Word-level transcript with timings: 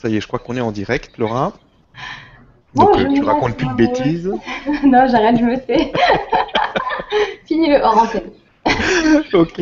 Ça 0.00 0.08
y 0.08 0.16
est, 0.16 0.20
je 0.22 0.26
crois 0.26 0.38
qu'on 0.38 0.56
est 0.56 0.62
en 0.62 0.72
direct, 0.72 1.18
Laura. 1.18 1.52
Donc 2.74 2.96
je 2.96 3.04
euh, 3.04 3.12
tu 3.12 3.22
racontes 3.22 3.54
plus 3.54 3.66
de 3.66 3.74
bêtises. 3.74 4.32
non, 4.84 5.06
j'arrête, 5.08 5.36
je 5.38 5.44
me 5.44 5.56
sais. 5.56 5.92
Fini 7.46 7.68
le 7.68 7.82
hors 7.82 7.98
antenne. 8.04 8.30
Ok. 9.34 9.60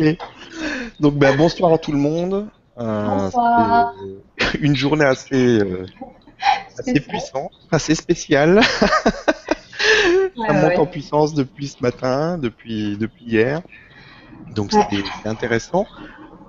Donc 1.01 1.15
ben, 1.15 1.35
bonsoir 1.35 1.73
à 1.73 1.77
tout 1.77 1.91
le 1.91 1.97
monde. 1.97 2.47
Euh, 2.77 3.05
Bonsoir. 3.17 3.93
Une 4.61 4.77
journée 4.77 5.03
assez, 5.03 5.59
euh, 5.59 5.85
assez 6.77 7.01
puissante, 7.01 7.51
assez 7.69 7.95
spéciale. 7.95 8.61
Ouais, 10.37 10.47
Ça 10.47 10.53
monte 10.53 10.63
ouais. 10.69 10.77
en 10.77 10.85
puissance 10.85 11.33
depuis 11.33 11.67
ce 11.67 11.81
matin, 11.81 12.37
depuis, 12.37 12.95
depuis 12.97 13.25
hier. 13.25 13.61
Donc 14.55 14.71
Ouais. 14.71 14.85
c'était 14.89 15.03
c'était 15.17 15.27
intéressant. 15.29 15.85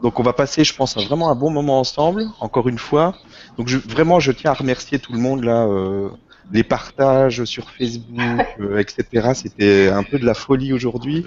Donc 0.02 0.20
on 0.20 0.22
va 0.22 0.32
passer, 0.32 0.62
je 0.62 0.74
pense, 0.74 0.96
vraiment 0.96 1.30
un 1.30 1.34
bon 1.34 1.50
moment 1.50 1.80
ensemble, 1.80 2.26
encore 2.38 2.68
une 2.68 2.78
fois. 2.78 3.14
Donc 3.60 3.68
je, 3.68 3.76
vraiment, 3.76 4.20
je 4.20 4.32
tiens 4.32 4.52
à 4.52 4.54
remercier 4.54 4.98
tout 4.98 5.12
le 5.12 5.18
monde 5.18 5.44
là, 5.44 5.66
euh, 5.66 6.08
les 6.50 6.62
partages 6.62 7.44
sur 7.44 7.68
Facebook, 7.70 8.18
euh, 8.58 8.78
etc. 8.78 9.32
C'était 9.34 9.90
un 9.90 10.02
peu 10.02 10.18
de 10.18 10.24
la 10.24 10.32
folie 10.32 10.72
aujourd'hui. 10.72 11.26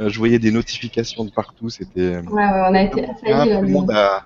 Euh, 0.00 0.08
je 0.08 0.18
voyais 0.18 0.40
des 0.40 0.50
notifications 0.50 1.24
de 1.24 1.30
partout. 1.30 1.68
C'était 1.70 2.16
Ouais, 2.16 2.42
ouais, 2.42 2.62
on 2.68 2.74
a 2.74 2.82
été 2.82 3.02
tout 3.04 3.12
le 3.22 3.68
monde 3.68 3.86
de, 3.86 3.92
a, 3.92 4.24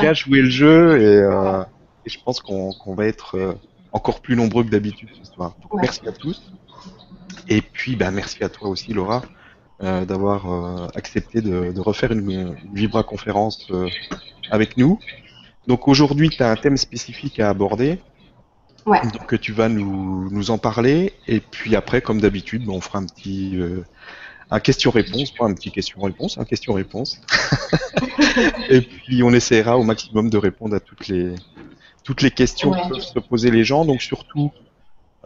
bien 0.00 0.12
joué 0.12 0.42
le 0.42 0.48
jeu 0.48 1.00
et, 1.02 2.06
et 2.06 2.08
je 2.08 2.18
pense 2.24 2.38
qu'on 2.38 2.94
va 2.94 3.06
être 3.06 3.58
encore 3.90 4.20
plus 4.20 4.36
nombreux 4.36 4.62
que 4.62 4.70
d'habitude 4.70 5.08
ce 5.20 5.32
soir. 5.32 5.56
Donc, 5.60 5.74
Ouais. 5.74 5.80
Merci 5.82 6.06
à 6.06 6.12
tous. 6.12 6.52
Et 7.48 7.62
puis, 7.62 7.96
bah, 7.96 8.12
merci 8.12 8.44
à 8.44 8.48
toi 8.48 8.68
aussi, 8.68 8.92
Laura, 8.92 9.22
euh, 9.82 10.04
d'avoir 10.04 10.52
euh, 10.52 10.86
accepté 10.94 11.40
de, 11.40 11.72
de 11.72 11.80
refaire 11.80 12.12
une, 12.12 12.30
une 12.30 12.56
Vibra 12.72 13.02
conférence 13.02 13.66
euh, 13.72 13.88
avec 14.52 14.76
nous. 14.76 15.00
Donc 15.66 15.88
aujourd'hui, 15.88 16.28
tu 16.30 16.42
as 16.42 16.50
un 16.50 16.56
thème 16.56 16.76
spécifique 16.76 17.38
à 17.40 17.48
aborder. 17.48 17.98
Ouais. 18.86 19.00
Donc 19.12 19.38
tu 19.40 19.52
vas 19.52 19.68
nous, 19.68 20.28
nous 20.30 20.50
en 20.50 20.58
parler. 20.58 21.12
Et 21.28 21.40
puis 21.40 21.76
après, 21.76 22.00
comme 22.02 22.20
d'habitude, 22.20 22.68
on 22.68 22.80
fera 22.80 22.98
un 22.98 23.06
petit 23.06 23.52
euh, 23.56 23.84
un 24.50 24.60
question-réponse, 24.60 25.30
pas 25.32 25.46
un 25.46 25.54
petit 25.54 25.70
question-réponse, 25.70 26.38
un 26.38 26.44
question-réponse. 26.44 27.20
et 28.68 28.80
puis 28.80 29.22
on 29.22 29.30
essaiera 29.32 29.78
au 29.78 29.84
maximum 29.84 30.30
de 30.30 30.36
répondre 30.38 30.74
à 30.74 30.80
toutes 30.80 31.08
les 31.08 31.34
toutes 32.04 32.22
les 32.22 32.32
questions 32.32 32.72
Ouais. 32.72 32.80
que 32.82 32.88
peuvent 32.94 33.00
se 33.00 33.18
poser 33.20 33.50
les 33.50 33.62
gens. 33.64 33.84
Donc 33.84 34.02
surtout 34.02 34.50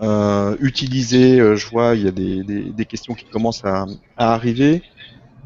euh, 0.03 0.57
utiliser, 0.61 1.41
euh, 1.41 1.57
je 1.57 1.67
vois, 1.69 1.95
il 1.95 2.05
y 2.05 2.09
a 2.09 2.11
des, 2.11 2.45
des, 2.45 2.65
des 2.65 2.85
questions 2.85 3.15
qui 3.15 3.25
commencent 3.25 3.65
à, 3.65 3.87
à 4.19 4.35
arriver. 4.35 4.83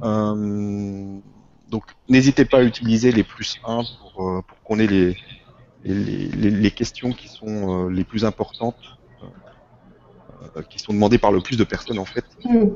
Euh, 0.02 1.18
donc 1.70 1.84
n'hésitez 2.08 2.44
pas 2.44 2.58
à 2.58 2.62
utiliser 2.62 3.12
les 3.12 3.22
plus 3.22 3.60
1 3.64 3.82
pour, 4.14 4.28
euh, 4.28 4.42
pour 4.46 4.60
qu'on 4.62 4.78
ait 4.78 4.86
les, 4.86 5.16
les, 5.84 5.94
les, 5.94 6.50
les 6.50 6.70
questions 6.70 7.12
qui 7.12 7.28
sont 7.28 7.86
euh, 7.86 7.90
les 7.90 8.04
plus 8.04 8.24
importantes, 8.24 8.98
euh, 10.56 10.62
qui 10.68 10.78
sont 10.78 10.92
demandées 10.92 11.18
par 11.18 11.32
le 11.32 11.40
plus 11.40 11.56
de 11.56 11.64
personnes 11.64 11.98
en 11.98 12.04
fait. 12.04 12.24
Hmm. 12.44 12.70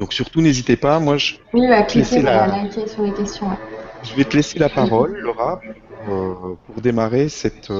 Donc 0.00 0.12
surtout 0.12 0.40
n'hésitez 0.40 0.76
pas, 0.76 0.98
moi 0.98 1.16
je, 1.18 1.34
Oui, 1.52 1.66
à 1.66 1.80
Laissez 1.82 2.02
cliquer, 2.02 2.22
la- 2.22 2.46
voilà, 2.46 2.62
liker 2.64 2.86
sur 2.88 3.02
les 3.02 3.12
questions. 3.12 3.48
ouais. 3.48 3.56
je 4.02 4.14
vais 4.14 4.24
te 4.24 4.36
laisser 4.36 4.58
la 4.58 4.68
parole, 4.68 5.18
Laura, 5.18 5.60
pour, 6.06 6.56
pour 6.64 6.80
démarrer 6.80 7.28
cette, 7.28 7.72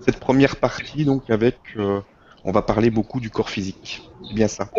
cette 0.00 0.18
première 0.18 0.56
partie, 0.56 1.04
donc 1.04 1.28
avec, 1.30 1.58
on 2.44 2.50
va 2.52 2.62
parler 2.62 2.90
beaucoup 2.90 3.20
du 3.20 3.30
corps 3.30 3.50
physique. 3.50 4.02
C'est 4.26 4.34
bien 4.34 4.48
ça. 4.48 4.70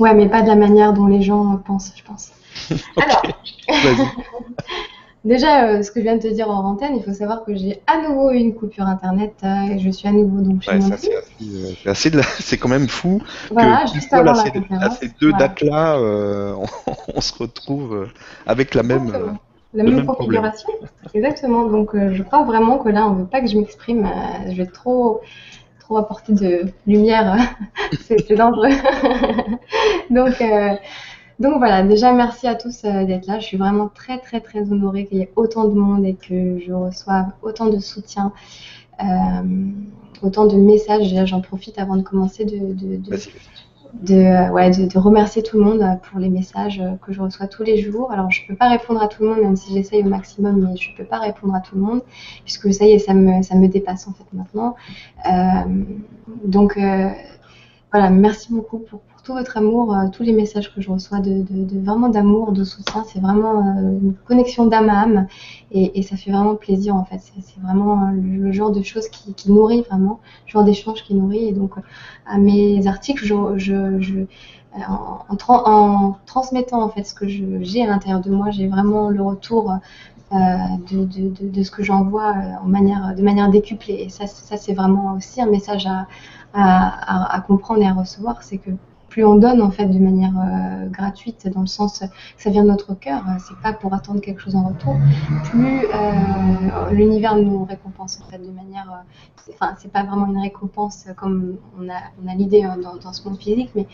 Ouais, 0.00 0.14
mais 0.14 0.28
pas 0.28 0.42
de 0.42 0.48
la 0.48 0.56
manière 0.56 0.92
dont 0.92 1.06
les 1.06 1.22
gens 1.22 1.56
pensent, 1.58 1.92
je 1.96 2.02
pense. 2.04 2.30
Alors, 2.96 3.22
déjà, 5.24 5.66
euh, 5.68 5.82
ce 5.82 5.90
que 5.90 6.00
je 6.00 6.04
viens 6.04 6.16
de 6.16 6.22
te 6.22 6.28
dire 6.28 6.48
en 6.50 6.64
antenne, 6.64 6.96
il 6.96 7.02
faut 7.02 7.12
savoir 7.12 7.44
que 7.44 7.54
j'ai 7.54 7.82
à 7.86 7.98
nouveau 8.02 8.30
eu 8.30 8.36
une 8.38 8.54
coupure 8.54 8.86
internet. 8.86 9.34
euh, 9.44 9.62
et 9.72 9.78
je 9.78 9.90
suis 9.90 10.08
à 10.08 10.12
nouveau 10.12 10.40
donc 10.40 10.62
chez 10.62 10.74
Ouais, 10.74 10.78
mon 10.78 10.90
ça 10.90 10.96
c'est 10.96 11.14
assez, 11.16 11.42
euh, 11.42 11.74
c'est 11.82 11.88
assez 11.90 12.10
c'est 12.40 12.58
quand 12.58 12.68
même 12.68 12.88
fou 12.88 13.22
Voilà, 13.50 13.84
que 13.84 13.90
juste 13.92 14.08
pile 14.10 14.10
poil 14.12 14.28
avant 14.28 14.32
à 14.32 14.36
la 14.36 14.44
ces, 14.44 14.52
à 14.78 14.90
conférence. 14.90 14.98
ces 15.00 15.08
deux 15.20 15.32
Voilà. 15.32 15.48
dates-là, 15.48 15.98
on, 16.00 16.66
on 17.14 17.20
se 17.20 17.34
retrouve 17.34 18.08
avec 18.46 18.74
la 18.74 18.82
même. 18.82 19.06
Exactement. 19.06 19.38
La 19.74 19.84
même 19.84 20.04
configuration. 20.06 20.70
Exactement. 21.14 21.64
Donc, 21.66 21.90
je 21.94 22.22
crois 22.22 22.44
vraiment 22.44 22.78
que 22.78 22.88
là, 22.88 23.06
on 23.06 23.14
veut 23.14 23.26
pas 23.26 23.40
que 23.40 23.46
je 23.48 23.56
m'exprime. 23.58 24.08
je 24.48 24.56
vais 24.56 24.66
trop, 24.66 25.20
trop 25.80 25.98
apporter 25.98 26.32
de 26.34 26.66
lumière. 26.86 27.36
c'est 28.00 28.18
c'est 28.26 28.36
dangereux. 28.36 28.70
donc, 30.10 30.40
euh, 30.40 30.74
donc 31.38 31.58
voilà. 31.58 31.82
Déjà, 31.82 32.12
merci 32.12 32.46
à 32.46 32.54
tous 32.54 32.84
euh, 32.84 33.04
d'être 33.04 33.26
là. 33.26 33.38
Je 33.38 33.46
suis 33.46 33.56
vraiment 33.56 33.88
très, 33.88 34.18
très, 34.18 34.40
très 34.40 34.72
honorée 34.72 35.06
qu'il 35.06 35.18
y 35.18 35.22
ait 35.22 35.32
autant 35.36 35.64
de 35.64 35.74
monde 35.74 36.04
et 36.04 36.14
que 36.14 36.58
je 36.58 36.72
reçoive 36.72 37.26
autant 37.42 37.66
de 37.66 37.78
soutien. 37.78 38.32
euh, 39.02 39.04
autant 40.22 40.46
de 40.46 40.56
messages, 40.56 41.14
j'en 41.26 41.40
profite 41.40 41.78
avant 41.78 41.96
de 41.96 42.02
commencer 42.02 42.44
de, 42.44 42.74
de, 42.74 44.14
euh, 44.14 44.50
ouais, 44.50 44.70
de, 44.70 44.98
remercier 44.98 45.42
tout 45.44 45.58
le 45.58 45.64
monde 45.64 45.84
pour 46.02 46.18
les 46.18 46.28
messages 46.28 46.82
que 47.02 47.12
je 47.12 47.20
reçois 47.20 47.46
tous 47.46 47.62
les 47.62 47.80
jours. 47.80 48.10
Alors, 48.10 48.30
je 48.30 48.42
peux 48.46 48.56
pas 48.56 48.68
répondre 48.68 49.00
à 49.00 49.06
tout 49.08 49.22
le 49.22 49.28
monde, 49.30 49.40
même 49.42 49.56
si 49.56 49.72
j'essaye 49.72 50.02
au 50.02 50.08
maximum, 50.08 50.60
mais 50.60 50.76
je 50.76 50.90
peux 50.96 51.04
pas 51.04 51.18
répondre 51.18 51.54
à 51.54 51.60
tout 51.60 51.76
le 51.76 51.82
monde, 51.82 52.02
puisque 52.44 52.72
ça 52.74 52.84
y 52.84 52.90
est, 52.92 52.98
ça 52.98 53.14
me, 53.14 53.42
ça 53.42 53.54
me 53.54 53.68
dépasse 53.68 54.08
en 54.08 54.12
fait 54.12 54.26
maintenant. 54.32 54.74
Euh, 55.26 55.84
donc, 56.44 56.76
voilà, 57.92 58.10
merci 58.10 58.52
beaucoup 58.52 58.78
pour, 58.78 59.00
pour 59.00 59.17
tout 59.28 59.34
votre 59.34 59.58
amour, 59.58 59.94
euh, 59.94 60.08
tous 60.10 60.22
les 60.22 60.32
messages 60.32 60.74
que 60.74 60.80
je 60.80 60.90
reçois 60.90 61.18
de, 61.20 61.44
vraiment 61.84 62.08
d'amour, 62.08 62.52
de 62.52 62.64
soutien. 62.64 63.04
C'est 63.12 63.20
vraiment 63.20 63.58
euh, 63.58 63.98
une 64.02 64.14
connexion 64.26 64.64
d'âme 64.66 64.88
à 64.88 65.02
âme 65.02 65.26
et, 65.70 66.02
ça 66.02 66.16
fait 66.16 66.30
vraiment 66.30 66.54
plaisir 66.56 66.96
en 66.96 67.04
fait. 67.04 67.20
C'est 67.20 67.60
vraiment 67.60 68.06
euh, 68.06 68.12
le, 68.12 68.52
genre 68.52 68.70
de 68.70 68.80
choses 68.80 69.06
qui, 69.08 69.34
nourrit 69.50 69.82
vraiment, 69.82 70.20
le 70.46 70.50
genre 70.52 70.64
d'échange 70.64 71.02
qui 71.04 71.14
nourrit. 71.14 71.44
Et 71.44 71.52
donc, 71.52 71.72
à 72.26 72.38
mes 72.38 72.86
articles, 72.86 73.22
je, 73.26 74.24
en, 74.74 75.18
en 75.28 75.36
tran- 75.36 75.62
en 75.66 76.16
transmettant 76.24 76.82
en 76.82 76.88
fait 76.88 77.04
ce 77.04 77.12
que 77.14 77.28
j'ai 77.28 77.82
à 77.82 77.86
l'intérieur 77.86 78.20
de 78.22 78.30
moi, 78.30 78.50
j'ai 78.50 78.66
vraiment 78.66 79.10
le 79.10 79.22
retour 79.22 79.74
de, 80.32 81.62
ce 81.62 81.70
que 81.70 81.82
j'envoie 81.82 82.34
en 82.62 82.66
manière, 82.66 83.14
de 83.14 83.22
manière 83.22 83.50
décuplée. 83.50 84.04
Et 84.06 84.08
ça, 84.08 84.26
c'est- 84.26 84.72
vraiment 84.74 85.14
aussi 85.16 85.42
un 85.42 85.46
message 85.50 85.86
à- 85.86 86.06
à 86.54 87.40
comprendre 87.42 87.82
et 87.82 87.86
à 87.86 87.92
recevoir, 87.92 88.42
c'est 88.42 88.56
que 88.58 88.70
plus 89.08 89.24
on 89.24 89.36
donne 89.36 89.62
en 89.62 89.70
fait 89.70 89.86
de 89.86 89.98
manière 89.98 90.34
euh, 90.36 90.86
gratuite, 90.88 91.48
dans 91.48 91.62
le 91.62 91.66
sens 91.66 92.00
que 92.00 92.06
ça 92.36 92.50
vient 92.50 92.62
de 92.62 92.68
notre 92.68 92.94
cœur, 92.94 93.22
euh, 93.28 93.32
c'est 93.38 93.56
pas 93.58 93.72
pour 93.72 93.94
attendre 93.94 94.20
quelque 94.20 94.40
chose 94.40 94.56
en 94.56 94.68
retour, 94.68 94.96
plus 95.44 95.86
euh, 95.86 96.90
l'univers 96.90 97.36
nous 97.36 97.64
récompense 97.64 98.20
en 98.22 98.30
fait 98.30 98.38
de 98.38 98.50
manière, 98.50 99.04
enfin 99.50 99.74
c'est 99.78 99.90
pas 99.90 100.02
vraiment 100.02 100.26
une 100.26 100.38
récompense 100.38 101.06
comme 101.16 101.56
on 101.78 101.88
a, 101.88 102.34
l'idée 102.34 102.64
hein, 102.64 102.76
dans, 103.02 103.12
ce 103.12 103.26
monde 103.28 103.38
physique, 103.38 103.70
mais 103.74 103.86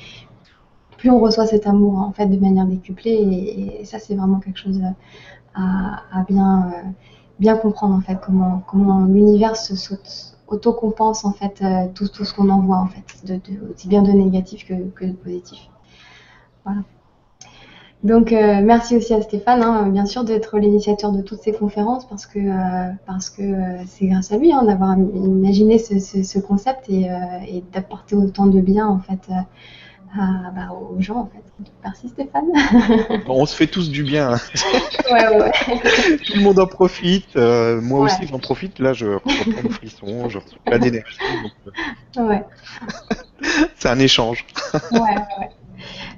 plus 0.98 1.10
on 1.10 1.20
reçoit 1.20 1.46
cet 1.46 1.66
amour 1.66 1.98
en 1.98 2.12
fait 2.12 2.26
de 2.26 2.38
manière 2.38 2.66
décuplée 2.66 3.78
et, 3.80 3.84
ça 3.84 3.98
c'est 3.98 4.14
vraiment 4.14 4.40
quelque 4.40 4.58
chose 4.58 4.80
à, 5.54 6.24
bien 7.38 7.56
comprendre 7.56 7.94
en 7.94 8.00
fait 8.00 8.18
comment 8.66 9.04
l'univers 9.04 9.56
se 9.56 9.76
saute 9.76 10.33
autocompense 10.54 11.24
en 11.24 11.32
fait 11.32 11.60
euh, 11.62 11.86
tout, 11.94 12.08
tout 12.08 12.24
ce 12.24 12.32
qu'on 12.34 12.48
envoie 12.48 12.78
en 12.78 12.86
fait 12.86 13.06
de, 13.26 13.40
aussi 13.70 13.88
bien 13.88 14.02
de 14.02 14.12
négatif 14.12 14.66
que, 14.66 14.74
que 14.96 15.04
de 15.04 15.12
positif. 15.12 15.58
Voilà. 16.64 16.80
Donc 18.02 18.32
euh, 18.32 18.60
merci 18.62 18.96
aussi 18.96 19.14
à 19.14 19.22
Stéphane 19.22 19.62
hein, 19.62 19.88
bien 19.88 20.06
sûr 20.06 20.24
d'être 20.24 20.58
l'initiateur 20.58 21.10
de 21.12 21.22
toutes 21.22 21.40
ces 21.40 21.52
conférences 21.52 22.06
parce 22.06 22.26
que 22.26 22.38
euh, 22.38 23.84
c'est 23.86 24.06
grâce 24.06 24.30
à 24.32 24.36
lui 24.36 24.52
hein, 24.52 24.62
d'avoir 24.64 24.96
imaginé 24.98 25.78
ce, 25.78 25.98
ce, 25.98 26.22
ce 26.22 26.38
concept 26.38 26.88
et, 26.88 27.10
et 27.48 27.64
d'apporter 27.72 28.14
autant 28.14 28.46
de 28.46 28.60
bien 28.60 28.86
en 28.86 28.98
fait 28.98 29.30
à- 30.18 30.50
bah, 30.50 30.72
aux 30.72 31.00
gens 31.00 31.16
en 31.16 31.26
fait 31.26 31.42
merci 31.82 32.08
Stéphane 32.08 32.44
Bon, 33.26 33.42
on 33.42 33.46
se 33.46 33.54
fait 33.56 33.66
tous 33.66 33.90
du 33.90 34.02
bien. 34.02 34.32
hein. 34.34 34.38
ouais 35.12 35.28
ouais, 35.28 35.42
ouais. 35.42 35.52
Tout 36.26 36.34
le 36.36 36.42
monde 36.42 36.58
en 36.58 36.66
profite. 36.66 37.36
euh, 37.36 37.80
moi 37.80 38.00
Ouais. 38.00 38.06
aussi, 38.06 38.26
j'en 38.26 38.38
profite. 38.38 38.78
Là, 38.78 38.92
je 38.92 39.06
reçois 39.06 39.52
plein 39.52 39.62
de 39.62 39.72
frissons, 39.72 40.28
je 40.28 40.38
reçois 40.38 40.58
plein 40.64 40.78
d'énergie. 40.78 41.18
donc, 41.42 41.52
euh, 42.18 42.28
ouais. 42.28 42.44
C'est 43.76 43.88
un 43.88 43.98
échange. 43.98 44.44
Ouais, 44.92 45.00
ouais, 45.00 45.14
ouais. 45.40 45.50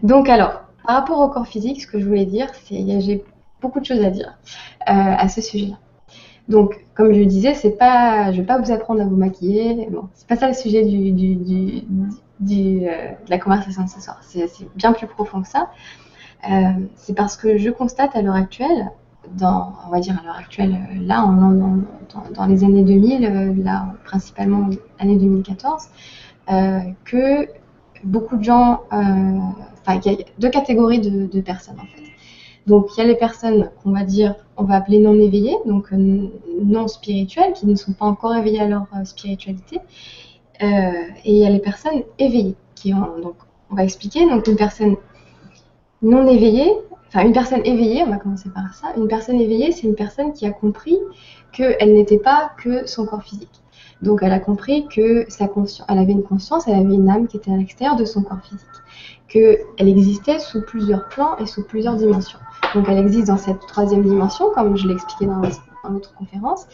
Donc 0.03 0.29
alors, 0.29 0.63
par 0.87 0.97
rapport 0.97 1.19
au 1.21 1.29
corps 1.29 1.47
physique, 1.47 1.81
ce 1.83 1.87
que 1.87 1.99
je 2.01 2.07
voulais 2.07 2.27
dire, 2.27 2.49
c'est 2.65 2.77
a- 2.77 3.01
j'ai 3.01 3.25
beaucoup 3.61 3.81
de 3.81 3.85
choses 3.87 4.05
à 4.05 4.11
dire 4.11 4.37
euh, 4.89 4.93
à 4.93 5.29
ce 5.29 5.41
sujet-là. 5.41 5.77
Donc, 6.49 6.85
comme 6.95 7.13
je 7.13 7.19
le 7.19 7.27
disais, 7.27 7.55
c'est 7.55 7.77
pas, 7.77 8.31
je 8.31 8.37
vais 8.41 8.47
pas 8.47 8.59
vous 8.61 8.71
apprendre 8.71 9.01
à 9.01 9.05
vous 9.05 9.17
maquiller. 9.17 9.89
Bon, 9.91 10.09
c'est 10.15 10.29
pas 10.29 10.37
ça 10.37 10.47
le 10.47 10.55
sujet 10.55 10.85
du, 10.85 11.11
du, 11.11 11.35
du, 11.35 11.83
euh, 12.43 12.45
de 12.45 13.31
la 13.31 13.39
conversation 13.39 13.85
de 13.85 13.89
ce 13.89 14.01
soir. 14.01 14.19
C'est 14.23 14.49
bien 14.75 14.93
plus 14.93 15.07
profond 15.07 15.43
que 15.43 15.49
ça. 15.49 15.71
Euh, 16.51 16.71
c'est 16.95 17.15
parce 17.15 17.37
que 17.37 17.59
je 17.59 17.71
constate 17.71 18.15
à 18.15 18.23
l'heure 18.23 18.35
actuelle, 18.35 18.91
dans, 19.35 19.73
on 19.87 19.91
va 19.91 20.01
dire 20.01 20.19
à 20.21 20.25
l'heure 20.25 20.37
actuelle, 20.37 20.75
euh, 20.75 21.07
là, 21.07 21.29
dans, 22.35 22.47
les 22.47 22.65
années 22.65 22.85
2000, 22.85 23.25
euh, 23.25 23.65
là, 23.65 23.95
principalement 24.05 24.69
année 24.99 25.17
2014, 25.17 25.89
euh, 26.51 26.81
que 27.05 27.49
beaucoup 28.05 28.37
de 28.37 28.45
gens, 28.45 28.83
enfin, 28.91 30.01
il 30.05 30.13
y 30.13 30.15
a 30.15 30.19
deux 30.39 30.51
catégories 30.51 31.01
de, 31.01 31.27
de 31.27 31.41
personnes 31.41 31.81
en 31.81 31.87
fait. 31.87 32.03
Donc 32.67 32.89
il 32.97 33.01
y 33.01 33.05
a 33.05 33.07
les 33.07 33.17
personnes 33.17 33.71
qu'on 33.83 33.93
va 33.93 34.03
dire, 34.03 34.35
on 34.57 34.65
va 34.65 34.75
appeler 34.75 34.99
non 34.99 35.15
éveillées, 35.15 35.57
donc 35.67 35.93
non 35.93 36.89
spirituelles, 36.89 37.53
qui 37.53 37.67
ne 37.67 37.75
sont 37.77 37.93
pas 37.93 38.07
encore 38.07 38.35
éveillées 38.35 38.61
à 38.61 38.69
leur 38.69 38.87
spiritualité. 39.05 39.81
Euh, 40.63 40.93
et 41.25 41.33
il 41.33 41.39
y 41.39 41.47
a 41.47 41.51
les 41.51 41.59
personnes 41.59 42.03
éveillées, 42.19 42.57
qui 42.75 42.95
ont, 42.95 43.19
donc 43.21 43.37
on 43.71 43.75
va 43.75 43.85
expliquer, 43.85 44.29
donc 44.29 44.47
une 44.47 44.57
personne 44.57 44.97
non 46.03 46.27
éveillée, 46.27 46.73
enfin 47.09 47.25
une 47.25 47.33
personne 47.33 47.61
éveillée, 47.65 48.03
on 48.07 48.11
va 48.11 48.17
commencer 48.17 48.49
par 48.51 48.75
ça, 48.75 48.89
une 48.97 49.09
personne 49.09 49.41
éveillée, 49.41 49.73
c'est 49.73 49.87
une 49.87 49.95
personne 49.95 50.33
qui 50.33 50.47
a 50.47 50.51
compris 50.51 50.99
qu'elle 51.53 51.93
n'était 51.93 52.19
pas 52.19 52.53
que 52.63 52.87
son 52.87 53.07
corps 53.07 53.23
physique. 53.23 53.63
Donc 54.03 54.21
elle 54.23 54.33
a 54.33 54.41
compris 54.41 54.87
que 54.89 55.25
sa 55.29 55.49
conscience, 55.49 55.87
elle 55.91 55.99
avait 55.99 56.13
une 56.13 56.23
conscience, 56.23 56.69
elle 56.69 56.75
avait 56.75 56.95
une 56.95 57.09
âme 57.09 57.27
qui 57.27 57.39
était 57.39 57.51
à 57.51 57.57
l'extérieur 57.57 57.97
de 57.97 58.05
son 58.05 58.23
corps 58.23 58.41
physique, 58.43 58.67
qu'elle 59.29 59.89
existait 59.89 60.39
sous 60.39 60.63
plusieurs 60.63 61.09
plans 61.09 61.37
et 61.39 61.47
sous 61.47 61.65
plusieurs 61.65 61.97
dimensions. 61.97 62.39
Donc 62.75 62.87
elle 62.89 62.99
existe 62.99 63.29
dans 63.29 63.39
cette 63.39 63.61
troisième 63.67 64.03
dimension, 64.03 64.51
comme 64.55 64.77
je 64.77 64.87
l'ai 64.87 64.95
expliqué 64.95 65.27
dans, 65.27 65.41
dans 65.87 65.93
notre 65.93 66.15
conférence, 66.15 66.67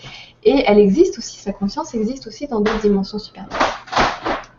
et 0.44 0.64
elle 0.66 0.78
existe 0.78 1.18
aussi, 1.18 1.38
sa 1.38 1.52
conscience 1.52 1.94
existe 1.94 2.26
aussi 2.26 2.46
dans 2.46 2.60
d'autres 2.60 2.80
dimensions 2.80 3.18
supérieures. 3.18 3.50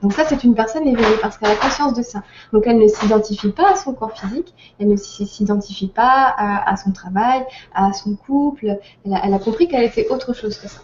Donc 0.03 0.11
ça, 0.11 0.25
c'est 0.27 0.44
une 0.44 0.53
personne 0.53 0.85
éveillée 0.85 1.15
parce 1.21 1.38
qu'elle 1.38 1.51
a 1.51 1.55
conscience 1.55 1.94
de 1.94 2.03
ça. 2.03 2.23
Donc 2.51 2.67
elle 2.67 2.77
ne 2.77 2.88
s'identifie 2.89 3.51
pas 3.51 3.71
à 3.71 3.75
son 3.77 3.94
corps 3.94 4.11
physique, 4.11 4.53
elle 4.77 4.89
ne 4.89 4.97
s'identifie 4.97 5.88
pas 5.88 6.33
à, 6.38 6.75
son 6.75 6.91
travail, 6.91 7.45
à 7.73 7.94
son 7.94 8.15
couple. 8.15 8.77
Elle 9.05 9.33
a, 9.33 9.39
compris 9.39 9.69
qu'elle 9.69 9.85
était 9.85 10.09
autre 10.09 10.33
chose 10.33 10.57
que 10.57 10.67
ça. 10.67 10.81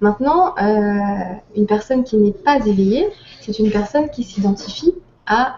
Maintenant, 0.00 0.54
euh, 0.56 1.34
une 1.56 1.66
personne 1.66 2.04
qui 2.04 2.16
n'est 2.16 2.30
pas 2.32 2.58
éveillée, 2.58 3.08
c'est 3.40 3.58
une 3.58 3.72
personne 3.72 4.08
qui 4.08 4.22
s'identifie 4.22 4.94
à 5.26 5.56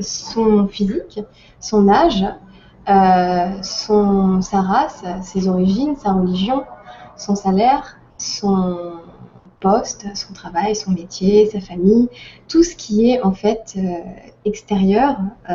son 0.00 0.66
physique, 0.66 1.20
son 1.60 1.88
âge, 1.88 2.24
son, 2.86 4.42
sa 4.42 4.60
race, 4.60 5.04
ses 5.22 5.48
origines, 5.48 5.96
sa 5.96 6.12
religion, 6.12 6.64
son 7.16 7.34
salaire, 7.34 7.98
son 8.18 9.00
poste, 9.60 10.06
son 10.14 10.32
travail, 10.32 10.76
son 10.76 10.92
métier, 10.92 11.46
sa 11.46 11.60
famille, 11.60 12.08
tout 12.48 12.62
ce 12.62 12.76
qui 12.76 13.10
est 13.10 13.22
en 13.22 13.32
fait 13.32 13.74
euh, 13.76 13.80
extérieur, 14.44 15.16
euh, 15.50 15.54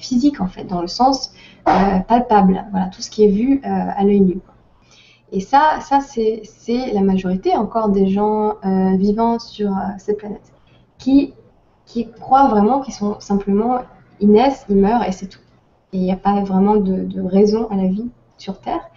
physique 0.00 0.40
en 0.40 0.46
fait, 0.46 0.64
dans 0.64 0.80
le 0.80 0.86
sens 0.86 1.32
euh, 1.68 1.98
palpable, 2.06 2.64
voilà, 2.70 2.86
tout 2.86 3.02
ce 3.02 3.10
qui 3.10 3.24
est 3.24 3.28
vu 3.28 3.60
à 3.64 4.02
l'œil 4.04 4.20
nu. 4.20 4.38
Et 5.32 5.40
ça, 5.40 5.80
ça 5.80 6.00
c'est 6.00 6.92
la 6.92 7.00
majorité 7.00 7.56
encore 7.56 7.88
des 7.88 8.06
gens 8.06 8.54
vivant 8.96 9.38
sur 9.38 9.72
cette 9.98 10.18
planète 10.18 10.52
qui, 10.98 11.34
qui 11.86 12.08
croient 12.10 12.48
vraiment 12.48 12.80
qu'ils 12.80 12.94
sont 12.94 13.18
simplement, 13.18 13.80
ils 14.20 14.30
naissent, 14.30 14.64
ils 14.68 14.76
meurent 14.76 15.04
et 15.04 15.12
c'est 15.12 15.26
tout. 15.26 15.41
Il 15.92 16.00
n'y 16.00 16.12
a 16.12 16.16
pas 16.16 16.42
vraiment 16.42 16.76
de, 16.76 17.20
raison 17.20 17.68
à 17.70 17.76
la 17.76 17.86
vie 17.86 18.08
sur 18.38 18.58
Terre, 18.60 18.90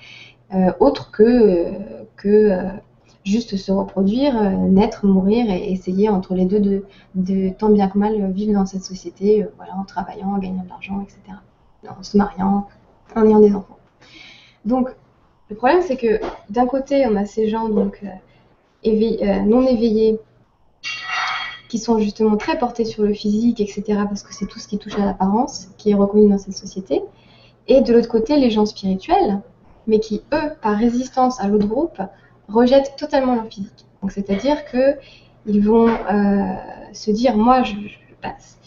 autre 0.79 1.11
que, 1.11 1.71
que 2.15 2.79
juste 3.25 3.57
se 3.57 3.71
reproduire, 3.71 4.37
euh, 4.37 4.49
naître, 4.51 5.05
mourir 5.05 5.49
et 5.49 5.71
essayer 5.71 6.09
entre 6.09 6.35
les 6.35 6.45
deux 6.45 6.83
de, 7.15 7.49
tant 7.49 7.69
bien 7.69 7.89
que 7.89 7.97
mal 7.97 8.31
vivre 8.31 8.53
dans 8.53 8.65
cette 8.65 8.83
société, 8.83 9.43
euh, 9.43 9.47
voilà, 9.57 9.75
en 9.75 9.83
travaillant, 9.83 10.29
en 10.29 10.37
gagnant 10.37 10.63
de 10.63 10.69
l'argent, 10.69 11.01
etc. 11.01 11.37
En 11.87 12.03
se 12.03 12.17
mariant, 12.17 12.67
en 13.15 13.25
ayant 13.25 13.39
des 13.39 13.53
enfants. 13.53 13.77
Donc, 14.63 14.89
le 15.49 15.55
problème, 15.55 15.81
c'est 15.81 15.97
que 15.97 16.19
d'un 16.49 16.65
côté, 16.65 17.05
on 17.07 17.15
a 17.15 17.25
ces 17.25 17.49
gens 17.49 17.67
donc 17.69 18.01
euh, 18.85 19.41
non 19.43 19.61
éveillés 19.67 20.19
qui 21.75 21.81
sont 21.81 21.99
justement 21.99 22.37
très 22.37 22.57
portés 22.57 22.85
sur 22.85 23.03
le 23.03 23.13
physique, 23.13 23.59
etc., 23.59 23.83
parce 24.07 24.23
que 24.23 24.33
c'est 24.33 24.45
tout 24.45 24.59
ce 24.59 24.67
qui 24.69 24.77
touche 24.77 24.97
à 24.97 25.03
l'apparence 25.03 25.67
qui 25.77 25.91
est 25.91 25.93
reconnu 25.93 26.29
dans 26.29 26.37
cette 26.37 26.53
société. 26.53 27.03
Et 27.67 27.81
de 27.81 27.91
l'autre 27.91 28.07
côté, 28.07 28.37
les 28.37 28.49
gens 28.49 28.65
spirituels, 28.65 29.41
mais 29.85 29.99
qui, 29.99 30.21
eux, 30.33 30.51
par 30.61 30.77
résistance 30.77 31.41
à 31.41 31.49
l'autre 31.49 31.67
groupe, 31.67 32.01
rejettent 32.47 32.95
totalement 32.97 33.35
leur 33.35 33.47
physique. 33.47 33.85
Donc 34.01 34.13
c'est-à-dire 34.13 34.63
que 34.71 34.95
ils 35.47 35.61
vont 35.61 35.89
euh, 35.89 36.53
se 36.93 37.11
dire, 37.11 37.35
moi, 37.35 37.63
je, 37.63 37.75
passe. 38.21 38.57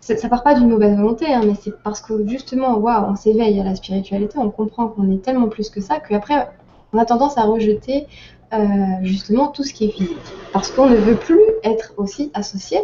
Ça, 0.00 0.16
ça, 0.16 0.30
part 0.30 0.42
pas 0.42 0.54
d'une 0.54 0.70
mauvaise 0.70 0.96
volonté, 0.96 1.26
hein, 1.26 1.42
mais 1.44 1.56
c'est 1.60 1.78
parce 1.82 2.00
que 2.00 2.26
justement, 2.26 2.78
waouh, 2.78 3.10
on 3.10 3.16
s'éveille 3.16 3.60
à 3.60 3.64
la 3.64 3.74
spiritualité, 3.74 4.38
on 4.38 4.50
comprend 4.50 4.88
qu'on 4.88 5.10
est 5.10 5.22
tellement 5.22 5.48
plus 5.48 5.68
que 5.68 5.82
ça, 5.82 6.00
qu'après, 6.00 6.48
on 6.94 6.98
a 6.98 7.04
tendance 7.04 7.36
à 7.36 7.42
rejeter 7.42 8.06
euh, 8.52 8.58
justement 9.02 9.48
tout 9.48 9.64
ce 9.64 9.72
qui 9.72 9.86
est 9.86 9.90
physique. 9.90 10.16
Parce 10.52 10.70
qu'on 10.70 10.86
ne 10.88 10.94
veut 10.94 11.16
plus 11.16 11.40
être 11.64 11.94
aussi 11.96 12.30
associé 12.32 12.78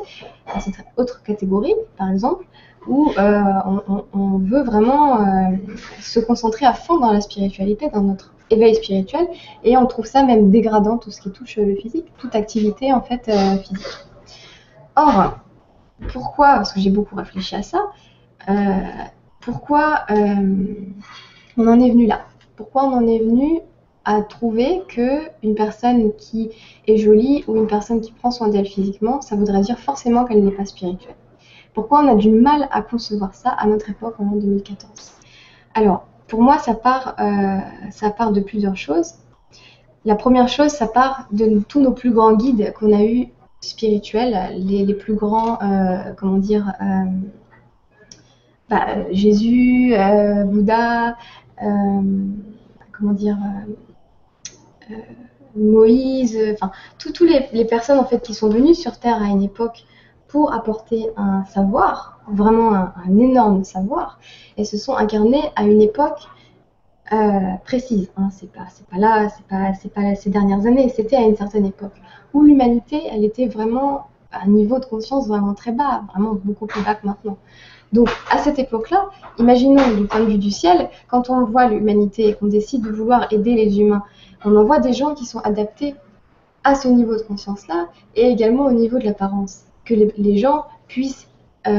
à 0.53 0.59
cette 0.59 0.75
autre 0.97 1.23
catégorie, 1.23 1.75
par 1.97 2.11
exemple, 2.11 2.47
où 2.89 3.13
euh, 3.17 3.43
on, 4.13 4.39
veut 4.39 4.65
vraiment 4.65 5.21
euh, 5.21 5.25
se 6.01 6.19
concentrer 6.19 6.67
à 6.67 6.73
fond 6.73 6.99
dans 6.99 7.13
la 7.13 7.21
spiritualité, 7.21 7.89
dans 7.91 8.01
notre 8.01 8.35
éveil 8.51 8.75
spirituel, 8.75 9.29
et 9.63 9.77
on 9.77 9.87
trouve 9.87 10.05
ça 10.05 10.25
même 10.25 10.51
dégradant, 10.51 10.99
tout 10.99 11.13
ce 11.13 11.21
qui 11.21 11.31
touche 11.31 11.57
le 11.57 11.77
physique, 11.77 12.07
toute 12.19 12.35
activité 12.35 12.93
en 12.93 13.01
fait 13.01 13.31
physique. 13.63 13.87
Or, 14.97 15.39
pourquoi, 16.13 16.55
parce 16.55 16.73
que 16.73 16.81
j'ai 16.81 16.91
beaucoup 16.91 17.15
réfléchi 17.15 17.55
à 17.55 17.63
ça, 17.63 17.93
pourquoi 19.41 20.07
on 20.11 21.69
en 21.69 21.81
est 21.81 21.91
venu 21.91 22.07
là? 22.07 22.23
Pourquoi 22.57 22.85
on 22.85 22.95
en 22.95 23.07
est 23.07 23.21
venu 23.21 23.61
à 24.05 24.23
trouver 24.23 24.83
que 24.89 25.21
une 25.43 25.55
personne 25.55 26.13
qui 26.17 26.51
est 26.87 26.97
jolie 26.97 27.45
ou 27.47 27.57
une 27.57 27.67
personne 27.67 28.01
qui 28.01 28.13
prend 28.13 28.31
soin 28.31 28.49
d'elle 28.49 28.67
physiquement, 28.67 29.21
ça 29.21 29.37
voudrait 29.37 29.61
dire 29.61 29.79
forcément 29.79 30.25
qu'elle 30.25 30.45
n'est 30.45 30.51
pas 30.51 30.65
spirituelle. 30.65 31.15
Pourquoi 31.75 32.03
on 32.05 32.09
a 32.09 32.15
du 32.15 32.31
mal 32.31 32.69
à 32.71 32.83
concevoir 32.83 33.35
ça 33.35 33.51
à 33.51 33.67
notre 33.67 33.89
époque 33.89 34.17
en 34.19 34.25
2014 34.25 35.13
Alors, 35.75 36.07
pour 36.29 36.43
moi, 36.43 36.59
ça 36.59 36.75
part, 36.75 37.17
euh, 37.21 37.59
ça 37.91 38.11
part 38.11 38.33
de 38.33 38.41
plusieurs 38.41 38.77
choses. 38.77 39.15
La 40.05 40.17
première 40.17 40.49
chose, 40.49 40.71
ça 40.71 40.87
part 40.87 41.29
de 41.31 41.61
tous 41.61 41.81
nos 41.81 41.93
plus 41.93 42.11
grands 42.11 42.35
guides 42.35 42.73
qu'on 42.79 42.93
a 42.93 43.05
eu 43.05 43.29
spirituels, 43.61 44.37
les, 44.57 44.95
plus 44.95 45.15
grands, 45.15 45.63
euh, 45.63 46.13
comment 46.17 46.39
dire, 46.39 46.73
euh, 46.81 47.05
bah, 48.69 49.11
Jésus, 49.13 49.95
Bouddha, 50.47 51.17
comment 51.59 53.13
dire, 53.13 53.37
Moïse, 55.55 56.39
enfin, 56.55 56.71
toutes 56.99 57.21
les, 57.21 57.49
les, 57.53 57.65
personnes 57.65 57.99
en 57.99 58.05
fait 58.05 58.23
qui 58.23 58.35
sont 58.35 58.49
venues 58.49 58.75
sur 58.75 58.99
Terre 58.99 59.23
à 59.23 59.27
une 59.27 59.43
époque 59.43 59.85
pour 60.33 60.55
apporter 60.55 61.11
un 61.19 61.45
savoir, 61.45 62.19
vraiment 62.27 62.73
un, 62.73 63.19
énorme 63.19 63.65
savoir, 63.65 64.19
et 64.57 64.65
se 64.65 64.79
sont 64.79 64.97
incarnés 64.97 65.43
à 65.57 65.65
une 65.65 65.83
époque 65.83 66.27
euh, 67.13 67.17
précise. 67.65 68.11
Hein. 68.17 68.31
C'est 68.33 68.51
pas, 68.51 68.67
pas 68.91 68.97
là, 68.97 69.29
c'est 69.29 69.47
pas, 69.47 69.75
c'est 69.75 69.93
pas 69.93 70.15
ces 70.15 70.31
dernières 70.31 70.65
années. 70.67 70.89
C'était 70.89 71.17
à 71.17 71.21
une 71.21 71.37
certaine 71.37 71.67
époque 71.67 72.01
où 72.33 72.43
l'humanité, 72.43 73.03
elle 73.13 73.25
était 73.25 73.47
vraiment 73.47 74.07
un 74.33 74.49
niveau 74.49 74.79
de 74.79 74.85
conscience 74.85 75.29
vraiment 75.29 75.55
très 75.55 75.73
bas, 75.73 76.03
vraiment 76.13 76.35
beaucoup 76.45 76.67
plus 76.67 76.83
bas 76.83 76.95
que 76.95 77.07
maintenant. 77.07 77.39
Donc 77.93 78.09
à 78.31 78.39
cette 78.39 78.59
époque-là, 78.59 79.11
imaginons 79.39 79.95
du 79.97 80.07
point 80.07 80.21
de 80.21 80.27
vue 80.27 80.39
du 80.39 80.51
ciel, 80.51 80.89
quand 81.09 81.29
on 81.31 81.45
voit 81.45 81.69
l'humanité 81.69 82.29
et 82.29 82.35
qu'on 82.35 82.47
décide 82.47 82.83
de 82.83 82.91
vouloir 82.91 83.31
aider 83.33 83.55
les 83.55 83.81
humains, 83.81 84.03
on 84.45 84.57
envoie 84.57 84.81
des 84.81 84.93
gens 84.93 85.15
qui 85.15 85.27
sont 85.27 85.41
adaptés 85.41 85.95
à 86.65 86.75
ce 86.75 86.89
niveau 86.89 87.17
de 87.17 87.23
conscience-là 87.23 87.89
et 88.15 88.29
également 88.29 88.65
au 88.65 88.73
niveau 88.73 88.99
de 88.99 89.05
l'apparence 89.05 89.65
que 89.85 89.95
les, 89.95 90.37
gens 90.37 90.65
puissent 90.89 91.29
euh, 91.67 91.73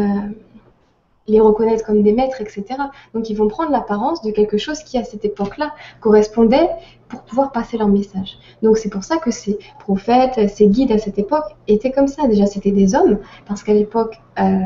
les 1.27 1.39
reconnaître 1.39 1.85
comme 1.85 2.03
des 2.03 2.13
maîtres, 2.13 2.41
etc. 2.41 2.65
Donc 3.13 3.29
ils 3.29 3.35
vont 3.35 3.47
prendre 3.47 3.71
l'apparence 3.71 4.21
de 4.21 4.31
quelque 4.31 4.57
chose 4.57 4.79
qui 4.83 4.97
à 4.97 5.03
cette 5.03 5.23
époque-là 5.23 5.73
correspondait 6.01 6.69
pour 7.07 7.21
pouvoir 7.21 7.51
passer 7.51 7.77
leur 7.77 7.87
message. 7.87 8.37
Donc 8.61 8.77
c'est 8.77 8.89
pour 8.89 9.03
ça 9.03 9.17
que 9.17 9.31
ces 9.31 9.57
prophètes, 9.79 10.49
ces 10.49 10.67
guides 10.67 10.91
à 10.91 10.97
cette 10.97 11.19
époque 11.19 11.45
étaient 11.67 11.91
comme 11.91 12.07
ça. 12.07 12.27
Déjà 12.27 12.45
c'était 12.45 12.71
des 12.71 12.95
hommes, 12.95 13.19
parce 13.45 13.63
qu'à 13.63 13.73
l'époque, 13.73 14.19
euh, 14.39 14.59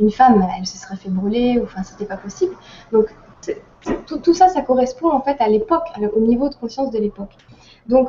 une 0.00 0.10
femme, 0.10 0.46
elle 0.58 0.66
se 0.66 0.78
serait 0.78 0.96
fait 0.96 1.10
brûler, 1.10 1.58
ou 1.58 1.64
enfin 1.64 1.82
c'était 1.82 2.06
pas 2.06 2.16
possible. 2.16 2.54
Donc 2.92 3.14
tout, 4.06 4.18
tout, 4.18 4.34
ça, 4.34 4.48
ça 4.48 4.62
correspond 4.62 5.10
en 5.10 5.20
fait 5.20 5.36
à 5.40 5.48
l'époque, 5.48 5.84
au 6.14 6.20
niveau 6.20 6.48
de 6.48 6.54
conscience 6.54 6.90
de 6.90 6.98
l'époque. 6.98 7.36
Donc 7.88 8.08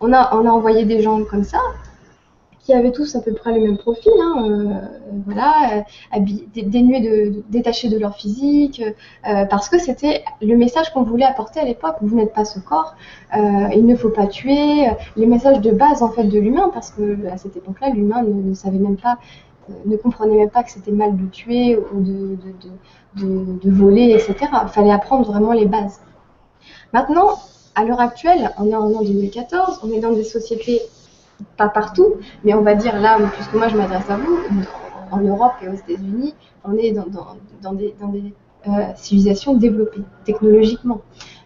on 0.00 0.12
a, 0.12 0.34
on 0.36 0.46
a 0.46 0.50
envoyé 0.50 0.84
des 0.84 1.02
gens 1.02 1.24
comme 1.24 1.44
ça, 1.44 1.58
qui 2.64 2.74
avaient 2.74 2.92
tous 2.92 3.16
à 3.16 3.20
peu 3.20 3.32
près 3.32 3.52
le 3.54 3.60
même 3.60 3.78
profil, 3.78 4.12
hein, 4.20 4.44
euh, 4.48 5.12
voilà, 5.26 5.84
euh, 6.14 6.20
dénués 6.54 7.00
de, 7.00 7.42
détachés 7.48 7.88
de 7.88 7.98
leur 7.98 8.16
physique, 8.16 8.82
euh, 9.26 9.44
parce 9.46 9.68
que 9.68 9.78
c'était 9.78 10.24
le 10.42 10.56
message 10.56 10.92
qu'on 10.92 11.02
voulait 11.02 11.24
apporter 11.24 11.60
à 11.60 11.64
l'époque. 11.64 11.96
Vous 12.02 12.14
n'êtes 12.14 12.34
pas 12.34 12.44
ce 12.44 12.58
corps, 12.58 12.94
il 13.34 13.86
ne 13.86 13.96
faut 13.96 14.10
pas 14.10 14.26
tuer, 14.26 14.88
les 15.16 15.26
messages 15.26 15.60
de 15.60 15.70
base 15.70 16.02
en 16.02 16.10
fait 16.10 16.24
de 16.24 16.38
l'humain, 16.38 16.70
parce 16.72 16.90
que 16.90 17.26
à 17.28 17.38
cette 17.38 17.56
époque-là, 17.56 17.90
l'humain 17.90 18.22
ne, 18.22 18.54
savait 18.54 18.78
même 18.78 18.96
pas, 18.96 19.18
ne 19.86 19.96
comprenait 19.96 20.36
même 20.36 20.50
pas 20.50 20.62
que 20.62 20.70
c'était 20.70 20.92
mal 20.92 21.16
de 21.16 21.26
tuer 21.26 21.76
ou 21.76 22.00
de, 22.00 22.36
de, 23.16 23.58
de 23.62 23.70
voler, 23.70 24.10
etc. 24.10 24.50
Il 24.62 24.68
fallait 24.68 24.92
apprendre 24.92 25.30
vraiment 25.30 25.52
les 25.52 25.66
bases. 25.66 26.00
Maintenant, 26.92 27.38
à 27.74 27.84
l'heure 27.84 28.00
actuelle, 28.00 28.50
on 28.58 28.66
est 28.66 28.74
en 28.74 28.92
an 28.92 29.02
2014, 29.02 29.80
on 29.84 29.92
est 29.92 30.00
dans 30.00 30.12
des 30.12 30.24
sociétés 30.24 30.82
pas 31.56 31.68
partout, 31.68 32.14
mais 32.44 32.54
on 32.54 32.62
va 32.62 32.74
dire 32.74 32.98
là, 33.00 33.18
puisque 33.32 33.54
moi 33.54 33.68
je 33.68 33.76
m'adresse 33.76 34.08
à 34.10 34.16
vous, 34.16 34.38
en 35.10 35.20
Europe 35.20 35.54
et 35.62 35.68
aux 35.68 35.74
États-Unis, 35.74 36.34
on 36.64 36.74
est 36.74 36.92
dans, 36.92 37.72
des, 37.72 37.94
civilisation 38.96 39.54
développée 39.54 40.02
technologiquement. 40.24 41.00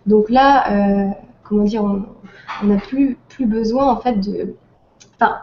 Donc 0.06 0.28
là, 0.30 1.14
comment 1.42 1.64
dire, 1.64 1.84
on 1.84 2.66
n'a 2.66 2.76
plus, 2.76 3.16
plus 3.28 3.46
besoin 3.46 3.90
en 3.90 4.00
fait 4.00 4.14
de... 4.16 4.54
Enfin, 5.20 5.40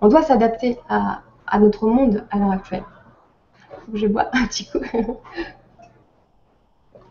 on, 0.00 0.08
doit 0.08 0.22
s'adapter 0.22 0.78
à, 0.88 1.22
à, 1.46 1.58
notre 1.58 1.86
monde 1.86 2.24
à 2.30 2.38
l'heure 2.38 2.52
actuelle. 2.52 2.84
Je 3.92 4.06
bois 4.06 4.28
un 4.32 4.46
petit 4.46 4.66
coup. 4.66 4.80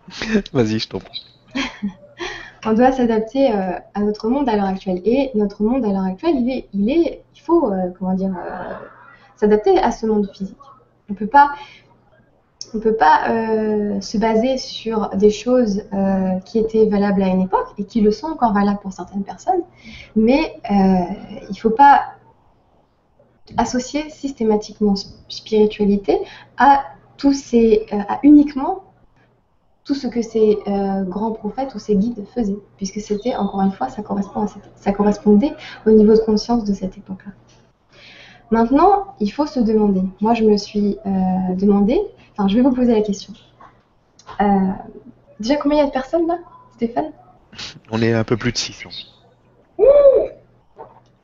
Vas-y, 0.53 0.79
je 0.79 0.89
t'en 0.89 1.00
prie. 1.00 1.25
on 2.66 2.74
doit 2.74 2.92
s'adapter 2.92 3.54
euh, 3.54 3.72
à 3.94 4.01
notre 4.01 4.30
monde 4.30 4.50
à 4.50 4.56
l'heure 4.56 4.66
actuelle. 4.66 5.01
Et 5.06 5.32
notre 5.36 5.63
monde 5.63 5.86
à 5.86 5.89
l'heure 5.89 6.06
actuelle, 6.06 6.36
il, 6.36 6.50
est, 6.50 6.70
il, 6.74 6.89
est, 6.89 7.24
il 7.36 7.42
faut 7.42 7.72
euh, 7.72 7.89
comment 7.98 8.13
dire, 8.13 8.32
euh, 8.32 8.74
s'adapter 9.36 9.78
à 9.80 9.92
ce 9.92 10.06
monde 10.06 10.30
physique. 10.34 10.58
On 11.10 11.13
peut 11.13 11.28
pas, 11.28 11.51
on 12.74 12.80
peut 12.80 12.96
pas 12.96 13.24
se 14.00 14.18
baser 14.20 14.58
sur 14.60 15.10
des 15.16 15.32
choses 15.32 15.82
qui 16.46 16.60
étaient 16.60 16.86
valables 16.86 17.24
à 17.24 17.28
une 17.28 17.42
époque 17.42 17.70
et 17.80 17.86
qui 17.86 18.00
le 18.01 18.12
sont 18.12 18.28
encore 18.28 18.54
valables 18.54 18.78
pour 18.80 18.94
certaines 18.94 19.24
personnes, 19.24 19.63
mais 20.16 20.56
il 21.50 21.56
faut 21.56 21.72
pas 21.72 22.01
associer 23.58 24.08
systématiquement 24.12 24.94
spiritualité 25.30 26.20
à 26.60 26.84
tous 27.18 27.34
ces, 27.34 27.88
à 27.92 28.20
uniquement 28.22 28.84
tout 29.89 29.96
ce 29.96 30.05
que 30.05 30.22
ces 30.22 30.60
euh, 30.67 31.01
grands 31.01 31.31
prophètes 31.31 31.74
ou 31.74 31.79
ces 31.79 31.96
guides 31.96 32.24
faisaient, 32.36 32.60
puisque 32.77 33.01
c'était, 33.01 33.36
encore 33.36 33.62
une 33.63 33.72
fois, 33.72 33.89
ça, 33.89 34.03
correspond 34.03 34.46
ça 34.75 34.91
correspondait 34.91 35.51
au 35.88 35.89
niveau 35.89 36.13
de 36.13 36.19
conscience 36.19 36.63
de 36.63 36.75
cette 36.75 36.96
époque-là. 36.96 37.31
Maintenant, 38.51 39.15
il 39.19 39.31
faut 39.31 39.48
se 39.48 39.60
demander. 39.60 40.03
Moi, 40.22 40.36
je 40.36 40.43
me 40.43 40.58
suis 40.58 41.00
euh, 41.08 41.55
demandé, 41.55 42.00
enfin, 42.34 42.48
je 42.48 42.55
vais 42.55 42.62
vous 42.62 42.72
poser 42.72 42.93
la 42.93 43.01
question. 43.01 43.34
Euh, 44.41 44.46
déjà, 45.39 45.55
combien 45.55 45.79
il 45.79 45.81
y 45.81 45.84
a 45.86 45.88
de 45.88 45.91
personnes 45.91 46.27
là, 46.27 46.38
Stéphane? 46.75 47.12
On 47.89 48.00
est 48.03 48.13
un 48.13 48.24
peu 48.24 48.38
plus 48.38 48.51
de 48.51 48.58
600. 48.58 48.89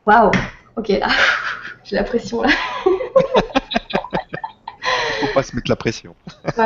Waouh 0.08 0.32
Ok, 0.76 0.88
là, 0.88 1.10
j'ai 1.84 1.98
la 1.98 2.04
pression 2.04 2.42
là. 2.42 2.50
Pas 5.36 5.44
se 5.44 5.56
mettre 5.56 5.70
la 5.70 5.76
pression. 5.76 6.16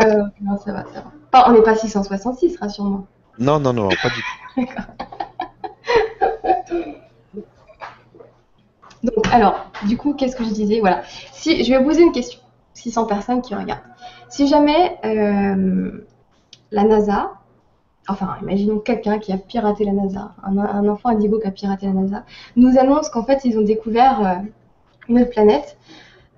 non, 0.41 0.57
ça 0.57 0.71
va, 0.71 0.85
ça 0.93 1.03
va. 1.33 1.49
on 1.49 1.53
n'est 1.53 1.63
pas 1.63 1.75
666, 1.75 2.57
rassure-moi. 2.59 3.03
Non, 3.39 3.59
non, 3.59 3.73
non, 3.73 3.89
pas 3.89 4.09
du 4.09 4.21
tout. 4.21 4.65
Donc, 9.03 9.27
alors, 9.31 9.71
du 9.87 9.97
coup, 9.97 10.13
qu'est-ce 10.13 10.35
que 10.35 10.43
je 10.43 10.49
disais? 10.49 10.79
Voilà. 10.81 11.01
Si, 11.31 11.63
je 11.63 11.73
vais 11.73 11.83
poser 11.83 12.03
une 12.03 12.11
question. 12.11 12.39
600 12.73 13.05
personnes 13.05 13.41
qui 13.41 13.55
regardent. 13.55 13.81
Si 14.29 14.47
jamais 14.47 14.99
euh, 15.05 16.05
la 16.71 16.83
NASA, 16.83 17.31
enfin, 18.07 18.37
imaginons 18.41 18.79
quelqu'un 18.79 19.19
qui 19.19 19.31
a 19.33 19.37
piraté 19.37 19.85
la 19.85 19.93
NASA, 19.93 20.33
un, 20.43 20.87
enfant 20.87 21.09
indigo 21.09 21.39
qui 21.39 21.47
a 21.47 21.51
piraté 21.51 21.87
la 21.87 21.93
NASA, 21.93 22.23
nous 22.55 22.77
annonce 22.77 23.09
qu'en 23.09 23.23
fait, 23.23 23.41
ils 23.45 23.57
ont 23.57 23.63
découvert 23.63 24.25
euh, 24.25 24.35
une 25.07 25.21
autre 25.21 25.31
planète. 25.31 25.77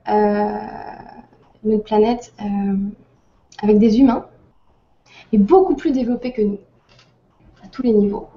Euh, 0.08 0.58
une 1.64 1.82
planète 1.82 2.34
euh, 2.42 2.76
avec 3.62 3.80
des 3.80 4.00
humains, 4.00 4.26
et 5.32 5.38
beaucoup 5.38 5.76
plus 5.76 5.92
développés 5.92 6.32
que 6.32 6.42
nous, 6.42 6.60
à 7.64 7.68
tous 7.68 7.84
les 7.84 7.94
niveaux. 7.94 8.28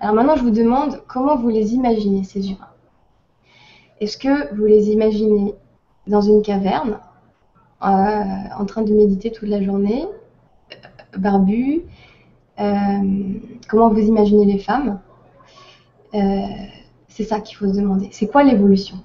Alors 0.00 0.14
maintenant, 0.14 0.36
je 0.36 0.42
vous 0.42 0.50
demande 0.50 1.02
comment 1.06 1.36
vous 1.36 1.48
les 1.48 1.74
imaginez, 1.74 2.24
ces 2.24 2.50
humains. 2.50 2.70
Est-ce 4.00 4.16
que 4.16 4.54
vous 4.54 4.64
les 4.64 4.90
imaginez 4.90 5.54
dans 6.06 6.20
une 6.20 6.42
caverne, 6.42 6.98
euh, 7.82 7.86
en 8.58 8.64
train 8.64 8.82
de 8.82 8.92
méditer 8.92 9.30
toute 9.30 9.48
la 9.48 9.62
journée, 9.62 10.06
euh, 10.72 11.18
barbus 11.18 11.82
Comment 13.68 13.90
vous 13.90 14.00
imaginez 14.00 14.46
les 14.46 14.58
femmes 14.58 15.00
C'est 16.12 17.24
ça 17.24 17.40
qu'il 17.40 17.56
faut 17.56 17.68
se 17.68 17.76
demander. 17.78 18.08
C'est 18.10 18.26
quoi 18.26 18.42
l'évolution? 18.42 18.96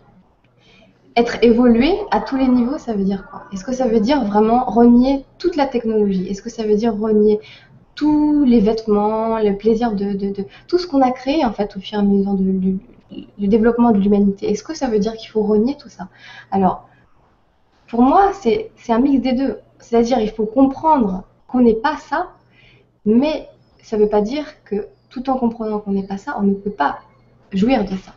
Être 1.15 1.37
évolué 1.43 1.93
à 2.11 2.21
tous 2.21 2.37
les 2.37 2.47
niveaux, 2.47 2.77
ça 2.77 2.93
veut 2.93 3.03
dire 3.03 3.27
quoi? 3.29 3.43
Est-ce 3.51 3.63
que 3.63 3.73
ça 3.73 3.87
veut 3.87 3.99
dire 3.99 4.23
vraiment 4.25 4.65
renier 4.65 5.25
toute 5.37 5.55
la 5.55 5.67
technologie? 5.67 6.27
Est-ce 6.27 6.41
que 6.41 6.49
ça 6.49 6.63
veut 6.63 6.75
dire 6.75 6.95
renier 6.95 7.39
tous 7.95 8.43
les 8.43 8.59
vêtements, 8.59 9.37
le 9.37 9.55
plaisir 9.55 9.93
de, 9.93 10.33
tout 10.67 10.77
ce 10.77 10.87
qu'on 10.87 11.01
a 11.01 11.11
créé 11.11 11.45
en 11.45 11.53
fait 11.53 11.75
au 11.77 11.79
fur 11.79 11.99
et 11.99 12.01
à 12.01 12.03
mesure 12.03 12.33
du, 12.33 12.79
développement 13.37 13.91
de 13.91 13.99
l'humanité? 13.99 14.49
Est-ce 14.49 14.63
que 14.63 14.73
ça 14.73 14.87
veut 14.87 14.99
dire 14.99 15.13
qu'il 15.13 15.29
faut 15.29 15.43
renier 15.43 15.77
tout 15.77 15.89
ça? 15.89 16.07
Alors, 16.51 16.89
pour 17.87 18.01
moi, 18.01 18.31
c'est 18.33 18.71
un 18.89 18.99
mix 18.99 19.21
des 19.21 19.33
deux. 19.33 19.59
C'est-à-dire, 19.79 20.19
il 20.19 20.31
faut 20.31 20.45
comprendre 20.45 21.23
qu'on 21.47 21.59
n'est 21.59 21.75
pas 21.75 21.97
ça, 21.97 22.31
mais 23.05 23.47
ça 23.83 23.97
ne 23.97 24.03
veut 24.03 24.09
pas 24.09 24.21
dire 24.21 24.45
que 24.63 24.87
tout 25.09 25.29
en 25.29 25.37
comprenant 25.37 25.79
qu'on 25.79 25.91
n'est 25.91 26.07
pas 26.07 26.17
ça, 26.17 26.35
on 26.39 26.43
ne 26.43 26.55
peut 26.55 26.71
pas 26.71 26.99
jouir 27.51 27.83
de 27.83 27.95
ça. 27.97 28.13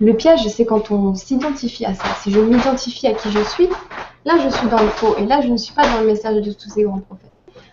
Le 0.00 0.14
piège, 0.14 0.46
c'est 0.48 0.66
quand 0.66 0.90
on 0.90 1.14
s'identifie 1.14 1.84
à 1.84 1.94
ça. 1.94 2.04
Si 2.22 2.30
je 2.30 2.40
m'identifie 2.40 3.06
à 3.06 3.14
qui 3.14 3.30
je 3.30 3.42
suis, 3.44 3.68
là, 4.24 4.38
je 4.42 4.48
suis 4.48 4.68
dans 4.68 4.82
le 4.82 4.88
faux. 4.88 5.16
Et 5.18 5.26
là, 5.26 5.40
je 5.40 5.48
ne 5.48 5.56
suis 5.56 5.72
pas 5.72 5.86
dans 5.86 6.00
le 6.00 6.06
message 6.06 6.42
de 6.42 6.52
tous 6.52 6.68
ces 6.68 6.82
grands 6.82 6.98
prophètes. 6.98 7.30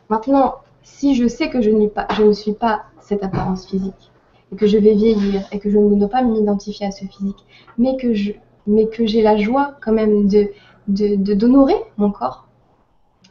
Maintenant, 0.09 0.55
si 0.83 1.15
je 1.15 1.27
sais 1.27 1.49
que 1.49 1.61
je, 1.61 1.69
pas, 1.87 2.07
je 2.15 2.23
ne 2.23 2.33
suis 2.33 2.53
pas 2.53 2.83
cette 2.99 3.23
apparence 3.23 3.65
physique, 3.65 4.11
et 4.51 4.55
que 4.55 4.67
je 4.67 4.77
vais 4.77 4.93
vieillir, 4.93 5.47
et 5.51 5.59
que 5.59 5.69
je 5.69 5.77
ne 5.77 5.95
dois 5.95 6.09
pas 6.09 6.21
m'identifier 6.21 6.85
à 6.85 6.91
ce 6.91 7.05
physique, 7.05 7.45
mais 7.77 7.97
que 7.97 8.13
j'ai 8.13 9.21
la 9.21 9.37
joie 9.37 9.75
quand 9.81 9.93
même 9.93 10.27
de 10.27 10.51
d'honorer 10.87 11.75
mon 11.97 12.11
corps, 12.11 12.47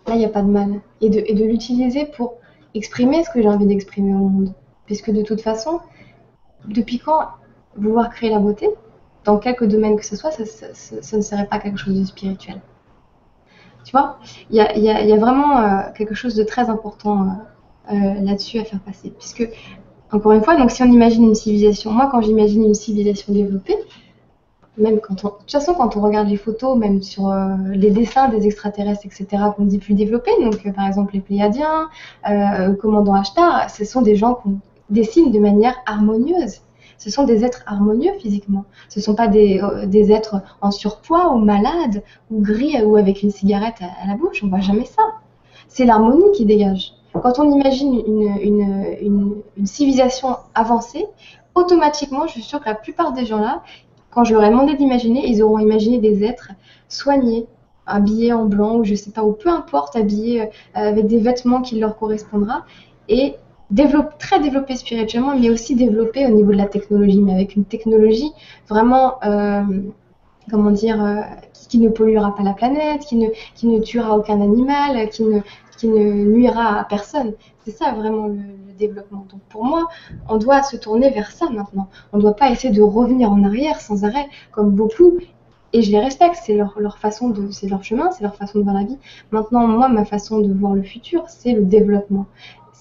là, 0.06 0.14
il 0.14 0.18
n'y 0.18 0.24
a 0.24 0.30
pas 0.30 0.42
de 0.42 0.48
mal. 0.48 0.80
Et 1.00 1.10
de, 1.10 1.22
et 1.26 1.34
de 1.34 1.44
l'utiliser 1.44 2.06
pour 2.06 2.34
exprimer 2.74 3.22
ce 3.24 3.30
que 3.30 3.42
j'ai 3.42 3.48
envie 3.48 3.66
d'exprimer 3.66 4.14
au 4.14 4.28
monde. 4.28 4.54
Puisque 4.86 5.10
de 5.10 5.22
toute 5.22 5.40
façon, 5.42 5.80
depuis 6.66 6.98
quand 6.98 7.20
vouloir 7.76 8.10
créer 8.10 8.30
la 8.30 8.38
beauté, 8.38 8.68
dans 9.24 9.38
quelque 9.38 9.64
domaine 9.64 9.96
que 9.96 10.04
ce 10.04 10.16
soit, 10.16 10.30
ça, 10.30 11.16
ne 11.16 11.22
serait 11.22 11.46
pas 11.46 11.58
quelque 11.58 11.78
chose 11.78 11.98
de 11.98 12.04
spirituel. 12.04 12.60
Tu 13.84 13.92
vois, 13.92 14.18
il 14.50 14.56
y 14.56 14.60
a, 14.90 15.16
vraiment 15.16 15.58
euh, 15.58 15.80
quelque 15.96 16.14
chose 16.14 16.34
de 16.34 16.44
très 16.44 16.68
important 16.68 17.22
euh, 17.22 17.94
euh, 17.94 18.14
là-dessus 18.22 18.58
à 18.58 18.64
faire 18.64 18.80
passer. 18.80 19.10
Puisque, 19.10 19.48
encore 20.12 20.32
une 20.32 20.42
fois, 20.42 20.56
donc 20.56 20.70
si 20.70 20.82
on 20.82 20.86
imagine 20.86 21.24
une 21.24 21.34
civilisation, 21.34 21.90
moi 21.90 22.08
quand 22.10 22.20
j'imagine 22.20 22.64
une 22.64 22.74
civilisation 22.74 23.32
développée, 23.32 23.76
même 24.76 25.00
quand 25.00 25.24
on, 25.24 25.28
de 25.28 25.32
toute 25.40 25.50
façon, 25.50 25.74
quand 25.74 25.96
on 25.96 26.00
regarde 26.00 26.28
les 26.28 26.36
photos, 26.36 26.76
même 26.76 27.02
sur 27.02 27.32
les 27.70 27.90
dessins 27.90 28.28
des 28.28 28.46
extraterrestres, 28.46 29.04
etc., 29.06 29.26
qu'on 29.56 29.64
dit 29.64 29.78
plus 29.78 29.94
développés, 29.94 30.30
donc 30.42 30.72
par 30.74 30.86
exemple 30.86 31.14
les 31.14 31.20
Pléiadiens, 31.20 31.88
euh, 32.28 32.74
commandant 32.74 33.14
Ashtar, 33.14 33.68
ce 33.70 33.84
sont 33.84 34.02
des 34.02 34.16
gens 34.16 34.34
qu'on 34.34 34.58
dessine 34.88 35.30
de 35.32 35.38
manière 35.38 35.74
harmonieuse 35.86 36.60
ce 37.00 37.08
sont 37.08 37.24
des 37.24 37.44
êtres 37.44 37.62
harmonieux 37.66 38.12
physiquement. 38.20 38.66
Ce 38.90 39.00
ne 39.00 39.02
sont 39.02 39.14
pas 39.14 39.26
euh, 39.28 39.86
des, 39.86 40.12
êtres 40.12 40.42
en 40.60 40.70
surpoids 40.70 41.32
ou 41.32 41.38
malades 41.38 42.02
ou 42.30 42.42
gris 42.42 42.80
ou 42.82 42.96
avec 42.96 43.22
une 43.22 43.30
cigarette 43.30 43.80
à, 43.80 44.06
la 44.06 44.16
bouche. 44.16 44.42
On 44.42 44.46
ne 44.46 44.50
voit 44.50 44.60
jamais 44.60 44.84
ça. 44.84 45.02
C'est 45.66 45.86
l'harmonie 45.86 46.30
qui 46.34 46.44
dégage. 46.44 46.92
Quand 47.14 47.38
on 47.38 47.50
imagine 47.50 48.02
une, 48.42 49.42
civilisation 49.64 50.36
avancée, 50.54 51.06
automatiquement, 51.54 52.26
je 52.26 52.32
suis 52.32 52.42
sûre 52.42 52.60
que 52.60 52.68
la 52.68 52.74
plupart 52.74 53.12
des 53.12 53.24
gens 53.24 53.40
là, 53.40 53.62
quand 54.10 54.24
je 54.24 54.34
leur 54.34 54.44
ai 54.44 54.50
demandé 54.50 54.74
d'imaginer, 54.74 55.26
ils 55.26 55.42
auront 55.42 55.58
imaginé 55.58 55.98
des 55.98 56.22
êtres 56.22 56.50
soignés, 56.88 57.46
habillés 57.86 58.34
en 58.34 58.44
blanc 58.44 58.76
ou 58.76 58.84
je 58.84 58.94
sais 58.94 59.10
pas, 59.10 59.22
ou 59.24 59.32
peu 59.32 59.48
importe, 59.48 59.96
habillés 59.96 60.42
euh, 60.42 60.46
avec 60.74 61.06
des 61.06 61.18
vêtements 61.18 61.62
qui 61.62 61.80
leur 61.80 61.96
correspondra. 61.96 62.66
Et 63.08 63.36
très 64.18 64.40
développé 64.40 64.76
spirituellement, 64.76 65.36
mais 65.36 65.50
aussi 65.50 65.74
développé 65.74 66.26
au 66.26 66.30
niveau 66.30 66.52
de 66.52 66.56
la 66.56 66.66
technologie, 66.66 67.20
mais 67.20 67.32
avec 67.32 67.56
une 67.56 67.64
technologie 67.64 68.32
vraiment, 68.68 69.22
euh, 69.24 69.62
comment 70.50 70.70
dire, 70.70 71.02
euh, 71.02 71.20
qui, 71.68 71.78
ne 71.78 71.88
polluera 71.88 72.34
pas 72.34 72.42
la 72.42 72.52
planète, 72.52 73.02
qui 73.02 73.16
ne, 73.16 73.78
tuera 73.80 74.16
aucun 74.16 74.40
animal, 74.40 75.08
qui 75.08 75.24
ne, 75.24 76.24
nuira 76.24 76.80
à 76.80 76.84
personne. 76.84 77.34
C'est 77.64 77.72
ça 77.72 77.92
vraiment 77.92 78.26
le, 78.26 78.38
développement. 78.78 79.26
Donc 79.30 79.42
pour 79.50 79.62
moi, 79.62 79.88
on 80.30 80.38
doit 80.38 80.62
se 80.62 80.74
tourner 80.74 81.10
vers 81.10 81.30
ça 81.32 81.50
maintenant. 81.50 81.88
On 82.14 82.16
ne 82.16 82.22
doit 82.22 82.34
pas 82.34 82.50
essayer 82.50 82.72
de 82.72 82.80
revenir 82.80 83.30
en 83.30 83.44
arrière 83.44 83.78
sans 83.78 84.04
arrêt, 84.06 84.26
comme 84.52 84.70
beaucoup. 84.70 85.18
Et 85.74 85.82
je 85.82 85.92
les 85.92 86.00
respecte, 86.00 86.36
c'est 86.42 86.56
leur 86.56 86.98
façon 86.98 87.28
de, 87.28 87.50
c'est 87.50 87.68
leur 87.68 87.84
chemin, 87.84 88.10
c'est 88.10 88.22
leur 88.22 88.34
façon 88.34 88.58
de 88.58 88.64
voir 88.64 88.74
la 88.74 88.84
vie. 88.84 88.98
Maintenant, 89.32 89.68
moi, 89.68 89.88
ma 89.90 90.06
façon 90.06 90.40
de 90.40 90.50
voir 90.52 90.74
le 90.74 90.82
futur, 90.82 91.24
c'est 91.28 91.52
le 91.52 91.62
développement 91.62 92.24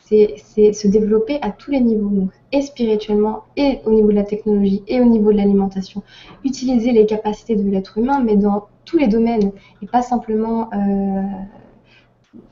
c'est 0.10 0.74
se 0.74 0.88
développer 0.88 1.40
à 1.42 1.52
tous 1.52 1.72
les 1.72 1.82
niveaux, 1.82 2.10
donc 2.10 2.32
et 2.52 2.62
spirituellement, 2.62 3.44
et 3.56 3.80
au 3.86 3.92
niveau 3.92 4.10
de 4.10 4.16
la 4.16 4.24
technologie, 4.24 4.84
et 4.88 5.00
au 5.00 5.06
niveau 5.06 5.32
de 5.32 5.38
l'alimentation. 5.38 6.02
Utiliser 6.44 6.92
les 6.92 7.06
capacités 7.06 7.56
de 7.56 7.70
l'être 7.70 7.98
humain, 7.98 8.22
mais 8.24 8.36
dans 8.36 8.68
tous 8.86 8.98
les 8.98 9.08
domaines, 9.08 9.52
et 9.82 9.86
pas 9.86 10.02
simplement, 10.02 10.70
euh, 10.74 11.22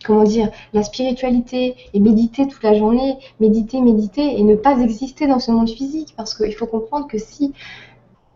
comment 0.06 0.24
dire, 0.24 0.52
la 0.74 0.84
spiritualité, 0.84 1.76
et 1.94 2.00
méditer 2.00 2.48
toute 2.48 2.62
la 2.62 2.76
journée, 2.76 3.18
méditer, 3.40 3.82
méditer, 3.82 4.40
et 4.40 4.44
ne 4.44 4.56
pas 4.56 4.80
exister 4.80 5.26
dans 5.26 5.40
ce 5.40 5.52
monde 5.52 5.70
physique, 5.70 6.14
parce 6.16 6.36
qu'il 6.36 6.54
faut 6.54 6.68
comprendre 6.68 7.08
que 7.08 7.18
si 7.18 7.54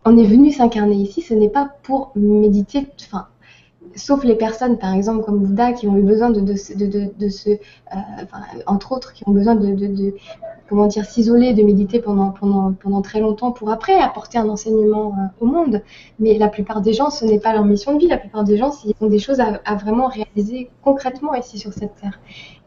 on 0.04 0.16
est 0.16 0.26
venu 0.26 0.50
s'incarner 0.50 0.96
ici, 0.96 1.22
ce 1.22 1.34
n'est 1.34 1.48
pas 1.48 1.70
pour 1.84 2.10
méditer, 2.16 2.88
enfin, 3.00 3.28
sauf 3.94 4.24
les 4.24 4.34
personnes, 4.34 4.78
par 4.78 4.94
exemple, 4.94 5.24
comme 5.24 5.38
Bouddha, 5.38 5.72
qui 5.72 5.86
ont 5.86 5.96
eu 5.96 6.02
besoin 6.02 6.30
de, 6.30 6.40
de, 6.40 7.28
se, 7.28 7.50
euh, 7.50 7.56
entre 8.66 8.92
autres, 8.92 9.12
qui 9.12 9.24
ont 9.26 9.32
besoin 9.32 9.54
de, 9.54 10.14
comment 10.68 10.86
dire, 10.86 11.04
s'isoler, 11.04 11.54
de 11.54 11.62
méditer 11.62 12.00
pendant, 12.00 12.30
pendant, 12.30 12.72
pendant 12.72 13.02
très 13.02 13.20
longtemps 13.20 13.52
pour 13.52 13.70
après 13.70 13.94
apporter 13.94 14.38
un 14.38 14.48
enseignement 14.48 15.08
euh, 15.08 15.44
au 15.44 15.46
monde. 15.46 15.82
Mais 16.18 16.38
la 16.38 16.48
plupart 16.48 16.80
des 16.80 16.92
gens, 16.92 17.10
ce 17.10 17.24
n'est 17.24 17.40
pas 17.40 17.52
leur 17.52 17.64
mission 17.64 17.94
de 17.94 17.98
vie. 17.98 18.08
La 18.08 18.18
plupart 18.18 18.44
des 18.44 18.56
gens, 18.56 18.70
ils 18.84 18.94
ont 19.00 19.08
des 19.08 19.18
choses 19.18 19.40
à 19.40 19.74
vraiment 19.74 20.08
réaliser 20.08 20.70
concrètement 20.82 21.34
ici 21.34 21.58
sur 21.58 21.72
cette 21.72 21.94
terre. 21.96 22.18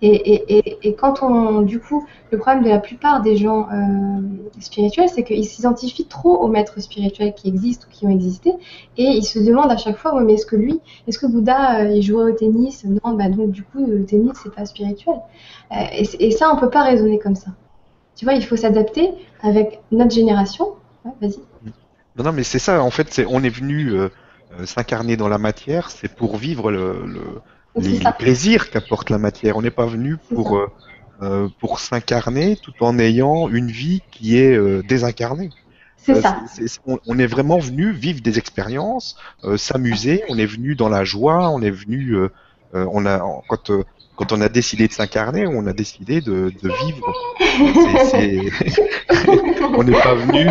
Et, 0.02 0.96
quand 1.00 1.24
on, 1.24 1.62
du 1.62 1.80
coup, 1.80 2.06
le 2.32 2.38
problème 2.38 2.64
de 2.64 2.70
la 2.70 2.80
plupart 2.80 3.22
des 3.22 3.38
gens 3.38 3.68
euh, 3.72 4.22
spirituels, 4.60 5.10
c'est 5.10 5.24
qu'ils 5.24 5.46
s'identifient 5.46 6.06
trop 6.06 6.38
aux 6.38 6.48
maîtres 6.48 6.82
spirituels 6.82 7.34
qui 7.34 7.48
existent 7.48 7.88
ou 7.90 7.94
qui 7.94 8.06
ont 8.06 8.10
existé, 8.10 8.52
et 8.98 9.04
ils 9.04 9.24
se 9.24 9.40
demandent 9.40 9.72
à 9.72 9.78
chaque 9.78 9.98
fois, 9.98 10.14
ouais, 10.16 10.24
mais 10.24 10.34
est-ce 10.34 10.46
que 10.46 10.56
lui, 10.56 10.80
est-ce 11.08 11.18
que 11.18 11.26
Bouddha, 11.26 11.80
euh, 11.80 11.92
il 11.92 12.02
jouait 12.02 12.24
au 12.24 12.32
tennis? 12.32 12.84
Non, 12.84 13.14
bah 13.14 13.30
donc 13.30 13.52
du 13.52 13.64
coup, 13.64 13.86
le 13.86 14.06
tennis, 14.06 14.34
c'est 14.44 14.54
pas 14.54 14.66
spirituel. 14.66 15.16
Euh, 15.72 15.76
et, 16.20 16.32
ça, 16.32 16.52
on 16.54 16.58
peut 16.58 16.70
pas 16.70 16.84
raisonner 16.84 17.18
comme 17.18 17.36
ça. 17.36 17.52
Tu 18.16 18.26
vois, 18.26 18.34
il 18.34 18.46
faut 18.46 18.58
s'adapter 18.58 19.12
avec 19.42 19.82
notre 19.92 20.14
génération. 20.14 20.74
vas-y. 21.22 21.40
Non, 22.18 22.26
non, 22.26 22.32
mais 22.32 22.44
c'est 22.44 22.60
ça. 22.60 22.84
En 22.84 22.92
fait, 22.92 23.26
on 23.30 23.44
est 23.44 23.50
venu 23.50 23.94
s'incarner 24.64 25.18
dans 25.18 25.28
la 25.28 25.38
matière, 25.38 25.90
c'est 25.90 26.14
pour 26.14 26.38
vivre 26.38 26.72
le, 26.72 27.42
les, 27.76 28.00
plaisirs 28.18 28.70
qu'apporte 28.70 29.10
la 29.10 29.18
matière. 29.18 29.58
On 29.58 29.62
n'est 29.62 29.72
pas 29.72 29.86
venu 29.86 30.18
pour 30.34 30.60
pour 31.60 31.80
s'incarner 31.80 32.58
tout 32.58 32.74
en 32.82 33.00
ayant 33.00 33.48
une 33.48 33.72
vie 33.72 34.02
qui 34.12 34.38
est 34.38 34.84
désincarnée. 34.84 35.50
C'est 36.06 36.18
euh, 36.18 36.22
ça. 36.22 36.44
on, 36.86 37.18
est 37.18 37.26
vraiment 37.26 37.58
venu 37.58 37.92
vivre 37.92 38.22
des 38.22 38.38
expériences, 38.38 39.18
euh, 39.44 39.58
s'amuser. 39.58 40.24
On 40.30 40.38
est 40.38 40.46
venu 40.46 40.76
dans 40.76 40.88
la 40.88 41.04
joie. 41.04 41.50
On 41.50 41.64
est 41.64 41.72
venu. 41.72 42.16
Euh, 42.16 42.30
on 42.74 43.08
a 43.08 43.20
quand 43.48 43.72
quand 44.16 44.32
on 44.32 44.40
a 44.40 44.48
décidé 44.48 44.88
de 44.88 44.94
s'incarner, 44.94 45.48
on 45.48 45.68
a 45.68 45.74
décidé 45.74 46.22
de, 46.22 46.54
vivre. 46.62 47.14
on 49.78 49.84
n'est 49.84 50.00
pas 50.00 50.16
venu 50.16 50.48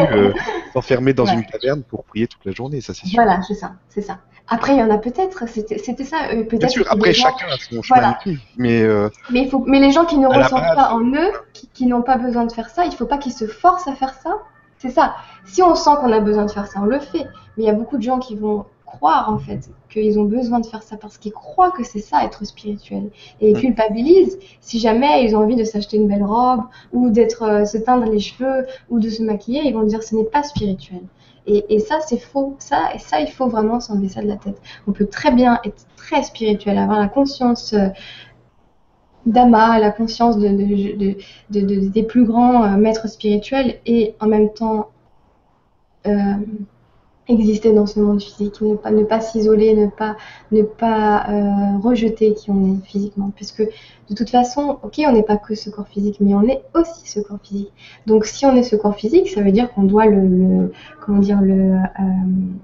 s'enfermer 0.74 1.14
dans 1.14 1.24
une 1.24 1.46
caverne 1.46 1.82
pour 1.82 2.04
prier 2.04 2.26
toute 2.26 2.44
la 2.44 2.52
journée, 2.52 2.82
ça 2.82 2.92
c'est 2.92 3.06
sûr. 3.06 3.22
Voilà, 3.22 3.40
c'est 3.42 3.54
ça, 3.54 3.72
c'est 3.88 4.02
ça. 4.02 4.20
Après, 4.48 4.74
il 4.74 4.78
y 4.78 4.82
en 4.82 4.90
a 4.90 4.98
peut-être, 4.98 5.48
c'était 5.48 6.04
ça, 6.04 6.16
peut-être. 6.28 6.58
Bien 6.58 6.68
sûr, 6.68 6.86
après 6.90 7.14
chacun 7.14 7.46
a 7.46 7.56
son 7.56 7.80
chemin 7.80 8.14
mais. 8.58 8.82
mais, 9.30 9.48
faut, 9.48 9.64
mais 9.66 9.80
les 9.80 9.90
gens 9.90 10.04
qui 10.04 10.18
ne 10.18 10.26
ressentent 10.26 10.74
pas 10.74 10.92
en 10.92 11.00
eux, 11.00 11.32
qui, 11.54 11.68
qui 11.72 11.86
n'ont 11.86 12.02
pas 12.02 12.18
besoin 12.18 12.44
de 12.44 12.52
faire 12.52 12.68
ça, 12.68 12.84
il 12.84 12.90
ne 12.90 12.94
faut 12.94 13.06
pas 13.06 13.18
qu'ils 13.18 13.32
se 13.32 13.46
forcent 13.46 13.88
à 13.88 13.94
faire 13.94 14.14
ça. 14.14 14.36
C'est 14.78 14.90
ça. 14.90 15.14
Si 15.46 15.62
on 15.62 15.74
sent 15.74 15.90
qu'on 16.00 16.12
a 16.12 16.20
besoin 16.20 16.44
de 16.44 16.50
faire 16.50 16.66
ça, 16.66 16.80
on 16.82 16.86
le 16.86 16.98
fait. 16.98 17.26
Mais 17.56 17.64
il 17.64 17.64
y 17.64 17.70
a 17.70 17.72
beaucoup 17.72 17.96
de 17.96 18.02
gens 18.02 18.18
qui 18.18 18.36
vont 18.36 18.66
croire 18.94 19.32
en 19.32 19.38
fait 19.38 19.70
qu'ils 19.90 20.18
ont 20.18 20.24
besoin 20.24 20.60
de 20.60 20.66
faire 20.66 20.82
ça 20.82 20.96
parce 20.96 21.18
qu'ils 21.18 21.32
croient 21.32 21.72
que 21.72 21.84
c'est 21.84 22.00
ça 22.00 22.24
être 22.24 22.44
spirituel 22.44 23.10
et 23.40 23.50
ils 23.50 23.58
culpabilisent 23.58 24.38
si 24.60 24.78
jamais 24.78 25.24
ils 25.24 25.34
ont 25.34 25.40
envie 25.40 25.56
de 25.56 25.64
s'acheter 25.64 25.96
une 25.96 26.06
belle 26.06 26.22
robe 26.22 26.62
ou 26.92 27.10
d'être 27.10 27.42
euh, 27.42 27.64
se 27.64 27.78
teindre 27.78 28.10
les 28.10 28.20
cheveux 28.20 28.66
ou 28.90 29.00
de 29.00 29.08
se 29.08 29.22
maquiller 29.22 29.62
ils 29.64 29.74
vont 29.74 29.82
dire 29.82 30.02
ce 30.02 30.14
n'est 30.14 30.24
pas 30.24 30.42
spirituel 30.42 31.02
et, 31.46 31.78
ça 31.78 32.00
c'est 32.06 32.18
faux. 32.18 32.56
Ça 32.58 32.94
et 32.94 32.98
ça 32.98 33.20
il 33.20 33.30
faut 33.30 33.48
vraiment 33.48 33.80
s'enlever 33.80 34.08
ça 34.08 34.22
de 34.22 34.28
la 34.28 34.36
tête. 34.36 34.60
On 34.86 34.92
peut 34.92 35.06
très 35.06 35.30
bien 35.32 35.60
être 35.64 35.86
très 35.96 36.22
spirituel 36.22 36.78
avoir 36.78 37.00
la 37.00 37.08
conscience 37.08 37.72
euh, 37.72 37.88
d'Ama, 39.26 39.78
la 39.78 39.90
conscience 39.90 40.38
de, 40.38 41.16
des 41.50 42.02
plus 42.02 42.24
grands 42.24 42.64
euh, 42.64 42.76
maîtres 42.76 43.08
spirituels 43.08 43.80
et 43.86 44.14
en 44.20 44.26
même 44.26 44.52
temps 44.52 44.90
euh, 46.06 46.34
exister 47.28 47.72
dans 47.72 47.86
ce 47.86 48.00
monde 48.00 48.20
physique, 48.22 48.60
ne 48.60 48.74
pas, 48.74 48.90
ne 48.90 49.02
pas 49.02 49.20
s'isoler, 49.20 49.74
ne 49.74 49.86
pas, 49.86 51.26
euh, 51.28 51.78
rejeter 51.82 52.34
qui 52.34 52.50
on 52.50 52.74
est 52.74 52.86
physiquement. 52.86 53.30
Puisque 53.34 53.62
de 53.62 54.14
toute 54.14 54.30
façon, 54.30 54.78
ok, 54.82 55.00
on 55.06 55.12
n'est 55.12 55.22
pas 55.22 55.36
que 55.36 55.54
ce 55.54 55.70
corps 55.70 55.88
physique, 55.88 56.16
mais 56.20 56.34
on 56.34 56.42
est 56.42 56.62
aussi 56.74 57.08
ce 57.08 57.20
corps 57.20 57.38
physique. 57.42 57.72
Donc 58.06 58.26
si 58.26 58.44
on 58.46 58.54
est 58.54 58.62
ce 58.62 58.76
corps 58.76 58.96
physique, 58.96 59.28
ça 59.30 59.40
veut 59.40 59.52
dire 59.52 59.72
qu'on 59.72 59.84
doit 59.84 60.06
le, 60.06 60.72
comment 61.04 61.20
dire, 61.20 61.40
le, 61.40 61.76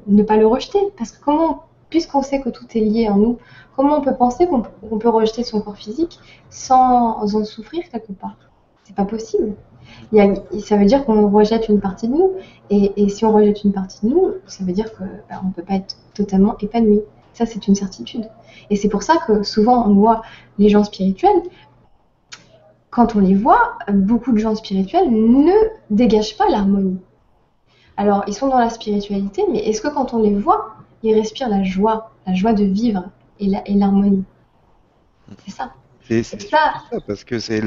ne 0.07 0.23
pas 0.23 0.37
le 0.37 0.47
rejeter. 0.47 0.81
Parce 0.99 1.13
que 1.13 1.25
comment, 1.25 1.65
puisqu'on 1.89 2.23
sait 2.23 2.41
que 2.41 2.51
tout 2.51 2.67
est 2.75 2.81
lié 2.81 3.09
en 3.09 3.17
nous, 3.17 3.39
Comment 3.81 3.97
on 3.97 4.03
peut 4.03 4.15
penser 4.15 4.47
qu'on 4.47 4.61
peut 4.99 5.09
rejeter 5.09 5.43
son 5.43 5.63
corps 5.63 5.79
physique 5.79 6.21
sans 6.51 7.35
en 7.35 7.45
souffrir 7.47 7.85
quelque 7.91 8.13
part? 8.13 8.37
C'est 8.91 8.97
pas 8.97 9.05
possible. 9.05 9.55
ça 10.13 10.77
veut 10.77 10.85
dire 10.85 11.05
qu'on 11.05 11.31
rejette 11.31 11.69
une 11.69 11.79
partie 11.79 12.09
de 12.09 12.13
nous. 12.15 12.33
Et, 12.71 13.09
si 13.09 13.25
on 13.25 13.33
rejette 13.33 13.63
une 13.63 13.73
partie 13.73 14.05
de 14.05 14.11
nous, 14.11 14.33
ça 14.47 14.65
veut 14.65 14.73
dire 14.73 14.93
qu'on 14.97 15.05
bah, 15.29 15.41
ne 15.45 15.53
peut 15.53 15.63
pas 15.63 15.75
être 15.75 15.97
totalement 16.13 16.57
épanoui. 16.59 17.01
Ça, 17.33 17.47
c'est 17.47 17.69
une 17.69 17.77
certitude. 17.77 18.29
Et 18.69 18.75
c'est 18.75 18.89
pour 18.89 19.05
ça 19.05 19.19
que 19.25 19.45
souvent, 19.45 19.87
on 19.87 19.95
voit 19.95 20.23
les 20.59 20.69
gens 20.69 20.83
spirituels. 20.83 21.41
Quand 22.91 23.15
on 23.15 23.21
les 23.21 23.37
voit, 23.37 23.79
beaucoup 23.93 24.33
de 24.33 24.39
gens 24.39 24.57
spirituels 24.57 25.09
ne 25.09 25.53
dégagent 25.91 26.37
pas 26.37 26.49
l'harmonie. 26.49 26.99
Alors, 27.97 28.25
ils 28.27 28.35
sont 28.35 28.49
dans 28.49 28.59
la 28.59 28.71
spiritualité, 28.71 29.45
mais 29.53 29.61
est-ce 29.69 29.81
que 29.81 29.89
quand 29.89 30.15
on 30.15 30.19
les 30.19 30.35
voit, 30.35 30.75
ils 31.05 31.15
respirent 31.15 31.49
la 31.49 31.63
joie, 31.63 32.11
la 32.27 32.35
joie 32.35 32.55
de 32.55 32.65
vivre, 32.65 33.05
et 33.39 33.47
l'harmonie? 33.75 34.25
C'est 35.45 35.53
ça. 35.53 35.75
C'est 36.11 36.43
ça. 36.43 36.75
parce 37.07 37.25
que 37.25 37.39
c'est 37.39 37.63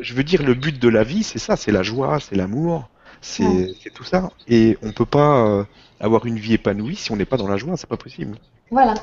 je 0.00 0.14
veux 0.14 0.24
dire 0.24 0.42
le 0.42 0.54
but 0.54 0.78
de 0.78 0.88
la 0.88 1.04
vie 1.04 1.22
c'est 1.22 1.38
ça 1.38 1.56
c'est 1.56 1.72
la 1.72 1.82
joie 1.82 2.20
c'est 2.20 2.36
l'amour 2.36 2.88
c'est 3.22 3.74
tout 3.94 4.04
ça. 4.04 4.30
Et 4.48 4.76
on 4.82 4.92
peut 4.92 5.06
pas 5.06 5.46
euh, 5.46 5.64
avoir 6.00 6.26
une 6.26 6.38
vie 6.38 6.54
épanouie 6.54 6.96
si 6.96 7.12
on 7.12 7.16
n'est 7.16 7.24
pas 7.24 7.36
dans 7.36 7.48
la 7.48 7.56
joie 7.56 7.76
c'est 7.76 7.88
pas 7.88 7.96
possible. 7.96 8.36
Voilà. 8.70 8.94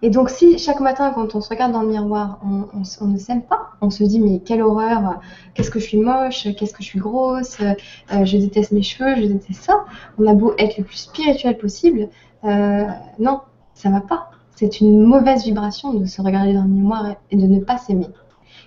Et 0.00 0.10
donc 0.10 0.30
si 0.30 0.58
chaque 0.58 0.80
matin 0.80 1.12
quand 1.14 1.34
on 1.34 1.40
se 1.40 1.48
regarde 1.48 1.72
dans 1.72 1.82
le 1.82 1.88
miroir 1.88 2.40
on, 2.42 3.06
ne 3.06 3.18
s'aime 3.18 3.42
pas 3.42 3.72
on 3.80 3.90
se 3.90 4.04
dit 4.04 4.20
mais 4.20 4.40
quelle 4.40 4.62
horreur 4.62 5.20
qu'est-ce 5.54 5.70
que 5.70 5.80
je 5.80 5.84
suis 5.84 5.98
moche 5.98 6.46
qu'est-ce 6.56 6.72
que 6.72 6.82
je 6.82 6.88
suis 6.88 7.00
grosse 7.00 7.58
euh, 7.60 8.24
je 8.24 8.36
déteste 8.36 8.70
mes 8.70 8.82
cheveux 8.82 9.16
je 9.16 9.26
déteste 9.26 9.64
ça 9.64 9.84
on 10.18 10.26
a 10.28 10.34
beau 10.34 10.54
être 10.56 10.78
le 10.78 10.84
plus 10.84 10.98
spirituel 10.98 11.58
possible 11.58 12.08
euh, 12.44 12.84
non 13.18 13.40
ça 13.74 13.90
va 13.90 14.00
pas 14.00 14.30
c'est 14.58 14.80
une 14.80 15.04
mauvaise 15.04 15.44
vibration 15.44 15.94
de 15.94 16.04
se 16.04 16.20
regarder 16.20 16.52
dans 16.52 16.64
le 16.64 16.68
miroir 16.68 17.14
et 17.30 17.36
de 17.36 17.46
ne 17.46 17.60
pas 17.60 17.78
s'aimer. 17.78 18.08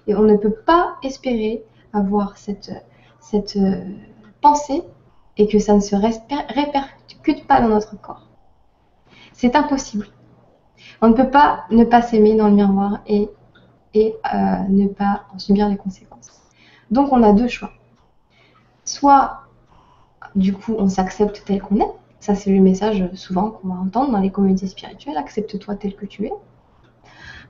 Et 0.08 0.16
on 0.16 0.22
ne 0.22 0.38
peut 0.38 0.54
pas 0.66 0.96
espérer 1.04 1.66
avoir 1.92 2.38
cette, 2.38 2.72
euh, 3.58 3.84
pensée 4.40 4.84
et 5.36 5.50
que 5.50 5.60
ça 5.60 5.74
ne 5.74 5.82
se 5.82 5.98
répercute 5.98 7.46
pas 7.46 7.60
dans 7.60 7.68
notre 7.68 8.00
corps. 8.00 8.26
C'est 9.34 9.54
impossible. 9.58 10.08
On 11.02 11.10
ne 11.10 11.14
peut 11.14 11.30
pas 11.30 11.66
ne 11.72 11.84
pas 11.84 12.02
s'aimer 12.02 12.38
dans 12.38 12.48
le 12.48 12.54
miroir 12.54 13.02
et, 13.06 13.30
et 13.94 14.16
euh, 14.34 14.38
ne 14.70 14.88
pas 14.88 15.24
en 15.36 15.40
subir 15.40 15.68
les 15.68 15.76
conséquences. 15.76 16.32
Donc 16.90 17.12
on 17.12 17.22
a 17.22 17.34
deux 17.34 17.50
choix. 17.50 17.72
Soit, 18.86 19.42
du 20.36 20.54
coup, 20.54 20.74
on 20.78 20.88
s'accepte 20.88 21.44
tel 21.46 21.62
qu'on 21.62 21.82
est, 21.82 21.94
ça, 22.22 22.36
c'est 22.36 22.52
le 22.52 22.62
message 22.62 23.04
souvent 23.16 23.50
qu'on 23.50 23.70
va 23.70 23.82
entendre 23.82 24.12
dans 24.12 24.20
les 24.20 24.30
communautés 24.30 24.68
spirituelles. 24.68 25.18
Accepte-toi 25.18 25.76
tel 25.76 25.96
que 25.96 26.06
tu 26.06 26.28
es. 26.28 26.32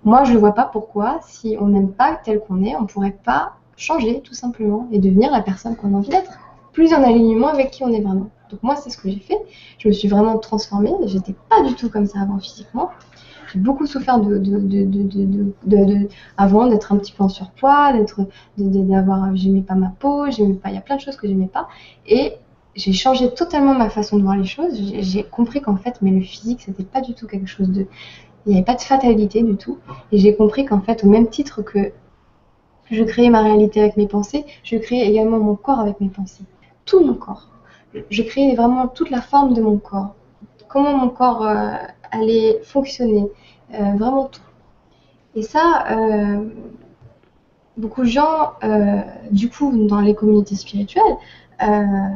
Moi, 0.06 0.24
je 0.24 0.34
ne 0.34 0.38
vois 0.38 0.54
pas 0.54 0.64
pourquoi, 0.64 1.20
si 1.24 1.58
on 1.60 1.68
n'aime 1.68 1.92
pas 1.92 2.16
tel 2.16 2.40
qu'on 2.40 2.64
est, 2.64 2.74
on 2.78 2.84
ne 2.84 2.88
pourrait 2.88 3.18
pas 3.24 3.58
changer 3.76 4.22
tout 4.22 4.34
simplement 4.34 4.88
et 4.94 5.00
devenir 5.00 5.30
la 5.30 5.42
personne 5.42 5.76
qu'on 5.76 5.94
a 5.94 5.98
envie 5.98 6.10
d'être. 6.10 6.32
Plus 6.72 6.94
en 6.94 7.04
alignement 7.04 7.50
avec 7.50 7.72
qui 7.72 7.84
on 7.84 7.90
est 7.90 8.00
vraiment. 8.00 8.30
Donc 8.50 8.64
moi, 8.64 8.78
c'est 8.78 8.90
ce 8.90 8.98
que 8.98 9.10
j'ai 9.10 9.20
fait. 9.20 9.38
Je 9.78 9.90
me 9.90 9.94
suis 9.94 10.08
vraiment 10.08 10.38
transformée. 10.38 10.94
J'étais 11.04 11.36
pas 11.50 11.62
du 11.64 11.76
tout 11.76 11.90
comme 11.90 12.06
ça 12.06 12.22
avant 12.22 12.40
physiquement. 12.40 12.92
J'ai 13.52 13.60
beaucoup 13.60 13.86
souffert 13.86 14.20
de, 14.22 14.38
de, 14.38 16.08
avant 16.38 16.68
d'être 16.68 16.94
un 16.94 16.98
petit 16.98 17.12
peu 17.12 17.26
en 17.26 17.30
surpoids, 17.30 17.92
d'être, 17.92 18.22
d'avoir, 18.58 19.36
j'aimais 19.36 19.64
pas 19.64 19.76
ma 19.76 19.90
peau, 20.00 20.32
j'aimais 20.32 20.54
pas, 20.54 20.70
il 20.70 20.76
y 20.76 20.78
a 20.78 20.82
plein 20.82 20.96
de 20.96 21.02
choses 21.02 21.18
que 21.18 21.28
j'aimais 21.28 21.50
pas. 21.52 21.68
Et 22.08 22.36
j'ai 22.76 22.94
changé 22.94 23.34
totalement 23.34 23.74
ma 23.74 23.90
façon 23.90 24.18
de 24.18 24.24
voir 24.24 24.38
les 24.38 24.46
choses. 24.46 24.80
J'ai 25.00 25.24
compris 25.24 25.62
qu'en 25.62 25.78
fait, 25.78 26.02
mais 26.02 26.12
le 26.12 26.22
physique, 26.22 26.62
c'était 26.66 26.84
pas 26.84 27.02
du 27.02 27.14
tout 27.14 27.28
quelque 27.28 27.48
chose 27.48 27.70
de. 27.70 27.86
Il 28.46 28.52
n'y 28.52 28.56
avait 28.56 28.66
pas 28.66 28.76
de 28.76 28.82
fatalité 28.82 29.44
du 29.44 29.56
tout. 29.56 29.78
Et 30.12 30.18
j'ai 30.18 30.36
compris 30.36 30.66
qu'en 30.66 30.82
fait, 30.82 31.04
au 31.04 31.10
même 31.10 31.30
titre 31.30 31.62
que 31.62 31.92
je 32.90 33.04
créais 33.04 33.30
ma 33.30 33.42
réalité 33.42 33.82
avec 33.82 33.98
mes 33.98 34.08
pensées, 34.08 34.46
je 34.64 34.78
créais 34.78 35.08
également 35.08 35.40
mon 35.40 35.56
corps 35.56 35.80
avec 35.80 36.00
mes 36.02 36.10
pensées. 36.10 36.44
Tout 36.86 37.04
mon 37.06 37.14
corps. 37.14 37.48
Je 38.10 38.24
créais 38.24 38.56
vraiment 38.56 38.88
toute 38.88 39.10
la 39.10 39.22
forme 39.22 39.54
de 39.54 39.62
mon 39.62 39.78
corps. 39.78 40.16
Comment 40.68 40.98
mon 40.98 41.10
corps 41.10 41.46
euh, 41.46 41.74
allait 42.12 42.60
fonctionner. 42.64 43.28
Euh, 43.74 43.94
vraiment 43.98 44.26
tout. 44.26 44.42
Et 45.36 45.44
ça, 45.44 45.86
euh, 45.92 46.50
beaucoup 47.78 48.02
de 48.02 48.08
gens, 48.08 48.54
du 49.32 49.50
coup, 49.50 49.88
dans 49.88 50.02
les 50.02 50.14
communautés 50.14 50.56
spirituelles, 50.56 51.18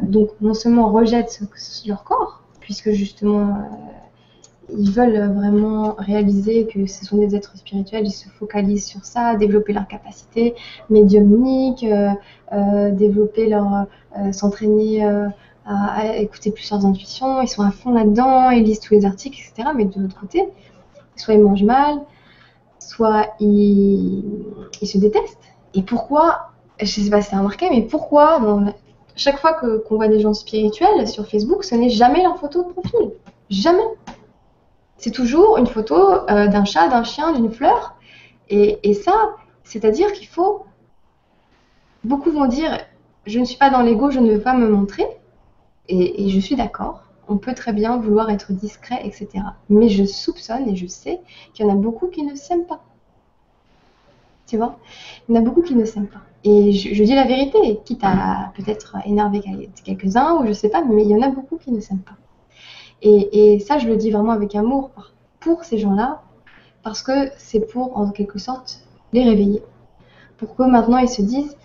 donc 0.04 0.30
non 0.42 0.54
seulement 0.54 0.90
rejettent 0.90 1.42
leur 1.86 2.04
corps, 2.04 2.42
puisque 2.60 2.92
justement 2.92 3.42
euh, 3.42 4.76
ils 4.76 4.92
veulent 4.92 5.32
vraiment 5.34 5.96
réaliser 5.98 6.66
que 6.66 6.88
ce 6.88 7.06
sont 7.06 7.18
des 7.18 7.36
êtres 7.36 7.56
spirituels, 7.56 8.08
ils 8.08 8.12
se 8.12 8.28
focalisent 8.30 8.86
sur 8.86 9.06
ça, 9.06 9.36
développer 9.36 9.74
leurs 9.74 9.88
capacités 9.88 10.56
médiumniques, 10.90 11.86
euh, 11.86 12.92
développer 12.92 13.48
leur, 13.48 13.86
s'entraîner 14.32 15.04
à, 15.66 16.18
écouter 16.18 16.52
plusieurs 16.52 16.86
intuitions, 16.86 17.42
ils 17.42 17.48
sont 17.48 17.64
à 17.64 17.72
fond 17.72 17.92
là-dedans, 17.92 18.50
ils 18.50 18.64
lisent 18.64 18.80
tous 18.80 18.94
les 18.94 19.06
articles, 19.06 19.40
etc. 19.40 19.70
Mais 19.76 19.86
de 19.86 20.00
l'autre 20.00 20.20
côté, 20.20 20.48
soit 21.16 21.34
ils 21.34 21.42
mangent 21.42 21.64
mal, 21.64 22.02
soit 22.80 23.28
ils, 23.40 24.24
se 24.82 24.98
détestent. 24.98 25.38
Et 25.74 25.82
pourquoi, 25.82 26.52
je 26.80 26.86
sais 26.86 27.10
pas 27.10 27.22
si 27.22 27.30
c'est 27.30 27.36
remarqué, 27.36 27.68
mais 27.70 27.82
pourquoi 27.82 28.40
chaque 29.16 29.40
fois 29.40 29.54
qu'on 29.54 29.96
voit 29.96 30.08
des 30.08 30.20
gens 30.20 30.34
spirituels 30.34 31.08
sur 31.08 31.28
Facebook, 31.28 31.64
ce 31.64 31.76
n'est 31.76 31.90
jamais 31.90 32.22
leur 32.22 32.38
photo 32.38 32.64
de 32.64 32.74
profil. 32.74 33.12
Jamais. 33.50 33.88
C'est 34.98 35.12
toujours 35.12 35.58
une 35.58 35.68
photo 35.68 35.96
euh, 36.30 36.48
d'un 36.48 36.66
chat, 36.66 36.88
d'un 36.90 37.04
chien, 37.04 37.32
d'une 37.34 37.52
fleur. 37.52 37.96
Et, 38.50 38.94
ça, 38.94 39.36
c'est-à-dire 39.64 40.12
qu'il 40.12 40.28
faut... 40.28 40.66
Beaucoup 42.04 42.32
vont 42.32 42.46
dire, 42.46 42.78
je 43.26 43.40
ne 43.40 43.46
suis 43.46 43.58
pas 43.58 43.72
dans 43.72 43.82
l'ego, 43.82 44.12
je 44.12 44.20
ne 44.20 44.34
veux 44.34 44.42
pas 44.42 44.54
me 44.54 44.70
montrer. 44.70 45.06
Et, 45.88 46.26
et 46.26 46.30
je 46.30 46.40
suis 46.40 46.56
d'accord. 46.56 47.04
On 47.28 47.38
peut 47.38 47.56
très 47.56 47.74
bien 47.74 47.98
vouloir 47.98 48.30
être 48.30 48.52
discret, 48.52 49.02
etc. 49.04 49.30
Mais 49.70 49.90
je 49.90 50.04
soupçonne 50.04 50.70
et 50.70 50.76
je 50.76 50.86
sais 50.86 51.20
qu'il 51.54 51.66
y 51.66 51.70
en 51.70 51.72
a 51.72 51.76
beaucoup 51.76 52.08
qui 52.08 52.24
ne 52.24 52.36
s'aiment 52.36 52.66
pas. 52.66 52.84
Tu 54.46 54.58
vois? 54.58 54.78
Il 55.28 55.34
y 55.36 55.38
en 55.38 55.42
a 55.42 55.44
beaucoup 55.44 55.64
qui 55.64 55.76
ne 55.76 55.86
s'aiment 55.86 56.08
pas. 56.08 56.22
Et 56.48 56.74
je, 56.74 57.04
dis 57.04 57.16
la 57.16 57.26
vérité, 57.26 57.80
quitte 57.86 58.04
à 58.04 58.52
peut-être 58.56 58.98
énerver 59.08 59.42
quelques-uns, 59.84 60.36
ou 60.36 60.46
je 60.46 60.54
sais 60.54 60.70
pas, 60.70 60.84
mais 60.84 61.02
il 61.02 61.10
y 61.10 61.16
en 61.16 61.24
a 61.24 61.30
beaucoup 61.30 61.58
qui 61.58 61.72
ne 61.72 61.80
s'aiment 61.80 62.04
pas. 62.04 62.18
Et, 63.02 63.60
ça, 63.60 63.80
je 63.80 63.88
le 63.88 63.98
dis 63.98 64.12
vraiment 64.12 64.32
avec 64.32 64.54
amour 64.54 64.92
pour 65.40 65.64
ces 65.64 65.80
gens-là, 65.80 66.22
parce 66.84 67.02
que 67.02 67.32
c'est 67.38 67.62
pour, 67.62 67.98
en 67.98 68.12
quelque 68.12 68.38
sorte, 68.38 68.82
les 69.12 69.24
réveiller. 69.24 69.64
Pour 70.38 70.56
que 70.56 70.62
maintenant 70.62 71.00
ils 71.00 71.10
se 71.10 71.24
disent, 71.24 71.58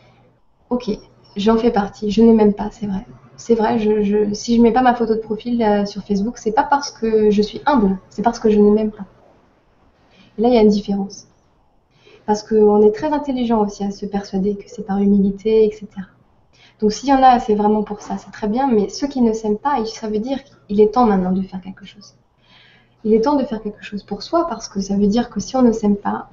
ok, 0.70 0.90
j'en 1.36 1.58
fais 1.58 1.70
partie, 1.70 2.10
je 2.10 2.22
ne 2.22 2.32
m'aime 2.32 2.54
pas, 2.54 2.70
c'est 2.70 2.86
vrai. 2.86 3.04
C'est 3.36 3.54
vrai, 3.54 3.78
je, 3.78 4.32
si 4.32 4.56
je 4.56 4.62
mets 4.62 4.72
pas 4.72 4.82
ma 4.82 4.94
photo 4.94 5.14
de 5.14 5.20
profil 5.20 5.62
euh, 5.62 5.84
sur 5.84 6.02
Facebook, 6.04 6.38
c'est 6.38 6.52
pas 6.52 6.62
parce 6.62 6.90
que 6.90 7.30
je 7.30 7.42
suis 7.42 7.60
humble, 7.66 7.98
c'est 8.08 8.22
parce 8.22 8.38
que 8.38 8.48
je 8.48 8.58
ne 8.58 8.70
m'aime 8.70 8.92
pas. 8.92 9.06
là, 10.38 10.48
il 10.48 10.54
y 10.54 10.58
a 10.58 10.62
une 10.62 10.68
différence. 10.68 11.29
Parce 12.30 12.44
qu'on 12.44 12.80
est 12.82 12.92
très 12.92 13.12
intelligent 13.12 13.60
aussi 13.60 13.82
à 13.82 13.90
se 13.90 14.06
persuader 14.06 14.54
que 14.54 14.62
c'est 14.68 14.86
par 14.86 14.98
humilité, 14.98 15.64
etc. 15.64 15.88
Donc 16.78 16.92
s'il 16.92 17.08
y 17.08 17.12
en 17.12 17.20
a, 17.24 17.40
c'est 17.40 17.56
vraiment 17.56 17.82
pour 17.82 18.02
ça, 18.02 18.18
c'est 18.18 18.30
très 18.30 18.46
bien, 18.46 18.68
mais 18.70 18.88
ceux 18.88 19.08
qui 19.08 19.20
ne 19.20 19.32
s'aiment 19.32 19.58
pas, 19.58 19.84
ça 19.86 20.06
veut 20.08 20.20
dire 20.20 20.38
qu'il 20.44 20.80
est 20.80 20.94
temps 20.94 21.06
maintenant 21.06 21.32
de 21.32 21.42
faire 21.42 21.60
quelque 21.60 21.84
chose. 21.84 22.14
Il 23.02 23.14
est 23.14 23.22
temps 23.22 23.34
de 23.34 23.42
faire 23.42 23.60
quelque 23.60 23.82
chose 23.82 24.04
pour 24.04 24.22
soi 24.22 24.46
parce 24.46 24.68
que 24.68 24.80
ça 24.80 24.94
veut 24.94 25.08
dire 25.08 25.28
que 25.28 25.40
si 25.40 25.56
on 25.56 25.62
ne 25.62 25.72
s'aime 25.72 25.96
pas, 25.96 26.28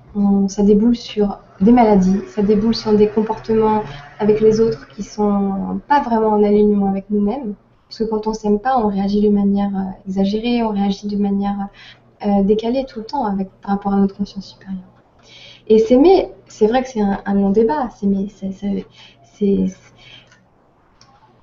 ça 0.50 0.62
déboule 0.62 0.96
sur 0.96 1.40
des 1.62 1.72
maladies, 1.72 2.22
ça 2.28 2.44
déboule 2.44 2.76
sur 2.76 2.94
des 2.94 3.08
comportements 3.08 3.82
avec 4.20 4.40
les 4.40 4.62
autres 4.62 4.88
qui 4.90 5.02
sont 5.02 5.82
pas 5.88 6.02
vraiment 6.02 6.30
en 6.30 6.44
alignement 6.44 6.92
avec 6.92 7.10
nous-mêmes. 7.10 7.56
Parce 7.88 7.98
que 7.98 8.04
quand 8.04 8.28
on 8.28 8.36
s'aime 8.36 8.60
pas, 8.60 8.78
on 8.78 8.88
réagit 8.88 9.22
de 9.22 9.30
manière 9.30 9.72
euh, 9.76 10.08
exagérée, 10.08 10.62
on 10.62 10.70
réagit 10.70 11.08
de 11.08 11.18
manière 11.18 11.70
euh, 12.24 12.44
décalée 12.44 12.86
tout 12.86 13.00
le 13.00 13.06
temps 13.06 13.24
par 13.64 13.72
rapport 13.72 13.94
à 13.94 13.98
notre 13.98 14.16
conscience 14.16 14.46
supérieure. 14.46 14.97
Et 15.69 15.80
s'aimer, 15.80 16.32
c'est 16.47 16.67
vrai 16.67 16.82
que 16.84 16.89
c'est 16.89 17.01
un, 17.01 17.34
long 17.34 17.49
débat. 17.49 17.89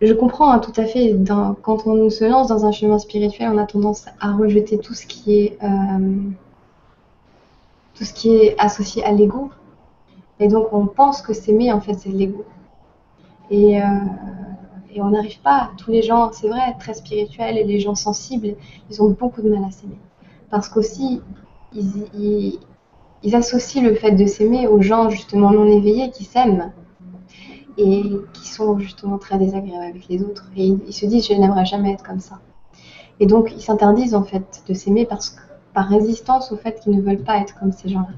Je 0.01 0.13
comprends 0.13 0.51
hein, 0.51 0.59
tout 0.59 0.73
à 0.81 0.87
fait. 0.87 1.15
quand 1.63 1.87
on 1.87 2.09
se 2.11 2.25
lance 2.25 2.49
dans 2.49 2.65
un 2.65 2.73
chemin 2.73 2.99
spirituel, 2.99 3.51
on 3.53 3.59
a 3.59 3.67
tendance 3.67 4.07
à 4.21 4.33
rejeter 4.33 4.79
tout 4.79 4.95
ce 4.95 5.07
qui 5.07 5.41
est, 5.41 5.59
euh, 5.63 6.31
associé 8.59 9.05
à 9.05 9.13
l'ego. 9.13 9.51
Et 10.41 10.49
donc 10.49 10.73
on 10.73 10.87
pense 10.87 11.21
que 11.23 11.35
s'aimer, 11.35 11.71
en 11.73 11.81
fait, 11.81 11.95
c'est 11.95 12.09
l'ego. 12.09 12.45
Et, 13.51 13.81
euh, 13.81 13.87
et, 14.93 15.03
on 15.03 15.11
n'arrive 15.11 15.41
pas. 15.43 15.71
Tous 15.77 15.91
les 15.91 16.03
gens, 16.03 16.33
c'est 16.33 16.49
vrai, 16.49 16.75
très 16.79 16.95
spirituels 16.95 17.59
et 17.59 17.65
les 17.65 17.79
gens 17.79 17.95
sensibles, 17.95 18.57
ils 18.91 19.03
ont 19.03 19.11
beaucoup 19.11 19.43
de 19.43 19.51
mal 19.51 19.65
à 19.65 19.71
s'aimer. 19.71 19.99
Parce 20.51 20.69
qu'aussi, 20.69 21.21
ils 21.75 22.59
associent 23.33 23.83
le 23.83 23.95
fait 23.95 24.13
de 24.13 24.27
s'aimer 24.27 24.67
aux 24.67 24.83
gens 24.83 25.09
justement 25.09 25.51
non 25.51 25.67
éveillés 25.67 26.11
qui 26.11 26.25
s'aiment 26.25 26.73
et 27.79 28.03
qui 28.33 28.49
sont 28.49 28.79
justement 28.79 29.19
très 29.19 29.39
désagréables 29.39 29.85
avec 29.85 30.09
les 30.09 30.23
autres. 30.23 30.51
Et 30.57 30.67
ils 30.67 30.93
se 30.93 31.07
disent, 31.07 31.27
je 31.27 31.33
n'aimerais 31.35 31.65
jamais 31.65 31.93
être 31.93 32.05
comme 32.05 32.21
ça. 32.21 32.41
Et 33.21 33.27
donc, 33.27 33.53
ils 33.53 33.63
s'interdisent 33.63 34.15
en 34.15 34.25
fait 34.25 34.63
de 34.69 34.75
s'aimer 34.75 35.07
parce 35.07 35.37
par 35.75 35.89
résistance 35.89 36.53
au 36.53 36.57
fait 36.57 36.81
qu'ils 36.81 36.97
ne 36.97 37.03
veulent 37.03 37.25
pas 37.25 37.39
être 37.39 37.59
comme 37.59 37.73
ces 37.73 37.89
gens-là. 37.89 38.15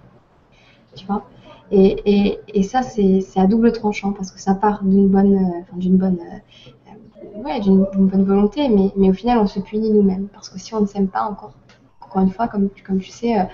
Tu 0.94 1.06
vois? 1.06 1.24
Et, 1.72 2.38
et, 2.54 2.62
ça, 2.62 2.82
c'est 2.82 3.24
à 3.34 3.46
double 3.46 3.72
tranchant 3.72 4.12
parce 4.12 4.30
que 4.30 4.38
ça 4.38 4.54
part 4.54 4.84
d'une 4.84 5.08
bonne, 5.08 5.34
euh, 5.34 5.76
d'une 5.76 5.96
bonne, 5.96 6.20
euh, 6.20 7.42
ouais, 7.42 7.58
d'une 7.58 7.86
bonne 7.96 8.24
volonté, 8.24 8.68
mais, 8.68 8.92
mais, 8.96 9.10
au 9.10 9.12
final, 9.12 9.38
on 9.38 9.48
se 9.48 9.58
punit 9.58 9.90
nous-mêmes 9.90 10.28
parce 10.28 10.48
que 10.48 10.60
si 10.60 10.74
on 10.74 10.82
ne 10.82 10.86
s'aime 10.86 11.08
pas 11.08 11.22
encore, 11.22 11.54
encore 12.00 12.22
une 12.22 12.30
fois, 12.30 12.46
comme, 12.46 12.68
comme 12.86 13.00
tu 13.00 13.10
sais, 13.10 13.40
euh, 13.40 13.44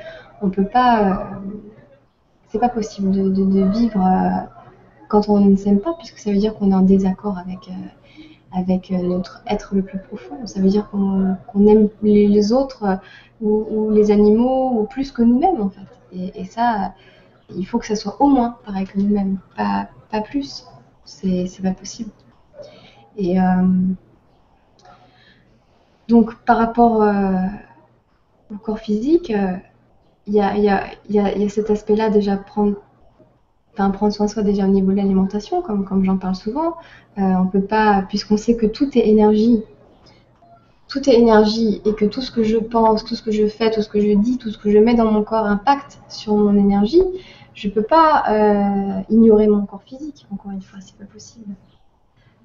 on 0.42 0.50
peut 0.50 0.64
pas, 0.64 1.30
c'est 2.48 2.58
pas 2.58 2.68
possible 2.68 3.10
de, 3.10 3.64
vivre 3.70 4.00
quand 5.12 5.28
on 5.28 5.40
ne 5.40 5.56
s'aime 5.56 5.78
pas, 5.78 5.92
puisque 5.92 6.16
ça 6.16 6.30
veut 6.32 6.38
dire 6.38 6.54
qu'on 6.54 6.70
est 6.70 6.74
en 6.74 6.80
désaccord 6.80 7.36
avec, 7.36 7.68
euh, 7.68 8.58
avec 8.58 8.90
euh, 8.90 8.96
notre 8.96 9.42
être 9.46 9.74
le 9.74 9.82
plus 9.82 9.98
profond. 9.98 10.46
Ça 10.46 10.58
veut 10.58 10.70
dire 10.70 10.88
qu'on 10.88 11.66
aime 11.66 11.90
les, 12.02 12.50
autres 12.54 12.84
euh, 12.84 12.96
ou, 13.42 13.90
les 13.90 14.10
animaux 14.10 14.70
ou 14.70 14.84
plus 14.84 15.12
que 15.12 15.20
nous-mêmes 15.20 15.60
en 15.60 15.68
fait. 15.68 16.32
Et, 16.34 16.46
ça, 16.46 16.94
il 17.54 17.66
faut 17.66 17.78
que 17.78 17.86
ça 17.86 17.94
soit 17.94 18.16
au 18.22 18.26
moins 18.26 18.56
pareil 18.64 18.86
que 18.86 18.98
nous-mêmes, 18.98 19.36
pas, 19.54 19.88
pas 20.10 20.22
plus. 20.22 20.66
C'est 21.04 21.62
pas 21.62 21.72
possible. 21.72 22.10
Et 23.18 23.36
donc 26.08 26.36
par 26.46 26.56
rapport 26.56 27.04
au 28.50 28.56
corps 28.56 28.78
physique, 28.78 29.30
il 30.26 30.34
y 30.34 30.40
a, 30.40 30.56
y, 30.56 30.68
a, 30.68 30.86
y, 31.08 31.18
a, 31.18 31.48
cet 31.48 31.70
aspect-là 31.70 32.10
déjà 32.10 32.36
prendre 32.36 32.76
prendre 33.74 34.10
soin 34.10 34.26
de 34.26 34.30
soi 34.30 34.42
déjà 34.42 34.64
au 34.64 34.68
niveau 34.68 34.92
de 34.92 34.96
l'alimentation, 34.96 35.62
comme, 35.62 35.84
comme 35.84 36.04
j'en 36.04 36.18
parle 36.18 36.34
souvent. 36.34 36.76
Euh, 37.18 37.22
on 37.22 37.46
peut 37.46 37.62
pas, 37.62 38.04
puisqu'on 38.08 38.36
sait 38.36 38.56
que 38.56 38.66
tout 38.66 38.96
est 38.98 39.08
énergie, 39.08 39.62
tout 40.88 41.08
est 41.08 41.14
énergie 41.14 41.80
et 41.86 41.94
que 41.94 42.04
tout 42.04 42.20
ce 42.20 42.30
que 42.30 42.42
je 42.42 42.58
pense, 42.58 43.04
tout 43.04 43.14
ce 43.14 43.22
que 43.22 43.32
je 43.32 43.46
fais, 43.48 43.70
tout 43.70 43.80
ce 43.80 43.88
que 43.88 44.00
je 44.00 44.12
dis, 44.12 44.36
tout 44.36 44.50
ce 44.50 44.58
que 44.58 44.70
je 44.70 44.78
mets 44.78 44.94
dans 44.94 45.10
mon 45.10 45.22
corps 45.22 45.46
impacte 45.46 45.98
sur 46.08 46.36
mon 46.36 46.54
énergie, 46.54 47.02
je 47.54 47.68
peux 47.68 47.82
pas 47.82 48.24
euh, 48.28 49.00
ignorer 49.08 49.46
mon 49.46 49.64
corps 49.64 49.82
physique. 49.82 50.26
Encore 50.30 50.52
une 50.52 50.62
fois, 50.62 50.80
c'est 50.80 50.96
pas 50.96 51.04
possible. 51.04 51.54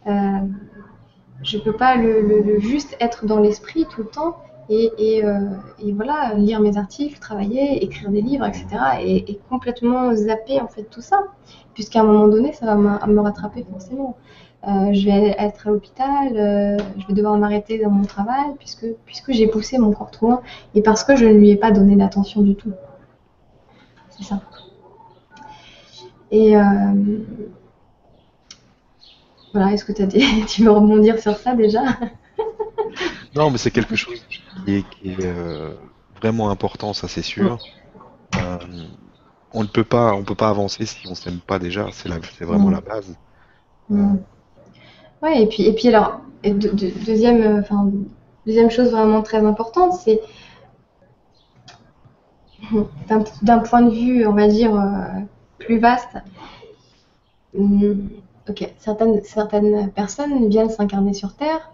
Euh, 0.07 0.39
je 1.43 1.57
peux 1.57 1.73
pas 1.73 1.97
le, 1.97 2.59
juste 2.59 2.95
être 2.99 3.25
dans 3.25 3.39
l'esprit 3.39 3.85
tout 3.89 4.01
le 4.01 4.07
temps 4.07 4.37
euh, 4.69 5.49
et, 5.79 5.91
voilà, 5.93 6.33
lire 6.35 6.59
mes 6.59 6.77
articles, 6.77 7.19
travailler, 7.19 7.83
écrire 7.83 8.09
des 8.09 8.21
livres, 8.21 8.45
etc. 8.45 8.67
Et, 9.01 9.39
complètement 9.49 10.13
zapper 10.15 10.59
en 10.59 10.67
fait 10.67 10.83
tout 10.83 11.01
ça, 11.01 11.19
puisqu'à 11.73 12.01
un 12.01 12.03
moment 12.03 12.27
donné, 12.27 12.53
ça 12.53 12.65
va 12.65 12.75
me 12.75 13.19
rattraper 13.21 13.65
forcément. 13.69 14.17
Euh, 14.67 14.91
je 14.91 15.05
vais 15.05 15.35
être 15.37 15.67
à 15.67 15.69
l'hôpital, 15.71 16.35
euh, 16.35 16.77
je 16.97 17.07
vais 17.07 17.13
devoir 17.13 17.37
m'arrêter 17.37 17.79
dans 17.79 17.91
mon 17.91 18.03
travail, 18.03 18.47
puisque, 18.59 19.31
j'ai 19.31 19.47
poussé 19.47 19.77
mon 19.77 19.91
corps 19.91 20.11
trop 20.11 20.27
loin, 20.27 20.41
et 20.75 20.81
parce 20.81 21.03
que 21.03 21.15
je 21.15 21.25
ne 21.25 21.33
lui 21.33 21.51
ai 21.51 21.55
pas 21.55 21.71
donné 21.71 21.95
d'attention 21.95 22.41
du 22.41 22.55
tout. 22.55 22.73
C'est 24.09 24.23
ça. 24.23 24.41
Et 26.31 26.55
voilà, 29.53 29.71
est-ce 29.71 29.85
que 29.85 29.93
tu 30.47 30.63
veux 30.63 30.71
rebondir 30.71 31.19
sur 31.19 31.37
ça 31.37 31.55
déjà? 31.55 31.83
Non, 33.35 33.51
mais 33.51 33.57
c'est 33.57 33.71
quelque 33.71 33.95
chose 33.95 34.21
qui 34.65 35.11
est, 35.11 35.25
euh, 35.25 35.73
vraiment 36.21 36.49
important, 36.49 36.93
ça 36.93 37.07
c'est 37.07 37.21
sûr. 37.21 37.57
Euh, 38.35 38.57
on 39.53 39.63
ne 39.63 39.67
peut 39.67 39.83
pas, 39.83 40.13
on 40.13 40.23
peut 40.23 40.35
pas 40.35 40.49
avancer 40.49 40.85
si 40.85 41.07
on 41.07 41.15
s'aime 41.15 41.39
pas 41.39 41.59
déjà. 41.59 41.87
C'est 41.91 42.45
vraiment 42.45 42.69
la 42.69 42.81
base. 42.81 43.15
Ouais, 43.89 45.41
et 45.41 45.47
puis, 45.47 45.63
et 45.63 45.73
puis 45.73 45.87
alors, 45.87 46.21
deuxième, 46.43 47.41
euh, 47.41 47.59
enfin, 47.61 47.89
deuxième 48.45 48.69
chose 48.69 48.91
vraiment 48.91 49.21
très 49.23 49.43
importante, 49.45 49.93
c'est 49.93 50.21
d'un 53.41 53.59
point 53.59 53.81
de 53.81 53.91
vue, 53.91 54.27
on 54.27 54.33
va 54.33 54.47
dire, 54.47 54.73
plus 55.57 55.79
vaste. 55.79 56.17
Hmm, 57.57 58.09
ok, 58.49 58.73
certaines, 58.77 59.23
certaines 59.23 59.91
personnes 59.91 60.49
viennent 60.49 60.69
s'incarner 60.69 61.13
sur 61.13 61.33
Terre 61.35 61.71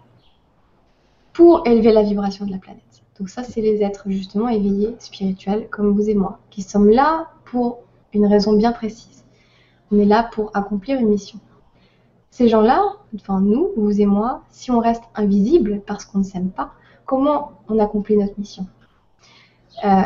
pour 1.34 1.66
élever 1.66 1.92
la 1.92 2.02
vibration 2.02 2.46
de 2.46 2.52
la 2.52 2.58
planète. 2.58 2.80
Donc 3.18 3.28
ça, 3.28 3.42
c'est 3.42 3.60
les 3.60 3.82
êtres 3.82 4.04
justement 4.06 4.48
éveillés, 4.48 4.94
spirituels, 4.98 5.68
comme 5.68 5.90
vous 5.90 6.08
et 6.08 6.14
moi, 6.14 6.38
qui 6.50 6.62
sommes 6.62 6.88
là 6.88 7.28
pour 7.44 7.80
une 8.12 8.26
raison 8.26 8.54
bien 8.54 8.72
précise. 8.72 9.24
On 9.92 9.98
est 9.98 10.04
là 10.04 10.28
pour 10.32 10.50
accomplir 10.54 10.98
une 10.98 11.08
mission. 11.08 11.38
Ces 12.30 12.48
gens-là, 12.48 12.82
enfin 13.14 13.40
nous, 13.40 13.70
vous 13.76 14.00
et 14.00 14.06
moi, 14.06 14.42
si 14.50 14.70
on 14.70 14.78
reste 14.78 15.04
invisible 15.14 15.82
parce 15.86 16.04
qu'on 16.04 16.18
ne 16.18 16.24
s'aime 16.24 16.50
pas, 16.50 16.72
comment 17.04 17.52
on 17.68 17.78
accomplit 17.78 18.16
notre 18.16 18.38
mission? 18.38 18.66
Euh, 19.84 20.02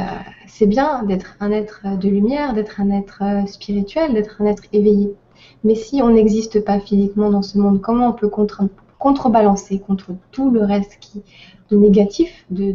C'est 0.46 0.66
bien 0.66 1.02
d'être 1.04 1.36
un 1.40 1.50
être 1.50 1.98
de 1.98 2.08
lumière, 2.08 2.54
d'être 2.54 2.80
un 2.80 2.90
être 2.90 3.22
spirituel, 3.46 4.14
d'être 4.14 4.40
un 4.40 4.46
être 4.46 4.64
éveillé. 4.72 5.14
Mais 5.62 5.74
si 5.74 6.02
on 6.02 6.10
n'existe 6.10 6.64
pas 6.64 6.80
physiquement 6.80 7.30
dans 7.30 7.42
ce 7.42 7.58
monde, 7.58 7.80
comment 7.80 8.08
on 8.08 8.12
peut 8.12 8.28
contre 8.28 8.62
contrebalancer 8.98 9.78
contre 9.80 10.12
tout 10.32 10.50
le 10.50 10.64
reste 10.64 10.98
qui 11.00 11.22
est 11.70 11.76
négatif, 11.76 12.44
de, 12.50 12.74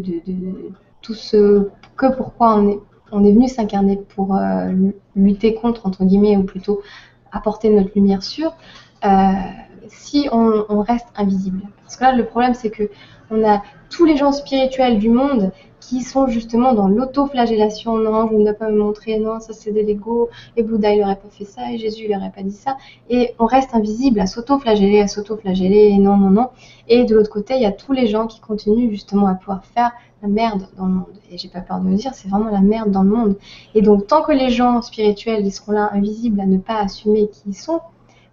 tout 1.01 1.13
ce 1.13 1.67
que 1.97 2.15
pourquoi 2.15 2.55
on 2.55 2.69
est, 2.69 2.79
on 3.11 3.23
est 3.25 3.31
venu 3.31 3.47
s'incarner 3.47 3.97
pour 4.15 4.35
euh, 4.35 4.71
lutter 5.15 5.53
contre, 5.53 5.85
entre 5.85 6.05
guillemets, 6.05 6.37
ou 6.37 6.43
plutôt 6.43 6.81
apporter 7.31 7.69
notre 7.69 7.91
lumière 7.95 8.23
sur, 8.23 8.55
euh, 9.05 9.31
si 9.87 10.29
on, 10.31 10.81
reste 10.81 11.07
invisible. 11.15 11.61
Parce 11.83 11.97
que 11.97 12.03
là, 12.03 12.15
le 12.15 12.25
problème, 12.25 12.53
c'est 12.53 12.69
que 12.69 12.89
on 13.29 13.47
a 13.47 13.61
tous 13.89 14.05
les 14.05 14.17
gens 14.17 14.31
spirituels 14.31 14.99
du 14.99 15.09
monde 15.09 15.51
qui 15.87 16.01
sont 16.01 16.27
justement 16.27 16.73
dans 16.73 16.87
l'autoflagellation. 16.87 17.97
Non, 17.97 18.27
je 18.29 18.35
ne 18.35 18.43
dois 18.43 18.53
pas 18.53 18.69
me 18.69 18.77
montrer. 18.77 19.19
Non, 19.19 19.39
ça 19.39 19.53
c'est 19.53 19.71
de 19.71 19.79
l'ego. 19.79 20.29
Et 20.55 20.63
Bouddha, 20.63 20.93
il 20.93 21.01
n'aurait 21.01 21.17
pas 21.17 21.29
fait 21.29 21.45
ça. 21.45 21.71
Et 21.71 21.77
Jésus, 21.77 22.05
il 22.05 22.11
n'aurait 22.11 22.31
pas 22.31 22.43
dit 22.43 22.51
ça. 22.51 22.77
Et 23.09 23.33
on 23.39 23.45
reste 23.45 23.73
invisible 23.73 24.19
à 24.19 24.27
s'autoflageller, 24.27 25.01
à 25.01 25.07
s'autoflageller. 25.07 25.97
Non, 25.97 26.17
non, 26.17 26.29
non. 26.29 26.49
Et 26.87 27.03
de 27.03 27.15
l'autre 27.15 27.29
côté, 27.29 27.55
il 27.55 27.61
y 27.61 27.65
a 27.65 27.71
tous 27.71 27.93
les 27.93 28.07
gens 28.07 28.27
qui 28.27 28.39
continuent 28.39 28.89
justement 28.89 29.27
à 29.27 29.35
pouvoir 29.35 29.65
faire 29.65 29.91
la 30.21 30.29
merde 30.29 30.67
dans 30.77 30.85
le 30.85 30.93
monde. 30.93 31.17
Et 31.31 31.37
j'ai 31.37 31.49
pas 31.49 31.61
peur 31.61 31.79
de 31.79 31.89
le 31.89 31.95
dire, 31.95 32.13
c'est 32.13 32.29
vraiment 32.29 32.49
la 32.49 32.61
merde 32.61 32.91
dans 32.91 33.03
le 33.03 33.09
monde. 33.09 33.35
Et 33.75 33.81
donc, 33.81 34.07
tant 34.07 34.21
que 34.21 34.31
les 34.31 34.49
gens 34.49 34.81
spirituels, 34.81 35.51
seront 35.51 35.73
là 35.73 35.89
invisibles 35.91 36.39
à 36.39 36.45
ne 36.45 36.57
pas 36.57 36.79
assumer 36.79 37.27
qui 37.27 37.41
ils 37.47 37.55
sont, 37.55 37.81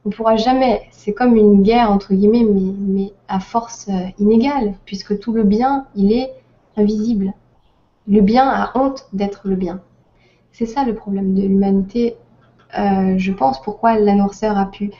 on 0.04 0.10
pourra 0.10 0.36
jamais. 0.36 0.82
C'est 0.92 1.12
comme 1.12 1.36
une 1.36 1.62
guerre 1.62 1.90
entre 1.90 2.14
guillemets, 2.14 2.44
mais, 2.44 2.72
mais 2.78 3.12
à 3.28 3.40
force 3.40 3.88
euh, 3.88 4.06
inégale, 4.18 4.74
puisque 4.86 5.18
tout 5.18 5.32
le 5.32 5.42
bien, 5.42 5.86
il 5.94 6.12
est 6.12 6.32
invisible. 6.76 7.34
Le 8.08 8.20
bien 8.20 8.48
a 8.48 8.72
honte 8.74 9.06
d'être 9.12 9.42
le 9.44 9.56
bien. 9.56 9.80
C'est 10.52 10.66
ça 10.66 10.84
le 10.84 10.94
problème 10.94 11.34
de 11.34 11.42
l'humanité. 11.42 12.16
Euh, 12.78 13.14
je 13.18 13.32
pense 13.32 13.60
pourquoi 13.62 13.98
la 13.98 14.14
noirceur 14.14 14.58
a 14.58 14.66
pu 14.66 14.90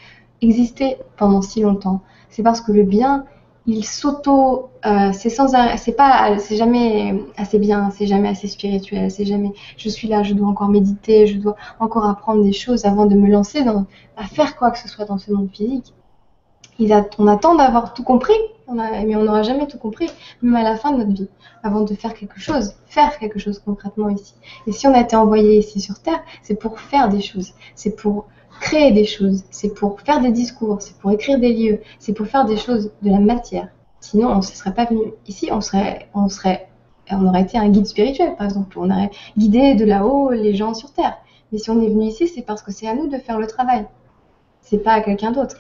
exister 0.43 0.97
pendant 1.17 1.43
si 1.43 1.61
longtemps. 1.61 2.03
C'est 2.29 2.43
parce 2.43 2.61
que 2.61 2.73
le 2.73 2.83
bien, 2.83 3.25
il 3.67 3.85
s'auto, 3.85 4.71
euh, 4.87 5.13
c'est 5.13 5.29
sans 5.29 5.49
c'est 5.77 5.93
pas, 5.93 6.39
c'est 6.39 6.57
jamais 6.57 7.23
assez 7.37 7.59
bien, 7.59 7.91
c'est 7.91 8.07
jamais 8.07 8.29
assez 8.29 8.49
spirituel, 8.49 9.11
c'est 9.11 9.25
jamais, 9.27 9.53
je 9.77 9.89
suis 9.89 10.09
là, 10.09 10.23
je 10.23 10.35
dois 10.35 10.49
encore 10.49 10.69
méditer, 10.69 11.27
je 11.27 11.37
dois 11.37 11.57
encore 11.79 12.07
apprendre 12.07 12.43
des 12.43 12.53
choses 12.53 12.85
avant 12.85 13.07
de 13.07 13.15
me 13.15 13.29
lancer 13.29 13.63
à 14.17 14.25
faire 14.25 14.57
quoi 14.57 14.71
que 14.71 14.79
ce 14.79 14.89
soit 14.89 15.05
dans 15.05 15.19
ce 15.19 15.33
monde 15.33 15.51
physique. 15.53 15.93
on 17.19 17.27
attend 17.27 17.55
d'avoir 17.55 17.93
tout 17.93 18.03
compris, 18.03 18.39
mais 18.75 19.17
on 19.17 19.25
n'aura 19.25 19.43
jamais 19.43 19.67
tout 19.67 19.79
compris, 19.79 20.09
même 20.43 20.57
à 20.57 20.63
la 20.63 20.77
fin 20.77 20.93
de 20.93 20.99
notre 20.99 21.13
vie, 21.13 21.29
avant 21.63 21.83
de 21.83 21.95
faire 21.95 22.15
quelque 22.15 22.41
chose, 22.41 22.75
faire 22.87 23.19
quelque 23.19 23.39
chose 23.39 23.59
concrètement 23.59 24.09
ici. 24.09 24.35
Et 24.67 24.73
si 24.73 24.87
on 24.87 24.95
a 24.95 25.01
été 25.01 25.17
envoyé 25.17 25.59
ici 25.59 25.81
sur 25.81 26.01
Terre, 26.01 26.23
c'est 26.43 26.59
pour 26.59 26.81
faire 26.81 27.09
des 27.09 27.21
choses, 27.21 27.53
c'est 27.75 27.97
pour 27.97 28.29
créer 28.61 28.93
des 28.93 29.07
choses, 29.07 29.45
c'est 29.51 29.75
pour 29.75 30.01
faire 30.01 30.21
des 30.21 30.31
discours, 30.31 30.81
c'est 30.81 30.97
pour 30.99 31.11
écrire 31.11 31.39
des 31.39 31.53
lieux, 31.53 31.81
c'est 31.99 32.13
pour 32.13 32.27
faire 32.27 32.45
des 32.45 32.57
choses 32.57 32.93
de 33.03 33.11
la 33.11 33.19
matière. 33.19 33.69
Sinon, 34.01 34.29
on 34.31 34.37
ne 34.37 34.43
serait 34.43 34.75
pas 34.75 34.87
venu 34.87 35.13
ici, 35.27 35.49
on 35.53 35.61
serait, 35.61 36.09
on 36.15 36.29
serait, 36.29 36.69
on 37.11 37.27
aurait 37.27 37.43
été 37.43 37.59
un 37.59 37.69
guide 37.69 37.87
spirituel, 37.87 38.35
par 38.37 38.47
exemple. 38.47 38.79
On 38.79 38.91
aurait 38.91 39.11
guidé 39.37 39.75
de 39.75 39.85
là-haut 39.85 40.31
les 40.31 40.55
gens 40.55 40.75
sur 40.75 40.93
Terre. 40.93 41.17
Mais 41.53 41.59
si 41.59 41.71
on 41.71 41.81
est 41.83 41.89
venu 41.89 42.05
ici, 42.05 42.29
c'est 42.29 42.43
parce 42.43 42.63
que 42.63 42.73
c'est 42.73 42.87
à 42.87 42.95
nous 42.95 43.09
de 43.09 43.19
faire 43.19 43.39
le 43.39 43.47
travail. 43.47 43.87
C'est 44.63 44.79
pas 44.79 44.93
à 44.93 45.01
quelqu'un 45.01 45.33
d'autre. 45.33 45.57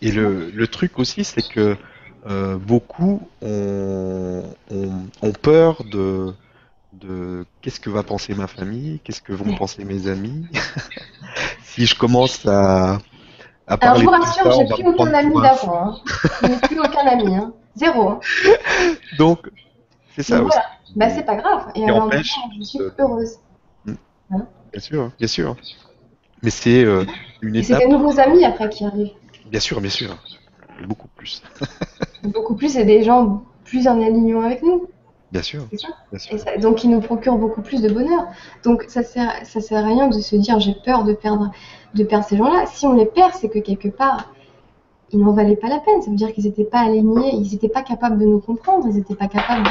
Et 0.00 0.10
le, 0.10 0.50
le, 0.50 0.66
truc 0.66 0.98
aussi, 0.98 1.24
c'est 1.24 1.46
que 1.46 1.76
euh, 2.26 2.56
beaucoup 2.56 3.28
ont, 3.42 4.44
ont, 4.70 5.32
peur 5.32 5.84
de, 5.84 6.32
de 6.92 7.44
qu'est-ce 7.60 7.80
que 7.80 7.90
va 7.90 8.02
penser 8.02 8.34
ma 8.34 8.46
famille, 8.46 9.00
qu'est-ce 9.04 9.20
que 9.20 9.32
vont 9.32 9.54
penser 9.56 9.84
mes 9.84 10.08
amis. 10.08 10.46
si 11.64 11.86
je 11.86 11.94
commence 11.94 12.46
à, 12.46 12.98
à. 13.66 13.74
Alors 13.74 13.96
je 13.96 14.04
vous 14.04 14.10
rassure, 14.10 14.52
j'ai 14.52 14.82
plus 14.82 14.88
aucun 14.88 15.12
ami 15.12 15.34
d'avant. 15.40 15.84
Hein. 15.84 15.96
Je 16.42 16.46
n'ai 16.46 16.56
plus 16.56 16.80
aucun 16.80 17.06
ami. 17.06 17.34
Hein. 17.34 17.52
Zéro. 17.76 18.08
Hein. 18.08 18.20
Donc, 19.18 19.50
c'est 20.14 20.22
ça 20.22 20.42
aussi. 20.42 20.46
Voilà. 20.46 20.64
Bah, 20.96 21.10
c'est 21.10 21.24
pas 21.24 21.36
grave. 21.36 21.72
Et, 21.74 21.84
alors, 21.84 22.10
je 22.12 22.62
suis 22.62 22.80
heureuse. 22.98 23.38
Hein 24.30 24.46
bien 24.72 24.80
sûr, 24.80 25.10
bien 25.18 25.28
sûr. 25.28 25.56
Mais 26.42 26.50
c'est 26.50 26.84
euh, 26.84 27.04
une 27.42 27.56
étape. 27.56 27.80
C'est 27.80 27.86
des 27.86 27.92
nouveaux 27.92 28.18
amis 28.20 28.44
après 28.44 28.68
qui 28.68 28.84
arrivent. 28.84 29.12
Bien 29.46 29.60
sûr, 29.60 29.80
bien 29.80 29.90
sûr. 29.90 30.16
Beaucoup 30.86 31.08
plus. 31.08 31.42
beaucoup 32.28 32.54
plus, 32.54 32.76
et 32.76 32.84
des 32.84 33.02
gens 33.02 33.42
plus 33.64 33.88
en 33.88 34.00
alignement 34.00 34.42
avec 34.42 34.62
nous. 34.62 34.88
Bien 35.32 35.42
sûr. 35.42 35.66
donc, 36.60 36.84
ils 36.84 36.90
nous 36.90 37.00
procurent 37.00 37.38
beaucoup 37.38 37.60
plus 37.60 37.82
de 37.82 37.92
bonheur. 37.92 38.26
Donc, 38.62 38.84
ça 38.86 39.02
sert, 39.02 39.32
ça 39.42 39.60
sert 39.60 39.84
à 39.84 39.86
rien 39.86 40.06
de 40.06 40.20
se 40.20 40.36
dire 40.36 40.60
j'ai 40.60 40.76
peur 40.84 41.02
de 41.02 41.12
perdre, 41.12 41.50
de 41.94 42.04
perdre 42.04 42.24
ces 42.24 42.36
gens-là. 42.36 42.66
Si 42.66 42.86
on 42.86 42.92
les 42.92 43.06
perd, 43.06 43.32
c'est 43.34 43.48
que 43.48 43.58
quelque 43.58 43.88
part, 43.88 44.32
ils 45.10 45.18
n'en 45.18 45.32
valaient 45.32 45.56
pas 45.56 45.68
la 45.68 45.78
peine. 45.78 46.02
Ça 46.02 46.10
veut 46.10 46.16
dire 46.16 46.32
qu'ils 46.32 46.44
n'étaient 46.44 46.64
pas 46.64 46.80
alignés, 46.80 47.34
ils 47.34 47.50
n'étaient 47.50 47.68
pas 47.68 47.82
capables 47.82 48.18
de 48.18 48.26
nous 48.26 48.38
comprendre, 48.38 48.86
ils 48.88 48.94
n'étaient 48.94 49.16
pas 49.16 49.26
capables 49.26 49.64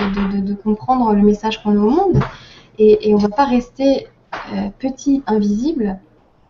de, 0.44 0.54
comprendre 0.54 1.14
le 1.14 1.22
message 1.22 1.64
qu'on 1.64 1.78
a 1.78 1.82
au 1.82 1.90
monde. 1.90 2.20
Et, 2.78 3.14
on 3.14 3.18
ne 3.18 3.22
va 3.22 3.30
pas 3.30 3.46
rester 3.46 4.08
euh, 4.54 4.70
petit, 4.80 5.24
invisible, 5.28 5.98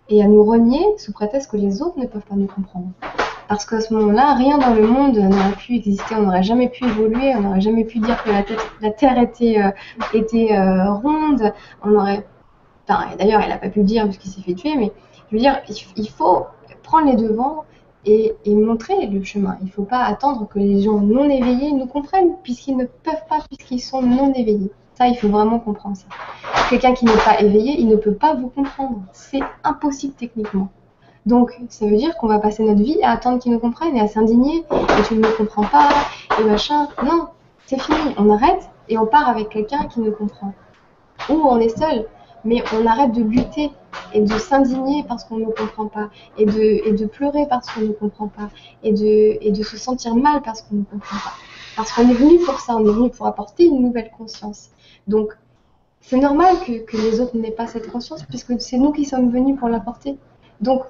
et 0.10 0.22
à 0.22 0.28
nous 0.28 0.44
renier 0.44 0.84
sous 0.98 1.14
prétexte 1.14 1.52
que 1.52 1.58
les 1.58 1.82
autres 1.82 1.98
ne 2.00 2.06
peuvent 2.06 2.26
pas 2.28 2.36
nous 2.36 2.48
comprendre. 2.48 2.90
Parce 3.48 3.66
qu'à 3.66 3.82
ce 3.82 3.94
moment-là, 3.94 4.36
rien 4.36 4.58
dans 4.58 4.74
le 4.74 4.88
monde 4.88 5.18
n'aurait 5.18 5.56
pu 5.58 5.76
exister, 5.76 6.16
on 6.16 6.24
n'aurait 6.24 6.44
jamais 6.44 6.70
pu 6.70 6.86
évoluer, 6.86 7.36
on 7.36 7.42
n'aurait 7.42 7.62
jamais 7.62 7.84
pu 7.84 8.00
dire 8.00 8.22
que 8.24 8.30
la, 8.82 8.92
Terre 8.92 9.20
était, 9.20 9.62
euh, 9.62 9.72
euh, 10.16 10.94
ronde, 10.94 11.54
on 11.84 11.96
aurait... 11.96 12.26
d'ailleurs, 12.88 13.42
elle 13.42 13.50
n'a 13.50 13.58
pas 13.58 13.70
pu 13.70 13.80
le 13.80 13.86
dire 13.86 14.06
puisqu'il 14.06 14.30
s'est 14.30 14.42
fait 14.42 14.54
tuer, 14.54 14.76
mais 14.78 14.92
je 15.30 15.36
veux 15.36 15.42
dire, 15.42 15.62
il 15.98 16.10
faut 16.10 16.46
prendre 16.84 17.08
les 17.08 17.16
devants 17.16 17.66
et, 18.06 18.36
montrer 18.48 19.08
le 19.08 19.24
chemin. 19.24 19.58
Il 19.62 19.68
ne 19.68 19.72
faut 19.72 19.84
pas 19.84 20.04
attendre 20.04 20.48
que 20.48 20.60
les 20.60 20.82
gens 20.82 21.00
non 21.00 21.30
éveillés 21.30 21.72
nous 21.72 21.88
comprennent, 21.88 22.36
puisqu'ils 22.44 22.78
ne 22.78 22.86
peuvent 22.86 23.26
pas, 23.30 23.40
puisqu'ils 23.50 23.80
sont 23.80 24.02
non 24.02 24.34
éveillés. 24.34 24.72
Ça, 24.96 25.08
il 25.08 25.16
faut 25.18 25.30
vraiment 25.30 25.60
comprendre 25.60 25.98
ça. 25.98 26.06
Quelqu'un 26.70 26.94
qui 26.94 27.06
n'est 27.06 27.12
pas 27.14 27.40
éveillé, 27.42 27.80
il 27.80 27.88
ne 27.88 27.96
peut 27.96 28.14
pas 28.14 28.36
vous 28.36 28.50
comprendre. 28.50 29.02
C'est 29.12 29.42
impossible 29.64 30.14
techniquement. 30.14 30.70
Donc, 31.26 31.58
ça 31.70 31.86
veut 31.88 31.96
dire 31.96 32.16
qu'on 32.18 32.28
va 32.28 32.40
passer 32.40 32.64
notre 32.64 32.82
vie 32.82 33.02
à 33.02 33.12
attendre 33.12 33.40
qu'ils 33.40 33.52
nous 33.52 33.60
comprennent 33.60 33.96
et 33.96 34.02
à 34.02 34.08
s'indigner. 34.08 34.66
Et 34.72 35.04
tu 35.08 35.16
ne 35.16 35.20
me 35.20 35.38
comprends 35.38 35.64
pas, 35.64 35.90
et 36.40 36.44
machin. 36.44 36.88
Non, 37.04 37.28
c'est 37.66 37.82
fini. 37.82 38.14
On 38.18 38.30
arrête 38.30 38.70
et 38.90 38.98
on 38.98 39.06
part 39.06 39.30
avec 39.30 39.50
quelqu'un 39.50 39.86
qui 39.86 40.02
nous 40.02 40.12
comprend. 40.12 40.54
Ou 41.30 41.34
on 41.34 41.60
est 41.60 41.76
seul, 41.78 42.06
mais 42.44 42.62
on 42.74 42.86
arrête 42.86 43.14
de 43.14 43.24
lutter 43.24 43.72
et 44.14 44.22
de 44.22 44.38
s'indigner 44.38 45.04
parce 45.08 45.24
qu'on 45.24 45.38
ne 45.38 45.46
comprend 45.46 45.88
pas, 45.88 46.10
et 46.38 46.46
de, 46.46 46.88
et 46.88 46.92
de 46.92 47.06
pleurer 47.06 47.46
parce 47.50 47.72
qu'on 47.72 47.82
ne 47.82 47.94
comprend 47.94 48.28
pas, 48.28 48.50
et 48.84 48.92
de, 48.92 49.38
et 49.42 49.52
de 49.52 49.64
se 49.64 49.78
sentir 49.78 50.16
mal 50.16 50.42
parce 50.42 50.62
qu'on 50.62 50.76
ne 50.76 50.84
comprend 50.84 51.18
pas. 51.18 51.34
Parce 51.76 51.92
qu'on 51.92 52.10
est 52.10 52.14
venu 52.14 52.40
pour 52.40 52.60
ça, 52.60 52.76
on 52.76 52.86
est 52.86 52.92
venu 52.92 53.10
pour 53.10 53.26
apporter 53.26 53.66
une 53.66 53.82
nouvelle 53.82 54.12
conscience. 54.16 54.70
Donc, 55.08 55.34
c'est 56.02 56.18
normal 56.18 56.56
que, 56.66 56.98
les 56.98 57.22
autres 57.22 57.38
n'aient 57.38 57.52
pas 57.52 57.68
cette 57.68 57.90
conscience, 57.90 58.24
puisque 58.24 58.60
c'est 58.60 58.78
nous 58.78 58.92
qui 58.92 59.06
sommes 59.06 59.32
venus 59.32 59.58
pour 59.58 59.70
l'apporter. 59.70 60.18
Donc, 60.62 60.84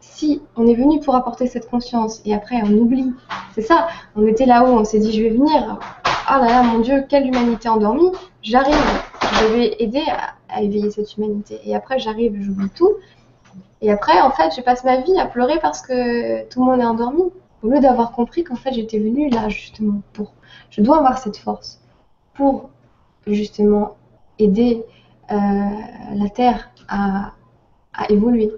si 0.00 0.42
on 0.56 0.66
est 0.66 0.74
venu 0.74 1.00
pour 1.00 1.14
apporter 1.14 1.46
cette 1.46 1.68
conscience 1.68 2.22
et 2.24 2.34
après 2.34 2.60
on 2.62 2.72
oublie, 2.72 3.12
c'est 3.54 3.62
ça, 3.62 3.88
on 4.14 4.26
était 4.26 4.46
là-haut, 4.46 4.78
on 4.78 4.84
s'est 4.84 5.00
dit 5.00 5.12
je 5.12 5.22
vais 5.22 5.30
venir, 5.30 5.78
ah 6.26 6.38
là 6.38 6.46
là 6.46 6.62
mon 6.62 6.80
Dieu, 6.80 7.04
quelle 7.08 7.26
humanité 7.26 7.68
endormie, 7.68 8.12
j'arrive, 8.42 8.76
je 9.40 9.46
vais 9.46 9.76
aider 9.80 10.04
à, 10.48 10.62
éveiller 10.62 10.90
cette 10.90 11.16
humanité. 11.16 11.60
Et 11.64 11.74
après 11.74 11.98
j'arrive, 11.98 12.40
j'oublie 12.40 12.70
tout. 12.70 12.94
Et 13.80 13.90
après 13.90 14.20
en 14.20 14.30
fait 14.30 14.54
je 14.56 14.60
passe 14.60 14.84
ma 14.84 14.98
vie 15.00 15.18
à 15.18 15.26
pleurer 15.26 15.58
parce 15.60 15.82
que 15.82 16.48
tout 16.48 16.60
le 16.60 16.66
monde 16.66 16.80
est 16.80 16.86
endormi. 16.86 17.24
Au 17.62 17.68
lieu 17.68 17.80
d'avoir 17.80 18.12
compris 18.12 18.44
qu'en 18.44 18.56
fait 18.56 18.72
j'étais 18.72 18.98
venue 18.98 19.30
là 19.30 19.48
justement 19.48 20.00
pour, 20.12 20.32
je 20.70 20.80
dois 20.80 20.98
avoir 20.98 21.18
cette 21.18 21.36
force 21.36 21.80
pour 22.34 22.70
justement 23.34 23.96
aider 24.38 24.84
euh, 25.30 25.34
la 26.14 26.28
Terre 26.28 26.70
à 26.88 27.32
évoluer. 28.10 28.50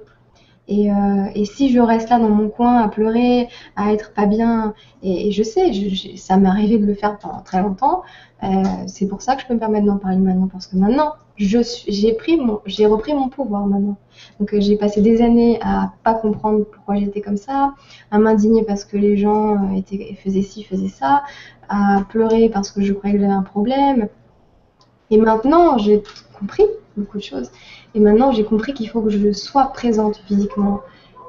Euh, 0.70 1.26
et, 1.34 1.44
si 1.46 1.70
je 1.72 1.80
reste 1.80 2.10
là 2.10 2.18
dans 2.18 2.28
mon 2.28 2.48
coin 2.48 2.78
à 2.78 2.88
pleurer, 2.88 3.48
à 3.74 3.92
être 3.92 4.12
pas 4.12 4.26
bien, 4.26 4.74
et, 5.02 5.32
je 5.32 5.42
sais, 5.42 5.72
ça 6.16 6.36
m'est 6.36 6.48
arrivé 6.48 6.78
de 6.78 6.86
le 6.86 6.94
faire 6.94 7.18
pendant 7.18 7.40
très 7.40 7.60
longtemps, 7.60 8.02
euh, 8.44 8.46
c'est 8.86 9.08
pour 9.08 9.20
ça 9.20 9.34
que 9.34 9.42
je 9.42 9.48
peux 9.48 9.54
me 9.54 9.58
permettre 9.58 9.86
d'en 9.86 9.98
parler 9.98 10.18
maintenant, 10.18 10.46
parce 10.46 10.68
que 10.68 10.76
maintenant, 10.76 11.14
j'ai 11.36 12.06
repris 12.06 12.36
mon 13.14 13.28
pouvoir 13.28 13.66
maintenant. 13.66 13.96
Donc 14.38 14.54
j'ai 14.58 14.76
passé 14.76 15.00
des 15.00 15.22
années 15.22 15.58
à 15.62 15.92
pas 16.04 16.14
comprendre 16.14 16.64
pourquoi 16.64 16.96
j'étais 16.96 17.22
comme 17.22 17.38
ça, 17.38 17.74
à 18.10 18.18
m'indigner 18.18 18.62
parce 18.62 18.84
que 18.84 18.98
les 18.98 19.16
gens 19.16 19.56
faisaient 20.22 20.42
ci, 20.42 20.62
faisaient 20.64 20.88
ça, 20.88 21.24
à 21.68 22.02
pleurer 22.10 22.50
parce 22.50 22.70
que 22.70 22.82
je 22.82 22.92
croyais 22.92 23.16
que 23.16 23.22
j'avais 23.22 23.32
un 23.32 23.42
problème. 23.42 24.08
Et 25.10 25.18
maintenant, 25.18 25.76
j'ai 25.78 26.02
compris 26.38 26.64
beaucoup 26.96 27.18
de 27.18 27.22
choses. 27.22 27.50
Et 27.94 28.00
maintenant, 28.00 28.32
j'ai 28.32 28.44
compris 28.44 28.74
qu'il 28.74 28.88
faut 28.88 29.02
que 29.02 29.10
je 29.10 29.32
sois 29.32 29.66
présente 29.66 30.16
physiquement. 30.26 30.80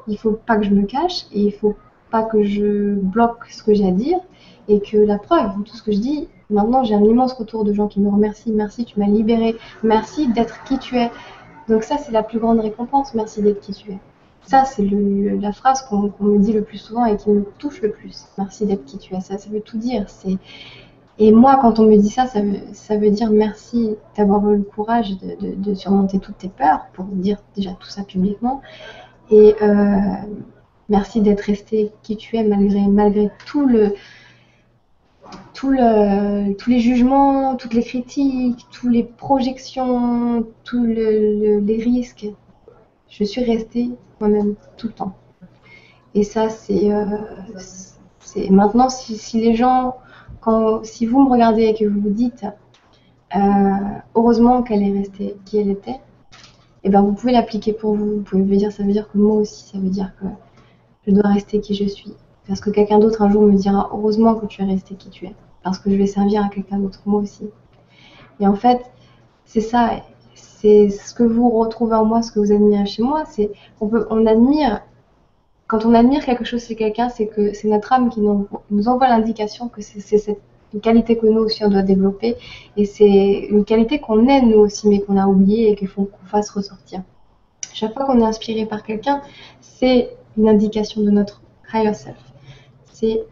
Il 0.07 0.17
faut 0.17 0.31
pas 0.31 0.57
que 0.57 0.63
je 0.63 0.71
me 0.71 0.85
cache 0.85 1.25
et 1.31 1.41
il 1.41 1.51
faut 1.51 1.75
pas 2.11 2.23
que 2.23 2.43
je 2.43 2.95
bloque 2.95 3.45
ce 3.49 3.63
que 3.63 3.73
j'ai 3.73 3.87
à 3.87 3.91
dire. 3.91 4.19
Et 4.67 4.79
que 4.79 4.97
la 4.97 5.17
preuve, 5.17 5.51
tout 5.65 5.75
ce 5.75 5.81
que 5.81 5.91
je 5.91 5.97
dis, 5.97 6.27
maintenant 6.49 6.83
j'ai 6.83 6.93
un 6.93 7.03
immense 7.03 7.33
retour 7.33 7.63
de 7.63 7.73
gens 7.73 7.87
qui 7.87 7.99
me 7.99 8.09
remercient. 8.09 8.51
Merci, 8.53 8.85
tu 8.85 8.99
m'as 8.99 9.07
libéré. 9.07 9.55
Merci 9.83 10.27
d'être 10.27 10.63
qui 10.63 10.77
tu 10.77 10.97
es. 10.97 11.11
Donc 11.67 11.83
ça, 11.83 11.97
c'est 11.97 12.11
la 12.11 12.23
plus 12.23 12.39
grande 12.39 12.59
récompense. 12.59 13.13
Merci 13.15 13.41
d'être 13.41 13.59
qui 13.59 13.73
tu 13.73 13.91
es. 13.91 13.99
Ça, 14.43 14.65
c'est 14.65 14.83
la 14.83 15.51
phrase 15.51 15.83
qu'on 15.83 16.11
me 16.19 16.39
dit 16.39 16.53
le 16.53 16.63
plus 16.63 16.77
souvent 16.77 17.05
et 17.05 17.15
qui 17.15 17.29
me 17.29 17.43
touche 17.57 17.81
le 17.81 17.91
plus. 17.91 18.25
Merci 18.37 18.65
d'être 18.65 18.85
qui 18.85 18.97
tu 18.97 19.15
es. 19.15 19.21
Ça, 19.21 19.37
ça 19.37 19.49
veut 19.49 19.61
tout 19.61 19.77
dire. 19.77 20.05
C'est 20.07 20.37
Et 21.19 21.31
moi, 21.31 21.59
quand 21.61 21.79
on 21.79 21.85
me 21.85 21.97
dit 21.97 22.09
ça, 22.09 22.25
ça 22.27 22.41
veut, 22.97 23.09
dire 23.11 23.31
merci 23.31 23.95
d'avoir 24.17 24.49
eu 24.49 24.57
le 24.57 24.63
courage 24.63 25.17
de, 25.19 25.73
surmonter 25.73 26.19
toutes 26.19 26.39
tes 26.39 26.49
peurs 26.49 26.87
pour 26.93 27.05
dire 27.05 27.37
déjà 27.55 27.71
tout 27.71 27.89
ça 27.89 28.03
publiquement. 28.03 28.61
Et 29.29 29.55
euh, 29.61 29.99
merci 30.89 31.21
d'être 31.21 31.41
resté 31.41 31.91
qui 32.01 32.17
tu 32.17 32.37
es 32.37 32.43
malgré, 32.43 32.81
malgré 32.87 33.29
tout 33.45 33.65
le, 33.65 33.93
tous 35.53 35.69
les 35.71 36.79
jugements, 36.79 37.55
toutes 37.55 37.73
les 37.73 37.83
critiques, 37.83 38.65
toutes 38.71 38.91
les 38.91 39.03
projections, 39.03 40.47
tous 40.63 40.85
les 40.85 41.77
risques. 41.83 42.27
Je 43.09 43.23
suis 43.23 43.43
restée 43.43 43.91
moi-même 44.19 44.55
tout 44.77 44.87
le 44.87 44.93
temps. 44.93 45.15
Et 46.13 46.23
ça, 46.23 46.49
c'est 46.49 46.91
euh, 46.91 47.05
maintenant, 48.49 48.89
si, 48.89 49.39
les 49.39 49.55
gens, 49.55 49.97
si 50.83 51.05
vous 51.05 51.23
me 51.23 51.29
regardez 51.29 51.63
et 51.63 51.73
que 51.73 51.85
vous 51.85 52.01
vous 52.01 52.09
dites, 52.09 52.45
euh, 53.35 53.39
heureusement 54.15 54.63
qu'elle 54.63 54.83
est 54.83 54.91
restée 54.91 55.35
qui 55.45 55.57
elle 55.57 55.69
était, 55.69 55.99
eh 56.83 56.89
ben 56.89 57.01
vous 57.01 57.13
pouvez 57.13 57.31
l'appliquer 57.31 57.73
pour 57.73 57.95
vous. 57.95 58.17
Vous 58.17 58.21
pouvez 58.21 58.41
me 58.41 58.55
dire, 58.55 58.71
ça 58.71 58.83
veut 58.83 58.91
dire 58.91 59.09
que 59.11 59.17
moi 59.17 59.37
aussi, 59.37 59.69
ça 59.69 59.77
veut 59.77 59.89
dire 59.89 60.11
que 60.19 60.25
je 61.07 61.11
dois 61.13 61.29
rester 61.29 61.61
qui 61.61 61.75
je 61.75 61.85
suis. 61.85 62.13
Parce 62.47 62.59
que 62.59 62.69
quelqu'un 62.71 62.99
d'autre 62.99 63.21
un 63.21 63.29
jour 63.29 63.43
me 63.43 63.53
dira, 63.53 63.89
heureusement 63.93 64.35
que 64.35 64.45
tu 64.47 64.61
es 64.61 64.65
resté 64.65 64.95
qui 64.95 65.09
tu 65.09 65.25
es. 65.25 65.35
Parce 65.63 65.77
que 65.77 65.91
je 65.91 65.95
vais 65.95 66.07
servir 66.07 66.43
à 66.43 66.49
quelqu'un 66.49 66.79
d'autre, 66.79 67.01
moi 67.05 67.21
aussi. 67.21 67.49
Et 68.39 68.47
en 68.47 68.55
fait, 68.55 68.81
c'est 69.45 69.61
ça, 69.61 69.91
c'est 70.33 70.89
ce 70.89 71.13
que 71.13 71.23
vous 71.23 71.49
retrouvez 71.51 71.95
en 71.95 72.05
moi, 72.05 72.23
ce 72.23 72.31
que 72.31 72.39
vous 72.39 72.51
admirez 72.51 72.85
chez 72.87 73.03
moi. 73.03 73.25
C'est 73.25 73.51
on 73.79 73.89
on 74.09 74.25
admire 74.25 74.81
quand 75.71 75.85
on 75.85 75.93
admire 75.93 76.25
quelque 76.25 76.43
chose 76.43 76.65
chez 76.65 76.75
quelqu'un, 76.75 77.07
c'est 77.07 77.27
que 77.27 77.53
c'est 77.53 77.69
notre 77.69 77.93
âme 77.93 78.09
qui 78.09 78.19
nous, 78.19 78.45
envoie 78.87 79.07
l'indication 79.07 79.69
que 79.69 79.81
c'est 79.81 80.01
cette 80.01 80.41
une 80.73 80.81
qualité 80.81 81.17
que 81.17 81.25
nous 81.27 81.41
aussi 81.41 81.63
on 81.65 81.69
doit 81.69 81.81
développer 81.81 82.35
et 82.77 82.85
c'est 82.85 83.47
une 83.49 83.65
qualité 83.65 83.99
qu'on 83.99 84.27
aime 84.27 84.49
nous 84.49 84.59
aussi 84.59 84.87
mais 84.87 84.99
qu'on 84.99 85.17
a 85.17 85.27
oublié 85.27 85.69
et 85.69 85.75
qu'il 85.75 85.87
faut 85.87 86.03
qu'on 86.03 86.25
fasse 86.25 86.49
ressortir. 86.49 87.01
Chaque 87.73 87.93
fois 87.93 88.05
qu'on 88.05 88.19
est 88.19 88.25
inspiré 88.25 88.65
par 88.65 88.83
quelqu'un, 88.83 89.21
c'est 89.61 90.09
une 90.37 90.49
indication 90.49 91.01
de 91.03 91.09
notre 91.09 91.41
higher 91.73 91.93
self. 91.93 92.17
C'est 92.91 93.23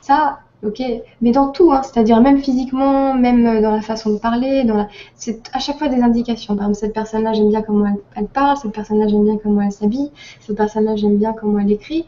ça, 0.00 0.38
ok, 0.64 0.82
mais 1.20 1.30
dans 1.30 1.48
tout, 1.48 1.72
hein, 1.72 1.82
c'est-à-dire 1.82 2.20
même 2.20 2.38
physiquement, 2.38 3.14
même 3.14 3.60
dans 3.62 3.72
la 3.72 3.80
façon 3.80 4.10
de 4.10 4.18
parler, 4.18 4.66
c'est 5.14 5.48
à 5.52 5.58
chaque 5.58 5.78
fois 5.78 5.88
des 5.88 6.02
indications. 6.02 6.56
Par 6.56 6.64
exemple, 6.68 6.78
cette 6.86 6.94
personne-là, 6.94 7.32
j'aime 7.32 7.48
bien 7.48 7.62
comment 7.62 7.86
elle, 8.16 8.26
parle, 8.26 8.56
cette 8.56 8.72
personne-là, 8.72 9.08
j'aime 9.08 9.24
bien 9.24 9.38
comment 9.42 9.62
elle 9.62 9.72
s'habille, 9.72 10.10
cette 10.40 10.56
personne-là, 10.56 10.96
j'aime 10.96 11.16
bien 11.16 11.32
comment 11.32 11.58
elle 11.60 11.70
écrit, 11.70 12.06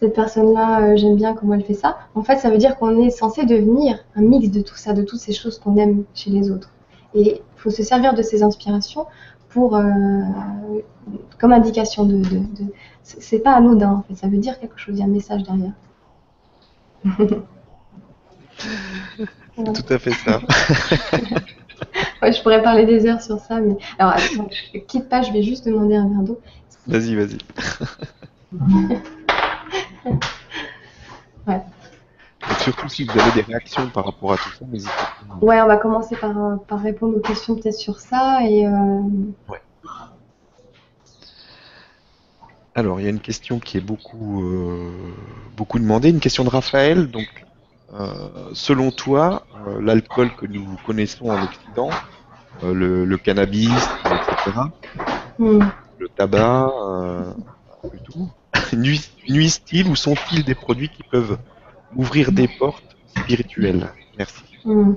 cette 0.00 0.14
personne-là, 0.14 0.82
euh, 0.82 0.96
j'aime 0.96 1.16
bien 1.16 1.34
comment 1.34 1.54
elle 1.54 1.64
fait 1.64 1.74
ça. 1.74 1.98
En 2.14 2.22
fait, 2.22 2.36
ça 2.38 2.50
veut 2.50 2.58
dire 2.58 2.76
qu'on 2.76 3.00
est 3.00 3.10
censé 3.10 3.46
devenir 3.46 3.98
un 4.16 4.22
mix 4.22 4.50
de 4.50 4.60
tout 4.60 4.76
ça, 4.76 4.92
de 4.92 5.02
toutes 5.02 5.20
ces 5.20 5.32
choses 5.32 5.58
qu'on 5.58 5.76
aime 5.76 6.04
chez 6.14 6.30
les 6.30 6.50
autres. 6.50 6.70
Et 7.14 7.40
il 7.40 7.60
faut 7.60 7.70
se 7.70 7.82
servir 7.82 8.14
de 8.14 8.22
ces 8.22 8.42
inspirations 8.42 9.06
pour, 9.48 9.76
euh, 9.76 9.82
comme 11.40 11.52
indication 11.52 12.04
de, 12.04 12.16
de, 12.16 12.38
de... 12.38 12.72
c'est 13.02 13.38
pas 13.38 13.52
anodin 13.52 13.92
en 13.92 14.02
fait, 14.02 14.14
ça 14.14 14.28
veut 14.28 14.36
dire 14.36 14.60
quelque 14.60 14.78
chose, 14.78 14.94
il 14.96 15.00
y 15.00 15.02
a 15.02 15.06
un 15.06 15.08
message 15.08 15.42
derrière. 15.42 15.72
Tout 19.56 19.92
à 19.92 19.98
fait 19.98 20.12
ça. 20.12 20.40
ouais, 22.22 22.32
je 22.32 22.42
pourrais 22.42 22.62
parler 22.62 22.86
des 22.86 23.06
heures 23.06 23.20
sur 23.20 23.38
ça, 23.38 23.60
mais 23.60 23.76
alors 23.98 24.12
attends, 24.12 24.48
je 24.50 24.78
quitte 24.78 25.08
pas, 25.08 25.22
je 25.22 25.32
vais 25.32 25.42
juste 25.42 25.66
demander 25.66 25.96
un 25.96 26.08
verre 26.08 26.22
d'eau. 26.22 26.40
Vas-y, 26.86 27.16
vas-y. 27.16 27.38
ouais. 31.46 31.60
surtout 32.60 32.88
si 32.88 33.04
vous 33.04 33.18
avez 33.18 33.32
des 33.32 33.42
réactions 33.42 33.88
par 33.88 34.06
rapport 34.06 34.32
à 34.32 34.36
tout 34.36 34.50
ça, 34.58 34.64
n'hésitez 34.66 34.92
pas. 34.92 35.44
Ouais, 35.44 35.60
on 35.60 35.66
va 35.66 35.76
commencer 35.76 36.16
par, 36.16 36.38
euh, 36.38 36.56
par 36.56 36.80
répondre 36.80 37.16
aux 37.16 37.20
questions 37.20 37.56
peut-être 37.56 37.74
sur 37.76 38.00
ça 38.00 38.40
et. 38.42 38.66
Euh... 38.66 39.02
Ouais. 39.48 39.60
Alors, 42.74 43.00
il 43.00 43.02
y 43.02 43.06
a 43.06 43.10
une 43.10 43.18
question 43.18 43.58
qui 43.58 43.76
est 43.76 43.80
beaucoup, 43.80 44.44
euh, 44.44 44.92
beaucoup 45.56 45.80
demandée, 45.80 46.10
une 46.10 46.20
question 46.20 46.44
de 46.44 46.48
Raphaël. 46.48 47.10
Donc, 47.10 47.26
selon 48.52 48.90
toi, 48.90 49.46
euh, 49.66 49.80
l'alcool 49.80 50.34
que 50.34 50.46
nous 50.46 50.76
connaissons 50.84 51.30
en 51.30 51.42
Occident, 51.42 51.90
euh, 52.62 53.04
le, 53.04 53.16
cannabis, 53.16 53.70
etc., 54.04 54.60
hmm. 55.38 55.60
le 55.98 56.08
tabac, 56.08 56.70
tout, 58.04 58.30
nuisent-ils 58.76 59.88
ou 59.88 59.96
sont-ils 59.96 60.44
des 60.44 60.54
produits 60.54 60.88
qui 60.88 61.02
peuvent 61.02 61.38
ouvrir 61.96 62.32
des 62.32 62.48
portes 62.48 62.96
spirituelles? 63.16 63.88
Merci. 64.18 64.42
Hmm. 64.64 64.94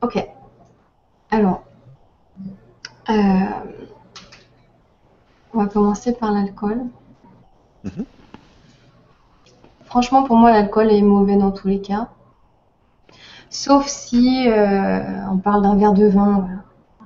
Ok. 0.00 0.24
Alors, 1.30 1.64
on 5.52 5.58
va 5.58 5.66
commencer 5.66 6.12
par 6.12 6.32
l'alcool. 6.32 6.82
Mhm. 7.84 8.04
Franchement, 9.88 10.22
pour 10.22 10.36
moi, 10.36 10.50
l'alcool 10.50 10.92
est 10.92 11.00
mauvais 11.00 11.36
dans 11.36 11.50
tous 11.50 11.66
les 11.66 11.80
cas. 11.80 12.08
Sauf 13.48 13.86
si 13.86 14.46
euh, 14.46 15.00
on 15.32 15.38
parle 15.38 15.62
d'un 15.62 15.76
verre 15.76 15.94
de 15.94 16.06
vin, 16.06 16.46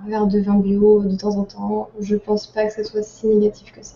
un 0.05 0.09
verre 0.09 0.27
de 0.27 0.41
vin 0.41 0.57
bio 0.57 1.05
de 1.05 1.15
temps 1.15 1.37
en 1.37 1.45
temps. 1.45 1.91
Je 2.01 2.17
pense 2.17 2.49
pas 2.49 2.67
que 2.67 2.73
ce 2.73 2.83
soit 2.83 3.05
si 3.05 3.29
négatif 3.29 3.71
que 3.71 3.85
ça. 3.85 3.95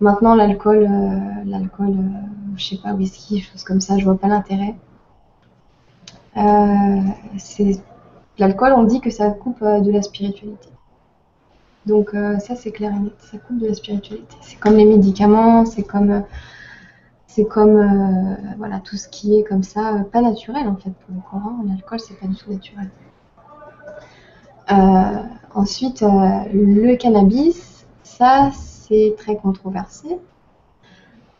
Maintenant, 0.00 0.34
l'alcool, 0.34 0.88
euh, 0.90 1.44
l'alcool, 1.44 1.90
euh, 1.90 2.56
je 2.56 2.64
sais 2.64 2.78
pas, 2.78 2.94
whisky, 2.94 3.42
choses 3.42 3.62
comme 3.62 3.82
ça, 3.82 3.98
je 3.98 4.04
vois 4.04 4.16
pas 4.16 4.28
l'intérêt. 4.28 4.74
l'alcool, 8.38 8.72
on 8.72 8.84
dit 8.84 9.02
que 9.02 9.10
ça 9.10 9.28
coupe 9.32 9.62
de 9.62 9.92
la 9.92 10.00
spiritualité. 10.00 10.70
Donc 11.84 12.12
ça, 12.38 12.56
c'est 12.56 12.70
clair 12.70 12.92
et 12.94 12.98
net, 12.98 13.12
ça 13.18 13.36
coupe 13.36 13.58
de 13.58 13.66
la 13.66 13.74
spiritualité. 13.74 14.34
C'est 14.40 14.58
comme 14.58 14.76
les 14.76 14.86
médicaments, 14.86 15.66
c'est 15.66 15.82
comme 15.82 16.24
c'est 17.34 17.46
comme 17.46 17.78
euh, 17.78 18.34
voilà 18.58 18.80
tout 18.80 18.96
ce 18.96 19.08
qui 19.08 19.38
est 19.38 19.42
comme 19.42 19.62
ça, 19.62 19.94
euh, 19.94 20.02
pas 20.02 20.20
naturel 20.20 20.68
en 20.68 20.76
fait 20.76 20.90
pour 20.90 21.14
le 21.14 21.20
Coran. 21.30 21.64
L'alcool 21.66 21.98
c'est 21.98 22.18
pas 22.18 22.26
du 22.26 22.36
tout 22.36 22.50
naturel. 22.50 22.90
Euh, 24.70 25.22
ensuite, 25.54 26.02
le 26.02 26.94
cannabis, 26.96 27.86
ça 28.02 28.50
c'est 28.52 29.14
très 29.16 29.36
controversé. 29.36 30.18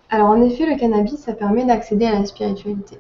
Alors 0.09 0.31
en 0.31 0.41
effet, 0.41 0.65
le 0.65 0.79
cannabis 0.79 1.21
ça 1.21 1.35
permet 1.35 1.67
d'accéder 1.67 2.07
à 2.07 2.19
la 2.19 2.25
spiritualité. 2.25 2.99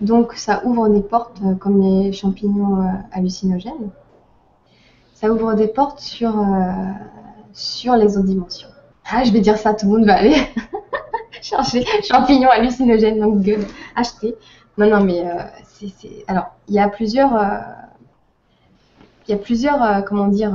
Donc 0.00 0.32
ça 0.32 0.64
ouvre 0.64 0.88
des 0.88 1.02
portes 1.02 1.42
comme 1.58 1.82
les 1.82 2.12
champignons 2.14 2.90
hallucinogènes. 3.12 3.90
Ça 5.12 5.30
ouvre 5.30 5.52
des 5.52 5.68
portes 5.68 6.00
sur, 6.00 6.34
sur 7.52 7.96
les 7.96 8.16
autres 8.16 8.28
dimensions. 8.28 8.68
Ah, 9.04 9.24
je 9.24 9.32
vais 9.32 9.40
dire 9.40 9.58
ça, 9.58 9.74
tout 9.74 9.84
le 9.84 9.92
monde 9.98 10.06
va 10.06 10.14
aller. 10.14 10.36
chercher 11.42 11.84
champignons 12.02 12.50
hallucinogènes, 12.50 13.20
donc 13.20 13.40
gueule, 13.40 13.66
acheter. 13.96 14.36
Non, 14.78 14.88
non, 14.88 15.04
mais 15.04 15.20
euh, 15.26 15.42
c'est. 15.64 16.24
Alors, 16.26 16.54
il 16.68 16.74
y 16.74 16.78
a 16.78 16.88
plusieurs. 16.88 17.36
Euh, 17.36 17.58
il 19.28 19.32
y 19.32 19.34
a 19.34 19.38
plusieurs. 19.38 19.82
Euh, 19.82 20.00
comment 20.00 20.28
dire. 20.28 20.52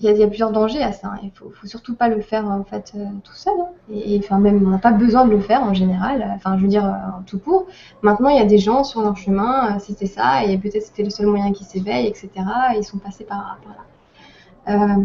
il 0.00 0.10
y, 0.10 0.22
a, 0.22 0.26
plusieurs 0.26 0.50
dangers 0.50 0.82
à 0.82 0.92
ça. 0.92 1.08
Hein. 1.08 1.18
Il 1.22 1.30
faut, 1.30 1.50
faut 1.50 1.66
surtout 1.66 1.94
pas 1.94 2.08
le 2.08 2.20
faire 2.20 2.46
en 2.46 2.64
fait 2.64 2.94
tout 3.22 3.32
seul. 3.32 3.54
Hein. 3.58 3.68
Et, 3.90 4.18
enfin 4.18 4.38
même 4.38 4.66
on 4.66 4.70
n'a 4.70 4.78
pas 4.78 4.90
besoin 4.90 5.24
de 5.24 5.30
le 5.30 5.40
faire 5.40 5.62
en 5.62 5.72
général. 5.72 6.30
Enfin 6.34 6.56
je 6.58 6.62
veux 6.62 6.68
dire 6.68 6.84
en 6.84 7.22
tout 7.22 7.38
court. 7.38 7.66
Maintenant 8.02 8.28
il 8.28 8.36
y 8.36 8.40
a 8.40 8.44
des 8.44 8.58
gens 8.58 8.84
sur 8.84 9.02
leur 9.02 9.16
chemin, 9.16 9.78
c'était 9.78 10.06
ça 10.06 10.44
et 10.44 10.58
peut-être 10.58 10.82
c'était 10.82 11.04
le 11.04 11.10
seul 11.10 11.26
moyen 11.26 11.52
qui 11.52 11.64
s'éveille, 11.64 12.06
etc. 12.06 12.28
Et 12.74 12.78
ils 12.78 12.84
sont 12.84 12.98
passés 12.98 13.24
par, 13.24 13.58
par 13.64 14.76
là. 14.76 14.96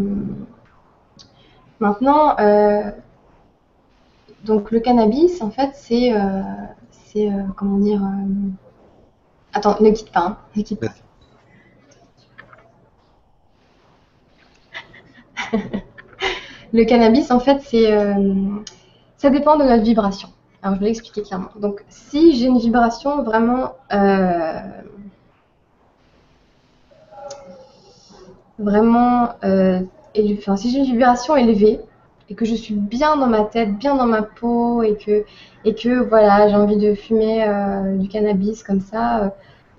Maintenant, 1.79 2.37
euh, 2.39 2.91
donc 4.43 4.71
le 4.71 4.79
cannabis, 4.81 5.41
en 5.41 5.49
fait, 5.49 5.71
c'est, 5.73 6.13
euh, 6.13 6.41
euh, 7.15 7.43
comment 7.55 7.77
dire. 7.77 8.01
Attends, 9.53 9.77
ne 9.79 9.89
quitte 9.91 10.11
pas, 10.11 10.19
hein, 10.19 10.37
ne 10.55 10.61
quitte 10.61 10.79
pas. 10.79 10.91
le 16.73 16.83
cannabis, 16.83 17.31
en 17.31 17.39
fait, 17.39 17.61
c'est, 17.61 17.89
ça 19.17 19.29
dépend 19.29 19.55
de 19.57 19.63
notre 19.63 19.83
vibration. 19.83 20.29
Alors, 20.61 20.75
je 20.75 20.81
vais 20.81 20.87
l'expliquer 20.87 21.23
clairement. 21.23 21.49
Donc, 21.55 21.85
si 21.87 22.35
j'ai 22.35 22.47
une 22.47 22.59
vibration 22.59 23.23
vraiment 23.23 23.75
vraiment 28.59 29.29
si 30.13 30.71
j'ai 30.71 30.79
une 30.79 30.85
vibration 30.85 31.35
élevée 31.35 31.79
et 32.29 32.35
que 32.35 32.45
je 32.45 32.55
suis 32.55 32.75
bien 32.75 33.17
dans 33.17 33.27
ma 33.27 33.43
tête, 33.43 33.77
bien 33.77 33.95
dans 33.95 34.05
ma 34.05 34.21
peau 34.21 34.83
et 34.83 34.95
que, 34.95 36.03
voilà, 36.07 36.47
j'ai 36.47 36.55
envie 36.55 36.77
de 36.77 36.93
fumer 36.93 37.43
euh, 37.43 37.95
du 37.97 38.07
cannabis 38.07 38.63
comme 38.63 38.81
ça 38.81 39.23
euh, 39.23 39.29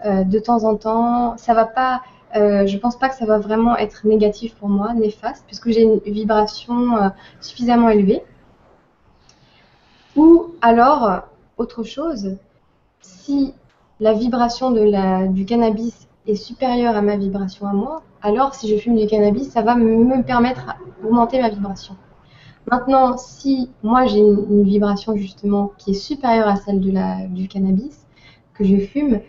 euh, 0.06 0.24
de 0.24 0.38
temps 0.38 0.64
en 0.64 0.76
temps, 0.76 1.36
ça 1.36 1.54
va 1.54 1.64
pas. 1.64 2.02
je 2.34 2.76
pense 2.78 2.98
pas 2.98 3.08
que 3.08 3.16
ça 3.16 3.26
va 3.26 3.38
vraiment 3.38 3.76
être 3.76 4.06
négatif 4.06 4.54
pour 4.54 4.68
moi, 4.68 4.94
néfaste, 4.94 5.44
puisque 5.46 5.70
j'ai 5.70 5.82
une 5.82 5.98
vibration 5.98 7.12
suffisamment 7.40 7.90
élevée. 7.90 8.22
Ou 10.16 10.54
alors, 10.60 11.22
autre 11.56 11.82
chose, 11.82 12.36
si 13.00 13.54
la 14.00 14.12
vibration 14.12 14.70
de 14.70 14.80
la, 14.80 15.26
du 15.26 15.44
cannabis 15.44 16.08
est 16.26 16.34
supérieure 16.34 16.96
à 16.96 17.02
ma 17.02 17.16
vibration 17.16 17.66
à 17.66 17.72
moi, 17.72 18.02
alors 18.22 18.54
si 18.54 18.68
je 18.68 18.76
fume 18.76 18.96
du 18.96 19.06
cannabis, 19.06 19.50
ça 19.50 19.62
va 19.62 19.74
me 19.74 20.22
permettre 20.22 20.76
d'augmenter 21.02 21.40
ma 21.40 21.48
vibration. 21.48 21.96
Maintenant, 22.70 23.16
si 23.16 23.70
moi 23.82 24.06
j'ai 24.06 24.18
une, 24.18 24.62
vibration 24.62 25.16
justement 25.16 25.72
qui 25.78 25.92
est 25.92 25.94
supérieure 25.94 26.48
à 26.48 26.56
celle 26.56 26.80
de 26.80 26.90
la, 26.90 27.26
du 27.26 27.48
cannabis 27.48 28.06
que 28.54 28.64
je 28.64 28.76
fume, 28.76 29.20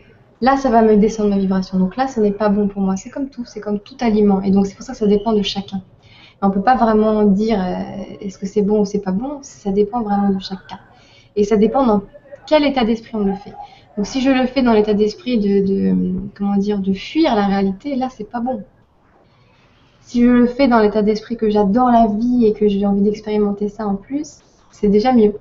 là 0.41 0.57
ça 0.57 0.69
va 0.69 0.81
me 0.81 0.97
descendre 0.97 1.29
ma 1.29 1.37
vibration. 1.37 1.79
Donc 1.79 1.95
là, 1.95 2.07
ce 2.07 2.19
n'est 2.19 2.31
pas 2.31 2.49
bon 2.49 2.67
pour 2.67 2.81
moi. 2.81 2.97
C'est 2.97 3.09
comme 3.09 3.29
tout, 3.29 3.45
c'est 3.45 3.61
comme 3.61 3.79
tout 3.79 3.97
aliment. 4.01 4.41
Et 4.41 4.51
donc 4.51 4.67
c'est 4.67 4.75
pour 4.75 4.83
ça 4.83 4.93
que 4.93 4.99
ça 4.99 5.07
dépend 5.07 5.33
de 5.33 5.41
chacun. 5.41 5.81
On 6.41 6.49
ne 6.49 6.53
peut 6.53 6.61
pas 6.61 6.75
vraiment 6.75 7.23
dire 7.23 7.59
euh, 7.61 8.15
est-ce 8.19 8.37
que 8.37 8.45
c'est 8.45 8.63
bon 8.63 8.81
ou 8.81 8.85
c'est 8.85 9.01
pas 9.01 9.11
bon. 9.11 9.39
Ça 9.41 9.71
dépend 9.71 10.01
vraiment 10.01 10.29
de 10.29 10.39
chacun. 10.39 10.79
Et 11.35 11.43
ça 11.43 11.55
dépend 11.55 11.85
dans 11.85 12.01
quel 12.45 12.65
état 12.65 12.83
d'esprit 12.83 13.15
on 13.15 13.23
le 13.23 13.33
fait. 13.33 13.53
Donc 13.97 14.07
si 14.07 14.21
je 14.21 14.29
le 14.29 14.45
fais 14.47 14.61
dans 14.61 14.73
l'état 14.73 14.93
d'esprit 14.93 15.37
de, 15.37 15.65
de, 15.65 15.95
comment 16.35 16.57
dire 16.57 16.79
de 16.79 16.93
fuir 16.93 17.35
la 17.35 17.45
réalité, 17.47 17.95
là 17.95 18.07
c'est 18.09 18.29
pas 18.29 18.39
bon. 18.39 18.63
Si 20.01 20.21
je 20.21 20.27
le 20.27 20.47
fais 20.47 20.67
dans 20.67 20.79
l'état 20.79 21.01
d'esprit 21.01 21.37
que 21.37 21.49
j'adore 21.49 21.89
la 21.89 22.07
vie 22.07 22.45
et 22.45 22.53
que 22.53 22.67
j'ai 22.67 22.85
envie 22.85 23.01
d'expérimenter 23.01 23.69
ça 23.69 23.87
en 23.87 23.95
plus, 23.95 24.39
c'est 24.71 24.87
déjà 24.87 25.13
mieux. 25.13 25.33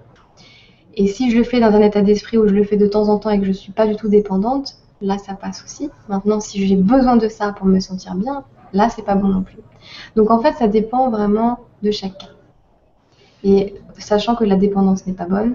Et 0.95 1.07
si 1.07 1.31
je 1.31 1.39
le 1.39 1.45
fais 1.45 1.61
dans 1.61 1.73
un 1.73 1.81
état 1.81 2.03
d'esprit 2.03 2.39
où 2.39 2.47
je 2.47 2.55
le 2.55 2.65
fais 2.65 2.77
de 2.77 2.87
temps 2.87 3.09
en 3.09 3.19
temps 3.19 3.31
et 3.31 3.39
que 3.39 3.47
je 3.47 3.53
suis 3.53 3.73
pas 3.73 3.87
du 3.87 3.97
tout 3.97 4.09
dépendante, 4.09 4.77
là 5.01 5.19
ça 5.19 5.35
passe 5.35 5.63
aussi. 5.65 5.89
Maintenant, 6.09 6.41
si 6.41 6.67
j'ai 6.67 6.77
besoin 6.77 7.17
de 7.17 7.29
ça 7.29 7.53
pour 7.53 7.67
me 7.67 7.81
sentir 7.81 8.15
bien, 8.17 8.45
là 8.73 8.89
c'est 8.89 9.05
pas 9.05 9.15
bon 9.15 9.29
non 9.29 9.43
plus. 9.43 9.59
Donc 10.17 10.31
en 10.31 10.41
fait, 10.41 10.53
ça 10.55 10.69
dépend 10.69 11.11
vraiment 11.11 11.61
de 11.83 11.91
chacun. 11.91 12.29
Et 13.45 13.75
sachant 13.99 14.35
que 14.35 14.45
la 14.45 14.57
dépendance 14.57 15.07
n'est 15.07 15.15
pas 15.15 15.27
bonne, 15.27 15.55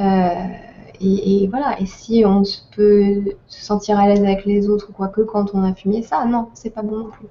euh, 0.00 0.32
et, 1.00 1.46
voilà, 1.48 1.80
et 1.80 1.86
si 1.86 2.24
on 2.26 2.42
peut 2.74 3.22
se 3.46 3.64
sentir 3.64 3.98
à 3.98 4.06
l'aise 4.08 4.20
avec 4.20 4.44
les 4.44 4.68
autres 4.68 4.88
ou 4.90 4.92
quoi 4.92 5.08
que 5.08 5.20
quand 5.20 5.54
on 5.54 5.62
a 5.62 5.72
fumé 5.74 6.02
ça, 6.02 6.24
non, 6.24 6.48
c'est 6.54 6.70
pas 6.70 6.82
bon 6.82 6.96
non 6.98 7.10
plus. 7.10 7.26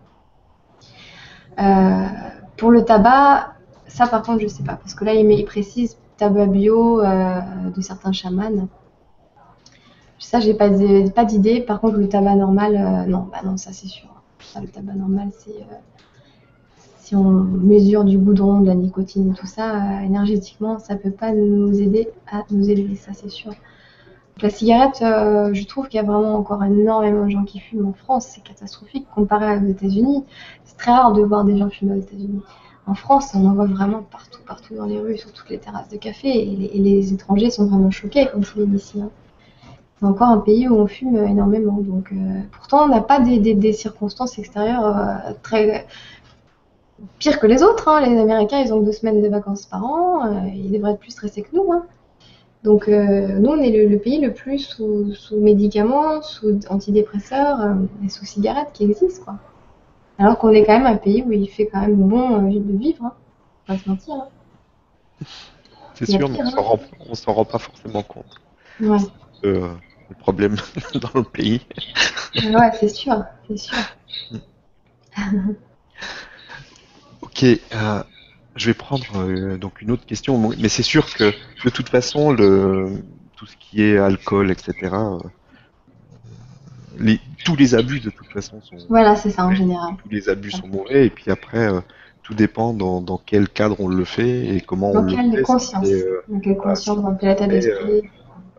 Euh, 1.60 2.08
pour 2.56 2.72
le 2.72 2.86
tabac, 2.86 3.54
ça 3.88 4.08
par 4.08 4.22
contre 4.22 4.42
je 4.42 4.48
sais 4.48 4.64
pas, 4.64 4.76
parce 4.76 4.94
que 4.94 5.04
là 5.06 5.14
il, 5.14 5.46
précise 5.46 5.98
tabac 6.18 6.48
bio 6.48 7.02
euh, 7.02 7.42
de 7.76 7.82
certains 7.82 8.12
chamans. 8.12 8.68
Ça 10.20 10.40
j'ai 10.40 10.54
pas, 10.54 10.70
pas 11.14 11.26
d'idée, 11.26 11.62
par 11.62 11.82
contre 11.82 11.98
le 11.98 12.08
tabac 12.08 12.36
normal, 12.36 12.76
euh, 12.76 13.10
non, 13.10 13.28
bah 13.32 13.40
non, 13.44 13.58
ça 13.58 13.72
c'est 13.74 13.88
sûr. 13.88 14.10
le 14.62 14.68
tabac 14.68 14.94
normal 14.94 15.30
c'est 15.38 15.66
si 17.08 17.16
on 17.16 17.24
mesure 17.24 18.04
du 18.04 18.18
goudron, 18.18 18.62
de 18.62 18.68
la 18.68 18.76
nicotine, 18.76 19.34
tout 19.34 19.48
ça, 19.48 20.04
énergétiquement, 20.04 20.80
ça 20.80 20.96
peut 20.96 21.12
pas 21.12 21.32
nous 21.32 21.80
aider 21.80 22.10
à 22.32 22.44
nous 22.52 22.70
élever, 22.70 22.96
ça 22.96 23.12
c'est 23.14 23.30
sûr. 23.30 23.52
la 24.42 24.50
cigarette, 24.50 24.98
je 25.00 25.66
trouve 25.66 25.88
qu'il 25.88 25.98
y 25.98 26.04
a 26.04 26.06
vraiment 26.06 26.36
encore 26.36 26.64
énormément 26.64 27.26
de 27.26 27.30
gens 27.30 27.46
qui 27.46 27.60
fument 27.60 27.88
en 27.88 27.94
France, 27.94 28.28
c'est 28.28 28.44
catastrophique 28.44 29.08
comparé 29.16 29.58
aux 29.58 29.70
États-Unis 29.70 30.26
très 30.78 30.92
rare 30.92 31.14
de 31.14 31.22
voir 31.22 31.44
des 31.44 31.58
gens 31.58 31.70
fumer 31.70 31.94
aux 31.94 32.02
États-Unis. 32.02 32.42
En 32.86 32.94
France, 32.94 33.32
on 33.36 33.46
en 33.46 33.54
voit 33.54 33.66
vraiment 33.66 34.02
partout, 34.02 34.40
partout 34.48 34.76
dans 34.76 34.86
les 34.86 35.00
rues, 35.00 35.18
sur 35.18 35.34
toutes 35.34 35.50
les 35.50 35.58
terrasses 35.58 35.90
de 35.90 35.98
café, 35.98 36.30
et 36.30 36.80
les, 36.80 37.14
étrangers 37.14 37.50
sont 37.50 37.66
vraiment 37.66 37.92
choqués 37.92 38.28
quand 38.32 38.40
ils 38.40 38.62
viennent 38.62 38.76
ici. 38.76 39.02
Hein. 39.02 39.10
C'est 40.00 40.06
encore 40.06 40.30
un 40.30 40.38
pays 40.38 40.70
où 40.70 40.76
on 40.76 40.88
fume 40.88 41.18
énormément. 41.18 41.80
Donc, 41.80 42.12
euh, 42.12 42.16
pourtant, 42.52 42.86
on 42.86 42.88
n'a 42.88 43.02
pas 43.02 43.20
des, 43.20 43.74
circonstances 43.74 44.38
extérieures 44.38 44.86
euh, 44.86 45.34
très 45.42 45.86
pires 47.20 47.40
que 47.40 47.48
les 47.48 47.64
autres. 47.64 47.88
Hein. 47.88 48.02
Les 48.02 48.20
Américains, 48.20 48.60
ils 48.60 48.74
ont 48.74 48.82
deux 48.82 48.92
semaines 48.92 49.22
de 49.22 49.28
vacances 49.28 49.66
par 49.66 49.84
an. 49.84 50.26
Euh, 50.26 50.48
ils 50.54 50.72
devraient 50.72 50.94
être 50.94 51.00
plus 51.00 51.12
stressés 51.12 51.42
que 51.42 51.56
nous. 51.56 51.72
Hein. 51.72 51.86
Donc, 52.64 52.88
nous, 52.88 53.50
on 53.50 53.62
est 53.62 53.88
le, 53.88 53.98
pays 53.98 54.20
le 54.20 54.34
plus 54.34 54.60
sous, 54.60 55.14
sous 55.14 55.40
médicaments, 55.40 56.22
sous 56.22 56.60
antidépresseurs 56.70 57.60
et 58.04 58.10
sous 58.10 58.26
cigarettes 58.26 58.72
qui 58.74 58.84
existent, 58.84 59.24
quoi. 59.24 59.36
Alors 60.20 60.38
qu'on 60.40 60.50
est 60.50 60.66
quand 60.66 60.78
même 60.78 60.88
un 60.88 60.98
pays 60.98 61.24
où 61.24 61.32
il 61.32 61.48
fait 61.48 61.68
quand 61.68 61.82
même 61.82 61.96
bon 61.96 62.48
euh, 62.48 62.60
de 62.60 62.78
vivre, 62.78 63.06
hein. 63.06 63.14
on 63.68 63.74
va 63.74 63.80
se 63.80 63.88
mentir. 63.88 64.16
Hein. 64.16 65.26
C'est 65.94 66.06
sûr, 66.06 66.30
mais 66.30 66.40
on 66.42 67.16
s'en 67.16 67.34
rend, 67.34 67.46
pas 67.46 67.60
forcément 67.60 68.04
compte. 68.04 68.42
Ouais. 68.80 68.98
Euh, 69.44 69.70
le 70.10 70.16
problème 70.16 70.56
dans 70.96 71.20
le 71.20 71.24
pays. 71.24 71.62
ouais, 72.36 72.72
c'est 72.80 72.90
sûr, 72.90 73.24
c'est 73.48 73.58
sûr. 73.58 73.78
ok, 77.38 77.44
euh, 77.44 78.04
je 78.56 78.66
vais 78.68 78.74
prendre 78.74 79.58
donc 79.58 79.82
une 79.82 79.92
autre 79.92 80.06
question, 80.06 80.52
mais 80.60 80.70
c'est 80.70 80.84
sûr 80.84 81.14
que 81.14 81.32
de 81.64 81.70
toute 81.70 81.90
façon, 81.90 82.32
le, 82.32 83.04
tout 83.36 83.46
ce 83.46 83.56
qui 83.58 83.84
est 83.84 83.98
alcool, 83.98 84.52
etc., 84.52 84.90
tous 87.46 87.56
les 87.56 87.76
abus 87.76 88.00
de 88.00 88.10
toute 88.10 88.28
façon 88.28 88.62
sont. 88.62 88.76
Voilà, 88.90 89.16
c'est 89.16 89.30
ça 89.30 89.46
en 89.46 89.54
général. 89.54 89.96
Tous 90.02 90.10
les 90.10 90.30
abus 90.30 90.52
sont 90.52 90.68
mauvais 90.68 91.06
et 91.06 91.10
puis 91.10 91.32
après, 91.32 91.72
euh, 91.72 91.80
tout 92.24 92.34
dépend 92.34 92.74
dans, 92.74 93.02
dans, 93.02 93.20
quel 93.24 93.48
cadre 93.48 93.80
on 93.80 93.88
le 93.88 94.04
fait 94.04 94.56
et 94.56 94.62
comment 94.62 94.92
on 94.92 95.02
le 95.02 95.10
fait. 95.10 95.42
Conscience. 95.44 95.88
Euh, 95.88 96.24
dans 96.28 96.40
quelle 96.40 96.58
conscience, 96.58 97.02
dans 97.02 97.16
quel 97.16 97.32
état 97.32 97.48
d'esprit. 97.48 98.04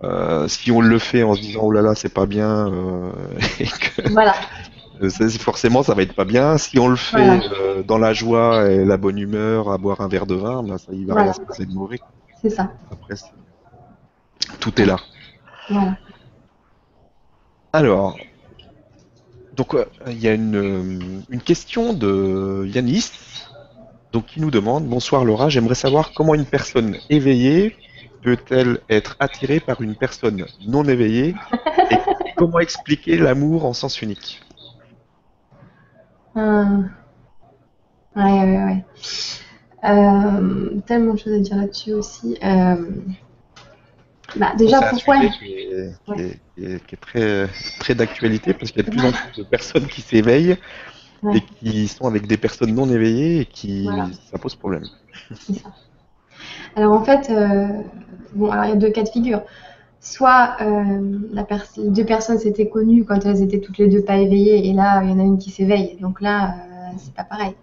Euh, 0.05 0.47
si 0.47 0.71
on 0.71 0.81
le 0.81 0.99
fait 1.01 1.25
en 1.25 1.35
se 1.35 1.41
disant 1.41 1.61
oh 1.65 1.73
là 1.73 1.83
là 1.83 1.97
c'est 1.97 2.15
pas 2.15 2.27
bien 2.27 2.71
et 3.61 3.65
que 3.65 4.13
voilà. 4.13 4.35
Forcément 5.39 5.83
ça 5.83 5.95
va 5.95 6.03
être 6.03 6.15
pas 6.15 6.25
bien. 6.25 6.59
Si 6.59 6.79
on 6.79 6.89
le 6.89 6.97
fait 6.97 7.41
dans 7.87 7.99
la 7.99 8.13
joie 8.13 8.71
et 8.71 8.85
la 8.85 8.97
bonne 8.97 9.19
humeur, 9.19 9.71
à 9.71 9.79
boire 9.79 10.01
un 10.01 10.09
verre 10.09 10.27
de 10.27 10.35
vin, 10.35 10.63
bah, 10.63 10.79
ça 10.79 10.93
il 10.93 11.07
va 11.07 11.23
rien 11.23 11.33
se 11.33 11.41
passer 11.41 11.67
de 11.67 11.73
mauvais. 11.73 12.01
C'est 12.41 12.51
ça. 12.51 12.73
Après, 12.91 13.15
tout 14.61 14.81
est 14.81 14.87
là. 14.87 14.97
Voilà. 15.69 15.97
Alors, 17.73 18.17
donc 19.55 19.75
euh, 19.75 19.85
il 20.07 20.19
y 20.19 20.29
a 20.29 20.33
une, 20.33 20.57
euh, 20.57 21.21
une, 21.29 21.41
question 21.41 21.93
de 21.93 22.65
Yanis 22.67 23.11
donc, 24.13 24.27
qui 24.27 24.41
nous 24.41 24.51
demande 24.51 24.87
Bonsoir 24.87 25.25
Laura, 25.25 25.49
j'aimerais 25.49 25.75
savoir 25.75 26.13
comment 26.15 26.35
une 26.35 26.47
personne 26.47 26.97
éveillée 27.11 27.77
peut-elle 28.23 28.81
être 28.89 29.17
attirée 29.21 29.61
par 29.61 29.83
une 29.83 29.97
personne 29.97 30.47
non 30.67 30.85
éveillée 30.85 31.35
et 31.91 31.97
comment 32.37 32.59
expliquer 32.59 33.17
l'amour 33.17 33.67
en 33.67 33.73
sens 33.73 34.01
unique? 34.01 34.41
Euh... 36.39 36.83
Ouais, 38.17 38.23
ouais, 38.25 38.65
ouais. 38.65 38.85
Euh, 39.85 40.81
tellement 40.87 41.15
de 41.15 41.19
choses 41.19 41.35
à 41.35 41.39
dire 41.39 41.57
là-dessus 41.57 41.93
aussi. 41.93 42.37
Euh... 42.43 42.91
Bah, 44.37 44.53
déjà, 44.57 44.83
pourquoi 44.91 45.21
qui 45.27 45.55
est, 46.59 47.01
très, 47.01 47.49
très 47.79 47.95
d'actualité 47.95 48.53
parce 48.53 48.73
qu'il 48.73 48.83
y 48.83 48.87
a 48.87 48.91
de 48.91 48.95
plus 48.95 49.07
en 49.07 49.13
plus 49.13 49.43
de 49.43 49.49
personnes 49.49 49.87
qui 49.87 50.03
s'éveillent 50.03 50.57
et 51.35 51.41
qui 51.41 51.89
sont 51.89 52.07
avec 52.07 52.27
des 52.27 52.37
personnes 52.37 52.75
non 52.75 52.91
éveillées 52.91 53.41
et 53.41 53.47
qui 53.47 53.89
ça 54.31 54.39
pose 54.39 54.55
problème. 54.55 54.85
Ça. 55.33 55.71
Alors 56.77 56.93
en 56.93 57.03
fait, 57.03 57.31
euh, 57.31 57.67
bon, 58.35 58.51
alors 58.51 58.67
il 58.67 58.69
y 58.69 58.73
a 58.73 58.77
deux 58.77 58.91
cas 58.91 59.03
de 59.03 59.09
figure. 59.09 59.43
Soit 60.01 60.57
euh, 60.61 61.19
la 61.33 61.45
les 61.77 61.89
deux 61.91 62.05
personnes 62.05 62.39
s'étaient 62.39 62.69
connues 62.69 63.05
quand 63.05 63.27
elles 63.27 63.43
étaient 63.43 63.59
toutes 63.59 63.79
les 63.79 63.89
deux 63.89 64.03
pas 64.03 64.17
éveillées 64.17 64.69
et 64.69 64.73
là 64.73 65.03
il 65.03 65.11
y 65.11 65.13
en 65.13 65.19
a 65.19 65.25
une 65.25 65.39
qui 65.39 65.51
s'éveille. 65.51 65.97
Donc 66.01 66.21
là, 66.21 66.55
euh, 66.55 66.93
c'est 66.99 67.15
pas 67.15 67.25
pareil. 67.25 67.55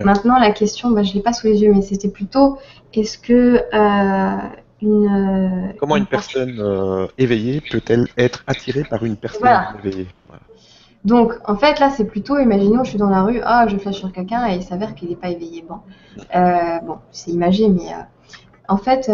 Maintenant 0.00 0.38
la 0.38 0.50
question, 0.50 0.90
bah, 0.90 1.02
je 1.02 1.12
l'ai 1.12 1.20
pas 1.20 1.34
sous 1.34 1.46
les 1.46 1.62
yeux, 1.62 1.72
mais 1.72 1.82
c'était 1.82 2.08
plutôt 2.08 2.58
est-ce 2.94 3.18
que 3.18 3.60
euh, 3.74 4.38
Comment 5.78 5.96
une, 5.96 6.06
personne 6.06 7.08
éveillée 7.16 7.62
peut-elle 7.70 8.06
être 8.18 8.44
attirée 8.46 8.84
par 8.84 9.04
une 9.04 9.16
personne 9.16 9.48
éveillée? 9.82 10.08
Donc, 11.04 11.34
en 11.46 11.56
fait, 11.56 11.80
là, 11.80 11.90
c'est 11.90 12.04
plutôt, 12.04 12.38
imaginons, 12.38 12.84
je 12.84 12.90
suis 12.90 12.98
dans 12.98 13.08
la 13.08 13.22
rue, 13.22 13.40
ah, 13.44 13.66
je 13.66 13.78
flash 13.78 13.96
sur 13.96 14.12
quelqu'un 14.12 14.46
et 14.48 14.56
il 14.56 14.62
s'avère 14.62 14.94
qu'il 14.94 15.08
n'est 15.08 15.16
pas 15.16 15.30
éveillé. 15.30 15.64
Bon, 15.66 15.80
bon 16.86 16.98
c'est 17.12 17.30
imagé, 17.30 17.68
mais 17.68 17.92
en 18.68 18.76
fait, 18.76 19.10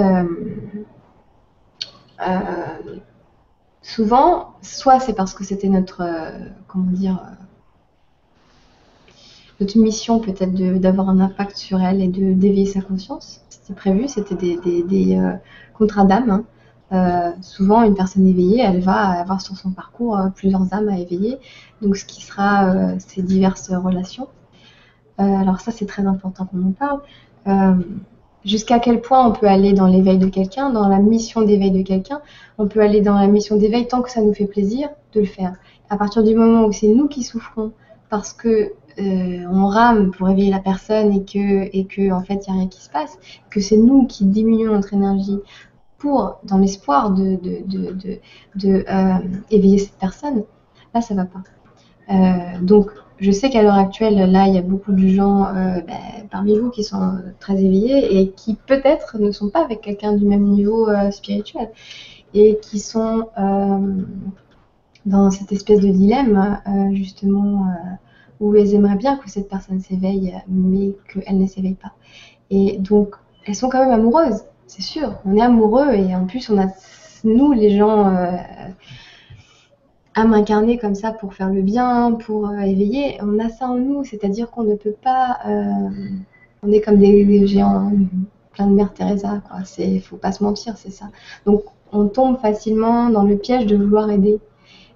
souvent, 3.83 4.55
soit 4.63 5.01
c'est 5.01 5.15
parce 5.15 5.35
que 5.35 5.45
c'était 5.45 5.69
notre, 5.69 6.03
comment 6.69 6.91
dire, 6.91 7.19
notre 9.61 9.79
mission 9.79 10.21
peut-être 10.21 10.55
d'avoir 10.79 11.09
un 11.11 11.21
impact 11.21 11.57
sur 11.57 11.81
elle 11.81 12.01
et 12.01 12.09
de 12.09 12.33
d'éveiller 12.33 12.67
sa 12.67 12.81
conscience. 12.81 13.43
C'était 13.51 13.75
prévu, 13.75 14.09
c'était 14.09 14.35
des, 14.35 15.19
euh, 15.19 15.33
contrats 15.75 16.05
d'âme. 16.05 16.31
Hein. 16.31 16.45
Euh, 16.93 17.31
souvent, 17.43 17.83
une 17.83 17.95
personne 17.95 18.27
éveillée, 18.27 18.61
elle 18.63 18.81
va 18.81 19.21
avoir 19.21 19.41
sur 19.41 19.57
son 19.57 19.71
parcours 19.71 20.19
euh, 20.19 20.29
plusieurs 20.35 20.73
âmes 20.75 20.89
à 20.89 20.99
éveiller, 20.99 21.39
donc 21.83 21.97
ce 21.97 22.05
qui 22.05 22.23
sera 22.23 22.99
ces 22.99 23.23
diverses 23.23 23.71
relations. 23.71 24.29
alors 25.19 25.61
ça, 25.61 25.71
c'est 25.71 25.87
très 25.87 26.07
important 26.07 26.47
qu'on 26.47 26.67
en 26.67 26.73
parle. 26.73 27.01
Jusqu'à 28.45 28.79
quel 28.79 29.01
point 29.01 29.27
on 29.27 29.33
peut 29.33 29.47
aller 29.47 29.73
dans 29.73 29.87
l'éveil 29.87 30.19
de 30.19 30.27
quelqu'un, 30.27 30.71
dans 30.71 30.89
la 30.89 30.99
mission 30.99 31.43
d'éveil 31.43 31.71
de 31.71 31.83
quelqu'un, 31.83 32.21
on 32.59 32.69
peut 32.69 32.81
aller 32.81 33.01
dans 33.01 33.15
la 33.15 33.27
mission 33.27 33.57
d'éveil 33.57 33.87
tant 33.87 34.03
que 34.03 34.11
ça 34.11 34.23
nous 34.23 34.33
fait 34.33 34.47
plaisir 34.47 34.89
de 35.13 35.21
le 35.21 35.27
faire. 35.27 35.55
À 35.91 35.97
partir 35.97 36.23
du 36.23 36.35
moment 36.35 36.67
où 36.67 36.73
c'est 36.73 36.89
nous 36.89 37.09
qui 37.09 37.23
souffrons 37.23 37.73
parce 38.09 38.33
que 38.33 38.73
euh, 38.99 39.45
on 39.51 39.67
rame 39.67 40.11
pour 40.11 40.29
éveiller 40.29 40.51
la 40.51 40.59
personne 40.59 41.13
et 41.13 41.25
que, 41.25 41.77
et 41.77 41.85
que 41.85 42.13
en 42.13 42.23
fait, 42.23 42.47
il 42.47 42.53
n'y 42.53 42.57
a 42.57 42.61
rien 42.61 42.69
qui 42.69 42.83
se 42.83 42.91
passe, 42.91 43.19
que 43.51 43.61
c'est 43.61 43.77
nous 43.77 44.07
qui 44.07 44.25
diminuons 44.25 44.73
notre 44.73 44.95
énergie 44.95 45.39
pour, 45.99 46.39
dans 46.45 46.59
l'espoir 46.59 47.11
de, 47.11 47.37
de, 47.37 47.63
de, 47.67 48.19
de, 48.57 48.85
euh, 48.91 49.19
éveiller 49.51 49.79
cette 49.79 49.99
personne, 49.99 50.45
là, 50.95 51.01
ça 51.01 51.15
va 51.15 51.27
pas. 51.27 51.43
Euh, 52.11 52.61
donc, 52.63 52.91
je 53.21 53.31
sais 53.31 53.51
qu'à 53.51 53.63
l'heure 53.63 53.75
actuelle, 53.75 54.31
là, 54.31 54.47
il 54.47 54.55
y 54.55 54.59
a 54.59 54.63
beaucoup 54.63 54.93
de 54.93 55.09
gens 55.09 55.45
euh, 55.45 55.81
ben, 55.87 56.27
parmi 56.31 56.59
vous 56.59 56.71
qui 56.71 56.85
sont 56.85 57.19
très 57.39 57.55
éveillés 57.63 58.21
et 58.21 58.31
qui 58.31 58.55
peut-être 58.55 59.19
ne 59.19 59.31
sont 59.31 59.51
pas 59.51 59.65
avec 59.65 59.81
quelqu'un 59.81 60.15
du 60.15 60.25
même 60.25 60.45
niveau 60.45 60.89
spirituel 61.11 61.71
et 62.35 62.59
qui 62.63 62.79
sont 62.79 63.29
dans 65.07 65.31
cette 65.31 65.53
espèce 65.53 65.81
de 65.81 65.89
dilemme, 65.89 66.61
justement, 66.93 67.67
où 68.39 68.55
elles 68.55 68.75
aimeraient 68.75 68.97
bien 68.97 69.17
que 69.17 69.29
cette 69.29 69.49
personne 69.49 69.81
s'éveille, 69.81 70.35
mais 70.49 70.95
qu'elle 71.13 71.39
ne 71.39 71.47
s'éveille 71.47 71.75
pas. 71.75 71.93
Et 72.51 72.79
donc, 72.79 73.17
elles 73.47 73.57
sont 73.57 73.69
quand 73.69 73.81
même 73.81 73.93
amoureuses 73.93 74.45
c'est 74.71 74.83
sûr. 74.83 75.15
On 75.25 75.37
est 75.37 75.43
amoureux 75.43 75.93
et 75.95 76.15
en 76.15 76.27
plus, 76.27 76.49
on 76.49 76.59
a, 76.61 76.67
nous, 77.25 77.53
les 77.53 77.77
gens, 77.77 78.07
âme 80.15 80.35
incarnée 80.35 80.79
comme 80.79 80.95
ça 80.95 81.13
pour 81.13 81.35
faire 81.35 81.51
le 81.51 81.63
bien, 81.63 82.13
pour 82.13 82.49
euh, 82.49 82.61
éveiller, 82.61 83.19
on 83.23 83.39
a 83.39 83.49
ça 83.49 83.69
en 83.69 83.77
nous. 83.77 84.05
C'est-à-dire 84.05 84.51
qu'on 84.51 84.65
ne 84.65 84.75
peut 84.75 84.95
pas. 85.03 85.39
Euh, 85.47 85.89
on 86.63 86.73
est 86.73 86.81
comme 86.81 86.99
des, 86.99 87.47
géants, 87.47 87.93
plein 88.53 88.67
de 88.67 88.75
mère 88.75 88.93
Teresa, 88.93 89.41
quoi. 89.49 89.61
C'est, 89.65 89.99
faut 90.01 90.17
pas 90.17 90.33
se 90.33 90.43
mentir, 90.43 90.77
c'est 90.77 90.91
ça. 90.91 91.07
Donc, 91.47 91.63
on 91.93 92.07
tombe 92.07 92.39
facilement 92.39 93.09
dans 93.09 93.25
le 93.25 93.37
piège 93.37 93.67
de 93.67 93.77
vouloir 93.77 94.11
aider. 94.11 94.39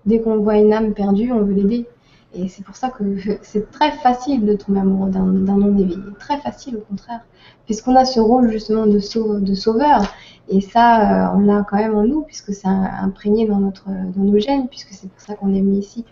Dès 0.06 0.20
qu'on 0.20 0.36
voit 0.36 0.58
une 0.58 0.72
âme 0.72 0.92
perdue, 0.92 1.32
on 1.32 1.42
veut 1.42 1.54
l'aider. 1.54 1.86
Et 2.34 2.48
c'est 2.48 2.64
pour 2.64 2.76
ça 2.76 2.90
que 2.90 3.04
c'est 3.42 3.70
très 3.70 3.92
facile 3.92 4.44
de 4.44 4.54
tomber 4.54 4.80
amoureux 4.80 5.10
d'un 5.10 5.24
non-éveillé. 5.24 5.96
Très 6.18 6.38
facile, 6.38 6.76
au 6.76 6.80
contraire. 6.80 7.20
Puisqu'on 7.66 7.94
a 7.94 8.04
ce 8.04 8.20
rôle 8.20 8.50
justement 8.50 8.86
de, 8.86 8.98
sauveur. 8.98 10.02
Et 10.48 10.60
ça, 10.60 11.30
euh, 11.32 11.36
on 11.36 11.40
l'a 11.40 11.64
quand 11.68 11.76
même 11.76 11.96
en 11.96 12.04
nous, 12.04 12.22
puisque 12.22 12.52
c'est 12.52 12.68
imprégné 12.68 13.46
dans, 13.46 13.58
notre, 13.58 13.86
dans 13.86 14.22
nos 14.22 14.38
gènes, 14.38 14.68
puisque 14.68 14.92
c'est 14.92 15.08
pour 15.08 15.20
ça 15.20 15.34
qu'on 15.34 15.54
est 15.54 15.60
mis 15.60 15.78
ici. 15.78 16.04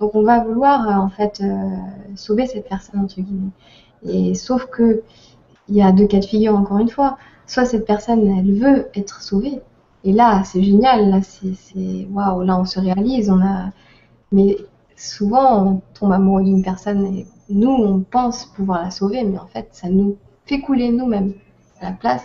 Donc 0.00 0.14
on 0.14 0.22
va 0.22 0.42
vouloir, 0.44 0.88
euh, 0.88 0.92
en 0.92 1.08
fait, 1.08 1.40
euh, 1.42 1.76
sauver 2.14 2.46
cette 2.46 2.68
personne, 2.68 3.00
entre 3.00 3.20
guillemets. 3.20 3.50
Et 4.04 4.34
sauf 4.34 4.66
que, 4.66 5.02
il 5.68 5.74
y 5.76 5.82
a 5.82 5.92
deux 5.92 6.06
cas 6.06 6.20
de 6.20 6.24
figure, 6.24 6.54
encore 6.54 6.78
une 6.78 6.88
fois. 6.88 7.18
Soit 7.46 7.64
cette 7.64 7.86
personne, 7.86 8.26
elle 8.26 8.52
veut 8.52 8.88
être 8.94 9.22
sauvée. 9.22 9.60
Et 10.04 10.12
là, 10.12 10.42
c'est 10.44 10.62
génial. 10.62 11.10
Là, 11.10 11.20
c'est 11.22 12.06
waouh. 12.10 12.42
Là, 12.42 12.58
on 12.58 12.64
se 12.64 12.78
réalise. 12.78 13.30
On 13.30 13.40
a. 13.40 13.70
Mais 14.32 14.56
souvent, 14.96 15.66
on 15.66 15.82
tombe 15.94 16.12
amoureux 16.12 16.42
d'une 16.42 16.62
personne 16.62 17.06
et 17.06 17.26
nous, 17.48 17.70
on 17.70 18.00
pense 18.00 18.46
pouvoir 18.46 18.82
la 18.82 18.90
sauver, 18.90 19.22
mais 19.24 19.38
en 19.38 19.46
fait, 19.46 19.68
ça 19.72 19.88
nous 19.88 20.16
fait 20.46 20.60
couler 20.60 20.90
nous-mêmes 20.90 21.34
à 21.80 21.90
la 21.90 21.92
place 21.92 22.24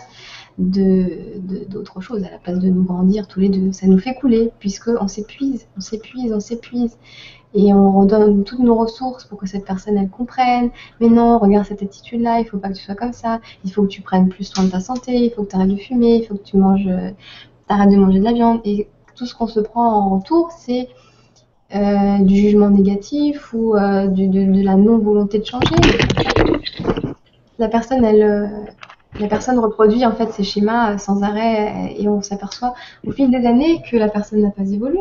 de 0.58 1.38
d'autres 1.68 2.00
choses, 2.00 2.24
à 2.24 2.30
la 2.30 2.38
place 2.38 2.58
de 2.58 2.68
nous 2.68 2.82
grandir 2.82 3.26
tous 3.26 3.40
les 3.40 3.48
deux. 3.48 3.72
Ça 3.72 3.86
nous 3.86 3.98
fait 3.98 4.14
couler, 4.14 4.50
puisqu'on 4.58 5.08
s'épuise, 5.08 5.66
on 5.76 5.80
s'épuise, 5.80 6.32
on 6.32 6.40
s'épuise. 6.40 6.98
Et 7.54 7.74
on 7.74 7.92
redonne 7.92 8.44
toutes 8.44 8.60
nos 8.60 8.74
ressources 8.74 9.24
pour 9.26 9.38
que 9.38 9.46
cette 9.46 9.66
personne, 9.66 9.98
elle 9.98 10.08
comprenne. 10.08 10.70
Mais 11.00 11.08
non, 11.08 11.38
regarde 11.38 11.66
cette 11.66 11.82
attitude-là, 11.82 12.40
il 12.40 12.46
faut 12.46 12.56
pas 12.56 12.68
que 12.68 12.74
tu 12.74 12.82
sois 12.82 12.94
comme 12.94 13.12
ça. 13.12 13.40
Il 13.64 13.72
faut 13.72 13.82
que 13.82 13.88
tu 13.88 14.00
prennes 14.00 14.28
plus 14.28 14.44
soin 14.44 14.64
de 14.64 14.70
ta 14.70 14.80
santé, 14.80 15.12
il 15.12 15.30
faut 15.30 15.44
que 15.44 15.50
tu 15.50 15.56
arrêtes 15.56 15.68
de 15.68 15.76
fumer, 15.76 16.16
il 16.16 16.26
faut 16.26 16.34
que 16.34 16.42
tu 16.42 16.56
manges, 16.56 16.88
arrêtes 17.68 17.90
de 17.90 17.96
manger 17.96 18.20
de 18.20 18.24
la 18.24 18.32
viande. 18.32 18.60
Et 18.64 18.88
tout 19.14 19.26
ce 19.26 19.34
qu'on 19.34 19.46
se 19.46 19.60
prend 19.60 19.86
en 19.86 20.16
retour, 20.16 20.50
c'est 20.50 20.88
euh, 21.74 22.18
du 22.18 22.36
jugement 22.36 22.68
négatif 22.68 23.54
ou 23.54 23.74
euh, 23.74 24.06
de, 24.06 24.62
la 24.62 24.76
non-volonté 24.76 25.38
de 25.38 25.46
changer. 25.46 25.74
La 27.58 27.68
personne, 27.68 28.04
euh, 28.04 28.46
reproduit 29.58 30.04
en 30.04 30.12
fait 30.12 30.30
ces 30.32 30.42
schémas 30.42 30.98
sans 30.98 31.22
arrêt 31.22 31.94
et 31.98 32.08
on 32.08 32.20
s'aperçoit 32.20 32.74
au 33.06 33.12
fil 33.12 33.30
des 33.30 33.46
années 33.46 33.82
que 33.90 33.96
la 33.96 34.10
personne 34.10 34.42
n'a 34.42 34.50
pas 34.50 34.68
évolué. 34.70 35.00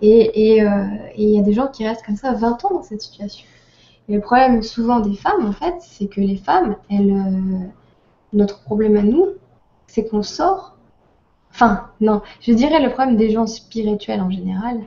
Et 0.00 0.60
il 1.18 1.30
y 1.30 1.38
a 1.38 1.42
des 1.42 1.52
gens 1.52 1.66
qui 1.66 1.86
restent 1.86 2.06
comme 2.06 2.16
ça 2.16 2.32
20 2.32 2.64
ans 2.64 2.74
dans 2.74 2.82
cette 2.82 3.02
situation. 3.02 3.46
Et 4.08 4.14
le 4.14 4.20
problème 4.20 4.62
souvent 4.62 5.00
des 5.00 5.16
femmes, 5.16 5.44
en 5.46 5.52
fait, 5.52 5.74
c'est 5.80 6.06
que 6.06 6.22
les 6.22 6.36
femmes, 6.36 6.76
notre 8.32 8.62
problème 8.62 8.96
à 8.96 9.02
nous, 9.02 9.26
c'est 9.86 10.08
qu'on 10.08 10.22
sort. 10.22 10.76
Enfin, 11.50 11.88
non, 12.00 12.22
je 12.40 12.52
dirais 12.52 12.80
le 12.80 12.90
problème 12.90 13.16
des 13.16 13.30
gens 13.30 13.46
spirituels 13.46 14.20
en 14.20 14.30
général, 14.30 14.80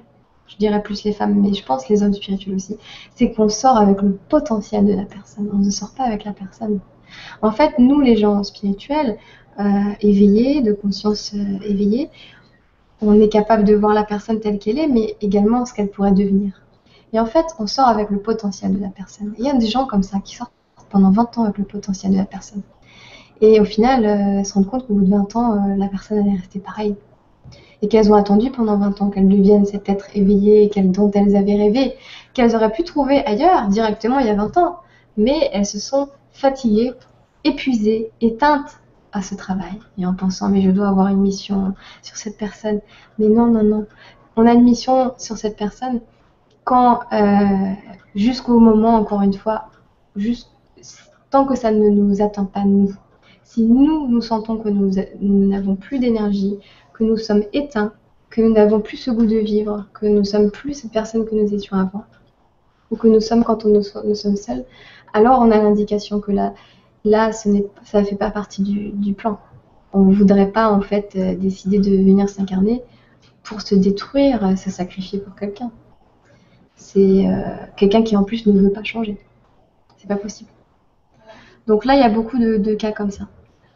je 0.49 0.57
dirais 0.57 0.81
plus 0.81 1.03
les 1.03 1.13
femmes, 1.13 1.35
mais 1.35 1.53
je 1.53 1.63
pense 1.63 1.87
les 1.89 2.03
hommes 2.03 2.13
spirituels 2.13 2.55
aussi, 2.55 2.77
c'est 3.15 3.31
qu'on 3.31 3.49
sort 3.49 3.77
avec 3.77 4.01
le 4.01 4.13
potentiel 4.29 4.85
de 4.85 4.93
la 4.93 5.05
personne. 5.05 5.49
On 5.53 5.59
ne 5.59 5.69
sort 5.69 5.91
pas 5.91 6.03
avec 6.03 6.25
la 6.25 6.33
personne. 6.33 6.79
En 7.41 7.51
fait, 7.51 7.77
nous, 7.79 8.01
les 8.01 8.17
gens 8.17 8.43
spirituels, 8.43 9.17
euh, 9.59 9.63
éveillés, 10.01 10.61
de 10.61 10.73
conscience 10.73 11.33
euh, 11.33 11.59
éveillée, 11.65 12.09
on 13.01 13.19
est 13.19 13.29
capable 13.29 13.63
de 13.63 13.75
voir 13.75 13.93
la 13.93 14.03
personne 14.03 14.39
telle 14.39 14.59
qu'elle 14.59 14.79
est, 14.79 14.87
mais 14.87 15.15
également 15.21 15.65
ce 15.65 15.73
qu'elle 15.73 15.89
pourrait 15.89 16.11
devenir. 16.11 16.61
Et 17.13 17.19
en 17.19 17.25
fait, 17.25 17.45
on 17.59 17.67
sort 17.67 17.87
avec 17.87 18.09
le 18.09 18.19
potentiel 18.19 18.75
de 18.75 18.81
la 18.81 18.89
personne. 18.89 19.33
Il 19.37 19.45
y 19.45 19.49
a 19.49 19.53
des 19.53 19.67
gens 19.67 19.85
comme 19.85 20.03
ça 20.03 20.19
qui 20.19 20.35
sortent 20.35 20.53
pendant 20.89 21.11
20 21.11 21.37
ans 21.37 21.43
avec 21.43 21.57
le 21.57 21.63
potentiel 21.63 22.11
de 22.11 22.17
la 22.17 22.25
personne. 22.25 22.61
Et 23.41 23.59
au 23.59 23.65
final, 23.65 24.05
euh, 24.05 24.43
se 24.43 24.53
rendent 24.53 24.67
compte 24.67 24.87
qu'au 24.87 24.95
bout 24.95 25.05
de 25.05 25.11
20 25.11 25.35
ans, 25.35 25.75
la 25.77 25.87
personne 25.87 26.19
elle 26.19 26.33
est 26.33 26.37
restée 26.37 26.59
pareille 26.59 26.95
et 27.81 27.87
qu'elles 27.87 28.11
ont 28.11 28.15
attendu 28.15 28.51
pendant 28.51 28.77
20 28.77 29.01
ans 29.01 29.09
qu'elles 29.09 29.27
deviennent 29.27 29.65
cet 29.65 29.89
être 29.89 30.07
éveillé 30.15 30.69
dont 30.75 31.11
elles 31.11 31.35
avaient 31.35 31.55
rêvé, 31.55 31.95
qu'elles 32.33 32.55
auraient 32.55 32.71
pu 32.71 32.83
trouver 32.83 33.25
ailleurs 33.25 33.67
directement 33.67 34.19
il 34.19 34.27
y 34.27 34.29
a 34.29 34.35
20 34.35 34.57
ans. 34.57 34.79
Mais 35.17 35.49
elles 35.53 35.65
se 35.65 35.79
sont 35.79 36.09
fatiguées, 36.31 36.93
épuisées, 37.43 38.11
éteintes 38.21 38.79
à 39.11 39.21
ce 39.21 39.33
travail 39.35 39.79
et 39.97 40.05
en 40.05 40.13
pensant 40.13 40.49
mais 40.49 40.61
je 40.61 40.69
dois 40.69 40.87
avoir 40.87 41.07
une 41.07 41.21
mission 41.21 41.73
sur 42.01 42.15
cette 42.17 42.37
personne. 42.37 42.79
Mais 43.17 43.27
non, 43.27 43.47
non, 43.47 43.63
non. 43.63 43.85
On 44.35 44.45
a 44.45 44.53
une 44.53 44.63
mission 44.63 45.13
sur 45.17 45.37
cette 45.37 45.57
personne 45.57 46.01
quand 46.63 46.99
euh, 47.13 47.73
jusqu'au 48.15 48.59
moment, 48.59 48.95
encore 48.95 49.21
une 49.21 49.33
fois, 49.33 49.69
tant 51.29 51.45
que 51.45 51.55
ça 51.55 51.71
ne 51.71 51.89
nous 51.89 52.21
atteint 52.21 52.45
pas 52.45 52.63
nous. 52.63 52.93
Si 53.43 53.65
nous, 53.65 54.07
nous 54.07 54.21
sentons 54.21 54.57
que 54.57 54.69
nous 54.69 54.91
n'avons 55.21 55.75
plus 55.75 55.97
d'énergie, 55.97 56.59
que 56.99 57.05
nous 57.05 57.17
sommes 57.17 57.43
éteints, 57.53 57.93
que 58.29 58.41
nous 58.41 58.51
n'avons 58.51 58.81
plus 58.81 58.97
ce 58.97 59.09
goût 59.09 59.25
de 59.25 59.37
vivre, 59.37 59.85
que 59.93 60.05
nous 60.05 60.25
sommes 60.25 60.51
plus 60.51 60.73
cette 60.73 60.91
personne 60.91 61.25
que 61.25 61.33
nous 61.33 61.53
étions 61.53 61.77
avant, 61.77 62.03
ou 62.91 62.97
que 62.97 63.07
nous 63.07 63.21
sommes 63.21 63.45
quand 63.45 63.65
on 63.65 63.69
nous, 63.69 64.15
sommes 64.15 64.35
seuls, 64.35 64.65
alors 65.13 65.39
on 65.39 65.49
a 65.49 65.57
l'indication 65.57 66.19
que 66.19 66.33
là, 66.33 66.53
là 67.05 67.31
ça 67.31 67.49
ne 67.49 68.03
fait 68.03 68.15
pas 68.17 68.31
partie 68.31 68.61
du, 68.61 69.13
plan. 69.13 69.39
On 69.93 70.03
ne 70.03 70.13
voudrait 70.13 70.51
pas 70.51 70.69
en 70.69 70.81
fait 70.81 71.13
euh, 71.15 71.35
décider 71.35 71.79
de 71.79 71.89
venir 71.89 72.29
s'incarner 72.29 72.83
pour 73.43 73.61
se 73.61 73.73
détruire, 73.73 74.45
euh, 74.45 74.55
se 74.55 74.69
sacrifier 74.69 75.19
pour 75.19 75.33
quelqu'un. 75.35 75.71
C'est 76.75 77.27
euh, 77.27 77.55
quelqu'un 77.77 78.03
qui 78.03 78.15
en 78.15 78.23
plus 78.23 78.45
ne 78.45 78.51
veut 78.51 78.71
pas 78.71 78.83
changer. 78.83 79.17
C'est 79.97 80.07
pas 80.07 80.17
possible. 80.17 80.49
Donc 81.65 81.85
là, 81.85 81.95
il 81.95 82.01
y 82.01 82.03
a 82.03 82.09
beaucoup 82.09 82.37
de 82.37 82.73
cas 82.75 82.91
comme 82.91 83.09
ça. 83.09 83.27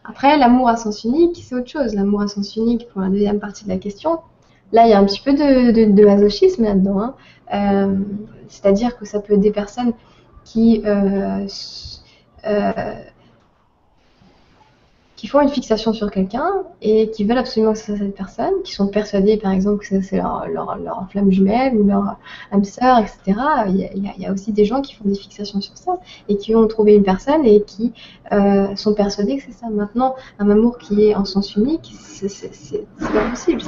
Après, 0.04 0.38
l'amour 0.38 0.70
à 0.70 0.76
sens 0.76 1.04
unique, 1.04 1.42
c'est 1.44 1.56
autre 1.56 1.70
chose. 1.70 1.94
L'amour 1.96 2.22
à 2.22 2.28
sens 2.28 2.56
unique, 2.56 2.88
pour 2.90 3.02
la 3.02 3.10
deuxième 3.10 3.40
partie 3.40 3.64
de 3.64 3.70
la 3.70 3.78
question, 3.78 4.20
là, 4.72 4.86
il 4.86 4.90
y 4.90 4.94
a 4.94 5.00
un 5.00 5.06
petit 5.06 5.22
peu 5.22 5.34
de, 5.34 5.92
de, 5.92 6.06
masochisme 6.06 6.64
là-dedans. 6.64 7.00
Hein. 7.00 7.16
Euh, 7.54 7.96
c'est-à-dire 8.50 8.98
que 8.98 9.06
ça 9.06 9.20
peut 9.20 9.34
être 9.34 9.40
des 9.40 9.52
personnes 9.52 9.94
qui 10.44 10.84
euh, 10.86 11.48
euh, 12.46 12.94
qui 15.24 15.30
font 15.30 15.40
une 15.40 15.48
fixation 15.48 15.94
sur 15.94 16.12
quelqu'un 16.12 16.52
et 16.82 17.10
qui 17.10 17.24
veulent 17.24 17.38
absolument 17.38 17.72
que 17.72 17.80
ce 17.80 17.86
soit 17.86 17.98
cette 17.98 18.14
personne, 18.14 18.52
qui 18.66 18.74
sont 18.74 18.90
persuadés 18.90 19.38
par 19.38 19.54
exemple 19.54 19.78
que 19.88 20.02
c'est 20.02 20.18
leur, 20.18 20.46
leur, 20.50 21.08
flamme 21.10 21.32
jumelle 21.32 21.78
ou 21.78 21.86
leur 21.86 22.18
âme 22.52 22.66
sœur, 22.66 22.98
etc. 22.98 23.40
Il 23.70 24.14
y, 24.20 24.26
a, 24.26 24.34
aussi 24.34 24.52
des 24.52 24.66
gens 24.66 24.82
qui 24.82 24.96
font 24.96 25.06
des 25.06 25.16
fixations 25.16 25.62
sur 25.62 25.78
ça 25.78 25.94
et 26.28 26.36
qui 26.36 26.54
ont 26.58 26.68
trouvé 26.68 26.96
une 26.96 27.04
personne 27.04 27.46
et 27.46 27.64
qui 27.64 27.94
euh, 28.34 28.76
sont 28.76 28.94
persuadés 28.96 29.38
que 29.38 29.44
c'est 29.44 29.58
ça. 29.58 29.70
Maintenant, 29.70 30.14
un 30.40 30.50
amour 30.50 30.78
qui 30.78 31.06
est 31.06 31.16
en 31.16 31.24
sens 31.24 31.56
unique, 31.56 31.94
c'est 31.98 32.86
pas 33.00 33.30
possible. 33.30 33.62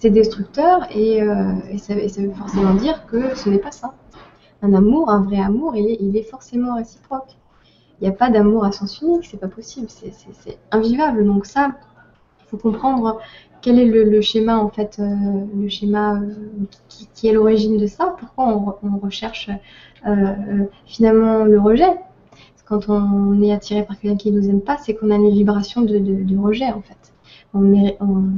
C'est 0.00 0.10
destructeur 0.10 0.88
et, 0.90 1.22
euh, 1.22 1.52
et, 1.70 1.78
ça, 1.78 1.94
veut 1.94 2.32
forcément 2.32 2.74
dire 2.74 3.06
que 3.06 3.36
ce 3.36 3.48
n'est 3.48 3.58
pas 3.58 3.70
ça. 3.70 3.94
Un 4.62 4.74
amour, 4.74 5.08
un 5.08 5.22
vrai 5.22 5.38
amour, 5.38 5.76
il 5.76 6.16
est 6.16 6.28
forcément 6.28 6.74
réciproque 6.74 7.36
il 8.00 8.04
n'y 8.04 8.08
a 8.08 8.16
pas 8.16 8.30
d'amour 8.30 8.64
à 8.64 8.72
sens 8.72 9.00
unique, 9.00 9.26
c'est 9.30 9.40
pas 9.40 9.48
possible, 9.48 9.88
c'est 9.88 10.58
invivable. 10.70 11.24
Donc 11.24 11.46
ça, 11.46 11.72
il 12.40 12.48
faut 12.48 12.56
comprendre 12.56 13.18
quel 13.60 13.78
est 13.78 13.84
le, 13.86 14.20
schéma 14.20 14.58
en 14.58 14.68
fait, 14.68 14.98
euh, 15.00 15.04
le 15.56 15.68
schéma 15.68 16.14
euh, 16.14 16.32
qui, 17.14 17.28
est 17.28 17.32
l'origine 17.32 17.76
de 17.76 17.86
ça. 17.86 18.14
Pourquoi 18.18 18.78
on, 18.82 18.98
recherche 18.98 19.50
euh, 20.06 20.64
finalement 20.86 21.44
le 21.44 21.60
rejet 21.60 21.98
Quand 22.66 22.88
on 22.88 23.42
est 23.42 23.52
attiré 23.52 23.84
par 23.84 23.98
quelqu'un 23.98 24.16
qui 24.16 24.30
ne 24.30 24.40
nous 24.40 24.48
aime 24.48 24.60
pas, 24.60 24.78
c'est 24.78 24.94
qu'on 24.94 25.10
a 25.10 25.16
une 25.16 25.30
vibration 25.30 25.82
de, 25.82 26.38
rejet 26.38 26.70
en 26.70 26.82
fait. 26.82 27.12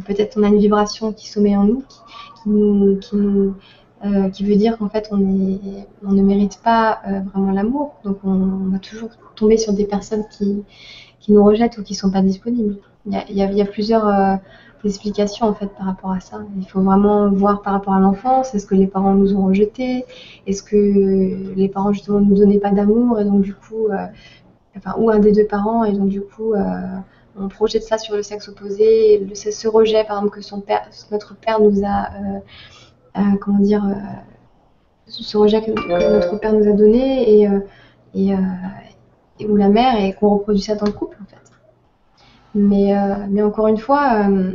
Peut-être 0.06 0.38
on 0.38 0.42
a 0.42 0.48
une 0.48 0.58
vibration 0.58 1.12
qui 1.12 1.28
sommet 1.28 1.56
en 1.56 1.66
qui, 1.66 2.48
nous, 2.48 2.96
qui 2.98 3.16
nous 3.16 3.54
euh, 4.02 4.30
qui 4.30 4.46
veut 4.46 4.56
dire 4.56 4.78
qu'en 4.78 4.88
fait 4.88 5.08
on, 5.12 5.18
on, 5.18 6.12
ne 6.12 6.22
mérite 6.22 6.58
pas 6.64 7.00
euh, 7.06 7.20
vraiment 7.20 7.52
l'amour. 7.52 7.96
Donc 8.02 8.16
on, 8.24 8.70
va 8.70 8.78
toujours 8.78 9.10
tomber 9.36 9.58
sur 9.58 9.74
des 9.74 9.84
personnes 9.84 10.24
qui, 10.30 10.64
nous 11.28 11.44
rejettent 11.44 11.76
ou 11.76 11.82
qui 11.82 11.92
ne 11.92 11.98
sont 11.98 12.10
pas 12.10 12.22
disponibles. 12.22 12.78
Il 13.06 13.36
y 13.36 13.60
a, 13.60 13.66
plusieurs 13.66 14.08
euh, 14.08 14.36
explications 14.84 15.46
en 15.46 15.52
fait 15.52 15.66
par 15.66 15.84
rapport 15.84 16.12
à 16.12 16.20
ça. 16.20 16.40
Il 16.58 16.66
faut 16.66 16.80
vraiment 16.80 17.30
voir 17.30 17.60
par 17.60 17.74
rapport 17.74 17.92
à 17.92 18.00
l'enfance. 18.00 18.54
Est-ce 18.54 18.66
que 18.66 18.74
les 18.74 18.86
parents 18.86 19.14
nous 19.14 19.36
ont 19.36 19.44
rejetés? 19.44 20.06
Est-ce 20.46 20.62
que 20.62 21.54
les 21.54 21.68
parents 21.68 21.92
justement 21.92 22.20
nous 22.20 22.36
donnaient 22.38 22.58
pas 22.58 22.70
d'amour 22.70 23.20
et 23.20 23.24
donc 23.26 23.42
du 23.42 23.54
coup, 23.54 23.88
enfin, 24.76 24.94
ou 24.98 25.10
un 25.10 25.18
des 25.18 25.32
deux 25.32 25.46
parents 25.46 25.84
et 25.84 25.92
donc 25.92 26.08
du 26.08 26.22
coup, 26.22 26.54
on 27.38 27.48
projette 27.48 27.82
ça 27.82 27.98
sur 27.98 28.16
le 28.16 28.22
sexe 28.22 28.48
opposé. 28.48 29.18
Le, 29.18 29.34
ce 29.34 29.68
rejet, 29.68 30.04
par 30.04 30.16
exemple, 30.16 30.40
que 30.40 31.12
notre 31.12 31.36
père 31.36 31.60
nous 31.60 31.82
a, 31.84 32.08
comment 33.40 33.58
dire, 33.58 33.84
ce 35.06 35.36
rejet 35.36 35.62
que, 35.62 35.70
notre 35.70 36.38
père 36.38 36.52
nous 36.52 36.68
a 36.68 36.72
donné 36.72 37.42
et, 37.42 37.48
et, 38.14 38.34
et 39.40 39.46
ou 39.46 39.56
la 39.56 39.68
mère 39.68 39.98
et 40.00 40.12
qu'on 40.12 40.30
reproduit 40.30 40.62
ça 40.62 40.74
dans 40.74 40.86
le 40.86 40.92
couple 40.92 41.16
en 41.20 41.26
fait. 41.26 41.40
Mais, 42.54 42.96
euh, 42.96 43.26
mais 43.28 43.42
encore 43.42 43.68
une 43.68 43.78
fois, 43.78 44.28
euh, 44.28 44.52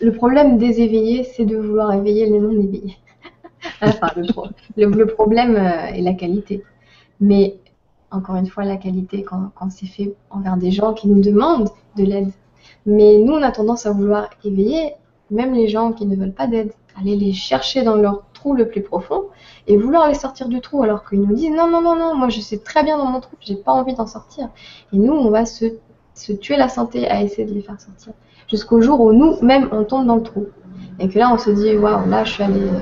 le 0.00 0.12
problème 0.12 0.58
des 0.58 0.80
éveillés, 0.80 1.24
c'est 1.24 1.44
de 1.44 1.56
vouloir 1.56 1.92
éveiller 1.92 2.26
les 2.26 2.38
non-éveillés. 2.38 2.96
enfin, 3.82 4.08
le, 4.76 5.04
problème 5.04 5.56
euh, 5.56 5.94
est 5.94 6.02
la 6.02 6.14
qualité. 6.14 6.64
Mais 7.20 7.56
encore 8.10 8.36
une 8.36 8.46
fois, 8.46 8.64
la 8.64 8.76
qualité 8.76 9.22
quand, 9.22 9.50
quand 9.54 9.70
c'est 9.70 9.86
fait 9.86 10.14
envers 10.30 10.56
des 10.56 10.70
gens 10.70 10.94
qui 10.94 11.08
nous 11.08 11.20
demandent 11.20 11.70
de 11.96 12.04
l'aide. 12.04 12.30
Mais 12.84 13.18
nous, 13.18 13.32
on 13.32 13.42
a 13.42 13.52
tendance 13.52 13.86
à 13.86 13.92
vouloir 13.92 14.30
éveiller 14.44 14.92
même 15.30 15.54
les 15.54 15.68
gens 15.68 15.92
qui 15.92 16.06
ne 16.06 16.16
veulent 16.16 16.32
pas 16.32 16.46
d'aide, 16.46 16.72
aller 16.98 17.16
les 17.16 17.32
chercher 17.32 17.82
dans 17.82 17.96
leur 17.96 18.22
trou 18.32 18.54
le 18.54 18.68
plus 18.68 18.82
profond 18.82 19.24
et 19.66 19.76
vouloir 19.76 20.08
les 20.08 20.14
sortir 20.14 20.48
du 20.48 20.60
trou 20.60 20.82
alors 20.82 21.08
qu'ils 21.08 21.20
nous 21.20 21.34
disent 21.34 21.50
non, 21.50 21.68
non, 21.68 21.82
non, 21.82 21.96
non, 21.96 22.14
moi 22.14 22.28
je 22.28 22.40
sais 22.40 22.58
très 22.58 22.82
bien 22.82 22.96
dans 22.96 23.06
mon 23.06 23.20
trou, 23.20 23.36
j'ai 23.40 23.56
pas 23.56 23.72
envie 23.72 23.94
d'en 23.94 24.06
sortir. 24.06 24.48
Et 24.92 24.98
nous, 24.98 25.12
on 25.12 25.30
va 25.30 25.44
se 25.44 25.66
se 26.16 26.32
tuer 26.32 26.56
la 26.56 26.68
santé 26.68 27.08
à 27.08 27.22
essayer 27.22 27.44
de 27.44 27.52
les 27.52 27.60
faire 27.60 27.80
sortir. 27.80 28.12
Jusqu'au 28.48 28.80
jour 28.80 29.00
où 29.00 29.12
nous-mêmes, 29.12 29.68
on 29.70 29.84
tombe 29.84 30.06
dans 30.06 30.16
le 30.16 30.22
trou. 30.22 30.46
Et 30.98 31.08
que 31.08 31.18
là, 31.18 31.30
on 31.32 31.38
se 31.38 31.50
dit, 31.50 31.76
waouh, 31.76 32.08
là, 32.08 32.24
je 32.24 32.32
suis 32.32 32.42
allé 32.42 32.62
euh, 32.62 32.78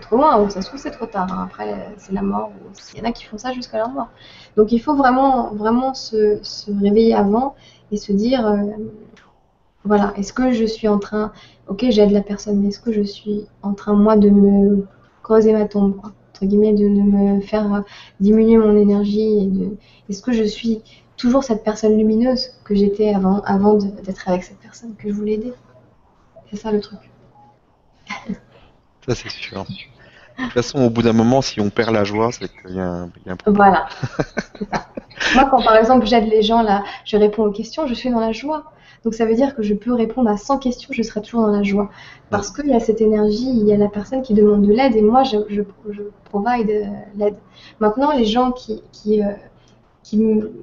trop 0.00 0.16
loin, 0.16 0.40
ou 0.40 0.48
ça 0.48 0.62
se 0.62 0.68
trouve, 0.68 0.80
c'est 0.80 0.90
trop 0.90 1.06
tard. 1.06 1.28
Hein. 1.30 1.46
Après, 1.46 1.94
c'est 1.98 2.12
la 2.12 2.22
mort. 2.22 2.50
Il 2.94 2.98
y 2.98 3.02
en 3.02 3.08
a 3.08 3.12
qui 3.12 3.24
font 3.24 3.36
ça 3.36 3.52
jusqu'à 3.52 3.76
leur 3.76 3.90
mort. 3.90 4.08
Donc, 4.56 4.72
il 4.72 4.78
faut 4.78 4.94
vraiment, 4.94 5.52
vraiment 5.54 5.92
se, 5.92 6.38
se 6.42 6.70
réveiller 6.82 7.14
avant 7.14 7.54
et 7.92 7.98
se 7.98 8.12
dire, 8.12 8.46
euh, 8.46 8.62
voilà, 9.88 10.12
est-ce 10.16 10.34
que 10.34 10.52
je 10.52 10.66
suis 10.66 10.86
en 10.86 10.98
train, 10.98 11.32
ok, 11.66 11.86
j'aide 11.88 12.10
la 12.10 12.20
personne, 12.20 12.60
mais 12.60 12.68
est-ce 12.68 12.78
que 12.78 12.92
je 12.92 13.02
suis 13.02 13.46
en 13.62 13.72
train, 13.72 13.94
moi, 13.94 14.16
de 14.16 14.28
me 14.28 14.86
creuser 15.22 15.52
ma 15.54 15.64
tombe, 15.64 15.98
entre 16.04 16.44
guillemets, 16.44 16.74
de, 16.74 16.86
de 16.86 17.00
me 17.00 17.40
faire 17.40 17.82
diminuer 18.20 18.58
mon 18.58 18.76
énergie, 18.76 19.38
et 19.40 19.46
de, 19.46 19.76
est-ce 20.10 20.20
que 20.20 20.32
je 20.32 20.44
suis 20.44 20.82
toujours 21.16 21.42
cette 21.42 21.64
personne 21.64 21.96
lumineuse 21.96 22.50
que 22.64 22.74
j'étais 22.74 23.14
avant, 23.14 23.40
avant 23.46 23.74
d'être 23.74 24.28
avec 24.28 24.44
cette 24.44 24.58
personne 24.58 24.94
que 24.94 25.08
je 25.08 25.14
voulais 25.14 25.32
aider? 25.32 25.54
C'est 26.50 26.56
ça 26.56 26.70
le 26.70 26.80
truc. 26.80 27.00
ça 29.08 29.14
c'est 29.14 29.30
sûr. 29.30 29.64
De 29.64 30.44
toute 30.44 30.52
façon, 30.52 30.80
au 30.84 30.90
bout 30.90 31.02
d'un 31.02 31.14
moment, 31.14 31.40
si 31.40 31.62
on 31.62 31.70
perd 31.70 31.92
la 31.94 32.04
joie, 32.04 32.30
c'est 32.30 32.48
qu'il 32.48 32.76
y, 32.76 32.78
a 32.78 33.08
un 33.26 33.36
problème. 33.36 33.56
Voilà. 33.56 33.88
ça. 34.70 34.86
Moi, 35.34 35.48
quand 35.50 35.62
par 35.62 35.76
exemple 35.76 36.06
j'aide 36.06 36.28
les 36.28 36.42
gens, 36.42 36.62
là, 36.62 36.84
je 37.06 37.16
réponds 37.16 37.44
aux 37.44 37.50
questions, 37.50 37.86
je 37.86 37.94
suis 37.94 38.10
dans 38.10 38.20
la 38.20 38.32
joie. 38.32 38.70
Donc 39.04 39.14
ça 39.14 39.26
veut 39.26 39.34
dire 39.34 39.54
que 39.54 39.62
je 39.62 39.74
peux 39.74 39.92
répondre 39.92 40.28
à 40.28 40.36
100 40.36 40.58
questions, 40.58 40.90
je 40.92 41.02
serai 41.02 41.22
toujours 41.22 41.42
dans 41.42 41.52
la 41.52 41.62
joie. 41.62 41.90
Parce 42.30 42.50
qu'il 42.50 42.66
y 42.66 42.74
a 42.74 42.80
cette 42.80 43.00
énergie, 43.00 43.48
il 43.48 43.66
y 43.66 43.72
a 43.72 43.76
la 43.76 43.88
personne 43.88 44.22
qui 44.22 44.34
demande 44.34 44.66
de 44.66 44.72
l'aide 44.72 44.96
et 44.96 45.02
moi, 45.02 45.22
je, 45.22 45.62
provide 46.24 46.70
euh, 46.70 46.84
l'aide. 47.16 47.36
Maintenant, 47.80 48.12
les 48.12 48.26
gens 48.26 48.52
qui, 48.52 48.82
qui, 48.92 49.22
euh, 49.22 49.28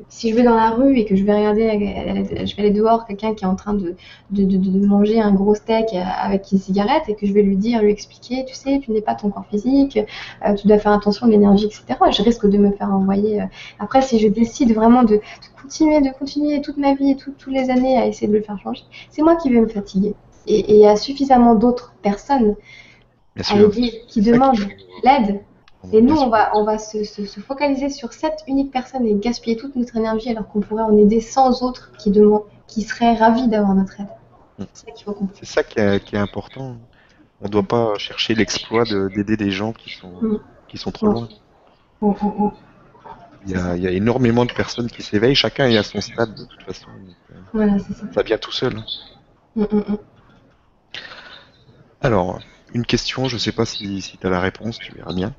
si 0.10 0.30
je 0.30 0.36
vais 0.36 0.44
dans 0.44 0.56
la 0.56 0.72
rue 0.72 0.98
et 0.98 1.06
que 1.06 1.16
je 1.16 1.24
vais 1.24 1.36
regarder, 1.36 2.46
je 2.46 2.56
vais 2.56 2.62
aller 2.62 2.72
dehors, 2.72 3.06
quelqu'un 3.06 3.34
qui 3.36 3.44
est 3.44 3.48
en 3.48 3.56
train 3.56 3.74
de, 3.74 3.96
de, 4.32 4.86
manger 4.86 5.20
un 5.20 5.34
gros 5.34 5.56
steak 5.56 5.88
avec 5.94 6.52
une 6.52 6.58
cigarette 6.58 7.04
et 7.08 7.16
que 7.16 7.28
je 7.28 7.34
vais 7.34 7.44
lui 7.44 7.56
dire, 7.56 7.82
lui 7.82 7.92
expliquer, 7.92 8.46
tu 8.46 8.56
sais, 8.56 8.80
tu 8.80 8.92
n'es 8.92 9.02
pas 9.02 9.16
ton 9.16 9.30
corps 9.30 9.46
physique, 9.50 10.00
euh, 10.46 10.54
tu 10.56 10.68
dois 10.68 10.80
faire 10.80 10.94
attention 10.94 11.28
à 11.28 11.30
l'énergie, 11.30 11.66
etc. 11.66 11.84
Je 12.12 12.24
risque 12.24 12.48
de 12.48 12.58
me 12.58 12.72
faire 12.72 12.92
envoyer. 12.92 13.42
Euh. 13.42 13.46
Après, 13.80 14.02
si 14.02 14.20
je 14.20 14.28
décide 14.28 14.74
vraiment 14.74 15.04
de, 15.04 15.20
continuer, 15.62 16.02
de 16.02 16.10
continuer 16.18 16.62
toute 16.62 16.78
ma 16.78 16.94
vie 16.94 17.12
et 17.12 17.16
toutes 17.16 17.46
les 17.48 17.70
années 17.70 17.98
à 17.98 18.08
essayer 18.08 18.28
de 18.28 18.34
le 18.34 18.42
faire 18.42 18.60
changer, 18.60 18.84
c'est 19.10 19.22
moi 19.22 19.36
qui 19.36 19.50
vais 19.50 19.62
me 19.62 19.68
fatiguer. 19.68 20.16
Et 20.48 20.76
il 20.76 20.80
y 20.80 20.88
a 20.88 20.96
suffisamment 20.96 21.56
d'autres 21.56 21.94
personnes 22.02 22.56
qui 24.08 24.22
demandent 24.22 24.68
l'aide 25.04 25.42
et 25.92 26.02
nous, 26.02 26.18
on 26.18 26.30
va, 26.30 26.52
on 26.56 26.64
va 26.64 26.78
se, 26.78 27.04
se, 27.04 27.40
focaliser 27.40 27.90
sur 27.90 28.14
cette 28.14 28.44
unique 28.48 28.72
personne 28.72 29.06
et 29.06 29.16
gaspiller 29.16 29.58
toute 29.58 29.76
notre 29.76 29.96
énergie 29.98 30.30
alors 30.30 30.48
qu'on 30.48 30.62
pourrait 30.62 30.84
en 30.84 30.98
aider 30.98 31.22
100 31.22 31.64
autres 31.64 31.92
qui, 31.98 32.12
demandent, 32.12 32.44
qui 32.68 32.84
seraient 32.84 33.16
ravis 33.16 33.48
d'avoir 33.48 33.76
notre 33.76 34.00
aide. 34.00 34.08
Mm. 34.60 34.64
C'est 34.74 34.86
ça 34.86 34.92
qu'il 34.92 35.06
faut 35.06 35.14
comprendre. 35.14 35.40
C'est 35.40 35.46
ça 35.46 35.64
qui 35.64 35.80
est, 35.80 36.18
important. 36.18 36.78
On 37.42 37.46
ne 37.46 37.50
doit 37.50 37.64
pas 37.64 37.98
chercher 37.98 38.36
l'exploit 38.36 38.84
d'aider 38.86 39.38
des 39.38 39.52
gens 39.52 39.74
qui 39.74 39.92
sont, 39.92 40.12
mm. 40.22 40.40
qui 40.68 40.78
sont 40.78 40.92
trop 40.92 41.08
loin. 41.08 41.30
Mm, 42.02 42.14
il 43.48 43.52
y, 43.52 43.56
a, 43.56 43.76
il 43.76 43.84
y, 43.84 43.88
a, 43.88 43.92
énormément 43.92 44.46
de 44.46 44.52
personnes 44.52 44.90
qui 44.90 45.04
s'éveillent, 45.04 45.36
chacun 45.36 45.68
est 45.68 45.78
à 45.78 45.84
son 45.84 46.02
stade 46.02 46.34
de 46.34 46.46
toute 46.46 46.64
façon. 46.64 46.88
Voilà, 47.54 47.78
ça. 47.80 47.94
ça. 48.12 48.24
vient 48.24 48.38
tout 48.38 48.52
seul. 48.52 48.82
Alors, 52.02 52.40
une 52.74 52.86
question, 52.86 53.28
je 53.28 53.36
ne 53.36 53.40
sais 53.40 53.52
pas 53.52 53.66
si, 53.66 54.02
si 54.02 54.18
tu 54.18 54.26
as 54.26 54.30
la 54.30 54.40
réponse, 54.40 54.80
tu 54.80 54.94
verras 54.94 55.14
bien. 55.14 55.34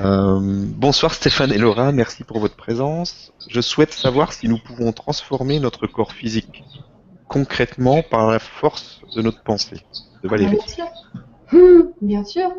Euh, 0.00 0.38
bonsoir 0.40 1.14
Stéphane 1.14 1.52
et 1.52 1.58
Laura, 1.58 1.92
merci 1.92 2.24
pour 2.24 2.38
votre 2.38 2.56
présence. 2.56 3.32
Je 3.48 3.60
souhaite 3.60 3.92
savoir 3.92 4.32
si 4.32 4.48
nous 4.48 4.58
pouvons 4.58 4.92
transformer 4.92 5.60
notre 5.60 5.86
corps 5.86 6.12
physique 6.12 6.64
concrètement 7.28 8.02
par 8.02 8.30
la 8.30 8.38
force 8.38 9.00
de 9.14 9.22
notre 9.22 9.42
pensée. 9.42 9.80
De 10.22 10.28
Valérie. 10.28 10.56
Bien 10.56 10.66
sûr. 10.66 11.92
Bien 12.00 12.24
sûr. 12.24 12.50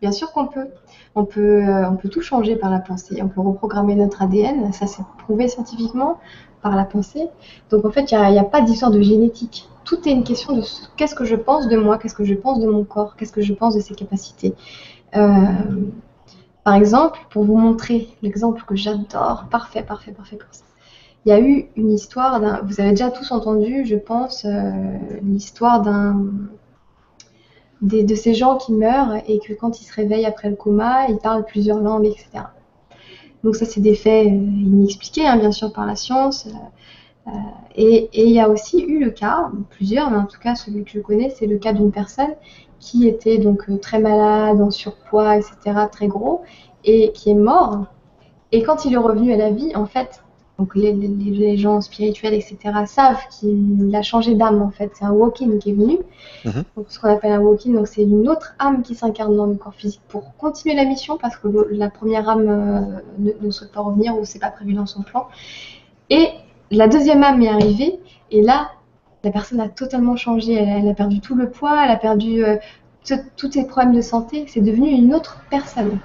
Bien 0.00 0.12
sûr 0.12 0.32
qu'on 0.32 0.46
peut. 0.46 0.68
On 1.14 1.24
peut, 1.24 1.64
euh, 1.66 1.88
on 1.90 1.96
peut 1.96 2.08
tout 2.08 2.20
changer 2.20 2.56
par 2.56 2.70
la 2.70 2.78
pensée. 2.78 3.20
On 3.22 3.28
peut 3.28 3.40
reprogrammer 3.40 3.94
notre 3.94 4.22
ADN, 4.22 4.72
ça 4.72 4.86
c'est 4.86 5.02
prouvé 5.18 5.48
scientifiquement 5.48 6.20
par 6.62 6.76
la 6.76 6.84
pensée. 6.84 7.26
Donc 7.70 7.84
en 7.84 7.90
fait, 7.90 8.10
il 8.12 8.18
n'y 8.18 8.38
a, 8.38 8.40
a, 8.40 8.44
pas 8.44 8.60
d'histoire 8.60 8.90
de 8.90 9.00
génétique. 9.00 9.68
Tout 9.84 10.08
est 10.08 10.12
une 10.12 10.24
question 10.24 10.54
de 10.56 10.62
qu'est-ce 10.96 11.14
que 11.14 11.24
je 11.24 11.34
pense 11.34 11.66
de 11.68 11.76
moi, 11.76 11.98
qu'est-ce 11.98 12.14
que 12.14 12.24
je 12.24 12.34
pense 12.34 12.60
de 12.60 12.68
mon 12.68 12.84
corps, 12.84 13.16
qu'est-ce 13.16 13.32
que 13.32 13.40
je 13.40 13.54
pense 13.54 13.74
de 13.74 13.80
ses 13.80 13.94
capacités. 13.94 14.54
Euh, 15.16 15.44
par 16.64 16.74
exemple, 16.74 17.18
pour 17.30 17.44
vous 17.44 17.56
montrer 17.56 18.08
l'exemple 18.22 18.62
que 18.66 18.76
j'adore, 18.76 19.46
parfait, 19.50 19.82
parfait, 19.82 20.12
parfait 20.12 20.36
pour 20.36 20.52
ça. 20.52 20.64
Il 21.24 21.30
y 21.30 21.32
a 21.32 21.40
eu 21.40 21.68
une 21.76 21.90
histoire 21.90 22.40
d'un. 22.40 22.60
Vous 22.62 22.80
avez 22.80 22.90
déjà 22.90 23.10
tous 23.10 23.32
entendu, 23.32 23.84
je 23.84 23.96
pense, 23.96 24.44
euh, 24.44 24.72
l'histoire 25.22 25.82
d'un. 25.82 26.26
de 27.80 28.14
ces 28.14 28.34
gens 28.34 28.56
qui 28.56 28.72
meurent 28.72 29.16
et 29.26 29.38
que 29.38 29.52
quand 29.52 29.80
ils 29.80 29.84
se 29.84 29.94
réveillent 29.94 30.26
après 30.26 30.50
le 30.50 30.56
coma, 30.56 31.06
ils 31.08 31.18
parlent 31.18 31.44
plusieurs 31.44 31.80
langues, 31.80 32.06
etc. 32.06 32.44
Donc 33.44 33.56
ça, 33.56 33.64
c'est 33.64 33.80
des 33.80 33.94
faits 33.94 34.26
euh, 34.26 34.30
inexpliqués, 34.30 35.26
hein, 35.26 35.38
bien 35.38 35.52
sûr, 35.52 35.72
par 35.72 35.86
la 35.86 35.96
science. 35.96 36.48
et, 37.76 38.08
et, 38.12 38.26
il 38.26 38.32
y 38.32 38.40
a 38.40 38.48
aussi 38.48 38.82
eu 38.82 39.04
le 39.04 39.10
cas, 39.10 39.50
plusieurs, 39.70 40.10
mais 40.10 40.16
en 40.16 40.26
tout 40.26 40.40
cas 40.40 40.54
celui 40.54 40.84
que 40.84 40.90
je 40.90 41.00
connais, 41.00 41.30
c'est 41.30 41.46
le 41.46 41.58
cas 41.58 41.72
d'une 41.72 41.92
personne 41.92 42.34
qui 42.80 43.08
était 43.08 43.38
donc 43.38 43.68
euh, 43.68 43.76
très 43.76 43.98
malade, 43.98 44.60
en 44.60 44.70
surpoids, 44.70 45.36
etc., 45.36 45.56
très 45.90 46.08
gros, 46.08 46.42
et 46.84 47.12
qui 47.12 47.30
est 47.30 47.34
mort. 47.34 47.86
Et 48.52 48.62
quand 48.62 48.84
il 48.84 48.94
est 48.94 48.98
revenu 48.98 49.32
à 49.32 49.36
la 49.36 49.50
vie, 49.50 49.74
en 49.74 49.86
fait, 49.86 50.22
donc 50.58 50.74
les, 50.74 50.92
les, 50.92 51.56
gens 51.56 51.80
spirituels, 51.80 52.34
etc., 52.34 52.58
savent 52.86 53.20
qu'il 53.30 53.94
a 53.94 54.02
changé 54.02 54.34
d'âme, 54.34 54.60
en 54.60 54.70
fait. 54.70 54.90
C'est 54.94 55.04
un 55.04 55.12
walking 55.12 55.58
qui 55.58 55.70
est 55.70 55.74
venu. 55.74 55.98
Mhm. 56.44 56.64
ce 56.88 56.98
qu'on 56.98 57.08
appelle 57.08 57.32
un 57.32 57.40
walking, 57.40 57.74
donc 57.74 57.86
c'est 57.86 58.02
une 58.02 58.28
autre 58.28 58.54
âme 58.58 58.82
qui 58.82 58.94
s'incarne 58.94 59.36
dans 59.36 59.46
le 59.46 59.54
corps 59.54 59.74
physique 59.74 60.00
pour 60.08 60.36
continuer 60.36 60.74
la 60.74 60.84
mission, 60.84 61.16
parce 61.16 61.36
que 61.36 61.48
la 61.70 61.90
première 61.90 62.28
âme 62.28 62.48
euh, 62.48 63.32
ne, 63.40 63.50
souhaite 63.50 63.70
pas 63.70 63.82
revenir 63.82 64.16
ou 64.16 64.24
c'est 64.24 64.40
pas 64.40 64.50
prévu 64.50 64.72
dans 64.72 64.86
son 64.86 65.02
plan. 65.02 65.28
Et 66.10 66.28
la 66.70 66.88
deuxième 66.88 67.22
âme 67.22 67.40
est 67.42 67.48
arrivée, 67.48 68.00
et 68.30 68.42
là, 68.42 68.70
la 69.28 69.32
personne 69.32 69.60
a 69.60 69.68
totalement 69.68 70.16
changé. 70.16 70.54
Elle, 70.54 70.88
a 70.88 70.94
perdu 70.94 71.20
tout 71.20 71.34
le 71.34 71.50
poids, 71.50 71.84
elle 71.84 71.90
a 71.90 71.96
perdu 71.96 72.42
euh, 72.44 72.56
tous 73.36 73.52
ses 73.52 73.66
problèmes 73.66 73.94
de 73.94 74.00
santé. 74.00 74.46
C'est 74.48 74.62
devenu 74.62 74.88
une 74.88 75.14
autre 75.14 75.42
personne. 75.50 75.98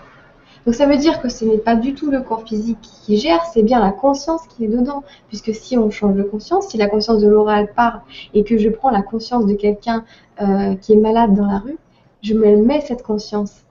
Donc 0.66 0.76
ça 0.76 0.86
veut 0.86 0.98
dire 0.98 1.22
que 1.22 1.30
ce 1.30 1.46
n'est 1.46 1.58
pas 1.58 1.76
du 1.76 1.94
tout 1.94 2.12
le 2.12 2.22
corps 2.22 2.44
physique 2.44 2.80
qui 2.82 3.18
gère, 3.18 3.44
c'est 3.54 3.64
bien 3.64 3.80
la 3.80 3.92
conscience 3.92 4.42
qui 4.48 4.66
est 4.66 4.68
dedans. 4.68 5.04
Puisque 5.30 5.56
si 5.56 5.78
on 5.78 5.90
change 5.90 6.16
de 6.16 6.24
conscience, 6.24 6.68
si 6.68 6.78
la 6.78 6.88
conscience 6.88 7.22
de 7.22 7.28
l'oral 7.30 7.72
part 7.74 8.06
et 8.34 8.44
que 8.44 8.58
je 8.58 8.68
prends 8.70 8.90
la 8.90 9.02
conscience 9.02 9.46
de 9.46 9.54
quelqu'un 9.54 10.04
euh, 10.42 10.76
qui 10.76 10.94
est 10.94 10.98
malade 10.98 11.34
dans 11.34 11.46
la 11.46 11.60
rue, 11.60 11.78
je 12.22 12.34
me 12.34 12.58
mets 12.58 12.82
cette 12.82 13.04
conscience. 13.04 13.64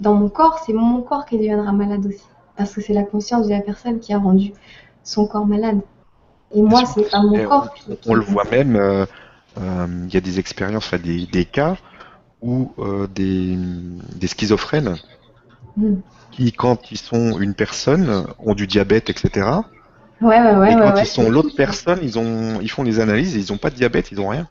Dans 0.00 0.14
mon 0.14 0.30
corps, 0.30 0.60
c'est 0.64 0.72
mon 0.72 1.02
corps 1.02 1.26
qui 1.26 1.36
deviendra 1.36 1.72
malade 1.72 2.06
aussi. 2.06 2.24
Parce 2.56 2.72
que 2.72 2.80
c'est 2.80 2.94
la 2.94 3.04
conscience 3.04 3.46
de 3.46 3.52
la 3.52 3.60
personne 3.60 4.00
qui 4.00 4.14
a 4.14 4.18
rendu 4.18 4.52
son 5.02 5.26
corps 5.26 5.46
malade. 5.46 5.80
Et 6.54 6.62
moi, 6.62 6.84
c'est 6.86 7.10
pas 7.10 7.22
mon 7.22 7.44
corps. 7.44 7.74
On, 8.06 8.14
le 8.14 8.22
voit 8.22 8.44
même, 8.44 8.76
euh, 8.76 9.06
euh, 9.58 9.86
il 10.06 10.14
y 10.14 10.16
a 10.16 10.20
des 10.20 10.38
expériences, 10.38 10.92
des, 10.94 11.26
des, 11.26 11.44
cas 11.44 11.76
où 12.42 12.72
euh, 12.78 13.06
des, 13.08 13.56
des, 14.14 14.26
schizophrènes, 14.26 14.96
hmm. 15.76 15.96
qui, 16.30 16.52
quand 16.52 16.92
ils 16.92 16.98
sont 16.98 17.38
une 17.38 17.54
personne, 17.54 18.26
ont 18.38 18.54
du 18.54 18.66
diabète, 18.66 19.10
etc., 19.10 19.48
Ouais, 20.20 20.40
ouais, 20.40 20.56
ouais. 20.56 20.72
et 20.72 20.76
quand 20.76 20.94
ils 21.00 21.06
sont 21.06 21.28
l'autre 21.28 21.54
personne, 21.56 21.98
ils 22.00 22.18
ont, 22.18 22.60
ils 22.60 22.70
font 22.70 22.84
les 22.84 23.00
analyses, 23.00 23.36
et 23.36 23.40
ils 23.40 23.52
ont 23.52 23.58
pas 23.58 23.68
de 23.68 23.74
diabète, 23.74 24.10
ils 24.12 24.20
ont 24.20 24.28
rien. 24.28 24.48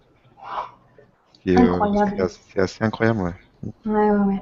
Euh, 1.47 2.27
c'est 2.53 2.59
assez- 2.59 2.83
incroyable, 2.83 3.21
ouais. 3.21 3.33
Ouais, 3.85 4.09
ouais, 4.11 4.25
ouais. 4.27 4.41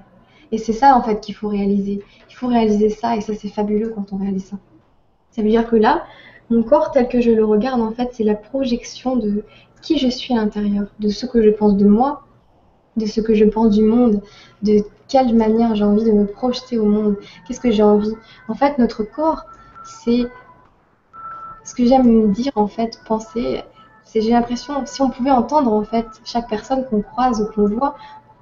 Et 0.51 0.57
c'est 0.57 0.73
ça 0.73 0.95
en 0.95 1.01
fait 1.01 1.21
qu'il 1.21 1.35
faut 1.35 1.47
réaliser. 1.47 2.03
Il 2.29 2.35
faut 2.35 2.47
réaliser 2.47 2.89
ça 2.89 3.15
et 3.15 3.21
ça 3.21 3.33
c'est 3.35 3.49
fabuleux 3.49 3.93
quand 3.95 4.11
on 4.11 4.17
réalise 4.17 4.45
ça. 4.45 4.57
Ça 5.31 5.41
veut 5.41 5.49
dire 5.49 5.67
que 5.69 5.75
là, 5.75 6.03
mon 6.51 6.63
corps 6.63 6.91
tel 6.91 7.07
que 7.07 7.21
je 7.21 7.31
le 7.31 7.45
regarde 7.45 7.81
en 7.81 7.91
fait, 7.91 8.09
c'est 8.11 8.25
la 8.25 8.35
projection 8.35 9.15
de 9.15 9.43
qui 9.81 9.97
je 9.97 10.09
suis 10.09 10.33
à 10.33 10.37
l'intérieur, 10.37 10.85
de 10.99 11.09
ce 11.09 11.25
que 11.25 11.41
je 11.41 11.49
pense 11.49 11.77
de 11.77 11.85
moi, 11.85 12.23
de 12.97 13.05
ce 13.05 13.21
que 13.21 13.33
je 13.33 13.45
pense 13.45 13.71
du 13.71 13.83
monde, 13.83 14.21
de 14.61 14.83
quelle 15.07 15.33
manière 15.33 15.75
j'ai 15.75 15.85
envie 15.85 16.03
de 16.03 16.11
me 16.11 16.25
projeter 16.25 16.77
au 16.77 16.85
monde, 16.85 17.15
qu'est-ce 17.47 17.61
que 17.61 17.71
j'ai 17.71 17.83
envie. 17.83 18.13
En 18.49 18.53
fait, 18.53 18.77
notre 18.77 19.03
corps, 19.03 19.45
c'est 19.85 20.27
ce 21.63 21.73
que 21.73 21.85
j'aime 21.85 22.31
dire 22.31 22.51
en 22.55 22.67
fait, 22.67 22.99
penser, 23.07 23.63
c'est 24.03 24.19
j'ai 24.19 24.31
l'impression, 24.31 24.85
si 24.85 25.01
on 25.01 25.09
pouvait 25.09 25.31
entendre 25.31 25.71
en 25.71 25.83
fait 25.83 26.05
chaque 26.25 26.49
personne 26.49 26.85
qu'on 26.85 27.01
croise 27.01 27.41
ou 27.41 27.45
qu'on 27.45 27.67
voit, 27.67 27.95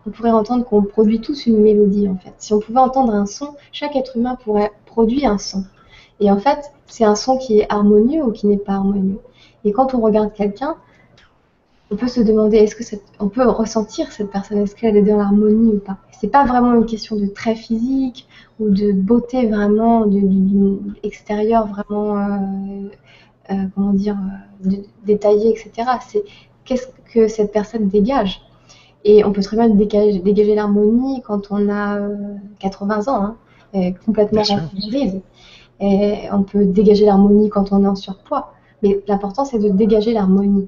on 0.08 0.10
pourrait 0.10 0.32
entendre 0.32 0.66
qu'on 0.66 0.82
produit 0.82 1.22
tous 1.22 1.46
une 1.46 1.62
mélodie 1.62 2.10
en 2.10 2.18
fait. 2.18 2.34
Si 2.40 2.54
on 2.54 2.60
pouvait 2.60 2.80
entendre 2.80 3.14
un 3.14 3.28
son, 3.28 3.56
chaque 3.72 3.96
être 3.96 4.18
humain 4.18 4.36
pourrait 4.44 4.72
produire 4.88 5.32
un 5.32 5.38
son. 5.38 5.64
Et 6.20 6.32
en 6.32 6.40
fait, 6.40 6.72
c'est 6.88 7.06
un 7.06 7.16
son 7.16 7.38
qui 7.38 7.60
est 7.60 7.68
harmonieux 7.72 8.24
ou 8.24 8.32
qui 8.32 8.48
n'est 8.48 8.58
pas 8.58 8.74
harmonieux. 8.74 9.20
Et 9.66 9.72
quand 9.72 9.94
on 9.94 10.02
regarde 10.02 10.34
quelqu'un, 10.34 10.78
on 11.92 11.96
peut 11.96 12.08
se 12.08 12.22
demander 12.22 12.58
est-ce 12.58 12.76
que 12.76 12.84
cette, 12.84 13.04
on 13.20 13.30
peut 13.30 13.48
ressentir 13.48 14.12
cette 14.12 14.30
personne, 14.30 14.60
est-ce 14.60 14.76
qu'elle 14.76 14.96
est 14.96 15.02
dans 15.02 15.18
l'harmonie 15.18 15.74
ou 15.76 15.80
pas? 15.80 15.98
C'est 16.12 16.28
pas 16.28 16.46
vraiment 16.46 16.74
une 16.76 16.86
question 16.86 17.16
de 17.16 17.26
trait 17.26 17.56
physique 17.56 18.28
ou 18.60 18.70
de 18.70 18.92
beauté 18.92 19.48
vraiment, 19.48 20.06
du, 20.06 20.22
du- 20.22 20.78
extérieur 21.04 21.68
vraiment, 21.68 22.18
euh, 22.18 22.90
euh, 23.52 23.56
comment 23.76 23.94
dire, 23.94 24.18
euh, 24.68 24.72
détaillé, 25.06 25.52
etc. 25.52 26.00
C'est 26.08 26.24
qu'est-ce 26.66 26.88
que 27.14 27.28
cette 27.28 27.52
personne 27.52 27.88
dégage. 27.88 28.42
Et 29.06 29.26
on 29.26 29.32
peut 29.34 29.42
très 29.44 29.58
bien 29.58 29.70
dégager, 29.70 30.20
dégager 30.20 30.56
l'harmonie 30.56 31.22
quand 31.24 31.48
on 31.52 31.70
a 31.70 32.00
euh, 32.00 32.16
80 32.60 33.08
ans, 33.10 33.24
hein, 33.24 33.38
complètement 34.06 34.42
Bien 34.42 34.44
sûr. 34.44 34.58
On 35.82 36.44
peut 36.44 36.66
dégager 36.66 37.06
l'harmonie 37.06 37.50
quand 37.50 37.72
on 37.72 37.84
est 37.84 37.88
en 37.88 37.96
surpoids. 37.96 38.54
Mais 38.84 39.02
l'important, 39.08 39.46
c'est 39.46 39.60
de 39.60 39.70
dégager 39.70 40.14
l'harmonie. 40.14 40.68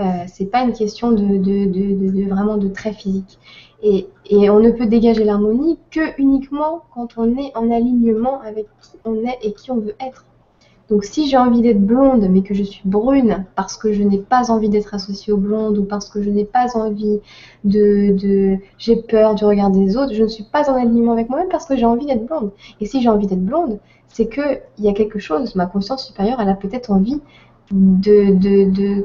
Euh, 0.00 0.04
c'est 0.28 0.46
pas 0.46 0.62
une 0.62 0.72
question 0.72 1.10
de, 1.10 2.28
vraiment 2.28 2.56
de 2.56 2.68
trait 2.68 2.92
physique. 2.92 3.38
Et 3.82 4.06
on 4.50 4.60
ne 4.60 4.70
peut 4.70 4.86
dégager 4.86 5.24
l'harmonie 5.24 5.78
que 5.90 6.20
uniquement 6.20 6.82
quand 6.94 7.16
on 7.16 7.36
est 7.36 7.56
en 7.56 7.70
alignement 7.70 8.40
avec 8.40 8.66
qui 8.80 8.98
on 9.04 9.24
est 9.24 9.38
et 9.42 9.52
qui 9.52 9.70
on 9.70 9.78
veut 9.78 9.94
être. 10.00 10.24
Donc 10.90 11.04
si 11.04 11.28
j'ai 11.28 11.36
envie 11.36 11.60
d'être 11.60 11.84
blonde 11.84 12.26
mais 12.30 12.42
que 12.42 12.54
je 12.54 12.62
suis 12.62 12.82
brune 12.84 13.44
parce 13.56 13.76
que 13.76 13.92
je 13.92 14.02
n'ai 14.02 14.18
pas 14.18 14.50
envie 14.50 14.70
d'être 14.70 14.94
associée 14.94 15.32
aux 15.32 15.36
blondes 15.36 15.76
ou 15.76 15.84
parce 15.84 16.08
que 16.08 16.22
je 16.22 16.30
n'ai 16.30 16.46
pas 16.46 16.76
envie 16.76 17.20
de, 17.64 18.56
j'ai 18.78 18.96
peur 18.96 19.34
du 19.34 19.44
regard 19.44 19.70
des 19.70 19.96
autres, 19.96 20.14
je 20.14 20.22
ne 20.22 20.28
suis 20.28 20.44
pas 20.44 20.70
en 20.70 20.76
alignement 20.76 21.12
avec 21.12 21.28
moi-même 21.28 21.50
parce 21.50 21.66
que 21.66 21.76
j'ai 21.76 21.84
envie 21.84 22.06
d'être 22.06 22.24
blonde. 22.24 22.52
Et 22.80 22.86
si 22.86 23.02
j'ai 23.02 23.10
envie 23.10 23.26
d'être 23.26 23.44
blonde, 23.44 23.78
c'est 24.08 24.28
que 24.28 24.60
il 24.78 24.84
y 24.84 24.88
a 24.88 24.94
quelque 24.94 25.18
chose, 25.18 25.54
ma 25.54 25.66
conscience 25.66 26.06
supérieure, 26.06 26.40
elle 26.40 26.48
a 26.48 26.54
peut-être 26.54 26.90
envie 26.90 27.20
de, 27.70 28.32
de, 28.34 29.04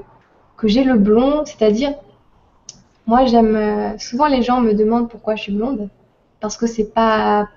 que 0.55 0.69
j'ai 0.69 0.85
le 0.85 0.97
blond, 0.97 1.43
c'est-à-dire 1.45 1.93
moi 3.07 3.25
j'aime 3.25 3.97
souvent 3.99 4.27
les 4.27 4.41
gens 4.41 4.61
me 4.61 4.73
demandent 4.73 5.09
pourquoi 5.09 5.35
je 5.35 5.43
suis 5.43 5.53
blonde 5.53 5.89
parce 6.39 6.55
que 6.55 6.65
c'est 6.67 6.93
pas 6.93 7.49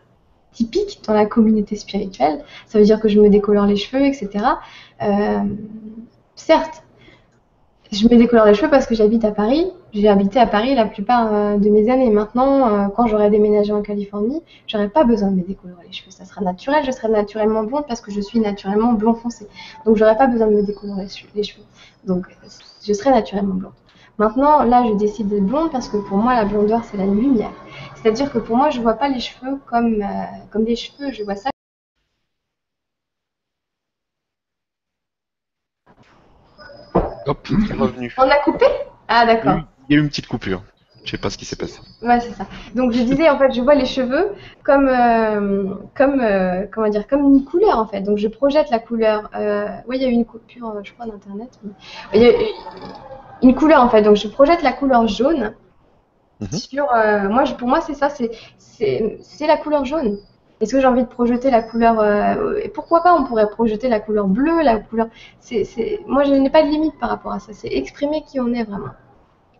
typique 0.57 1.00
dans 1.07 1.12
la 1.12 1.26
communauté 1.26 1.76
spirituelle. 1.76 2.42
Ça 2.66 2.78
veut 2.78 2.84
dire 2.84 2.98
que 2.98 3.09
je 3.09 3.20
me 3.20 3.28
décolore 3.28 3.66
les 3.66 3.76
cheveux, 3.76 4.04
etc. 4.04 4.28
Euh, 5.02 5.40
certes, 6.34 6.82
je 7.92 8.04
me 8.09 8.16
décolore 8.16 8.46
les 8.46 8.54
cheveux 8.54 8.70
parce 8.70 8.86
que 8.86 8.94
j'habite 8.94 9.24
à 9.24 9.30
Paris. 9.30 9.66
J'ai 9.92 10.09
habité 10.09 10.40
à 10.40 10.46
Paris 10.46 10.74
la 10.74 10.86
plupart 10.86 11.28
euh, 11.32 11.57
de 11.57 11.68
mes 11.68 11.88
années. 11.90 12.11
Maintenant, 12.11 12.68
euh, 12.68 12.88
quand 12.88 13.07
j'aurai 13.07 13.30
déménagé 13.30 13.72
en 13.72 13.82
Californie, 13.82 14.42
j'aurai 14.66 14.88
pas 14.88 15.04
besoin 15.04 15.30
de 15.30 15.36
me 15.36 15.42
décolorer 15.42 15.84
les 15.86 15.92
cheveux. 15.92 16.11
Ça 16.11 16.24
sera 16.24 16.40
naturel. 16.40 16.82
Je 16.84 16.90
serai 16.90 17.09
naturellement 17.09 17.62
blonde 17.62 17.84
parce 17.86 18.00
que 18.00 18.11
je 18.11 18.20
suis 18.20 18.40
naturellement 18.40 18.94
blond 18.94 19.14
foncé. 19.14 19.46
Donc, 19.84 19.96
j'aurai 19.96 20.16
pas 20.16 20.26
besoin 20.26 20.48
de 20.48 20.54
me 20.54 20.62
décolorer 20.62 21.02
les 21.02 21.09
cheveux- 21.09 21.30
les 21.36 21.42
cheveux. 21.44 21.64
Donc, 22.07 22.26
je 22.86 22.92
serai 22.92 23.11
naturellement 23.11 23.54
blonde. 23.54 23.72
Maintenant, 24.18 24.62
là, 24.62 24.82
je 24.88 24.94
décide 24.94 25.28
d'être 25.28 25.44
blonde 25.44 25.70
parce 25.70 25.88
que 25.88 25.98
pour 25.98 26.16
moi, 26.16 26.34
la 26.34 26.46
blondeur, 26.46 26.82
c'est 26.84 26.96
la 26.96 27.04
lumière. 27.07 27.52
C'est-à-dire 28.07 28.30
que 28.30 28.38
pour 28.38 28.57
moi, 28.57 28.70
je 28.70 28.80
vois 28.80 28.94
pas 28.94 29.09
les 29.09 29.18
cheveux 29.18 29.59
comme, 29.66 30.00
euh, 30.00 30.07
comme 30.52 30.64
des 30.64 30.76
cheveux. 30.76 31.11
Je 31.11 31.24
vois 31.24 31.34
ça 31.34 31.50
Hop, 37.26 37.48
c'est 37.66 37.74
revenu. 37.74 38.14
On 38.16 38.30
a 38.30 38.36
coupé? 38.44 38.66
Ah 39.09 39.26
d'accord. 39.26 39.59
il 39.88 39.96
y 39.96 39.98
a 39.98 40.00
eu 40.00 40.04
une 40.04 40.09
petite 40.09 40.28
coupure. 40.28 40.62
Je 41.04 41.11
sais 41.11 41.18
pas 41.18 41.30
ce 41.30 41.36
qui 41.36 41.44
s'est 41.44 41.57
passé. 41.57 41.80
Ouais, 42.00 42.20
c'est 42.20 42.30
ça. 42.34 42.46
Donc 42.76 42.92
je 42.92 43.02
disais 43.02 43.28
en 43.28 43.38
fait, 43.38 43.50
je 43.50 43.61
vois 43.61 43.74
les 43.74 43.86
cheveux 43.86 44.34
comme 44.62 44.86
euh, 44.86 45.74
comme 45.96 46.20
euh, 46.20 46.64
comment 46.72 46.88
dire, 46.88 47.09
comme 47.09 47.22
une 47.22 47.44
couleur 47.44 47.76
en 47.80 47.88
fait. 47.88 48.02
Donc 48.02 48.18
je 48.18 48.28
projette 48.28 48.70
la 48.70 48.78
couleur. 48.78 49.28
Euh, 49.34 49.66
oui, 49.88 49.96
il 49.96 50.02
y 50.02 50.04
a 50.04 50.09
eu 50.09 50.12
une 50.12 50.24
coupure, 50.26 50.72
je 50.84 50.92
crois, 50.92 51.07
d'internet. 51.07 51.59
mais- 52.14 52.36
une 53.42 53.54
couleur 53.57 53.82
en 53.82 53.88
fait. 53.88 54.02
Donc 54.02 54.14
je 54.14 54.28
projette 54.28 54.62
la 54.62 54.72
couleur 54.72 55.09
jaune 55.09 55.54
Mhm. 56.41 56.49
euh, 56.95 57.28
moi, 57.28 57.45
pour 57.59 57.68
moi, 57.68 57.80
c'est 57.80 57.95
ça. 57.95 58.09
C'est 58.11 59.47
la 59.47 59.57
couleur 59.57 59.84
jaune. 59.84 60.18
Est-ce 60.61 60.72
que 60.72 60.80
j'ai 60.80 60.87
envie 60.87 61.03
de 61.03 61.09
projeter 61.09 61.51
la 61.51 61.62
couleur 61.62 62.01
euh, 62.01 62.61
pourquoi 62.74 63.03
pas 63.03 63.14
on 63.14 63.24
pourrait 63.24 63.49
projeter 63.49 63.89
la 63.89 64.01
couleur 64.01 64.26
bleue, 64.26 64.62
la 64.62 64.78
couleur. 64.78 65.09
Moi 66.07 66.24
je 66.24 66.32
n'ai 66.32 66.49
pas 66.51 66.62
de 66.62 66.68
limite 66.68 66.99
par 66.99 67.11
rapport 67.11 67.32
à 67.32 67.41
ça. 67.41 67.53
C'est 67.53 67.68
exprimer 67.68 68.22
qui 68.26 68.41
on 68.41 68.53
est 68.55 68.64
vraiment. 68.64 68.93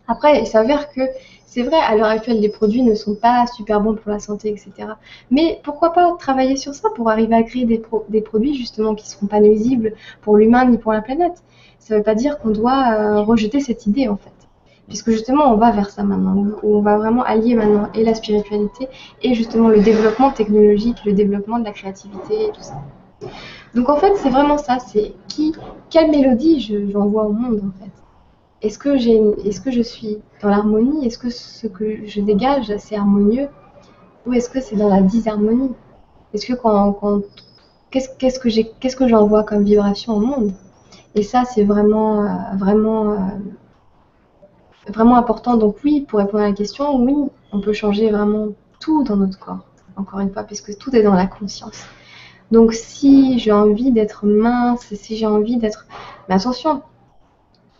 Après, 0.07 0.39
il 0.39 0.47
s'avère 0.47 0.89
que 0.91 1.01
c'est 1.45 1.63
vrai, 1.63 1.77
à 1.77 1.95
l'heure 1.95 2.07
actuelle, 2.07 2.39
les 2.39 2.49
produits 2.49 2.81
ne 2.83 2.95
sont 2.95 3.15
pas 3.15 3.45
super 3.47 3.81
bons 3.81 3.95
pour 3.95 4.11
la 4.11 4.19
santé, 4.19 4.49
etc. 4.49 4.71
Mais 5.31 5.59
pourquoi 5.63 5.93
pas 5.93 6.13
travailler 6.17 6.55
sur 6.55 6.73
ça 6.73 6.89
pour 6.95 7.09
arriver 7.09 7.35
à 7.35 7.43
créer 7.43 7.65
des 7.65 8.21
produits 8.21 8.55
justement 8.55 8.95
qui 8.95 9.05
ne 9.05 9.09
seront 9.09 9.27
pas 9.27 9.39
nuisibles 9.39 9.93
pour 10.21 10.37
l'humain 10.37 10.65
ni 10.65 10.77
pour 10.77 10.93
la 10.93 11.01
planète. 11.01 11.43
Ça 11.79 11.93
ne 11.93 11.99
veut 11.99 12.03
pas 12.03 12.15
dire 12.15 12.39
qu'on 12.39 12.49
doit 12.51 12.93
euh, 12.93 13.21
rejeter 13.21 13.59
cette 13.59 13.85
idée 13.85 14.07
en 14.07 14.17
fait. 14.17 14.36
Puisque 14.87 15.11
justement, 15.11 15.53
on 15.53 15.57
va 15.57 15.71
vers 15.71 15.89
ça 15.89 16.03
maintenant, 16.03 16.35
où 16.63 16.75
on 16.77 16.81
va 16.81 16.97
vraiment 16.97 17.23
allier 17.23 17.55
maintenant 17.55 17.89
et 17.93 18.03
la 18.03 18.13
spiritualité 18.13 18.87
et 19.21 19.33
justement 19.33 19.67
le 19.67 19.81
développement 19.81 20.31
technologique, 20.31 21.03
le 21.05 21.13
développement 21.13 21.59
de 21.59 21.65
la 21.65 21.71
créativité 21.71 22.45
et 22.45 22.51
tout 22.51 22.61
ça. 22.61 22.81
Donc 23.75 23.89
en 23.89 23.97
fait, 23.97 24.15
c'est 24.15 24.29
vraiment 24.29 24.57
ça, 24.57 24.79
c'est 24.79 25.13
qui, 25.27 25.53
quelle 25.89 26.09
mélodie 26.09 26.61
je- 26.61 26.89
j'envoie 26.89 27.25
au 27.25 27.33
monde 27.33 27.61
en 27.65 27.83
fait. 27.83 27.91
Est-ce 28.61 28.79
que, 28.79 28.95
est-ce 29.47 29.61
que 29.61 29.71
je 29.71 29.81
suis 29.81 30.17
dans 30.41 30.49
l'harmonie? 30.49 31.05
Est-ce 31.05 31.17
que 31.17 31.29
ce 31.29 31.67
que 31.67 32.05
je 32.05 32.21
dégage, 32.21 32.71
c'est 32.77 32.95
harmonieux? 32.95 33.49
Ou 34.25 34.33
est-ce 34.33 34.49
que 34.49 34.59
c'est 34.61 34.75
dans 34.75 34.89
la 34.89 35.01
disharmonie? 35.01 35.71
Est-ce 36.33 36.45
que 36.47 36.53
quand, 36.53 37.21
qu'est-ce, 37.91 38.39
que 38.95 39.07
j'envoie 39.07 39.43
comme 39.43 39.63
vibration 39.63 40.13
au 40.15 40.19
monde? 40.19 40.51
Et 41.15 41.23
ça, 41.23 41.43
c'est 41.45 41.63
vraiment, 41.63 42.23
euh, 42.23 42.27
vraiment, 42.57 43.11
euh, 43.11 43.17
vraiment 44.89 45.17
important. 45.17 45.57
Donc 45.57 45.77
oui, 45.83 46.01
pour 46.07 46.19
répondre 46.19 46.43
à 46.43 46.47
la 46.47 46.53
question, 46.53 46.95
oui, 46.97 47.15
on 47.51 47.61
peut 47.61 47.73
changer 47.73 48.09
vraiment 48.09 48.49
tout 48.79 49.03
dans 49.03 49.15
notre 49.15 49.39
corps. 49.39 49.59
Encore 49.95 50.19
une 50.19 50.31
fois, 50.31 50.43
puisque 50.43 50.77
tout 50.77 50.95
est 50.95 51.03
dans 51.03 51.15
la 51.15 51.25
conscience. 51.25 51.83
Donc 52.51 52.73
si 52.73 53.39
j'ai 53.39 53.51
envie 53.51 53.91
d'être 53.91 54.25
mince, 54.25 54.93
si 54.93 55.17
j'ai 55.17 55.25
envie 55.25 55.57
d'être, 55.57 55.85
mais 56.29 56.35
attention, 56.35 56.81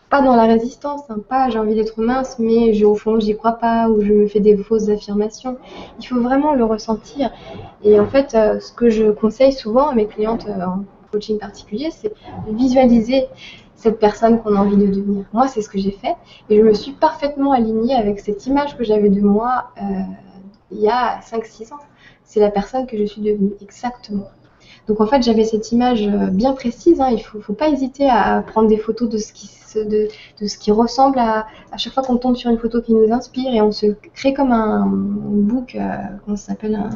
pas 0.09 0.21
dans 0.21 0.35
la 0.35 0.45
résistance, 0.45 1.01
hein, 1.09 1.17
pas 1.27 1.49
j'ai 1.49 1.59
envie 1.59 1.75
d'être 1.75 2.01
mince, 2.01 2.37
mais 2.39 2.73
je, 2.73 2.85
au 2.85 2.95
fond 2.95 3.19
j'y 3.19 3.35
crois 3.35 3.53
pas 3.53 3.89
ou 3.89 4.01
je 4.01 4.11
me 4.11 4.27
fais 4.27 4.39
des 4.39 4.57
fausses 4.57 4.89
affirmations. 4.89 5.57
Il 5.99 6.05
faut 6.05 6.19
vraiment 6.19 6.53
le 6.53 6.63
ressentir. 6.65 7.31
Et 7.83 7.99
en 7.99 8.07
fait, 8.07 8.33
euh, 8.33 8.59
ce 8.59 8.71
que 8.73 8.89
je 8.89 9.11
conseille 9.11 9.53
souvent 9.53 9.89
à 9.89 9.95
mes 9.95 10.07
clientes 10.07 10.47
euh, 10.47 10.65
en 10.65 10.83
coaching 11.11 11.39
particulier, 11.39 11.89
c'est 11.91 12.13
visualiser 12.49 13.27
cette 13.77 13.99
personne 13.99 14.41
qu'on 14.41 14.55
a 14.55 14.59
envie 14.59 14.75
de 14.75 14.87
devenir. 14.87 15.23
Moi, 15.33 15.47
c'est 15.47 15.61
ce 15.61 15.69
que 15.69 15.77
j'ai 15.79 15.91
fait 15.91 16.15
et 16.49 16.57
je 16.57 16.61
me 16.63 16.73
suis 16.73 16.91
parfaitement 16.91 17.53
alignée 17.53 17.95
avec 17.95 18.19
cette 18.19 18.45
image 18.47 18.75
que 18.77 18.83
j'avais 18.83 19.09
de 19.09 19.21
moi 19.21 19.71
euh, 19.81 19.81
il 20.71 20.79
y 20.79 20.89
a 20.89 21.19
5-6 21.21 21.73
ans. 21.73 21.79
C'est 22.25 22.41
la 22.41 22.49
personne 22.51 22.85
que 22.87 22.97
je 22.97 23.05
suis 23.05 23.21
devenue, 23.21 23.53
exactement. 23.61 24.27
Donc 24.87 24.99
en 24.99 25.05
fait, 25.07 25.21
j'avais 25.21 25.43
cette 25.45 25.71
image 25.71 26.05
euh, 26.07 26.27
bien 26.27 26.53
précise. 26.53 26.99
hein. 26.99 27.09
Il 27.11 27.19
faut, 27.21 27.39
faut 27.39 27.53
pas 27.53 27.69
hésiter 27.69 28.09
à 28.09 28.41
prendre 28.45 28.67
des 28.67 28.77
photos 28.77 29.07
de 29.09 29.17
ce 29.17 29.31
qui, 29.31 29.49
de, 29.75 30.07
de 30.41 30.47
ce 30.47 30.57
qui 30.57 30.71
ressemble 30.71 31.19
à, 31.19 31.45
à 31.71 31.77
chaque 31.77 31.93
fois 31.93 32.03
qu'on 32.03 32.17
tombe 32.17 32.35
sur 32.35 32.49
une 32.49 32.57
photo 32.57 32.81
qui 32.81 32.93
nous 32.93 33.11
inspire 33.13 33.53
et 33.53 33.61
on 33.61 33.71
se 33.71 33.85
crée 34.13 34.33
comme 34.33 34.51
un, 34.51 34.83
un 34.83 34.87
book, 34.87 35.75
euh, 35.75 35.87
comment 36.25 36.35
ça 36.37 36.47
s'appelle 36.47 36.75
un- 36.75 36.89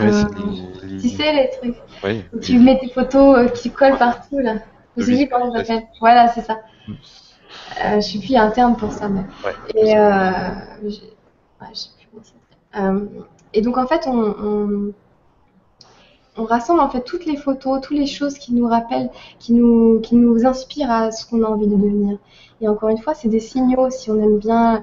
Ouais, 0.00 0.12
Euh, 0.12 0.24
les- 0.86 0.98
Tu 1.00 1.08
sais 1.08 1.32
les 1.32 1.50
trucs 1.50 1.76
où 2.32 2.38
tu 2.38 2.58
mets 2.58 2.78
tes 2.78 2.88
photos 2.90 3.38
euh, 3.38 3.48
qui 3.48 3.70
collent 3.70 3.98
partout 3.98 4.38
là. 4.38 4.54
Voilà, 6.00 6.28
c'est 6.28 6.42
ça. 6.42 6.58
Mm. 6.88 6.92
Euh, 7.84 7.96
je 7.96 8.00
sais 8.00 8.18
plus, 8.18 8.28
il 8.30 8.32
y 8.32 8.36
a 8.36 8.42
un 8.44 8.50
terme 8.50 8.76
pour 8.76 8.92
ça. 8.92 9.08
Mais... 9.08 9.22
Ouais. 9.44 9.54
Et 9.74 9.96
euh, 9.96 10.20
j'ai- 10.84 11.02
ouais, 11.60 11.68
je 11.72 11.78
sais 11.78 11.88
plus 11.98 12.06
comment 12.10 12.22
ça 12.24 12.32
s'appelle. 12.72 12.96
Euh, 12.96 13.24
et 13.54 13.62
donc 13.62 13.78
en 13.78 13.86
fait, 13.86 14.06
on, 14.06 14.92
on, 16.36 16.44
rassemble 16.44 16.80
en 16.80 16.88
fait 16.88 17.02
toutes 17.02 17.26
les 17.26 17.36
photos, 17.36 17.80
toutes 17.82 17.96
les 17.98 18.06
choses 18.06 18.38
qui 18.38 18.54
nous 18.54 18.66
rappellent, 18.66 19.10
qui 19.38 19.52
nous, 19.52 20.00
qui 20.00 20.14
nous 20.16 20.46
inspirent 20.46 20.90
à 20.90 21.10
ce 21.12 21.26
qu'on 21.26 21.42
a 21.44 21.46
envie 21.48 21.66
de 21.66 21.76
devenir. 21.76 22.18
Et 22.62 22.68
encore 22.68 22.88
une 22.88 22.98
fois, 22.98 23.14
c'est 23.14 23.28
des 23.28 23.40
signaux. 23.40 23.90
Si 23.90 24.10
on 24.10 24.22
aime 24.22 24.38
bien 24.38 24.82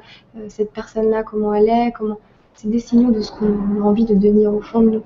cette 0.50 0.72
personne-là, 0.72 1.24
comment 1.24 1.54
elle 1.54 1.70
est, 1.70 1.92
comment, 1.94 2.18
c'est 2.58 2.70
des 2.70 2.80
signaux 2.80 3.12
de 3.12 3.22
ce 3.22 3.32
qu'on 3.32 3.82
a 3.82 3.84
envie 3.84 4.06
de 4.06 4.16
devenir 4.16 4.54
au 4.54 4.62
fond 4.62 4.82
de 4.82 4.90
nous. 4.90 5.04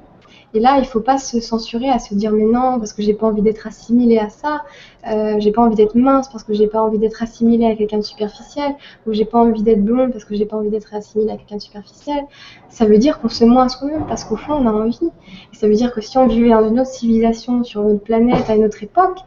Et 0.53 0.59
là, 0.59 0.75
il 0.77 0.81
ne 0.81 0.85
faut 0.85 1.01
pas 1.01 1.17
se 1.17 1.39
censurer 1.39 1.89
à 1.89 1.99
se 1.99 2.13
dire 2.13 2.31
mais 2.31 2.45
non, 2.45 2.77
parce 2.79 2.93
que 2.93 3.01
j'ai 3.01 3.13
pas 3.13 3.27
envie 3.27 3.41
d'être 3.41 3.67
assimilé 3.67 4.17
à 4.17 4.29
ça, 4.29 4.63
euh, 5.09 5.35
j'ai 5.39 5.51
pas 5.51 5.61
envie 5.61 5.75
d'être 5.75 5.95
mince 5.95 6.29
parce 6.29 6.43
que 6.43 6.53
j'ai 6.53 6.67
pas 6.67 6.81
envie 6.81 6.97
d'être 6.97 7.21
assimilé 7.21 7.65
à 7.65 7.75
quelqu'un 7.75 7.97
de 7.97 8.03
superficiel, 8.03 8.75
ou 9.05 9.13
j'ai 9.13 9.25
pas 9.25 9.39
envie 9.39 9.63
d'être 9.63 9.83
blonde 9.83 10.11
parce 10.11 10.25
que 10.25 10.35
j'ai 10.35 10.45
pas 10.45 10.57
envie 10.57 10.69
d'être 10.69 10.93
assimilé 10.93 11.31
à 11.31 11.37
quelqu'un 11.37 11.57
de 11.57 11.61
superficiel. 11.61 12.23
Ça 12.69 12.85
veut 12.85 12.97
dire 12.97 13.19
qu'on 13.19 13.29
se 13.29 13.43
ment 13.43 13.61
à 13.61 13.69
soi-même 13.69 14.05
parce 14.07 14.23
qu'au 14.23 14.37
fond, 14.37 14.53
on 14.53 14.67
a 14.67 14.71
envie. 14.71 15.09
Et 15.53 15.55
ça 15.55 15.67
veut 15.67 15.75
dire 15.75 15.93
que 15.93 16.01
si 16.01 16.17
on 16.17 16.27
vivait 16.27 16.49
dans 16.49 16.67
une 16.67 16.79
autre 16.79 16.89
civilisation, 16.89 17.63
sur 17.63 17.81
une 17.81 17.91
autre 17.91 18.03
planète, 18.03 18.49
à 18.49 18.55
une 18.55 18.65
autre 18.65 18.81
époque, 18.81 19.19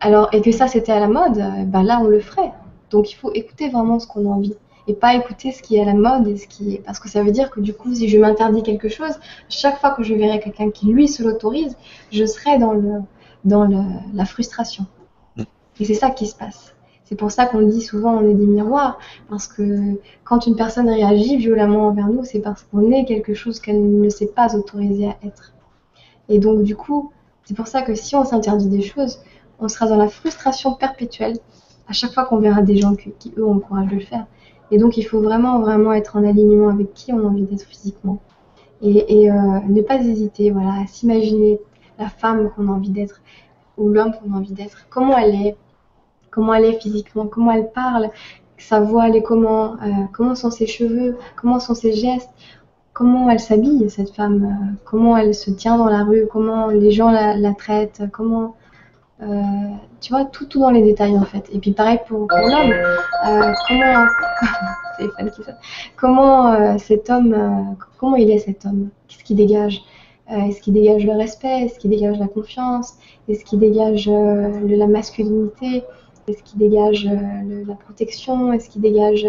alors, 0.00 0.28
et 0.32 0.40
que 0.42 0.52
ça 0.52 0.68
c'était 0.68 0.92
à 0.92 1.00
la 1.00 1.08
mode, 1.08 1.42
ben 1.66 1.82
là 1.82 2.00
on 2.00 2.06
le 2.06 2.20
ferait. 2.20 2.52
Donc 2.90 3.10
il 3.10 3.14
faut 3.14 3.32
écouter 3.32 3.68
vraiment 3.68 3.98
ce 3.98 4.06
qu'on 4.06 4.30
a 4.30 4.34
envie 4.34 4.54
et 4.86 4.94
pas 4.94 5.14
écouter 5.14 5.52
ce 5.52 5.62
qui 5.62 5.76
est 5.76 5.82
à 5.82 5.84
la 5.84 5.94
mode 5.94 6.28
et 6.28 6.36
ce 6.36 6.46
qui 6.46 6.74
est... 6.74 6.78
parce 6.78 6.98
que 6.98 7.08
ça 7.08 7.22
veut 7.22 7.32
dire 7.32 7.50
que 7.50 7.60
du 7.60 7.74
coup 7.74 7.94
si 7.94 8.08
je 8.08 8.18
m'interdis 8.18 8.62
quelque 8.62 8.88
chose 8.88 9.18
chaque 9.48 9.78
fois 9.80 9.90
que 9.90 10.02
je 10.02 10.14
verrai 10.14 10.40
quelqu'un 10.40 10.70
qui 10.70 10.86
lui 10.86 11.08
se 11.08 11.22
l'autorise 11.22 11.76
je 12.12 12.24
serai 12.24 12.58
dans 12.58 12.72
le 12.72 13.00
dans 13.44 13.64
le, 13.64 13.78
la 14.14 14.24
frustration. 14.24 14.86
Mm. 15.36 15.42
et 15.80 15.84
c'est 15.84 15.94
ça 15.94 16.10
qui 16.10 16.26
se 16.26 16.34
passe. 16.34 16.74
C'est 17.04 17.14
pour 17.14 17.30
ça 17.30 17.46
qu'on 17.46 17.62
dit 17.62 17.82
souvent 17.82 18.16
on 18.16 18.28
est 18.28 18.34
des 18.34 18.46
miroirs 18.46 18.98
parce 19.28 19.46
que 19.46 20.00
quand 20.24 20.46
une 20.46 20.56
personne 20.56 20.88
réagit 20.88 21.36
violemment 21.36 21.86
envers 21.86 22.08
nous 22.08 22.24
c'est 22.24 22.40
parce 22.40 22.62
qu'on 22.64 22.90
est 22.90 23.04
quelque 23.04 23.34
chose 23.34 23.60
qu'elle 23.60 24.00
ne 24.00 24.08
s'est 24.08 24.26
pas 24.26 24.56
autorisée 24.56 25.06
à 25.06 25.16
être. 25.24 25.52
Et 26.28 26.38
donc 26.38 26.62
du 26.62 26.76
coup 26.76 27.12
c'est 27.44 27.54
pour 27.54 27.68
ça 27.68 27.82
que 27.82 27.94
si 27.94 28.16
on 28.16 28.24
s'interdit 28.24 28.68
des 28.68 28.82
choses 28.82 29.20
on 29.58 29.68
sera 29.68 29.86
dans 29.86 29.96
la 29.96 30.08
frustration 30.08 30.74
perpétuelle 30.74 31.38
à 31.88 31.92
chaque 31.92 32.12
fois 32.12 32.24
qu'on 32.24 32.38
verra 32.38 32.62
des 32.62 32.76
gens 32.76 32.94
qui, 32.96 33.12
qui 33.18 33.32
eux 33.36 33.46
ont 33.46 33.54
le 33.54 33.60
courage 33.60 33.86
de 33.86 33.94
le 33.94 34.00
faire 34.00 34.26
et 34.70 34.78
donc, 34.78 34.96
il 34.96 35.04
faut 35.04 35.20
vraiment, 35.20 35.60
vraiment 35.60 35.92
être 35.92 36.16
en 36.16 36.24
alignement 36.24 36.68
avec 36.68 36.92
qui 36.94 37.12
on 37.12 37.20
a 37.20 37.22
envie 37.22 37.42
d'être 37.42 37.62
physiquement. 37.62 38.18
Et, 38.82 39.30
euh, 39.30 39.34
ne 39.68 39.80
pas 39.80 39.96
hésiter, 39.96 40.50
voilà, 40.50 40.82
à 40.82 40.86
s'imaginer 40.86 41.58
la 41.98 42.08
femme 42.08 42.50
qu'on 42.50 42.68
a 42.68 42.72
envie 42.72 42.90
d'être 42.90 43.22
ou 43.78 43.88
l'homme 43.88 44.12
qu'on 44.12 44.34
a 44.34 44.36
envie 44.36 44.52
d'être, 44.52 44.86
comment 44.90 45.16
elle 45.16 45.34
est, 45.34 45.56
comment 46.30 46.54
elle 46.54 46.66
est 46.66 46.80
physiquement, 46.80 47.26
comment 47.26 47.52
elle 47.52 47.70
parle, 47.72 48.10
sa 48.58 48.80
voix, 48.80 49.08
elle 49.08 49.22
comment, 49.22 49.74
euh, 49.82 50.04
comment 50.12 50.34
sont 50.34 50.50
ses 50.50 50.66
cheveux, 50.66 51.16
comment 51.36 51.58
sont 51.58 51.74
ses 51.74 51.92
gestes, 51.92 52.30
comment 52.92 53.30
elle 53.30 53.40
s'habille, 53.40 53.88
cette 53.90 54.10
femme, 54.10 54.44
euh, 54.44 54.74
comment 54.84 55.16
elle 55.16 55.34
se 55.34 55.50
tient 55.50 55.78
dans 55.78 55.86
la 55.88 56.04
rue, 56.04 56.26
comment 56.30 56.68
les 56.68 56.90
gens 56.90 57.10
la, 57.10 57.36
la 57.36 57.54
traitent, 57.54 58.02
comment 58.12 58.56
tu 59.20 60.12
vois, 60.12 60.24
tout, 60.26 60.46
tout 60.46 60.60
dans 60.60 60.70
les 60.70 60.82
détails 60.82 61.18
en 61.18 61.24
fait. 61.24 61.48
Et 61.52 61.58
puis 61.58 61.72
pareil 61.72 61.98
pour, 62.06 62.28
l'homme, 62.30 62.72
euh, 63.26 63.52
comment, 63.68 64.06
comment 65.96 66.52
euh, 66.52 66.78
cet 66.78 67.10
homme, 67.10 67.76
comment 67.98 68.16
il 68.16 68.30
est 68.30 68.38
cet 68.38 68.66
homme? 68.66 68.90
Qu'est-ce 69.08 69.24
qu'il 69.24 69.36
dégage? 69.36 69.82
Est-ce 70.28 70.60
qu'il 70.60 70.74
dégage 70.74 71.06
le 71.06 71.12
respect? 71.12 71.64
Est-ce 71.66 71.78
qu'il 71.78 71.90
dégage 71.90 72.18
la 72.18 72.26
confiance? 72.26 72.94
Est-ce 73.28 73.44
qu'il 73.44 73.60
dégage 73.60 74.08
la 74.08 74.86
masculinité? 74.86 75.84
Est-ce 76.26 76.42
qu'il 76.42 76.58
dégage 76.58 77.08
la 77.66 77.74
protection? 77.74 78.52
Est-ce 78.52 78.68
qu'il 78.68 78.82
dégage 78.82 79.28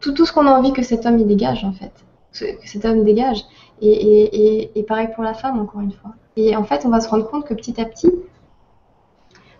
tout, 0.00 0.12
tout 0.12 0.26
ce 0.26 0.32
qu'on 0.32 0.46
a 0.46 0.50
envie 0.50 0.72
que 0.72 0.82
cet 0.82 1.06
homme 1.06 1.18
il 1.18 1.26
dégage 1.26 1.64
en 1.64 1.72
fait, 1.72 1.92
que 2.38 2.68
cet 2.68 2.84
homme 2.84 3.04
dégage. 3.04 3.42
Et, 3.82 4.84
pareil 4.88 5.08
pour 5.14 5.24
la 5.24 5.34
femme, 5.34 5.58
encore 5.58 5.80
une 5.80 5.92
fois. 5.92 6.12
Et 6.36 6.54
en 6.54 6.64
fait, 6.64 6.84
on 6.84 6.90
va 6.90 7.00
se 7.00 7.08
rendre 7.08 7.28
compte 7.28 7.46
que 7.46 7.54
petit 7.54 7.80
à 7.80 7.84
petit, 7.84 8.12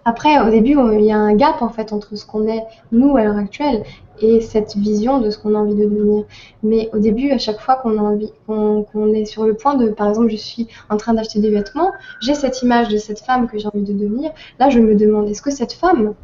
après, 0.09 0.39
au 0.39 0.51
début, 0.51 0.77
il 0.93 1.05
y 1.05 1.11
a 1.11 1.19
un 1.19 1.35
gap 1.35 1.63
en 1.63 1.69
fait 1.69 1.93
entre 1.93 2.15
ce 2.15 2.25
qu'on 2.25 2.47
est, 2.47 2.63
nous, 2.93 3.17
à 3.17 3.25
l'heure 3.25 3.37
actuelle, 3.37 3.83
et 4.21 4.41
cette 4.41 4.77
vision 4.77 5.19
de 5.19 5.31
ce 5.31 5.39
qu'on 5.39 5.57
a 5.57 5.59
envie 5.59 5.75
de 5.75 5.83
devenir. 5.83 6.25
Mais 6.63 6.89
au 6.93 6.99
début, 7.01 7.33
à 7.33 7.39
chaque 7.39 7.59
fois 7.59 7.75
qu'on 7.75 8.21
est 9.15 9.25
sur 9.25 9.47
le 9.47 9.55
point 9.55 9.75
de, 9.75 9.89
par 9.89 10.09
exemple, 10.09 10.29
je 10.31 10.37
suis 10.37 10.69
en 10.91 10.97
train 10.97 11.13
d'acheter 11.15 11.41
des 11.41 11.51
vêtements, 11.51 11.91
j'ai 12.21 12.35
cette 12.35 12.63
image 12.63 12.87
de 12.87 12.99
cette 12.99 13.19
femme 13.19 13.49
que 13.49 13.59
j'ai 13.59 13.67
envie 13.67 13.83
de 13.83 13.93
devenir. 13.93 14.31
Là, 14.61 14.71
je 14.71 14.79
me 14.79 14.95
demande, 14.95 15.29
est-ce 15.29 15.43
que 15.43 15.51
cette 15.51 15.73
femme, 15.73 16.15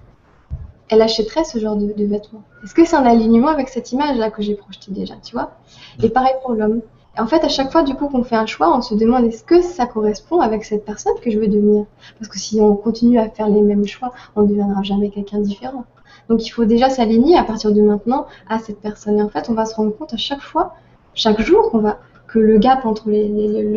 elle 0.88 1.03
achèterait 1.03 1.42
ce 1.42 1.59
genre 1.59 1.74
de, 1.74 1.92
de 1.92 2.05
vêtements? 2.05 2.44
Est-ce 2.62 2.74
que 2.74 2.84
c'est 2.84 2.94
un 2.94 3.05
alignement 3.05 3.48
avec 3.48 3.68
cette 3.68 3.90
image-là 3.90 4.30
que 4.30 4.42
j'ai 4.42 4.55
projetée 4.55 4.92
déjà, 4.92 5.14
tu 5.24 5.32
vois? 5.32 5.57
Et 6.00 6.09
pareil 6.09 6.34
pour 6.42 6.53
l'homme 6.53 6.82
en 7.18 7.26
fait, 7.26 7.44
à 7.44 7.48
chaque 7.48 7.70
fois, 7.70 7.82
du 7.82 7.94
coup, 7.94 8.08
qu'on 8.08 8.24
fait 8.24 8.36
un 8.36 8.46
choix, 8.46 8.74
on 8.76 8.80
se 8.80 8.94
demande 8.94 9.24
est-ce 9.24 9.44
que 9.44 9.60
ça 9.60 9.86
correspond 9.86 10.40
avec 10.40 10.64
cette 10.64 10.84
personne 10.84 11.12
que 11.22 11.30
je 11.30 11.38
veux 11.38 11.48
devenir? 11.48 11.84
Parce 12.18 12.28
que 12.28 12.38
si 12.38 12.60
on 12.60 12.74
continue 12.74 13.18
à 13.18 13.28
faire 13.28 13.48
les 13.48 13.60
mêmes 13.60 13.86
choix, 13.86 14.12
on 14.34 14.42
ne 14.42 14.48
deviendra 14.48 14.82
jamais 14.82 15.10
quelqu'un 15.10 15.40
différent. 15.40 15.84
Donc, 16.28 16.46
il 16.46 16.50
faut 16.50 16.64
déjà 16.64 16.88
s'aligner 16.88 17.36
à 17.36 17.44
partir 17.44 17.72
de 17.72 17.82
maintenant 17.82 18.26
à 18.48 18.58
cette 18.58 18.80
personne. 18.80 19.18
Et 19.18 19.22
en 19.22 19.28
fait, 19.28 19.50
on 19.50 19.54
va 19.54 19.66
se 19.66 19.74
rendre 19.74 19.94
compte 19.96 20.14
à 20.14 20.16
chaque 20.16 20.40
fois, 20.40 20.74
chaque 21.14 21.40
jour, 21.42 21.70
qu'on 21.70 21.78
va 21.78 21.98
que 22.32 22.38
le 22.38 22.58
gap 22.58 22.86
entre 22.86 23.10
les, 23.10 23.28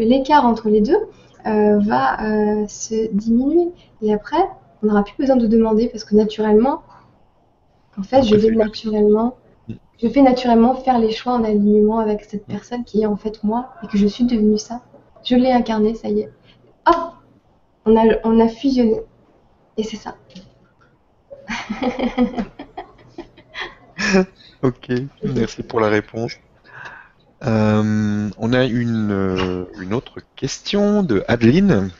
l'écart 0.06 0.46
entre 0.46 0.70
les 0.70 0.80
deux 0.80 0.98
euh, 1.46 1.78
va 1.80 2.24
euh, 2.24 2.66
se 2.68 3.12
diminuer. 3.12 3.72
Et 4.02 4.14
après, 4.14 4.50
on 4.82 4.88
n'aura 4.88 5.04
plus 5.04 5.16
besoin 5.20 5.36
de 5.36 5.48
demander 5.48 5.90
parce 5.90 6.06
que 6.06 6.16
naturellement, 6.16 6.82
en 7.98 8.04
fait, 8.04 8.24
je 8.24 8.36
vais 8.36 8.52
naturellement 8.52 9.36
je 10.02 10.08
fais 10.08 10.22
naturellement 10.22 10.76
faire 10.76 11.00
les 11.00 11.12
choix 11.12 11.34
en 11.34 11.44
alignement 11.44 12.00
avec 12.00 12.26
cette 12.26 12.46
personne 12.46 12.84
qui 12.84 13.02
est 13.02 13.06
en 13.06 13.16
fait 13.16 13.44
moi 13.44 13.70
et 13.84 13.88
que 13.88 13.98
je 13.98 14.08
suis 14.08 14.26
devenue 14.26 14.58
ça. 14.58 14.82
Je 15.24 15.36
l'ai 15.36 15.52
incarné, 15.52 15.96
ça 15.96 16.10
y 16.10 16.22
est. 16.22 16.32
Hop 16.88 17.16
on 17.86 17.96
a, 17.96 18.04
on 18.24 18.40
a 18.40 18.48
fusionné. 18.48 19.02
Et 19.78 19.84
c'est 19.84 19.98
ça. 19.98 20.16
ok, 24.64 24.92
merci 25.24 25.64
pour 25.64 25.80
la 25.80 25.90
réponse. 25.90 26.34
Euh, 27.44 28.30
on 28.38 28.54
a 28.54 28.66
une, 28.66 29.12
euh, 29.12 29.66
une, 29.80 29.94
autre 29.94 30.20
question 30.36 31.04
de 31.04 31.24
Adeline. 31.28 31.92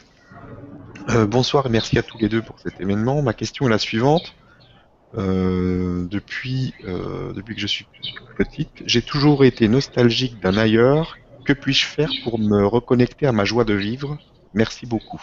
Euh, 1.10 1.28
bonsoir 1.28 1.68
et 1.68 1.70
merci 1.70 2.00
à 2.00 2.04
tous 2.04 2.18
les 2.18 2.30
deux 2.30 2.42
pour 2.42 2.60
cet 2.60 2.82
événement. 2.82 3.22
Ma 3.22 3.34
question 3.34 3.68
est 3.68 3.70
la 3.70 3.78
suivante. 3.78 4.34
Euh, 5.18 6.06
depuis, 6.10 6.74
euh, 6.86 7.32
depuis 7.34 7.56
que 7.56 7.62
je 7.62 7.68
suis 7.68 7.88
petite, 8.38 8.84
j'ai 8.86 9.02
toujours 9.02 9.46
été 9.46 9.68
nostalgique 9.68 10.42
d'un 10.42 10.58
ailleurs. 10.58 11.18
Que 11.46 11.54
puis-je 11.54 11.86
faire 11.86 12.10
pour 12.24 12.40
me 12.40 12.66
reconnecter 12.66 13.28
à 13.28 13.32
ma 13.32 13.46
joie 13.46 13.64
de 13.64 13.74
vivre? 13.74 14.18
Merci 14.54 14.86
beaucoup. 14.86 15.22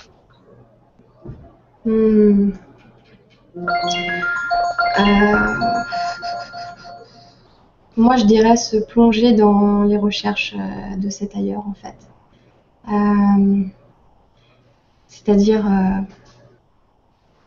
Hmm. 1.84 2.53
Euh, 3.57 3.62
moi, 7.97 8.16
je 8.16 8.24
dirais 8.24 8.57
se 8.57 8.76
plonger 8.76 9.32
dans 9.32 9.82
les 9.82 9.97
recherches 9.97 10.55
de 10.97 11.11
cet 11.11 11.36
ailleurs, 11.36 11.66
en 11.66 11.74
fait. 11.74 11.97
C'est-à-dire 15.09 15.64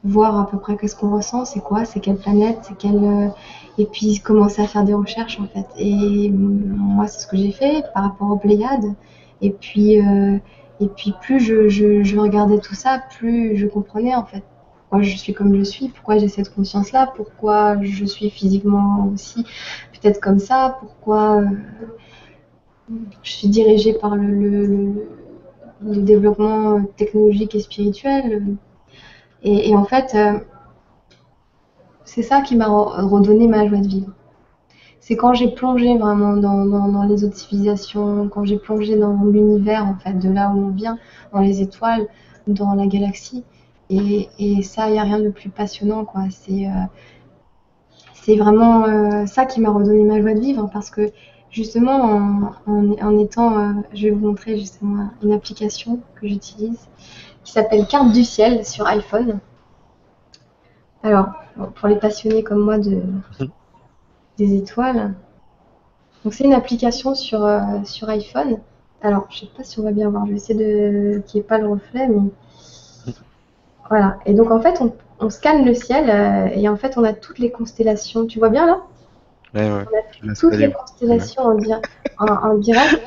voir 0.06 0.39
à 0.39 0.47
peu 0.47 0.58
près 0.58 0.78
qu'est-ce 0.78 0.95
qu'on 0.95 1.16
ressent, 1.16 1.45
c'est 1.45 1.60
quoi, 1.60 1.84
c'est 1.86 1.99
quelle 1.99 2.18
planète, 2.18 2.60
c'est 2.62 2.78
quelle. 2.78 3.03
Euh, 3.03 3.28
et 3.78 3.86
puis 3.86 4.20
commencer 4.20 4.62
à 4.62 4.68
faire 4.68 4.86
des 4.86 4.93
recherches 4.93 5.39
en 5.39 5.47
fait. 5.47 5.66
Et 5.78 6.30
moi, 6.30 7.08
c'est 7.08 7.22
ce 7.22 7.28
que 7.28 7.36
j'ai 7.36 7.51
fait 7.51 7.84
par 7.93 8.03
rapport 8.03 8.30
aux 8.32 8.38
Pléiades. 8.38 8.93
Et 9.41 9.49
puis, 9.51 9.99
euh, 9.99 10.38
et 10.80 10.88
puis 10.88 11.14
plus 11.22 11.39
je, 11.39 12.20
regardais 12.20 12.60
tout 12.60 12.76
ça, 12.76 13.01
plus 13.18 13.58
je 13.58 13.68
comprenais 13.68 14.16
en 14.16 14.26
fait 14.26 14.43
pourquoi 14.78 15.01
je 15.01 15.16
suis 15.18 15.34
comme 15.34 15.56
je 15.56 15.64
suis, 15.64 15.89
pourquoi 15.89 16.18
j'ai 16.20 16.28
cette 16.28 16.53
conscience-là, 16.53 17.12
pourquoi 17.16 17.82
je 17.82 18.06
suis 18.06 18.30
physiquement 18.30 19.10
aussi 19.14 19.43
peut-être 19.93 20.22
comme 20.22 20.39
ça, 20.39 20.78
pourquoi 20.80 21.41
euh, 21.41 21.45
je 23.24 23.32
suis 23.32 23.47
dirigée 23.47 23.93
par 23.93 24.16
le 24.16 24.93
développement 25.82 26.84
technologique 26.97 27.56
et 27.56 27.60
spirituel 27.60 28.58
et, 29.46 29.76
en 29.76 29.86
fait, 29.86 30.16
euh, 30.16 30.39
c'est 32.04 32.24
ça 32.24 32.41
qui 32.41 32.56
m'a 32.56 32.68
redonné 32.68 33.48
ma 33.48 33.68
joie 33.68 33.78
de 33.78 33.88
vivre. 33.88 34.12
C'est 35.00 35.16
quand 35.16 35.34
j'ai 35.36 35.52
plongé 35.52 36.00
vraiment 36.00 36.36
dans, 36.36 37.04
les 37.04 37.24
autres 37.24 37.38
civilisations, 37.38 38.28
quand 38.28 38.43
j'ai 38.43 38.58
plongé 38.58 38.98
dans 38.98 39.24
l'univers, 39.24 39.86
en 39.86 39.96
fait, 39.96 40.14
de 40.14 40.30
là 40.30 40.50
où 40.50 40.66
on 40.66 40.70
vient, 40.70 40.98
dans 41.32 41.41
les 41.41 41.62
étoiles, 41.62 42.08
dans 42.48 42.74
la 42.74 42.88
galaxie. 42.88 43.43
Et, 43.91 44.64
ça, 44.64 44.89
il 44.89 44.93
n'y 44.93 45.00
a 45.00 45.04
rien 45.04 45.20
de 45.20 45.30
plus 45.30 45.50
passionnant, 45.50 46.06
quoi. 46.06 46.24
C'est 46.32 46.68
euh, 46.68 48.36
vraiment 48.36 48.86
euh, 48.86 49.28
ça 49.28 49.46
qui 49.46 49.62
m'a 49.62 49.70
redonné 49.70 50.04
ma 50.06 50.22
joie 50.22 50.34
de 50.34 50.39
vivre, 50.39 50.68
parce 50.74 50.89
que 50.89 51.12
justement, 51.52 52.52
en, 52.66 53.20
étant, 53.20 53.84
je 53.93 54.08
vais 54.08 54.10
vous 54.10 54.26
montrer 54.26 54.58
justement 54.58 55.12
une 55.22 55.34
application 55.34 56.00
que 56.20 56.28
j'utilise 56.28 56.89
qui 57.46 57.54
s'appelle 57.54 57.88
Carte 57.88 58.12
du 58.12 58.26
ciel 58.26 58.66
sur 58.66 58.88
iPhone. 58.88 59.39
Alors, 61.04 61.30
pour 61.76 61.88
les 61.88 61.96
passionnés 61.96 62.43
comme 62.43 62.60
moi 62.60 62.78
de, 62.80 63.02
des 64.38 64.54
étoiles, 64.56 65.14
Donc 66.26 66.34
c'est 66.34 66.43
une 66.43 66.54
application 66.54 67.16
sur, 67.16 67.46
euh, 67.46 67.62
sur 67.86 68.10
iPhone. 68.10 68.60
Alors, 69.02 69.28
je 69.30 69.39
sais 69.39 69.46
pas 69.56 69.64
si 69.64 69.80
on 69.80 69.84
va 69.84 69.91
bien 69.93 70.10
voir. 70.10 70.26
Je 70.26 70.32
vais 70.32 70.38
essayer 70.38 70.60
de 70.60 71.20
qu'il 71.20 71.39
n'y 71.39 71.46
ait 71.46 71.48
pas 71.48 71.58
le 71.58 71.70
reflet, 71.70 72.08
mais 72.10 72.30
voilà. 73.89 74.18
Et 74.26 74.34
donc 74.34 74.52
en 74.52 74.60
fait, 74.62 74.82
on, 74.82 74.93
on 75.20 75.30
scanne 75.30 75.66
le 75.66 75.74
ciel 75.74 76.10
euh, 76.10 76.48
et 76.54 76.68
en 76.70 76.76
fait, 76.76 76.98
on 76.98 77.04
a 77.04 77.14
toutes 77.14 77.39
les 77.39 77.52
constellations. 77.52 78.26
Tu 78.26 78.39
vois 78.39 78.50
bien 78.50 78.66
là? 78.66 78.82
Ouais, 79.54 79.72
ouais. 79.72 79.86
On 79.91 79.98
a 79.98 80.02
toutes 80.39 80.58
les 80.58 80.72
constellations 80.72 81.43
en, 81.43 81.56
di- 81.56 81.74
en, 82.20 82.26
en 82.28 82.58
direct. 82.58 83.02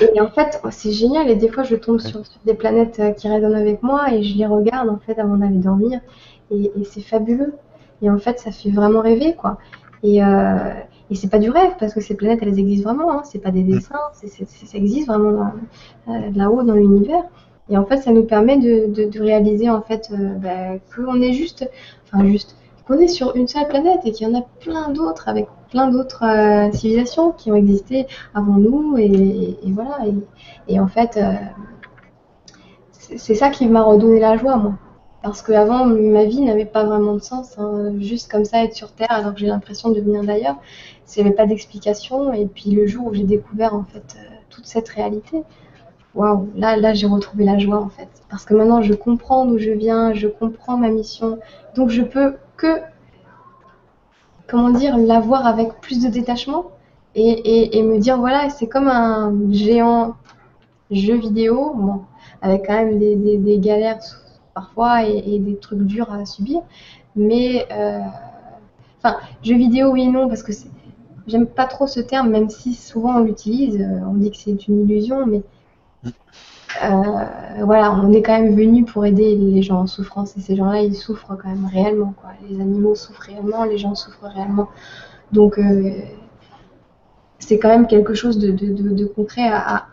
Et 0.00 0.20
en 0.20 0.28
fait, 0.30 0.60
oh, 0.64 0.68
c'est 0.70 0.92
génial. 0.92 1.28
Et 1.30 1.36
des 1.36 1.48
fois, 1.48 1.62
je 1.62 1.76
tombe 1.76 1.98
sur, 2.00 2.24
sur 2.26 2.40
des 2.44 2.54
planètes 2.54 2.98
euh, 3.00 3.10
qui 3.12 3.28
résonnent 3.28 3.54
avec 3.54 3.82
moi 3.82 4.12
et 4.12 4.22
je 4.22 4.36
les 4.36 4.46
regarde 4.46 4.88
en 4.88 4.98
fait 4.98 5.18
avant 5.18 5.36
d'aller 5.36 5.58
dormir. 5.58 6.00
Et, 6.50 6.72
et 6.76 6.84
c'est 6.84 7.00
fabuleux. 7.02 7.54
Et 8.02 8.10
en 8.10 8.18
fait, 8.18 8.38
ça 8.40 8.50
fait 8.50 8.70
vraiment 8.70 9.00
rêver, 9.00 9.34
quoi. 9.34 9.58
Et, 10.02 10.22
euh, 10.24 10.74
et 11.10 11.14
c'est 11.14 11.28
pas 11.30 11.38
du 11.38 11.50
rêve 11.50 11.72
parce 11.78 11.94
que 11.94 12.00
ces 12.00 12.16
planètes, 12.16 12.40
elles 12.42 12.58
existent 12.58 12.92
vraiment. 12.92 13.12
Hein. 13.12 13.22
C'est 13.24 13.38
pas 13.38 13.50
des 13.50 13.62
dessins. 13.62 13.98
c'est 14.14 14.28
c'est- 14.28 14.46
c'est- 14.48 14.66
ça 14.66 14.78
existe 14.78 15.06
vraiment 15.08 15.52
euh, 16.08 16.12
là-haut 16.34 16.62
dans 16.62 16.74
l'univers. 16.74 17.24
Et 17.68 17.76
en 17.78 17.84
fait, 17.86 17.98
ça 17.98 18.10
nous 18.12 18.24
permet 18.24 18.58
de, 18.58 18.92
de, 18.92 19.08
de 19.08 19.20
réaliser 19.22 19.70
en 19.70 19.82
fait 19.82 20.10
euh, 20.12 20.34
bah, 20.36 20.78
qu'on 20.94 21.20
est 21.22 21.32
juste, 21.32 21.68
enfin 22.12 22.26
juste, 22.26 22.56
qu'on 22.92 22.98
est 22.98 23.08
sur 23.08 23.34
une 23.36 23.48
seule 23.48 23.68
planète 23.68 24.00
et 24.04 24.12
qu'il 24.12 24.28
y 24.28 24.30
en 24.30 24.38
a 24.38 24.42
plein 24.60 24.90
d'autres 24.90 25.28
avec 25.28 25.46
plein 25.70 25.88
d'autres 25.90 26.24
euh, 26.24 26.70
civilisations 26.72 27.32
qui 27.32 27.50
ont 27.50 27.54
existé 27.54 28.06
avant 28.34 28.56
nous 28.58 28.98
et, 28.98 29.58
voilà. 29.68 29.98
Et, 30.68 30.78
en 30.78 30.88
fait, 30.88 31.16
euh, 31.16 31.32
c'est 32.92 33.18
c'est 33.18 33.34
ça 33.34 33.50
qui 33.50 33.66
m'a 33.66 33.82
redonné 33.82 34.20
la 34.20 34.36
joie, 34.36 34.56
moi. 34.56 34.74
Parce 35.22 35.42
qu'avant, 35.42 35.86
ma 35.86 36.24
vie 36.24 36.40
n'avait 36.42 36.64
pas 36.64 36.84
vraiment 36.84 37.14
de 37.14 37.20
sens. 37.20 37.58
hein. 37.58 37.92
Juste 37.98 38.30
comme 38.30 38.44
ça, 38.44 38.64
être 38.64 38.74
sur 38.74 38.92
Terre 38.92 39.10
alors 39.12 39.34
que 39.34 39.40
j'ai 39.40 39.46
l'impression 39.46 39.90
de 39.90 40.00
venir 40.00 40.22
d'ailleurs, 40.24 40.56
il 41.16 41.22
n'y 41.22 41.26
avait 41.28 41.36
pas 41.36 41.46
d'explication. 41.46 42.32
Et 42.32 42.46
puis 42.46 42.70
le 42.72 42.86
jour 42.86 43.06
où 43.06 43.14
j'ai 43.14 43.24
découvert 43.24 43.74
en 43.74 43.84
fait 43.84 44.16
euh, 44.18 44.34
toute 44.50 44.66
cette 44.66 44.88
réalité, 44.88 45.42
waouh, 46.14 46.48
là, 46.56 46.76
là 46.76 46.94
j'ai 46.94 47.06
retrouvé 47.06 47.44
la 47.44 47.58
joie 47.58 47.78
en 47.80 47.88
fait. 47.90 48.08
Parce 48.30 48.44
que 48.44 48.54
maintenant, 48.54 48.82
je 48.82 48.94
comprends 48.94 49.46
d'où 49.46 49.58
je 49.58 49.70
viens, 49.72 50.14
je 50.14 50.28
comprends 50.28 50.76
ma 50.78 50.90
mission. 50.90 51.38
Donc 51.76 51.90
je 51.90 52.02
peux 52.02 52.36
comment 54.48 54.70
dire, 54.70 54.98
la 54.98 55.20
voir 55.20 55.46
avec 55.46 55.80
plus 55.80 56.02
de 56.02 56.08
détachement 56.08 56.66
et, 57.14 57.82
me 57.82 57.98
dire 57.98 58.18
voilà, 58.18 58.50
c'est 58.50 58.66
comme 58.66 58.88
un 58.88 59.32
géant 59.50 60.14
jeu 60.90 61.16
vidéo, 61.16 61.72
bon, 61.74 62.02
avec 62.40 62.66
quand 62.66 62.74
même 62.74 62.98
des, 62.98 63.58
galères 63.58 63.98
parfois 64.54 65.04
et, 65.04 65.38
des 65.38 65.56
trucs 65.56 65.80
durs 65.80 66.12
à 66.12 66.24
subir, 66.26 66.60
mais 67.16 67.66
euh, 67.72 68.00
enfin, 68.98 69.16
jeu 69.42 69.56
vidéo 69.56 69.90
oui 69.92 70.02
et 70.02 70.08
non, 70.08 70.28
parce 70.28 70.42
que 70.42 70.52
j'aime 71.26 71.46
pas 71.46 71.66
trop 71.66 71.86
ce 71.86 72.00
terme, 72.00 72.30
même 72.30 72.50
si 72.50 72.74
souvent 72.74 73.16
on 73.16 73.24
l'utilise, 73.24 73.80
euh, 73.80 74.00
on 74.06 74.14
dit 74.14 74.30
que 74.30 74.36
c'est 74.36 74.68
une 74.68 74.82
illusion, 74.82 75.26
mais 75.26 75.42
euh, 76.06 76.10
voilà, 76.80 77.92
on 77.92 78.12
est 78.12 78.22
quand 78.22 78.38
même 78.38 78.54
venu 78.54 78.84
pour 78.84 79.04
aider 79.04 79.36
les 79.36 79.62
gens 79.62 79.80
en 79.80 79.86
souffrance 79.86 80.36
et 80.36 80.40
ces 80.40 80.56
gens-là, 80.56 80.82
ils 80.82 80.94
souffrent 80.94 81.36
quand 81.36 81.48
même 81.48 81.68
réellement. 81.70 82.14
Quoi. 82.20 82.30
Les 82.48 82.60
animaux 82.60 82.94
souffrent 82.94 83.22
réellement, 83.22 83.64
les 83.64 83.78
gens 83.78 83.94
souffrent 83.94 84.24
réellement. 84.24 84.68
Donc, 85.32 85.58
euh, 85.58 85.92
c'est 87.38 87.58
quand 87.58 87.68
même 87.68 87.86
quelque 87.86 88.14
chose 88.14 88.38
de, 88.38 89.04
concret 89.06 89.48
à, 89.48 89.86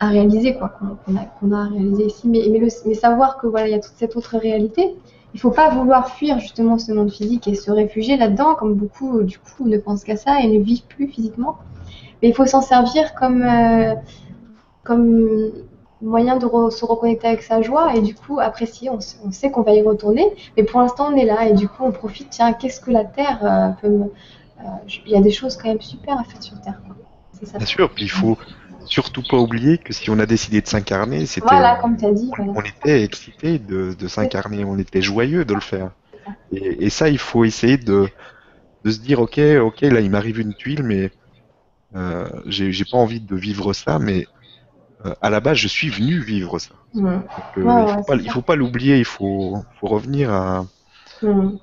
réaliser, 0.00 0.54
quoi, 0.54 0.68
qu'on 0.68 1.16
a, 1.16 1.24
qu'on 1.24 1.52
a 1.52 1.60
à 1.60 1.68
réaliser 1.68 2.06
ici. 2.06 2.28
Mais, 2.28 2.42
mais 2.86 2.94
savoir 2.94 3.38
que 3.38 3.46
voilà, 3.46 3.68
il 3.68 3.70
y 3.70 3.74
a 3.74 3.78
toute 3.78 3.94
cette 3.96 4.16
autre 4.16 4.36
réalité, 4.36 4.94
il 5.34 5.40
faut 5.40 5.50
pas 5.50 5.68
vouloir 5.70 6.10
fuir 6.10 6.38
justement 6.38 6.78
ce 6.78 6.92
monde 6.92 7.10
physique 7.10 7.48
et 7.48 7.54
se 7.54 7.70
réfugier 7.70 8.16
là-dedans, 8.16 8.54
comme 8.54 8.74
beaucoup 8.74 9.22
du 9.22 9.38
coup 9.38 9.66
ne 9.66 9.78
pensent 9.78 10.04
qu'à 10.04 10.16
ça 10.16 10.40
et 10.40 10.46
ne 10.46 10.62
vivent 10.62 10.86
plus 10.86 11.08
physiquement. 11.08 11.58
Mais 12.22 12.28
il 12.28 12.34
faut 12.34 12.46
s'en 12.46 12.60
servir 12.60 13.14
comme 13.14 13.42
euh, 13.42 13.94
comme 14.84 15.50
moyen 16.04 16.36
de 16.36 16.46
re- 16.46 16.70
se 16.70 16.84
reconnecter 16.84 17.26
avec 17.28 17.42
sa 17.42 17.62
joie 17.62 17.94
et 17.96 18.00
du 18.02 18.14
coup 18.14 18.40
apprécier. 18.40 18.90
On, 18.90 19.00
sait 19.00 19.50
qu'on 19.50 19.62
va 19.62 19.72
y 19.74 19.82
retourner, 19.82 20.26
mais 20.56 20.62
pour 20.64 20.80
l'instant 20.80 21.10
on 21.12 21.16
est 21.16 21.24
là 21.24 21.48
et 21.48 21.54
du 21.54 21.68
coup 21.68 21.84
on 21.84 21.92
profite. 21.92 22.30
Tiens, 22.30 22.52
qu'est-ce 22.52 22.80
que 22.80 22.90
la 22.90 23.04
Terre 23.04 23.40
euh, 23.44 23.68
peut 23.80 23.88
me. 23.88 24.04
euh, 24.04 24.62
Il 25.06 25.12
y 25.12 25.16
a 25.16 25.20
des 25.20 25.30
choses 25.32 25.56
quand 25.56 25.68
même 25.68 25.80
super 25.80 26.18
à 26.18 26.24
faire 26.24 26.42
sur 26.42 26.60
Terre. 26.60 26.80
ça. 27.42 27.58
Bien 27.58 27.66
sûr, 27.66 27.90
puis 27.90 28.04
il 28.04 28.10
faut 28.10 28.38
surtout 28.86 29.22
pas 29.22 29.38
oublier 29.38 29.78
que 29.78 29.92
si 29.92 30.10
on 30.10 30.18
a 30.18 30.26
décidé 30.26 30.60
de 30.60 30.68
s'incarner, 30.68 31.26
c'était 31.26 31.46
Voilà, 31.46 31.76
comme 31.76 31.96
tu 31.96 32.04
as 32.06 32.12
dit. 32.12 32.30
on, 32.38 32.44
Voilà. 32.44 32.60
on 32.60 32.62
était 32.62 33.02
excité 33.02 33.58
de, 33.58 33.94
de 33.98 34.08
s'incarner, 34.08 34.64
on 34.64 34.78
était 34.78 35.02
joyeux 35.02 35.44
de 35.44 35.54
le 35.54 35.60
faire. 35.60 35.90
Et, 36.52 36.86
et 36.86 36.90
ça, 36.90 37.08
il 37.08 37.18
faut 37.18 37.44
essayer 37.44 37.78
de, 37.78 38.08
de 38.84 38.90
se 38.90 39.00
dire, 39.00 39.20
ok, 39.20 39.40
ok, 39.62 39.80
là 39.82 40.00
il 40.00 40.10
m'arrive 40.10 40.40
une 40.40 40.54
tuile, 40.54 40.82
mais 40.82 41.10
euh, 41.96 42.28
j'ai 42.46 42.84
pas 42.84 42.98
envie 42.98 43.20
de 43.20 43.36
vivre 43.36 43.72
ça, 43.72 43.98
mais 43.98 44.26
euh, 45.04 45.14
à 45.20 45.30
la 45.30 45.40
base, 45.40 45.58
je 45.58 45.68
suis 45.68 45.88
venu 45.88 46.18
vivre 46.20 46.58
ça. 46.58 46.74
Donc, 46.94 47.06
euh, 47.58 47.62
Ouais, 47.62 47.64
il 47.64 47.64
ouais, 47.64 48.28
faut 48.28 48.42
pas, 48.42 48.54
faut 48.54 48.58
l'oublier, 48.58 48.98
il 48.98 49.04
faut, 49.04 49.58
faut 49.80 49.86
revenir 49.88 50.32
à, 50.32 50.66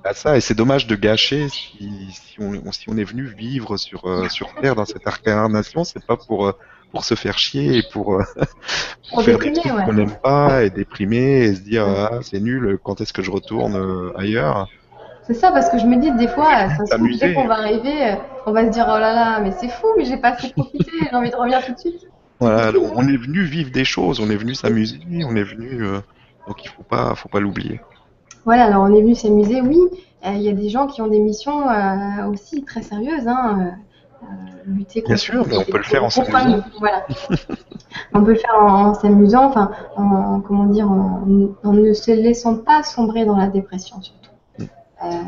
à 0.04 0.14
ça. 0.14 0.36
Et 0.36 0.40
c'est 0.40 0.54
dommage 0.54 0.86
de 0.86 0.96
gâcher 0.96 1.48
si, 1.48 2.10
si, 2.12 2.36
on, 2.40 2.70
si 2.72 2.88
on 2.90 2.96
est 2.96 3.04
venu 3.04 3.24
vivre 3.24 3.76
sur, 3.76 4.06
euh, 4.06 4.28
sur 4.28 4.54
Terre 4.54 4.74
dans 4.76 4.84
cette 4.84 5.06
incarnation, 5.06 5.84
c'est 5.84 6.04
pas 6.04 6.16
pour, 6.16 6.46
euh, 6.46 6.52
pour 6.90 7.04
se 7.04 7.14
faire 7.14 7.38
chier 7.38 7.78
et 7.78 7.82
pour, 7.92 8.22
pour 9.10 9.22
faire 9.22 9.38
des 9.38 9.50
déprimer, 9.50 9.60
trucs 9.60 9.74
ouais. 9.74 9.84
qu'on 9.84 9.92
n'aime 9.94 10.16
pas 10.22 10.62
et 10.64 10.70
déprimer 10.70 11.44
et 11.44 11.54
se 11.54 11.60
dire 11.60 11.86
ah, 11.86 12.20
c'est 12.22 12.40
nul, 12.40 12.78
quand 12.82 13.00
est-ce 13.00 13.12
que 13.12 13.22
je 13.22 13.30
retourne 13.30 14.12
ailleurs? 14.16 14.68
C'est 15.24 15.34
ça, 15.34 15.52
parce 15.52 15.68
que 15.70 15.78
je 15.78 15.86
me 15.86 15.96
dis 15.96 16.10
des 16.12 16.28
fois, 16.28 16.68
ça 16.76 16.86
se 16.86 16.94
trouve, 16.94 17.08
dès 17.18 17.32
qu'on 17.32 17.46
va 17.46 17.54
arriver, 17.58 18.16
on 18.46 18.52
va 18.52 18.64
se 18.66 18.70
dire 18.70 18.86
oh 18.88 18.98
là 18.98 19.14
là, 19.14 19.40
mais 19.40 19.52
c'est 19.52 19.68
fou, 19.68 19.86
mais 19.96 20.04
j'ai 20.04 20.16
pas 20.16 20.30
assez 20.30 20.50
profité, 20.50 20.90
j'ai 21.00 21.14
envie 21.16 21.30
de 21.30 21.36
revenir 21.36 21.64
tout 21.64 21.72
de 21.72 21.78
suite. 21.78 22.11
Voilà, 22.42 22.78
on 22.94 23.06
est 23.08 23.16
venu 23.16 23.42
vivre 23.42 23.70
des 23.70 23.84
choses, 23.84 24.20
on 24.20 24.28
est 24.30 24.36
venu 24.36 24.54
s'amuser, 24.54 24.98
on 25.24 25.34
est 25.36 25.44
venu. 25.44 25.84
euh, 25.84 26.00
donc 26.46 26.64
il 26.64 26.68
faut 26.68 26.82
pas, 26.82 27.14
faut 27.14 27.28
pas 27.28 27.40
l'oublier. 27.40 27.80
Voilà, 28.44 28.64
alors 28.66 28.82
on 28.82 28.94
est 28.94 29.00
venu 29.00 29.14
s'amuser, 29.14 29.60
oui. 29.60 29.78
Euh, 30.26 30.30
Il 30.34 30.42
y 30.42 30.48
a 30.48 30.52
des 30.52 30.68
gens 30.68 30.86
qui 30.86 31.00
ont 31.02 31.06
des 31.08 31.20
missions 31.20 31.68
euh, 31.68 32.26
aussi 32.28 32.64
très 32.64 32.82
sérieuses, 32.82 33.26
hein, 33.28 33.72
lutter 34.66 35.00
Bien 35.00 35.14
contre 35.14 35.20
sûr, 35.20 35.46
mais 35.48 35.56
on 35.56 35.64
peut 35.64 35.78
le 35.78 35.82
faire 35.84 36.04
en 36.04 36.10
s'amusant. 36.10 36.64
Voilà. 36.78 37.06
on 38.14 38.24
peut 38.24 38.32
le 38.32 38.38
faire 38.38 38.56
en, 38.58 38.90
en 38.90 38.94
s'amusant, 38.94 39.44
enfin, 39.46 39.70
en, 39.96 40.40
comment 40.40 40.66
dire, 40.66 40.90
en, 40.90 41.24
en 41.64 41.72
ne 41.72 41.92
se 41.92 42.10
laissant 42.10 42.56
pas 42.58 42.82
sombrer 42.82 43.24
dans 43.24 43.36
la 43.36 43.48
dépression 43.48 44.00
surtout. 44.02 44.30
Euh, 45.04 45.22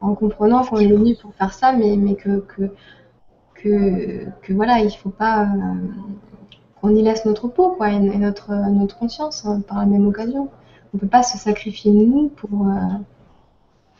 en 0.00 0.14
comprenant 0.14 0.64
qu'on 0.64 0.78
est 0.78 0.86
venu 0.86 1.14
pour 1.20 1.34
faire 1.34 1.52
ça, 1.52 1.72
mais, 1.72 1.96
mais 1.96 2.14
que, 2.16 2.40
que, 2.40 2.70
que, 3.54 4.24
que 4.42 4.52
voilà, 4.52 4.78
il 4.80 4.90
faut 4.90 5.10
pas 5.10 5.46
qu'on 6.82 6.94
y 6.94 7.02
laisse 7.02 7.24
notre 7.24 7.48
peau, 7.48 7.70
quoi, 7.70 7.90
et, 7.92 7.94
et 7.94 8.18
notre, 8.18 8.50
notre 8.52 8.98
conscience 8.98 9.46
hein, 9.46 9.62
par 9.66 9.78
la 9.78 9.86
même 9.86 10.06
occasion. 10.06 10.50
On 10.94 10.98
peut 10.98 11.06
pas 11.06 11.22
se 11.22 11.38
sacrifier 11.38 11.90
nous 11.92 12.28
pour, 12.28 12.66
euh, 12.68 12.74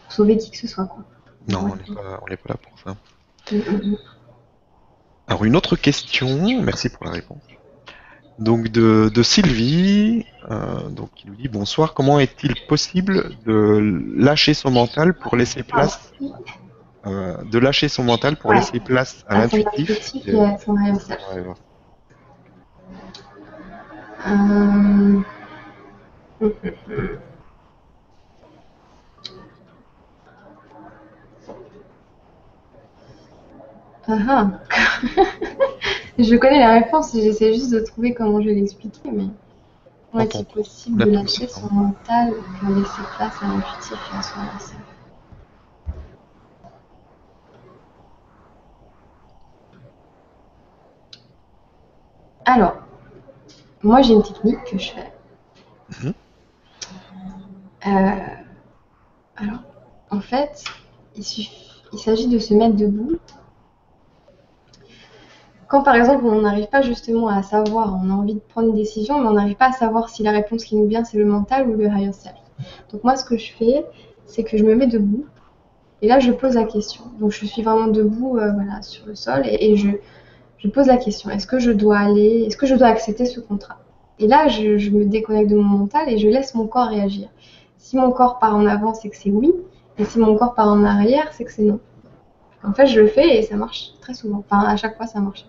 pour 0.03 0.13
sauver 0.13 0.37
qui 0.37 0.51
que 0.51 0.59
ce 0.59 0.67
soit, 0.67 0.85
quoi. 0.87 1.03
Non, 1.49 1.65
Ouais. 1.65 1.71
on 1.73 1.77
n'est 1.77 1.95
pas, 1.95 2.21
on 2.23 2.27
là 2.27 2.57
pour 2.57 2.79
ça. 2.85 2.97
Mm, 3.51 3.57
mm, 3.57 3.93
mm. 3.93 3.97
Alors 5.29 5.45
une 5.45 5.57
autre 5.57 5.77
question, 5.77 6.61
merci 6.61 6.89
pour 6.91 7.05
la 7.07 7.13
réponse. 7.13 7.43
Donc 8.39 8.69
de, 8.69 9.11
de 9.15 9.23
Sylvie, 9.23 10.27
euh, 10.51 10.89
donc 10.89 11.11
qui 11.15 11.29
nous 11.29 11.35
dit 11.37 11.49
bonsoir. 11.49 11.95
Comment 11.95 12.19
est-il 12.19 12.55
possible 12.67 13.31
de 13.47 14.03
lâcher 14.17 14.53
son 14.55 14.71
mental 14.71 15.15
pour 15.15 15.37
laisser 15.37 15.63
place, 15.63 16.13
euh, 17.07 17.37
de 17.45 17.59
lâcher 17.59 17.89
son 17.89 18.03
mental 18.05 18.37
pour 18.37 18.51
Ouais. 18.51 18.57
laisser 18.57 18.81
place 18.81 19.25
à 19.29 19.37
Ah, 19.37 19.41
l'intuitif 19.43 19.91
intuitif 19.91 20.29
et- 20.29 20.33
et 20.37 20.41
à 20.41 20.59
son 20.59 20.75
réel 20.75 20.97
self. 21.01 21.21
Ouais, 21.35 21.41
ouais. 21.41 21.55
Euh, 24.27 25.21
Ah 34.09 34.19
ah. 34.29 34.51
Je 36.19 36.37
connais 36.37 36.59
la 36.59 36.75
réponse 36.75 37.15
et 37.15 37.23
j'essaie 37.23 37.55
juste 37.55 37.71
de 37.73 37.81
trouver 37.81 38.15
comment 38.15 38.41
je 38.41 38.49
vais 38.49 38.55
l'expliquer, 38.55 39.11
mais 39.11 39.29
comment 40.11 40.25
est-il 40.25 40.45
possible 40.45 41.05
de 41.05 41.11
lâcher 41.11 41.47
son 41.47 41.73
mental 41.73 42.35
pour 42.61 42.69
laisser 42.71 43.03
place 43.17 43.35
à 43.43 43.47
l'intuitif 43.47 43.99
et 44.13 44.17
à 44.17 44.23
son 44.23 44.41
Alors, 52.45 52.75
moi 53.83 54.03
j'ai 54.03 54.15
une 54.15 54.23
technique 54.23 54.63
que 54.65 54.79
je 54.79 54.93
fais. 54.93 55.13
Mhm. 56.03 56.15
Euh, 57.87 58.43
alors, 59.37 59.63
en 60.11 60.21
fait, 60.21 60.65
il, 61.17 61.25
s'agit 61.99 62.29
de 62.29 62.39
se 62.39 62.55
mettre 62.55 62.77
debout. 62.77 63.19
Quand 65.69 65.83
par 65.83 65.95
exemple 65.95 66.25
on 66.27 66.43
n'arrive 66.43 66.69
pas 66.69 66.83
justement 66.83 67.29
à 67.29 67.43
savoir, 67.43 67.99
on 68.03 68.11
a 68.11 68.13
envie 68.13 68.35
de 68.35 68.41
prendre 68.41 68.69
une 68.69 68.75
décision, 68.75 69.21
mais 69.21 69.29
on 69.29 69.33
n'arrive 69.33 69.57
pas 69.57 69.71
à 69.71 69.73
savoir 69.73 70.11
si 70.11 70.23
la 70.23 70.31
réponse 70.31 70.65
qui 70.65 70.77
nous 70.77 70.87
vient 70.87 71.03
c'est 71.03 71.17
le 71.17 71.25
mental 71.25 71.69
ou 71.69 71.77
le 71.77 71.87
higher 71.87 72.13
self. 72.13 72.37
Donc 72.93 73.03
moi 73.05 73.17
ce 73.17 73.25
que 73.25 73.39
je 73.39 73.53
fais, 73.53 73.87
c'est 74.27 74.45
que 74.45 74.59
je 74.59 74.65
me 74.65 74.75
mets 74.75 74.87
debout 74.87 75.25
et 76.03 76.09
là 76.09 76.19
je 76.19 76.31
pose 76.31 76.55
la 76.55 76.65
question. 76.65 77.05
Donc 77.19 77.31
je 77.31 77.47
suis 77.47 77.63
vraiment 77.63 77.87
debout 77.87 78.37
euh, 78.37 78.53
voilà, 78.53 78.83
sur 78.83 79.07
le 79.07 79.15
sol 79.15 79.43
et, 79.47 79.73
et 79.73 79.77
je, 79.77 79.89
je 80.63 80.69
pose 80.69 80.87
la 80.87 80.97
question 80.97 81.31
est-ce 81.31 81.47
que 81.47 81.59
je 81.59 81.71
dois 81.71 81.99
aller, 81.99 82.45
est-ce 82.47 82.57
que 82.57 82.67
je 82.67 82.75
dois 82.75 82.89
accepter 82.89 83.27
ce 83.27 83.41
contrat? 83.41 83.79
Et 84.19 84.29
là, 84.29 84.47
je, 84.49 84.91
me 84.91 85.05
déconnecte 85.05 85.51
de 85.51 85.57
mon 85.57 85.79
mental 85.79 86.09
et 86.09 86.19
je 86.19 86.29
laisse 86.29 86.55
mon 86.55 86.67
corps 86.67 86.89
réagir. 86.89 87.29
Si 87.77 87.97
mon 87.97 88.13
corps 88.13 88.39
part 88.39 88.55
en 88.55 88.67
avant, 88.67 88.95
c'est 88.95 89.09
que 89.09 89.17
c'est 89.17 89.31
oui, 89.31 89.53
et 89.99 90.05
si 90.05 90.19
mon 90.19 90.37
corps 90.37 90.55
part 90.55 90.69
en 90.69 90.85
arrière, 90.85 91.33
c'est 91.33 91.45
que 91.45 91.53
c'est 91.53 91.63
non. 91.63 91.81
En 92.63 92.73
fait, 92.73 92.87
je 92.87 93.01
le 93.01 93.09
fais 93.09 93.39
et 93.39 93.43
ça 93.43 93.57
marche 93.57 93.91
très 94.01 94.15
souvent. 94.15 94.45
Enfin, 94.49 94.61
à 94.61 94.77
chaque 94.77 94.97
fois, 94.97 95.07
ça 95.07 95.19
marche. 95.19 95.45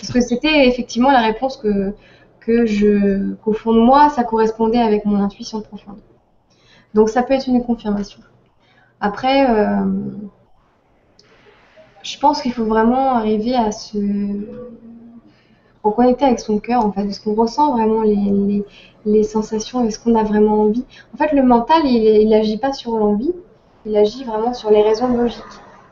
Parce 0.00 0.12
que 0.12 0.20
c'était 0.20 0.68
effectivement 0.68 1.10
la 1.10 1.22
réponse 1.22 1.56
que, 1.56 1.92
que 2.38 2.66
je, 2.66 3.32
qu'au 3.42 3.52
fond 3.52 3.72
de 3.72 3.80
moi, 3.80 4.10
ça 4.10 4.22
correspondait 4.22 4.78
avec 4.78 5.04
mon 5.04 5.20
intuition 5.20 5.60
profonde. 5.60 5.98
Donc, 6.94 7.08
ça 7.08 7.24
peut 7.24 7.34
être 7.34 7.48
une 7.48 7.64
confirmation. 7.64 8.20
Après, 9.00 9.50
euh, 9.50 9.84
je 12.02 12.18
pense 12.18 12.42
qu'il 12.42 12.52
faut 12.52 12.64
vraiment 12.64 13.14
arriver 13.14 13.54
à 13.54 13.72
se 13.72 13.98
reconnecter 15.82 16.24
avec 16.24 16.40
son 16.40 16.58
cœur, 16.58 16.84
en 16.84 16.92
fait, 16.92 17.04
parce 17.04 17.18
qu'on 17.18 17.34
ressent 17.34 17.72
vraiment 17.72 18.02
les, 18.02 19.24
sensations? 19.24 19.84
Et 19.84 19.90
ce 19.90 19.98
qu'on 19.98 20.14
a 20.14 20.22
vraiment 20.22 20.62
envie? 20.62 20.84
En 21.14 21.16
fait, 21.16 21.32
le 21.32 21.42
mental, 21.42 21.84
il 21.84 22.28
n'agit 22.28 22.58
pas 22.58 22.72
sur 22.72 22.96
l'envie, 22.96 23.32
il 23.84 23.96
agit 23.96 24.24
vraiment 24.24 24.54
sur 24.54 24.70
les 24.70 24.82
raisons 24.82 25.08
logiques. 25.08 25.42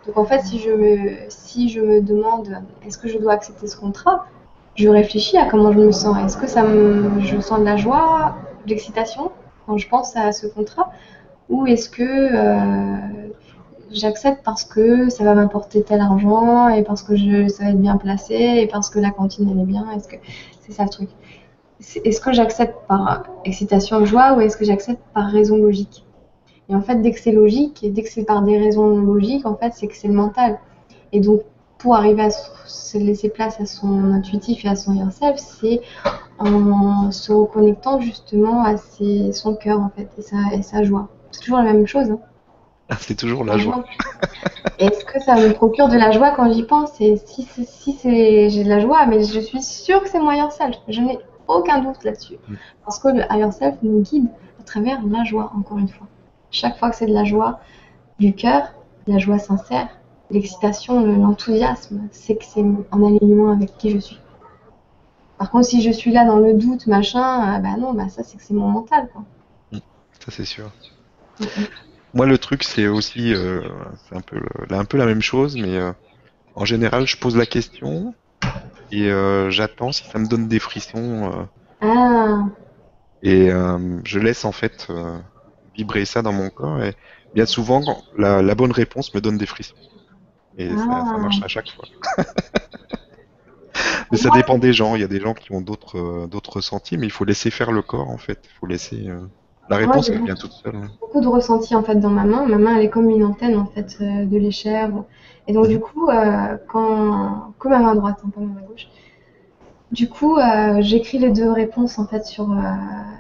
Donc 0.07 0.17
en 0.17 0.25
fait, 0.25 0.41
si 0.43 0.59
je 0.59 1.81
me, 1.81 2.01
demande 2.01 2.63
est-ce 2.87 2.99
que 2.99 3.09
je 3.09 3.19
dois 3.19 3.33
accepter 3.33 3.67
ce 3.67 3.77
contrat, 3.77 4.27
je 4.75 4.89
réfléchis 4.89 5.37
à 5.37 5.47
comment 5.47 5.73
je 5.73 5.79
me 5.79 5.93
sens. 5.93 6.17
Est-ce 6.25 6.37
que 6.37 6.47
je 6.47 7.41
sens 7.41 7.59
de 7.59 7.65
la 7.65 7.77
joie, 7.77 8.37
de 8.65 8.71
l'excitation 8.71 9.31
quand 9.67 9.77
je 9.77 9.89
pense 9.89 10.17
à 10.17 10.33
ce 10.33 10.47
contrat? 10.47 10.91
Ou 11.49 11.67
est-ce 11.67 11.91
que 11.91 12.03
euh, 12.03 13.29
j'accepte 13.91 14.43
parce 14.45 14.65
que 14.65 15.09
ça 15.09 15.25
va 15.25 15.35
m'apporter 15.35 15.83
tel 15.83 16.01
argent 16.01 16.69
et 16.69 16.83
parce 16.83 17.03
que 17.03 17.49
ça 17.49 17.65
va 17.65 17.71
être 17.71 17.81
bien 17.81 17.97
placé 17.97 18.35
et 18.35 18.67
parce 18.67 18.91
que 18.91 18.99
la 18.99 19.11
cantine 19.11 19.49
elle 19.51 19.61
est 19.61 19.65
bien 19.65 19.91
Est-ce 19.91 20.09
que 20.09 20.17
c'est 20.61 20.73
ça 20.73 20.85
le 20.85 20.91
truc? 20.91 21.11
Est-ce 21.81 22.21
que 22.21 22.33
j'accepte 22.33 22.77
par 22.87 23.25
excitation, 23.45 24.05
joie 24.05 24.35
ou 24.35 24.41
est-ce 24.41 24.57
que 24.57 24.65
j'accepte 24.65 25.01
par 25.15 25.31
raison 25.31 25.57
logique? 25.57 26.05
Et 26.69 26.75
en 26.75 26.83
fait, 26.83 26.97
dès 26.97 27.11
que 27.11 27.19
c'est 27.19 27.33
logique, 27.33 27.83
et 27.83 27.91
dès 27.91 28.03
que 28.03 28.09
c'est 28.09 28.23
par 28.23 28.43
des 28.43 28.57
raisons 28.57 28.97
logiques, 28.99 29.45
en 29.45 29.57
fait, 29.57 29.73
c'est 29.75 29.89
que 29.89 29.97
c'est 29.97 30.07
le 30.07 30.15
mental. 30.15 30.61
Et 31.13 31.21
donc, 31.21 31.41
pour 31.79 31.97
arriver 31.97 32.23
à 32.23 32.31
se 32.31 32.97
laisser 32.99 33.29
place 33.29 33.61
à 33.61 33.67
son 33.67 34.13
intuitif 34.13 34.65
et 34.65 34.69
à 34.69 34.77
son 34.77 35.11
self, 35.11 35.39
c'est 35.39 35.81
en 36.39 37.11
se 37.11 37.33
reconnectant 37.33 38.01
justement 38.01 38.63
à 38.63 38.77
son 38.77 39.55
cœur, 39.57 39.81
en 39.81 39.89
fait, 39.89 40.09
et 40.17 40.23
sa, 40.23 40.37
et 40.53 40.63
sa 40.63 40.85
joie. 40.85 41.09
C'est 41.33 41.41
toujours 41.41 41.59
la 41.59 41.73
même 41.73 41.87
chose. 41.87 42.11
Hein. 42.11 42.21
C'est 42.99 43.15
toujours 43.15 43.45
la 43.45 43.59
joie. 43.59 43.85
Est-ce 44.79 45.05
que 45.05 45.21
ça 45.21 45.37
me 45.37 45.53
procure 45.53 45.89
de 45.89 45.97
la 45.97 46.11
joie 46.11 46.31
quand 46.31 46.53
j'y 46.53 46.63
pense 46.63 47.01
Et 47.01 47.17
si, 47.17 47.45
si 47.45 47.93
c'est, 47.93 48.51
j'ai 48.51 48.65
de 48.65 48.69
la 48.69 48.81
joie, 48.81 49.07
mais 49.07 49.23
je 49.23 49.41
suis 49.41 49.63
sûre 49.63 50.03
que 50.03 50.09
c'est 50.09 50.19
mon 50.19 50.31
higher 50.31 50.51
self. 50.51 50.77
Je 50.89 51.01
n'ai 51.01 51.19
aucun 51.49 51.81
doute 51.81 52.03
là-dessus. 52.05 52.37
Mm. 52.49 52.55
Parce 52.85 52.99
que 52.99 53.09
le 53.09 53.23
higher 53.31 53.53
self 53.53 53.77
nous 53.83 54.01
guide 54.01 54.29
à 54.59 54.63
travers 54.65 55.01
la 55.07 55.25
joie, 55.25 55.53
encore 55.57 55.79
une 55.79 55.89
fois. 55.89 56.07
Chaque 56.51 56.79
fois 56.79 56.91
que 56.91 56.97
c'est 56.97 57.07
de 57.07 57.13
la 57.15 57.25
joie 57.25 57.61
du 58.19 58.35
cœur, 58.35 58.75
de 59.07 59.13
la 59.13 59.19
joie 59.19 59.39
sincère, 59.39 59.89
l'excitation, 60.31 61.05
l'enthousiasme, 61.05 62.09
c'est 62.13 62.37
que 62.37 62.45
c'est 62.45 62.65
en 62.91 63.05
alignement 63.05 63.53
avec 63.53 63.77
qui 63.77 63.91
je 63.91 63.99
suis. 63.99 64.21
Par 65.39 65.51
contre, 65.51 65.67
si 65.67 65.81
je 65.83 65.91
suis 65.91 66.13
là 66.13 66.25
dans 66.25 66.39
le 66.39 66.55
doute, 66.55 66.87
machin, 66.87 67.57
euh, 67.57 67.59
bah 67.61 67.77
non, 67.79 67.95
bah 67.95 68.09
ça 68.09 68.23
c'est 68.23 68.37
que 68.37 68.43
c'est 68.43 68.55
mon 68.55 68.69
mental. 68.69 69.09
Quoi. 69.13 69.23
Mm. 69.73 69.79
Ça 70.19 70.31
c'est 70.31 70.45
sûr. 70.45 70.71
Mm, 71.41 71.45
mm. 71.45 71.90
Moi, 72.13 72.27
le 72.27 72.39
truc, 72.39 72.65
c'est 72.65 72.89
aussi, 72.89 73.33
euh, 73.33 73.63
c'est 74.09 74.17
un 74.17 74.21
peu, 74.21 74.41
un 74.71 74.85
peu 74.85 74.99
la 74.99 75.07
même 75.07 75.23
chose, 75.23 75.57
mais 75.57 75.77
euh, 75.77 75.93
en 76.57 76.65
général, 76.65 77.07
je 77.07 77.17
pose 77.17 77.37
la 77.37 77.47
question 77.47 78.15
et 78.91 79.11
euh, 79.11 79.51
j'attends 79.51 79.93
si 79.93 80.05
ça 80.05 80.19
me 80.19 80.27
donne 80.27 80.49
des 80.49 80.59
frissons. 80.59 81.49
Ah. 81.81 82.47
Et 83.23 83.51
je 84.05 84.19
laisse 84.19 84.45
en 84.45 84.53
fait 84.53 84.89
vibrer 85.77 86.05
ça 86.05 86.23
dans 86.23 86.33
mon 86.33 86.51
corps 86.51 86.83
et 86.83 86.95
bien 87.35 87.47
souvent 87.47 87.83
la, 88.17 88.43
la 88.43 88.55
bonne 88.55 88.73
réponse 88.73 89.15
me 89.15 89.21
donne 89.21 89.39
des 89.39 89.47
frissons. 89.47 89.77
Et 90.59 90.69
ça, 90.69 90.77
ça, 90.85 91.19
marche 91.19 91.43
à 91.43 91.49
chaque 91.49 91.71
fois. 91.71 91.87
mais 94.11 94.19
ça 94.19 94.31
dépend 94.31 94.59
des 94.59 94.73
gens. 94.73 94.97
Il 94.97 95.01
y 95.01 95.05
a 95.05 95.09
des 95.09 95.21
gens 95.21 95.35
qui 95.35 95.53
ont 95.53 95.61
d'autres 95.61 96.27
d'autres 96.27 96.55
ressentis, 96.55 96.97
mais 96.99 97.07
il 97.07 97.13
faut 97.13 97.25
laisser 97.25 97.51
faire 97.51 97.73
le 97.73 97.83
corps 97.83 98.11
en 98.11 98.19
fait. 98.19 98.41
Il 98.45 98.59
faut 98.59 98.67
laisser 98.67 99.09
la 99.71 99.77
réponse 99.77 100.11
elle 100.11 100.25
vient 100.25 100.35
toute 100.35 100.53
seule. 100.53 100.75
Beaucoup 101.01 101.21
de 101.21 101.29
ressentis 101.29 101.75
en 101.75 101.83
fait 101.83 101.97
dans 101.97 102.11
ma 102.11 102.25
main. 102.25 102.47
Ma 102.47 102.59
main 102.59 102.77
elle 102.77 102.85
est 102.85 102.91
comme 102.91 103.09
une 103.09 103.25
antenne 103.25 103.57
en 103.57 103.67
fait 103.67 103.97
euh, 104.01 104.25
de 104.27 104.37
l'échelle. 104.37 104.93
Et 105.47 105.53
donc 105.53 105.69
du 105.69 105.81
coup 105.81 106.09
quand 106.69 107.55
comme 107.59 107.73
ma 107.73 107.79
main 107.79 107.95
droite, 107.95 108.19
hein, 108.25 108.31
pas 108.35 108.41
ma 108.41 108.61
main 108.61 108.67
gauche. 108.69 108.89
Du 109.93 110.09
coup, 110.09 110.37
euh, 110.37 110.81
j'écris 110.81 111.19
les 111.19 111.31
deux 111.31 111.51
réponses 111.51 111.99
en 111.99 112.07
fait 112.07 112.25
sur, 112.25 112.53
euh, 112.53 112.57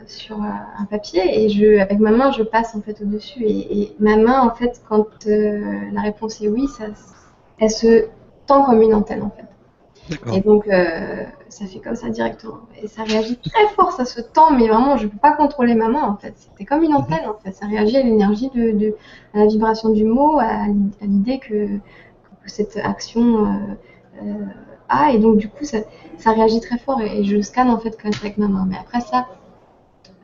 sur 0.07 0.36
euh, 0.36 0.48
un 0.78 0.84
papier 0.84 1.42
et 1.44 1.48
je, 1.48 1.80
avec 1.80 1.98
ma 1.98 2.12
main, 2.12 2.30
je 2.30 2.44
passe 2.44 2.76
en 2.76 2.80
fait 2.80 3.01
au-dessus. 3.03 3.42
Et, 3.42 3.82
et, 3.82 3.96
ma 3.98 4.16
main, 4.16 4.40
en 4.40 4.55
fait, 4.55 4.80
quand 4.88 5.07
la 5.26 6.01
réponse 6.01 6.40
est 6.40 6.48
oui, 6.48 6.68
ça, 6.68 6.84
elle 7.59 7.70
se 7.70 8.07
tend 8.46 8.64
comme 8.64 8.82
une 8.82 8.94
antenne 8.94 9.22
en 9.22 9.30
fait. 9.30 9.49
Et 10.32 10.40
donc, 10.40 10.66
ça 11.48 11.66
fait 11.66 11.78
comme 11.80 11.96
ça 11.96 12.08
directement. 12.08 12.61
Et 12.82 12.88
ça 12.88 13.02
réagit 13.04 13.38
très 13.38 13.66
fort, 13.74 13.92
ça 13.92 14.04
se 14.04 14.20
tend, 14.20 14.52
mais 14.52 14.68
vraiment, 14.68 14.96
je 14.96 15.04
ne 15.04 15.11
peux 15.11 15.18
pas 15.18 15.32
contrôler 15.32 15.74
ma 15.74 15.88
main 15.88 16.02
en 16.02 16.16
fait. 16.16 16.34
C'était 16.36 16.64
comme 16.64 16.82
une 16.82 16.94
antenne 16.94 17.26
en 17.28 17.34
fait. 17.42 17.52
Ça 17.52 17.66
réagit 17.66 17.96
à 17.96 18.02
l'énergie, 18.02 18.50
de, 18.54 18.72
de, 18.72 18.96
à 19.34 19.38
la 19.38 19.46
vibration 19.46 19.90
du 19.90 20.04
mot, 20.04 20.38
à, 20.38 20.66
l'idée 21.02 21.38
que, 21.38 21.66
que, 21.66 22.48
cette 22.48 22.76
action 22.76 23.46
et 25.12 25.18
donc 25.18 25.38
du 25.38 25.48
coup 25.48 25.64
ça, 25.64 25.78
ça 26.18 26.32
réagit 26.32 26.61
très 26.61 26.78
fort 26.78 27.00
et, 27.00 27.24
je 27.24 27.40
scanne 27.40 27.70
en 27.70 27.78
fait 27.78 27.96
quand 28.00 28.11
avec 28.20 28.38
ma 28.38 28.48
main. 28.48 28.66
Mais 28.68 28.76
après 28.78 29.00
ça, 29.00 29.26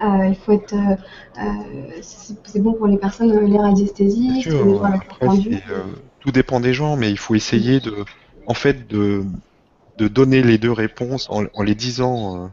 euh, 0.02 0.26
il 0.28 0.36
faut 0.36 0.52
être, 0.52 0.74
euh, 0.74 0.96
euh 1.38 2.00
c'est 2.02 2.60
bon 2.60 2.74
pour 2.74 2.86
les 2.86 2.98
personnes, 2.98 3.32
euh, 3.32 3.46
les 3.46 3.58
radiesthésistes, 3.58 4.50
les 4.50 4.76
après, 4.76 5.26
euh, 5.26 5.84
tout 6.20 6.30
dépend 6.30 6.60
des 6.60 6.74
gens, 6.74 6.96
mais 6.96 7.10
il 7.10 7.18
faut 7.18 7.34
essayer 7.34 7.80
de, 7.80 8.04
en 8.46 8.54
fait, 8.54 8.86
de, 8.88 9.24
de 9.98 10.08
donner 10.08 10.42
les 10.42 10.58
deux 10.58 10.72
réponses 10.72 11.28
en, 11.30 11.44
en 11.54 11.62
les 11.62 11.74
disant. 11.74 12.50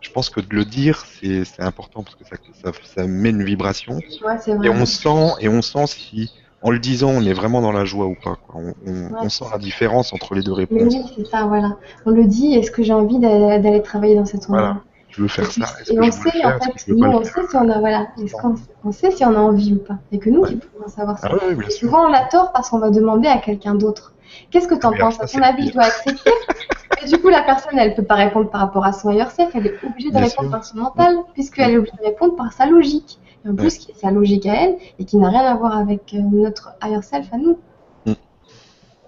je 0.00 0.10
pense 0.10 0.30
que 0.30 0.40
de 0.40 0.54
le 0.54 0.64
dire, 0.64 1.04
c'est 1.20 1.60
important 1.60 2.02
parce 2.02 2.16
que 2.16 2.24
ça, 2.24 2.36
ça, 2.62 2.72
ça 2.82 3.06
met 3.06 3.30
une 3.30 3.44
vibration. 3.44 3.94
Ouais, 4.24 4.36
et 4.64 4.68
on 4.68 4.86
sent, 4.86 5.34
et 5.40 5.48
on 5.48 5.62
sent 5.62 5.86
si 5.86 6.32
en 6.62 6.70
le 6.70 6.78
disant, 6.78 7.10
on 7.10 7.22
est 7.22 7.32
vraiment 7.32 7.60
dans 7.60 7.72
la 7.72 7.84
joie 7.84 8.06
ou 8.06 8.14
pas. 8.14 8.36
Quoi. 8.36 8.60
On, 8.60 8.74
on, 8.86 8.92
ouais. 8.92 9.20
on, 9.20 9.28
sent 9.28 9.44
la 9.50 9.58
différence 9.58 10.12
entre 10.12 10.34
les 10.34 10.42
deux 10.42 10.52
réponses. 10.52 10.94
oui, 10.94 11.02
c'est 11.16 11.26
ça, 11.26 11.44
voilà. 11.44 11.76
On 12.06 12.10
le 12.10 12.24
dit, 12.24 12.54
est-ce 12.54 12.70
que 12.70 12.82
j'ai 12.82 12.92
envie 12.92 13.18
d'aller 13.18 13.82
travailler 13.82 14.14
dans 14.14 14.24
cette 14.24 14.44
endroit 14.44 14.60
voilà. 14.60 14.80
Je 15.10 15.20
veux 15.20 15.28
faire 15.28 15.50
ça. 15.50 15.66
Et 15.90 16.00
on 16.00 16.10
sait, 16.10 16.44
en 16.44 16.58
fait, 16.58 16.88
nous, 16.88 17.04
on 17.04 17.22
sait 17.22 17.46
si 17.50 17.56
on 17.56 17.68
a, 17.68 17.78
voilà, 17.80 18.06
on, 18.44 18.54
on, 18.84 18.92
sait 18.92 19.10
si 19.10 19.24
on 19.26 19.34
a 19.34 19.40
envie 19.40 19.74
ou 19.74 19.76
pas. 19.76 19.98
Et 20.10 20.18
que 20.18 20.30
nous 20.30 20.40
ouais. 20.40 20.50
qui 20.50 20.56
pouvons 20.56 20.88
savoir 20.88 21.18
ça. 21.18 21.28
Ah 21.30 21.36
oui, 21.54 21.70
souvent, 21.70 22.08
on 22.08 22.12
a 22.14 22.24
tort 22.24 22.50
parce 22.52 22.70
qu'on 22.70 22.78
va 22.78 22.88
demander 22.88 23.28
à 23.28 23.36
quelqu'un 23.38 23.74
d'autre. 23.74 24.14
Qu'est-ce 24.50 24.68
que 24.68 24.74
tu 24.74 24.86
en 24.86 24.92
penses 24.92 25.20
À 25.20 25.26
ton 25.26 25.42
avis, 25.42 25.68
je 25.68 25.72
dois 25.72 25.84
accepter 25.84 26.30
Et 27.02 27.08
du 27.08 27.18
coup, 27.18 27.28
la 27.28 27.42
personne, 27.42 27.78
elle 27.78 27.94
peut 27.94 28.04
pas 28.04 28.14
répondre 28.14 28.50
par 28.50 28.60
rapport 28.60 28.84
à 28.84 28.92
son 28.92 29.10
higher 29.10 29.28
self, 29.30 29.50
elle 29.54 29.66
est 29.66 29.84
obligée 29.84 30.10
de 30.10 30.14
bien 30.14 30.24
répondre 30.24 30.48
sûr. 30.48 30.50
par 30.50 30.64
son 30.64 30.76
mental, 30.78 31.16
puisqu'elle 31.32 31.70
est 31.72 31.78
obligée 31.78 31.96
de 31.98 32.04
répondre 32.04 32.36
par 32.36 32.52
sa 32.52 32.66
logique 32.66 33.18
et 33.44 33.48
en 33.48 33.54
plus 33.54 33.78
qui 33.78 33.90
est 33.90 33.94
sa 33.94 34.10
logique 34.10 34.46
à 34.46 34.54
elle 34.54 34.76
et 34.98 35.04
qui 35.04 35.16
n'a 35.16 35.28
rien 35.28 35.42
à 35.42 35.54
voir 35.56 35.76
avec 35.76 36.12
notre 36.12 36.74
higher 36.82 37.02
self 37.02 37.32
à 37.32 37.38
nous. 37.38 37.58
Mm. 38.06 38.12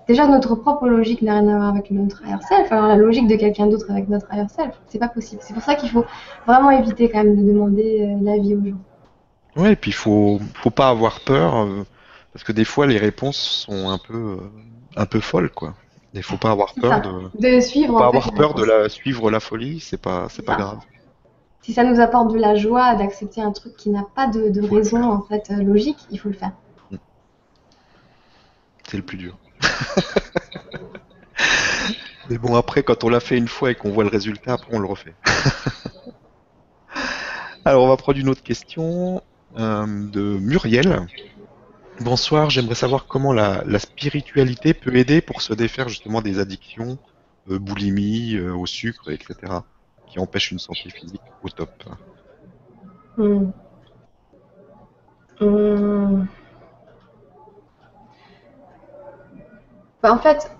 Déjà, 0.08 0.26
notre 0.26 0.54
propre 0.56 0.88
logique 0.88 1.22
n'a 1.22 1.38
rien 1.38 1.48
à 1.48 1.56
voir 1.56 1.68
avec 1.68 1.90
notre 1.90 2.22
higher 2.24 2.42
self, 2.48 2.70
alors 2.72 2.88
la 2.88 2.96
logique 2.96 3.28
de 3.28 3.36
quelqu'un 3.36 3.66
d'autre 3.66 3.86
avec 3.90 4.08
notre 4.08 4.26
higher 4.32 4.48
self, 4.48 4.74
c'est 4.88 4.98
pas 4.98 5.08
possible. 5.08 5.40
C'est 5.44 5.54
pour 5.54 5.62
ça 5.62 5.74
qu'il 5.74 5.90
faut 5.90 6.04
vraiment 6.46 6.70
éviter 6.70 7.08
quand 7.08 7.22
même 7.22 7.36
de 7.36 7.42
demander 7.42 8.02
euh, 8.02 8.24
l'avis 8.24 8.54
aux 8.54 8.64
gens. 8.64 9.62
Ouais, 9.62 9.72
et 9.72 9.76
puis 9.76 9.92
il 9.92 9.94
faut, 9.94 10.40
faut 10.54 10.70
pas 10.70 10.88
avoir 10.88 11.20
peur, 11.20 11.56
euh, 11.56 11.84
parce 12.32 12.44
que 12.44 12.52
des 12.52 12.64
fois 12.64 12.86
les 12.86 12.98
réponses 12.98 13.66
sont 13.68 13.88
un 13.88 13.98
peu, 13.98 14.14
euh, 14.14 14.36
un 14.96 15.06
peu 15.06 15.20
folles, 15.20 15.50
quoi. 15.50 15.74
Il 16.12 16.22
faut 16.22 16.36
pas 16.36 16.52
avoir 16.52 16.74
peur 16.74 17.00
de, 17.00 17.30
de 17.38 17.60
suivre. 17.60 17.94
Faut 17.94 17.98
pas 17.98 18.06
avoir 18.06 18.32
peur 18.32 18.54
de 18.54 18.64
la 18.64 18.88
suivre 18.88 19.30
la 19.30 19.40
folie, 19.40 19.80
c'est 19.80 20.00
pas, 20.00 20.28
c'est 20.28 20.44
pas 20.44 20.54
grave 20.54 20.78
si 21.64 21.72
ça 21.72 21.82
nous 21.82 21.98
apporte 21.98 22.30
de 22.30 22.38
la 22.38 22.56
joie 22.56 22.94
d'accepter 22.94 23.40
un 23.40 23.50
truc 23.50 23.74
qui 23.74 23.88
n'a 23.88 24.04
pas 24.14 24.26
de, 24.26 24.50
de 24.50 24.60
raison 24.60 25.02
en 25.02 25.22
fait 25.22 25.50
euh, 25.50 25.62
logique, 25.62 25.96
il 26.10 26.20
faut 26.20 26.28
le 26.28 26.34
faire. 26.34 26.52
C'est 28.86 28.98
le 28.98 29.02
plus 29.02 29.16
dur. 29.16 29.38
Mais 32.28 32.36
bon, 32.36 32.54
après, 32.54 32.82
quand 32.82 33.02
on 33.02 33.08
l'a 33.08 33.20
fait 33.20 33.38
une 33.38 33.48
fois 33.48 33.70
et 33.70 33.74
qu'on 33.74 33.90
voit 33.90 34.04
le 34.04 34.10
résultat, 34.10 34.52
après 34.52 34.76
on 34.76 34.78
le 34.78 34.86
refait. 34.86 35.14
Alors, 37.64 37.84
on 37.84 37.88
va 37.88 37.96
prendre 37.96 38.18
une 38.18 38.28
autre 38.28 38.42
question 38.42 39.22
euh, 39.58 39.86
de 39.86 40.20
Muriel. 40.20 41.06
Bonsoir, 42.00 42.50
j'aimerais 42.50 42.74
savoir 42.74 43.06
comment 43.06 43.32
la, 43.32 43.78
spiritualité 43.78 44.74
peut 44.74 44.96
aider 44.96 45.20
pour 45.20 45.42
se 45.42 45.52
défaire 45.54 45.88
justement 45.88 46.22
des 46.22 46.38
addictions, 46.38 46.98
euh, 47.50 47.58
boulimie, 47.58 48.34
euh, 48.34 48.54
au 48.54 48.66
sucre, 48.66 49.10
etc 49.10 49.60
qui 50.14 50.20
empêche 50.20 50.52
une 50.52 50.60
santé 50.60 50.90
physique 50.90 51.20
au 51.42 51.48
top 51.48 51.70
mmh. 53.16 53.50
Mmh. 55.40 56.26
Bah, 60.00 60.12
En 60.12 60.18
fait, 60.18 60.52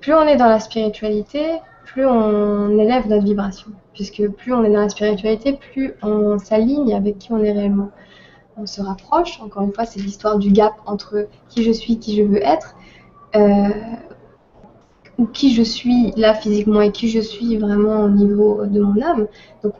plus 0.00 0.12
on 0.12 0.26
est 0.26 0.36
dans 0.36 0.48
la 0.48 0.60
spiritualité, 0.60 1.60
plus 1.86 2.04
on 2.04 2.78
élève 2.78 3.08
notre 3.08 3.24
vibration. 3.24 3.70
Puisque 3.94 4.28
plus 4.28 4.52
on 4.52 4.62
est 4.62 4.70
dans 4.70 4.82
la 4.82 4.90
spiritualité, 4.90 5.54
plus 5.54 5.94
on 6.02 6.38
s'aligne 6.38 6.92
avec 6.94 7.18
qui 7.18 7.32
on 7.32 7.38
est 7.38 7.52
réellement. 7.52 7.90
On 8.56 8.66
se 8.66 8.82
rapproche, 8.82 9.40
encore 9.40 9.62
une 9.62 9.72
fois, 9.72 9.86
c'est 9.86 10.00
l'histoire 10.00 10.38
du 10.38 10.50
gap 10.52 10.74
entre 10.86 11.26
qui 11.48 11.62
je 11.62 11.72
suis, 11.72 11.98
qui 11.98 12.16
je 12.16 12.22
veux 12.22 12.42
être, 12.42 12.76
euh, 13.34 13.68
ou 15.18 15.26
qui 15.26 15.54
je 15.54 15.62
suis 15.62 16.12
là 16.16 16.34
physiquement 16.34 16.80
et 16.80 16.92
qui 16.92 17.08
je 17.08 17.20
suis 17.20 17.56
vraiment 17.56 18.00
au 18.02 18.08
niveau 18.08 18.66
de 18.66 18.80
mon 18.80 19.00
âme. 19.00 19.26
Donc 19.62 19.74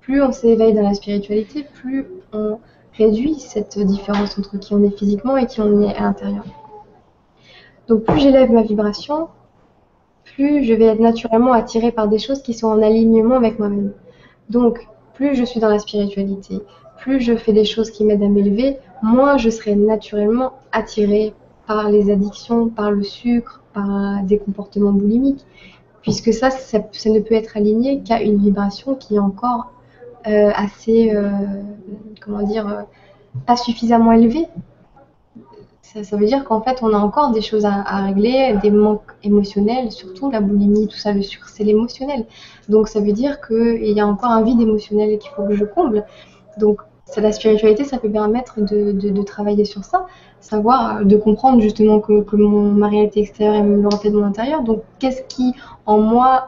plus 0.00 0.22
on 0.22 0.32
s'éveille 0.32 0.72
dans 0.74 0.82
la 0.82 0.94
spiritualité, 0.94 1.64
plus 1.74 2.06
on 2.32 2.58
réduit 2.94 3.34
cette 3.34 3.78
différence 3.78 4.38
entre 4.38 4.58
qui 4.58 4.74
on 4.74 4.82
est 4.82 4.96
physiquement 4.96 5.36
et 5.36 5.46
qui 5.46 5.60
on 5.60 5.82
est 5.82 5.94
à 5.94 6.02
l'intérieur. 6.02 6.44
Donc 7.88 8.04
plus 8.04 8.20
j'élève 8.20 8.50
ma 8.50 8.62
vibration, 8.62 9.28
plus 10.24 10.64
je 10.64 10.74
vais 10.74 10.86
être 10.86 11.00
naturellement 11.00 11.52
attirée 11.52 11.92
par 11.92 12.08
des 12.08 12.18
choses 12.18 12.42
qui 12.42 12.54
sont 12.54 12.68
en 12.68 12.82
alignement 12.82 13.36
avec 13.36 13.58
moi-même. 13.58 13.92
Donc 14.50 14.86
plus 15.14 15.34
je 15.34 15.44
suis 15.44 15.60
dans 15.60 15.68
la 15.68 15.78
spiritualité, 15.78 16.60
plus 16.98 17.20
je 17.20 17.36
fais 17.36 17.52
des 17.52 17.64
choses 17.64 17.90
qui 17.90 18.04
m'aident 18.04 18.22
à 18.22 18.28
m'élever, 18.28 18.78
moins 19.02 19.36
je 19.36 19.50
serai 19.50 19.74
naturellement 19.74 20.52
attirée 20.72 21.34
par 21.66 21.90
les 21.90 22.10
addictions, 22.10 22.68
par 22.68 22.90
le 22.90 23.02
sucre, 23.02 23.62
par 23.74 24.22
des 24.24 24.38
comportements 24.38 24.92
boulimiques, 24.92 25.44
puisque 26.02 26.32
ça, 26.32 26.50
ça, 26.50 26.78
ne 26.78 27.20
peut 27.20 27.34
être 27.34 27.56
aligné 27.56 28.02
qu'à 28.02 28.22
une 28.22 28.38
vibration 28.38 28.94
qui 28.94 29.16
est 29.16 29.18
encore 29.18 29.72
euh, 30.26 30.50
assez, 30.54 31.14
euh, 31.14 31.30
comment 32.20 32.42
dire, 32.42 32.66
euh, 32.66 32.82
pas 33.46 33.56
suffisamment 33.56 34.12
élevée. 34.12 34.46
Ça, 35.82 36.16
veut 36.16 36.26
dire 36.26 36.44
qu'en 36.44 36.60
fait, 36.60 36.82
on 36.82 36.92
a 36.92 36.98
encore 36.98 37.30
des 37.32 37.40
choses 37.40 37.64
à, 37.64 38.02
régler, 38.02 38.54
des 38.62 38.70
manques 38.70 39.10
émotionnels, 39.22 39.90
surtout 39.90 40.30
la 40.30 40.40
boulimie, 40.40 40.86
tout 40.86 40.98
ça, 40.98 41.12
le 41.12 41.22
sucre, 41.22 41.48
c'est 41.48 41.64
l'émotionnel. 41.64 42.26
Donc 42.68 42.88
ça 42.88 43.00
veut 43.00 43.12
dire 43.12 43.40
qu'il 43.40 43.90
y 43.90 43.98
a 43.98 44.06
encore 44.06 44.30
un 44.30 44.42
vide 44.42 44.60
émotionnel 44.60 45.18
qu'il 45.18 45.30
faut 45.30 45.44
que 45.44 45.54
je 45.54 45.64
comble. 45.64 46.04
Donc 46.58 46.82
la 47.16 47.32
spiritualité, 47.32 47.84
ça 47.84 47.98
peut 47.98 48.10
permettre 48.10 48.60
de, 48.60 49.22
travailler 49.22 49.64
sur 49.64 49.84
ça, 49.84 50.06
savoir, 50.40 51.04
de 51.04 51.16
comprendre 51.16 51.60
justement 51.60 52.00
que, 52.00 52.36
ma 52.36 52.88
réalité 52.88 53.20
extérieure 53.20 53.64
est 53.64 53.66
le 53.66 53.88
reflet 53.88 54.10
de 54.10 54.16
mon 54.16 54.24
intérieur. 54.24 54.62
Donc 54.62 54.82
qu'est-ce 54.98 55.22
qui 55.22 55.54
en 55.86 55.98
moi 55.98 56.46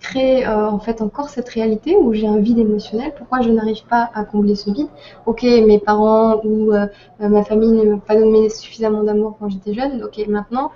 crée 0.00 0.46
euh, 0.46 0.68
en 0.68 0.78
fait 0.78 1.00
encore 1.00 1.28
cette 1.30 1.48
réalité 1.48 1.96
où 1.96 2.12
j'ai 2.12 2.26
un 2.26 2.38
vide 2.38 2.58
émotionnel? 2.58 3.12
Pourquoi 3.16 3.40
je 3.40 3.50
n'arrive 3.50 3.84
pas 3.86 4.10
à 4.14 4.24
combler 4.24 4.54
ce 4.54 4.70
vide? 4.70 4.88
Ok, 5.26 5.42
mes 5.42 5.78
parents 5.78 6.40
ou 6.44 6.72
euh, 6.72 6.86
ma 7.18 7.42
famille 7.42 7.72
ne 7.72 7.90
m'ont 7.90 7.98
pas 7.98 8.16
donné 8.16 8.48
suffisamment 8.48 9.02
d'amour 9.02 9.36
quand 9.38 9.48
j'étais 9.48 9.74
jeune. 9.74 10.02
Ok, 10.04 10.24
maintenant 10.28 10.70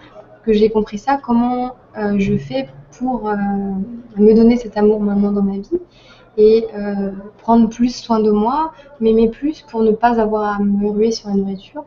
que 0.44 0.52
j'ai 0.52 0.70
compris 0.70 0.98
ça, 0.98 1.18
comment 1.22 1.76
euh, 1.98 2.14
je 2.18 2.36
fais 2.36 2.68
pour 2.98 3.30
me 4.16 4.34
donner 4.34 4.56
cet 4.56 4.76
amour 4.76 5.00
maintenant 5.00 5.32
dans 5.32 5.42
ma 5.42 5.58
vie? 5.58 5.80
Et 6.36 6.66
prendre 7.38 7.68
plus 7.68 7.94
soin 7.94 8.20
de 8.20 8.30
moi, 8.30 8.72
m'aimer 9.00 9.28
plus 9.28 9.62
pour 9.62 9.82
ne 9.82 9.90
pas 9.90 10.20
avoir 10.20 10.56
à 10.56 10.62
me 10.62 10.88
ruer 10.88 11.10
sur 11.12 11.28
la 11.28 11.34
nourriture, 11.34 11.84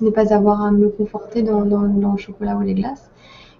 ne 0.00 0.10
pas 0.10 0.32
avoir 0.34 0.62
à 0.62 0.70
me 0.70 0.88
conforter 0.88 1.42
dans, 1.42 1.60
le 1.62 2.16
chocolat 2.16 2.56
ou 2.56 2.62
les 2.62 2.74
glaces, 2.74 3.10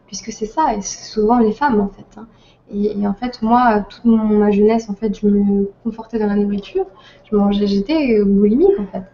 puisque 0.06 0.32
c'est 0.32 0.46
ça, 0.46 0.74
et 0.74 0.80
c'est 0.80 1.04
souvent 1.04 1.38
les 1.38 1.52
femmes 1.52 1.80
en 1.80 1.88
fait. 1.88 2.18
Hein. 2.18 2.26
Et, 2.72 3.06
en 3.06 3.14
fait, 3.14 3.42
moi, 3.42 3.80
toute 3.80 4.04
ma 4.04 4.50
jeunesse, 4.50 4.88
en 4.88 4.94
fait, 4.94 5.18
je 5.18 5.26
me 5.26 5.70
confortais 5.82 6.20
dans 6.20 6.26
la 6.26 6.36
nourriture. 6.36 6.86
Je 7.28 7.34
mangeais, 7.34 7.66
j'étais 7.66 8.22
boulimique, 8.22 8.78
en 8.78 8.86
fait. 8.86 9.04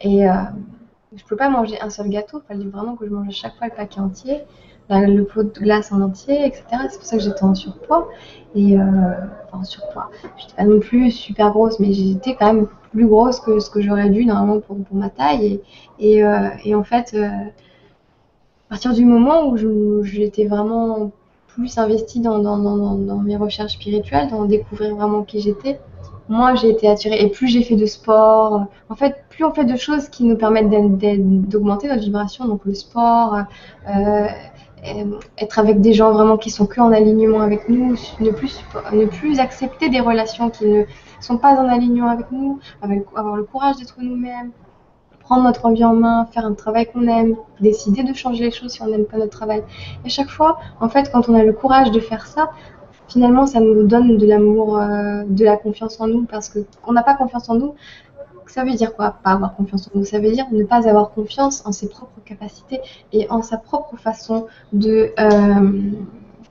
Et 0.00 0.26
euh, 0.26 0.32
je 1.12 1.22
ne 1.22 1.28
pouvais 1.28 1.36
pas 1.36 1.50
manger 1.50 1.78
un 1.80 1.90
seul 1.90 2.08
gâteau. 2.08 2.40
Il 2.42 2.46
fallait 2.48 2.68
vraiment 2.68 2.96
que 2.96 3.06
je 3.06 3.10
mange 3.10 3.28
à 3.28 3.32
chaque 3.32 3.56
fois 3.56 3.66
le 3.66 3.74
paquet 3.74 4.00
entier, 4.00 4.40
le 4.90 5.24
pot 5.24 5.42
de 5.42 5.58
glace 5.60 5.92
en 5.92 6.00
entier, 6.00 6.46
etc. 6.46 6.64
C'est 6.88 6.98
pour 6.98 7.06
ça 7.06 7.16
que 7.16 7.22
j'étais 7.22 7.44
en 7.44 7.54
surpoids. 7.54 8.08
Et, 8.54 8.78
euh, 8.78 8.82
enfin, 9.46 9.58
en 9.58 9.64
surpoids. 9.64 10.10
Je 10.22 10.44
n'étais 10.44 10.56
pas 10.56 10.64
non 10.64 10.80
plus 10.80 11.10
super 11.10 11.50
grosse, 11.50 11.78
mais 11.80 11.92
j'étais 11.92 12.34
quand 12.34 12.52
même 12.52 12.66
plus 12.92 13.06
grosse 13.06 13.40
que 13.40 13.58
ce 13.58 13.70
que 13.70 13.80
j'aurais 13.80 14.08
dû, 14.08 14.24
normalement, 14.24 14.60
pour, 14.60 14.82
pour 14.82 14.96
ma 14.96 15.10
taille. 15.10 15.60
Et, 15.98 16.16
et, 16.16 16.24
euh, 16.24 16.48
en 16.74 16.84
fait, 16.84 17.12
euh, 17.14 17.26
à 17.26 18.70
partir 18.70 18.94
du 18.94 19.04
moment 19.04 19.48
où 19.48 20.04
j'étais 20.04 20.46
vraiment 20.46 21.10
plus 21.48 21.76
investi 21.76 22.20
dans, 22.20 22.38
dans, 22.38 22.58
dans, 22.58 23.16
mes 23.18 23.36
recherches 23.36 23.74
spirituelles, 23.74 24.28
dans 24.30 24.44
découvrir 24.44 24.94
vraiment 24.94 25.22
qui 25.22 25.40
j'étais, 25.40 25.80
moins 26.28 26.54
j'ai 26.54 26.70
été 26.70 26.88
attirée. 26.88 27.20
Et 27.20 27.28
plus 27.28 27.48
j'ai 27.48 27.62
fait 27.62 27.76
de 27.76 27.86
sport, 27.86 28.66
en 28.88 28.94
fait, 28.94 29.24
plus 29.30 29.44
on 29.44 29.52
fait 29.52 29.64
de 29.64 29.76
choses 29.76 30.08
qui 30.08 30.24
nous 30.24 30.36
permettent 30.36 30.70
d'augmenter 30.70 31.88
notre 31.88 32.02
vibration, 32.02 32.46
donc 32.46 32.64
le 32.64 32.74
sport, 32.74 33.38
euh, 33.88 34.26
être 35.38 35.58
avec 35.58 35.80
des 35.80 35.92
gens 35.92 36.12
vraiment 36.12 36.36
qui 36.36 36.50
sont 36.50 36.66
que 36.66 36.80
en 36.80 36.92
alignement 36.92 37.40
avec 37.40 37.68
nous, 37.68 37.96
ne 38.20 38.30
plus, 38.30 38.64
ne 38.92 39.06
plus 39.06 39.40
accepter 39.40 39.88
des 39.88 40.00
relations 40.00 40.50
qui 40.50 40.66
ne 40.66 40.84
sont 41.20 41.38
pas 41.38 41.54
en 41.54 41.68
alignement 41.68 42.10
avec 42.10 42.30
nous, 42.30 42.58
avoir 43.14 43.36
le 43.36 43.44
courage 43.44 43.76
d'être 43.76 43.96
nous-mêmes, 43.98 44.52
prendre 45.20 45.42
notre 45.42 45.70
vie 45.70 45.84
en 45.84 45.94
main, 45.94 46.26
faire 46.26 46.46
un 46.46 46.54
travail 46.54 46.86
qu'on 46.90 47.06
aime, 47.06 47.36
décider 47.60 48.02
de 48.02 48.14
changer 48.14 48.44
les 48.44 48.50
choses 48.50 48.72
si 48.72 48.82
on 48.82 48.86
n'aime 48.86 49.04
pas 49.04 49.18
notre 49.18 49.36
travail. 49.36 49.62
Et 50.04 50.08
chaque 50.08 50.30
fois, 50.30 50.58
en 50.80 50.88
fait, 50.88 51.10
quand 51.12 51.28
on 51.28 51.34
a 51.34 51.44
le 51.44 51.52
courage 51.52 51.90
de 51.90 52.00
faire 52.00 52.26
ça, 52.26 52.50
finalement, 53.08 53.46
ça 53.46 53.60
nous 53.60 53.86
donne 53.86 54.16
de 54.16 54.26
l'amour, 54.26 54.78
euh, 54.78 55.24
de 55.26 55.44
la 55.44 55.56
confiance 55.56 56.00
en 56.00 56.06
nous, 56.06 56.24
parce 56.24 56.48
que 56.48 56.60
qu'on 56.82 56.92
n'a 56.92 57.02
pas 57.02 57.14
confiance 57.14 57.48
en 57.50 57.56
nous, 57.56 57.74
ça 58.50 58.64
veut 58.64 58.74
dire 58.74 58.94
quoi 58.94 59.16
Pas 59.22 59.32
avoir 59.32 59.54
confiance 59.54 59.88
en 59.88 59.98
nous, 59.98 60.04
ça 60.04 60.18
veut 60.18 60.32
dire 60.32 60.46
ne 60.50 60.64
pas 60.64 60.88
avoir 60.88 61.10
confiance 61.10 61.64
en 61.66 61.72
ses 61.72 61.88
propres 61.88 62.20
capacités 62.24 62.80
et 63.12 63.28
en 63.30 63.42
sa 63.42 63.56
propre 63.56 63.96
façon 63.96 64.46
de, 64.72 65.12
euh, 65.18 65.92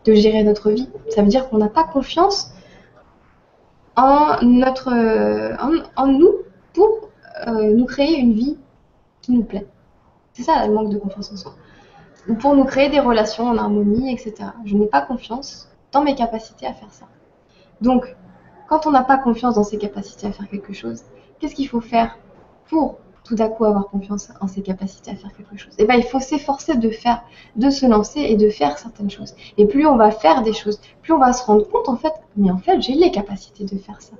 gérer 0.05 0.43
notre 0.43 0.71
vie. 0.71 0.89
Ça 1.09 1.21
veut 1.21 1.27
dire 1.27 1.49
qu'on 1.49 1.57
n'a 1.57 1.67
pas 1.67 1.83
confiance 1.83 2.53
en, 3.97 4.37
nous 4.41 6.33
pour 6.73 7.09
euh, 7.47 7.73
nous 7.73 7.85
créer 7.85 8.17
une 8.17 8.33
vie 8.33 8.57
nous 9.31 9.43
plaît. 9.43 9.67
C'est 10.33 10.43
ça 10.43 10.65
le 10.65 10.73
manque 10.73 10.89
de 10.89 10.97
confiance 10.97 11.31
en 11.31 11.37
soi. 11.37 11.55
Pour 12.39 12.55
nous 12.55 12.65
créer 12.65 12.89
des 12.89 12.99
relations 12.99 13.45
en 13.45 13.57
harmonie, 13.57 14.11
etc. 14.11 14.51
Je 14.65 14.75
n'ai 14.75 14.87
pas 14.87 15.01
confiance 15.01 15.69
dans 15.91 16.03
mes 16.03 16.15
capacités 16.15 16.67
à 16.67 16.73
faire 16.73 16.91
ça. 16.91 17.05
Donc, 17.81 18.15
quand 18.67 18.85
on 18.85 18.91
n'a 18.91 19.03
pas 19.03 19.17
confiance 19.17 19.55
dans 19.55 19.63
ses 19.63 19.77
capacités 19.77 20.27
à 20.27 20.31
faire 20.31 20.49
quelque 20.49 20.73
chose, 20.73 21.03
qu'est-ce 21.39 21.55
qu'il 21.55 21.67
faut 21.67 21.81
faire 21.81 22.17
pour 22.69 22.97
tout 23.23 23.35
d'un 23.35 23.49
coup 23.49 23.65
avoir 23.65 23.89
confiance 23.89 24.29
en 24.39 24.47
ses 24.47 24.61
capacités 24.61 25.11
à 25.11 25.15
faire 25.15 25.35
quelque 25.35 25.57
chose? 25.57 25.73
Et 25.77 25.83
eh 25.83 25.85
ben, 25.85 25.95
il 25.95 26.03
faut 26.03 26.19
s'efforcer 26.19 26.75
de 26.77 26.89
faire, 26.89 27.23
de 27.55 27.69
se 27.69 27.85
lancer 27.85 28.21
et 28.21 28.35
de 28.35 28.49
faire 28.49 28.77
certaines 28.77 29.09
choses. 29.09 29.33
Et 29.57 29.65
plus 29.65 29.85
on 29.85 29.97
va 29.97 30.11
faire 30.11 30.43
des 30.43 30.53
choses, 30.53 30.79
plus 31.01 31.13
on 31.13 31.19
va 31.19 31.33
se 31.33 31.43
rendre 31.43 31.67
compte 31.67 31.89
en 31.89 31.97
fait, 31.97 32.13
mais 32.35 32.51
en 32.51 32.57
fait, 32.57 32.81
j'ai 32.81 32.93
les 32.93 33.11
capacités 33.11 33.65
de 33.65 33.77
faire 33.77 34.01
ça. 34.01 34.15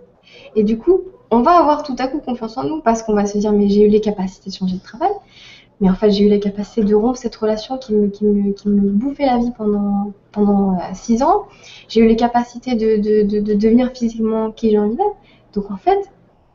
Et 0.56 0.64
du 0.64 0.78
coup, 0.78 1.02
on 1.32 1.42
va 1.42 1.58
avoir 1.58 1.84
tout 1.84 1.96
à 2.00 2.08
coup 2.08 2.20
confiance 2.20 2.58
en 2.58 2.64
nous 2.64 2.82
parce 2.82 3.04
qu'on 3.04 3.14
va 3.14 3.26
se 3.26 3.38
dire 3.38 3.52
mais 3.52 3.70
j'ai 3.70 3.84
eu 3.84 3.90
les 3.90 4.02
capacités 4.02 4.50
de 4.50 4.56
changer 4.56 4.76
de 4.78 4.84
travail. 4.84 5.12
Mais 5.80 5.90
en 5.90 5.94
fait, 5.94 6.10
j'ai 6.10 6.26
eu 6.26 6.30
la 6.30 6.40
capacité 6.40 6.84
de 6.84 6.96
rompre 6.96 7.20
cette 7.20 7.36
relation 7.36 7.78
qui 7.78 7.94
me, 7.94 8.08
qui 8.08 8.26
me, 8.26 8.52
qui 8.52 8.68
me 8.68 8.90
bouffait 8.90 9.28
la 9.28 9.38
vie 9.38 9.52
pendant, 9.56 10.12
pendant 10.32 10.74
euh, 10.74 10.80
six 10.94 11.22
ans. 11.22 11.44
J'ai 11.88 12.02
eu 12.02 12.08
les 12.08 12.16
capacités 12.16 12.74
de, 12.76 12.98
de, 12.98 13.28
de, 13.28 13.40
de 13.40 13.54
devenir 13.54 13.92
physiquement 13.92 14.52
qui 14.52 14.72
j'ai 14.72 14.80
envie 14.80 14.96
d'être. 14.96 15.16
Donc 15.54 15.70
en 15.70 15.78
fait, 15.78 16.00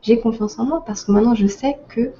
j'ai 0.03 0.19
confiance 0.19 0.59
en 0.59 0.65
moi 0.65 0.83
parce 0.85 1.03
que 1.05 1.11
maintenant 1.11 1.33
je 1.33 1.47
sais 1.47 1.77
que 1.89 2.11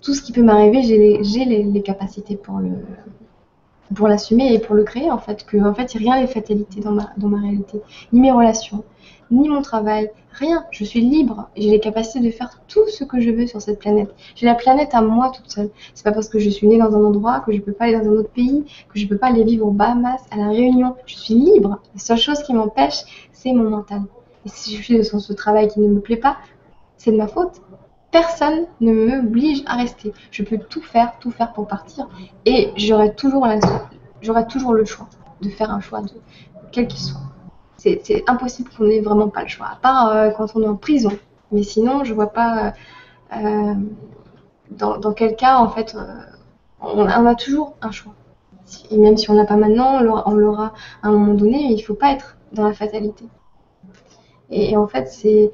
tout 0.00 0.14
ce 0.14 0.22
qui 0.22 0.32
peut 0.32 0.42
m'arriver, 0.42 0.82
j'ai 0.82 1.44
les, 1.44 1.82
capacités 1.82 2.36
pour 2.36 4.08
l'assumer 4.08 4.54
et 4.54 4.58
pour 4.58 4.74
le 4.74 4.84
créer 4.84 5.10
en 5.10 5.18
fait. 5.18 5.44
Que 5.44 5.58
en 5.58 5.74
fait, 5.74 5.92
rien 5.92 6.20
les 6.20 6.26
fatalités 6.26 6.80
dans 6.80 6.92
ma, 6.92 7.38
réalité, 7.38 7.80
ni 8.12 8.20
mes 8.20 8.32
relations, 8.32 8.84
ni 9.30 9.48
mon 9.48 9.62
travail, 9.62 10.10
rien. 10.32 10.64
Je 10.70 10.84
suis 10.84 11.00
libre. 11.00 11.50
J'ai 11.56 11.70
les 11.70 11.80
capacités 11.80 12.20
de 12.20 12.30
faire 12.30 12.60
tout 12.66 12.88
ce 12.88 13.04
que 13.04 13.20
je 13.20 13.30
veux 13.30 13.46
sur 13.46 13.60
cette 13.60 13.78
planète. 13.78 14.14
J'ai 14.34 14.46
la 14.46 14.54
planète 14.54 14.94
à 14.94 15.02
moi 15.02 15.30
toute 15.34 15.50
seule. 15.50 15.70
C'est 15.94 16.04
pas 16.04 16.12
parce 16.12 16.28
que 16.28 16.38
je 16.38 16.48
suis 16.48 16.66
née 16.66 16.78
dans 16.78 16.94
un 16.94 17.04
endroit 17.04 17.40
que 17.40 17.52
je 17.52 17.60
peux 17.60 17.72
pas 17.72 17.84
aller 17.84 17.98
dans 17.98 18.08
un 18.08 18.12
autre 18.12 18.30
pays, 18.30 18.64
que 18.92 18.98
je 18.98 19.06
peux 19.06 19.18
pas 19.18 19.26
aller 19.26 19.44
vivre 19.44 19.66
au 19.66 19.70
Bahamas, 19.70 20.20
à 20.30 20.36
la 20.36 20.48
Réunion. 20.48 20.96
Je 21.06 21.16
suis 21.16 21.34
libre. 21.34 21.80
La 21.94 22.00
seule 22.00 22.18
chose 22.18 22.42
qui 22.42 22.54
m'empêche, 22.54 23.28
c'est 23.32 23.52
mon 23.52 23.68
mental. 23.68 24.02
Et 24.46 24.48
si 24.48 24.74
je 24.74 24.82
suis 24.82 24.98
dans 24.98 25.18
ce 25.18 25.32
travail 25.34 25.68
qui 25.68 25.80
ne 25.80 25.88
me 25.88 26.00
plaît 26.00 26.16
pas, 26.16 26.38
c'est 27.00 27.12
de 27.12 27.16
ma 27.16 27.26
faute. 27.26 27.62
Personne 28.12 28.66
ne 28.80 28.92
m'oblige 28.92 29.62
à 29.66 29.76
rester. 29.76 30.12
Je 30.30 30.42
peux 30.42 30.58
tout 30.58 30.82
faire, 30.82 31.18
tout 31.20 31.30
faire 31.30 31.52
pour 31.52 31.66
partir. 31.66 32.08
Et 32.44 32.72
j'aurai 32.76 33.14
toujours, 33.14 33.46
toujours 34.48 34.74
le 34.74 34.84
choix 34.84 35.08
de 35.40 35.48
faire 35.48 35.70
un 35.70 35.80
choix 35.80 36.02
de 36.02 36.10
quel 36.72 36.86
qu'il 36.86 37.00
soit 37.00 37.20
c'est 37.80 38.28
impossible 38.28 38.70
qu'on 38.76 38.88
ait 38.90 39.00
vraiment 39.00 39.28
pas 39.28 39.42
le 39.42 39.48
choix, 39.48 39.68
à 39.72 39.76
part 39.76 40.08
euh, 40.08 40.30
quand 40.30 40.54
on 40.54 40.62
est 40.62 40.68
en 40.68 40.76
prison. 40.76 41.10
Mais 41.50 41.62
sinon, 41.62 42.04
je 42.04 42.12
vois 42.12 42.32
pas 42.32 42.74
euh, 43.34 43.74
dans, 44.70 45.12
quel 45.14 45.34
cas, 45.34 45.56
en 45.58 45.68
fait, 45.70 45.94
euh, 45.94 46.04
on, 46.80 47.06
a 47.06 47.34
toujours 47.34 47.76
un 47.80 47.90
choix. 47.90 48.12
Et 48.90 48.98
même 48.98 49.16
si 49.16 49.30
on 49.30 49.34
l'a 49.34 49.46
pas 49.46 49.56
maintenant, 49.56 49.98
on 50.26 50.34
l'aura 50.34 50.74
à 51.02 51.08
un 51.08 51.12
moment 51.12 51.34
donné, 51.34 51.68
mais 51.68 51.74
il 51.74 51.80
faut 51.80 51.94
pas 51.94 52.12
être 52.12 52.36
dans 52.52 52.64
la 52.64 52.74
fatalité. 52.74 53.24
Et, 54.50 54.76
en 54.76 54.86
fait, 54.86 55.08
c'est. 55.08 55.50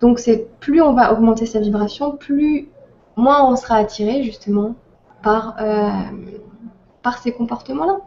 Donc, 0.00 0.18
c'est 0.18 0.46
plus 0.60 0.80
on 0.80 0.92
va 0.92 1.12
augmenter 1.12 1.46
sa 1.46 1.60
vibration, 1.60 2.16
plus 2.16 2.68
moins 3.16 3.50
on 3.50 3.56
sera 3.56 3.76
attiré, 3.76 4.22
justement, 4.22 4.74
par 5.22 5.56
par 7.02 7.18
ces 7.18 7.32
comportements-là. 7.32 7.98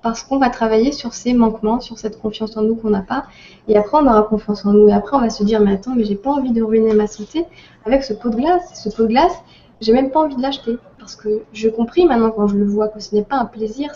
Parce 0.00 0.22
qu'on 0.22 0.38
va 0.38 0.48
travailler 0.48 0.92
sur 0.92 1.12
ces 1.12 1.34
manquements, 1.34 1.80
sur 1.80 1.98
cette 1.98 2.20
confiance 2.20 2.56
en 2.56 2.62
nous 2.62 2.76
qu'on 2.76 2.90
n'a 2.90 3.02
pas. 3.02 3.24
Et 3.66 3.76
après, 3.76 3.98
on 4.00 4.06
aura 4.06 4.22
confiance 4.22 4.64
en 4.64 4.72
nous. 4.72 4.88
Et 4.88 4.92
après, 4.92 5.16
on 5.16 5.20
va 5.20 5.28
se 5.28 5.42
dire, 5.42 5.60
mais 5.60 5.72
attends, 5.72 5.96
mais 5.96 6.04
j'ai 6.04 6.14
pas 6.14 6.30
envie 6.30 6.52
de 6.52 6.62
ruiner 6.62 6.94
ma 6.94 7.08
santé 7.08 7.44
avec 7.84 8.04
ce 8.04 8.12
pot 8.12 8.30
de 8.30 8.36
glace. 8.36 8.80
Ce 8.80 8.88
pot 8.94 9.02
de 9.02 9.08
glace, 9.08 9.36
j'ai 9.80 9.92
même 9.92 10.10
pas 10.10 10.20
envie 10.20 10.36
de 10.36 10.40
l'acheter. 10.40 10.78
Parce 11.00 11.16
que 11.16 11.42
je 11.52 11.68
compris 11.68 12.06
maintenant 12.06 12.30
quand 12.30 12.46
je 12.46 12.56
le 12.56 12.64
vois 12.64 12.86
que 12.86 13.00
ce 13.00 13.12
n'est 13.12 13.24
pas 13.24 13.38
un 13.38 13.44
plaisir. 13.44 13.90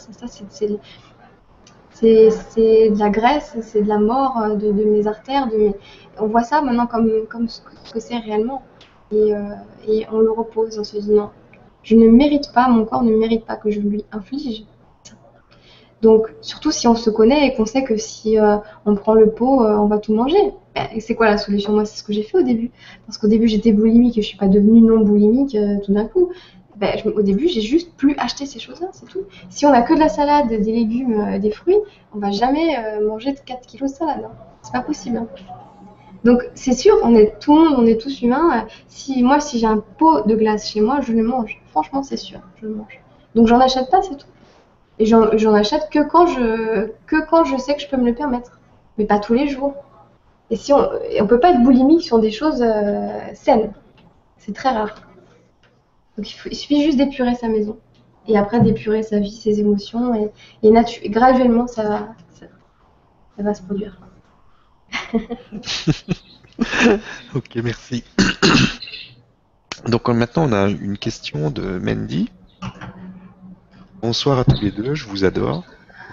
C'est 0.51 0.81
c'est 2.03 2.91
de 2.91 2.99
la 2.99 3.11
graisse, 3.11 3.57
c'est 3.63 3.83
de 3.83 3.89
la 3.89 3.99
mort 3.99 4.39
euh, 4.39 4.57
de, 4.57 4.73
mes 4.73 5.07
artères. 5.07 5.49
De 5.49 5.57
mes... 5.57 5.75
On 6.19 6.27
voit 6.27 6.43
ça 6.43 6.61
maintenant 6.61 6.87
comme, 6.87 7.11
comme 7.29 7.49
ce 7.49 7.61
que 7.93 8.01
c'est 8.01 8.19
réellement. 8.19 8.63
Et, 9.13 9.35
euh, 9.35 9.41
et, 9.87 10.07
on 10.11 10.19
le 10.19 10.31
repose, 10.31 10.79
on 10.79 10.85
se 10.85 10.97
dit 10.97 11.13
non, 11.13 11.31
je 11.83 11.97
ne 11.97 12.09
mérite 12.09 12.53
pas, 12.53 12.69
mon 12.69 12.85
corps 12.85 13.03
ne 13.03 13.15
mérite 13.15 13.45
pas 13.45 13.57
que 13.57 13.71
je 13.71 13.81
lui 13.81 14.05
inflige. 14.11 14.65
Donc, 16.01 16.35
surtout 16.41 16.73
si 16.73 16.89
on 16.89 16.97
se 16.97 17.11
connaît 17.11 17.47
et 17.47 17.55
qu'on 17.55 17.67
sait 17.67 17.85
que 17.85 17.97
si 17.97 18.39
euh, 18.39 18.57
on 18.87 18.97
prend 18.97 19.15
le 19.15 19.31
pot, 19.31 19.61
on 19.61 19.87
va 19.87 19.99
tout 19.99 20.15
manger. 20.15 20.53
Ben, 20.75 20.89
c'est 20.99 21.15
quoi 21.15 21.27
la 21.27 21.39
solution? 21.39 21.73
Moi, 21.73 21.85
c'est 21.85 21.99
ce 21.99 22.03
que 22.03 22.13
j'ai 22.13 22.25
fait 22.25 22.39
au 22.39 22.43
début. 22.43 22.73
Parce 23.07 23.19
qu'au 23.19 23.29
début, 23.29 23.47
j'étais 23.47 23.73
boulimique 23.73 24.19
et 24.19 24.23
je 24.23 24.27
suis 24.27 24.39
pas 24.39 24.49
devenue 24.49 24.81
non 24.81 25.01
boulimique 25.01 25.57
tout 25.85 25.93
d'un 25.93 26.07
coup. 26.07 26.33
Ben, 26.83 27.01
au 27.15 27.23
début, 27.23 27.47
j'ai 27.47 27.61
juste 27.61 27.95
plus 27.97 28.17
acheté 28.19 28.45
ces 28.45 28.59
choses-là, 28.59 28.89
c'est 28.91 29.07
tout. 29.07 29.21
Si 29.51 29.65
on 29.67 29.73
a 29.73 29.83
que 29.83 29.95
de 29.95 30.01
la 30.01 30.09
salade, 30.09 30.49
des 30.49 30.73
légumes, 30.73 31.21
euh, 31.21 31.39
des 31.39 31.53
fruits, 31.53 31.79
on 32.13 32.19
va 32.19 32.33
jamais 32.33 32.77
euh, 32.77 33.07
manger 33.07 33.37
4 33.37 33.65
kilos 33.69 33.93
de 33.93 33.97
salade. 33.99 34.25
Hein. 34.25 34.33
C'est 34.63 34.73
pas 34.73 34.81
possible. 34.81 35.19
Hein. 35.19 35.29
Donc 36.25 36.43
c'est 36.57 36.73
sûr, 36.73 36.97
on 37.05 37.15
est 37.15 37.39
tout 37.39 37.55
le 37.55 37.63
monde, 37.63 37.75
on 37.79 37.87
est 37.87 38.01
tous 38.01 38.23
humains. 38.23 38.67
Si 38.89 39.23
moi, 39.23 39.39
si 39.39 39.61
j'ai 39.61 39.67
un 39.69 39.79
pot 39.79 40.27
de 40.27 40.35
glace 40.35 40.73
chez 40.73 40.81
moi, 40.81 40.99
je 41.01 41.13
le 41.13 41.23
mange. 41.23 41.63
Franchement, 41.71 42.03
c'est 42.03 42.17
sûr, 42.17 42.41
je 42.61 42.67
le 42.67 42.75
mange. 42.75 43.01
Donc 43.37 43.47
j'en 43.47 43.61
achète 43.61 43.89
pas, 43.89 44.03
c'est 44.03 44.17
tout. 44.17 44.27
Et 44.99 45.07
j'en 45.07 45.55
achète 45.55 45.89
que 45.89 46.01
quand 46.01 46.27
je 46.27 46.91
que 47.07 47.25
quand 47.31 47.45
je 47.45 47.57
sais 47.59 47.77
que 47.77 47.81
je 47.81 47.89
peux 47.89 47.97
me 47.97 48.07
le 48.07 48.15
permettre, 48.17 48.59
mais 48.99 49.05
pas 49.05 49.21
tous 49.21 49.35
les 49.35 49.47
jours. 49.47 49.75
Et 50.51 50.57
si 50.57 50.73
on 50.73 50.85
on 51.21 51.27
peut 51.29 51.39
pas 51.39 51.51
être 51.51 51.63
boulimique 51.63 52.03
sur 52.03 52.19
des 52.19 52.33
choses 52.33 52.61
euh, 52.61 53.21
saines, 53.35 53.73
c'est 54.37 54.53
très 54.53 54.71
rare. 54.71 54.97
Donc 56.17 56.31
il, 56.31 56.55
suffit 56.57 56.85
juste 56.85 56.99
d'épurer 56.99 57.35
sa 57.35 57.49
maison. 57.49 57.79
Et 58.29 58.37
après 58.39 58.61
d'épurer 58.61 59.03
sa 59.03 59.19
vie, 59.19 59.33
ses 59.33 59.61
émotions. 59.61 60.15
Et, 60.15 60.31
et, 60.63 60.73
graduellement, 61.09 61.67
ça 61.67 61.83
va, 61.89 62.15
ça, 62.39 62.47
va 63.39 63.55
se 63.55 63.63
produire. 63.63 63.99
ok, 67.35 67.57
merci. 67.57 68.05
Donc 69.89 70.09
maintenant, 70.09 70.49
on 70.49 70.53
a 70.53 70.69
une 70.69 70.99
question 70.99 71.51
de 71.51 71.79
Mandy. 71.79 72.31
Bonsoir 74.01 74.39
à 74.39 74.45
tous 74.45 74.61
les 74.61 74.71
deux, 74.71 74.95
je 74.95 75.07
vous 75.07 75.25
adore. 75.25 75.65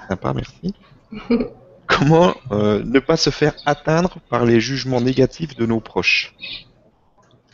Sympa, 0.07 0.33
merci. 0.33 0.73
Comment 1.87 2.35
euh, 2.51 2.83
ne 2.83 2.99
pas 2.99 3.17
se 3.17 3.31
faire 3.31 3.53
atteindre 3.65 4.19
par 4.29 4.45
les 4.45 4.61
jugements 4.61 5.01
négatifs 5.01 5.55
de 5.55 5.65
nos 5.65 5.79
proches? 5.79 6.35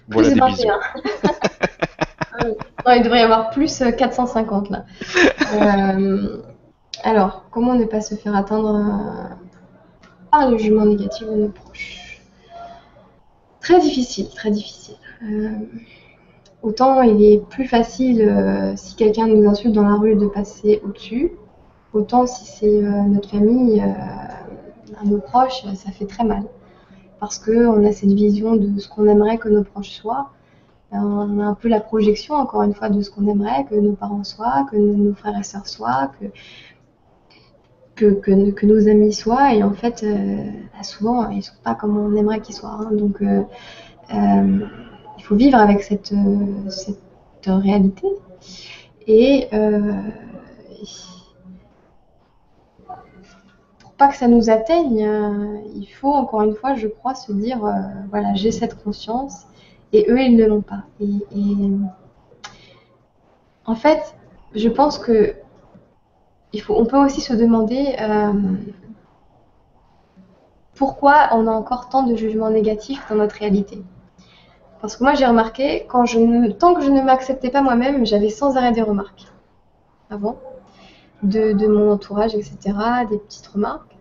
Voilà 0.09 0.30
des 0.30 0.39
bisous. 0.41 0.67
il 2.41 3.03
devrait 3.03 3.20
y 3.20 3.24
avoir 3.24 3.49
plus 3.49 3.84
450 3.98 4.68
euh, 4.68 4.74
là. 4.74 4.86
Euh, 5.53 6.41
alors, 7.03 7.45
comment 7.52 7.76
ne 7.76 7.86
pas 7.86 8.02
se 8.02 8.16
faire 8.16 8.36
atteindre 8.36 8.76
euh, 8.76 9.36
par 10.32 10.49
le 10.49 10.57
jugement 10.57 10.86
négatif 10.86 11.28
de 11.28 11.34
nos 11.34 11.49
proches? 11.49 12.22
Très 13.62 13.80
difficile, 13.80 14.30
très 14.30 14.52
difficile. 14.52 14.95
autant 16.62 17.02
il 17.02 17.24
est 17.24 17.44
plus 17.49 17.66
facile 17.68 18.74
si 18.76 18.95
quelqu'un 18.95 19.26
nous 19.26 19.49
insulte 19.49 19.74
dans 19.74 19.88
la 19.88 19.95
rue 19.95 20.16
de 20.16 20.28
passer 20.28 20.82
au-dessus, 20.86 21.32
autant 21.94 22.28
si 22.28 22.45
c'est 22.45 22.82
notre 23.07 23.30
famille, 23.30 23.84
nos 25.03 25.18
proches, 25.18 25.64
ça 25.74 25.91
fait 25.91 26.06
très 26.06 26.24
mal. 26.24 26.44
Parce 27.20 27.40
qu'on 27.40 27.84
a 27.84 27.91
cette 27.91 28.14
vision 28.14 28.56
de 28.56 28.80
ce 28.80 28.88
qu'on 28.88 29.07
aimerait 29.07 29.40
que 29.40 29.49
nos 29.49 29.64
proches 29.64 29.90
soient 29.91 30.30
on 30.91 31.40
a 31.40 31.45
un 31.45 31.53
peu 31.53 31.68
la 31.68 31.80
projection, 31.80 32.36
encore 32.36 32.64
une 32.64 32.74
fois, 32.74 32.90
de 32.90 33.02
ce 33.02 33.10
qu'on 33.10 33.28
aimerait 33.28 33.66
que 33.66 33.76
nos 33.76 33.94
parents 33.94 34.24
soient, 34.24 34.66
que 34.72 34.78
nos 34.78 35.14
frères 35.14 35.38
et 35.38 35.44
sœurs 35.44 35.68
soient, 35.68 36.12
que, 37.95 38.06
que, 38.14 38.66
nos 38.66 38.88
amis 38.88 39.14
soient. 39.14 39.53
Et 39.53 39.64
en 39.64 39.74
fait, 39.74 40.03
euh, 40.03 40.45
bah, 40.74 40.84
souvent, 40.84 41.30
ils 41.30 41.38
ne 41.38 41.41
sont 41.41 41.53
pas 41.64 41.76
comme 41.76 41.98
on 41.98 42.16
aimerait 42.16 42.41
qu'ils 42.41 42.56
soient. 42.56 42.78
Hein. 42.82 42.91
Donc, 42.91 43.22
euh, 43.22 43.44
euh, 44.14 44.60
il 45.18 45.24
faut 45.24 45.36
vivre 45.36 45.57
avec 45.57 45.82
cette, 45.82 46.14
cette 46.70 47.45
réalité. 47.45 48.07
Et 49.07 49.48
pour 53.80 53.91
pas 53.94 54.07
que 54.10 54.18
ça 54.18 54.28
nous 54.28 54.49
atteigne, 54.49 55.07
il 55.76 55.88
faut, 55.88 56.12
encore 56.12 56.41
une 56.41 56.56
fois, 56.56 56.76
je 56.76 56.88
crois, 56.88 57.16
se 57.16 57.32
dire, 57.32 57.60
voilà, 58.10 58.34
j'ai 58.36 58.52
cette 58.52 58.84
conscience 58.84 59.45
et 59.95 60.05
eux, 60.09 60.19
ils 60.19 60.35
ne 60.35 60.45
l'ont 60.45 60.61
pas. 60.61 60.84
Et, 60.99 61.07
en 63.65 63.76
fait, 63.76 64.15
je 64.53 64.67
pense 64.69 64.99
que 64.99 65.35
faut, 66.61 66.76
on 66.76 66.85
peut 66.85 66.97
aussi 66.97 67.22
se 67.22 67.34
demander 67.34 67.95
euh, 67.99 68.31
pourquoi 70.73 71.30
on 71.31 71.47
a 71.47 71.51
encore 71.51 71.89
tant 71.89 72.03
de 72.03 72.15
jugements 72.15 72.49
négatifs 72.49 73.03
dans 73.09 73.15
notre 73.15 73.35
réalité. 73.35 73.81
Parce 74.81 74.97
que 74.97 75.03
moi, 75.03 75.13
j'ai 75.15 75.26
remarqué, 75.26 75.85
quand 75.88 76.05
je 76.05 76.51
tant 76.51 76.76
que 76.76 76.81
je 76.81 76.91
ne 76.91 77.01
m'acceptais 77.01 77.49
pas 77.49 77.61
moi-même, 77.61 78.05
j'avais 78.05 78.30
sans 78.30 78.57
arrêt 78.57 78.72
des 78.72 78.81
remarques. 78.81 79.26
Avant, 80.09 80.38
de, 81.23 81.53
de, 81.53 81.67
mon 81.67 81.91
entourage, 81.91 82.35
etc., 82.35 82.57
des 83.09 83.17
petites 83.17 83.47
remarques. 83.47 83.97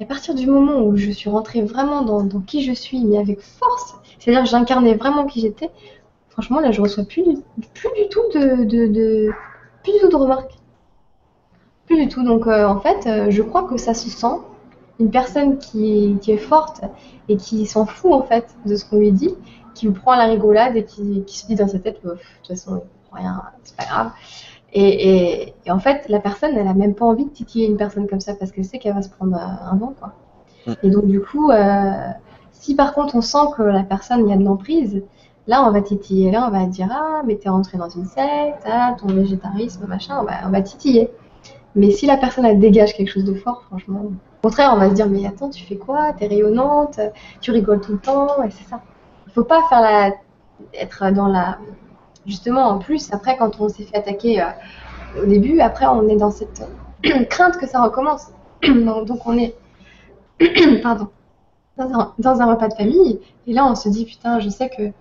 Et 0.00 0.04
à 0.04 0.06
partir 0.06 0.34
du 0.34 0.46
moment 0.46 0.78
où 0.78 0.96
je 0.96 1.10
suis 1.10 1.28
rentrée 1.28 1.62
vraiment 1.62 2.02
dans 2.02 2.40
qui 2.40 2.62
je 2.62 2.72
suis, 2.72 3.04
mais 3.04 3.18
avec 3.18 3.40
force, 3.40 3.96
c'est-à-dire 4.22 4.44
que 4.44 4.48
j'incarnais 4.50 4.94
vraiment 4.94 5.26
qui 5.26 5.40
j'étais. 5.40 5.68
Franchement, 6.28 6.60
là, 6.60 6.70
je 6.70 6.80
reçois 6.80 7.02
plus 7.02 7.24
du, 7.24 7.38
plus 7.74 7.88
du 8.00 8.08
tout 8.08 8.22
de, 8.32 8.64
de, 8.64 9.32
plus 9.82 9.92
du 9.94 9.98
tout 9.98 10.08
de 10.10 10.14
remarques. 10.14 10.52
Plus 11.86 11.96
du 11.96 12.06
tout. 12.06 12.22
Donc, 12.22 12.46
euh, 12.46 12.64
en 12.64 12.78
fait, 12.78 13.08
euh, 13.08 13.30
je 13.30 13.42
crois 13.42 13.64
que 13.64 13.76
ça 13.76 13.94
se 13.94 14.08
sent. 14.08 14.36
Une 15.00 15.10
personne 15.10 15.58
qui, 15.58 16.18
qui 16.20 16.30
est 16.30 16.36
forte 16.36 16.82
et 17.28 17.36
qui 17.36 17.66
s'en 17.66 17.84
fout, 17.84 18.12
en 18.12 18.22
fait, 18.22 18.46
de 18.64 18.76
ce 18.76 18.84
qu'on 18.84 18.98
lui 18.98 19.10
dit, 19.10 19.34
qui 19.74 19.88
me 19.88 19.92
prend 19.92 20.14
la 20.14 20.26
rigolade 20.26 20.76
et 20.76 20.84
qui, 20.84 21.24
qui 21.26 21.38
se 21.38 21.46
dit 21.48 21.56
dans 21.56 21.66
sa 21.66 21.80
tête, 21.80 22.00
de 22.04 22.10
toute 22.10 22.46
façon, 22.46 22.84
rien, 23.10 23.42
c'est 23.64 23.76
pas 23.76 23.86
grave. 23.86 24.10
Et, 24.72 25.52
et, 25.66 25.70
en 25.70 25.80
fait, 25.80 26.08
la 26.08 26.20
personne, 26.20 26.56
elle 26.56 26.68
a 26.68 26.74
même 26.74 26.94
pas 26.94 27.06
envie 27.06 27.24
de 27.24 27.30
titiller 27.30 27.66
une 27.66 27.76
personne 27.76 28.06
comme 28.06 28.20
ça 28.20 28.34
parce 28.36 28.52
qu'elle 28.52 28.64
sait 28.64 28.78
qu'elle 28.78 28.94
va 28.94 29.02
se 29.02 29.10
prendre 29.10 29.36
un 29.36 29.76
vent, 29.76 29.94
quoi. 29.98 30.12
Mm. 30.66 30.72
Et 30.84 30.90
donc, 30.90 31.06
du 31.06 31.20
coup, 31.20 31.50
euh, 31.50 32.08
si 32.62 32.76
par 32.76 32.94
contre 32.94 33.16
on 33.16 33.20
sent 33.20 33.46
que 33.56 33.62
la 33.62 33.82
personne, 33.82 34.28
y 34.28 34.32
a 34.32 34.36
de 34.36 34.44
l'emprise, 34.44 35.02
là 35.48 35.64
on 35.66 35.72
va 35.72 35.82
titiller, 35.82 36.30
là 36.30 36.46
on 36.46 36.50
va 36.52 36.64
dire 36.66 36.88
Ah, 36.92 37.22
mais 37.26 37.34
t'es 37.34 37.48
rentré 37.48 37.76
dans 37.76 37.88
une 37.88 38.04
secte, 38.04 38.62
ah, 38.64 38.94
ton 39.00 39.08
végétarisme, 39.08 39.84
machin, 39.88 40.24
on 40.44 40.50
va, 40.50 40.62
titiller. 40.62 41.10
Mais 41.74 41.90
si 41.90 42.06
la 42.06 42.16
personne 42.16 42.44
elle 42.44 42.60
dégage 42.60 42.94
quelque 42.94 43.10
chose 43.10 43.24
de 43.24 43.34
fort, 43.34 43.64
franchement, 43.66 44.02
au 44.04 44.48
contraire, 44.48 44.70
on 44.74 44.78
va 44.78 44.90
se 44.90 44.94
dire 44.94 45.08
Mais 45.08 45.26
attends, 45.26 45.50
tu 45.50 45.64
fais 45.64 45.74
quoi? 45.76 46.12
T'es 46.12 46.28
rayonnante, 46.28 47.00
tu 47.40 47.50
rigoles 47.50 47.80
tout 47.80 47.92
le 47.92 47.98
temps, 47.98 48.40
et 48.44 48.50
c'est 48.50 48.68
ça. 48.68 48.80
Il 49.26 49.32
faut 49.32 49.44
pas 49.44 49.62
faire 49.68 49.80
la. 49.80 50.10
être 50.72 51.10
dans 51.10 51.26
la. 51.26 51.58
Justement, 52.26 52.68
en 52.68 52.78
plus, 52.78 53.12
après, 53.12 53.36
quand 53.36 53.60
on 53.60 53.68
s'est 53.68 53.82
fait 53.82 53.96
attaquer 53.96 54.40
euh, 54.40 54.46
au 55.20 55.26
début, 55.26 55.58
après, 55.58 55.86
on 55.86 56.08
est 56.08 56.16
dans 56.16 56.30
cette 56.30 56.62
crainte 57.28 57.58
que 57.58 57.66
ça 57.66 57.82
recommence. 57.82 58.28
donc, 58.62 59.26
on 59.26 59.36
est. 59.36 59.56
Pardon 60.82 61.08
dans 61.76 62.40
un, 62.40 62.46
repas 62.46 62.68
de 62.68 62.74
famille. 62.74 63.20
Et 63.46 63.52
là, 63.52 63.66
on 63.66 63.74
se 63.74 63.88
dit, 63.88 64.04
putain, 64.04 64.40
je 64.40 64.48
sais 64.48 64.68
que 64.68 64.92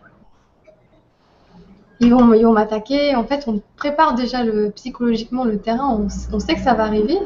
ils 1.99 2.11
vont, 2.11 2.53
m'attaquer. 2.53 3.15
En 3.15 3.23
fait, 3.23 3.47
on 3.47 3.61
prépare 3.75 4.15
déjà 4.15 4.39
psychologiquement 4.75 5.43
le 5.43 5.59
terrain. 5.59 5.99
On, 6.31 6.39
sait 6.39 6.55
que 6.55 6.61
ça 6.61 6.73
va 6.73 6.85
arriver. 6.85 7.19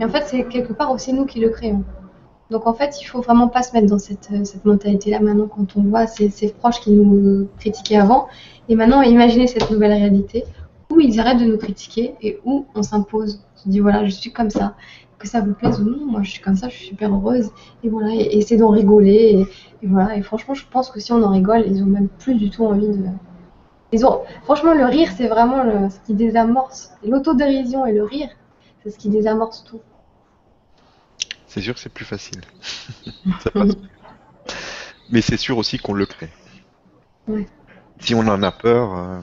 Et 0.00 0.04
en 0.04 0.08
fait, 0.08 0.24
c'est 0.26 0.44
quelque 0.44 0.72
part 0.72 0.92
aussi 0.92 1.12
nous 1.12 1.26
qui 1.26 1.40
le 1.40 1.48
créons. 1.48 1.82
Donc 2.50 2.66
en 2.66 2.74
fait, 2.74 3.00
il 3.00 3.04
faut 3.04 3.20
vraiment 3.20 3.48
pas 3.48 3.62
se 3.62 3.72
mettre 3.72 3.88
dans 3.88 3.98
cette, 3.98 4.28
cette 4.44 4.64
mentalité-là 4.64 5.20
maintenant 5.20 5.48
quand 5.48 5.74
on 5.76 5.82
voit 5.82 6.06
ces, 6.06 6.28
ces, 6.28 6.50
proches 6.50 6.80
qui 6.80 6.92
nous 6.92 7.48
critiquaient 7.58 7.96
avant. 7.96 8.28
Et 8.68 8.76
maintenant, 8.76 9.00
imaginez 9.02 9.46
cette 9.46 9.70
nouvelle 9.70 9.92
réalité 9.92 10.44
où 10.90 11.00
ils 11.00 11.18
arrêtent 11.18 11.40
de 11.40 11.46
nous 11.46 11.56
critiquer 11.56 12.14
et 12.20 12.38
où 12.44 12.66
on 12.74 12.82
s'impose. 12.82 13.42
On 13.56 13.58
se 13.58 13.68
dit 13.70 13.80
voilà, 13.80 14.04
je 14.04 14.10
suis 14.10 14.32
comme 14.32 14.50
ça 14.50 14.74
que 15.22 15.28
ça 15.28 15.40
vous 15.40 15.54
plaise 15.54 15.80
ou 15.80 15.84
non, 15.84 16.04
moi 16.04 16.22
je 16.22 16.32
suis 16.32 16.42
comme 16.42 16.56
ça, 16.56 16.68
je 16.68 16.74
suis 16.74 16.86
super 16.88 17.14
heureuse. 17.14 17.50
Et 17.82 17.88
voilà, 17.88 18.12
et, 18.12 18.38
et 18.38 18.42
c'est 18.42 18.56
d'en 18.56 18.70
rigoler. 18.70 19.46
Et, 19.82 19.86
voilà, 19.86 20.16
et 20.16 20.22
franchement, 20.22 20.54
je 20.54 20.66
pense 20.68 20.90
que 20.90 21.00
si 21.00 21.12
on 21.12 21.22
en 21.22 21.30
rigole, 21.30 21.64
ils 21.66 21.82
ont 21.82 21.86
même 21.86 22.08
plus 22.08 22.34
du 22.34 22.50
tout 22.50 22.66
envie 22.66 22.88
de. 22.88 23.06
Ils 23.92 24.04
ont... 24.06 24.22
Franchement, 24.44 24.74
le 24.74 24.84
rire, 24.84 25.10
c'est 25.16 25.28
vraiment 25.28 25.62
le... 25.62 25.88
ce 25.90 26.00
qui 26.06 26.14
désamorce. 26.14 26.92
L'autodérision 27.06 27.86
et 27.86 27.92
le 27.92 28.04
rire, 28.04 28.28
c'est 28.82 28.90
ce 28.90 28.98
qui 28.98 29.08
désamorce 29.08 29.64
tout. 29.64 29.80
C'est 31.46 31.60
sûr 31.60 31.74
que 31.74 31.80
c'est 31.80 31.92
plus 31.92 32.06
facile. 32.06 32.40
Mais 35.10 35.20
c'est 35.20 35.36
sûr 35.36 35.58
aussi 35.58 35.78
qu'on 35.78 35.92
le 35.92 36.06
crée. 36.06 36.30
Si 38.00 38.14
on 38.14 38.20
en 38.20 38.42
a 38.42 38.50
peur. 38.50 38.96
Euh, 38.96 39.20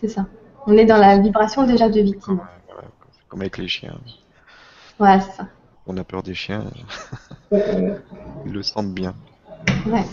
c'est 0.00 0.08
ça. 0.08 0.26
On 0.66 0.76
est 0.76 0.86
dans 0.86 0.96
la 0.96 1.18
vibration 1.18 1.66
déjà 1.66 1.88
de 1.88 2.00
victime. 2.00 2.40
comme 3.28 3.40
avec 3.42 3.58
les 3.58 3.68
chiens. 3.68 3.98
Ouais, 5.00 5.18
c'est 5.20 5.36
ça. 5.36 5.48
On 5.86 5.96
a 5.96 6.04
peur 6.04 6.22
des 6.22 6.34
chiens, 6.34 6.64
ils 7.50 8.52
le 8.52 8.62
sentent 8.62 8.92
bien. 8.92 9.14
ouais. 9.86 10.04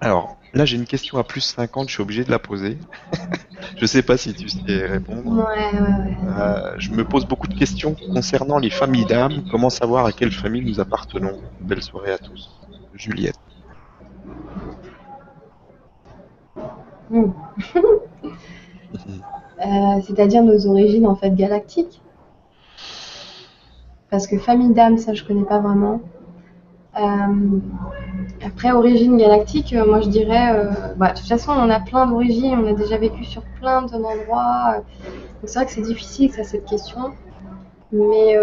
Alors, 0.00 0.36
là, 0.54 0.64
j'ai 0.64 0.76
une 0.76 0.86
question 0.86 1.18
à 1.18 1.24
plus 1.24 1.40
50, 1.40 1.88
je 1.88 1.94
suis 1.94 2.02
obligé 2.02 2.24
de 2.24 2.30
la 2.30 2.38
poser. 2.38 2.78
je 3.76 3.86
sais 3.86 4.02
pas 4.02 4.16
si 4.16 4.32
tu 4.34 4.48
sais 4.48 4.86
répondre. 4.86 5.30
Ouais, 5.30 5.78
ouais, 5.78 5.80
ouais. 5.80 6.16
Euh, 6.38 6.74
je 6.78 6.90
me 6.92 7.04
pose 7.04 7.26
beaucoup 7.26 7.48
de 7.48 7.54
questions 7.54 7.94
concernant 8.12 8.58
les 8.58 8.70
familles 8.70 9.06
d'âmes. 9.06 9.42
Comment 9.50 9.70
savoir 9.70 10.06
à 10.06 10.12
quelle 10.12 10.32
famille 10.32 10.64
nous 10.64 10.80
appartenons? 10.80 11.38
Belle 11.60 11.82
soirée 11.82 12.12
à 12.12 12.18
tous. 12.18 12.50
Juliette. 12.94 13.38
Hmm. 17.10 17.32
Euh, 19.60 20.00
C'est-à-dire 20.06 20.42
nos 20.42 20.66
origines 20.66 21.06
en 21.06 21.14
fait 21.14 21.34
galactiques. 21.34 22.00
Parce 24.10 24.26
que 24.26 24.38
famille 24.38 24.74
d'âme, 24.74 24.98
ça 24.98 25.14
je 25.14 25.24
connais 25.24 25.44
pas 25.44 25.60
vraiment. 25.60 26.00
Euh, 26.98 27.60
après, 28.44 28.72
origine 28.72 29.16
galactique, 29.16 29.72
euh, 29.72 29.86
moi 29.86 30.00
je 30.00 30.08
dirais, 30.08 30.52
euh, 30.52 30.94
bah, 30.96 31.12
de 31.12 31.18
toute 31.18 31.28
façon, 31.28 31.52
on 31.52 31.70
a 31.70 31.78
plein 31.78 32.06
d'origines, 32.06 32.58
on 32.58 32.66
a 32.66 32.72
déjà 32.72 32.98
vécu 32.98 33.24
sur 33.24 33.42
plein 33.60 33.82
d'endroits. 33.82 34.74
donc 34.76 35.44
c'est 35.44 35.54
vrai 35.54 35.66
que 35.66 35.72
c'est 35.72 35.82
difficile, 35.82 36.32
ça, 36.32 36.42
cette 36.42 36.64
question. 36.64 37.12
Mais 37.92 38.36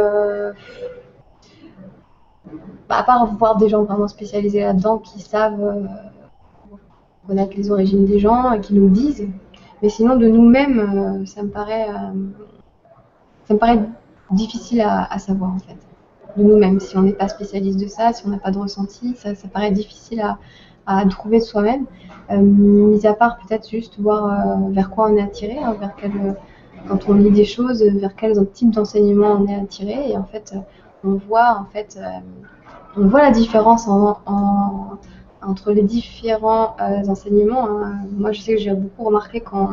bah, 2.88 3.00
à 3.00 3.04
part 3.04 3.26
voir 3.36 3.58
des 3.58 3.68
gens 3.68 3.84
vraiment 3.84 4.08
spécialisés 4.08 4.62
là-dedans 4.62 5.00
qui 5.00 5.20
savent 5.20 5.88
connaître 7.28 7.58
les 7.58 7.70
origines 7.72 8.06
des 8.06 8.20
gens 8.20 8.54
et 8.54 8.62
qui 8.62 8.74
nous 8.74 8.90
disent. 8.90 9.28
Mais 9.82 9.90
sinon, 9.90 10.16
de 10.16 10.28
nous-mêmes, 10.28 11.26
ça 11.26 11.44
me 11.44 11.50
paraît, 11.50 11.88
ça 13.46 13.54
me 13.54 13.60
paraît 13.60 13.80
difficile 14.32 14.82
à, 14.82 15.18
savoir 15.20 15.52
en 15.54 15.60
fait. 15.60 15.78
De 16.36 16.44
nous-mêmes, 16.44 16.80
si 16.80 16.96
on 16.98 17.02
n'est 17.02 17.14
pas 17.14 17.28
spécialiste 17.28 17.80
de 17.80 17.88
ça, 17.88 18.14
si 18.14 18.26
on 18.26 18.30
n'a 18.30 18.38
pas 18.38 18.52
de 18.52 18.58
ressenti, 18.58 19.16
ça, 19.16 19.34
ça 19.34 19.48
paraît 19.48 19.72
difficile 19.72 20.22
à, 20.86 21.06
trouver 21.10 21.40
soi-même. 21.40 21.86
Euh, 22.30 22.38
mis 22.38 23.06
à 23.08 23.14
part 23.14 23.38
peut-être 23.38 23.70
juste 23.70 24.00
voir 24.00 24.26
euh, 24.26 24.70
vers 24.70 24.90
quoi 24.90 25.10
on 25.10 25.16
est 25.16 25.22
attiré, 25.22 25.58
hein, 25.58 25.76
vers 25.80 25.96
quel, 25.96 26.36
quand 26.88 27.08
on 27.10 27.14
lit 27.14 27.32
des 27.32 27.46
choses, 27.46 27.82
vers 27.84 28.16
quel 28.16 28.34
type 28.52 28.72
d'enseignement 28.72 29.38
on 29.40 29.48
est 29.48 29.56
attiré. 29.56 30.12
Et 30.12 30.18
en 30.18 30.24
fait, 30.26 30.54
euh, 30.56 30.60
on 31.04 31.16
voit 31.16 31.58
en 31.60 31.66
fait, 31.66 31.98
euh, 32.00 32.20
on 32.98 33.08
voit 33.08 33.22
la 33.22 33.32
différence 33.32 33.88
en, 33.88 34.18
en- 34.26 34.98
entre 35.42 35.72
les 35.72 35.84
différents 35.84 36.76
euh, 36.82 37.08
enseignements. 37.08 37.68
hein. 37.70 38.00
Moi, 38.12 38.32
je 38.32 38.42
sais 38.42 38.56
que 38.56 38.62
j'ai 38.62 38.74
beaucoup 38.74 39.04
remarqué 39.04 39.40
quand, 39.40 39.70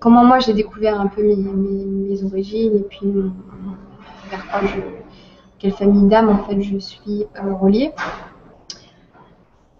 comment 0.00 0.24
moi 0.24 0.40
j'ai 0.40 0.54
découvert 0.54 1.00
un 1.00 1.06
peu 1.06 1.22
mes, 1.22 2.24
origines 2.24 2.76
et 2.76 2.82
puis 2.82 3.12
vers 4.30 4.46
quoi 4.50 4.60
je, 4.62 4.80
quelle 5.60 5.72
famille 5.72 6.08
d'âme 6.08 6.30
en 6.30 6.38
fait 6.38 6.60
je 6.60 6.78
suis 6.78 7.26
euh, 7.36 7.54
reliée. 7.54 7.92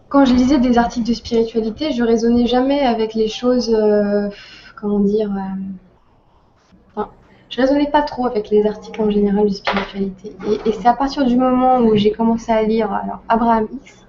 Quand 0.09 0.25
je 0.25 0.35
lisais 0.35 0.59
des 0.59 0.77
articles 0.77 1.09
de 1.09 1.15
spiritualité, 1.15 1.93
je 1.93 2.03
raisonnais 2.03 2.47
jamais 2.47 2.81
avec 2.81 3.15
les 3.15 3.29
choses, 3.29 3.73
euh, 3.73 4.29
comment 4.77 4.99
dire, 4.99 5.31
euh, 5.31 6.95
enfin, 6.95 7.11
je 7.49 7.61
raisonnais 7.61 7.89
pas 7.91 8.03
trop 8.03 8.27
avec 8.27 8.51
les 8.51 8.67
articles 8.67 9.01
en 9.01 9.09
général 9.09 9.45
de 9.45 9.55
spiritualité. 9.55 10.37
Et, 10.67 10.73
c'est 10.73 10.89
à 10.89 10.95
partir 10.95 11.25
du 11.25 11.37
moment 11.37 11.79
où 11.79 11.95
j'ai 11.95 12.11
commencé 12.11 12.51
à 12.51 12.63
lire 12.63 12.91
Abraham 13.29 13.69
X, 13.73 14.05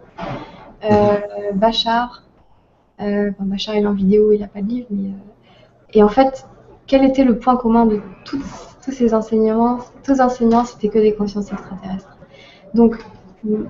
Bachar, 1.53 2.23
Bachar 2.97 3.75
il 3.75 3.83
est 3.83 3.87
en 3.87 3.93
vidéo, 3.93 4.31
il 4.31 4.39
n'a 4.39 4.47
pas 4.47 4.61
de 4.61 4.67
livre, 4.67 4.87
mais 4.89 5.11
et 5.93 6.03
en 6.03 6.09
fait, 6.09 6.45
quel 6.87 7.03
était 7.03 7.23
le 7.23 7.37
point 7.37 7.55
commun 7.55 7.85
de 7.85 8.01
tous, 8.25 8.43
ces 8.91 9.13
enseignements? 9.13 9.79
Tous 10.03 10.13
les 10.13 10.21
enseignants, 10.21 10.65
c'était 10.65 10.89
que 10.89 10.99
des 10.99 11.13
consciences 11.13 11.51
extraterrestres. 11.51 12.17
Donc, 12.73 12.97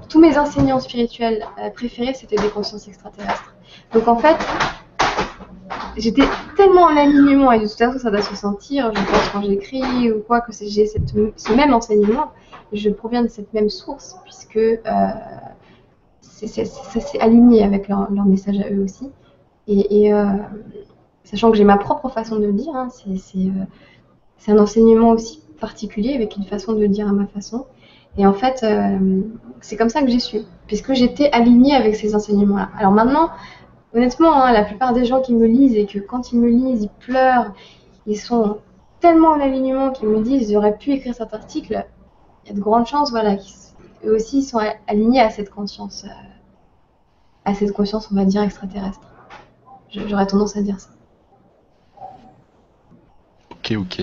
tous 0.10 0.20
mes 0.20 0.38
enseignants 0.38 0.80
spirituels 0.80 1.46
euh, 1.60 1.70
préférés, 1.70 2.14
c'était 2.14 2.36
des 2.36 2.50
consciences 2.50 2.88
extraterrestres. 2.88 3.56
Donc, 3.94 4.08
en 4.08 4.18
fait, 4.18 4.38
j'étais 5.98 6.24
tellement 6.58 6.84
en 6.84 6.98
alignement, 6.98 7.52
et 7.52 7.60
de 7.60 7.68
toute 7.68 7.78
façon, 7.78 8.00
ça 8.00 8.12
doit 8.12 8.22
se 8.22 8.36
sentir, 8.36 8.92
je 8.94 9.02
pense, 9.02 9.30
quand 9.32 9.42
j'écris 9.42 10.12
ou 10.12 10.22
quoi, 10.22 10.42
que 10.42 10.52
j'ai 10.52 10.86
ce 10.88 11.54
même 11.54 11.74
enseignement, 11.74 12.32
je 12.74 12.90
proviens 12.90 13.24
de 13.24 13.28
cette 13.28 13.54
même 13.54 13.70
source, 13.70 14.18
puisque 14.24 14.58
euh, 14.58 14.80
ça 16.22 16.48
s'est 17.02 17.20
aligné 17.20 17.64
avec 17.64 17.88
leur, 17.88 18.12
leur 18.12 18.26
message 18.26 18.60
à 18.60 18.70
eux 18.72 18.84
aussi. 18.84 19.10
Et, 19.68 20.06
et, 20.06 20.14
euh, 20.14 20.26
sachant 21.24 21.52
que 21.52 21.58
j'ai 21.58 21.64
ma 21.64 21.78
propre 21.78 22.10
façon 22.10 22.38
de 22.38 22.46
le 22.46 22.54
dire, 22.54 22.76
hein, 22.76 22.90
euh, 23.08 23.16
c'est 24.38 24.52
un 24.52 24.60
enseignement 24.60 25.10
aussi 25.10 25.42
particulier 25.60 26.14
avec 26.14 26.36
une 26.36 26.44
façon 26.44 26.74
de 26.74 26.80
le 26.80 26.88
dire 26.88 27.08
à 27.08 27.12
ma 27.12 27.28
façon. 27.28 27.66
Et 28.18 28.26
en 28.26 28.34
fait, 28.34 28.64
euh, 28.64 29.22
c'est 29.62 29.78
comme 29.78 29.90
ça 29.90 30.02
que 30.02 30.10
j'ai 30.10 30.20
su, 30.20 30.42
puisque 30.68 30.94
j'étais 30.94 31.32
alignée 31.32 31.76
avec 31.76 31.96
ces 31.96 32.16
enseignements-là. 32.16 32.70
Alors 32.78 32.92
maintenant, 32.92 33.30
honnêtement, 33.94 34.34
hein, 34.34 34.52
la 34.52 34.64
plupart 34.64 34.94
des 34.94 35.06
gens 35.06 35.22
qui 35.22 35.34
me 35.34 35.48
lisent 35.48 35.76
et 35.76 35.86
que 35.86 36.00
quand 36.00 36.32
ils 36.32 36.40
me 36.40 36.50
lisent, 36.50 36.84
ils 36.84 37.06
pleurent, 37.06 37.54
ils 38.08 38.18
sont 38.18 38.58
tellement 39.00 39.30
en 39.30 39.40
alignement 39.40 39.92
qu'ils 39.92 40.10
me 40.10 40.22
disent 40.22 40.52
j'aurais 40.52 40.78
pu 40.78 40.92
écrire 40.92 41.16
cet 41.16 41.34
article. 41.34 41.86
Il 42.44 42.50
y 42.50 42.52
a 42.52 42.56
de 42.56 42.60
grandes 42.60 42.88
chances, 42.88 43.12
voilà, 43.12 43.38
qu'eux 43.38 44.14
aussi 44.14 44.40
ils 44.40 44.44
sont 44.44 44.60
alignés 44.88 45.22
à 45.22 45.30
cette 45.30 45.50
conscience, 45.50 46.04
euh, 46.04 46.10
à 47.46 47.54
cette 47.54 47.72
conscience, 47.72 48.10
on 48.12 48.16
va 48.16 48.26
dire 48.26 48.42
extraterrestre. 48.42 49.00
J'aurais 49.90 50.28
tendance 50.28 50.58
à 50.58 50.62
dire 50.62 50.80
ça. 50.80 50.90
Ok. 53.76 54.02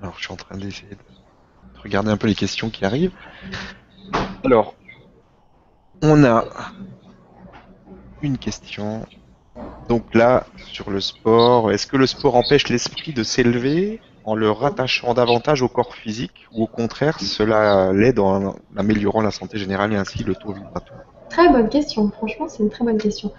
Alors, 0.00 0.14
je 0.16 0.24
suis 0.24 0.32
en 0.32 0.36
train 0.36 0.56
d'essayer 0.56 0.90
de 0.90 1.80
regarder 1.82 2.10
un 2.10 2.16
peu 2.16 2.26
les 2.26 2.34
questions 2.34 2.70
qui 2.70 2.84
arrivent. 2.84 3.12
Alors, 4.44 4.74
on 6.02 6.24
a 6.24 6.44
une 8.22 8.38
question. 8.38 9.06
Donc 9.88 10.14
là, 10.14 10.46
sur 10.56 10.90
le 10.90 11.00
sport, 11.00 11.72
est-ce 11.72 11.86
que 11.86 11.96
le 11.96 12.06
sport 12.06 12.36
empêche 12.36 12.68
l'esprit 12.68 13.12
de 13.12 13.22
s'élever 13.22 14.00
en 14.24 14.34
le 14.34 14.50
rattachant 14.50 15.14
davantage 15.14 15.62
au 15.62 15.68
corps 15.68 15.94
physique 15.94 16.46
ou 16.52 16.64
au 16.64 16.66
contraire, 16.66 17.18
cela 17.20 17.92
l'aide 17.92 18.18
en 18.18 18.56
améliorant 18.76 19.22
la 19.22 19.30
santé 19.30 19.58
générale 19.58 19.92
et 19.92 19.96
ainsi 19.96 20.22
le 20.22 20.34
taux 20.34 20.52
vibratoire? 20.52 21.00
Très 21.30 21.48
bonne 21.48 21.68
question, 21.68 22.10
franchement, 22.10 22.46
c'est 22.48 22.62
une 22.62 22.70
très 22.70 22.84
bonne 22.84 22.98
question. 22.98 23.32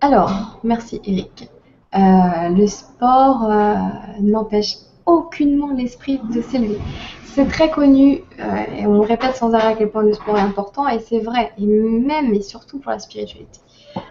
Alors, 0.00 0.58
merci 0.64 1.00
Eric. 1.04 1.48
Euh, 1.92 2.48
le 2.50 2.68
sport 2.68 3.50
euh, 3.50 3.74
n'empêche 4.20 4.76
aucunement 5.06 5.72
l'esprit 5.72 6.20
de 6.32 6.40
s'élever. 6.40 6.78
C'est 7.24 7.48
très 7.48 7.68
connu 7.70 8.22
euh, 8.38 8.64
et 8.76 8.86
on 8.86 9.00
répète 9.00 9.34
sans 9.34 9.54
arrêt 9.54 9.72
à 9.72 9.74
quel 9.74 9.90
point 9.90 10.04
le 10.04 10.12
sport 10.12 10.38
est 10.38 10.42
important 10.42 10.86
et 10.86 11.00
c'est 11.00 11.18
vrai, 11.18 11.52
et 11.58 11.66
même 11.66 12.32
et 12.32 12.42
surtout 12.42 12.78
pour 12.78 12.92
la 12.92 13.00
spiritualité. 13.00 13.58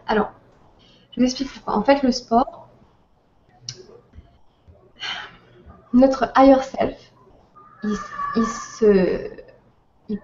Alors, 0.07 0.31
je 1.11 1.21
vous 1.21 1.25
explique 1.25 1.53
pourquoi. 1.53 1.77
En 1.77 1.83
fait, 1.83 2.03
le 2.03 2.11
sport, 2.11 2.67
notre 5.93 6.33
higher 6.35 6.61
self, 6.61 6.97
il, 7.83 7.95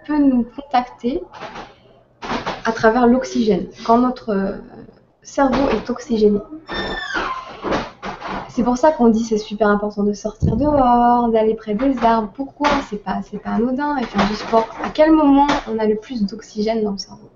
peut 0.05 0.17
nous 0.17 0.43
contacter 0.43 1.21
à 2.65 2.73
travers 2.73 3.07
l'oxygène, 3.07 3.67
quand 3.85 3.99
notre 3.99 4.57
cerveau 5.21 5.69
est 5.69 5.89
oxygéné. 5.89 6.39
C'est 8.55 8.63
pour 8.63 8.77
ça 8.77 8.93
qu'on 8.93 9.09
dit 9.09 9.25
c'est 9.25 9.37
super 9.37 9.67
important 9.67 10.03
de 10.03 10.13
sortir 10.13 10.55
dehors, 10.55 11.27
d'aller 11.27 11.55
près 11.55 11.73
des 11.75 11.97
arbres. 12.05 12.31
Pourquoi? 12.33 12.69
C'est 12.89 13.03
pas, 13.03 13.19
c'est 13.29 13.37
pas 13.37 13.49
anodin 13.49 13.97
et 13.97 14.05
faire 14.05 14.25
du 14.29 14.35
sport. 14.35 14.65
À 14.81 14.91
quel 14.91 15.11
moment 15.11 15.47
on 15.69 15.77
a 15.77 15.85
le 15.85 15.97
plus 15.97 16.23
d'oxygène 16.23 16.81
dans 16.81 16.93
le 16.93 16.97
cerveau? 16.97 17.27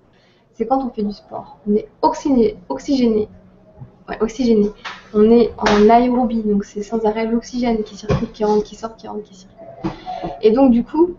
C'est 0.53 0.65
quand 0.65 0.81
on 0.81 0.89
fait 0.91 1.03
du 1.03 1.11
sport. 1.11 1.57
On 1.67 1.75
est 1.75 1.89
oxygéné, 2.01 2.55
oxygéné. 2.69 3.27
Ouais, 4.07 4.17
oxygéné. 4.21 4.71
On 5.13 5.29
est 5.29 5.51
en 5.57 5.89
aérobie, 5.89 6.41
donc 6.41 6.63
c'est 6.63 6.83
sans 6.83 7.03
arrêt 7.05 7.25
l'oxygène 7.25 7.83
qui 7.83 7.97
circule, 7.97 8.31
qui 8.31 8.45
rentre, 8.45 8.63
qui 8.63 8.75
sort, 8.75 8.95
qui 8.95 9.09
rentre, 9.09 9.23
qui 9.23 9.35
circule. 9.35 9.57
Et 10.41 10.51
donc 10.51 10.71
du 10.71 10.85
coup, 10.85 11.15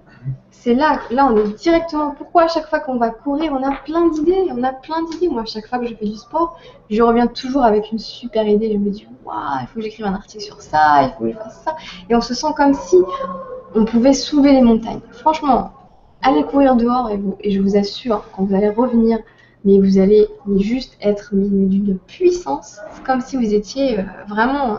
c'est 0.62 0.74
là, 0.74 1.00
là 1.10 1.26
on 1.32 1.36
est 1.38 1.58
directement. 1.58 2.10
Pourquoi 2.10 2.42
à 2.42 2.48
chaque 2.48 2.68
fois 2.68 2.80
qu'on 2.80 2.98
va 2.98 3.08
courir, 3.08 3.52
on 3.52 3.66
a 3.66 3.74
plein 3.76 4.08
d'idées, 4.08 4.50
on 4.50 4.62
a 4.62 4.72
plein 4.74 5.02
d'idées. 5.04 5.28
Moi, 5.28 5.42
à 5.42 5.46
chaque 5.46 5.66
fois 5.66 5.78
que 5.78 5.86
je 5.86 5.94
fais 5.94 6.04
du 6.04 6.16
sport, 6.16 6.58
je 6.90 7.02
reviens 7.02 7.26
toujours 7.26 7.64
avec 7.64 7.90
une 7.90 7.98
super 7.98 8.46
idée. 8.46 8.70
Je 8.70 8.76
me 8.76 8.90
dis, 8.90 9.08
waouh, 9.24 9.36
il 9.62 9.66
faut 9.68 9.76
que 9.76 9.80
j'écrive 9.80 10.04
un 10.04 10.12
article 10.12 10.44
sur 10.44 10.60
ça, 10.60 11.02
il 11.02 11.12
faut 11.16 11.24
que 11.24 11.32
je 11.32 11.36
fasse 11.36 11.62
ça. 11.64 11.76
Et 12.10 12.14
on 12.14 12.20
se 12.20 12.34
sent 12.34 12.48
comme 12.56 12.74
si 12.74 12.96
on 13.74 13.86
pouvait 13.86 14.12
soulever 14.12 14.52
les 14.52 14.60
montagnes. 14.60 15.00
Franchement, 15.12 15.72
allez 16.20 16.42
courir 16.44 16.76
dehors 16.76 17.10
et, 17.10 17.16
vous, 17.16 17.36
et 17.40 17.52
je 17.52 17.60
vous 17.60 17.78
assure, 17.78 18.24
quand 18.36 18.44
vous 18.44 18.54
allez 18.54 18.68
revenir, 18.68 19.18
mais 19.64 19.78
vous 19.78 19.98
allez 19.98 20.28
juste 20.58 20.98
être 21.00 21.30
d'une 21.32 21.98
puissance. 22.06 22.80
Comme 23.06 23.22
si 23.22 23.36
vous 23.36 23.54
étiez 23.54 23.98
euh, 23.98 24.02
vraiment 24.28 24.76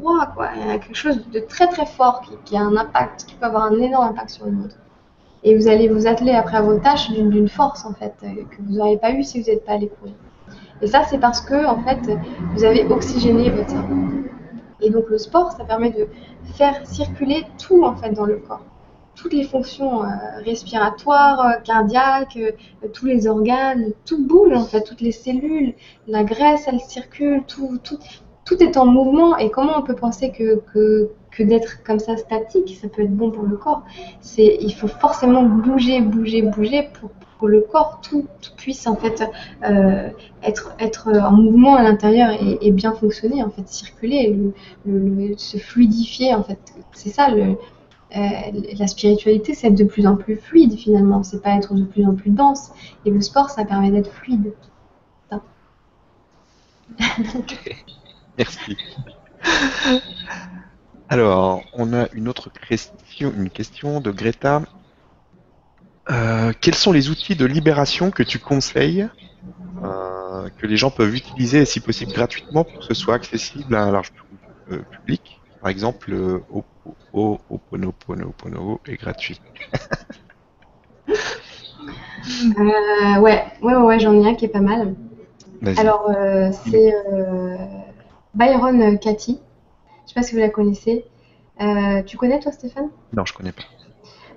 roi, 0.00 0.30
quoi. 0.34 0.48
Il 0.56 0.66
y 0.66 0.70
a 0.70 0.78
quelque 0.78 0.96
chose 0.96 1.20
de 1.30 1.40
très 1.40 1.66
très 1.66 1.86
fort 1.86 2.22
qui, 2.44 2.56
a 2.56 2.60
un 2.60 2.76
impact, 2.76 3.26
qui 3.26 3.34
peut 3.34 3.46
avoir 3.46 3.64
un 3.64 3.78
énorme 3.78 4.08
impact 4.08 4.30
sur 4.30 4.46
le 4.46 4.52
monde. 4.52 4.72
Et 5.44 5.56
vous 5.56 5.68
allez 5.68 5.88
vous 5.88 6.06
atteler 6.06 6.32
après 6.32 6.56
à 6.56 6.62
vos 6.62 6.78
tâches 6.78 7.10
d'une 7.10 7.48
force, 7.48 7.84
en 7.84 7.94
fait, 7.94 8.14
euh, 8.22 8.44
que 8.50 8.62
vous 8.62 8.74
n'auriez 8.74 8.98
pas 8.98 9.12
eu 9.12 9.22
si 9.24 9.40
vous 9.40 9.50
n'êtes 9.50 9.64
pas 9.64 9.72
allé 9.72 9.88
courir. 9.88 10.14
Et 10.80 10.86
ça, 10.86 11.04
c'est 11.08 11.18
parce 11.18 11.40
que, 11.40 11.66
en 11.66 11.82
fait, 11.82 12.00
vous 12.54 12.64
avez 12.64 12.84
oxygéné 12.84 13.50
votre 13.50 13.70
cerveau. 13.70 13.96
Et 14.82 14.90
donc 14.90 15.08
le 15.08 15.18
sport, 15.18 15.52
ça 15.52 15.64
permet 15.64 15.90
de 15.90 16.08
faire 16.54 16.86
circuler 16.86 17.46
tout 17.56 17.84
en 17.84 17.94
fait 17.94 18.10
dans 18.10 18.26
le 18.26 18.36
corps. 18.36 18.64
Toutes 19.14 19.32
les 19.32 19.44
fonctions 19.44 20.02
euh, 20.02 20.08
respiratoires, 20.44 21.40
euh, 21.40 21.60
cardiaques, 21.62 22.38
tous 22.92 23.06
les 23.06 23.28
organes, 23.28 23.92
tout 24.04 24.26
bouge 24.26 24.52
en 24.52 24.64
fait, 24.64 24.82
toutes 24.82 25.00
les 25.00 25.12
cellules, 25.12 25.74
la 26.08 26.24
graisse, 26.24 26.64
elle 26.66 26.80
circule, 26.80 27.44
tout, 27.46 27.78
tout, 27.84 27.98
tout 28.44 28.62
est 28.62 28.76
en 28.76 28.86
mouvement. 28.86 29.36
Et 29.38 29.50
comment 29.50 29.78
on 29.78 29.82
peut 29.82 29.94
penser 29.94 30.32
que, 30.32 30.60
que, 30.72 31.10
que 31.30 31.42
d'être 31.42 31.82
comme 31.84 31.98
ça 31.98 32.16
statique, 32.16 32.78
ça 32.80 32.88
peut 32.88 33.02
être 33.02 33.14
bon 33.14 33.30
pour 33.30 33.44
le 33.44 33.56
corps? 33.56 33.82
C'est, 34.20 34.58
il 34.60 34.72
faut 34.74 34.88
forcément 34.88 35.42
bouger, 35.42 36.00
bouger, 36.00 36.42
bouger 36.42 36.88
pour, 37.00 37.10
que 37.40 37.46
le 37.46 37.60
corps 37.60 38.00
tout, 38.00 38.26
puisse 38.56 38.86
en 38.86 38.96
fait 38.96 39.24
euh, 39.64 40.08
être, 40.42 40.74
être 40.78 41.08
en 41.08 41.32
mouvement 41.32 41.74
à 41.74 41.82
l'intérieur 41.82 42.30
et, 42.40 42.70
bien 42.70 42.92
fonctionner, 42.92 43.42
en 43.42 43.50
fait, 43.50 43.68
circuler, 43.68 44.38
se 45.36 45.56
fluidifier. 45.56 46.34
En 46.34 46.42
fait, 46.42 46.58
c'est 46.92 47.10
ça 47.10 47.30
le, 47.30 47.56
euh, 48.16 48.28
la 48.78 48.86
spiritualité, 48.86 49.54
c'est 49.54 49.68
être 49.68 49.74
de 49.74 49.84
plus 49.84 50.06
en 50.06 50.16
plus 50.16 50.36
fluide 50.36 50.74
finalement. 50.74 51.22
C'est 51.22 51.42
pas 51.42 51.56
être 51.56 51.74
de 51.74 51.84
plus 51.84 52.06
en 52.06 52.14
plus 52.14 52.30
dense. 52.30 52.72
Et 53.04 53.10
le 53.10 53.20
sport, 53.20 53.50
ça 53.50 53.64
permet 53.64 53.90
d'être 53.90 54.12
fluide. 54.12 54.52
Merci. 58.38 58.76
Alors, 61.08 61.62
on 61.74 61.92
a 61.92 62.08
une 62.14 62.28
autre 62.28 62.50
question, 62.50 63.32
une 63.36 63.50
question 63.50 64.00
de 64.00 64.10
Greta. 64.10 64.62
Euh, 66.10 66.52
quels 66.60 66.74
sont 66.74 66.90
les 66.90 67.10
outils 67.10 67.36
de 67.36 67.44
libération 67.44 68.10
que 68.10 68.22
tu 68.22 68.38
conseilles 68.38 69.08
euh, 69.84 70.48
que 70.58 70.66
les 70.66 70.76
gens 70.76 70.90
peuvent 70.90 71.14
utiliser 71.14 71.60
et 71.60 71.64
si 71.64 71.80
possible 71.80 72.12
gratuitement 72.12 72.64
pour 72.64 72.78
que 72.78 72.84
ce 72.84 72.94
soit 72.94 73.14
accessible 73.14 73.74
à 73.74 73.82
un 73.82 73.92
large 73.92 74.12
euh, 74.70 74.78
public? 74.90 75.38
Par 75.60 75.68
exemple, 75.70 76.16
Oponopono 77.12 78.80
est 78.86 78.96
gratuit. 78.96 79.40
ouais, 82.58 83.44
ouais, 83.62 83.74
ouais, 83.74 84.00
j'en 84.00 84.14
ai 84.14 84.26
un 84.28 84.34
qui 84.34 84.46
est 84.46 84.48
pas 84.48 84.60
mal. 84.60 84.94
Alors, 85.76 86.10
c'est 86.64 86.92
Byron 88.34 88.98
Cathy. 88.98 89.40
Je 90.04 90.08
sais 90.08 90.14
pas 90.14 90.22
si 90.22 90.34
vous 90.34 90.40
la 90.40 90.50
connaissez. 90.50 91.04
tu 92.06 92.16
connais 92.16 92.40
toi, 92.40 92.52
Stéphane? 92.52 92.90
Non, 93.12 93.24
je 93.24 93.34
connais 93.34 93.52
pas. 93.52 93.62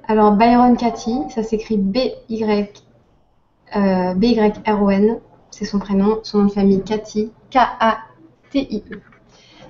Alors, 0.08 0.34
Byron 0.34 0.78
Cathy, 0.78 1.18
ça 1.30 1.42
s'écrit 1.42 1.78
B-Y, 1.78 2.84
euh, 3.76 4.14
B-Y-R-O-N, 4.14 5.20
c'est 5.50 5.66
son 5.66 5.80
prénom, 5.80 6.20
son 6.22 6.40
nom 6.40 6.46
de 6.46 6.52
famille 6.52 6.84
Cathy, 6.84 7.32
K-A-T-I-E. 7.50 9.02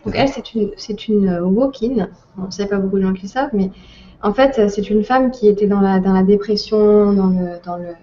Donc, 0.05 0.13
elle, 0.15 0.27
c'est 0.27 0.53
une, 0.53 0.71
c'est 0.75 1.07
une 1.07 1.39
walk-in. 1.39 2.09
Bon, 2.35 2.49
ne 2.59 2.65
pas 2.65 2.77
beaucoup 2.77 2.97
de 2.97 3.03
gens 3.03 3.13
qui 3.13 3.23
le 3.23 3.27
savent, 3.29 3.51
mais 3.53 3.71
en 4.21 4.33
fait, 4.33 4.69
c'est 4.69 4.89
une 4.89 5.03
femme 5.03 5.31
qui 5.31 5.47
était 5.47 5.67
dans 5.67 5.79
la, 5.79 5.99
dans 5.99 6.13
la 6.13 6.23
dépression, 6.23 7.13
dans 7.13 7.27
le, 7.27 7.59
dans 7.63 7.77
le 7.77 7.93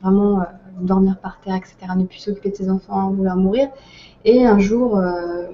vraiment 0.00 0.40
euh, 0.40 0.44
dormir 0.80 1.18
par 1.18 1.40
terre, 1.40 1.56
etc., 1.56 1.76
ne 1.96 2.04
plus 2.04 2.18
s'occuper 2.18 2.50
de 2.50 2.56
ses 2.56 2.70
enfants, 2.70 3.10
vouloir 3.10 3.36
mourir. 3.36 3.68
Et 4.24 4.44
un 4.44 4.58
jour, 4.58 4.98
euh, 4.98 5.46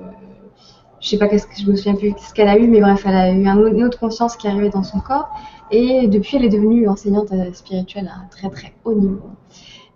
je 1.01 1.09
sais 1.09 1.19
pas 1.19 1.29
qu'est-ce 1.29 1.47
que 1.47 1.57
je 1.57 1.71
me 1.71 1.77
souviens 1.77 1.95
plus 1.95 2.15
ce 2.19 2.33
qu'elle 2.33 2.49
a 2.49 2.59
eu, 2.59 2.67
mais 2.67 2.81
bref, 2.81 3.05
elle 3.07 3.15
a 3.15 3.31
eu 3.31 3.45
une 3.45 3.85
autre 3.85 3.99
conscience 3.99 4.37
qui 4.37 4.47
est 4.47 4.51
arrivée 4.51 4.71
dans 4.71 4.83
son 4.83 5.01
corps. 5.01 5.29
Et 5.71 6.09
depuis, 6.09 6.37
elle 6.37 6.45
est 6.45 6.51
devenue 6.51 6.89
enseignante 6.89 7.33
spirituelle 7.53 8.09
à 8.09 8.21
un 8.21 8.29
très 8.31 8.49
très 8.51 8.73
haut 8.85 8.95
niveau. 8.95 9.31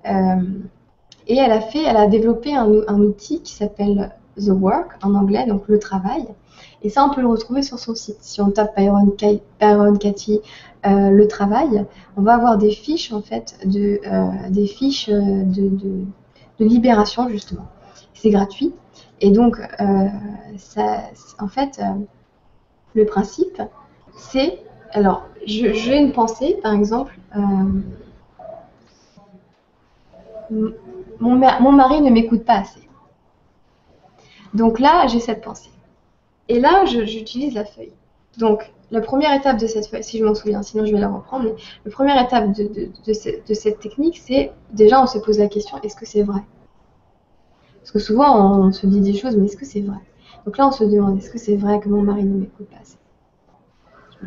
Euh, 0.06 0.36
et 1.26 1.36
elle 1.36 1.52
a 1.52 1.60
fait, 1.60 1.82
elle 1.82 1.96
a 1.96 2.06
développé 2.06 2.54
un, 2.54 2.66
outil 2.66 3.42
qui 3.42 3.52
s'appelle 3.52 4.14
The 4.36 4.48
Work 4.48 4.98
en 5.02 5.14
anglais, 5.14 5.46
donc 5.46 5.68
le 5.68 5.78
travail. 5.78 6.26
Et 6.82 6.88
ça, 6.88 7.04
on 7.04 7.14
peut 7.14 7.20
le 7.20 7.26
retrouver 7.26 7.62
sur 7.62 7.78
son 7.78 7.94
site. 7.94 8.18
Si 8.20 8.40
on 8.40 8.50
tape 8.50 8.74
Byron, 8.76 9.12
Byron 9.60 9.98
Cathy, 9.98 10.40
euh, 10.86 11.10
le 11.10 11.28
travail, 11.28 11.84
on 12.16 12.22
va 12.22 12.34
avoir 12.34 12.58
des 12.58 12.70
fiches 12.70 13.12
en 13.12 13.22
fait, 13.22 13.58
de, 13.64 14.00
euh, 14.06 14.50
des 14.50 14.66
fiches 14.66 15.08
de, 15.08 15.68
de, 15.68 16.04
libération 16.60 17.28
justement. 17.28 17.66
C'est 18.14 18.30
gratuit. 18.30 18.74
Et 19.20 19.30
donc, 19.30 19.60
en 19.78 21.48
fait, 21.48 21.80
le 22.94 23.04
principe, 23.04 23.62
c'est 24.16 24.58
alors, 24.92 25.28
j'ai 25.44 25.98
une 25.98 26.12
pensée, 26.12 26.58
par 26.62 26.72
exemple. 26.74 27.18
Euh, 27.36 27.40
mon, 31.20 31.34
mon, 31.60 31.72
mari 31.72 32.00
ne 32.00 32.10
m'écoute 32.10 32.44
pas 32.44 32.60
assez. 32.60 32.88
Donc 34.54 34.78
là, 34.80 35.06
j'ai 35.08 35.20
cette 35.20 35.42
pensée. 35.42 35.70
Et 36.48 36.58
là, 36.58 36.86
j'utilise 36.86 37.54
la 37.54 37.64
feuille. 37.64 37.92
Donc, 38.38 38.72
la 38.90 39.00
première 39.00 39.34
étape 39.34 39.58
de 39.58 39.66
cette 39.66 40.02
si 40.02 40.18
je 40.18 40.24
m'en 40.24 40.34
souviens, 40.34 40.62
sinon 40.62 40.86
je 40.86 40.92
vais 40.92 41.00
la 41.00 41.08
reprendre, 41.08 41.44
mais 41.44 41.54
la 41.84 41.90
première 41.90 42.22
étape 42.22 42.52
de, 42.52 43.12
cette 43.12 43.80
technique, 43.80 44.18
c'est 44.18 44.52
déjà 44.72 45.02
on 45.02 45.06
se 45.06 45.18
pose 45.18 45.38
la 45.38 45.48
question, 45.48 45.78
est-ce 45.82 45.96
que 45.96 46.06
c'est 46.06 46.22
vrai? 46.22 46.40
Parce 47.80 47.90
que 47.90 47.98
souvent 47.98 48.60
on 48.60 48.72
se 48.72 48.86
dit 48.86 49.00
des 49.00 49.14
choses, 49.14 49.36
mais 49.36 49.46
est-ce 49.46 49.56
que 49.56 49.66
c'est 49.66 49.80
vrai? 49.80 49.98
Donc 50.46 50.56
là, 50.56 50.66
on 50.68 50.72
se 50.72 50.84
demande, 50.84 51.18
est-ce 51.18 51.30
que 51.30 51.38
c'est 51.38 51.56
vrai 51.56 51.80
que 51.80 51.88
mon 51.88 52.02
mari 52.02 52.24
ne 52.24 52.38
m'écoute 52.38 52.68
pas 52.68 52.76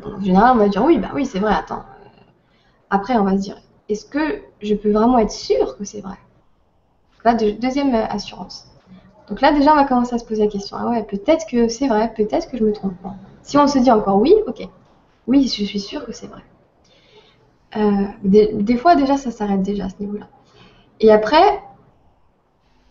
en 0.05 0.21
général, 0.21 0.55
on 0.55 0.59
va 0.59 0.69
dire 0.69 0.83
oui, 0.83 0.97
bah 0.97 1.09
oui, 1.13 1.25
c'est 1.25 1.39
vrai, 1.39 1.53
attends. 1.53 1.83
Après, 2.89 3.17
on 3.17 3.23
va 3.23 3.37
se 3.37 3.41
dire, 3.41 3.61
est-ce 3.89 4.05
que 4.05 4.41
je 4.61 4.73
peux 4.73 4.91
vraiment 4.91 5.19
être 5.19 5.31
sûr 5.31 5.77
que 5.77 5.83
c'est 5.83 6.01
vrai? 6.01 6.17
Deuxième 7.59 7.93
euh, 7.93 8.05
assurance. 8.07 8.67
Donc 9.27 9.41
là, 9.41 9.51
déjà, 9.51 9.73
on 9.73 9.75
va 9.75 9.83
commencer 9.83 10.15
à 10.15 10.17
se 10.17 10.25
poser 10.25 10.45
la 10.45 10.51
question. 10.51 10.77
Ah 10.79 10.89
ouais, 10.89 11.03
peut-être 11.03 11.45
que 11.45 11.67
c'est 11.67 11.87
vrai, 11.87 12.13
peut-être 12.15 12.49
que 12.49 12.57
je 12.57 12.63
me 12.63 12.71
trompe 12.71 12.97
pas. 13.01 13.15
Si 13.43 13.57
on 13.57 13.67
se 13.67 13.79
dit 13.79 13.91
encore 13.91 14.17
oui, 14.17 14.33
ok. 14.47 14.67
Oui, 15.27 15.43
je 15.43 15.63
suis 15.63 15.79
sûr 15.79 16.05
que 16.05 16.11
c'est 16.11 16.27
vrai. 16.27 16.43
Euh, 17.77 18.05
des, 18.23 18.77
fois, 18.77 18.95
déjà, 18.95 19.17
ça 19.17 19.31
s'arrête 19.31 19.61
déjà 19.61 19.85
à 19.85 19.89
ce 19.89 19.95
niveau-là. 19.99 20.27
Et 20.99 21.11
après, 21.11 21.61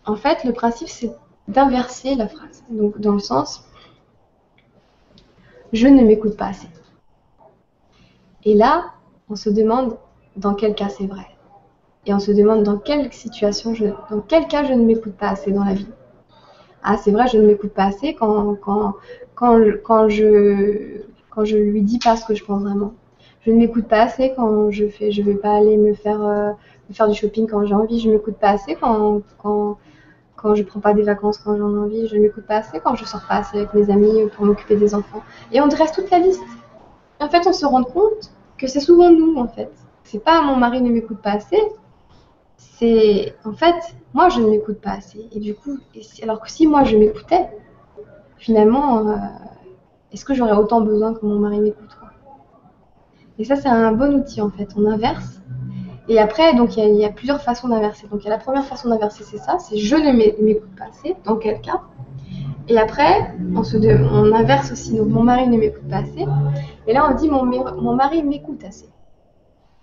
en 0.05 0.15
fait, 0.15 0.43
le 0.43 0.53
principe, 0.53 0.89
c'est 0.89 1.11
d'inverser 1.47 2.15
la 2.15 2.27
phrase. 2.27 2.63
Donc, 2.69 2.99
dans 2.99 3.13
le 3.13 3.19
sens, 3.19 3.63
je 5.73 5.87
ne 5.87 6.03
m'écoute 6.03 6.35
pas 6.35 6.47
assez. 6.47 6.67
Et 8.43 8.55
là, 8.55 8.85
on 9.29 9.35
se 9.35 9.49
demande 9.49 9.97
dans 10.35 10.55
quel 10.55 10.73
cas 10.73 10.89
c'est 10.89 11.05
vrai. 11.05 11.27
Et 12.05 12.13
on 12.13 12.19
se 12.19 12.31
demande 12.31 12.63
dans 12.63 12.77
quelle 12.77 13.13
situation, 13.13 13.75
je, 13.75 13.85
dans 14.09 14.21
quel 14.27 14.47
cas 14.47 14.63
je 14.63 14.73
ne 14.73 14.83
m'écoute 14.83 15.13
pas 15.13 15.29
assez 15.29 15.51
dans 15.51 15.63
la 15.63 15.73
vie. 15.73 15.87
Ah, 16.83 16.97
c'est 16.97 17.11
vrai, 17.11 17.27
je 17.27 17.37
ne 17.37 17.45
m'écoute 17.45 17.73
pas 17.73 17.85
assez 17.85 18.15
quand, 18.15 18.55
quand, 18.55 18.95
quand, 19.41 20.09
je, 20.09 21.55
lui 21.55 21.81
dis 21.81 21.99
pas 21.99 22.15
ce 22.15 22.25
que 22.25 22.35
je 22.35 22.43
pense 22.45 22.61
vraiment. 22.61 22.93
Je 23.45 23.51
ne 23.51 23.57
m'écoute 23.57 23.87
pas 23.87 24.03
assez 24.03 24.33
quand 24.35 24.69
je 24.69 24.87
fais, 24.87 25.11
je 25.11 25.21
vais 25.23 25.35
pas 25.35 25.55
aller 25.57 25.77
me 25.77 25.93
faire, 25.93 26.23
euh, 26.23 26.51
du 26.89 27.15
shopping 27.15 27.47
quand 27.47 27.65
j'ai 27.65 27.73
envie. 27.73 27.99
Je 27.99 28.07
ne 28.07 28.13
m'écoute 28.13 28.35
pas 28.35 28.49
assez 28.49 28.75
quand 28.75 29.23
je 30.55 30.63
prends 30.63 30.79
pas 30.79 30.93
des 30.93 31.03
vacances 31.03 31.39
quand 31.39 31.57
j'en 31.57 31.73
ai 31.75 31.79
envie. 31.79 32.07
Je 32.07 32.15
ne 32.15 32.21
m'écoute 32.21 32.45
pas 32.45 32.57
assez 32.57 32.79
quand 32.79 32.95
je 32.95 33.05
sors 33.05 33.25
pas 33.27 33.35
assez 33.35 33.57
avec 33.57 33.73
mes 33.73 33.89
amis 33.89 34.29
pour 34.35 34.45
m'occuper 34.45 34.75
des 34.75 34.93
enfants. 34.93 35.23
Et 35.51 35.59
on 35.59 35.67
dresse 35.67 35.91
toute 35.91 36.09
la 36.11 36.19
liste 36.19 36.43
en 37.21 37.29
fait, 37.29 37.45
on 37.45 37.53
se 37.53 37.65
rend 37.65 37.83
compte 37.83 38.31
que 38.57 38.67
c'est 38.67 38.79
souvent 38.79 39.11
nous, 39.11 39.35
en 39.37 39.47
fait. 39.47 39.71
C'est 40.03 40.23
pas 40.23 40.41
mon 40.41 40.55
mari 40.55 40.81
ne 40.81 40.89
m'écoute 40.89 41.21
pas 41.21 41.33
assez. 41.33 41.61
C'est 42.57 43.35
en 43.45 43.53
fait, 43.53 43.75
moi 44.13 44.29
je 44.29 44.39
ne 44.39 44.49
m'écoute 44.49 44.81
pas 44.81 44.93
assez. 44.93 45.29
Et 45.31 45.39
du 45.39 45.53
coup, 45.53 45.77
alors 46.23 46.41
que 46.41 46.49
si 46.49 46.65
moi 46.67 46.83
je 46.83 46.97
m'écoutais, 46.97 47.47
finalement, 48.41 49.07
euh, 49.07 49.15
est-ce 50.11 50.25
que 50.25 50.33
j'aurais 50.33 50.57
autant 50.57 50.81
besoin 50.81 51.13
que 51.13 51.25
mon 51.25 51.39
mari 51.39 51.61
m'écoute 51.61 51.97
Et 53.39 53.45
ça, 53.45 53.55
c'est 53.55 53.69
un 53.69 53.93
bon 53.93 54.13
outil 54.15 54.41
en 54.41 54.49
fait. 54.49 54.69
On 54.75 54.85
inverse. 54.85 55.41
Et 56.09 56.19
après, 56.19 56.53
donc 56.55 56.75
il 56.75 56.95
y, 56.95 57.05
a 57.05 57.09
plusieurs 57.09 57.41
façons 57.41 57.69
d'inverser. 57.69 58.07
Donc 58.07 58.23
la 58.25 58.37
première 58.37 58.65
façon 58.65 58.89
d'inverser, 58.89 59.23
c'est 59.23 59.37
ça, 59.37 59.59
c'est 59.59 59.77
je 59.77 59.95
ne 59.95 60.11
m'écoute 60.43 60.75
pas 60.77 60.85
assez. 60.89 61.15
Dans 61.23 61.37
quel 61.37 61.61
cas? 61.61 61.81
Et 62.67 62.77
après, 62.77 63.35
on 63.53 64.33
inverse 64.33 64.71
aussi. 64.71 64.95
Donc, 64.95 65.07
mon 65.09 65.23
mari 65.23 65.47
ne 65.47 65.57
m'écoute 65.57 65.87
pas 65.89 65.97
assez. 65.97 66.25
Et 66.87 66.93
là, 66.93 67.07
on 67.09 67.15
dit 67.15 67.29
mon, 67.29 67.45
mon 67.45 67.95
mari 67.95 68.23
m'écoute 68.23 68.63
assez. 68.63 68.89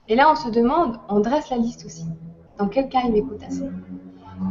Et 0.09 0.16
là, 0.16 0.30
on 0.32 0.35
se 0.35 0.48
demande, 0.48 0.97
on 1.09 1.20
dresse 1.20 1.51
la 1.51 1.59
liste 1.59 1.85
aussi. 1.85 2.06
Dans 2.59 2.68
quel 2.68 2.89
cas 2.89 3.01
il 3.05 3.12
m'écoute 3.12 3.43
assez? 3.47 3.68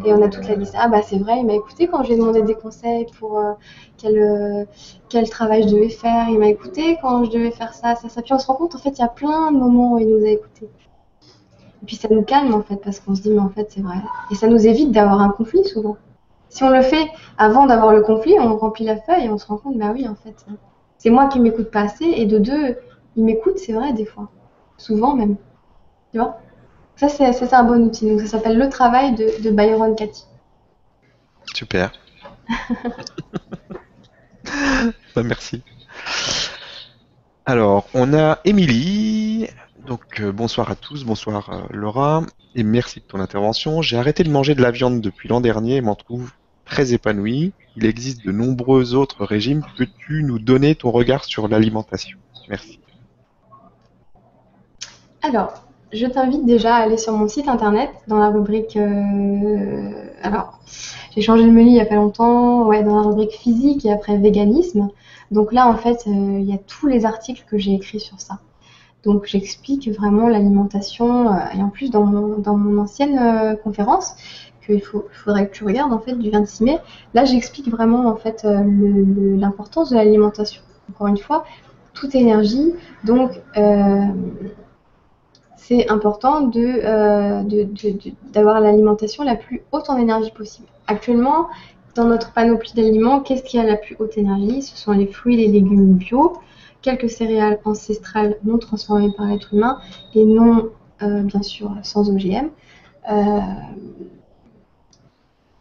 Et 0.05 0.13
on 0.13 0.21
a 0.21 0.29
toute 0.29 0.47
la 0.47 0.55
liste. 0.55 0.75
Ah, 0.77 0.87
bah, 0.87 1.01
c'est 1.01 1.17
vrai, 1.17 1.39
il 1.39 1.45
m'a 1.45 1.53
écouté 1.53 1.87
quand 1.87 2.03
j'ai 2.03 2.15
demandé 2.17 2.41
des 2.41 2.55
conseils 2.55 3.05
pour 3.19 3.39
euh, 3.39 3.53
quel, 3.97 4.17
euh, 4.17 4.65
quel 5.09 5.29
travail 5.29 5.63
je 5.63 5.75
devais 5.75 5.89
faire. 5.89 6.27
Il 6.29 6.39
m'a 6.39 6.47
écouté 6.47 6.97
quand 7.01 7.23
je 7.25 7.31
devais 7.31 7.51
faire 7.51 7.73
ça, 7.73 7.95
ça, 7.95 8.09
ça. 8.09 8.21
Puis 8.21 8.33
on 8.33 8.39
se 8.39 8.47
rend 8.47 8.55
compte, 8.55 8.75
en 8.75 8.77
fait, 8.77 8.91
il 8.91 8.99
y 8.99 9.03
a 9.05 9.07
plein 9.07 9.51
de 9.51 9.57
moments 9.57 9.93
où 9.93 9.99
il 9.99 10.07
nous 10.07 10.25
a 10.25 10.29
écoutés. 10.29 10.69
Et 11.81 11.85
puis 11.85 11.95
ça 11.95 12.07
nous 12.11 12.23
calme, 12.23 12.53
en 12.53 12.61
fait, 12.61 12.77
parce 12.77 12.99
qu'on 12.99 13.15
se 13.15 13.21
dit, 13.21 13.31
mais 13.31 13.39
en 13.39 13.49
fait, 13.49 13.67
c'est 13.71 13.81
vrai. 13.81 13.97
Et 14.31 14.35
ça 14.35 14.47
nous 14.47 14.67
évite 14.67 14.91
d'avoir 14.91 15.21
un 15.21 15.29
conflit 15.29 15.63
souvent. 15.63 15.97
Si 16.49 16.63
on 16.63 16.69
le 16.69 16.81
fait 16.81 17.07
avant 17.37 17.65
d'avoir 17.65 17.93
le 17.93 18.01
conflit, 18.01 18.35
on 18.39 18.57
remplit 18.57 18.85
la 18.85 18.97
feuille 18.97 19.25
et 19.25 19.29
on 19.29 19.37
se 19.37 19.45
rend 19.45 19.57
compte, 19.57 19.77
bah 19.77 19.91
oui, 19.93 20.07
en 20.07 20.15
fait, 20.15 20.45
c'est 20.97 21.09
moi 21.09 21.27
qui 21.27 21.39
m'écoute 21.39 21.71
pas 21.71 21.81
assez. 21.81 22.05
Et 22.05 22.25
de 22.25 22.39
deux, 22.39 22.77
il 23.15 23.25
m'écoute, 23.25 23.57
c'est 23.57 23.73
vrai, 23.73 23.93
des 23.93 24.05
fois. 24.05 24.29
Souvent 24.77 25.15
même. 25.15 25.35
Tu 26.11 26.19
vois? 26.19 26.37
Ça, 26.97 27.09
c'est 27.09 27.53
un 27.53 27.63
bon 27.63 27.85
outil. 27.85 28.09
Donc, 28.09 28.21
ça 28.21 28.27
s'appelle 28.27 28.57
Le 28.57 28.69
travail 28.69 29.13
de, 29.15 29.51
Byron 29.51 29.95
Cathy. 29.95 30.25
Super. 31.53 31.91
Bah, 35.13 35.23
merci. 35.23 35.61
Alors, 37.45 37.85
on 37.93 38.13
a 38.13 38.39
Émilie. 38.45 39.47
Donc, 39.85 40.21
euh, 40.21 40.31
bonsoir 40.31 40.71
à 40.71 40.75
tous, 40.75 41.03
bonsoir 41.03 41.49
euh, 41.49 41.61
Laura, 41.71 42.23
et 42.55 42.63
merci 42.63 43.01
de 43.01 43.05
ton 43.05 43.19
intervention. 43.19 43.81
J'ai 43.81 43.97
arrêté 43.97 44.23
de 44.23 44.29
manger 44.29 44.55
de 44.55 44.61
la 44.61 44.71
viande 44.71 45.01
depuis 45.01 45.27
l'an 45.27 45.41
dernier 45.41 45.75
et 45.75 45.81
m'en 45.81 45.95
trouve 45.95 46.31
très 46.65 46.93
épanoui. 46.93 47.51
Il 47.75 47.85
existe 47.85 48.25
de 48.25 48.31
nombreux 48.31 48.95
autres 48.95 49.25
régimes. 49.25 49.65
Peux-tu 49.77 50.23
nous 50.23 50.39
donner 50.39 50.75
ton 50.75 50.91
regard 50.91 51.25
sur 51.25 51.49
l'alimentation? 51.49 52.17
Merci. 52.47 52.79
Alors, 55.21 55.66
je 55.93 56.05
t'invite 56.05 56.45
déjà 56.45 56.75
à 56.75 56.79
aller 56.83 56.97
sur 56.97 57.13
mon 57.13 57.27
site 57.27 57.47
internet 57.47 57.89
dans 58.07 58.17
la 58.17 58.29
rubrique. 58.29 58.75
euh, 58.75 59.91
alors, 60.21 60.59
j'ai 61.15 61.21
changé 61.21 61.43
le 61.43 61.51
menu 61.51 61.69
il 61.69 61.75
y 61.75 61.79
a 61.79 61.85
pas 61.85 61.95
longtemps, 61.95 62.65
ouais, 62.67 62.83
dans 62.83 62.95
la 62.95 63.07
rubrique 63.07 63.31
physique 63.33 63.85
et 63.85 63.91
après 63.91 64.17
véganisme. 64.17 64.89
Donc 65.31 65.51
là, 65.53 65.67
en 65.67 65.75
fait, 65.75 66.03
euh, 66.07 66.39
il 66.39 66.49
y 66.49 66.53
a 66.53 66.57
tous 66.57 66.87
les 66.87 67.05
articles 67.05 67.43
que 67.49 67.57
j'ai 67.57 67.73
écrits 67.73 67.99
sur 67.99 68.19
ça. 68.19 68.39
Donc 69.03 69.25
j'explique 69.25 69.89
vraiment 69.89 70.27
l'alimentation 70.27 71.31
euh, 71.31 71.37
et 71.55 71.61
en 71.61 71.69
plus 71.69 71.91
dans 71.91 72.05
mon, 72.05 72.39
dans 72.39 72.57
mon 72.57 72.81
ancienne 72.81 73.57
conférence 73.63 74.15
qu'il 74.65 74.81
faudrait 74.81 75.47
que 75.47 75.53
tu 75.53 75.63
regardes 75.63 75.93
en 75.93 75.99
fait 75.99 76.13
du 76.13 76.29
26 76.29 76.63
mai. 76.63 76.79
Là, 77.13 77.23
j'explique 77.23 77.69
vraiment 77.69 78.07
en 78.07 78.15
fait 78.17 78.45
l'importance 78.45 79.91
de 79.91 79.95
l'alimentation. 79.95 80.61
Encore 80.89 81.07
une 81.07 81.17
fois, 81.17 81.45
toute 81.93 82.15
énergie, 82.15 82.73
donc 83.05 83.31
c'est 85.67 85.89
important 85.89 86.41
de, 86.41 86.61
euh, 86.61 87.41
de- 87.43 87.63
de- 87.63 88.11
d'avoir 88.31 88.61
l'alimentation 88.61 89.25
la 89.25 89.35
plus 89.35 89.61
haute 89.73 89.89
en 89.89 89.97
énergie 89.97 90.31
possible. 90.31 90.67
Actuellement, 90.87 91.47
dans 91.95 92.05
notre 92.05 92.31
panoplie 92.31 92.71
d'aliments, 92.73 93.19
qu'est-ce 93.19 93.43
qui 93.43 93.59
a 93.59 93.65
la 93.65 93.75
plus 93.75 93.97
haute 93.99 94.17
énergie? 94.17 94.61
Ce 94.61 94.77
sont 94.77 94.93
les 94.93 95.07
fruits 95.07 95.35
les 95.35 95.47
légumes 95.47 95.95
bio, 95.95 96.37
quelques 96.81 97.09
céréales 97.09 97.59
ancestrales 97.65 98.37
non 98.45 98.57
transformées 98.59 99.11
par 99.17 99.25
l'être 99.25 99.53
humain 99.53 99.79
et 100.15 100.23
non, 100.23 100.69
euh, 101.01 101.23
bien 101.23 101.41
sûr, 101.41 101.75
sans 101.83 102.09
OGM. 102.09 102.49
Euh, 103.11 103.39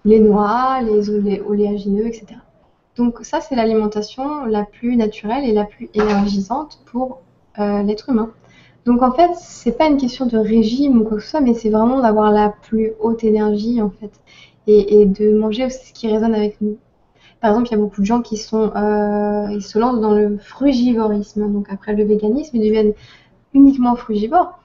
les 0.05 0.21
noix, 0.21 0.81
les 0.83 1.11
olé- 1.11 1.43
oléagineux, 1.45 2.07
etc. 2.07 2.27
Donc 2.97 3.19
ça, 3.23 3.41
c'est 3.41 3.57
l'alimentation 3.57 4.45
la 4.45 4.65
plus 4.65 4.95
naturelle 4.97 5.45
et 5.45 5.53
la 5.53 5.65
plus 5.65 5.89
énergisante 5.95 6.79
pour 6.87 7.23
l'être 7.59 8.11
humain. 8.11 8.31
Donc 8.87 9.03
en 9.03 9.11
fait, 9.11 9.33
c'est 9.35 9.77
pas 9.77 9.89
une 9.89 9.97
question 9.97 10.27
de 10.27 10.39
régime 10.39 11.01
ou 11.01 11.05
quoi 11.05 11.17
que 11.17 11.23
ce 11.25 11.31
soit, 11.31 11.41
mais 11.41 11.55
c'est 11.55 11.71
vraiment 11.71 12.01
d'avoir 12.01 12.31
la 12.31 12.51
plus 12.51 12.93
haute 13.01 13.25
énergie 13.25 13.83
en 13.83 13.91
fait, 13.91 14.13
et, 14.69 15.05
de 15.07 15.37
manger 15.37 15.67
aussi 15.67 15.89
ce 15.89 15.93
qui 15.93 16.09
résonne 16.09 16.35
avec 16.35 16.61
nous. 16.61 16.79
Par 17.41 17.51
exemple, 17.51 17.69
il 17.69 17.73
y 17.73 17.75
a 17.75 17.79
beaucoup 17.79 18.01
de 18.01 18.07
gens 18.07 18.23
qui 18.23 18.37
sont, 18.37 18.73
euh, 18.77 19.49
ils 19.51 19.63
se 19.63 19.79
lancent 19.79 20.01
dans 20.01 20.15
le 20.15 20.39
frugivorisme, 20.39 21.53
donc 21.53 21.67
après 21.69 21.95
le 21.95 22.05
véganisme, 22.05 22.57
ils 22.57 22.65
deviennent 22.65 22.95
uniquement 23.55 23.97
frugivores. 23.97 24.59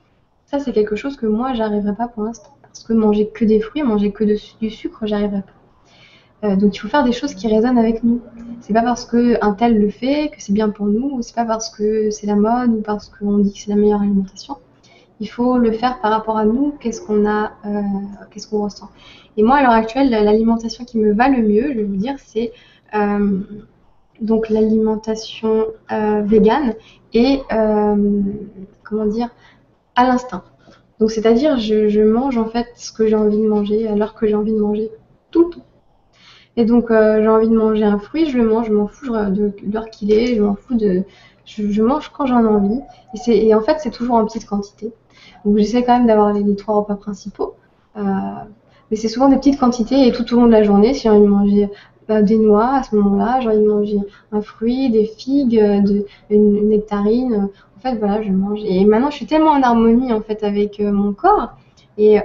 Ça, 0.45 0.59
c'est 0.59 0.71
quelque 0.71 0.95
chose 0.95 1.17
que 1.17 1.25
moi, 1.25 1.53
j'arriverai 1.53 1.95
pas 1.95 2.07
pour 2.07 2.23
l'instant, 2.23 2.55
parce 2.61 2.83
que 2.83 2.93
manger 2.93 3.27
que 3.27 3.43
des 3.43 3.59
fruits, 3.59 3.83
manger 3.83 4.11
que 4.11 4.23
du 4.23 4.69
sucre, 4.69 5.05
j'arriverai 5.07 5.41
pas. 5.41 5.60
Euh, 6.43 6.55
donc 6.55 6.75
il 6.75 6.79
faut 6.79 6.87
faire 6.87 7.03
des 7.03 7.11
choses 7.11 7.35
qui 7.35 7.47
résonnent 7.47 7.77
avec 7.77 8.03
nous. 8.03 8.21
C'est 8.61 8.73
pas 8.73 8.81
parce 8.81 9.05
que 9.05 9.37
un 9.43 9.53
tel 9.53 9.79
le 9.79 9.89
fait 9.89 10.29
que 10.29 10.41
c'est 10.41 10.53
bien 10.53 10.69
pour 10.69 10.87
nous, 10.87 11.11
ou 11.13 11.21
c'est 11.21 11.35
pas 11.35 11.45
parce 11.45 11.69
que 11.69 12.09
c'est 12.11 12.27
la 12.27 12.35
mode 12.35 12.71
ou 12.71 12.81
parce 12.81 13.09
qu'on 13.09 13.37
dit 13.39 13.53
que 13.53 13.59
c'est 13.59 13.69
la 13.69 13.75
meilleure 13.75 14.01
alimentation. 14.01 14.57
Il 15.19 15.29
faut 15.29 15.57
le 15.57 15.71
faire 15.71 15.99
par 16.01 16.11
rapport 16.11 16.37
à 16.37 16.45
nous, 16.45 16.73
qu'est-ce 16.79 16.99
qu'on 16.99 17.27
a, 17.27 17.51
euh, 17.65 17.81
qu'est-ce 18.31 18.47
qu'on 18.47 18.63
ressent. 18.63 18.89
Et 19.37 19.43
moi, 19.43 19.57
à 19.57 19.61
l'heure 19.61 19.71
actuelle, 19.71 20.09
l'alimentation 20.09 20.83
qui 20.83 20.97
me 20.97 21.13
va 21.13 21.29
le 21.29 21.43
mieux, 21.43 21.71
je 21.73 21.77
vais 21.77 21.83
vous 21.83 21.95
dire, 21.95 22.15
c'est 22.17 22.51
euh, 22.95 23.39
donc 24.19 24.49
l'alimentation 24.49 25.67
végane 25.89 26.73
et 27.13 27.41
comment 28.83 29.05
dire 29.05 29.29
à 29.95 30.05
l'instinct. 30.05 30.43
Donc 30.99 31.11
c'est-à-dire 31.11 31.57
je, 31.57 31.89
je 31.89 32.01
mange 32.01 32.37
en 32.37 32.45
fait 32.45 32.67
ce 32.75 32.91
que 32.91 33.07
j'ai 33.07 33.15
envie 33.15 33.37
de 33.37 33.47
manger 33.47 33.87
l'heure 33.95 34.13
que 34.13 34.27
j'ai 34.27 34.35
envie 34.35 34.53
de 34.53 34.59
manger 34.59 34.91
tout 35.31 35.45
le 35.45 35.49
temps. 35.49 35.65
Et 36.57 36.65
donc 36.65 36.91
euh, 36.91 37.21
j'ai 37.21 37.27
envie 37.27 37.47
de 37.47 37.55
manger 37.55 37.83
un 37.83 37.97
fruit, 37.97 38.29
je 38.29 38.37
le 38.37 38.47
mange, 38.47 38.67
je 38.67 38.73
m'en 38.73 38.87
fous 38.87 39.11
de 39.11 39.53
l'heure 39.71 39.89
qu'il 39.89 40.11
est, 40.11 40.35
je 40.35 40.41
m'en 40.41 40.55
fous 40.55 40.75
de 40.75 41.03
je, 41.45 41.81
mange 41.81 42.09
quand 42.09 42.25
j'en 42.25 42.43
ai 42.43 42.47
envie. 42.47 42.81
Et, 43.27 43.55
en 43.55 43.61
fait 43.61 43.77
c'est 43.79 43.91
toujours 43.91 44.15
en 44.15 44.25
petite 44.25 44.45
quantité. 44.45 44.91
Donc 45.45 45.57
j'essaie 45.57 45.83
quand 45.83 45.97
même 45.97 46.07
d'avoir 46.07 46.33
les, 46.33 46.55
trois 46.55 46.75
repas 46.75 46.95
principaux. 46.95 47.55
Euh, 47.97 48.01
mais 48.89 48.97
c'est 48.97 49.07
souvent 49.07 49.29
des 49.29 49.37
petites 49.37 49.59
quantités 49.59 50.07
et 50.07 50.11
tout 50.11 50.33
au 50.33 50.39
long 50.39 50.45
de 50.45 50.51
la 50.51 50.63
journée, 50.63 50.93
si 50.93 51.03
j'ai 51.03 51.09
envie 51.09 51.21
de 51.21 51.27
manger 51.27 51.69
euh, 52.09 52.21
des 52.21 52.37
noix 52.37 52.75
à 52.75 52.83
ce 52.83 52.95
moment-là, 52.97 53.39
j'ai 53.39 53.47
envie 53.47 53.63
de 53.63 53.67
manger 53.67 53.97
un 54.33 54.41
fruit, 54.41 54.89
des 54.89 55.05
figues, 55.05 55.61
une, 56.29 56.69
nectarine. 56.69 57.49
En 57.77 57.79
fait, 57.79 57.95
voilà, 57.95 58.21
je 58.21 58.29
mange. 58.29 58.59
Et 58.65 58.83
maintenant, 58.85 59.09
je 59.09 59.15
suis 59.15 59.25
tellement 59.25 59.51
en 59.51 59.61
harmonie 59.61 60.11
en 60.11 60.21
fait 60.21 60.43
avec 60.43 60.79
mon 60.79 61.13
corps 61.13 61.53
et, 61.97 62.19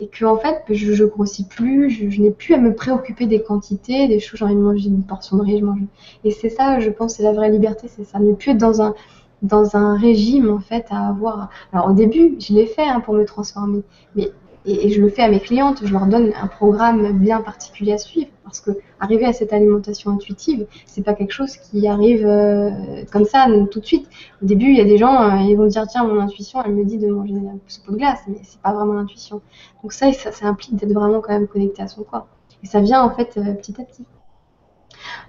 et 0.00 0.08
que 0.08 0.24
en 0.24 0.36
fait, 0.36 0.62
je, 0.70 1.04
grossis 1.04 1.44
plus, 1.44 1.90
je, 1.90 2.08
je 2.08 2.20
n'ai 2.20 2.30
plus 2.30 2.54
à 2.54 2.58
me 2.58 2.74
préoccuper 2.74 3.26
des 3.26 3.42
quantités, 3.42 4.08
des 4.08 4.20
choses. 4.20 4.38
J'ai 4.38 4.44
envie 4.44 4.54
de 4.54 4.60
manger 4.60 4.88
une 4.88 5.02
portion 5.02 5.36
de 5.38 5.42
riz, 5.42 5.58
je 5.58 5.64
mange. 5.64 5.80
Et 6.24 6.30
c'est 6.30 6.50
ça, 6.50 6.78
je 6.80 6.90
pense, 6.90 7.16
c'est 7.16 7.22
la 7.22 7.32
vraie 7.32 7.50
liberté, 7.50 7.88
c'est 7.88 8.04
ça. 8.04 8.18
Ne 8.18 8.34
plus 8.34 8.52
être 8.52 8.58
dans 8.58 8.82
un 8.82 8.94
dans 9.42 9.76
un 9.76 9.96
régime 9.96 10.50
en 10.50 10.58
fait 10.58 10.86
à 10.90 11.08
avoir. 11.08 11.50
Alors 11.72 11.90
au 11.90 11.92
début, 11.92 12.36
je 12.40 12.52
l'ai 12.52 12.66
fait 12.66 12.86
hein, 12.86 13.00
pour 13.00 13.14
me 13.14 13.24
transformer, 13.24 13.82
mais 14.16 14.30
et, 14.64 14.90
je 14.90 15.00
le 15.00 15.08
fais 15.08 15.22
à 15.22 15.28
mes 15.28 15.40
clientes, 15.40 15.84
je 15.84 15.92
leur 15.92 16.06
donne 16.06 16.32
un 16.40 16.46
programme 16.46 17.18
bien 17.18 17.40
particulier 17.40 17.92
à 17.92 17.98
suivre 17.98 18.30
parce 18.44 18.60
que 18.60 18.72
arriver 19.00 19.26
à 19.26 19.32
cette 19.32 19.52
alimentation 19.52 20.10
intuitive, 20.10 20.66
c'est 20.86 21.02
pas 21.02 21.14
quelque 21.14 21.32
chose 21.32 21.56
qui 21.56 21.86
arrive 21.86 22.26
euh, 22.26 22.70
comme 23.12 23.24
ça 23.24 23.46
tout 23.70 23.80
de 23.80 23.86
suite. 23.86 24.08
Au 24.42 24.46
début, 24.46 24.66
il 24.66 24.76
y 24.76 24.80
a 24.80 24.84
des 24.84 24.98
gens, 24.98 25.22
euh, 25.22 25.36
ils 25.42 25.56
vont 25.56 25.66
dire 25.66 25.86
tiens, 25.86 26.04
mon 26.04 26.20
intuition, 26.20 26.62
elle 26.64 26.74
me 26.74 26.84
dit 26.84 26.98
de 26.98 27.08
manger 27.08 27.34
ce 27.66 27.80
pot 27.80 27.92
de 27.92 27.98
glace, 27.98 28.20
mais 28.26 28.38
c'est 28.42 28.60
pas 28.60 28.72
vraiment 28.72 28.94
l'intuition. 28.94 29.40
Donc 29.82 29.92
ça, 29.92 30.12
ça, 30.12 30.32
ça 30.32 30.46
implique 30.46 30.76
d'être 30.76 30.92
vraiment 30.92 31.20
quand 31.20 31.32
même 31.32 31.46
connecté 31.46 31.82
à 31.82 31.88
son 31.88 32.02
corps. 32.02 32.26
Et 32.62 32.66
ça 32.66 32.80
vient 32.80 33.02
en 33.02 33.10
fait 33.10 33.36
euh, 33.36 33.54
petit 33.54 33.80
à 33.80 33.84
petit. 33.84 34.04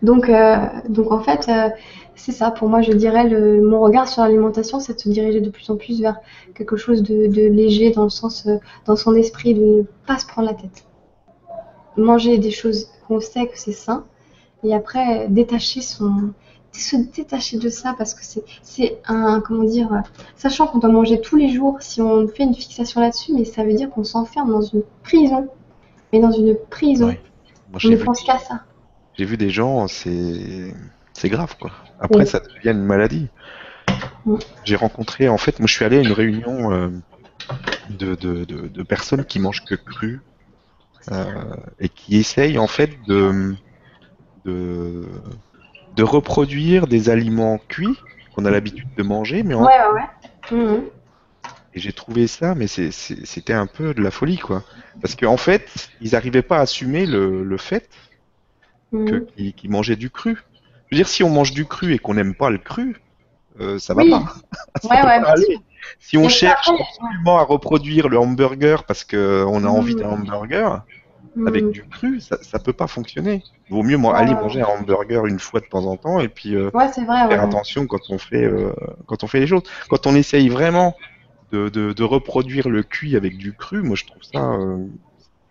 Donc, 0.02 0.30
euh, 0.30 0.56
donc 0.88 1.12
en 1.12 1.20
fait, 1.20 1.48
euh, 1.50 1.70
c'est 2.16 2.32
ça. 2.32 2.52
Pour 2.52 2.70
moi, 2.70 2.82
je 2.82 2.92
dirais 2.92 3.28
le, 3.28 3.62
mon 3.62 3.82
regard 3.82 4.08
sur 4.08 4.22
l'alimentation, 4.22 4.80
c'est 4.80 4.96
de 4.96 5.00
se 5.00 5.10
diriger 5.10 5.42
de 5.42 5.50
plus 5.50 5.70
en 5.70 5.78
plus 5.78 6.02
vers 6.02 6.18
quelque 6.56 6.78
chose 6.78 7.04
de, 7.04 7.28
de 7.28 7.48
léger 7.48 7.92
dans 7.92 8.04
le 8.04 8.10
sens, 8.10 8.46
euh, 8.48 8.58
dans 8.86 8.96
son 8.96 9.16
esprit, 9.16 9.54
de 9.54 9.62
ne 9.62 9.84
pas 10.06 10.20
se 10.20 10.26
prendre 10.26 10.48
la 10.48 10.54
tête. 10.54 10.86
Manger 11.98 12.38
des 12.38 12.52
choses 12.52 12.90
qu'on 13.08 13.20
sait 13.20 13.48
que 13.48 13.58
c'est 13.58 13.74
sain, 13.74 14.06
et 14.64 14.74
après 14.74 15.28
détacher 15.30 15.82
son, 15.82 16.34
se 16.72 16.96
détacher 16.96 17.58
de 17.58 17.70
ça 17.70 17.96
parce 17.98 18.14
que 18.14 18.24
c'est, 18.24 18.44
c'est 18.62 19.00
un, 19.08 19.42
comment 19.42 19.64
dire, 19.64 19.90
sachant 20.36 20.68
qu'on 20.68 20.80
doit 20.80 20.90
manger 20.90 21.20
tous 21.22 21.36
les 21.36 21.50
jours, 21.50 21.78
si 21.82 22.02
on 22.02 22.28
fait 22.28 22.44
une 22.44 22.56
fixation 22.56 23.02
là-dessus, 23.02 23.34
mais 23.34 23.46
ça 23.46 23.64
veut 23.64 23.74
dire 23.74 23.90
qu'on 23.90 24.04
s'enferme 24.04 24.52
dans 24.52 24.62
une 24.62 24.84
prison, 25.04 25.48
mais 26.12 26.20
dans 26.20 26.32
une 26.32 26.56
prison. 26.70 27.08
Ouais. 27.08 27.22
Moi, 27.72 27.80
On 27.84 27.90
ne 27.90 27.96
pense 27.98 28.22
qu'à 28.22 28.40
ça. 28.40 28.62
J'ai 29.20 29.26
vu 29.26 29.36
des 29.36 29.50
gens, 29.50 29.90
c'est 29.90 30.74
c'est 31.12 31.28
grave 31.28 31.58
quoi. 31.60 31.72
Après, 32.00 32.20
Oui. 32.20 32.26
ça 32.26 32.40
devient 32.40 32.70
une 32.70 32.86
maladie. 32.86 33.28
J'ai 34.64 34.78
rencontré, 34.78 35.28
en 35.28 35.38
fait, 35.38 35.60
moi 35.60 35.68
je 35.68 35.74
suis 35.74 35.84
allé 35.84 35.98
à 35.98 36.02
une 36.02 36.14
réunion 36.14 36.72
euh, 36.72 36.88
de, 37.90 38.16
de, 38.16 38.46
de, 38.46 38.70
de 38.70 38.84
personnes 38.84 39.26
qui 39.26 39.40
mangent 39.40 39.66
que 39.66 39.76
cru 39.76 40.22
euh, 41.12 41.26
et 41.82 41.90
qui 41.90 42.16
essayent 42.18 42.58
en 42.58 42.68
fait 42.68 42.92
de, 43.08 43.56
de, 44.46 45.04
de 45.98 46.04
reproduire 46.04 46.88
des 46.88 47.10
aliments 47.10 47.58
cuits 47.68 47.98
qu'on 48.34 48.46
a 48.46 48.52
l'habitude 48.52 48.88
de 48.96 49.04
manger, 49.04 49.44
mais 49.44 49.54
en 49.54 49.66
Ouais, 49.66 49.74
ouais, 49.94 50.02
ouais. 50.54 50.58
Mhm. 50.58 50.84
Et 51.74 51.80
j'ai 51.82 51.92
trouvé 51.92 52.28
ça, 52.28 52.56
mais 52.56 52.68
c'était 52.68 53.54
un 53.54 53.68
peu 53.68 53.94
de 53.94 54.02
la 54.02 54.12
folie, 54.12 54.38
quoi. 54.38 54.64
Parce 55.02 55.16
qu'en 55.16 55.38
fait, 55.38 55.90
ils 56.02 56.14
n'arrivaient 56.14 56.42
pas 56.42 56.58
à 56.60 56.62
assumer 56.62 57.06
le, 57.06 57.44
le 57.44 57.58
fait. 57.58 57.90
Que- 59.06 59.16
qu'ils 59.36 59.54
qu'ils 59.54 59.70
mangeaient 59.72 59.96
du 59.96 60.10
cru. 60.10 60.38
Je 60.92 60.96
veux 60.96 61.00
dire, 61.00 61.08
si 61.08 61.24
on 61.24 61.30
mange 61.30 61.54
du 61.54 61.66
cru 61.66 61.94
et 61.94 62.00
qu'on 62.00 62.16
n'aime 62.16 62.36
pas 62.36 62.50
le 62.50 62.58
cru, 62.58 62.98
euh, 63.60 63.80
ça 63.80 63.94
va 63.94 64.04
Oui. 64.04 64.10
pas. 64.12 64.24
Ça 64.82 64.90
Ouais, 64.90 65.02
peut 65.02 65.08
ouais, 65.08 65.20
pas 65.20 65.20
bien 65.20 65.34
aller. 65.34 65.46
sûr. 65.46 65.62
Si 66.00 66.18
on 66.18 66.30
cherche 66.30 66.70
absolument 66.70 67.40
à 67.40 67.44
reproduire 67.44 68.10
le 68.10 68.20
hamburger 68.20 68.86
parce 68.86 69.04
qu'on 69.04 69.64
a 69.64 69.68
envie 69.70 69.96
d'un 69.96 70.10
hamburger 70.10 70.84
Mhm. 71.36 71.48
avec 71.48 71.70
du 71.72 71.84
cru, 71.84 72.20
ça, 72.22 72.38
ça 72.42 72.60
peut 72.60 72.74
pas 72.74 72.88
fonctionner. 72.88 73.44
Vaut 73.70 73.84
mieux 73.84 73.98
Ouais, 73.98 74.10
aller 74.16 74.36
ouais. 74.36 74.42
manger 74.42 74.62
un 74.62 74.68
hamburger 74.68 75.26
une 75.28 75.40
fois 75.40 75.60
de 75.62 75.66
temps 75.68 75.86
en 75.86 75.98
temps 75.98 76.20
et 76.20 76.30
puis 76.30 76.56
euh, 76.56 76.72
vrai, 76.74 76.92
faire 77.28 77.42
attention 77.42 77.88
quand 77.88 78.10
on 78.10 78.18
fait 78.18 78.44
euh, 78.44 78.74
quand 79.08 79.24
on 79.24 79.28
fait 79.28 79.40
les 79.40 79.48
choses. 79.48 79.64
Quand 79.90 80.08
on 80.08 80.16
essaye 80.16 80.50
vraiment 80.50 80.96
de, 81.52 81.70
de, 81.70 81.94
de 81.94 82.04
reproduire 82.04 82.70
le 82.70 82.84
cuit 82.84 83.16
avec 83.16 83.38
du 83.38 83.56
cru, 83.56 83.82
moi 83.84 83.96
je 83.96 84.06
trouve 84.06 84.24
ça. 84.24 84.40
euh, 84.40 84.78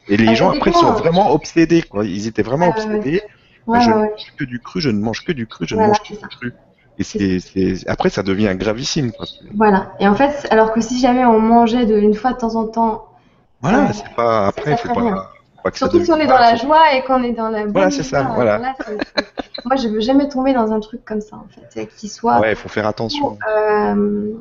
Et 0.08 0.16
les 0.16 0.28
Ah, 0.28 0.34
gens 0.34 0.50
après 0.50 0.72
sont 0.72 0.92
vraiment 0.92 1.32
obsédés 1.32 1.82
quoi. 1.82 2.04
Ils 2.04 2.26
étaient 2.26 2.42
vraiment 2.42 2.68
ouais. 2.68 2.74
obsédés. 2.76 3.22
Ouais, 3.66 3.80
je 3.82 3.90
ouais, 3.90 3.96
ne 3.96 4.00
mange 4.02 4.32
que 4.38 4.44
du 4.44 4.60
cru, 4.60 4.80
je 4.80 4.88
ne 4.90 4.98
mange 4.98 5.24
que 5.24 5.32
du 5.32 5.46
cru, 5.46 5.66
je 5.68 5.74
Voilà, 5.74 5.88
ne 5.88 5.92
mange 5.92 6.02
que 6.08 6.14
ça. 6.14 6.26
du 6.26 6.36
cru. 6.36 6.52
Et 6.98 7.04
c'est 7.04 7.88
après 7.88 8.08
ça 8.08 8.22
devient 8.22 8.52
gravissime. 8.56 9.12
Quoi. 9.12 9.26
Voilà. 9.54 9.92
Et 10.00 10.08
en 10.08 10.14
fait, 10.14 10.46
alors 10.50 10.72
que 10.72 10.80
si 10.80 10.98
jamais 11.00 11.24
on 11.24 11.38
mangeait 11.38 11.86
de, 11.86 11.96
une 11.98 12.14
fois 12.14 12.32
de 12.32 12.38
temps 12.38 12.54
en 12.56 12.66
temps, 12.66 13.04
Voilà, 13.60 13.82
Ouais. 13.84 13.92
c'est 13.92 14.14
pas 14.16 14.46
après, 14.46 14.76
faut 14.76 14.94
rien. 14.94 15.14
pas. 15.14 15.32
Surtout 15.74 16.02
si 16.02 16.10
on 16.12 16.16
est 16.16 16.26
dans 16.26 16.38
la 16.38 16.56
joie 16.56 16.94
et 16.94 17.02
qu'on 17.02 17.22
est 17.22 17.32
dans 17.32 17.50
la 17.50 17.66
Voilà, 17.66 17.90
c'est 17.90 18.02
ça, 18.04 18.22
voilà. 18.34 18.74
Moi, 19.64 19.76
je 19.76 19.88
veux 19.88 20.00
jamais 20.00 20.28
tomber 20.28 20.54
dans 20.54 20.72
un 20.72 20.80
truc 20.80 21.04
comme 21.04 21.20
ça, 21.20 21.36
en 21.36 21.46
fait, 21.74 21.86
qui 21.98 22.08
soit. 22.08 22.38
Ouais, 22.40 22.52
il 22.52 22.56
faut 22.56 22.68
faire 22.70 22.86
attention. 22.86 23.36
Euh, 23.50 24.32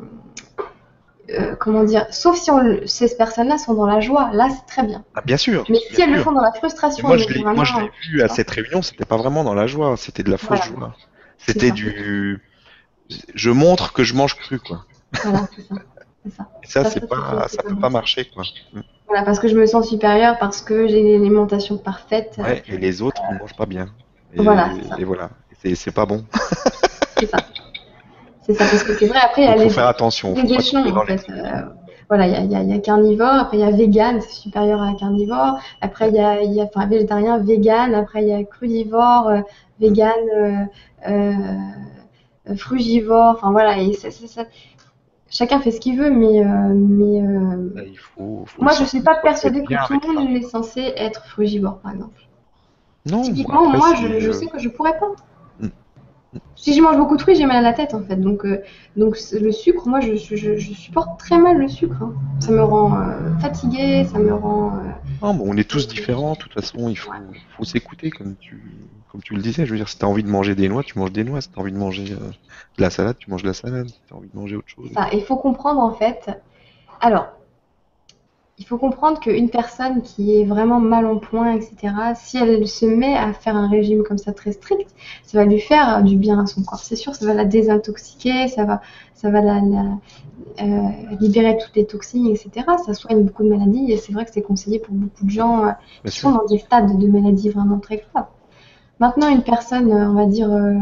euh, 1.29 1.55
comment 1.55 1.83
dire, 1.83 2.05
sauf 2.09 2.37
si 2.37 2.51
on, 2.51 2.79
ces 2.85 3.15
personnes-là 3.15 3.57
sont 3.57 3.73
dans 3.73 3.85
la 3.85 3.99
joie, 3.99 4.29
là 4.33 4.47
c'est 4.49 4.65
très 4.65 4.83
bien. 4.83 5.03
Ah, 5.15 5.21
bien 5.21 5.37
sûr. 5.37 5.65
Mais 5.69 5.79
si 5.91 6.01
elles 6.01 6.13
le 6.13 6.21
font 6.21 6.31
dans 6.31 6.41
la 6.41 6.53
frustration, 6.53 7.07
moi 7.07 7.17
je 7.17 7.27
l'ai 7.27 7.91
vu 8.09 8.21
à 8.21 8.27
cette 8.29 8.49
réunion, 8.49 8.81
c'était 8.81 9.05
pas 9.05 9.17
vraiment 9.17 9.43
dans 9.43 9.53
la 9.53 9.67
joie, 9.67 9.95
c'était 9.97 10.23
de 10.23 10.31
la 10.31 10.37
fausse 10.37 10.63
joie. 10.63 10.95
C'était 11.37 11.71
du, 11.71 12.41
je 13.35 13.49
montre 13.51 13.93
que 13.93 14.03
je 14.03 14.13
mange 14.13 14.35
cru 14.35 14.59
quoi. 14.59 14.85
Voilà, 15.23 15.47
c'est 15.55 15.61
ça. 15.67 15.75
ça. 16.35 16.83
ça, 16.83 16.89
c'est 16.89 17.07
pas, 17.07 17.47
ça 17.47 17.63
peut 17.63 17.75
pas 17.75 17.89
marcher 17.89 18.25
quoi. 18.25 18.43
Mm. 18.73 18.81
Voilà, 19.07 19.23
parce 19.23 19.39
que 19.39 19.47
je 19.47 19.55
me 19.55 19.65
sens 19.65 19.87
supérieure, 19.87 20.37
parce 20.37 20.61
que 20.61 20.87
j'ai 20.87 20.99
une 20.99 21.15
alimentation 21.15 21.77
parfaite. 21.77 22.35
Ouais, 22.37 22.61
et 22.67 22.77
les 22.77 23.01
autres 23.01 23.21
ne 23.31 23.39
mangent 23.39 23.55
pas 23.55 23.65
bien. 23.65 23.87
Et, 24.33 24.41
voilà. 24.41 24.71
Et 24.97 25.05
voilà, 25.05 25.29
c'est 25.63 25.93
pas 25.93 26.05
bon. 26.05 26.25
c'est 27.17 27.27
ça. 27.27 27.37
C'est 28.47 28.53
ça, 28.53 28.65
parce 28.65 28.83
que 28.83 28.93
c'est 28.93 29.07
vrai, 29.07 29.19
après, 29.21 29.41
il 29.43 29.45
y 29.45 29.47
a 29.47 29.55
les, 29.55 29.69
faire 29.69 29.87
attention, 29.87 30.33
les 30.33 30.53
échelons, 30.53 30.95
en 30.95 31.05
fait. 31.05 31.25
Euh, 31.29 31.61
voilà, 32.09 32.27
il 32.27 32.49
y 32.49 32.55
a, 32.55 32.63
y 32.63 32.73
a, 32.73 32.79
carnivore, 32.79 33.33
après 33.33 33.57
il 33.57 33.59
y 33.59 33.63
a 33.63 33.71
vegan, 33.71 34.21
c'est 34.21 34.33
supérieur 34.33 34.81
à 34.81 34.93
carnivore. 34.93 35.59
Après, 35.81 36.07
il 36.07 36.15
y 36.15 36.19
a, 36.19 36.41
y 36.41 36.61
a 36.61 36.63
enfin, 36.63 36.85
végétarien, 36.85 37.37
vegan. 37.39 37.93
Après, 37.93 38.21
il 38.21 38.29
y 38.29 38.33
a 38.33 38.43
crudivore, 38.45 39.27
euh, 39.27 39.41
vegan, 39.81 40.13
euh, 40.37 40.63
euh, 41.09 42.55
frugivore. 42.55 43.35
Enfin, 43.35 43.51
voilà, 43.51 43.79
et 43.79 43.91
ça, 43.91 44.09
ça, 44.09 44.43
chacun 45.29 45.59
fait 45.59 45.71
ce 45.71 45.81
qu'il 45.81 45.99
veut, 45.99 46.09
mais, 46.09 46.45
mais 46.73 47.21
bah, 47.75 47.81
il 47.85 47.97
faut, 47.97 48.45
moi, 48.57 48.71
je 48.71 48.83
ne 48.83 48.87
suis 48.87 49.01
pas 49.01 49.15
persuadée 49.15 49.63
que 49.63 49.87
tout 49.87 49.99
le 50.07 50.13
monde 50.13 50.37
est 50.37 50.47
censé 50.47 50.93
être 50.95 51.25
frugivore, 51.25 51.79
par 51.79 51.91
exemple. 51.91 52.21
Non, 53.05 53.21
Typiquement, 53.21 53.69
moi, 53.69 53.95
je, 53.95 54.19
je 54.19 54.31
sais 54.31 54.47
que 54.47 54.59
je 54.59 54.69
pourrais 54.69 54.97
pas. 54.97 55.11
Si 56.57 56.73
je 56.73 56.81
mange 56.81 56.97
beaucoup 56.97 57.15
de 57.15 57.21
fruits, 57.21 57.35
j'ai 57.35 57.45
mal 57.45 57.57
à 57.57 57.61
la 57.61 57.73
tête 57.73 57.93
en 57.93 58.01
fait. 58.01 58.15
Donc, 58.15 58.43
euh, 58.43 58.63
donc 58.95 59.15
le 59.31 59.51
sucre, 59.51 59.87
moi 59.87 59.99
je, 59.99 60.15
je, 60.15 60.35
je, 60.35 60.73
supporte 60.73 61.19
très 61.19 61.37
mal 61.37 61.57
le 61.57 61.67
sucre. 61.67 62.01
Hein. 62.01 62.13
Ça 62.39 62.51
me 62.51 62.63
rend 62.63 62.99
euh, 62.99 63.37
fatiguée, 63.39 64.05
ça 64.11 64.17
me 64.17 64.33
rend. 64.33 64.73
Euh, 64.73 65.33
bon, 65.33 65.39
on 65.39 65.55
est 65.55 65.69
tous 65.69 65.87
différents. 65.87 66.33
De 66.33 66.39
toute 66.39 66.53
façon, 66.53 66.89
il 66.89 66.97
faut, 66.97 67.11
faut 67.55 67.63
s'écouter 67.63 68.09
comme 68.09 68.35
tu, 68.39 68.59
comme 69.11 69.21
tu 69.21 69.35
le 69.35 69.41
disais. 69.41 69.67
Je 69.67 69.71
veux 69.71 69.77
dire, 69.77 69.87
si 69.87 69.99
tu 69.99 70.05
as 70.05 70.07
envie 70.07 70.23
de 70.23 70.29
manger 70.29 70.55
des 70.55 70.67
noix, 70.67 70.81
tu 70.81 70.97
manges 70.97 71.11
des 71.11 71.23
noix. 71.23 71.41
Si 71.41 71.49
tu 71.49 71.59
as 71.59 71.61
envie 71.61 71.71
de 71.71 71.77
manger 71.77 72.05
de 72.05 72.81
la 72.81 72.89
salade, 72.89 73.17
tu 73.19 73.29
manges 73.29 73.43
de 73.43 73.47
la 73.47 73.53
salade. 73.53 73.87
Si 73.87 74.01
tu 74.07 74.13
as 74.15 74.17
envie 74.17 74.29
de 74.33 74.37
manger 74.37 74.55
autre 74.55 74.69
chose. 74.69 74.89
Ça, 74.95 75.09
il 75.13 75.21
faut 75.21 75.37
comprendre 75.37 75.79
en 75.79 75.93
fait. 75.93 76.27
Alors, 77.01 77.36
il 78.59 78.65
faut 78.65 78.77
comprendre 78.77 79.19
qu'une 79.19 79.49
personne 79.49 80.01
qui 80.01 80.39
est 80.39 80.43
vraiment 80.43 80.79
mal 80.79 81.05
en 81.05 81.17
point, 81.17 81.53
etc., 81.53 81.93
si 82.15 82.37
elle 82.37 82.67
se 82.67 82.85
met 82.87 83.15
à 83.15 83.31
faire 83.33 83.55
un 83.55 83.69
régime 83.69 84.03
comme 84.03 84.17
ça 84.17 84.33
très 84.33 84.51
strict, 84.51 84.89
ça 85.23 85.37
va 85.37 85.45
lui 85.45 85.59
faire 85.59 86.01
du 86.03 86.17
bien 86.17 86.39
à 86.39 86.47
son 86.47 86.63
corps. 86.63 86.79
C'est 86.79 86.95
sûr, 86.95 87.13
ça 87.13 87.25
va 87.27 87.35
la 87.35 87.45
désintoxiquer, 87.45 88.47
ça 88.47 88.65
va, 88.65 88.81
ça 89.13 89.29
va 89.29 89.41
la, 89.41 89.61
euh, 90.59 90.89
libérer 91.19 91.57
toutes 91.57 91.75
les 91.75 91.85
toxines, 91.85 92.27
etc. 92.29 92.65
Ça 92.83 92.95
soigne 92.95 93.21
beaucoup 93.23 93.43
de 93.43 93.49
maladies 93.49 93.91
et 93.91 93.97
c'est 93.97 94.11
vrai 94.11 94.25
que 94.25 94.31
c'est 94.33 94.41
conseillé 94.41 94.79
pour 94.79 94.95
beaucoup 94.95 95.25
de 95.25 95.29
gens 95.29 95.65
euh, 95.67 95.71
qui 96.05 96.17
sont 96.17 96.31
dans 96.31 96.45
des 96.45 96.57
stades 96.57 96.97
de 96.97 97.07
maladies 97.07 97.49
vraiment 97.49 97.77
très 97.77 98.03
graves. 98.11 98.25
Maintenant, 98.99 99.29
une 99.29 99.43
personne, 99.43 99.93
on 99.93 100.13
va 100.13 100.25
dire, 100.25 100.51
euh, 100.51 100.73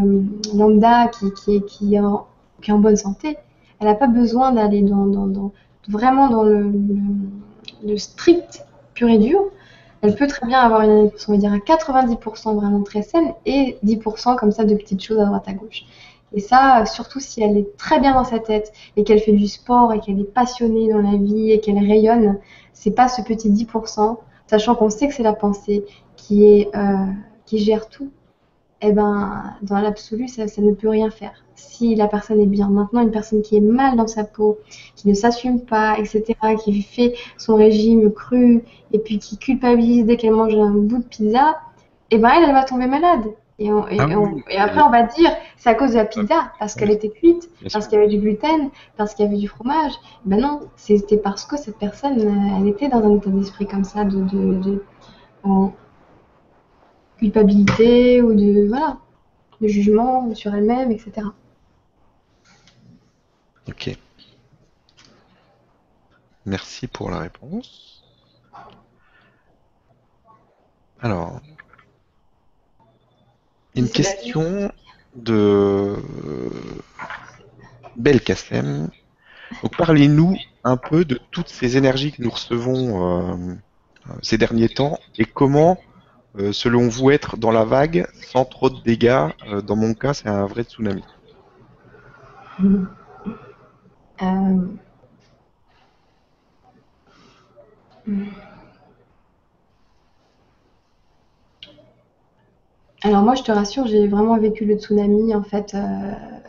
lambda, 0.53 1.09
qui, 1.09 1.33
qui, 1.33 1.57
est, 1.57 1.65
qui, 1.65 1.95
est 1.95 1.99
en, 1.99 2.25
qui 2.61 2.71
est 2.71 2.73
en 2.73 2.79
bonne 2.79 2.95
santé, 2.95 3.35
elle 3.81 3.87
n'a 3.87 3.95
pas 3.95 4.07
besoin 4.07 4.53
d'aller 4.53 4.81
dans, 4.81 5.07
dans, 5.07 5.27
dans, 5.27 5.51
vraiment 5.89 6.29
dans 6.29 6.43
le 6.43 6.71
de 7.83 7.95
strict 7.95 8.65
pur 8.93 9.09
et 9.09 9.17
dur, 9.17 9.51
elle 10.01 10.15
peut 10.15 10.27
très 10.27 10.45
bien 10.45 10.59
avoir 10.59 10.81
une 10.81 10.91
alimentation, 10.91 11.33
on 11.33 11.35
va 11.35 11.39
dire, 11.39 11.53
à 11.53 11.57
90% 11.57 12.55
vraiment 12.55 12.83
très 12.83 13.01
saine 13.01 13.33
et 13.45 13.77
10% 13.85 14.35
comme 14.37 14.51
ça 14.51 14.63
de 14.65 14.75
petites 14.75 15.03
choses 15.03 15.19
à 15.19 15.25
droite 15.25 15.47
à 15.47 15.53
gauche. 15.53 15.83
Et 16.33 16.41
ça, 16.41 16.85
surtout 16.85 17.19
si 17.19 17.41
elle 17.41 17.57
est 17.57 17.77
très 17.77 17.99
bien 17.99 18.13
dans 18.13 18.25
sa 18.25 18.39
tête 18.39 18.73
et 18.97 19.03
qu'elle 19.03 19.19
fait 19.19 19.31
du 19.31 19.47
sport 19.47 19.93
et 19.93 19.99
qu'elle 19.99 20.19
est 20.19 20.33
passionnée 20.33 20.91
dans 20.91 20.99
la 20.99 21.17
vie 21.17 21.51
et 21.51 21.59
qu'elle 21.59 21.77
rayonne, 21.77 22.39
c'est 22.73 22.91
pas 22.91 23.07
ce 23.07 23.21
petit 23.21 23.49
10%, 23.49 24.17
sachant 24.47 24.75
qu'on 24.75 24.89
sait 24.89 25.07
que 25.07 25.13
c'est 25.13 25.23
la 25.23 25.33
pensée 25.33 25.85
qui, 26.17 26.45
est, 26.45 26.75
euh, 26.75 27.05
qui 27.45 27.59
gère 27.59 27.89
tout. 27.89 28.11
Eh 28.81 28.91
ben, 28.91 29.55
dans 29.61 29.79
l'absolu, 29.79 30.27
ça 30.27 30.43
ne 30.43 30.73
peut 30.73 30.89
rien 30.89 31.09
faire 31.09 31.44
si 31.55 31.95
la 31.95 32.07
personne 32.07 32.39
est 32.39 32.45
bien. 32.45 32.69
Maintenant, 32.69 33.01
une 33.01 33.11
personne 33.11 33.41
qui 33.41 33.57
est 33.57 33.61
mal 33.61 33.95
dans 33.95 34.07
sa 34.07 34.23
peau, 34.23 34.59
qui 34.95 35.07
ne 35.07 35.13
s'assume 35.13 35.61
pas, 35.61 35.97
etc., 35.97 36.35
qui 36.63 36.81
fait 36.81 37.15
son 37.37 37.55
régime 37.55 38.11
cru 38.11 38.63
et 38.91 38.99
puis 38.99 39.19
qui 39.19 39.37
culpabilise 39.37 40.05
dès 40.05 40.17
qu'elle 40.17 40.33
mange 40.33 40.55
un 40.55 40.71
bout 40.71 40.99
de 40.99 41.03
pizza, 41.03 41.57
eh 42.11 42.17
ben 42.17 42.29
elle, 42.37 42.51
va 42.51 42.63
tomber 42.63 42.87
malade. 42.87 43.25
Et, 43.57 43.69
ah 43.69 43.85
après, 44.59 44.81
on 44.81 44.89
va 44.89 45.03
dire 45.03 45.31
c'est 45.55 45.69
à 45.69 45.75
cause 45.75 45.91
de 45.91 45.95
la 45.95 46.05
pizza, 46.05 46.51
parce 46.59 46.75
qu'elle 46.75 46.91
était 46.91 47.09
cuite, 47.09 47.49
parce 47.71 47.87
qu'il 47.87 47.97
y 47.97 48.01
avait 48.01 48.11
du 48.11 48.19
gluten, 48.19 48.69
parce 48.97 49.15
qu'il 49.15 49.25
y 49.25 49.27
avait 49.27 49.37
du 49.37 49.47
fromage. 49.47 49.93
Ben 50.25 50.41
non, 50.41 50.59
c'était 50.75 51.17
parce 51.17 51.45
que 51.45 51.57
cette 51.57 51.77
personne, 51.77 52.19
elle 52.59 52.67
était 52.67 52.89
dans 52.89 53.01
un 53.01 53.15
état 53.15 53.29
d'esprit 53.29 53.65
comme 53.65 53.85
ça, 53.85 54.03
de, 54.03 54.19
de, 54.19 54.83
culpabilité 57.17 58.21
ou 58.21 58.33
de 58.33 58.67
voilà, 58.67 58.97
de 59.61 59.67
jugement 59.67 60.33
sur 60.35 60.53
elle-même, 60.53 60.91
etc. 60.91 61.27
Ok. 63.67 63.97
Merci 66.45 66.87
pour 66.87 67.09
la 67.09 67.19
réponse. 67.19 68.03
Alors, 71.01 71.41
une 73.75 73.89
question 73.89 74.71
de 75.15 75.95
Belkacem. 77.95 78.89
Donc, 79.61 79.75
parlez-nous 79.77 80.37
un 80.63 80.77
peu 80.77 81.05
de 81.05 81.19
toutes 81.31 81.49
ces 81.49 81.77
énergies 81.77 82.11
que 82.11 82.21
nous 82.21 82.29
recevons 82.29 83.33
euh, 83.33 83.55
ces 84.21 84.37
derniers 84.37 84.69
temps 84.69 84.99
et 85.17 85.25
comment, 85.25 85.77
euh, 86.39 86.51
selon 86.51 86.87
vous, 86.87 87.11
être 87.11 87.37
dans 87.37 87.51
la 87.51 87.65
vague 87.65 88.07
sans 88.31 88.45
trop 88.45 88.69
de 88.69 88.81
dégâts. 88.81 89.27
Euh, 89.47 89.61
dans 89.61 89.75
mon 89.75 89.93
cas, 89.93 90.13
c'est 90.13 90.27
un 90.27 90.45
vrai 90.45 90.63
tsunami. 90.63 91.03
Euh, 94.21 94.67
alors 103.03 103.23
moi, 103.23 103.35
je 103.35 103.43
te 103.43 103.51
rassure, 103.51 103.87
j'ai 103.87 104.07
vraiment 104.07 104.37
vécu 104.37 104.65
le 104.65 104.75
tsunami. 104.77 105.35
En 105.35 105.43
fait, 105.43 105.73
euh, 105.73 105.77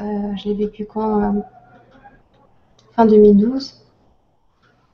euh, 0.00 0.36
je 0.36 0.48
l'ai 0.48 0.54
vécu 0.54 0.84
quand 0.86 1.44
Fin 2.92 3.06
2012, 3.06 3.82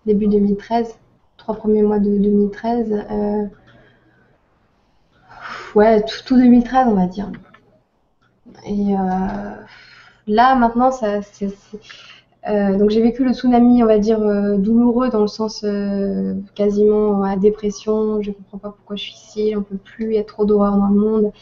début 0.07 0.27
2013, 0.27 0.99
trois 1.37 1.55
premiers 1.55 1.83
mois 1.83 1.99
de 1.99 2.19
2013. 2.19 3.51
ouais, 5.75 6.03
tout, 6.05 6.37
2013, 6.37 6.89
on 6.89 6.95
va 6.95 7.07
dire. 7.07 7.31
Et 8.67 8.95
là, 10.27 10.55
maintenant, 10.55 10.91
ça, 10.91 11.23
c'est 11.23 11.51
euh, 12.49 12.77
donc 12.77 12.91
j'ai 12.91 13.01
vécu 13.01 13.25
le 13.25 13.33
tsunami, 13.33 13.83
on 13.85 13.87
va 13.87 13.99
dire, 13.99 14.21
euh, 14.21 14.57
douloureux 14.57 15.11
dans 15.11 15.21
le 15.21 15.29
sens 15.29 15.63
euh, 15.65 16.35
quasiment 16.55 17.23
à 17.23 17.37
dépression. 17.37 18.21
Je 18.21 18.33
comprends 18.33 18.59
pas 18.59 18.71
pourquoi 18.71 18.97
je 18.97 19.03
suis 19.03 19.15
ici, 19.15 19.53
j'en 19.53 19.63
peux 19.63 19.77
plus, 19.77 20.07
il 20.07 20.15
y 20.15 20.19
a 20.19 20.25
trop 20.25 20.45
d'horreur 20.45 20.77
dans 20.77 20.89
le 20.89 20.95
monde. 20.99 21.33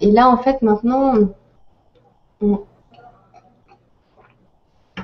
et 0.00 0.10
là, 0.10 0.28
en 0.30 0.38
fait, 0.38 0.62
maintenant, 0.62 1.14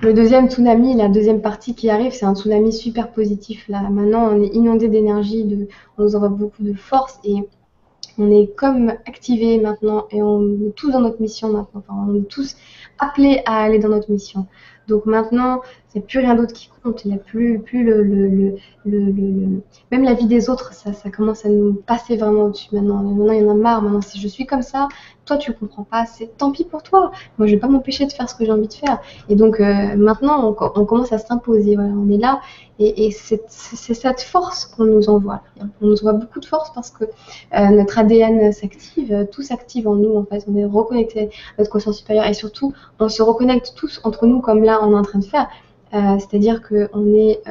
le 0.02 0.12
deuxième 0.14 0.48
tsunami, 0.48 0.94
la 0.94 1.08
deuxième 1.08 1.40
partie 1.42 1.74
qui 1.74 1.90
arrive, 1.90 2.12
c'est 2.12 2.24
un 2.26 2.34
tsunami 2.34 2.72
super 2.72 3.10
positif. 3.12 3.68
Là, 3.68 3.82
maintenant, 3.90 4.28
on 4.32 4.42
est 4.42 4.54
inondé 4.54 4.88
d'énergie, 4.88 5.68
on 5.98 6.02
nous 6.02 6.16
envoie 6.16 6.28
beaucoup 6.28 6.62
de 6.62 6.74
force 6.74 7.18
et 7.24 7.36
on 8.18 8.30
est 8.30 8.54
comme 8.54 8.90
activés 9.06 9.58
maintenant 9.58 10.06
et 10.10 10.22
on 10.22 10.42
est 10.66 10.74
tous 10.76 10.90
dans 10.90 11.00
notre 11.00 11.20
mission 11.20 11.48
maintenant. 11.48 11.82
Enfin, 11.86 12.06
on 12.08 12.14
est 12.14 12.28
tous 12.28 12.56
appelés 12.98 13.42
à 13.46 13.62
aller 13.62 13.78
dans 13.78 13.88
notre 13.88 14.10
mission. 14.10 14.46
Donc 14.88 15.06
maintenant, 15.06 15.62
il 15.94 15.98
n'y 15.98 16.04
a 16.04 16.06
plus 16.08 16.18
rien 16.18 16.34
d'autre 16.34 16.52
qui 16.52 16.68
compte. 16.82 17.04
Il 17.04 17.08
n'y 17.08 17.14
a 17.14 17.18
plus, 17.18 17.60
plus 17.60 17.84
le, 17.84 18.02
le, 18.02 18.56
le, 18.84 19.62
Même 19.92 20.02
la 20.02 20.14
vie 20.14 20.26
des 20.26 20.50
autres, 20.50 20.72
ça, 20.72 20.92
ça 20.92 21.08
commence 21.08 21.44
à 21.44 21.48
nous 21.48 21.74
passer 21.74 22.16
vraiment 22.16 22.46
au-dessus 22.46 22.68
maintenant. 22.72 23.00
Maintenant, 23.00 23.32
il 23.32 23.42
y 23.42 23.44
en 23.44 23.50
a 23.50 23.54
marre. 23.54 23.80
Maintenant, 23.80 24.00
si 24.00 24.20
je 24.20 24.26
suis 24.26 24.44
comme 24.44 24.62
ça, 24.62 24.88
toi, 25.24 25.36
tu 25.36 25.52
ne 25.52 25.56
comprends 25.56 25.84
pas, 25.84 26.04
c'est 26.04 26.36
tant 26.36 26.50
pis 26.50 26.64
pour 26.64 26.82
toi. 26.82 27.12
Moi, 27.38 27.46
je 27.46 27.52
ne 27.52 27.56
vais 27.56 27.60
pas 27.60 27.68
m'empêcher 27.68 28.06
de 28.06 28.12
faire 28.12 28.28
ce 28.28 28.34
que 28.34 28.44
j'ai 28.44 28.50
envie 28.50 28.66
de 28.66 28.72
faire. 28.72 28.98
Et 29.28 29.36
donc, 29.36 29.60
euh, 29.60 29.94
maintenant, 29.96 30.48
on, 30.48 30.84
commence 30.84 31.12
à 31.12 31.18
s'imposer. 31.18 31.76
Voilà, 31.76 31.90
on 31.90 32.10
est 32.10 32.18
là. 32.18 32.40
Et, 32.80 33.06
et 33.06 33.10
c'est 33.12 33.40
cette 33.48 34.20
force 34.20 34.64
qu'on 34.64 34.86
nous 34.86 35.08
envoie. 35.08 35.42
On 35.80 35.86
nous 35.86 36.00
envoie 36.00 36.14
beaucoup 36.14 36.40
de 36.40 36.44
force 36.44 36.72
parce 36.74 36.90
que 36.90 37.04
euh, 37.04 37.68
notre 37.68 38.00
ADN 38.00 38.52
s'active, 38.52 39.28
tout 39.30 39.42
s'active 39.42 39.86
en 39.86 39.94
nous. 39.94 40.16
En 40.16 40.24
fait, 40.24 40.44
on 40.48 40.56
est 40.56 40.64
reconnecté 40.64 41.30
à 41.56 41.60
notre 41.60 41.70
conscience 41.70 41.98
supérieure. 41.98 42.26
Et 42.26 42.34
surtout, 42.34 42.74
on 42.98 43.08
se 43.08 43.22
reconnecte 43.22 43.74
tous 43.76 44.00
entre 44.02 44.26
nous, 44.26 44.40
comme 44.40 44.64
là, 44.64 44.80
on 44.82 44.90
est 44.90 44.98
en 44.98 45.02
train 45.02 45.20
de 45.20 45.24
faire. 45.24 45.48
Euh, 45.94 46.18
c'est-à-dire 46.18 46.60
qu'on 46.62 47.14
est, 47.14 47.42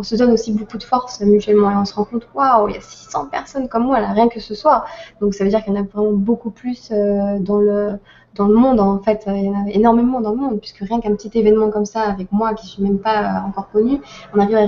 on 0.00 0.02
se 0.02 0.16
donne 0.16 0.32
aussi 0.32 0.52
beaucoup 0.52 0.78
de 0.78 0.82
force 0.82 1.20
mutuellement 1.20 1.70
et 1.70 1.76
on 1.76 1.84
se 1.84 1.94
rend 1.94 2.04
compte, 2.04 2.26
waouh, 2.34 2.68
il 2.68 2.74
y 2.74 2.78
a 2.78 2.80
600 2.80 3.26
personnes 3.26 3.68
comme 3.68 3.84
moi 3.84 4.00
là, 4.00 4.12
rien 4.12 4.28
que 4.28 4.40
ce 4.40 4.54
soir. 4.54 4.86
Donc 5.20 5.34
ça 5.34 5.44
veut 5.44 5.50
dire 5.50 5.62
qu'il 5.62 5.74
y 5.74 5.76
en 5.76 5.80
a 5.80 5.84
vraiment 5.84 6.12
beaucoup 6.12 6.50
plus 6.50 6.90
euh, 6.90 7.38
dans 7.38 7.58
le 7.58 7.98
dans 8.34 8.46
le 8.46 8.54
monde 8.54 8.80
en 8.80 8.98
fait, 9.00 9.24
il 9.26 9.44
y 9.44 9.48
en 9.50 9.66
a 9.66 9.68
énormément 9.70 10.22
dans 10.22 10.30
le 10.30 10.36
monde 10.36 10.58
puisque 10.58 10.78
rien 10.78 11.00
qu'un 11.00 11.14
petit 11.14 11.30
événement 11.38 11.70
comme 11.70 11.84
ça 11.84 12.00
avec 12.02 12.32
moi 12.32 12.54
qui 12.54 12.66
suis 12.66 12.82
même 12.82 12.98
pas 12.98 13.24
euh, 13.24 13.48
encore 13.48 13.70
connue, 13.70 14.00
on 14.34 14.38
arrive 14.38 14.56
à 14.56 14.66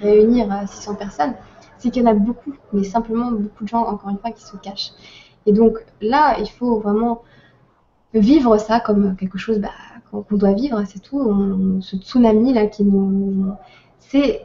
réunir 0.00 0.46
600 0.68 0.94
personnes. 0.94 1.34
C'est 1.78 1.90
qu'il 1.90 2.04
y 2.04 2.06
en 2.06 2.10
a 2.10 2.14
beaucoup, 2.14 2.52
mais 2.72 2.84
simplement 2.84 3.32
beaucoup 3.32 3.64
de 3.64 3.68
gens 3.68 3.84
encore 3.86 4.10
une 4.10 4.18
fois 4.18 4.30
qui 4.30 4.44
se 4.44 4.56
cachent. 4.58 4.92
Et 5.46 5.52
donc 5.52 5.78
là, 6.00 6.36
il 6.38 6.48
faut 6.48 6.78
vraiment 6.78 7.22
vivre 8.14 8.56
ça 8.58 8.78
comme 8.78 9.16
quelque 9.16 9.38
chose 9.38 9.58
bah, 9.58 9.70
qu'on 10.10 10.36
doit 10.36 10.52
vivre, 10.52 10.82
c'est 10.86 11.00
tout. 11.00 11.80
ce 11.80 11.96
tsunami 11.96 12.52
là 12.52 12.66
qui 12.66 12.84
nous, 12.84 13.52
c'est 13.98 14.44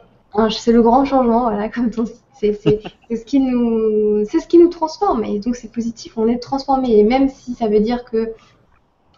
c'est 0.50 0.72
le 0.72 0.82
grand 0.82 1.04
changement, 1.04 1.42
voilà, 1.42 1.68
comme 1.74 1.90
ton 1.90 2.04
c'est 2.38 2.52
ce 2.52 3.24
qui 3.24 3.40
nous 3.40 4.24
c'est 4.26 4.40
ce 4.40 4.46
qui 4.46 4.58
nous 4.58 4.68
transforme 4.68 5.24
et 5.24 5.38
donc 5.38 5.56
c'est 5.56 5.72
positif, 5.72 6.18
on 6.18 6.28
est 6.28 6.38
transformé 6.38 6.98
et 6.98 7.04
même 7.04 7.28
si 7.28 7.54
ça 7.54 7.68
veut 7.68 7.80
dire 7.80 8.04
que 8.04 8.32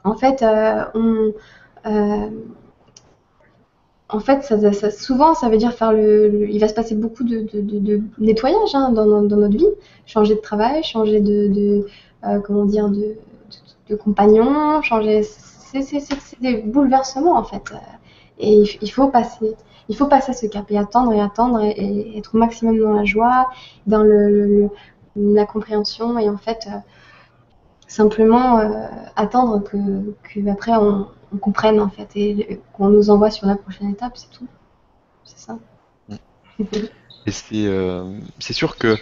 en 0.05 0.15
fait 0.15 0.43
euh, 0.43 0.85
on 0.95 1.33
euh, 1.87 2.31
en 4.11 4.21
fait, 4.21 4.43
souvent, 4.91 5.35
ça 5.35 5.51
veut 5.51 5.59
dire 5.59 5.75
faire 5.75 5.93
le, 5.93 6.49
Il 6.49 6.59
va 6.61 6.69
se 6.69 6.75
passer 6.75 6.95
beaucoup 6.95 7.25
de, 7.25 7.47
nettoyage 8.19 8.75
hein, 8.75 8.91
dans, 8.91 9.05
notre 9.05 9.57
vie, 9.57 9.67
changer 10.07 10.35
de 10.35 10.41
travail, 10.41 10.83
changer 10.83 11.21
de, 11.21 11.87
euh, 12.25 12.41
comment 12.41 12.65
dire, 12.65 12.89
de, 12.89 13.97
compagnon, 13.97 14.81
changer. 14.83 15.23
C'est 15.73 16.41
des 16.41 16.63
bouleversements 16.63 17.37
en 17.37 17.45
fait, 17.45 17.73
et 18.39 18.63
il, 18.81 18.91
faut 18.91 19.09
passer. 19.09 19.55
Il 19.89 19.97
faut 19.97 20.07
passer 20.07 20.33
ce 20.33 20.47
cap 20.47 20.71
et 20.71 20.79
attendre 20.79 21.13
et 21.13 21.21
attendre 21.21 21.61
et, 21.61 22.17
être 22.19 22.35
au 22.35 22.39
maximum 22.39 22.79
dans 22.79 22.93
la 22.93 23.05
joie, 23.05 23.51
dans 23.87 24.03
le, 24.03 24.69
la 25.17 25.45
compréhension 25.45 26.19
et 26.19 26.29
en 26.29 26.37
fait 26.37 26.69
euh, 26.69 26.79
simplement 27.87 28.59
euh, 28.59 28.87
attendre 29.17 29.63
que, 29.63 29.77
que 30.23 30.49
après 30.49 30.73
on, 30.77 31.09
on 31.33 31.37
comprenne 31.37 31.81
en 31.81 31.89
fait 31.89 32.09
et 32.17 32.61
qu'on 32.73 32.89
nous 32.89 33.11
envoie 33.11 33.31
sur 33.31 33.47
la 33.47 33.57
prochaine 33.57 33.91
étape, 33.91 34.17
c'est 34.17 34.31
tout. 34.31 34.47
C'est 35.25 35.39
ça. 35.39 35.59
Et 37.27 37.31
c'est 37.31 37.67
euh, 37.67 38.19
sûr 38.41 38.77
que 38.79 38.97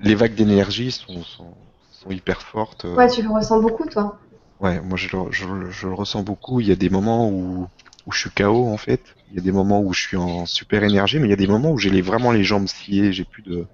les 0.00 0.14
vagues 0.14 0.34
d'énergie 0.34 0.90
sont, 0.90 1.22
sont, 1.22 1.54
sont, 1.90 2.10
hyper 2.10 2.42
fortes. 2.42 2.84
Ouais, 2.84 3.08
tu 3.08 3.22
le 3.22 3.30
ressens 3.30 3.60
beaucoup 3.60 3.86
toi. 3.86 4.18
Ouais, 4.64 4.80
moi 4.80 4.96
je, 4.96 5.08
je, 5.30 5.44
je, 5.70 5.86
le 5.86 5.92
ressens 5.92 6.22
beaucoup. 6.22 6.58
Il 6.58 6.66
y 6.66 6.72
a 6.72 6.74
des 6.74 6.88
moments 6.88 7.28
où, 7.28 7.68
où 8.06 8.12
je 8.12 8.18
suis 8.18 8.30
KO 8.30 8.66
en 8.66 8.78
fait. 8.78 9.14
Il 9.28 9.36
y 9.36 9.38
a 9.38 9.42
des 9.42 9.52
moments 9.52 9.82
où 9.82 9.92
je 9.92 10.00
suis 10.00 10.16
en 10.16 10.46
super 10.46 10.82
énergie, 10.84 11.18
mais 11.18 11.26
il 11.26 11.30
y 11.30 11.34
a 11.34 11.36
des 11.36 11.46
moments 11.46 11.70
où 11.70 11.78
j'ai 11.78 12.00
vraiment 12.00 12.32
les 12.32 12.44
jambes 12.44 12.66
sciées, 12.66 13.12
j'ai 13.12 13.24
plus 13.24 13.42
de. 13.42 13.66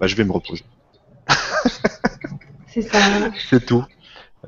Bah, 0.00 0.06
je 0.06 0.16
vais 0.16 0.24
me 0.24 0.32
reposer. 0.32 0.64
c'est 2.66 2.80
ça. 2.80 2.98
c'est 3.50 3.66
tout. 3.66 3.84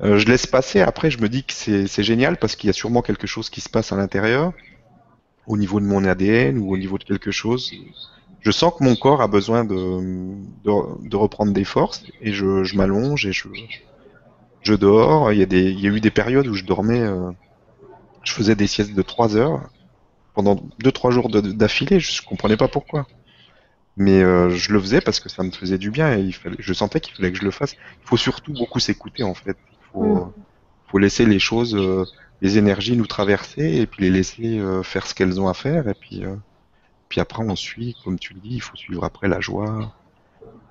Euh, 0.01 0.17
je 0.17 0.25
laisse 0.25 0.47
passer. 0.47 0.81
Après, 0.81 1.11
je 1.11 1.19
me 1.21 1.29
dis 1.29 1.43
que 1.43 1.53
c'est 1.53 2.03
génial 2.03 2.37
parce 2.37 2.55
qu'il 2.55 2.67
y 2.67 2.71
a 2.71 2.73
sûrement 2.73 3.03
quelque 3.03 3.27
chose 3.27 3.51
qui 3.51 3.61
se 3.61 3.69
passe 3.69 3.91
à 3.91 3.95
l'intérieur, 3.95 4.53
au 5.45 5.55
niveau 5.55 5.79
de 5.79 5.85
mon 5.85 6.03
ADN 6.03 6.57
ou 6.57 6.73
au 6.73 6.77
niveau 6.79 6.97
de 6.97 7.03
quelque 7.03 7.29
chose. 7.29 7.71
Je 8.39 8.49
sens 8.49 8.73
que 8.75 8.83
mon 8.83 8.95
corps 8.95 9.21
a 9.21 9.27
besoin 9.27 9.65
de, 9.65 10.33
de, 10.63 11.15
reprendre 11.15 11.53
des 11.53 11.63
forces 11.63 12.03
et 12.21 12.33
je, 12.33 12.63
je 12.63 12.75
m'allonge 12.75 13.27
et 13.27 13.33
je, 13.33 13.47
je 14.63 14.73
dors. 14.73 15.31
Il 15.31 15.39
y, 15.39 15.43
a 15.43 15.45
des, 15.45 15.71
il 15.71 15.79
y 15.79 15.87
a 15.87 15.89
eu 15.89 15.99
des 15.99 16.11
périodes 16.11 16.47
où 16.47 16.53
je 16.53 16.63
dormais, 16.63 17.01
euh, 17.01 17.31
je 18.23 18.33
faisais 18.33 18.55
des 18.55 18.67
siestes 18.67 18.93
de 18.93 19.01
3 19.01 19.35
heures 19.37 19.69
pendant 20.33 20.55
2-3 20.83 21.11
jours 21.11 21.29
d'affilée. 21.29 21.99
Je 21.99 22.21
comprenais 22.21 22.57
pas 22.57 22.67
pourquoi. 22.67 23.07
Mais 23.97 24.23
euh, 24.23 24.49
je 24.49 24.71
le 24.71 24.79
faisais 24.79 25.01
parce 25.01 25.19
que 25.19 25.29
ça 25.29 25.43
me 25.43 25.51
faisait 25.51 25.77
du 25.77 25.91
bien 25.91 26.17
et 26.17 26.21
il 26.21 26.33
fallait, 26.33 26.55
je 26.59 26.73
sentais 26.73 27.01
qu'il 27.01 27.13
fallait 27.13 27.31
que 27.31 27.37
je 27.37 27.43
le 27.43 27.51
fasse. 27.51 27.73
Il 27.73 28.07
faut 28.07 28.17
surtout 28.17 28.53
beaucoup 28.53 28.79
s'écouter 28.79 29.23
en 29.23 29.33
fait 29.33 29.57
faut, 29.91 30.03
mm. 30.03 30.33
faut 30.87 30.97
laisser 30.97 31.25
les 31.25 31.39
choses, 31.39 31.75
euh, 31.75 32.05
les 32.41 32.57
énergies 32.57 32.97
nous 32.97 33.07
traverser 33.07 33.81
et 33.81 33.85
puis 33.85 34.03
les 34.03 34.09
laisser 34.09 34.59
euh, 34.59 34.83
faire 34.83 35.05
ce 35.07 35.13
qu'elles 35.13 35.39
ont 35.39 35.47
à 35.47 35.53
faire. 35.53 35.87
Et 35.87 35.93
puis, 35.93 36.23
euh, 36.23 36.35
puis 37.09 37.21
après, 37.21 37.43
on 37.43 37.55
suit, 37.55 37.95
comme 38.03 38.19
tu 38.19 38.33
le 38.33 38.39
dis, 38.39 38.55
il 38.55 38.61
faut 38.61 38.75
suivre 38.75 39.03
après 39.03 39.27
la 39.27 39.39
joie. 39.39 39.93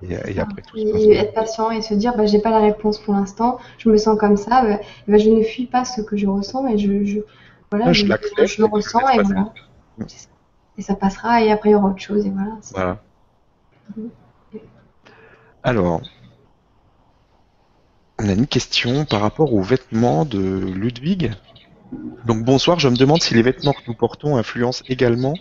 Et, 0.03 0.39
après 0.39 0.61
tout 0.63 0.77
et 0.77 1.15
être 1.15 1.33
patient 1.33 1.69
et 1.69 1.81
se 1.81 1.93
dire 1.93 2.15
bah, 2.15 2.25
j'ai 2.25 2.39
pas 2.39 2.49
la 2.49 2.59
réponse 2.59 2.97
pour 2.99 3.13
l'instant, 3.13 3.59
je 3.77 3.89
me 3.89 3.97
sens 3.97 4.17
comme 4.17 4.35
ça, 4.35 4.63
bah, 4.63 4.79
bah, 5.07 5.17
je 5.17 5.29
ne 5.29 5.43
fuis 5.43 5.67
pas 5.67 5.85
ce 5.85 6.01
que 6.01 6.17
je 6.17 6.27
ressens 6.27 6.67
et 6.67 6.77
je, 6.77 7.05
je 7.05 7.19
voilà, 7.69 7.93
je, 7.93 8.05
le 8.05 8.65
ressens 8.65 9.07
et 9.09 9.21
voilà. 9.21 9.53
Et 10.77 10.81
ça 10.81 10.95
passera 10.95 11.43
et 11.43 11.51
après 11.51 11.69
il 11.69 11.73
y 11.73 11.75
aura 11.75 11.89
autre 11.89 12.01
chose 12.01 12.25
et 12.25 12.31
voilà. 12.31 12.57
Voilà. 12.73 13.01
Mm. 13.95 14.07
Alors, 15.63 16.01
on 18.19 18.27
a 18.27 18.33
une 18.33 18.47
question 18.47 19.05
par 19.05 19.21
rapport 19.21 19.53
aux 19.53 19.61
vêtements 19.61 20.25
de 20.25 20.39
Ludwig. 20.39 21.31
Donc 22.25 22.43
bonsoir, 22.43 22.79
je 22.79 22.89
me 22.89 22.95
demande 22.95 23.21
si 23.21 23.35
les 23.35 23.41
vêtements 23.41 23.73
que 23.73 23.81
nous 23.87 23.93
portons 23.93 24.37
influencent 24.37 24.83
également 24.87 25.33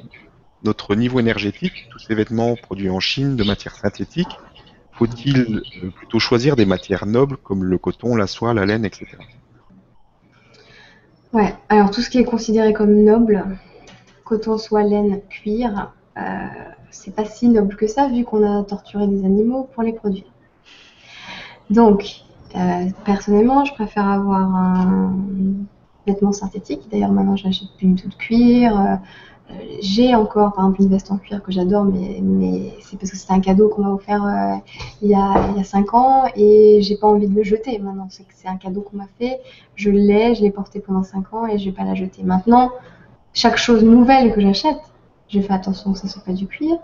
notre 0.62 0.94
niveau 0.94 1.20
énergétique. 1.20 1.88
Tous 1.90 1.98
ces 1.98 2.14
vêtements 2.14 2.54
produits 2.56 2.90
en 2.90 3.00
Chine 3.00 3.36
de 3.36 3.44
matière 3.44 3.74
synthétique, 3.74 4.28
faut-il 5.01 5.62
euh, 5.82 5.90
plutôt 5.90 6.18
choisir 6.18 6.56
des 6.56 6.66
matières 6.66 7.06
nobles 7.06 7.39
comme 7.39 7.64
le 7.64 7.78
coton, 7.78 8.16
la 8.16 8.27
soie, 8.27 8.52
la 8.52 8.66
laine, 8.66 8.85
etc. 8.85 9.06
Ouais, 11.32 11.55
alors 11.70 11.90
tout 11.90 12.02
ce 12.02 12.10
qui 12.10 12.18
est 12.18 12.24
considéré 12.24 12.74
comme 12.74 12.93
noble, 13.02 13.47
coton, 14.24 14.59
soie, 14.59 14.82
laine, 14.82 15.22
cuir, 15.31 15.93
euh, 16.18 16.20
c'est 16.90 17.14
pas 17.14 17.24
si 17.24 17.48
noble 17.48 17.77
que 17.77 17.86
ça 17.86 18.09
vu 18.09 18.24
qu'on 18.24 18.44
a 18.44 18.62
torturé 18.62 19.06
des 19.06 19.24
animaux 19.24 19.70
pour 19.72 19.82
les 19.82 19.94
produire. 19.94 20.31
Donc, 21.70 22.22
euh, 22.55 22.86
personnellement, 23.06 23.64
je 23.64 23.72
préfère 23.72 24.06
avoir 24.06 24.55
un 24.55 25.14
vêtement 26.06 26.32
synthétique. 26.32 26.82
D'ailleurs, 26.90 27.12
maintenant, 27.12 27.36
je 27.36 27.47
n'achète 27.47 27.68
plus 27.78 27.86
du 27.86 28.02
tout 28.02 28.09
de 28.09 28.14
cuir. 28.14 28.98
J'ai 29.81 30.14
encore, 30.14 30.52
par 30.52 30.64
exemple, 30.64 30.82
une 30.82 30.89
veste 30.89 31.10
en 31.10 31.18
cuir 31.18 31.43
que 31.43 31.52
j'adore, 31.52 31.85
mais, 31.85 32.74
c'est 32.81 32.98
parce 32.98 33.10
que 33.10 33.16
c'était 33.16 33.32
un 33.32 33.40
cadeau 33.40 33.68
qu'on 33.68 33.82
m'a 33.82 33.90
offert 33.90 34.24
euh, 34.24 34.56
il, 35.02 35.09
y 35.09 35.14
a, 35.14 35.48
il 35.51 35.56
y 35.56 35.60
a 35.60 35.64
5 35.64 35.94
ans 35.94 36.24
et 36.36 36.81
j'ai 36.82 36.97
pas 36.97 37.06
envie 37.06 37.28
de 37.28 37.35
le 37.35 37.43
jeter 37.43 37.78
maintenant. 37.78 38.09
C'est 38.10 38.24
c'est 38.40 38.48
un 38.48 38.56
cadeau 38.56 38.81
qu'on 38.81 38.97
m'a 38.97 39.09
fait, 39.18 39.40
je 39.74 39.90
l'ai, 39.90 40.35
je 40.35 40.43
l'ai 40.43 40.51
porté 40.51 40.81
pendant 40.81 41.02
5 41.02 41.35
ans 41.35 41.47
et 41.47 41.59
je 41.59 41.66
vais 41.66 41.72
pas 41.72 41.85
la 41.85 41.94
jeter. 41.94 42.22
Maintenant, 42.22 42.70
chaque 43.35 43.59
chose 43.59 43.85
nouvelle 43.85 44.32
que 44.32 44.40
j'achète, 44.40 44.81
je 45.28 45.40
fais 45.40 45.52
attention 45.52 45.93
que 45.93 45.98
ça 45.98 46.09
soit 46.09 46.24
pas 46.24 46.32
du 46.32 46.47
cuir, 46.47 46.78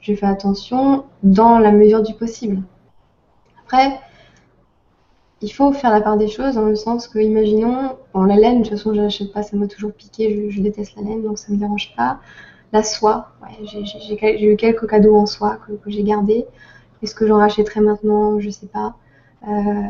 je 0.00 0.14
fais 0.14 0.26
attention 0.26 1.04
dans 1.24 1.58
la 1.58 1.72
mesure 1.72 2.02
du 2.02 2.14
possible. 2.14 2.62
Après, 3.64 3.98
il 5.42 5.50
faut 5.50 5.72
faire 5.72 5.90
la 5.90 6.00
part 6.00 6.16
des 6.16 6.28
choses 6.28 6.54
dans 6.54 6.66
le 6.66 6.76
sens 6.76 7.08
que, 7.08 7.18
imaginons, 7.18 7.96
la 8.14 8.36
laine, 8.36 8.62
de 8.62 8.68
toute 8.68 8.78
façon, 8.78 8.94
je 8.94 9.00
n'achète 9.00 9.32
pas, 9.32 9.42
ça 9.42 9.56
m'a 9.56 9.66
toujours 9.66 9.92
piqué, 9.92 10.50
je, 10.50 10.60
déteste 10.60 10.96
la 10.96 11.02
laine, 11.02 11.22
donc 11.22 11.38
ça 11.38 11.46
ne 11.48 11.56
me 11.56 11.60
dérange 11.60 11.94
pas. 11.96 12.20
La 12.72 12.82
soie, 12.82 13.28
j'ai 13.60 14.52
eu 14.52 14.56
quelques 14.56 14.88
cadeaux 14.88 15.16
en 15.16 15.26
soie 15.26 15.58
que, 15.66 15.90
j'ai 15.90 16.02
gardés. 16.02 16.46
Est-ce 17.02 17.14
que 17.14 17.26
j'en 17.26 17.38
rachèterai 17.38 17.80
maintenant? 17.80 18.38
Je 18.38 18.46
ne 18.46 18.52
sais 18.52 18.66
pas. 18.66 18.94
Euh, 19.48 19.82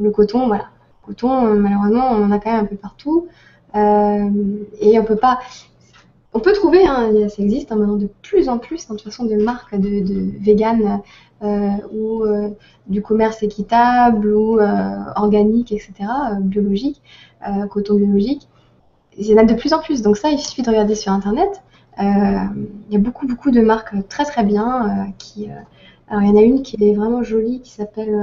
le 0.00 0.10
coton, 0.10 0.46
voilà. 0.46 0.68
Le 1.02 1.14
coton, 1.14 1.54
malheureusement, 1.54 2.12
on 2.12 2.24
en 2.24 2.30
a 2.30 2.38
quand 2.38 2.52
même 2.52 2.64
un 2.64 2.66
peu 2.66 2.76
partout. 2.76 3.28
Euh, 3.74 4.30
et 4.80 4.98
on 4.98 5.04
peut 5.04 5.16
pas. 5.16 5.40
On 6.32 6.38
peut 6.38 6.52
trouver, 6.52 6.86
hein, 6.86 7.10
ça 7.28 7.42
existe 7.42 7.72
hein, 7.72 7.76
maintenant 7.76 7.96
de 7.96 8.08
plus 8.22 8.48
en 8.48 8.58
plus, 8.58 8.88
hein, 8.88 8.94
de 8.94 9.00
façon, 9.00 9.24
de 9.24 9.34
marques 9.34 9.74
de, 9.74 10.30
vegan 10.40 11.02
euh, 11.42 11.70
ou 11.92 12.22
euh, 12.22 12.50
du 12.86 13.02
commerce 13.02 13.42
équitable 13.42 14.32
ou 14.32 14.60
euh, 14.60 14.98
organique, 15.16 15.72
etc., 15.72 15.92
biologique, 16.40 17.02
coton 17.70 17.94
biologique. 17.94 18.48
Il 19.18 19.26
y 19.26 19.34
en 19.34 19.38
a 19.38 19.44
de 19.44 19.54
plus 19.54 19.72
en 19.72 19.80
plus. 19.80 20.02
Donc 20.02 20.16
ça, 20.16 20.30
il 20.30 20.38
suffit 20.38 20.62
de 20.62 20.70
regarder 20.70 20.94
sur 20.94 21.10
Internet. 21.10 21.62
il 21.98 22.92
y 22.92 22.96
a 22.96 22.98
beaucoup, 22.98 23.26
beaucoup 23.26 23.50
de 23.50 23.60
marques 23.60 23.94
très, 24.08 24.24
très 24.24 24.44
bien 24.44 25.12
il 25.36 25.46
y 25.46 26.30
en 26.30 26.36
a 26.36 26.42
une 26.42 26.62
qui 26.62 26.76
est 26.80 26.94
vraiment 26.94 27.22
jolie, 27.22 27.60
qui 27.60 27.70
s'appelle 27.70 28.14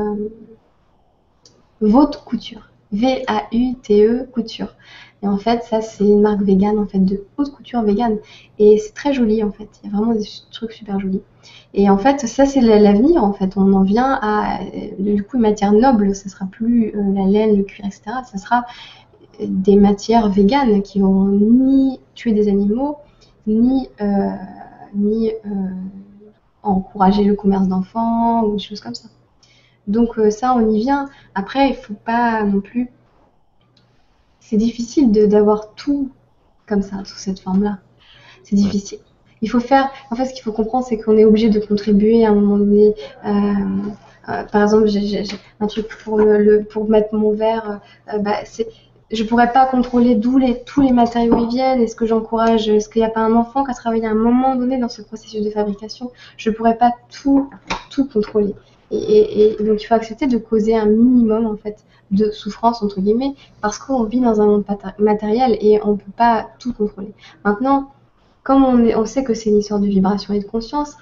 Vaute 1.82 2.24
Couture. 2.26 2.70
V-A-U-T-E 2.92 4.28
Couture. 4.32 4.76
Et 5.24 5.28
en 5.28 5.38
fait, 5.38 5.64
ça, 5.64 5.82
c'est 5.82 6.04
une 6.04 6.22
marque 6.22 6.42
vegan, 6.42 6.78
en 6.78 6.86
fait, 6.86 7.00
de 7.00 7.26
haute 7.38 7.52
couture 7.52 7.82
vegan. 7.82 8.18
Et 8.60 8.78
c'est 8.78 8.94
très 8.94 9.14
joli, 9.14 9.44
en 9.44 9.52
fait. 9.52 9.68
Il 9.84 9.90
y 9.90 9.94
a 9.94 9.98
vraiment 9.98 10.14
des 10.14 10.28
trucs 10.52 10.72
super 10.72 11.00
jolis. 11.00 11.24
Et 11.74 11.90
en 11.90 11.98
fait, 11.98 12.20
ça, 12.28 12.46
c'est 12.46 12.62
l'avenir, 12.62 13.24
en 13.24 13.34
fait. 13.34 13.58
On 13.58 13.74
en 13.74 13.84
vient 13.84 14.20
à, 14.22 14.62
euh, 14.62 14.66
du 15.00 15.24
coup, 15.24 15.38
une 15.38 15.44
matière 15.44 15.74
noble. 15.74 16.16
Ce 16.16 16.30
sera 16.30 16.46
plus 16.46 16.94
euh, 16.96 17.14
la 17.14 17.26
laine, 17.26 17.58
le 17.58 17.64
cuir, 17.64 17.86
etc. 17.86 18.04
Ce 18.32 18.38
sera 18.38 18.66
euh, 19.42 19.46
des 19.48 19.76
matières 19.76 20.30
véganes 20.30 20.84
qui 20.84 21.00
vont 21.00 21.26
ni 21.26 22.00
tuer 22.14 22.34
des 22.34 22.48
animaux, 22.48 22.98
ni, 23.48 23.90
ni 24.94 25.32
encourager 26.64 27.24
le 27.24 27.36
commerce 27.36 27.68
d'enfants 27.68 28.44
ou 28.44 28.54
des 28.54 28.60
choses 28.60 28.82
comme 28.82 28.96
ça. 28.96 29.08
Donc 29.88 30.20
ça, 30.30 30.54
on 30.56 30.70
y 30.70 30.80
vient. 30.80 31.10
Après, 31.36 31.70
il 31.70 31.76
faut 31.76 31.94
pas 31.94 32.44
non 32.44 32.62
plus 32.62 32.90
c'est 34.50 34.58
difficile 34.58 35.12
d'avoir 35.12 35.74
tout 35.76 36.10
comme 36.68 36.82
ça, 36.82 37.04
sous 37.04 37.18
cette 37.18 37.40
forme-là. 37.40 37.80
C'est 38.44 38.56
difficile. 38.56 39.00
il 39.42 39.50
faut 39.50 39.60
faire. 39.60 39.90
En 40.10 40.16
fait, 40.16 40.26
ce 40.26 40.34
qu'il 40.34 40.44
faut 40.44 40.54
comprendre, 40.54 40.86
c'est 40.88 40.98
qu'on 40.98 41.18
est 41.18 41.26
obligé 41.26 41.50
de 41.50 41.60
contribuer 41.60 42.26
à 42.26 42.30
un 42.30 42.36
moment 42.36 42.58
donné. 42.58 42.94
Euh, 43.26 43.32
euh, 44.30 44.44
par 44.44 44.64
exemple, 44.64 44.88
j'ai 44.88 45.26
un 45.60 45.68
truc 45.68 45.90
pour 46.04 46.18
le, 46.18 46.64
pour 46.64 46.90
mettre 46.90 47.14
mon 47.14 47.34
verre. 47.34 47.82
Euh, 48.14 48.20
bah, 48.20 48.38
je 49.12 49.24
pourrais 49.26 49.52
pas 49.52 49.66
contrôler 49.66 50.16
d'où 50.16 50.38
les, 50.38 50.64
tous 50.64 50.82
les 50.82 50.94
matériaux 50.94 51.40
ils 51.40 51.50
viennent. 51.50 51.82
Est-ce 51.82 51.98
que 51.98 52.06
j'encourage 52.06 52.70
Est-ce 52.70 52.88
qu'il 52.88 53.02
n'y 53.02 53.06
a 53.06 53.12
pas 53.12 53.22
un 53.22 53.36
enfant 53.36 53.66
qui 53.66 53.72
a 53.72 53.74
travaillé 53.74 54.06
à 54.06 54.12
un 54.12 54.16
moment 54.16 54.56
donné 54.56 54.78
dans 54.78 54.90
ce 54.90 55.02
processus 55.02 55.44
de 55.44 55.50
fabrication? 55.50 56.12
Je 56.38 56.52
pourrais 56.52 56.78
pas 56.78 56.94
tout 57.10 57.50
tout 57.90 58.06
contrôler. 58.06 58.56
Et, 58.92 59.58
donc 59.60 59.82
il 59.82 59.86
faut 59.86 59.96
accepter 59.96 60.28
de 60.28 60.38
causer 60.38 60.76
un 60.76 60.86
minimum 60.86 61.46
en 61.46 61.58
fait 61.58 61.84
de 62.12 62.32
souffrance 62.32 62.82
entre 62.82 63.02
guillemets 63.02 63.34
parce 63.62 63.80
qu'on 63.80 64.04
vit 64.04 64.22
dans 64.22 64.40
un 64.40 64.46
monde 64.46 64.64
matériel 64.98 65.58
et 65.60 65.82
on 65.84 65.98
peut 65.98 66.12
pas 66.16 66.48
tout 66.60 66.74
contrôler. 66.74 67.14
Maintenant, 67.44 67.92
comme 68.44 68.64
on, 68.64 69.06
sait 69.06 69.26
que 69.26 69.34
c'est 69.34 69.50
une 69.50 69.58
histoire 69.58 69.82
de 69.82 69.88
vibration 69.88 70.34
et 70.34 70.40
de 70.40 70.46
conscience, 70.46 70.96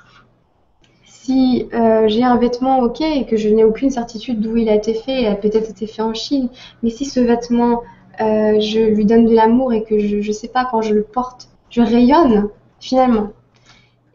si 1.04 1.68
euh, 1.76 2.08
j'ai 2.08 2.24
un 2.24 2.38
vêtement, 2.38 2.80
ok, 2.80 3.02
et 3.02 3.28
que 3.28 3.38
je 3.38 3.50
n'ai 3.50 3.64
aucune 3.64 3.92
certitude 3.92 4.40
d'où 4.40 4.58
il 4.58 4.68
a 4.68 4.74
été 4.74 4.96
fait, 4.96 5.22
il 5.22 5.28
a 5.28 5.36
peut-être 5.36 5.70
été 5.70 5.86
fait 5.86 6.02
en 6.02 6.16
Chine, 6.16 6.50
mais 6.82 6.90
si 6.90 7.06
ce 7.06 7.20
vêtement, 7.20 7.84
euh, 8.20 8.60
je 8.60 8.80
lui 8.80 9.06
donne 9.06 9.26
de 9.26 9.36
l'amour 9.36 9.74
et 9.74 9.84
que 9.84 10.00
je 10.00 10.18
ne 10.28 10.34
sais 10.34 10.48
pas, 10.48 10.68
quand 10.70 10.82
je 10.82 10.96
le 10.96 11.04
porte, 11.04 11.50
je 11.70 11.82
rayonne, 11.82 12.50
finalement, 12.80 13.30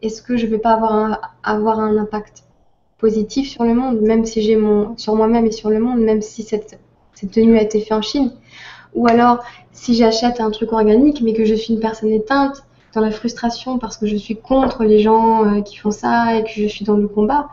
est-ce 0.01 0.21
que 0.21 0.35
je 0.35 0.45
ne 0.45 0.51
vais 0.51 0.59
pas 0.59 0.73
avoir 1.43 1.79
un 1.79 1.97
impact? 1.97 2.43
Positif 3.01 3.49
sur 3.49 3.63
le 3.63 3.73
monde, 3.73 3.99
même 3.99 4.25
si 4.25 4.41
j'ai 4.41 4.55
mon, 4.55 4.97
sur 4.97 5.15
moi-même 5.15 5.45
et 5.45 5.51
sur 5.51 5.69
le 5.69 5.79
monde, 5.79 5.99
même 5.99 6.21
si 6.21 6.43
cette, 6.43 6.79
cette 7.13 7.31
tenue 7.31 7.57
a 7.57 7.61
été 7.61 7.81
faite 7.81 7.91
en 7.91 8.01
Chine 8.01 8.31
Ou 8.93 9.07
alors, 9.07 9.39
si 9.73 9.95
j'achète 9.95 10.39
un 10.39 10.51
truc 10.51 10.71
organique, 10.71 11.21
mais 11.21 11.33
que 11.33 11.43
je 11.43 11.55
suis 11.55 11.73
une 11.73 11.79
personne 11.79 12.11
éteinte, 12.11 12.63
dans 12.93 13.01
la 13.01 13.11
frustration 13.11 13.79
parce 13.79 13.97
que 13.97 14.05
je 14.05 14.15
suis 14.15 14.35
contre 14.35 14.83
les 14.83 14.99
gens 14.99 15.45
euh, 15.45 15.61
qui 15.61 15.77
font 15.77 15.91
ça 15.91 16.37
et 16.37 16.43
que 16.43 16.49
je 16.49 16.67
suis 16.67 16.85
dans 16.85 16.97
le 16.97 17.07
combat, 17.07 17.49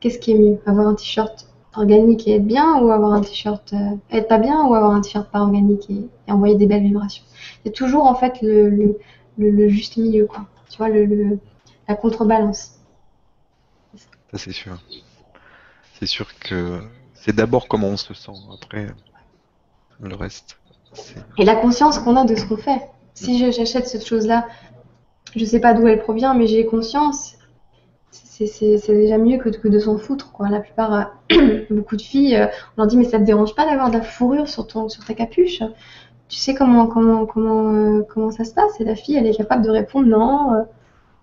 qu'est-ce 0.00 0.18
qui 0.18 0.32
est 0.32 0.38
mieux? 0.38 0.58
Avoir 0.66 0.88
un 0.88 0.94
t-shirt 0.94 1.46
organique 1.76 2.26
et 2.26 2.36
être 2.36 2.44
bien 2.44 2.80
ou 2.80 2.90
avoir 2.90 3.12
un 3.12 3.20
t-shirt 3.20 3.72
euh, 3.72 3.76
être 4.10 4.28
pas 4.28 4.38
bien 4.38 4.64
ou 4.66 4.74
avoir 4.74 4.90
un 4.92 5.00
t-shirt 5.00 5.30
pas 5.30 5.40
organique 5.40 5.88
et, 5.90 6.32
envoyer 6.32 6.56
des 6.56 6.66
belles 6.66 6.82
vibrations? 6.82 7.24
C'est 7.64 7.72
toujours 7.72 8.06
en 8.06 8.14
fait 8.14 8.40
le, 8.42 8.96
le, 9.38 9.68
juste 9.68 9.96
milieu, 9.96 10.26
quoi. 10.26 10.46
Tu 10.70 10.78
vois, 10.78 10.88
le, 10.88 11.38
la 11.88 11.94
contrebalance. 11.94 12.79
Ça 14.30 14.38
c'est 14.38 14.52
sûr. 14.52 14.78
C'est 15.98 16.06
sûr 16.06 16.26
que 16.38 16.80
c'est 17.14 17.34
d'abord 17.34 17.68
comment 17.68 17.88
on 17.88 17.96
se 17.96 18.14
sent, 18.14 18.32
après 18.54 18.86
le 20.00 20.14
reste. 20.14 20.58
Et 21.38 21.44
la 21.44 21.56
conscience 21.56 21.98
qu'on 21.98 22.16
a 22.16 22.24
de 22.24 22.34
ce 22.34 22.46
qu'on 22.46 22.56
fait. 22.56 22.80
Si 23.14 23.52
j'achète 23.52 23.86
cette 23.86 24.06
chose-là 24.06 24.46
je 25.36 25.44
sais 25.44 25.60
pas 25.60 25.74
d'où 25.74 25.86
elle 25.86 26.00
provient, 26.00 26.34
mais 26.34 26.46
j'ai 26.46 26.66
conscience. 26.66 27.36
C'est 28.10 28.80
déjà 28.88 29.18
mieux 29.18 29.36
que, 29.36 29.50
que 29.50 29.68
de 29.68 29.78
s'en 29.78 29.98
foutre. 29.98 30.32
Quoi. 30.32 30.48
La 30.48 30.60
plupart, 30.60 31.12
euh, 31.32 31.64
beaucoup 31.70 31.96
de 31.96 32.02
filles, 32.02 32.36
euh, 32.36 32.46
on 32.46 32.82
leur 32.82 32.86
dit 32.86 32.96
mais 32.96 33.04
ça 33.04 33.18
te 33.18 33.24
dérange 33.24 33.54
pas 33.54 33.66
d'avoir 33.66 33.90
de 33.90 33.98
la 33.98 34.02
fourrure 34.02 34.48
sur, 34.48 34.66
ton, 34.66 34.88
sur 34.88 35.04
ta 35.04 35.12
capuche? 35.12 35.62
Tu 36.28 36.38
sais 36.38 36.54
comment, 36.54 36.86
comment, 36.86 37.26
comment, 37.26 37.72
euh, 37.72 38.02
comment 38.08 38.30
ça 38.30 38.44
se 38.44 38.54
passe? 38.54 38.80
Et 38.80 38.84
la 38.84 38.96
fille, 38.96 39.16
elle 39.16 39.26
est 39.26 39.36
capable 39.36 39.62
de 39.62 39.70
répondre 39.70 40.06
non, 40.06 40.64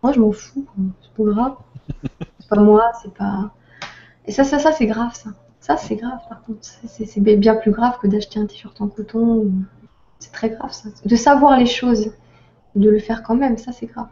moi 0.04 0.12
je 0.14 0.20
m'en 0.20 0.32
fous, 0.32 0.68
c'est 1.02 1.12
pas 1.12 1.32
grave. 1.32 1.56
C'est 2.48 2.56
pas 2.56 2.61
moi, 2.61 2.91
c'est 3.02 3.14
pas. 3.14 3.52
Et 4.26 4.32
ça, 4.32 4.45
ça, 4.45 4.57
ça 4.57 4.72
c'est 4.72 4.86
grave 4.86 5.14
ça. 5.14 5.32
Ça 5.60 5.76
c'est 5.76 5.98
grave 5.98 6.19
par 6.30 6.41
contre. 6.44 6.61
C'est 6.61 7.19
bien 7.19 7.56
plus 7.56 7.72
grave 7.72 7.98
que 8.02 8.07
d'acheter 8.07 8.40
un 8.40 8.45
t-shirt 8.45 8.80
en 8.80 8.88
coton. 8.88 9.52
C'est 10.19 10.32
très 10.32 10.49
grave 10.49 10.72
ça. 10.72 10.88
De 11.03 11.15
savoir 11.18 11.57
les 11.60 11.65
choses 11.65 12.14
de 12.76 12.90
le 12.90 12.99
faire 12.99 13.22
quand 13.22 13.36
même, 13.36 13.57
ça 13.57 13.74
c'est 13.74 13.88
grave. 13.88 14.07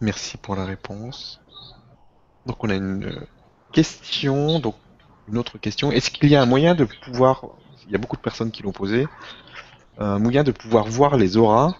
Merci 0.00 0.36
pour 0.36 0.54
la 0.54 0.64
réponse. 0.64 1.40
Donc 2.46 2.62
on 2.62 2.70
a 2.70 2.74
une 2.74 3.06
euh, 3.06 3.26
question, 3.72 4.60
donc 4.60 4.76
une 5.28 5.36
autre 5.36 5.58
question. 5.58 5.90
Est-ce 5.90 6.12
qu'il 6.12 6.30
y 6.30 6.36
a 6.36 6.42
un 6.42 6.46
moyen 6.46 6.76
de 6.76 6.84
pouvoir, 6.84 7.44
il 7.86 7.92
y 7.92 7.96
a 7.96 7.98
beaucoup 7.98 8.16
de 8.16 8.22
personnes 8.22 8.52
qui 8.52 8.62
l'ont 8.62 8.72
posé, 8.72 9.08
un 9.98 10.20
moyen 10.20 10.44
de 10.44 10.52
pouvoir 10.52 10.86
voir 10.86 11.16
les 11.16 11.36
auras, 11.36 11.74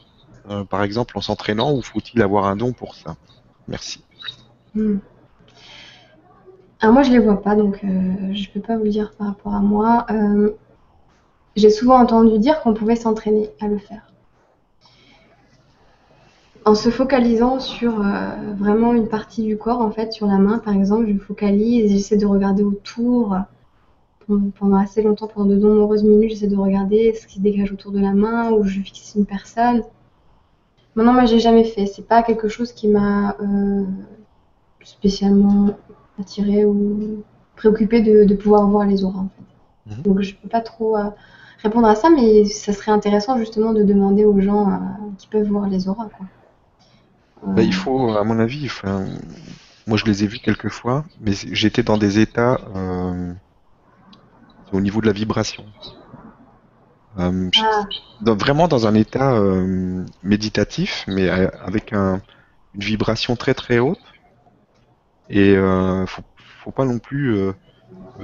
euh, 0.49 0.65
par 0.65 0.83
exemple 0.83 1.19
en 1.19 1.21
s'entraînant, 1.21 1.75
ou 1.75 1.83
faut-il 1.83 2.23
avoir 2.23 2.47
un 2.47 2.57
don 2.57 2.73
pour 2.73 2.95
ça? 2.95 3.17
Merci. 3.69 4.05
Hmm. 4.75 4.99
Alors 6.81 6.95
moi 6.95 7.03
je 7.03 7.11
les 7.11 7.19
vois 7.19 7.43
pas, 7.43 7.57
donc 7.57 7.81
euh, 7.85 8.33
je 8.33 8.49
peux 8.51 8.61
pas 8.61 8.79
vous 8.79 8.89
dire 8.89 9.13
par 9.19 9.29
rapport 9.29 9.55
à 9.55 9.61
moi. 9.61 10.07
J'ai 11.57 11.71
souvent 11.71 11.99
entendu 12.01 12.39
dire 12.39 12.61
qu'on 12.63 12.75
pouvait 12.75 12.97
s'entraîner 12.97 13.51
à 13.61 13.67
le 13.67 13.79
faire. 13.79 14.13
En 16.65 16.75
se 16.75 16.91
focalisant 16.91 17.59
sur 17.59 18.01
euh, 18.01 18.53
vraiment 18.57 18.93
une 18.93 19.09
partie 19.09 19.43
du 19.43 19.57
corps, 19.57 19.81
en 19.81 19.91
fait, 19.91 20.13
sur 20.13 20.27
la 20.27 20.39
main 20.39 20.59
par 20.59 20.75
exemple, 20.75 21.07
je 21.09 21.19
focalise, 21.19 21.91
j'essaie 21.91 22.17
de 22.17 22.27
regarder 22.27 22.63
autour 22.63 23.37
pendant 24.59 24.77
assez 24.77 25.03
longtemps, 25.03 25.27
pendant 25.27 25.51
de 25.51 25.57
nombreuses 25.57 26.05
minutes, 26.05 26.31
j'essaie 26.31 26.47
de 26.47 26.57
regarder 26.57 27.15
ce 27.15 27.27
qui 27.27 27.37
se 27.37 27.41
dégage 27.41 27.73
autour 27.73 27.93
de 27.93 27.99
la 27.99 28.13
main 28.13 28.51
ou 28.51 28.65
je 28.65 28.81
fixe 28.81 29.15
une 29.17 29.27
personne. 29.27 29.83
Maintenant, 30.95 31.13
moi, 31.13 31.25
j'ai 31.25 31.39
jamais 31.39 31.65
fait. 31.65 31.87
C'est 31.87 32.07
pas 32.07 32.23
quelque 32.23 32.49
chose 32.49 32.73
qui 32.73 32.89
m'a 32.89 33.37
euh, 33.41 33.85
spécialement 34.83 35.71
attiré 36.19 36.65
ou 36.65 37.23
préoccupé 37.57 38.01
de, 38.03 38.35
pouvoir 38.35 38.67
voir 38.69 38.87
les 38.87 39.05
auras, 39.05 39.21
en 39.21 39.29
fait. 39.29 39.95
Mhm. 39.95 40.03
Donc, 40.03 40.21
je 40.21 40.35
peux 40.35 40.49
pas 40.49 40.61
trop 40.61 40.97
euh, 40.97 41.11
répondre 41.63 41.87
à 41.87 41.95
ça, 41.95 42.11
mais 42.11 42.45
ça 42.45 42.73
serait 42.73 42.93
intéressant 42.93 43.39
justement 43.39 43.73
de 43.73 43.83
demander 43.83 44.25
aux 44.25 44.41
gens 44.41 44.69
euh, 44.69 44.77
qui 45.19 45.29
peuvent 45.29 45.49
voir 45.49 45.69
les 45.69 45.89
auras. 45.89 46.09
Quoi. 46.17 46.27
Bah, 47.55 47.63
il 47.63 47.75
faut, 47.75 48.11
à 48.11 48.25
mon 48.25 48.39
avis, 48.39 48.67
enfin, 48.67 49.07
moi 49.87 49.97
je 49.97 50.05
les 50.05 50.25
ai 50.25 50.27
vus 50.27 50.41
quelques 50.41 50.69
fois, 50.69 51.05
mais 51.21 51.33
j'étais 51.33 51.83
dans 51.83 51.97
des 51.97 52.19
états 52.19 52.59
au 54.73 54.81
niveau 54.81 55.01
de 55.01 55.07
la 55.07 55.13
vibration. 55.13 55.65
Euh, 57.19 57.51
ah. 57.61 57.87
vraiment 58.35 58.69
dans 58.69 58.87
un 58.87 58.95
état 58.95 59.41
méditatif, 60.23 61.05
mais 61.09 61.29
avec 61.29 61.93
un, 61.93 62.21
une 62.75 62.81
vibration 62.81 63.37
très 63.37 63.55
très 63.55 63.79
haute. 63.79 63.99
Et 65.29 65.57
faut, 66.07 66.23
faut 66.63 66.71
pas 66.71 66.85
non 66.85 66.99
plus 66.99 67.53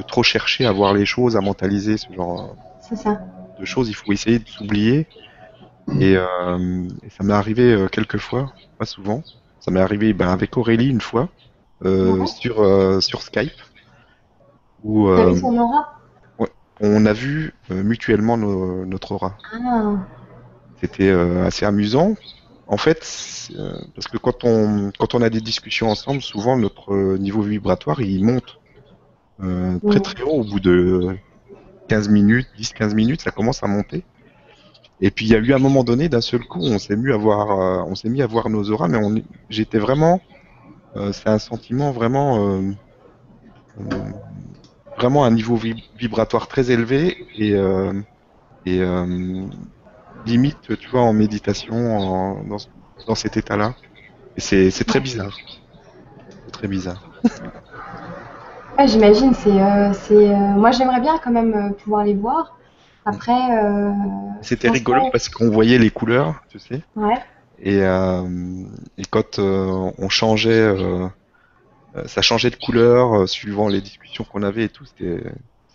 trop 0.08 0.22
chercher 0.22 0.66
à 0.66 0.72
voir 0.72 0.92
les 0.92 1.06
choses, 1.06 1.36
à 1.36 1.40
mentaliser 1.40 1.96
ce 1.96 2.12
genre 2.12 2.54
ça. 2.94 3.20
de 3.58 3.64
choses. 3.64 3.88
Il 3.88 3.94
faut 3.94 4.12
essayer 4.12 4.38
de 4.38 4.48
s'oublier. 4.48 5.06
Et, 6.00 6.16
euh, 6.16 6.88
ça 7.16 7.24
m'est 7.24 7.32
arrivé 7.32 7.72
euh, 7.72 7.88
quelques 7.88 8.18
fois, 8.18 8.52
pas 8.78 8.86
souvent. 8.86 9.22
Ça 9.60 9.70
m'est 9.70 9.80
arrivé 9.80 10.12
ben, 10.12 10.28
avec 10.28 10.56
Aurélie 10.56 10.88
une 10.88 11.00
fois 11.00 11.28
euh, 11.84 12.26
sur, 12.26 12.56
sur 13.02 13.22
Skype. 13.22 13.52
Où, 14.84 15.08
son 15.40 15.58
aura 15.58 15.95
on 16.80 17.06
a 17.06 17.12
vu 17.12 17.54
mutuellement 17.70 18.36
notre 18.36 19.12
aura. 19.12 19.36
Ah. 19.52 19.94
C'était 20.80 21.10
assez 21.10 21.64
amusant. 21.64 22.14
En 22.68 22.76
fait, 22.76 22.98
parce 23.94 24.08
que 24.08 24.18
quand 24.18 24.44
on, 24.44 24.90
quand 24.98 25.14
on 25.14 25.22
a 25.22 25.30
des 25.30 25.40
discussions 25.40 25.88
ensemble, 25.88 26.20
souvent 26.20 26.56
notre 26.56 27.16
niveau 27.16 27.42
vibratoire 27.42 28.00
il 28.00 28.24
monte 28.24 28.58
très 29.88 30.00
très 30.00 30.22
haut 30.22 30.40
au 30.40 30.44
bout 30.44 30.60
de 30.60 31.16
15 31.88 32.08
minutes, 32.08 32.48
10-15 32.58 32.94
minutes, 32.94 33.22
ça 33.22 33.30
commence 33.30 33.62
à 33.62 33.66
monter. 33.66 34.04
Et 35.00 35.10
puis 35.10 35.26
il 35.26 35.32
y 35.32 35.34
a 35.34 35.38
eu 35.38 35.52
un 35.52 35.58
moment 35.58 35.84
donné, 35.84 36.08
d'un 36.08 36.20
seul 36.20 36.40
coup, 36.44 36.60
on 36.62 36.78
s'est 36.78 36.96
mis 36.96 37.12
à 37.12 37.16
voir, 37.16 37.50
euh, 37.50 37.84
on 37.86 37.94
s'est 37.94 38.08
mis 38.08 38.22
à 38.22 38.26
voir 38.26 38.48
nos 38.48 38.70
auras, 38.70 38.88
mais 38.88 38.98
j'étais 39.50 39.78
vraiment, 39.78 40.20
euh, 40.96 41.12
c'est 41.12 41.28
un 41.28 41.38
sentiment 41.38 41.92
vraiment, 41.92 42.48
euh, 42.48 42.72
vraiment 44.96 45.24
un 45.24 45.30
niveau 45.30 45.58
vibratoire 45.98 46.48
très 46.48 46.70
élevé 46.70 47.26
et, 47.36 47.54
et 48.66 48.82
limite, 50.26 50.76
tu 50.78 50.88
vois, 50.88 51.02
en 51.02 51.12
méditation, 51.12 52.38
dans, 52.44 52.58
dans, 53.06 53.14
cet 53.14 53.36
état-là. 53.36 53.74
Et 54.36 54.40
c'est, 54.40 54.84
très 54.84 55.00
bizarre, 55.00 55.36
très 56.52 56.68
bizarre. 56.68 57.02
j'imagine, 58.84 59.32
c'est, 59.34 59.50
euh, 59.50 59.92
c'est, 59.94 60.28
euh, 60.28 60.34
moi 60.34 60.70
j'aimerais 60.70 61.00
bien 61.00 61.18
quand 61.22 61.30
même 61.30 61.54
euh, 61.54 61.70
pouvoir 61.70 62.04
les 62.04 62.14
voir. 62.14 62.58
Après. 63.04 63.38
C'était 64.42 64.68
rigolo 64.68 65.10
parce 65.12 65.28
qu'on 65.28 65.48
voyait 65.48 65.78
les 65.78 65.90
couleurs, 65.90 66.42
tu 66.48 66.58
sais. 66.58 66.82
Ouais. 66.96 67.14
Et, 67.60 67.78
et 67.78 69.04
quand 69.08 69.38
on 69.38 70.08
changeait, 70.08 70.74
ça 72.06 72.22
changeait 72.22 72.50
de 72.50 72.56
couleur 72.56 73.28
suivant 73.28 73.68
les 73.68 73.80
discussions 73.80 74.24
qu'on 74.24 74.42
avait 74.42 74.64
et 74.64 74.68
tout. 74.68 74.84
C'était. 74.84 75.22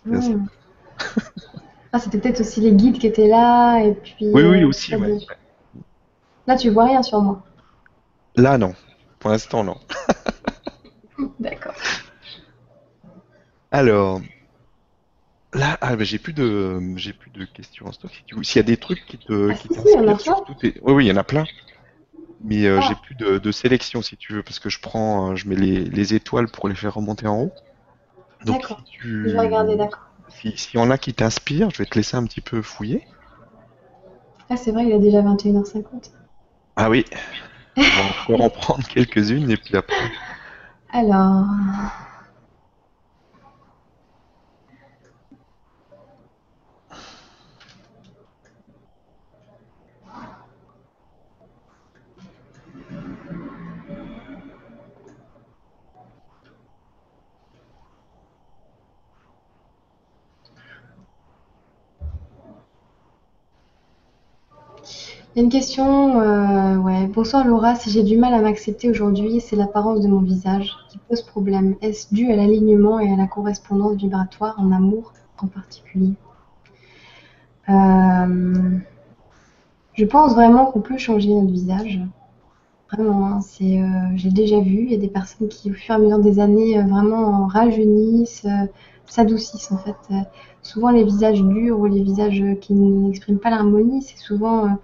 Hmm. 0.04 0.46
ah, 1.92 1.98
c'était 1.98 2.18
peut-être 2.18 2.40
aussi 2.40 2.60
les 2.60 2.72
guides 2.72 2.98
qui 2.98 3.06
étaient 3.06 3.28
là 3.28 3.80
et 3.80 3.94
puis. 3.94 4.30
Oui, 4.32 4.42
oui, 4.42 4.64
aussi. 4.64 4.94
Ouais. 4.94 5.18
Là, 6.46 6.56
tu 6.56 6.70
vois 6.70 6.86
rien 6.86 7.02
sur 7.02 7.20
moi. 7.20 7.42
Là, 8.36 8.58
non. 8.58 8.74
Pour 9.18 9.30
l'instant, 9.30 9.62
non. 9.62 9.78
D'accord. 11.38 11.74
Alors, 13.70 14.20
Là, 15.54 15.76
ah, 15.82 15.96
bah, 15.96 16.04
j'ai 16.04 16.18
plus 16.18 16.32
de, 16.32 16.80
j'ai 16.96 17.12
plus 17.12 17.30
de 17.30 17.44
questions 17.44 17.86
en 17.86 17.92
stock. 17.92 18.10
S'il 18.42 18.56
y 18.56 18.58
a 18.60 18.62
des 18.62 18.78
trucs 18.78 19.04
qui 19.04 19.18
te, 19.18 19.50
Ah, 19.50 19.54
qui 19.54 19.68
si, 19.68 19.74
si, 19.74 19.80
il 19.84 19.92
y 19.92 19.98
en 19.98 20.08
a 20.08 20.12
t'inspirent 20.12 20.16
plein. 20.16 20.18
sur 20.18 20.44
tout 20.44 20.54
Oui, 20.62 20.92
oui, 20.94 21.04
il 21.04 21.08
y 21.08 21.12
en 21.12 21.16
a 21.16 21.24
plein. 21.24 21.44
Mais 22.44 22.66
euh, 22.66 22.80
Ah, 22.82 22.86
j'ai 22.88 22.94
plus 22.96 23.14
de, 23.14 23.38
de 23.38 23.52
sélection 23.52 24.02
si 24.02 24.16
tu 24.16 24.32
veux, 24.32 24.42
parce 24.42 24.58
que 24.58 24.68
je 24.68 24.80
prends, 24.80 25.30
euh, 25.30 25.36
je 25.36 25.48
mets 25.48 25.54
les, 25.56 25.84
les 25.84 26.14
étoiles 26.14 26.48
pour 26.48 26.68
les 26.68 26.74
faire 26.74 26.94
remonter 26.94 27.26
en 27.26 27.42
haut. 27.42 27.52
Donc 28.44 28.66
si. 28.66 28.74
Je 29.00 29.28
vais 29.28 29.38
regarder, 29.38 29.76
d'accord. 29.76 30.08
si, 30.28 30.56
si 30.56 30.76
y 30.76 30.80
en 30.80 30.90
a 30.90 30.98
qui 30.98 31.14
t'inspirent, 31.14 31.70
je 31.70 31.78
vais 31.78 31.86
te 31.86 31.96
laisser 31.96 32.16
un 32.16 32.24
petit 32.24 32.40
peu 32.40 32.60
fouiller. 32.62 33.06
Ah, 34.50 34.56
c'est 34.56 34.72
vrai, 34.72 34.84
il 34.84 34.92
est 34.92 34.98
déjà 34.98 35.22
21h50. 35.22 36.10
Ah 36.76 36.90
oui, 36.90 37.04
on 37.76 37.82
va 37.82 38.32
encore 38.32 38.40
en 38.40 38.50
prendre 38.50 38.86
quelques-unes 38.88 39.50
et 39.50 39.56
puis 39.56 39.76
après. 39.76 40.10
Alors, 40.92 41.46
il 65.34 65.38
y 65.38 65.40
a 65.40 65.44
une 65.44 65.50
question. 65.50 66.20
euh, 66.20 66.76
ouais. 66.76 67.06
Bonsoir 67.06 67.46
Laura, 67.46 67.74
si 67.74 67.90
j'ai 67.90 68.02
du 68.02 68.16
mal 68.18 68.34
à 68.34 68.40
m'accepter 68.40 68.90
aujourd'hui, 68.90 69.40
c'est 69.40 69.56
l'apparence 69.56 70.00
de 70.00 70.08
mon 70.08 70.20
visage 70.20 70.72
qui 70.90 70.98
pose 70.98 71.22
problème. 71.22 71.74
Est-ce 71.80 72.14
dû 72.14 72.30
à 72.30 72.36
l'alignement 72.36 73.00
et 73.00 73.10
à 73.10 73.16
la 73.16 73.26
correspondance 73.26 73.96
vibratoire 73.96 74.54
en 74.58 74.72
amour 74.72 75.12
en 75.38 75.46
particulier? 75.46 76.12
Euh, 77.68 78.78
je 79.94 80.04
pense 80.04 80.34
vraiment 80.34 80.66
qu'on 80.66 80.80
peut 80.80 80.98
changer 80.98 81.34
notre 81.34 81.50
visage. 81.52 82.00
Vraiment, 82.92 83.26
hein, 83.26 83.40
c'est, 83.40 83.80
euh, 83.80 83.86
j'ai 84.16 84.30
déjà 84.30 84.60
vu, 84.60 84.84
il 84.84 84.92
y 84.92 84.94
a 84.94 84.98
des 84.98 85.08
personnes 85.08 85.48
qui, 85.48 85.70
au 85.70 85.74
fur 85.74 85.94
et 85.94 85.96
à 85.96 85.98
mesure 85.98 86.18
des 86.18 86.40
années, 86.40 86.80
vraiment 86.82 87.46
rajeunissent, 87.46 88.46
s'adoucissent 89.06 89.72
en 89.72 89.78
fait. 89.78 89.96
Souvent, 90.62 90.90
les 90.90 91.04
visages 91.04 91.42
durs 91.42 91.78
ou 91.78 91.86
les 91.86 92.02
visages 92.02 92.42
qui 92.60 92.74
n'expriment 92.74 93.38
pas 93.38 93.50
l'harmonie, 93.50 94.02
c'est 94.02 94.18
souvent 94.18 94.78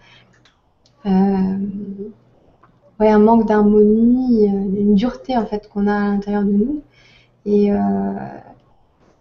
ouais, 3.01 3.09
un 3.09 3.19
manque 3.19 3.47
d'harmonie, 3.47 4.49
euh, 4.49 4.81
une 4.81 4.95
dureté 4.95 5.37
en 5.37 5.47
fait 5.47 5.69
qu'on 5.69 5.87
a 5.87 5.95
à 5.95 6.05
l'intérieur 6.09 6.45
de 6.45 6.53
nous. 6.53 6.83
Et, 7.47 7.73
euh, 7.73 7.77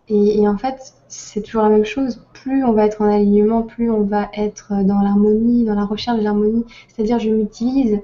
et, 0.09 0.41
et 0.41 0.47
en 0.47 0.57
fait, 0.57 0.93
c'est 1.07 1.41
toujours 1.41 1.64
la 1.64 1.69
même 1.69 1.85
chose. 1.85 2.23
Plus 2.34 2.64
on 2.64 2.73
va 2.73 2.85
être 2.85 3.01
en 3.01 3.05
alignement, 3.05 3.61
plus 3.64 3.89
on 3.91 4.03
va 4.03 4.30
être 4.34 4.73
dans 4.84 5.01
l'harmonie, 5.01 5.65
dans 5.65 5.76
la 5.76 5.85
recherche 5.85 6.19
de 6.19 6.23
l'harmonie. 6.23 6.65
C'est-à-dire, 6.88 7.19
je 7.19 7.30
m'utilise 7.30 7.99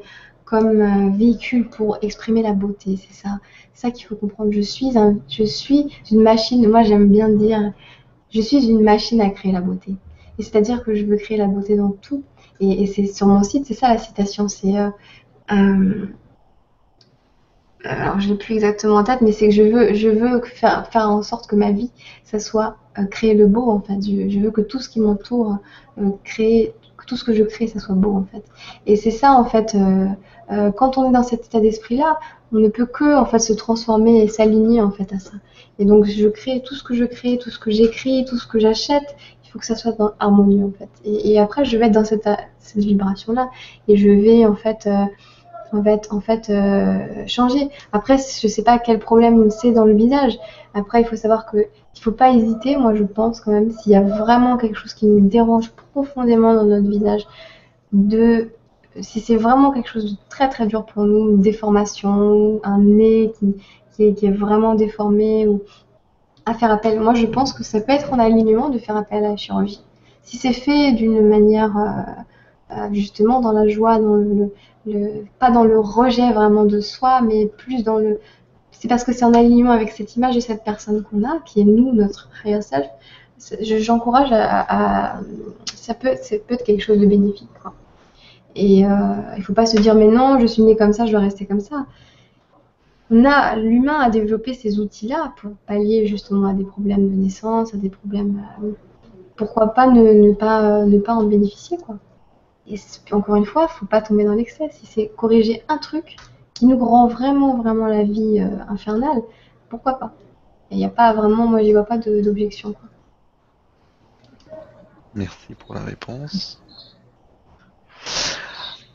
comme 0.46 0.82
euh, 0.82 1.10
véhicule 1.18 1.68
pour 1.70 1.98
exprimer 2.02 2.44
la 2.44 2.54
beauté. 2.54 2.98
C'est 2.98 3.14
ça, 3.14 3.40
ça 3.74 3.92
qu'il 3.92 4.06
faut 4.06 4.16
comprendre. 4.16 4.52
Je 4.52 4.62
suis 4.62 4.92
je 5.30 5.44
suis 5.44 5.88
une 6.12 6.22
machine. 6.22 6.68
Moi, 6.70 6.84
j'aime 6.84 7.10
bien 7.10 7.30
dire, 7.30 7.74
je 8.30 8.42
suis 8.42 8.66
une 8.70 8.82
machine 8.82 9.22
à 9.22 9.30
créer 9.30 9.52
la 9.52 9.62
beauté. 9.62 9.96
Et 10.40 10.44
c'est-à-dire 10.44 10.84
que 10.84 10.96
je 10.96 11.06
veux 11.06 11.18
créer 11.18 11.38
la 11.38 11.48
beauté 11.48 11.76
dans 11.76 11.92
tout. 11.92 12.24
Et, 12.72 12.88
c'est 12.88 13.06
sur 13.06 13.28
mon 13.28 13.44
site, 13.44 13.66
c'est 13.66 13.74
ça 13.74 13.90
la 13.90 13.98
citation. 13.98 14.48
C'est 14.48 14.78
euh, 14.78 14.90
euh, 15.52 16.08
alors 17.84 18.20
je 18.20 18.30
l'ai 18.30 18.36
plus 18.36 18.56
exactement 18.56 18.96
en 18.96 19.04
tête, 19.04 19.22
mais 19.22 19.32
c'est 19.32 19.50
que 19.50 19.54
je 19.54 19.64
veux, 19.64 19.94
je 19.94 20.10
veux 20.10 20.42
faire, 20.42 20.88
en 20.96 21.22
sorte 21.22 21.48
que 21.48 21.56
ma 21.56 21.72
vie, 21.72 21.92
ça 22.24 22.40
soit 22.40 22.78
euh, 22.98 23.06
créer 23.06 23.34
le 23.34 23.48
beau 23.48 23.70
en 23.70 23.82
fait. 23.82 24.02
Je, 24.02 24.40
veux 24.40 24.52
que 24.52 24.62
tout 24.62 24.80
ce 24.80 24.88
qui 24.90 25.00
m'entoure, 25.00 25.58
que 25.98 27.06
tout 27.06 27.18
ce 27.18 27.24
que 27.26 27.34
je 27.34 27.44
crée, 27.44 27.68
ça 27.68 27.80
soit 27.80 27.96
beau 27.96 28.14
en 28.14 28.24
fait. 28.24 28.44
Et 28.86 28.96
c'est 28.96 29.12
ça 29.12 29.34
en 29.34 29.44
fait. 29.44 29.76
quand 30.78 30.98
on 30.98 31.10
est 31.10 31.14
dans 31.14 31.24
cet 31.24 31.46
état 31.46 31.60
d'esprit-là, 31.60 32.20
on 32.54 32.60
ne 32.60 32.70
peut 32.70 32.86
que 32.86 33.18
en 33.18 33.26
fait 33.26 33.40
se 33.40 33.54
transformer 33.54 34.24
et 34.24 34.28
s'aligner 34.28 34.82
en 34.82 34.92
fait 34.92 35.12
à 35.12 35.20
ça. 35.20 35.34
Et 35.80 35.86
donc 35.86 36.06
je 36.06 36.28
crée 36.28 36.62
tout 36.64 36.76
ce 36.76 36.84
que 36.84 36.94
je 36.94 37.04
crée, 37.04 37.38
tout 37.38 37.50
ce 37.50 37.60
que 37.60 37.72
j'écris, 37.72 38.26
tout 38.26 38.38
ce 38.38 38.48
que 38.48 38.60
j'achète. 38.60 39.16
Faut 39.54 39.60
que 39.60 39.66
ça 39.66 39.76
soit 39.76 39.92
dans, 39.94 40.12
harmonieux 40.20 40.66
en 40.66 40.72
fait. 40.72 40.90
Et, 41.06 41.40
après 41.40 41.64
je 41.64 41.78
vais 41.78 41.86
être 41.86 41.94
dans 41.94 42.04
cette, 42.04 42.28
vibration-là 42.76 43.52
et 43.88 43.98
je 43.98 44.10
vais 44.10 44.48
en 44.48 44.56
fait 44.56 44.88
euh, 44.88 45.06
en 45.74 45.84
fait, 45.84 46.08
en 46.12 46.22
fait 46.22 46.50
euh, 46.50 47.24
changer. 47.28 47.70
Après, 47.92 48.18
je 48.18 48.48
sais 48.48 48.64
pas 48.64 48.80
quel 48.80 49.00
problème 49.00 49.50
c'est 49.50 49.72
dans 49.72 49.86
le 49.86 49.94
visage. 49.94 50.38
Après, 50.74 51.02
il 51.02 51.08
faut 51.08 51.16
savoir 51.16 51.46
que 51.50 51.58
il 51.96 52.02
faut 52.02 52.12
pas 52.12 52.32
hésiter. 52.32 52.78
Moi, 52.78 52.96
je 52.96 53.04
pense 53.04 53.42
quand 53.42 53.52
même 53.52 53.72
s'il 53.72 53.92
y 53.92 53.96
a 53.96 54.02
vraiment 54.02 54.58
quelque 54.58 54.78
chose 54.78 54.94
qui 54.94 55.06
nous 55.06 55.28
dérange 55.28 55.72
profondément 55.94 56.54
dans 56.54 56.66
notre 56.66 56.88
visage, 56.88 57.26
de 57.92 58.50
si 59.02 59.20
c'est 59.20 59.36
vraiment 59.36 59.72
quelque 59.72 59.90
chose 59.90 60.14
de 60.14 60.18
très 60.30 60.50
très 60.50 60.68
dur 60.68 60.86
pour 60.86 61.04
nous, 61.04 61.32
une 61.32 61.42
déformation, 61.42 62.60
un 62.64 62.78
nez 62.78 63.32
qui, 63.96 64.04
est, 64.04 64.32
vraiment 64.32 64.76
déformé 64.76 65.48
à 66.46 66.54
faire 66.54 66.72
appel. 66.72 67.00
Moi, 67.00 67.14
je 67.14 67.26
pense 67.26 67.54
que 67.54 67.64
ça 67.64 67.80
peut 67.82 67.92
être 67.94 68.14
en 68.14 68.20
alignement 68.20 68.70
de 68.70 68.78
faire 68.80 68.98
appel 68.98 69.24
à 69.26 69.30
la 69.30 69.38
chirurgie. 69.38 69.82
Si 70.24 70.38
c'est 70.38 70.54
fait 70.54 70.92
d'une 70.94 71.28
manière 71.28 71.78
euh, 71.78 72.76
euh, 72.76 72.88
justement 72.94 73.42
dans 73.42 73.52
la 73.52 73.68
joie, 73.68 74.00
dans 74.00 74.16
le, 74.16 74.52
pas 75.40 75.52
dans 75.52 75.64
le 75.64 75.80
rejet 75.80 76.32
vraiment 76.34 76.66
de 76.66 76.80
soi, 76.82 77.22
mais 77.22 77.46
plus 77.48 77.84
dans 77.84 77.98
le. 77.98 78.20
C'est 78.72 78.88
parce 78.88 79.04
que 79.04 79.14
c'est 79.14 79.26
en 79.26 79.34
alignement 79.34 79.72
avec 79.72 79.92
cette 79.92 80.16
image 80.18 80.36
de 80.36 80.42
cette 80.42 80.64
personne 80.64 81.04
qu'on 81.04 81.24
a, 81.24 81.40
qui 81.46 81.62
est 81.62 81.66
nous, 81.66 81.94
notre 81.94 82.30
higher 82.46 82.62
self. 82.62 82.88
je- 83.62 83.78
J'encourage 83.80 84.32
à, 84.32 85.16
à- 85.16 85.22
ça 85.76 85.94
peut, 85.94 86.16
ça 86.22 86.36
peut 86.46 86.56
être 86.56 86.64
quelque 86.66 86.82
chose 86.84 87.00
de 87.00 87.06
bénéfique. 87.06 87.50
Et 88.56 88.86
euh, 88.86 88.90
il 89.38 89.44
faut 89.44 89.54
pas 89.54 89.66
se 89.66 89.78
dire 89.78 89.96
mais 89.96 90.08
non, 90.08 90.40
je 90.40 90.46
suis 90.46 90.62
né 90.62 90.76
comme 90.76 90.94
ça, 90.94 91.06
je 91.06 91.12
dois 91.12 91.22
rester 91.22 91.46
comme 91.46 91.60
ça. 91.60 91.86
On 93.12 93.26
a, 93.26 93.56
l'humain 93.58 94.00
a 94.00 94.10
développé 94.10 94.54
ces 94.54 94.80
outils-là 94.80 95.34
pour 95.38 95.52
pallier 95.68 96.08
justement 96.08 96.48
à 96.48 96.54
des 96.54 96.64
problèmes 96.64 97.10
de 97.10 97.16
naissance, 97.16 97.74
à 97.74 97.78
des 97.78 97.90
problèmes. 97.90 98.44
euh, 98.64 98.72
pourquoi 99.36 99.74
pas 99.74 99.88
ne, 99.88 100.02
ne 100.14 100.34
pas 100.34 100.82
euh, 100.82 100.86
ne 100.86 101.00
pas 101.00 101.14
en 101.14 101.24
bénéficier 101.24 101.78
quoi. 101.78 101.96
Et 102.68 102.76
encore 103.12 103.36
une 103.36 103.46
fois, 103.46 103.68
faut 103.68 103.86
pas 103.86 104.02
tomber 104.02 104.24
dans 104.24 104.36
l'excès. 104.36 104.70
Si 104.72 104.86
c'est 104.86 105.12
corriger 105.18 105.64
un 105.68 105.78
truc 105.78 106.16
qui 106.54 106.66
nous 106.66 106.78
rend 106.78 107.08
vraiment 107.08 107.58
vraiment 107.58 107.88
la 107.88 108.04
vie 108.04 108.40
euh, 108.40 108.64
infernale, 108.70 109.22
pourquoi 109.70 110.00
pas? 110.00 110.14
Il 110.72 110.78
n'y 110.78 110.86
a 110.86 110.90
pas 110.90 111.14
vraiment, 111.14 111.46
moi 111.48 111.62
j'y 111.62 111.74
vois 111.74 111.84
pas 111.84 111.98
d'objection. 111.98 112.74
Merci 115.14 115.54
pour 115.56 115.76
la 115.76 115.82
réponse. 115.82 116.62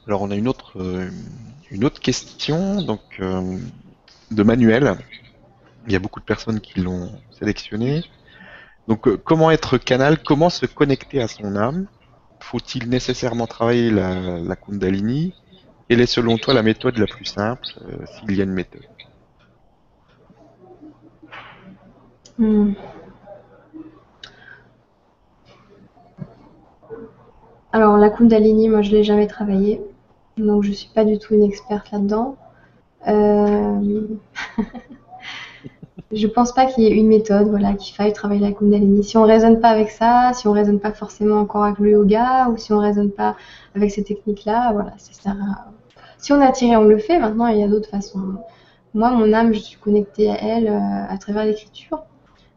Alors 0.07 0.23
on 0.23 0.31
a 0.31 0.35
une 0.35 0.49
autre, 0.49 0.77
une 1.71 1.85
autre 1.85 2.01
question 2.01 2.83
donc 2.83 3.21
de 4.31 4.43
Manuel. 4.43 4.95
Il 5.87 5.93
y 5.93 5.97
a 5.97 5.99
beaucoup 5.99 6.21
de 6.21 6.25
personnes 6.25 6.61
qui 6.61 6.81
l'ont 6.81 7.11
sélectionné. 7.31 8.05
Donc 8.89 9.07
euh, 9.07 9.17
comment 9.23 9.51
être 9.51 9.79
canal, 9.79 10.23
comment 10.23 10.51
se 10.51 10.67
connecter 10.67 11.21
à 11.21 11.29
son 11.29 11.57
âme? 11.57 11.87
Faut-il 12.41 12.89
nécessairement 12.89 13.47
travailler 13.47 13.91
la, 13.91 14.57
Kundalini? 14.57 15.35
Quelle 15.89 16.01
est 16.01 16.07
selon 16.07 16.37
toi 16.37 16.55
la 16.55 16.63
méthode 16.63 16.99
la 16.99 17.07
plus 17.07 17.25
simple, 17.25 17.63
euh, 17.83 18.05
s'il 18.07 18.37
y 18.37 18.41
a 18.41 18.45
une 18.45 18.53
méthode? 18.53 18.83
Hmm. 22.39 22.73
Alors 27.73 27.97
la 27.99 28.09
Kundalini, 28.11 28.69
moi 28.69 28.83
je 28.83 28.93
l'ai 28.93 29.05
jamais 29.05 29.27
travaillé, 29.27 29.81
donc 30.39 30.63
je 30.63 30.73
suis 30.73 30.89
pas 30.89 31.05
du 31.05 31.19
tout 31.19 31.35
une 31.35 31.43
experte 31.43 31.91
là-dedans. 31.91 32.37
Euh, 33.09 34.07
Je 36.11 36.27
pense 36.27 36.53
pas 36.53 36.65
qu'il 36.65 36.85
y 36.85 36.87
ait 36.87 36.97
une 36.97 37.09
méthode, 37.09 37.49
voilà, 37.49 37.75
qu'il 37.75 37.95
faille 37.95 38.15
travailler 38.15 38.41
la 38.41 38.53
Kundalini. 38.53 39.05
Si 39.05 39.19
on 39.19 39.25
raisonne 39.25 39.61
pas 39.61 39.69
avec 39.69 39.91
ça, 39.91 40.31
si 40.33 40.49
on 40.49 40.53
raisonne 40.53 40.81
pas 40.81 40.93
forcément 40.93 41.39
encore 41.39 41.65
avec 41.65 41.79
le 41.79 41.91
yoga, 41.91 42.49
ou 42.49 42.57
si 42.57 42.73
on 42.73 42.79
raisonne 42.79 43.11
pas 43.11 43.37
avec 43.75 43.91
ces 43.91 44.05
techniques-là, 44.05 44.73
voilà. 44.73 44.93
Si 46.17 46.33
on 46.33 46.41
est 46.41 46.47
attiré, 46.47 46.77
on 46.77 46.85
le 46.85 46.97
fait. 46.97 47.19
Maintenant, 47.19 47.49
il 47.49 47.59
y 47.59 47.63
a 47.63 47.69
d'autres 47.69 47.91
façons. 47.91 48.21
Moi, 48.95 49.11
mon 49.11 49.35
âme, 49.35 49.53
je 49.53 49.59
suis 49.59 49.79
connectée 49.79 50.31
à 50.31 50.43
elle 50.43 50.69
euh, 50.69 51.13
à 51.13 51.19
travers 51.19 51.45
l'écriture. 51.45 52.05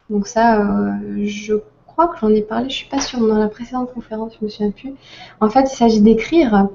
Donc 0.08 0.26
ça, 0.26 0.60
euh, 0.60 1.24
je 1.24 1.54
crois 1.86 2.08
que 2.08 2.18
j'en 2.20 2.30
ai 2.30 2.40
parlé. 2.40 2.70
Je 2.70 2.74
suis 2.74 2.88
pas 2.88 3.00
sûre 3.00 3.20
dans 3.20 3.38
la 3.38 3.48
précédente 3.48 3.92
conférence, 3.92 4.32
je 4.40 4.46
me 4.46 4.50
souviens 4.50 4.70
plus. 4.70 4.94
En 5.40 5.50
fait, 5.50 5.70
il 5.70 5.76
s'agit 5.76 6.00
d'écrire. 6.00 6.68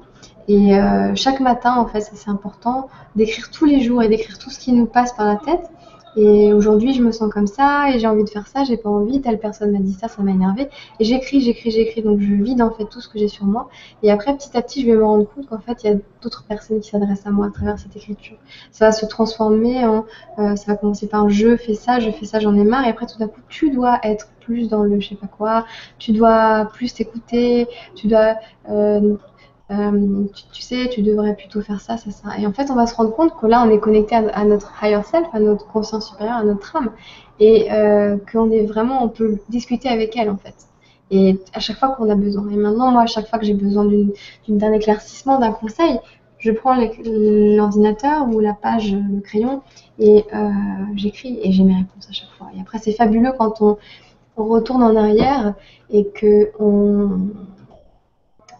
Et 0.48 0.74
euh, 0.74 1.14
chaque 1.14 1.40
matin, 1.40 1.76
en 1.76 1.86
fait, 1.86 2.00
c'est 2.00 2.30
important, 2.30 2.88
d'écrire 3.16 3.50
tous 3.50 3.66
les 3.66 3.80
jours 3.82 4.02
et 4.02 4.08
d'écrire 4.08 4.38
tout 4.38 4.50
ce 4.50 4.58
qui 4.58 4.72
nous 4.72 4.86
passe 4.86 5.12
par 5.12 5.26
la 5.26 5.36
tête 5.36 5.70
Et 6.16 6.54
aujourd'hui, 6.54 6.94
je 6.94 7.02
me 7.02 7.12
sens 7.12 7.30
comme 7.30 7.46
ça 7.46 7.90
et 7.90 7.98
j'ai 7.98 8.06
envie 8.06 8.24
de 8.24 8.30
faire 8.30 8.46
ça, 8.48 8.64
j'ai 8.64 8.78
pas 8.78 8.88
envie, 8.88 9.20
telle 9.20 9.38
personne 9.38 9.72
m'a 9.72 9.78
dit 9.78 9.92
ça, 9.92 10.08
ça 10.08 10.22
m'a 10.22 10.30
énervé. 10.30 10.68
Et 10.98 11.04
j'écris, 11.04 11.42
j'écris, 11.42 11.70
j'écris, 11.70 12.02
donc 12.02 12.20
je 12.20 12.32
vide 12.32 12.62
en 12.62 12.70
fait 12.70 12.86
tout 12.86 13.00
ce 13.00 13.08
que 13.08 13.18
j'ai 13.18 13.28
sur 13.28 13.44
moi. 13.44 13.68
Et 14.02 14.10
après, 14.10 14.34
petit 14.36 14.56
à 14.56 14.62
petit, 14.62 14.80
je 14.82 14.86
vais 14.86 14.96
me 14.96 15.04
rendre 15.04 15.26
compte 15.28 15.46
qu'en 15.48 15.60
fait, 15.60 15.84
il 15.84 15.90
y 15.90 15.92
a 15.92 15.96
d'autres 16.22 16.44
personnes 16.48 16.80
qui 16.80 16.88
s'adressent 16.90 17.26
à 17.26 17.30
moi 17.30 17.46
à 17.46 17.50
travers 17.50 17.78
cette 17.78 17.94
écriture. 17.94 18.38
Ça 18.72 18.86
va 18.86 18.92
se 18.92 19.04
transformer 19.06 19.84
en, 19.86 20.06
euh, 20.38 20.56
ça 20.56 20.72
va 20.72 20.76
commencer 20.78 21.08
par 21.08 21.28
je 21.28 21.56
fais 21.58 21.74
ça, 21.74 22.00
je 22.00 22.10
fais 22.10 22.24
ça, 22.24 22.40
j'en 22.40 22.56
ai 22.56 22.64
marre. 22.64 22.86
Et 22.86 22.88
après, 22.88 23.06
tout 23.06 23.18
d'un 23.18 23.28
coup, 23.28 23.40
tu 23.48 23.70
dois 23.70 23.98
être 24.02 24.28
plus 24.40 24.68
dans 24.70 24.82
le 24.82 24.98
je 24.98 25.10
sais 25.10 25.14
pas 25.14 25.26
quoi, 25.26 25.66
tu 25.98 26.12
dois 26.12 26.70
plus 26.72 26.94
t'écouter, 26.94 27.68
tu 27.94 28.08
dois 28.08 28.36
euh, 28.70 29.16
euh, 29.70 30.24
tu, 30.52 30.62
sais, 30.62 30.88
tu 30.88 31.02
devrais 31.02 31.34
plutôt 31.34 31.60
faire 31.60 31.80
ça, 31.80 31.98
ça, 31.98 32.10
ça. 32.10 32.38
Et 32.38 32.46
en 32.46 32.52
fait, 32.52 32.70
on 32.70 32.74
va 32.74 32.86
se 32.86 32.94
rendre 32.94 33.14
compte 33.14 33.34
que 33.38 33.46
là, 33.46 33.62
on 33.66 33.70
est 33.70 33.78
connecté 33.78 34.14
à, 34.14 34.44
notre 34.44 34.72
higher 34.82 35.02
self, 35.04 35.26
à 35.32 35.40
notre 35.40 35.66
conscience 35.66 36.08
supérieure, 36.08 36.36
à 36.36 36.44
notre 36.44 36.74
âme, 36.76 36.90
et 37.38 37.70
euh, 37.70 38.16
qu'on 38.32 38.50
est 38.50 38.64
vraiment, 38.64 39.04
on 39.04 39.08
peut 39.08 39.38
discuter 39.48 39.88
avec 39.88 40.16
elle, 40.16 40.30
en 40.30 40.38
fait. 40.38 40.54
Et 41.10 41.38
à 41.54 41.60
chaque 41.60 41.78
fois 41.78 41.90
qu'on 41.90 42.08
a 42.10 42.14
besoin. 42.14 42.48
Et 42.50 42.56
maintenant, 42.56 42.90
moi, 42.90 43.02
à 43.02 43.06
chaque 43.06 43.28
fois 43.28 43.38
que 43.38 43.46
j'ai 43.46 43.54
besoin 43.54 43.86
d'un 44.48 44.72
éclaircissement, 44.72 45.38
d'un 45.38 45.52
conseil, 45.52 46.00
je 46.38 46.50
prends 46.52 46.74
l'ordinateur 46.76 48.28
ou 48.28 48.40
la 48.40 48.54
page, 48.54 48.92
le 48.94 49.20
crayon, 49.20 49.62
et 49.98 50.24
euh, 50.34 50.50
j'écris 50.94 51.38
et 51.42 51.52
j'ai 51.52 51.64
mes 51.64 51.74
réponses 51.74 52.08
à 52.08 52.12
chaque 52.12 52.30
fois. 52.38 52.48
Et 52.56 52.60
après, 52.60 52.78
c'est 52.78 52.92
fabuleux 52.92 53.32
quand 53.36 53.60
on, 53.60 53.76
on, 54.36 54.44
retourne 54.44 54.82
en 54.82 54.94
arrière 54.94 55.54
et 55.90 56.06
que 56.06 56.52
on 56.60 57.30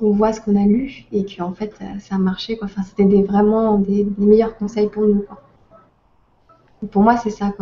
on 0.00 0.10
voit 0.10 0.32
ce 0.32 0.40
qu'on 0.40 0.56
a 0.56 0.64
lu 0.64 1.04
et 1.12 1.24
qu'en 1.24 1.52
fait 1.52 1.74
ça 2.00 2.14
a 2.14 2.18
marché. 2.18 2.56
Quoi. 2.56 2.66
Enfin, 2.66 2.82
c'était 2.82 3.04
vraiment 3.22 3.78
des, 3.78 4.06
meilleurs 4.18 4.56
conseils 4.56 4.88
pour 4.88 5.04
nous. 5.04 5.24
Pour 6.90 7.02
moi, 7.02 7.16
c'est 7.16 7.30
ça. 7.30 7.52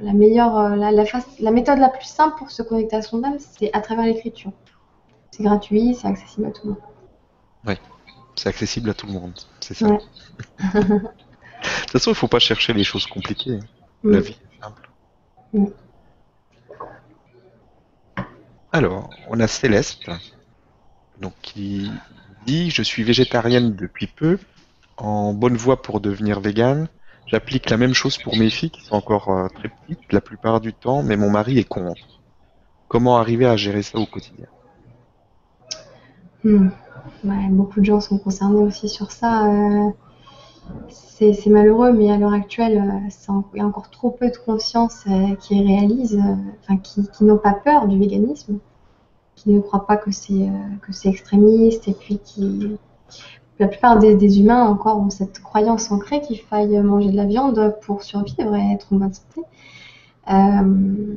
La 0.00 0.12
meilleure, 0.12 0.56
euh, 0.58 0.76
la, 0.76 0.90
la, 0.90 1.50
méthode 1.52 1.78
la 1.78 1.88
plus 1.88 2.06
simple 2.06 2.36
pour 2.38 2.50
se 2.50 2.62
connecter 2.62 2.96
à 2.96 3.02
son 3.02 3.22
âme, 3.22 3.36
c'est 3.38 3.72
à 3.72 3.80
travers 3.80 4.04
l'écriture. 4.06 4.50
C'est 5.30 5.44
gratuit, 5.44 5.94
c'est 5.94 6.08
accessible 6.08 6.46
à 6.46 6.50
tout 6.50 6.62
le 6.64 6.70
monde. 6.70 6.82
Oui, 7.66 7.74
c'est 8.34 8.48
accessible 8.48 8.90
à 8.90 8.94
tout 8.94 9.06
le 9.06 9.12
monde, 9.12 9.34
c'est 9.60 9.74
ça. 9.74 9.86
de 9.88 9.98
toute 9.98 11.90
façon, 11.90 12.10
il 12.10 12.14
ne 12.14 12.14
faut 12.14 12.28
pas 12.28 12.40
chercher 12.40 12.72
les 12.72 12.82
choses 12.82 13.06
compliquées. 13.06 13.60
Mm. 14.02 14.10
La 14.10 14.20
vie 14.20 14.32
est 14.32 14.62
simple. 14.62 14.90
Mm. 15.52 15.66
Alors, 18.72 19.10
on 19.28 19.38
a 19.38 19.46
Céleste 19.46 20.10
donc 21.20 21.32
qui 21.42 21.90
dit 22.46 22.70
je 22.70 22.82
suis 22.82 23.02
végétarienne 23.02 23.74
depuis 23.74 24.06
peu, 24.06 24.38
en 24.96 25.32
bonne 25.32 25.56
voie 25.56 25.82
pour 25.82 26.00
devenir 26.00 26.40
végane. 26.40 26.88
J'applique 27.26 27.70
la 27.70 27.76
même 27.76 27.92
chose 27.92 28.18
pour 28.18 28.36
mes 28.36 28.50
filles 28.50 28.70
qui 28.70 28.84
sont 28.84 28.94
encore 28.94 29.30
euh, 29.30 29.48
très 29.48 29.68
petites 29.68 30.12
la 30.12 30.20
plupart 30.20 30.60
du 30.60 30.72
temps, 30.72 31.02
mais 31.02 31.16
mon 31.16 31.30
mari 31.30 31.58
est 31.58 31.64
contre. 31.64 32.20
Comment 32.88 33.18
arriver 33.18 33.46
à 33.46 33.56
gérer 33.56 33.82
ça 33.82 33.98
au 33.98 34.06
quotidien? 34.06 34.46
Hmm. 36.44 36.68
Beaucoup 37.50 37.80
de 37.80 37.84
gens 37.84 38.00
sont 38.00 38.18
concernés 38.18 38.62
aussi 38.62 38.88
sur 38.88 39.10
ça. 39.10 39.48
Euh, 39.48 39.90
c'est 40.88 41.46
malheureux, 41.46 41.92
mais 41.92 42.12
à 42.12 42.16
l'heure 42.16 42.32
actuelle, 42.32 42.78
euh, 42.78 43.34
il 43.54 43.58
y 43.58 43.60
a 43.60 43.66
encore 43.66 43.90
trop 43.90 44.10
peu 44.10 44.30
de 44.30 44.36
conscience 44.36 45.04
qui 45.40 45.64
réalisent, 45.64 46.22
qui 46.84 47.24
n'ont 47.24 47.38
pas 47.38 47.54
peur 47.54 47.88
du 47.88 47.98
véganisme 47.98 48.60
qui 49.36 49.50
ne 49.50 49.60
croient 49.60 49.86
pas 49.86 49.96
que 49.96 50.10
c'est 50.10 50.32
euh, 50.32 50.76
que 50.82 50.92
c'est 50.92 51.08
extrémiste 51.08 51.86
et 51.86 51.92
puis 51.92 52.18
qui 52.18 52.76
la 53.58 53.68
plupart 53.68 53.98
des, 53.98 54.40
humains 54.40 54.64
encore 54.64 54.98
ont 54.98 55.10
cette 55.10 55.40
croyance 55.40 55.90
ancrée 55.90 56.20
qu'il 56.20 56.38
faille 56.40 56.78
manger 56.82 57.10
de 57.10 57.16
la 57.16 57.24
viande 57.24 57.76
pour 57.82 58.02
survivre 58.02 58.54
et 58.54 58.72
être 58.74 58.92
en 58.92 58.96
bonne 58.96 59.14
santé. 59.14 59.40
Euh, 60.30 61.14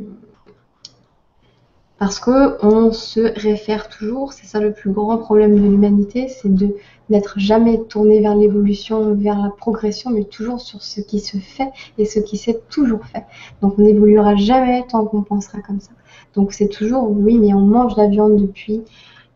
parce 1.98 2.20
que 2.20 2.64
on 2.66 2.94
se 2.94 3.20
réfère 3.38 3.90
toujours, 3.90 4.32
c'est 4.32 4.46
ça 4.46 4.62
le 4.62 4.72
plus 4.72 4.91
grand 4.91 5.18
problème 5.18 5.54
de 5.54 5.62
l'humanité, 5.62 6.30
c'est 6.30 6.54
de 6.54 6.76
n'être 7.10 7.40
jamais 7.40 7.80
tourné 7.84 8.19
vers 8.22 8.36
l'évolution, 8.36 9.15
vers 9.15 9.40
la 9.41 9.49
progression, 9.49 10.11
mais 10.11 10.23
toujours 10.23 10.61
sur 10.61 10.81
ce 10.81 11.02
qui 11.02 11.19
se 11.19 11.38
fait 11.38 11.69
et 11.98 12.06
ce 12.06 12.19
qui 12.19 12.38
s'est 12.38 12.60
toujours 12.69 13.06
fait. 13.06 13.26
Donc 13.61 13.76
on 13.77 13.81
n'évoluera 13.81 14.36
jamais 14.36 14.86
tant 14.88 15.06
qu'on 15.06 15.23
pensera 15.23 15.60
comme 15.60 15.80
ça. 15.80 15.91
Donc 16.36 16.53
c'est 16.53 16.69
toujours 16.69 17.10
oui, 17.10 17.38
mais 17.38 17.53
on 17.53 17.61
mange 17.61 17.95
la 17.98 18.07
viande 18.07 18.38
depuis 18.38 18.81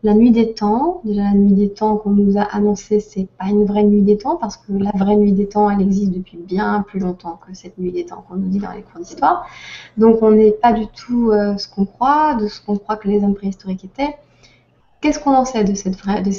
la 0.04 0.12
nuit 0.12 0.30
des 0.32 0.52
temps, 0.52 1.00
déjà 1.04 1.22
la 1.22 1.32
nuit 1.32 1.54
des 1.54 1.70
temps 1.70 1.96
qu'on 1.96 2.10
nous 2.10 2.36
a 2.36 2.42
annoncé, 2.42 3.00
c'est 3.00 3.26
pas 3.38 3.46
une 3.46 3.64
vraie 3.64 3.84
nuit 3.84 4.02
des 4.02 4.18
temps 4.18 4.36
parce 4.36 4.58
que 4.58 4.72
la 4.72 4.90
vraie 4.94 5.16
nuit 5.16 5.32
des 5.32 5.48
temps, 5.48 5.70
elle 5.70 5.80
existe 5.80 6.12
depuis 6.12 6.36
bien 6.36 6.84
plus 6.86 7.00
longtemps 7.00 7.40
que 7.46 7.54
cette 7.54 7.78
nuit 7.78 7.90
des 7.90 8.04
temps 8.04 8.22
qu'on 8.28 8.36
nous 8.36 8.48
dit 8.48 8.58
dans 8.58 8.70
les 8.72 8.82
cours 8.82 9.00
d'histoire. 9.00 9.46
Donc 9.96 10.18
on 10.20 10.30
n'est 10.30 10.52
pas 10.52 10.74
du 10.74 10.86
tout 10.88 11.30
euh, 11.30 11.56
ce 11.56 11.66
qu'on 11.68 11.86
croit, 11.86 12.34
de 12.34 12.48
ce 12.48 12.60
qu'on 12.60 12.76
croit 12.76 12.96
que 12.96 13.08
les 13.08 13.24
hommes 13.24 13.34
préhistoriques 13.34 13.86
étaient. 13.86 14.14
Qu'est-ce 15.04 15.18
qu'on 15.18 15.34
en 15.34 15.44
sait 15.44 15.64
de 15.64 15.74
cette, 15.74 15.96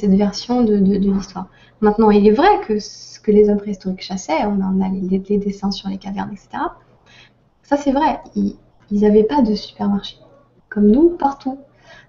version 0.08 0.64
de, 0.64 0.74
l'histoire? 0.74 1.50
Maintenant, 1.82 2.10
il 2.10 2.26
est 2.26 2.32
vrai 2.32 2.50
que 2.66 2.80
ce 2.80 3.20
que 3.20 3.30
les 3.30 3.48
hommes 3.48 3.60
préhistoriques 3.60 4.02
chassaient, 4.02 4.44
on 4.48 4.60
en 4.60 4.82
a 4.82 4.90
les, 4.90 5.20
dessins 5.38 5.70
sur 5.70 5.88
les 5.88 6.00
cavernes, 6.00 6.32
etc. 6.32 6.64
Ça, 7.62 7.78
c'est 7.78 7.92
vrai. 7.92 8.20
Ils 8.36 8.58
n'avaient 8.90 9.24
pas 9.24 9.44
de 9.44 9.54
supermarché, 9.54 10.18
comme 10.68 10.88
nous, 10.88 11.10
partout. 11.10 11.60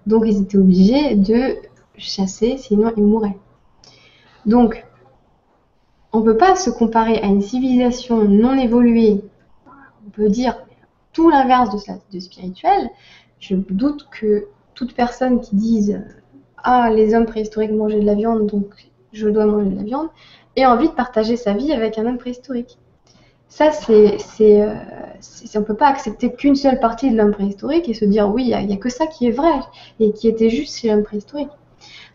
Donc 0.07 0.23
ils 0.25 0.41
étaient 0.41 0.57
obligés 0.57 1.13
de 1.13 1.57
chasser, 1.95 2.57
sinon 2.57 2.91
ils 2.97 3.03
mouraient. 3.03 3.37
Donc, 4.47 4.83
on 6.11 6.21
ne 6.21 6.25
peut 6.25 6.37
pas 6.37 6.55
se 6.55 6.71
comparer 6.71 7.19
à 7.19 7.27
une 7.27 7.43
civilisation 7.43 8.23
non 8.23 8.55
évoluée. 8.55 9.21
On 10.07 10.09
peut 10.09 10.29
dire 10.29 10.57
tout 11.13 11.29
l'inverse 11.29 11.69
de, 11.69 12.15
de 12.15 12.19
spirituel. 12.19 12.89
Je 13.37 13.53
doute 13.53 14.07
que 14.09 14.47
toute 14.73 14.95
personne 14.95 15.39
qui 15.39 15.55
dise 15.55 16.01
Ah, 16.63 16.89
les 16.89 17.13
hommes 17.13 17.25
préhistoriques 17.25 17.71
mangeaient 17.71 17.99
de 17.99 18.05
la 18.05 18.15
viande, 18.15 18.47
donc 18.47 18.65
je 19.13 19.29
dois 19.29 19.45
manger 19.45 19.69
de 19.69 19.75
la 19.75 19.83
viande, 19.83 20.09
ait 20.55 20.65
envie 20.65 20.87
de 20.87 20.93
partager 20.93 21.37
sa 21.37 21.53
vie 21.53 21.71
avec 21.71 21.97
un 21.97 22.05
homme 22.05 22.17
préhistorique. 22.17 22.77
Ça, 23.49 23.71
c'est, 23.71 24.17
c'est, 24.17 24.61
euh, 24.61 24.73
on 25.55 25.59
ne 25.59 25.63
peut 25.63 25.75
pas 25.75 25.87
accepter 25.87 26.33
qu'une 26.33 26.55
seule 26.55 26.79
partie 26.79 27.09
de 27.09 27.17
l'homme 27.17 27.31
préhistorique 27.31 27.87
et 27.87 27.93
se 27.93 28.05
dire 28.05 28.29
oui, 28.29 28.51
il 28.51 28.67
n'y 28.67 28.73
a, 28.73 28.77
que 28.77 28.89
ça 28.89 29.07
qui 29.07 29.27
est 29.27 29.31
vrai 29.31 29.59
et 29.99 30.11
qui 30.11 30.27
était 30.27 30.49
juste 30.49 30.77
chez 30.77 30.89
l'homme 30.89 31.03
préhistorique. 31.03 31.49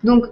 Donc, 0.05 0.27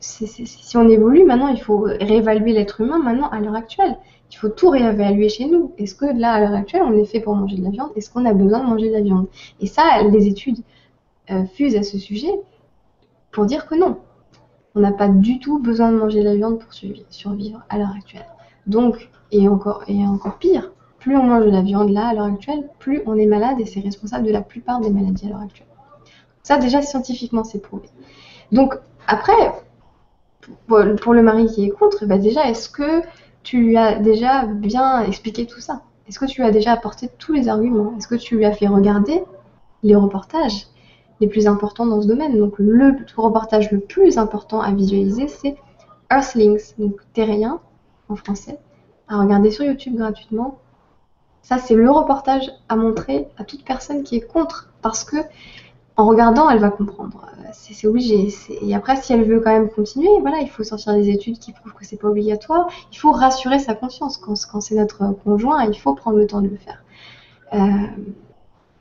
si 0.00 0.76
on 0.76 0.88
évolue 0.88 1.24
maintenant, 1.24 1.48
il 1.48 1.60
faut 1.60 1.80
réévaluer 1.80 2.52
l'être 2.52 2.80
humain 2.80 2.98
maintenant 2.98 3.28
à 3.28 3.40
l'heure 3.40 3.54
actuelle. 3.54 3.98
Il 4.32 4.36
faut 4.36 4.48
tout 4.48 4.70
réévaluer 4.70 5.28
chez 5.28 5.46
nous. 5.46 5.72
Est-ce 5.76 5.94
que 5.94 6.06
là, 6.06 6.32
à 6.32 6.40
l'heure 6.40 6.54
actuelle, 6.54 6.82
on 6.84 6.96
est 6.96 7.04
fait 7.04 7.20
pour 7.20 7.34
manger 7.34 7.56
de 7.56 7.64
la 7.64 7.70
viande? 7.70 7.90
Est-ce 7.96 8.10
qu'on 8.10 8.24
a 8.24 8.32
besoin 8.32 8.60
de 8.60 8.66
manger 8.66 8.88
de 8.88 8.94
la 8.94 9.02
viande? 9.02 9.26
Et 9.60 9.66
ça, 9.66 10.02
les 10.10 10.26
études 10.26 10.58
euh, 11.30 11.44
fusent 11.44 11.76
à 11.76 11.82
ce 11.82 11.98
sujet 11.98 12.32
pour 13.32 13.46
dire 13.46 13.66
que 13.66 13.74
non. 13.74 13.98
On 14.74 14.80
n'a 14.80 14.92
pas 14.92 15.08
du 15.08 15.38
tout 15.38 15.58
besoin 15.58 15.90
de 15.90 15.96
manger 15.96 16.20
de 16.20 16.24
la 16.24 16.36
viande 16.36 16.58
pour 16.58 16.72
survivre 16.72 17.60
à 17.68 17.78
l'heure 17.78 17.94
actuelle. 17.96 18.26
Donc, 18.66 19.10
et 19.32 19.48
encore, 19.48 19.84
pire, 20.38 20.70
plus 20.98 21.16
on 21.16 21.24
mange 21.24 21.44
de 21.44 21.50
la 21.50 21.62
viande 21.62 21.90
là 21.90 22.08
à 22.08 22.14
l'heure 22.14 22.26
actuelle, 22.26 22.68
plus 22.78 23.02
on 23.06 23.16
est 23.16 23.26
malade 23.26 23.58
et 23.60 23.66
c'est 23.66 23.80
responsable 23.80 24.26
de 24.26 24.32
la 24.32 24.42
plupart 24.42 24.80
des 24.80 24.90
maladies 24.90 25.26
à 25.26 25.30
l'heure 25.30 25.40
actuelle. 25.40 25.66
Ça 26.42 26.58
déjà 26.58 26.82
scientifiquement 26.82 27.44
c'est 27.44 27.60
prouvé. 27.60 27.88
Donc 28.52 28.74
après, 29.06 29.32
pour, 30.66 31.12
le 31.12 31.22
mari 31.22 31.46
qui 31.46 31.64
est 31.64 31.70
contre, 31.70 32.06
bah 32.06 32.18
déjà 32.18 32.48
est-ce 32.48 32.68
que 32.68 33.02
tu 33.42 33.60
lui 33.62 33.76
as 33.76 33.98
déjà 33.98 34.44
bien 34.44 35.02
expliqué 35.02 35.46
tout 35.46 35.60
ça? 35.60 35.82
Est-ce 36.08 36.18
que 36.18 36.26
tu 36.26 36.40
lui 36.40 36.48
as 36.48 36.52
déjà 36.52 36.72
apporté 36.72 37.08
tous 37.18 37.32
les 37.32 37.48
arguments? 37.48 37.94
Est-ce 37.96 38.08
que 38.08 38.16
tu 38.16 38.36
lui 38.36 38.44
as 38.44 38.52
fait 38.52 38.66
regarder 38.66 39.22
les 39.82 39.94
reportages? 39.94 40.66
Les 41.20 41.28
plus 41.28 41.46
importants 41.46 41.86
dans 41.86 42.02
ce 42.02 42.06
domaine 42.06 42.38
Donc 42.38 42.58
le 42.58 42.96
reportage 43.16 43.70
le 43.70 43.80
plus 43.80 44.18
important 44.18 44.60
à 44.60 44.72
visualiser 44.72 45.28
c'est 45.28 45.56
Earthlings, 46.10 46.74
donc 46.78 47.00
terriens 47.12 47.60
en 48.08 48.16
français, 48.16 48.58
à 49.08 49.18
regarder 49.18 49.50
sur 49.50 49.64
YouTube 49.64 49.96
gratuitement 49.96 50.58
ça, 51.42 51.58
c'est 51.58 51.74
le 51.74 51.90
reportage 51.90 52.50
à 52.68 52.76
montrer 52.76 53.28
à 53.38 53.44
toute 53.44 53.64
personne 53.64 54.02
qui 54.02 54.16
est 54.16 54.20
contre, 54.20 54.70
parce 54.82 55.04
que 55.04 55.16
en 55.96 56.06
regardant, 56.06 56.48
elle 56.48 56.60
va 56.60 56.70
comprendre. 56.70 57.26
Euh, 57.38 57.48
c'est 57.52 57.86
obligé. 57.86 58.28
Et 58.62 58.74
après, 58.74 58.96
si 58.96 59.12
elle 59.12 59.24
veut 59.24 59.40
quand 59.40 59.50
même 59.50 59.68
continuer, 59.68 60.08
voilà, 60.20 60.38
il 60.40 60.48
faut 60.48 60.64
sortir 60.64 60.94
des 60.94 61.10
études 61.10 61.38
qui 61.38 61.52
prouvent 61.52 61.74
que 61.74 61.84
c'est 61.84 61.96
pas 61.96 62.08
obligatoire. 62.08 62.68
Il 62.92 62.96
faut 62.96 63.10
rassurer 63.10 63.58
sa 63.58 63.74
conscience. 63.74 64.16
Quand, 64.16 64.34
c'est 64.34 64.76
notre 64.76 65.12
conjoint, 65.24 65.64
il 65.64 65.78
faut 65.78 65.94
prendre 65.94 66.16
le 66.16 66.26
temps 66.26 66.40
de 66.40 66.48
le 66.48 66.56
faire. 66.56 66.82
Euh, 67.52 67.58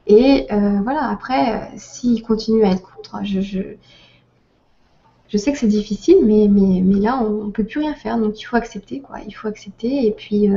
et 0.10 0.48
euh, 0.52 0.80
voilà, 0.84 1.08
après, 1.10 1.72
s'il 1.78 2.22
continue 2.24 2.64
à 2.66 2.72
être 2.72 2.82
contre, 2.82 3.20
je, 3.24 3.40
je, 3.40 5.38
sais 5.38 5.52
que 5.54 5.58
c'est 5.58 5.68
difficile, 5.68 6.18
mais, 6.26 6.48
mais, 6.50 6.82
mais 6.84 7.00
là, 7.00 7.22
on 7.24 7.46
ne 7.46 7.52
peut 7.52 7.64
plus 7.64 7.80
rien 7.80 7.94
faire. 7.94 8.18
Donc, 8.18 8.40
il 8.42 8.44
faut 8.44 8.58
accepter, 8.58 9.00
quoi. 9.00 9.20
Il 9.26 9.32
faut 9.32 9.48
accepter. 9.48 10.06
Et 10.06 10.12
puis, 10.12 10.50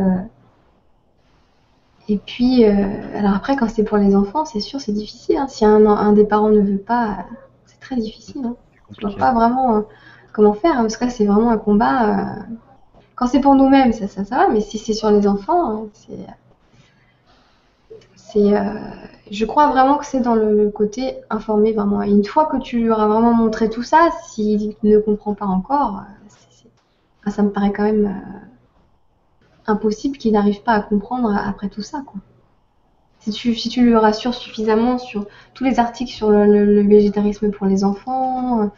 et 2.09 2.19
puis, 2.19 2.65
euh, 2.65 3.19
alors 3.19 3.35
après, 3.35 3.57
quand 3.57 3.69
c'est 3.69 3.85
pour 3.85 3.97
les 3.97 4.17
enfants, 4.17 4.45
c'est 4.45 4.61
sûr, 4.61 4.81
c'est 4.81 4.93
difficile. 4.93 5.37
Hein. 5.37 5.47
Si 5.49 5.65
un, 5.65 6.13
des 6.13 6.25
parents 6.25 6.51
ne 6.51 6.61
veut 6.61 6.79
pas, 6.79 7.27
c'est 7.67 7.81
très 7.81 7.97
difficile. 7.97 8.43
Hein. 8.45 8.57
Je 8.91 9.07
ne 9.07 9.11
vois 9.11 9.19
pas 9.19 9.33
vraiment 9.33 9.77
euh, 9.77 9.81
comment 10.33 10.53
faire, 10.53 10.73
hein, 10.73 10.83
parce 10.83 10.97
que 10.97 11.05
là, 11.05 11.11
c'est 11.11 11.25
vraiment 11.25 11.51
un 11.51 11.59
combat. 11.59 12.09
Euh, 12.09 12.43
quand 13.15 13.29
c'est 13.29 13.41
pour 13.41 13.55
nous-mêmes, 13.55 13.93
ça, 13.93 14.09
ça, 14.09 14.25
ça 14.25 14.37
va, 14.37 14.49
mais 14.49 14.61
si 14.61 14.79
c'est 14.79 14.95
sur 14.95 15.11
les 15.11 15.27
enfants, 15.27 15.87
c'est. 15.95 16.19
Euh, 18.37 18.75
je 19.31 19.45
crois 19.45 19.69
vraiment 19.71 19.99
que 19.99 20.07
c'est 20.07 20.21
dans 20.21 20.35
le, 20.35 20.71
côté 20.71 21.17
informé 21.31 21.73
vraiment. 21.73 22.03
Une 22.03 22.25
fois 22.25 22.47
que 22.47 22.59
tu 22.59 22.79
lui 22.79 22.91
auras 22.91 23.07
vraiment 23.07 23.35
montré 23.35 23.69
tout 23.69 23.83
ça, 23.83 24.11
s'il 24.25 24.75
ne 24.83 24.99
comprend 24.99 25.35
pas 25.35 25.47
encore, 25.47 26.03
euh, 27.27 27.31
ça 27.31 27.43
me 27.43 27.51
paraît 27.51 27.73
quand 27.73 27.85
même 27.85 28.23
impossible 29.67 30.19
qu'il 30.19 30.33
n'arrive 30.33 30.63
pas 30.63 30.73
à 30.73 30.81
comprendre 30.81 31.35
après 31.35 31.69
tout 31.69 31.83
ça. 31.83 32.03
Si 33.21 33.31
tu, 33.31 33.55
si 33.55 33.69
tu 33.69 33.85
le 33.85 33.97
rassures 33.99 34.35
suffisamment 34.35 34.99
sur 34.99 35.27
tous 35.55 35.63
les 35.63 35.79
articles 35.79 36.11
sur 36.11 36.31
le, 36.31 36.83
végétarisme 36.83 37.51
pour 37.51 37.67
les 37.67 37.85
enfants, 37.85 38.71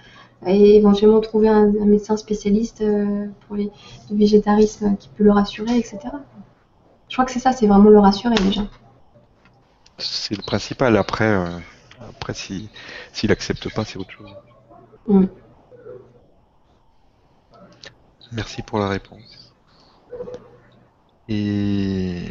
et 0.47 0.76
éventuellement 0.76 1.20
trouver 1.20 1.48
un, 1.48 1.66
médecin 1.66 2.16
spécialiste 2.16 2.82
euh, 2.82 3.26
pour 3.47 3.56
le 3.56 3.70
végétarisme 4.10 4.97
qui 4.97 5.09
peut 5.09 5.24
le 5.24 5.32
rassurer, 5.32 5.76
etc. 5.76 5.98
Je 7.09 7.14
crois 7.14 7.24
que 7.24 7.32
c'est 7.32 7.40
ça, 7.40 7.52
c'est 7.52 7.66
vraiment 7.66 7.90
le 7.90 7.98
rassurer 7.98 8.35
déjà. 8.36 8.62
C'est 9.99 10.37
le 10.37 10.43
principal. 10.43 10.97
Après, 10.97 11.29
euh, 11.29 11.59
après 12.01 12.35
s'il 12.35 12.69
si, 13.12 13.27
n'accepte 13.27 13.73
pas, 13.73 13.85
c'est 13.85 13.99
autre 13.99 14.11
chose. 14.11 14.35
Mm. 15.07 15.27
Merci 18.33 18.62
pour 18.62 18.79
la 18.79 18.89
réponse. 18.89 19.55
Et 21.29 22.23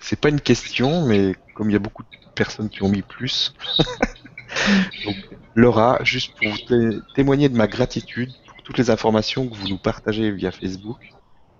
c'est 0.00 0.18
pas 0.18 0.28
une 0.28 0.40
question, 0.40 1.06
mais 1.06 1.34
comme 1.54 1.70
il 1.70 1.72
y 1.72 1.76
a 1.76 1.80
beaucoup 1.80 2.02
de 2.02 2.08
personnes 2.34 2.68
qui 2.68 2.82
ont 2.82 2.88
mis 2.88 3.02
plus, 3.02 3.54
donc 5.04 5.16
Laura, 5.54 5.98
juste 6.02 6.34
pour 6.36 6.50
vous 6.50 7.00
témoigner 7.14 7.48
de 7.48 7.56
ma 7.56 7.68
gratitude 7.68 8.32
pour 8.46 8.62
toutes 8.62 8.78
les 8.78 8.90
informations 8.90 9.48
que 9.48 9.54
vous 9.54 9.68
nous 9.68 9.78
partagez 9.78 10.30
via 10.32 10.50
Facebook, 10.50 10.98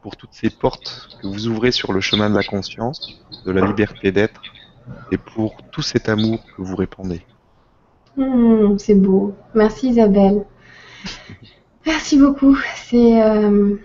pour 0.02 0.16
toutes 0.16 0.34
ces 0.34 0.50
portes 0.50 1.16
que 1.22 1.26
vous 1.26 1.46
ouvrez 1.46 1.70
sur 1.70 1.92
le 1.92 2.00
chemin 2.00 2.28
de 2.28 2.34
la 2.34 2.42
conscience, 2.42 3.22
de 3.46 3.52
la 3.52 3.64
liberté 3.64 4.12
d'être, 4.12 4.42
et 5.12 5.18
pour 5.18 5.56
tout 5.70 5.82
cet 5.82 6.08
amour 6.08 6.38
que 6.56 6.62
vous 6.62 6.76
répondez. 6.76 7.22
Hmm, 8.16 8.78
c'est 8.78 8.94
beau. 8.94 9.34
Merci 9.54 9.88
Isabelle. 9.88 10.44
Merci 11.86 12.18
beaucoup. 12.18 12.56
C'est 12.76 13.22
euh, 13.22 13.76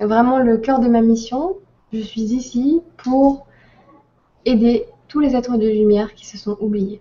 vraiment 0.00 0.38
le 0.38 0.58
cœur 0.58 0.80
de 0.80 0.88
ma 0.88 1.00
mission. 1.00 1.56
Je 1.92 2.00
suis 2.00 2.22
ici 2.22 2.80
pour 2.96 3.46
aider 4.44 4.86
tous 5.08 5.20
les 5.20 5.34
êtres 5.34 5.56
de 5.56 5.66
lumière 5.66 6.14
qui 6.14 6.26
se 6.26 6.38
sont 6.38 6.56
oubliés 6.60 7.00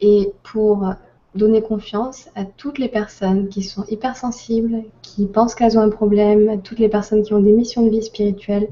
et 0.00 0.32
pour 0.42 0.94
donner 1.34 1.62
confiance 1.62 2.28
à 2.34 2.44
toutes 2.44 2.78
les 2.78 2.88
personnes 2.88 3.48
qui 3.48 3.62
sont 3.62 3.84
hypersensibles, 3.88 4.84
qui 5.02 5.26
pensent 5.26 5.54
qu'elles 5.54 5.78
ont 5.78 5.82
un 5.82 5.90
problème, 5.90 6.48
à 6.48 6.56
toutes 6.56 6.78
les 6.78 6.88
personnes 6.88 7.22
qui 7.22 7.34
ont 7.34 7.40
des 7.40 7.52
missions 7.52 7.84
de 7.84 7.90
vie 7.90 8.02
spirituelle, 8.02 8.68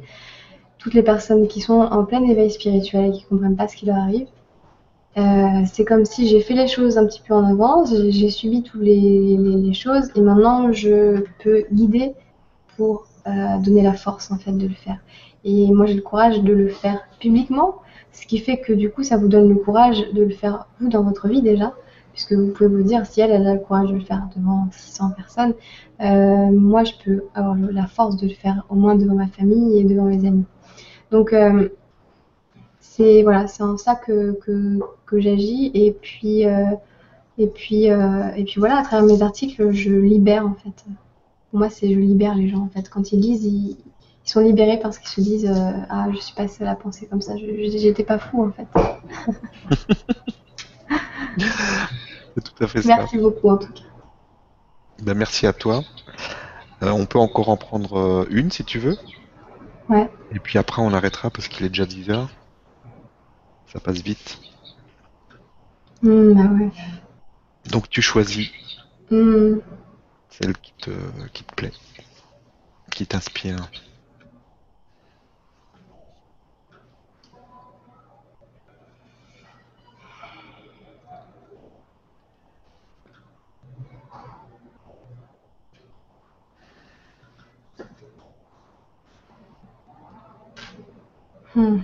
toutes 0.79 0.95
les 0.95 1.03
personnes 1.03 1.49
qui 1.49 1.61
sont 1.61 1.81
en 1.81 2.05
plein 2.05 2.23
éveil 2.23 2.51
spirituel 2.51 3.07
et 3.07 3.13
qui 3.13 3.25
ne 3.25 3.29
comprennent 3.29 3.57
pas 3.57 3.69
ce 3.69 3.77
qui 3.77 3.87
leur 3.87 3.97
arrive. 3.97 4.27
Euh, 5.17 5.65
c'est 5.73 5.85
comme 5.85 6.05
si 6.05 6.29
j'ai 6.29 6.41
fait 6.41 6.55
les 6.55 6.69
choses 6.69 6.97
un 6.97 7.07
petit 7.07 7.23
peu 7.27 7.35
en 7.35 7.45
avance, 7.45 7.93
j'ai 8.11 8.31
subi 8.31 8.63
toutes 8.63 8.83
les, 8.83 9.73
choses 9.73 10.11
et 10.15 10.21
maintenant 10.21 10.73
je 10.73 11.25
peux 11.43 11.65
guider 11.73 12.15
pour 12.77 13.07
euh, 13.27 13.59
donner 13.59 13.83
la 13.83 13.95
force 13.95 14.31
en 14.31 14.39
fait 14.39 14.53
de 14.53 14.67
le 14.67 14.75
faire. 14.75 14.99
Et 15.45 15.73
moi 15.73 15.87
j'ai 15.87 15.95
le 15.95 16.03
courage 16.03 16.43
de 16.43 16.53
le 16.53 16.69
faire 16.69 17.01
publiquement, 17.19 17.77
ce 18.13 18.27
qui 18.27 18.39
fait 18.39 18.59
que 18.59 18.73
du 18.73 18.91
coup, 18.91 19.03
ça 19.03 19.17
vous 19.17 19.29
donne 19.29 19.49
le 19.49 19.55
courage 19.55 20.13
de 20.13 20.23
le 20.23 20.31
faire 20.31 20.67
vous 20.81 20.89
dans 20.89 21.03
votre 21.03 21.29
vie 21.29 21.43
déjà, 21.43 21.75
puisque 22.13 22.33
vous 22.33 22.49
pouvez 22.49 22.69
vous 22.69 22.83
dire 22.83 23.07
si 23.07 23.21
elle, 23.21 23.33
a 23.33 23.55
le 23.55 23.61
courage 23.61 23.91
de 23.91 23.95
le 23.95 24.01
faire 24.01 24.29
devant 24.37 24.67
600 24.73 25.11
personnes, 25.17 25.55
euh, 26.01 26.51
moi 26.51 26.85
je 26.85 26.93
peux 27.05 27.23
avoir 27.35 27.57
la 27.57 27.87
force 27.87 28.17
de 28.17 28.27
le 28.27 28.35
faire 28.35 28.65
au 28.69 28.75
moins 28.75 28.97
devant 28.97 29.15
ma 29.15 29.29
famille 29.29 29.79
et 29.79 29.85
devant 29.85 30.05
mes 30.05 30.27
amis. 30.27 30.45
Donc 31.11 31.33
euh, 31.33 31.69
c'est 32.81 33.23
voilà, 33.23 33.47
c'est 33.47 33.63
en 33.63 33.77
ça 33.77 33.95
que, 33.95 34.39
que, 35.07 35.21
j'agis 35.21 35.71
et 35.75 35.93
puis 35.93 36.47
euh, 36.47 36.73
et 37.39 37.47
puis 37.47 37.85
et 37.85 38.45
puis 38.45 38.55
voilà, 38.59 38.79
à 38.79 38.83
travers 38.83 39.07
mes 39.07 39.23
articles, 39.23 39.71
je 39.73 39.91
libère 39.91 40.47
en 40.47 40.55
fait. 40.55 40.85
Pour 41.51 41.61
moi, 41.61 41.71
c'est 41.71 41.93
je 41.93 41.99
libère 41.99 42.35
les 42.35 42.49
gens 42.49 42.61
en 42.61 42.69
fait. 42.69 42.91
Quand 42.91 43.13
ils 43.13 43.21
lisent, 43.21 43.45
ils, 43.45 43.77
ils 44.29 44.31
sont 44.31 44.41
libérés 44.41 44.79
parce 44.79 44.99
qu'ils 44.99 45.09
se 45.09 45.21
disent 45.23 45.47
euh, 45.47 45.71
Ah, 45.89 46.09
je 46.13 46.19
suis 46.19 46.35
pas 46.35 46.47
seule 46.49 46.69
à 46.69 46.75
penser 46.75 47.07
comme 47.07 47.23
ça, 47.23 47.33
j'étais 47.37 48.05
pas 48.05 48.19
fou 48.19 48.45
en 48.45 48.53
fait. 48.53 48.67
C'est 52.35 52.45
tout 52.45 52.63
à 52.63 52.69
fait 52.69 52.83
ça. 52.83 52.97
Merci 52.99 53.17
beaucoup 53.17 53.49
en 53.49 53.57
tout 53.57 53.73
cas. 53.73 53.81
Ben, 55.03 55.15
merci 55.15 55.47
à 55.47 55.55
toi. 55.55 55.83
Euh, 56.83 56.91
on 56.91 57.07
peut 57.07 57.19
encore 57.19 57.49
en 57.49 57.57
prendre 57.57 57.99
euh, 57.99 58.27
une 58.31 58.51
si 58.51 58.65
tu 58.65 58.79
veux. 58.79 58.99
Ouais. 59.89 60.11
Et 60.33 60.39
puis 60.39 60.59
après, 60.59 60.83
on 60.83 60.93
arrêtera 60.93 61.31
parce 61.31 61.49
qu'il 61.49 61.65
est 61.65 61.71
déjà 61.71 61.87
10 61.87 62.11
heures. 62.11 62.29
Ça 63.67 63.81
passe 63.81 64.01
vite. 64.01 64.39
Hmm, 66.03 66.33
bah 66.33 66.51
ouais. 66.53 66.71
Donc 67.71 67.89
tu 67.89 68.01
choisis 68.01 68.51
hmm. 69.11 69.57
celle 70.31 70.57
qui 70.59 70.73
te, 70.79 70.91
qui 71.33 71.45
te 71.45 71.55
plaît, 71.55 71.73
qui 72.91 73.07
t'inspire. 73.07 73.69
Hmm. 91.59 91.81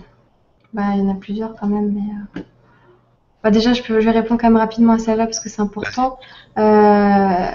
Bah, 0.72 0.92
il 0.94 1.00
y 1.00 1.02
en 1.02 1.10
a 1.10 1.14
plusieurs 1.14 1.56
quand 1.56 1.66
même, 1.66 1.92
mais. 1.92 2.40
Euh, 2.40 2.42
bah, 3.42 3.50
déjà, 3.50 3.72
je, 3.72 3.82
peux, 3.82 3.98
je 3.98 4.04
vais 4.04 4.12
répondre 4.12 4.40
quand 4.40 4.46
même 4.46 4.56
rapidement 4.56 4.92
à 4.92 4.98
celle-là 5.00 5.26
parce 5.26 5.40
que 5.40 5.48
c'est 5.48 5.60
important. 5.60 6.16
Euh, 6.58 7.46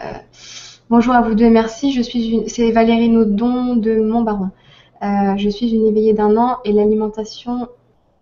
bonjour 0.90 1.14
à 1.14 1.22
vous 1.22 1.34
deux 1.34 1.46
et 1.46 1.50
merci. 1.50 1.94
Je 1.94 2.02
suis 2.02 2.28
une... 2.28 2.50
C'est 2.50 2.72
Valérie 2.72 3.08
Naudon 3.08 3.78
de 3.78 4.02
Montbaron. 4.02 4.50
Euh, 5.02 5.38
je 5.38 5.48
suis 5.48 5.74
une 5.74 5.86
éveillée 5.86 6.12
d'un 6.12 6.36
an 6.36 6.58
et 6.66 6.74
l'alimentation 6.74 7.70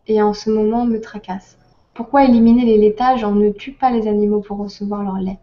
et 0.06 0.22
en 0.22 0.36
ce 0.36 0.52
moment 0.52 0.86
me 0.86 1.02
tracasse. 1.02 1.58
Pourquoi 1.96 2.26
éliminer 2.26 2.66
les 2.66 2.78
laitages 2.78 3.24
On 3.24 3.34
ne 3.34 3.50
tue 3.50 3.72
pas 3.72 3.90
les 3.90 4.08
animaux 4.08 4.42
pour 4.42 4.60
recevoir 4.60 5.02
leur 5.02 5.18
lait? 5.18 5.40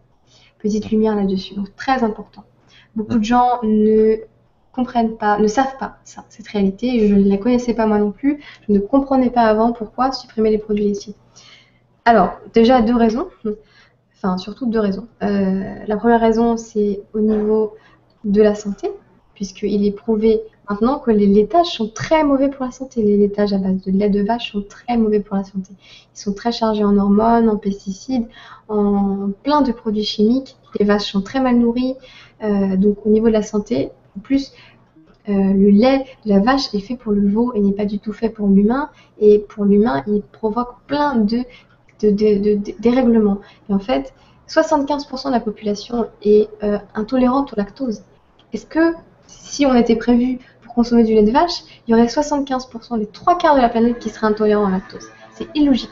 Petite 0.59 0.91
lumière 0.91 1.17
là-dessus. 1.17 1.55
Donc 1.55 1.75
très 1.75 2.05
important. 2.05 2.45
Beaucoup 2.95 3.19
de 3.19 3.23
gens 3.25 3.59
ne 3.63 4.15
comprennent 4.75 5.15
pas, 5.17 5.39
ne 5.39 5.47
savent 5.47 5.77
pas 5.79 5.97
ça, 6.03 6.25
cette 6.29 6.47
réalité. 6.47 7.07
Je 7.07 7.15
ne 7.15 7.29
la 7.29 7.37
connaissais 7.37 7.73
pas 7.73 7.85
moi 7.85 7.97
non 7.97 8.11
plus. 8.11 8.41
Je 8.67 8.73
ne 8.73 8.79
comprenais 8.79 9.29
pas 9.29 9.43
avant 9.43 9.71
pourquoi 9.71 10.11
supprimer 10.11 10.51
les 10.51 10.57
produits 10.57 10.85
laitiers. 10.85 11.15
Alors, 12.03 12.33
déjà 12.53 12.81
deux 12.81 12.95
raisons. 12.95 13.27
Enfin, 14.15 14.37
surtout 14.37 14.65
deux 14.67 14.79
raisons. 14.79 15.07
Euh, 15.23 15.75
la 15.87 15.97
première 15.97 16.19
raison, 16.19 16.57
c'est 16.57 17.01
au 17.13 17.19
niveau 17.19 17.73
de 18.23 18.41
la 18.41 18.55
santé, 18.55 18.89
puisqu'il 19.33 19.85
est 19.85 19.91
prouvé 19.91 20.41
maintenant 20.69 20.99
que 20.99 21.11
les 21.11 21.27
laitages 21.27 21.67
sont 21.67 21.89
très 21.89 22.23
mauvais 22.23 22.49
pour 22.49 22.65
la 22.65 22.71
santé. 22.71 23.01
Les 23.01 23.17
laitages 23.17 23.53
à 23.53 23.57
base 23.57 23.81
de 23.81 23.91
lait 23.91 24.09
de 24.09 24.21
vache 24.21 24.51
sont 24.51 24.63
très 24.67 24.97
mauvais 24.97 25.19
pour 25.19 25.35
la 25.35 25.43
santé. 25.43 25.71
Ils 26.15 26.19
sont 26.19 26.33
très 26.33 26.51
chargés 26.51 26.83
en 26.83 26.97
hormones, 26.97 27.49
en 27.49 27.57
pesticides, 27.57 28.27
en 28.67 29.29
plein 29.43 29.61
de 29.61 29.71
produits 29.71 30.03
chimiques. 30.03 30.57
Les 30.79 30.85
vaches 30.85 31.11
sont 31.11 31.21
très 31.21 31.39
mal 31.39 31.57
nourries. 31.57 31.95
Euh, 32.43 32.75
donc 32.77 33.05
au 33.05 33.09
niveau 33.09 33.27
de 33.27 33.33
la 33.33 33.43
santé, 33.43 33.91
en 34.17 34.19
plus, 34.19 34.51
euh, 35.27 35.33
le 35.33 35.69
lait 35.69 36.05
de 36.25 36.29
la 36.29 36.39
vache 36.39 36.73
est 36.73 36.79
fait 36.79 36.95
pour 36.95 37.11
le 37.11 37.27
veau 37.27 37.53
et 37.53 37.59
n'est 37.59 37.73
pas 37.73 37.85
du 37.85 37.99
tout 37.99 38.13
fait 38.13 38.29
pour 38.29 38.47
l'humain. 38.47 38.89
Et 39.19 39.39
pour 39.39 39.65
l'humain, 39.65 40.03
il 40.07 40.21
provoque 40.21 40.75
plein 40.87 41.15
de, 41.15 41.43
dérèglements. 42.79 43.39
Et 43.69 43.73
en 43.73 43.79
fait, 43.79 44.13
75% 44.47 45.27
de 45.27 45.31
la 45.31 45.39
population 45.39 46.07
est 46.21 46.49
euh, 46.63 46.77
intolérante 46.93 47.53
au 47.53 47.55
lactose. 47.55 48.03
Est-ce 48.53 48.65
que 48.65 48.93
si 49.27 49.65
on 49.65 49.73
était 49.73 49.95
prévu 49.95 50.39
pour 50.61 50.75
consommer 50.75 51.03
du 51.03 51.13
lait 51.13 51.23
de 51.23 51.31
vache, 51.31 51.63
il 51.87 51.91
y 51.91 51.93
aurait 51.95 52.05
75%, 52.05 52.99
les 52.99 53.07
trois 53.07 53.37
quarts 53.37 53.55
de 53.55 53.61
la 53.61 53.69
planète 53.69 53.97
qui 53.99 54.09
seraient 54.09 54.27
intolérants 54.27 54.67
au 54.67 54.71
lactose? 54.71 55.09
C'est 55.33 55.47
illogique. 55.55 55.89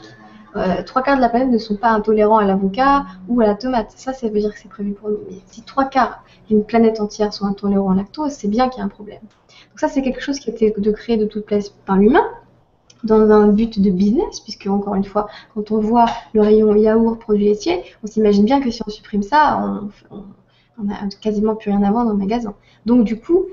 Euh, 0.56 0.82
trois 0.84 1.02
quarts 1.02 1.16
de 1.16 1.20
la 1.20 1.28
planète 1.28 1.50
ne 1.50 1.58
sont 1.58 1.76
pas 1.76 1.90
intolérants 1.90 2.38
à 2.38 2.44
l'avocat 2.44 3.04
ou 3.28 3.40
à 3.40 3.46
la 3.46 3.54
tomate. 3.54 3.92
Ça, 3.96 4.12
ça 4.12 4.28
veut 4.28 4.38
dire 4.38 4.52
que 4.52 4.58
c'est 4.58 4.68
prévu 4.68 4.92
pour 4.92 5.10
nous. 5.10 5.18
Mais 5.28 5.38
si 5.46 5.62
trois 5.62 5.86
quarts 5.86 6.22
d'une 6.48 6.64
planète 6.64 7.00
entière 7.00 7.32
sont 7.32 7.46
intolérants 7.46 7.90
à 7.90 7.94
lactose, 7.94 8.32
c'est 8.32 8.48
bien 8.48 8.68
qu'il 8.68 8.78
y 8.78 8.82
a 8.82 8.84
un 8.84 8.88
problème. 8.88 9.20
Donc 9.20 9.80
ça, 9.80 9.88
c'est 9.88 10.02
quelque 10.02 10.20
chose 10.20 10.38
qui 10.38 10.50
a 10.50 10.52
été 10.52 10.72
de 10.76 10.92
créé 10.92 11.16
de 11.16 11.24
toute 11.24 11.46
place 11.46 11.70
par 11.70 11.96
l'humain 11.96 12.24
dans 13.02 13.30
un 13.30 13.48
but 13.48 13.80
de 13.80 13.90
business, 13.90 14.40
puisque 14.40 14.66
encore 14.66 14.94
une 14.94 15.04
fois, 15.04 15.28
quand 15.54 15.70
on 15.70 15.78
voit 15.78 16.06
le 16.32 16.40
rayon 16.40 16.74
yaourt, 16.74 17.18
produits 17.18 17.44
laitiers, 17.44 17.82
on 18.02 18.06
s'imagine 18.06 18.44
bien 18.44 18.60
que 18.60 18.70
si 18.70 18.82
on 18.86 18.90
supprime 18.90 19.22
ça, 19.22 19.82
on, 20.78 20.84
n'a 20.84 20.96
quasiment 21.20 21.54
plus 21.54 21.70
rien 21.70 21.82
à 21.82 21.92
vendre 21.92 22.10
en 22.10 22.14
magasin. 22.14 22.54
Donc 22.86 23.04
du 23.04 23.20
coup, 23.20 23.46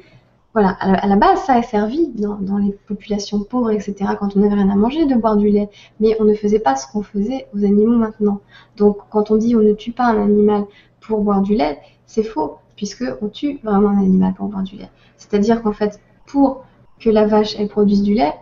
voilà, 0.53 0.69
à 0.79 1.07
la 1.07 1.15
base, 1.15 1.43
ça 1.43 1.53
a 1.53 1.61
servi 1.61 2.09
dans, 2.09 2.57
les 2.57 2.73
populations 2.73 3.41
pauvres, 3.41 3.71
etc., 3.71 3.95
quand 4.19 4.35
on 4.35 4.41
n'avait 4.41 4.55
rien 4.55 4.69
à 4.69 4.75
manger, 4.75 5.05
de 5.05 5.15
boire 5.15 5.37
du 5.37 5.49
lait. 5.49 5.69
Mais 6.01 6.17
on 6.19 6.25
ne 6.25 6.33
faisait 6.33 6.59
pas 6.59 6.75
ce 6.75 6.91
qu'on 6.91 7.03
faisait 7.03 7.47
aux 7.55 7.63
animaux 7.63 7.95
maintenant. 7.95 8.41
Donc, 8.75 8.97
quand 9.09 9.31
on 9.31 9.37
dit 9.37 9.55
on 9.55 9.61
ne 9.61 9.73
tue 9.73 9.93
pas 9.93 10.05
un 10.05 10.21
animal 10.21 10.65
pour 10.99 11.21
boire 11.21 11.41
du 11.41 11.55
lait, 11.55 11.79
c'est 12.05 12.23
faux, 12.23 12.57
puisque 12.75 13.05
on 13.21 13.29
tue 13.29 13.59
vraiment 13.63 13.89
un 13.89 13.99
animal 13.99 14.33
pour 14.33 14.47
boire 14.47 14.63
du 14.63 14.75
lait. 14.75 14.89
C'est-à-dire 15.15 15.61
qu'en 15.61 15.71
fait, 15.71 16.01
pour 16.25 16.65
que 16.99 17.09
la 17.09 17.25
vache 17.25 17.55
elle 17.57 17.69
produise 17.69 18.03
du 18.03 18.13
lait, 18.13 18.33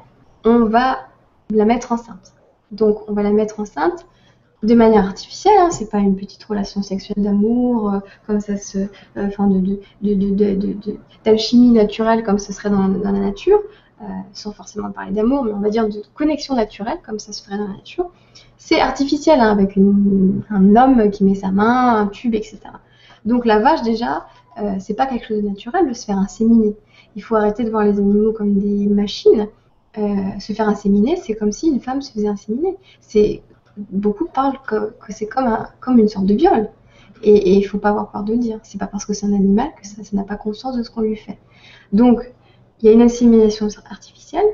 on 0.44 0.66
va 0.66 0.98
la 1.52 1.66
mettre 1.66 1.92
enceinte. 1.92 2.34
Donc, 2.72 3.08
on 3.08 3.14
va 3.14 3.22
la 3.22 3.32
mettre 3.32 3.60
enceinte 3.60 4.08
de 4.62 4.76
manière 4.76 5.06
artificielle, 5.06 5.58
hein, 5.58 5.70
c'est 5.72 5.90
pas 5.90 6.00
une 6.00 6.16
petite 6.16 6.44
relation 6.44 6.82
sexuelle 6.82 7.24
d'amour, 7.24 7.94
euh, 7.94 8.00
comme 8.28 8.42
ça 8.42 8.58
se, 8.58 8.78
euh, 8.80 8.88
enfin 9.16 9.48
de, 9.48 9.80
d'alchimie 11.24 11.72
naturelle 11.72 12.24
comme 12.24 12.40
ce 12.40 12.52
serait 12.52 12.70
dans, 12.70 12.88
la 12.88 13.12
nature, 13.12 13.60
euh, 14.02 14.06
sans 14.34 14.52
forcément 14.52 14.92
parler 14.92 15.12
d'amour, 15.12 15.46
mais 15.46 15.54
on 15.54 15.60
va 15.60 15.70
dire 15.70 15.88
de 15.88 16.02
connexion 16.14 16.56
naturelle 16.56 17.00
comme 17.06 17.20
ça 17.20 17.32
se 17.32 17.42
ferait 17.42 17.58
dans 17.58 17.68
la 17.68 17.76
nature. 17.76 18.12
C'est 18.58 18.82
artificiel 18.82 19.40
hein, 19.40 19.52
avec 19.52 19.78
un 19.78 20.76
homme 20.76 21.10
qui 21.10 21.24
met 21.24 21.36
sa 21.36 21.52
main, 21.52 21.96
un 21.96 22.08
tube, 22.08 22.36
etc. 22.36 22.60
Donc 23.26 23.46
la 23.46 23.60
vache 23.60 23.82
déjà, 23.84 24.26
c'est 24.80 24.94
pas 24.94 25.06
quelque 25.06 25.26
chose 25.26 25.42
de 25.42 25.48
naturel 25.48 25.88
de 25.88 25.94
se 25.94 26.06
faire 26.06 26.18
inséminer. 26.18 26.76
Il 27.16 27.24
faut 27.24 27.36
arrêter 27.36 27.64
de 27.64 27.70
voir 27.70 27.86
les 27.86 27.98
animaux 27.98 28.34
comme 28.34 28.60
des 28.60 28.88
machines. 28.88 29.48
se 29.96 30.54
faire 30.54 30.68
inséminer, 30.68 31.16
c'est 31.16 31.36
comme 31.36 31.54
si 31.54 31.70
une 31.70 31.80
femme 31.80 32.02
se 32.02 32.12
faisait 32.12 32.28
inséminer. 32.28 32.76
C'est 33.00 33.42
beaucoup 33.92 34.26
parlent 34.26 34.60
que, 34.68 34.94
c'est 35.10 35.28
comme, 35.28 36.00
une 36.00 36.08
sorte 36.08 36.26
de 36.26 36.36
viol. 36.36 36.70
Et 37.22 37.58
il 37.58 37.64
faut 37.64 37.80
pas 37.80 37.90
avoir 37.90 38.12
peur 38.12 38.24
de 38.24 38.32
le 38.32 38.40
dire. 38.40 38.60
C'est 38.64 38.78
pas 38.78 38.88
parce 38.88 39.06
que 39.06 39.14
c'est 39.14 39.26
un 39.26 39.34
animal 39.34 39.70
que 39.80 39.86
ça 39.86 40.02
n'a 40.14 40.24
pas 40.24 40.38
conscience 40.38 40.78
de 40.78 40.84
ce 40.84 40.90
qu'on 40.90 41.02
lui 41.02 41.18
fait. 41.18 41.38
Donc, 41.92 42.32
il 42.82 42.86
y 42.86 42.90
a 42.90 42.94
une 42.94 43.02
insémination 43.02 43.68
artificielle, 43.90 44.46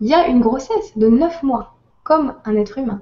il 0.00 0.08
y 0.08 0.14
a 0.14 0.26
une 0.26 0.40
grossesse 0.40 0.96
de 0.96 1.08
9 1.08 1.42
mois, 1.44 1.74
comme 2.02 2.34
un 2.44 2.56
être 2.56 2.78
humain. 2.78 3.00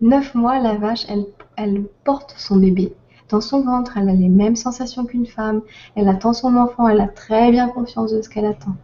9 0.00 0.34
mois, 0.34 0.58
la 0.58 0.74
vache, 0.74 1.06
elle, 1.08 1.26
elle 1.56 1.84
porte 2.04 2.34
son 2.36 2.56
bébé. 2.56 2.94
Dans 3.28 3.40
son 3.40 3.62
ventre, 3.62 3.96
elle 3.96 4.08
a 4.08 4.12
les 4.12 4.28
mêmes 4.28 4.56
sensations 4.56 5.04
qu'une 5.04 5.26
femme, 5.26 5.62
elle 5.94 6.08
attend 6.08 6.32
son 6.32 6.56
enfant, 6.56 6.88
elle 6.88 7.00
a 7.00 7.08
très 7.08 7.50
bien 7.50 7.68
conscience 7.68 8.12
de 8.12 8.22
ce 8.22 8.28
qu'elle 8.28 8.46
attend. 8.46 8.76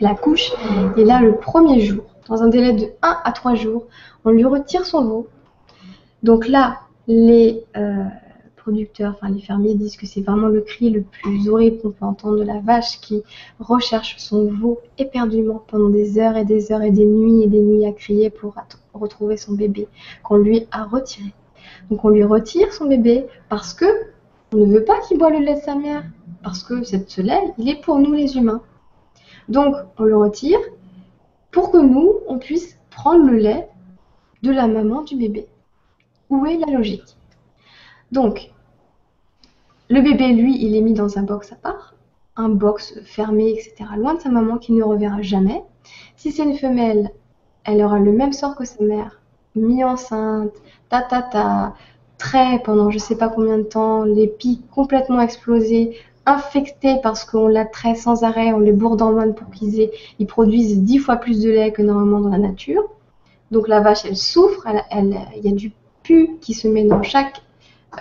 Elle 0.00 0.06
accouche, 0.06 0.52
et 0.96 1.04
là, 1.04 1.20
le 1.20 1.36
premier 1.36 1.80
jour, 1.80 2.04
dans 2.28 2.42
un 2.42 2.48
délai 2.48 2.72
de 2.72 2.86
1 3.02 3.18
à 3.24 3.32
3 3.32 3.54
jours, 3.54 3.86
on 4.24 4.30
lui 4.30 4.44
retire 4.44 4.84
son 4.84 5.04
veau, 5.04 5.28
donc 6.22 6.48
là, 6.48 6.80
les 7.06 7.64
euh, 7.76 8.04
producteurs, 8.56 9.14
enfin 9.16 9.32
les 9.32 9.40
fermiers 9.40 9.74
disent 9.74 9.96
que 9.96 10.06
c'est 10.06 10.22
vraiment 10.22 10.48
le 10.48 10.60
cri 10.60 10.90
le 10.90 11.02
plus 11.02 11.48
horrible 11.48 11.78
qu'on 11.78 11.90
peut 11.90 12.04
entendre 12.04 12.38
de 12.38 12.42
la 12.42 12.58
vache 12.58 13.00
qui 13.00 13.22
recherche 13.60 14.16
son 14.18 14.46
veau 14.46 14.80
éperdument 14.98 15.62
pendant 15.68 15.88
des 15.88 16.18
heures 16.18 16.36
et 16.36 16.44
des 16.44 16.72
heures 16.72 16.82
et 16.82 16.90
des 16.90 17.04
nuits 17.04 17.44
et 17.44 17.46
des 17.46 17.60
nuits 17.60 17.86
à 17.86 17.92
crier 17.92 18.28
pour 18.28 18.54
retrouver 18.92 19.36
son 19.36 19.52
bébé 19.52 19.86
qu'on 20.24 20.36
lui 20.36 20.66
a 20.72 20.84
retiré. 20.84 21.32
Donc 21.90 22.04
on 22.04 22.08
lui 22.08 22.24
retire 22.24 22.72
son 22.72 22.86
bébé 22.86 23.26
parce 23.48 23.72
que 23.72 23.86
on 24.52 24.58
ne 24.58 24.72
veut 24.72 24.84
pas 24.84 25.00
qu'il 25.00 25.18
boive 25.18 25.32
le 25.32 25.44
lait 25.44 25.54
de 25.54 25.60
sa 25.60 25.74
mère, 25.74 26.04
parce 26.42 26.62
que 26.62 26.82
ce 26.84 27.20
lait, 27.20 27.52
il 27.58 27.68
est 27.68 27.80
pour 27.80 27.98
nous 27.98 28.12
les 28.12 28.36
humains. 28.36 28.62
Donc 29.48 29.74
on 29.98 30.04
le 30.04 30.16
retire 30.16 30.58
pour 31.50 31.70
que 31.70 31.78
nous, 31.78 32.14
on 32.28 32.38
puisse 32.38 32.78
prendre 32.90 33.24
le 33.26 33.36
lait 33.36 33.68
de 34.42 34.50
la 34.50 34.66
maman 34.66 35.02
du 35.02 35.16
bébé. 35.16 35.46
Où 36.30 36.46
est 36.46 36.58
la 36.58 36.72
logique? 36.72 37.16
Donc, 38.12 38.50
le 39.88 40.00
bébé, 40.00 40.32
lui, 40.32 40.56
il 40.64 40.74
est 40.74 40.80
mis 40.80 40.94
dans 40.94 41.18
un 41.18 41.22
box 41.22 41.52
à 41.52 41.56
part, 41.56 41.94
un 42.36 42.48
box 42.48 43.00
fermé, 43.04 43.50
etc., 43.50 43.90
loin 43.96 44.14
de 44.14 44.20
sa 44.20 44.28
maman 44.28 44.58
qui 44.58 44.72
ne 44.72 44.82
reverra 44.82 45.22
jamais. 45.22 45.62
Si 46.16 46.32
c'est 46.32 46.42
une 46.42 46.56
femelle, 46.56 47.12
elle 47.64 47.82
aura 47.82 47.98
le 47.98 48.12
même 48.12 48.32
sort 48.32 48.56
que 48.56 48.64
sa 48.64 48.82
mère, 48.82 49.20
mis 49.54 49.84
enceinte, 49.84 50.52
ta 50.88 51.02
ta 51.02 51.22
ta, 51.22 51.74
trait 52.18 52.60
pendant 52.64 52.90
je 52.90 52.98
sais 52.98 53.16
pas 53.16 53.28
combien 53.28 53.58
de 53.58 53.62
temps, 53.62 54.04
les 54.04 54.26
pics 54.26 54.68
complètement 54.70 55.20
explosés, 55.20 55.96
infectés 56.24 56.96
parce 57.02 57.24
qu'on 57.24 57.46
la 57.46 57.64
traite 57.64 57.98
sans 57.98 58.24
arrêt, 58.24 58.52
on 58.52 58.58
les 58.58 58.72
bourre 58.72 58.96
d'hormones 58.96 59.34
pour 59.34 59.50
qu'ils 59.50 59.90
ils 60.18 60.26
produisent 60.26 60.82
dix 60.82 60.98
fois 60.98 61.16
plus 61.16 61.42
de 61.42 61.50
lait 61.50 61.72
que 61.72 61.82
normalement 61.82 62.20
dans 62.20 62.30
la 62.30 62.38
nature. 62.38 62.82
Donc 63.50 63.68
la 63.68 63.80
vache, 63.80 64.04
elle 64.04 64.16
souffre, 64.16 64.66
il 64.92 65.44
y 65.44 65.48
a 65.48 65.52
du 65.52 65.72
qui 66.40 66.54
se 66.54 66.68
met 66.68 66.84
dans 66.84 67.02
chaque 67.02 67.42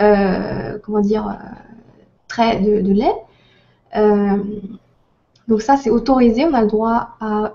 euh, 0.02 0.78
comment 0.84 1.00
dire, 1.00 1.28
euh, 1.28 1.34
trait 2.28 2.60
de, 2.60 2.92
lait. 2.92 3.16
Euh, 3.96 4.38
donc 5.48 5.62
ça, 5.62 5.78
c'est 5.78 5.90
autorisé. 5.90 6.46
On 6.46 6.54
a 6.54 6.62
le 6.62 6.68
droit 6.68 7.10
à 7.22 7.54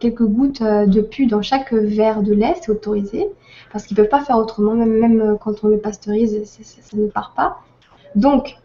quelques 0.00 0.24
gouttes 0.24 0.62
de 0.62 1.00
pu 1.00 1.26
dans 1.26 1.42
chaque 1.42 1.72
verre 1.72 2.22
de 2.22 2.32
lait. 2.32 2.54
C'est 2.60 2.70
autorisé 2.70 3.28
parce 3.72 3.84
qu'ils 3.84 3.96
ne 3.96 4.02
peuvent 4.02 4.10
pas 4.10 4.24
faire 4.24 4.38
autrement. 4.38 4.74
Même, 4.74 5.36
quand 5.40 5.64
on 5.64 5.68
le 5.68 5.78
pasteurise, 5.78 6.40
ça, 6.44 6.96
ne 6.96 7.08
part 7.08 7.32
pas. 7.34 7.58
Donc, 8.14 8.56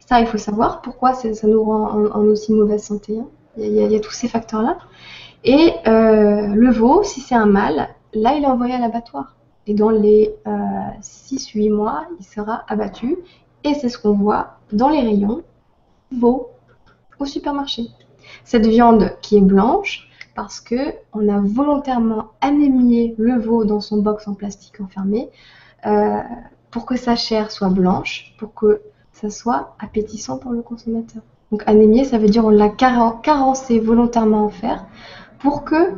ça, 0.00 0.20
il 0.20 0.26
faut 0.26 0.38
savoir 0.38 0.80
pourquoi 0.80 1.14
ça, 1.14 1.28
nous 1.46 1.62
rend 1.62 2.06
en, 2.06 2.24
aussi 2.24 2.52
mauvaise 2.52 2.82
santé. 2.82 3.18
Hein. 3.18 3.26
Il, 3.58 3.74
y 3.74 3.96
a, 3.96 4.00
tous 4.00 4.12
ces 4.12 4.28
facteurs-là. 4.28 4.78
Et 5.44 5.74
le 5.84 6.70
veau, 6.70 7.02
si 7.04 7.20
c'est 7.20 7.36
un 7.36 7.46
mâle, 7.46 7.88
là, 8.14 8.34
il 8.34 8.42
est 8.42 8.48
envoyé 8.48 8.74
à 8.74 8.78
l'abattoir 8.78 9.35
et 9.66 9.74
dans 9.74 9.90
les 9.90 10.34
6-8 10.46 11.70
euh, 11.70 11.76
mois, 11.76 12.06
il 12.18 12.24
sera 12.24 12.64
abattu. 12.68 13.16
Et 13.64 13.74
c'est 13.74 13.88
ce 13.88 13.98
qu'on 13.98 14.12
voit 14.12 14.58
dans 14.72 14.88
les 14.88 15.00
rayons 15.00 15.42
veau 16.12 16.50
au 17.18 17.24
supermarché. 17.24 17.88
Cette 18.44 18.66
viande 18.66 19.12
qui 19.22 19.36
est 19.36 19.40
blanche, 19.40 20.08
parce 20.34 20.60
que 20.60 20.94
on 21.12 21.28
a 21.28 21.40
volontairement 21.40 22.32
anémié 22.40 23.14
le 23.18 23.38
veau 23.38 23.64
dans 23.64 23.80
son 23.80 23.98
box 23.98 24.28
en 24.28 24.34
plastique 24.34 24.80
enfermé 24.80 25.30
euh, 25.86 26.20
pour 26.70 26.84
que 26.86 26.96
sa 26.96 27.16
chair 27.16 27.50
soit 27.50 27.70
blanche, 27.70 28.34
pour 28.38 28.54
que 28.54 28.82
ça 29.12 29.30
soit 29.30 29.74
appétissant 29.78 30.38
pour 30.38 30.52
le 30.52 30.62
consommateur. 30.62 31.22
Donc 31.50 31.62
anémié, 31.66 32.04
ça 32.04 32.18
veut 32.18 32.28
dire 32.28 32.44
on 32.44 32.50
l'a 32.50 32.68
carencé 32.68 33.80
volontairement 33.80 34.44
en 34.44 34.48
fer 34.48 34.84
pour 35.38 35.64
que 35.64 35.94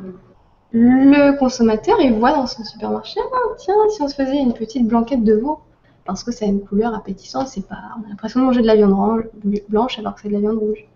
le 0.72 1.38
consommateur, 1.38 2.00
il 2.00 2.14
voit 2.14 2.32
dans 2.32 2.46
son 2.46 2.62
supermarché, 2.64 3.20
ah, 3.32 3.54
tiens, 3.56 3.74
si 3.90 4.02
on 4.02 4.08
se 4.08 4.14
faisait 4.14 4.38
une 4.38 4.52
petite 4.52 4.86
blanquette 4.86 5.24
de 5.24 5.34
veau, 5.34 5.60
parce 6.04 6.24
que 6.24 6.32
ça 6.32 6.44
a 6.44 6.48
une 6.48 6.64
couleur 6.64 6.94
appétissante, 6.94 7.48
c'est 7.48 7.66
pas, 7.66 7.76
on 7.98 8.06
a 8.06 8.08
l'impression 8.08 8.40
de 8.40 8.46
manger 8.46 8.62
de 8.62 8.66
la 8.66 8.76
viande 8.76 9.28
blanche 9.68 9.98
alors 9.98 10.14
que 10.14 10.22
c'est 10.22 10.28
de 10.28 10.34
la 10.34 10.40
viande 10.40 10.58
rouge. 10.58 10.86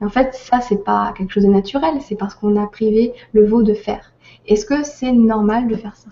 Et 0.00 0.04
en 0.04 0.08
fait, 0.08 0.34
ça, 0.34 0.60
c'est 0.60 0.84
pas 0.84 1.12
quelque 1.16 1.32
chose 1.32 1.44
de 1.44 1.48
naturel, 1.48 2.00
c'est 2.00 2.16
parce 2.16 2.34
qu'on 2.34 2.60
a 2.60 2.66
privé 2.66 3.14
le 3.32 3.46
veau 3.46 3.62
de 3.62 3.74
fer. 3.74 4.12
Est-ce 4.46 4.66
que 4.66 4.82
c'est 4.82 5.12
normal 5.12 5.68
de 5.68 5.76
faire 5.76 5.96
ça? 5.96 6.10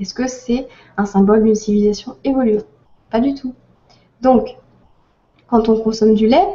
Est-ce 0.00 0.14
que 0.14 0.28
c'est 0.28 0.68
un 0.96 1.04
symbole 1.04 1.42
d'une 1.42 1.54
civilisation 1.54 2.16
évoluée? 2.24 2.62
Pas 3.10 3.20
du 3.20 3.34
tout. 3.34 3.54
Donc, 4.20 4.56
quand 5.48 5.68
on 5.68 5.80
consomme 5.80 6.14
du 6.14 6.26
lait, 6.26 6.46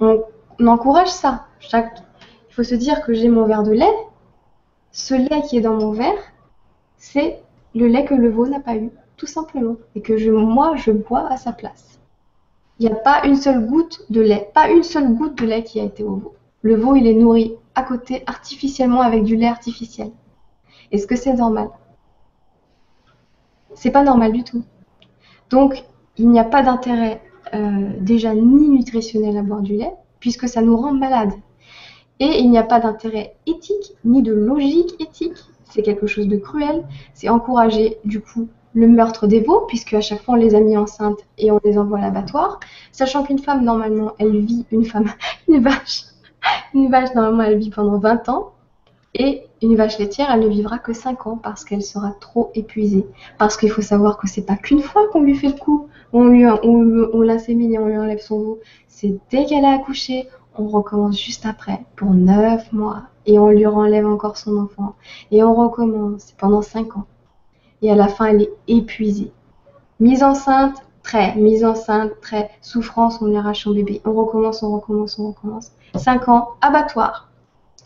on, 0.00 0.22
encourage 0.66 1.08
ça. 1.08 1.46
Il 1.72 2.54
faut 2.54 2.62
se 2.62 2.74
dire 2.74 3.02
que 3.02 3.12
j'ai 3.14 3.28
mon 3.28 3.46
verre 3.46 3.62
de 3.62 3.72
lait, 3.72 3.94
ce 4.92 5.14
lait 5.14 5.42
qui 5.48 5.56
est 5.56 5.62
dans 5.62 5.76
mon 5.76 5.92
verre, 5.92 6.32
c'est 6.98 7.40
le 7.74 7.86
lait 7.86 8.04
que 8.04 8.14
le 8.14 8.30
veau 8.30 8.46
n'a 8.46 8.60
pas 8.60 8.76
eu, 8.76 8.90
tout 9.16 9.26
simplement, 9.26 9.76
et 9.94 10.02
que 10.02 10.30
moi, 10.30 10.76
je 10.76 10.92
bois 10.92 11.26
à 11.28 11.36
sa 11.36 11.52
place. 11.52 11.98
Il 12.78 12.86
n'y 12.86 12.92
a 12.92 12.96
pas 12.96 13.24
une 13.24 13.36
seule 13.36 13.66
goutte 13.66 14.04
de 14.10 14.20
lait, 14.20 14.50
pas 14.54 14.68
une 14.68 14.82
seule 14.82 15.12
goutte 15.14 15.38
de 15.38 15.46
lait 15.46 15.64
qui 15.64 15.80
a 15.80 15.84
été 15.84 16.04
au 16.04 16.16
veau. 16.16 16.34
Le 16.60 16.76
veau, 16.76 16.94
il 16.94 17.06
est 17.06 17.14
nourri 17.14 17.54
à 17.74 17.82
côté 17.82 18.22
artificiellement 18.26 19.00
avec 19.00 19.24
du 19.24 19.36
lait 19.36 19.46
artificiel. 19.46 20.10
Est-ce 20.90 21.06
que 21.06 21.16
c'est 21.16 21.34
normal? 21.34 21.70
C'est 23.74 23.90
pas 23.90 24.04
normal 24.04 24.32
du 24.32 24.44
tout. 24.44 24.62
Donc, 25.48 25.84
il 26.18 26.28
n'y 26.28 26.38
a 26.38 26.44
pas 26.44 26.62
d'intérêt 26.62 27.22
euh, 27.54 27.90
déjà 27.98 28.34
ni 28.34 28.68
nutritionnel 28.68 29.38
à 29.38 29.42
boire 29.42 29.62
du 29.62 29.76
lait, 29.76 29.92
puisque 30.20 30.48
ça 30.48 30.60
nous 30.60 30.76
rend 30.76 30.92
malades. 30.92 31.32
Et 32.22 32.38
il 32.38 32.52
n'y 32.52 32.58
a 32.58 32.62
pas 32.62 32.78
d'intérêt 32.78 33.34
éthique 33.48 33.94
ni 34.04 34.22
de 34.22 34.32
logique 34.32 34.94
éthique. 35.00 35.38
C'est 35.64 35.82
quelque 35.82 36.06
chose 36.06 36.28
de 36.28 36.36
cruel. 36.36 36.84
C'est 37.14 37.28
encourager 37.28 37.98
du 38.04 38.20
coup 38.20 38.46
le 38.74 38.86
meurtre 38.86 39.26
des 39.26 39.40
veaux, 39.40 39.64
puisque 39.66 39.92
à 39.94 40.00
chaque 40.00 40.22
fois 40.22 40.34
on 40.34 40.36
les 40.36 40.54
a 40.54 40.60
mis 40.60 40.76
enceintes 40.76 41.18
et 41.36 41.50
on 41.50 41.58
les 41.64 41.76
envoie 41.78 41.98
à 41.98 42.02
l'abattoir. 42.02 42.60
Sachant 42.92 43.24
qu'une 43.24 43.40
femme, 43.40 43.64
normalement, 43.64 44.12
elle 44.20 44.38
vit, 44.38 44.64
une 44.70 44.84
femme, 44.84 45.10
une 45.48 45.60
vache, 45.64 46.04
une 46.74 46.92
vache, 46.92 47.12
normalement, 47.16 47.42
elle 47.42 47.58
vit 47.58 47.70
pendant 47.70 47.98
20 47.98 48.28
ans. 48.28 48.52
Et 49.14 49.42
une 49.60 49.74
vache 49.74 49.98
laitière, 49.98 50.30
elle 50.32 50.40
ne 50.40 50.48
vivra 50.48 50.78
que 50.78 50.92
5 50.92 51.26
ans 51.26 51.36
parce 51.42 51.64
qu'elle 51.64 51.82
sera 51.82 52.12
trop 52.20 52.52
épuisée. 52.54 53.04
Parce 53.36 53.56
qu'il 53.56 53.70
faut 53.70 53.82
savoir 53.82 54.16
que 54.16 54.28
c'est 54.28 54.46
pas 54.46 54.56
qu'une 54.56 54.80
fois 54.80 55.08
qu'on 55.08 55.22
lui 55.22 55.34
fait 55.34 55.48
le 55.48 55.58
coup, 55.58 55.88
on, 56.12 56.28
lui, 56.28 56.46
on, 56.46 57.20
l'insémine 57.20 57.74
et 57.74 57.78
on 57.80 57.88
lui 57.88 57.98
enlève 57.98 58.20
son 58.20 58.38
veau. 58.38 58.60
C'est 58.86 59.18
dès 59.30 59.44
qu'elle 59.44 59.64
a 59.64 59.72
accouché, 59.72 60.28
on 60.56 60.68
recommence 60.68 61.20
juste 61.20 61.46
après 61.46 61.84
pour 61.96 62.10
9 62.12 62.72
mois 62.72 63.04
et 63.26 63.38
on 63.38 63.48
lui 63.48 63.66
renlève 63.66 64.06
encore 64.06 64.36
son 64.36 64.56
enfant 64.58 64.94
et 65.30 65.42
on 65.42 65.54
recommence 65.54 66.32
pendant 66.38 66.62
5 66.62 66.96
ans. 66.96 67.06
Et 67.80 67.90
à 67.90 67.96
la 67.96 68.08
fin, 68.08 68.26
elle 68.26 68.42
est 68.42 68.52
épuisée. 68.68 69.32
Mise 69.98 70.22
enceinte, 70.22 70.76
très. 71.02 71.34
Mise 71.36 71.64
enceinte, 71.64 72.12
très. 72.20 72.50
Souffrance, 72.60 73.20
on 73.20 73.26
lui 73.26 73.36
arrache 73.36 73.64
son 73.64 73.72
bébé. 73.72 74.00
On 74.04 74.12
recommence, 74.12 74.62
on 74.62 74.72
recommence, 74.72 75.18
on 75.18 75.28
recommence. 75.28 75.72
5 75.96 76.28
ans, 76.28 76.50
abattoir. 76.60 77.28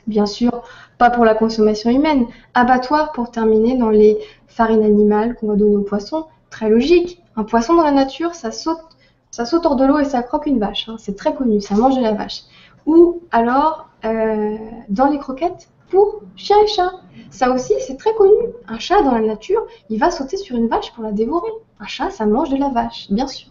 Bien 0.06 0.26
sûr, 0.26 0.62
pas 0.98 1.10
pour 1.10 1.24
la 1.24 1.34
consommation 1.34 1.90
humaine. 1.90 2.26
Abattoir 2.54 3.12
pour 3.12 3.30
terminer 3.30 3.76
dans 3.76 3.90
les 3.90 4.18
farines 4.46 4.84
animales 4.84 5.34
qu'on 5.36 5.48
va 5.48 5.56
donner 5.56 5.76
aux 5.76 5.82
poissons. 5.82 6.26
Très 6.50 6.68
logique. 6.68 7.22
Un 7.36 7.44
poisson 7.44 7.74
dans 7.74 7.84
la 7.84 7.92
nature, 7.92 8.34
ça 8.34 8.50
saute 8.50 8.95
ça 9.36 9.44
saute 9.44 9.66
hors 9.66 9.76
de 9.76 9.84
l'eau 9.84 9.98
et 9.98 10.06
ça 10.06 10.22
croque 10.22 10.46
une 10.46 10.58
vache. 10.58 10.88
Hein. 10.88 10.96
C'est 10.98 11.14
très 11.14 11.34
connu, 11.34 11.60
ça 11.60 11.74
mange 11.74 11.94
de 11.94 12.00
la 12.00 12.14
vache. 12.14 12.44
Ou 12.86 13.20
alors, 13.30 13.86
euh, 14.06 14.56
dans 14.88 15.08
les 15.08 15.18
croquettes, 15.18 15.68
pour 15.90 16.22
chien 16.36 16.56
et 16.64 16.66
chat. 16.66 16.90
Ça 17.28 17.50
aussi, 17.50 17.74
c'est 17.86 17.98
très 17.98 18.14
connu. 18.14 18.32
Un 18.66 18.78
chat 18.78 19.02
dans 19.02 19.12
la 19.12 19.20
nature, 19.20 19.66
il 19.90 20.00
va 20.00 20.10
sauter 20.10 20.38
sur 20.38 20.56
une 20.56 20.68
vache 20.68 20.90
pour 20.94 21.04
la 21.04 21.12
dévorer. 21.12 21.50
Un 21.80 21.86
chat, 21.86 22.08
ça 22.08 22.24
mange 22.24 22.48
de 22.48 22.56
la 22.56 22.70
vache, 22.70 23.08
bien 23.10 23.26
sûr. 23.26 23.50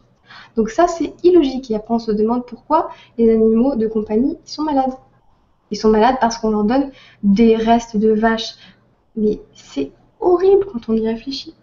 Donc 0.56 0.72
ça, 0.72 0.88
c'est 0.88 1.14
illogique. 1.24 1.70
Et 1.70 1.76
après, 1.76 1.94
on 1.94 1.99
se 1.99 2.12
demande 2.12 2.48
pourquoi 2.48 2.90
les 3.20 3.32
animaux 3.32 3.76
de 3.76 3.86
compagnie 3.86 4.40
ils 4.44 4.49
sont 4.49 4.64
malades. 4.64 4.98
Ils 5.70 5.78
sont 5.78 5.90
malades 5.90 6.16
parce 6.20 6.40
qu'on 6.40 6.49
leur 6.49 6.64
donne 6.64 6.90
des 7.22 7.57
restes 7.57 7.95
de 7.95 8.12
vaches. 8.12 8.56
Mais 9.16 9.40
c'est 9.53 9.91
horrible 10.20 10.66
quand 10.66 10.90
on 10.90 10.94
y 10.94 11.07
réfléchit. 11.07 11.53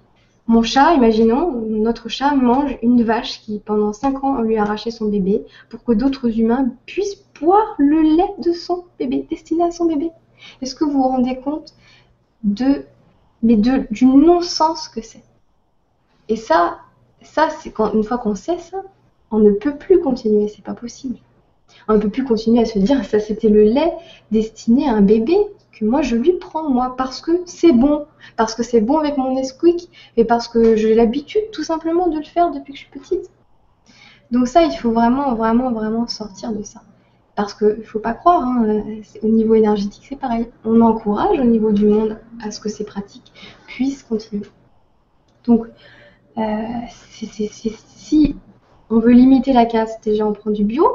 Mon 0.49 0.63
chat, 0.63 0.95
imaginons, 0.95 1.53
notre 1.69 2.09
chat 2.09 2.35
mange 2.35 2.77
une 2.83 3.05
vache 3.05 3.41
qui, 3.41 3.61
pendant 3.61 3.93
5 3.93 4.25
ans, 4.25 4.41
lui 4.41 4.57
a 4.57 4.63
arraché 4.63 4.91
son 4.91 5.07
bébé 5.07 5.45
pour 5.69 5.85
que 5.85 5.93
d'autres 5.93 6.39
humains 6.39 6.67
puissent 6.85 7.23
boire 7.41 7.75
le 7.79 8.03
lait 8.03 8.35
de 8.39 8.53
son 8.53 8.85
bébé, 8.99 9.27
destiné 9.31 9.65
à 9.65 9.71
son 9.71 9.87
bébé. 9.87 10.11
Est-ce 10.61 10.75
que 10.75 10.85
vous 10.85 10.93
vous 10.93 11.09
rendez 11.09 11.37
compte 11.37 11.75
de, 12.43 12.85
mais 13.43 13.57
de, 13.57 13.87
du 13.91 14.05
non-sens 14.05 14.89
que 14.89 15.01
c'est? 15.01 15.23
Et 16.29 16.37
ça, 16.37 16.79
ça 17.23 17.49
c'est 17.51 17.71
quand 17.71 17.93
une 17.93 18.05
fois 18.05 18.19
qu'on 18.19 18.35
sait 18.35 18.59
ça, 18.59 18.83
on 19.31 19.39
ne 19.39 19.53
peut 19.53 19.77
plus 19.77 20.01
continuer, 20.01 20.49
c'est 20.49 20.65
pas 20.65 20.75
possible. 20.75 21.19
On 21.89 21.95
ne 21.95 21.99
peut 21.99 22.11
plus 22.11 22.25
continuer 22.25 22.63
à 22.63 22.67
se 22.67 22.79
dire 22.79 23.05
ça 23.05 23.19
c'était 23.19 23.49
le 23.49 23.63
lait 23.63 23.93
destiné 24.31 24.89
à 24.89 24.93
un 24.93 25.01
bébé 25.03 25.37
que 25.73 25.85
moi 25.85 26.03
je 26.03 26.17
lui 26.17 26.33
prends 26.33 26.69
moi 26.69 26.95
parce 26.97 27.21
que 27.21 27.33
c'est 27.47 27.73
bon, 27.73 28.07
parce 28.37 28.55
que 28.55 28.63
c'est 28.63 28.81
bon 28.81 28.99
avec 28.99 29.17
mon 29.17 29.35
Nesquik 29.35 29.91
et 30.17 30.25
parce 30.25 30.49
que 30.49 30.77
j'ai 30.77 30.95
l'habitude 30.95 31.51
tout 31.53 31.65
simplement 31.65 32.09
de 32.09 32.19
le 32.19 32.25
faire 32.25 32.51
depuis 32.51 32.73
que 32.73 32.79
je 32.79 32.85
suis 32.85 32.99
petite. 32.99 33.31
Donc 34.31 34.49
ça 34.49 34.63
il 34.63 34.73
faut 34.73 34.93
vraiment 34.93 35.35
vraiment 35.35 35.73
vraiment 35.73 36.07
sortir 36.07 36.53
de 36.53 36.63
ça. 36.63 36.83
Parce 37.35 37.55
qu'il 37.55 37.79
ne 37.79 37.83
faut 37.83 37.99
pas 37.99 38.13
croire, 38.13 38.43
hein, 38.43 38.85
au 39.23 39.29
niveau 39.29 39.55
énergétique 39.55 40.05
c'est 40.09 40.19
pareil. 40.19 40.49
On 40.65 40.81
encourage 40.83 41.39
au 41.41 41.45
niveau 41.45 41.73
du 41.73 41.87
monde 41.87 42.19
à 42.43 42.51
ce 42.51 42.61
que 42.61 42.69
ces 42.69 42.85
pratiques 42.85 43.33
puissent 43.67 44.03
continuer. 44.03 44.47
Donc 45.45 45.67
euh, 46.39 46.63
si 47.11 48.37
on 48.91 48.99
veut 48.99 49.13
limiter 49.13 49.53
la 49.53 49.65
casse, 49.65 50.01
déjà 50.03 50.27
on 50.27 50.33
prend 50.35 50.51
du 50.51 50.65
bio, 50.65 50.87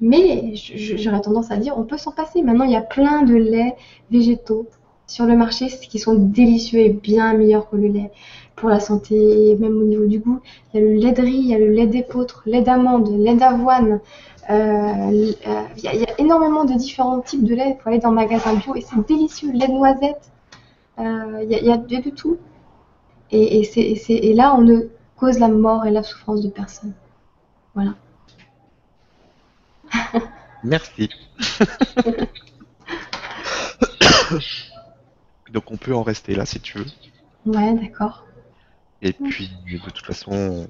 mais 0.00 0.54
j'aurais 0.54 1.20
tendance 1.20 1.50
à 1.50 1.56
dire 1.56 1.74
on 1.76 1.84
peut 1.84 1.98
s'en 1.98 2.12
passer. 2.12 2.42
Maintenant, 2.42 2.64
il 2.64 2.72
y 2.72 2.76
a 2.76 2.82
plein 2.82 3.22
de 3.22 3.34
laits 3.34 3.76
végétaux 4.10 4.68
sur 5.06 5.24
le 5.26 5.36
marché 5.36 5.68
qui 5.68 5.98
sont 5.98 6.14
délicieux 6.14 6.80
et 6.80 6.88
bien 6.90 7.32
meilleurs 7.34 7.70
que 7.70 7.76
le 7.76 7.88
lait 7.88 8.10
pour 8.56 8.68
la 8.68 8.80
santé, 8.80 9.56
même 9.60 9.76
au 9.76 9.84
niveau 9.84 10.06
du 10.06 10.18
goût. 10.18 10.40
Il 10.72 10.80
y 10.80 10.82
a 10.82 10.86
le 10.86 10.94
lait 10.94 11.12
de 11.12 11.22
riz, 11.22 11.36
il 11.36 11.46
y 11.46 11.54
a 11.54 11.58
le 11.58 11.70
lait 11.70 11.86
d'épeautre, 11.86 12.42
lait 12.46 12.62
d'amande, 12.62 13.08
lait 13.16 13.36
d'avoine. 13.36 14.00
Euh, 14.48 15.10
il, 15.10 15.82
y 15.82 15.86
a, 15.86 16.18
énormément 16.18 16.64
de 16.64 16.74
différents 16.74 17.20
types 17.20 17.44
de 17.44 17.54
lait. 17.54 17.76
Il 17.78 17.82
faut 17.82 17.88
aller 17.88 17.98
dans 17.98 18.10
le 18.10 18.16
magasin 18.16 18.54
bio 18.54 18.74
et 18.74 18.80
c'est 18.80 19.06
délicieux. 19.06 19.52
Lait 19.52 19.68
de 19.68 19.72
noisette, 19.72 20.32
euh, 20.98 21.44
il, 21.44 21.50
y 21.50 21.70
a, 21.70 21.76
de 21.76 22.10
tout. 22.10 22.38
Et 23.30 24.34
là, 24.34 24.54
on 24.56 24.62
ne 24.62 24.88
cause 25.16 25.38
la 25.38 25.48
mort 25.48 25.86
et 25.86 25.90
la 25.90 26.02
souffrance 26.02 26.42
de 26.42 26.48
personne. 26.48 26.92
Voilà. 27.74 27.94
Merci. 30.64 31.10
Donc 35.52 35.70
on 35.70 35.76
peut 35.76 35.94
en 35.94 36.02
rester 36.02 36.34
là 36.34 36.46
si 36.46 36.60
tu 36.60 36.78
veux. 36.78 36.86
Ouais, 37.46 37.74
d'accord. 37.74 38.24
Et 39.02 39.12
puis 39.12 39.50
de 39.70 39.78
toute 39.78 40.04
façon, 40.04 40.68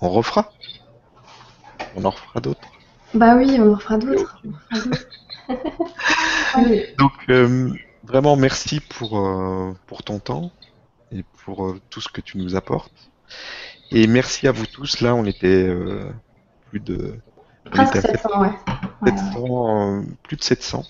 on 0.00 0.08
refera. 0.08 0.52
On 1.96 2.04
en 2.04 2.10
refera 2.10 2.40
d'autres. 2.40 2.68
Bah 3.14 3.36
oui, 3.36 3.56
on 3.58 3.72
en 3.72 3.74
refera 3.74 3.98
d'autres. 3.98 4.42
Donc 6.98 7.12
euh, 7.30 7.72
vraiment 8.04 8.36
merci 8.36 8.80
pour, 8.80 9.18
euh, 9.18 9.74
pour 9.86 10.02
ton 10.02 10.18
temps 10.18 10.50
et 11.10 11.24
pour 11.44 11.66
euh, 11.66 11.80
tout 11.88 12.00
ce 12.00 12.08
que 12.08 12.20
tu 12.20 12.38
nous 12.38 12.56
apportes. 12.56 13.10
Et 13.90 14.06
merci 14.06 14.46
à 14.46 14.52
vous 14.52 14.66
tous. 14.66 15.00
Là, 15.00 15.14
on 15.14 15.24
était 15.24 15.70
plus 16.68 16.80
de 16.80 17.14
Presque 17.70 18.00
700, 18.00 18.40
ouais. 18.40 18.50
Euh, 19.06 20.02
plus 20.22 20.36
de 20.36 20.42
700. 20.42 20.84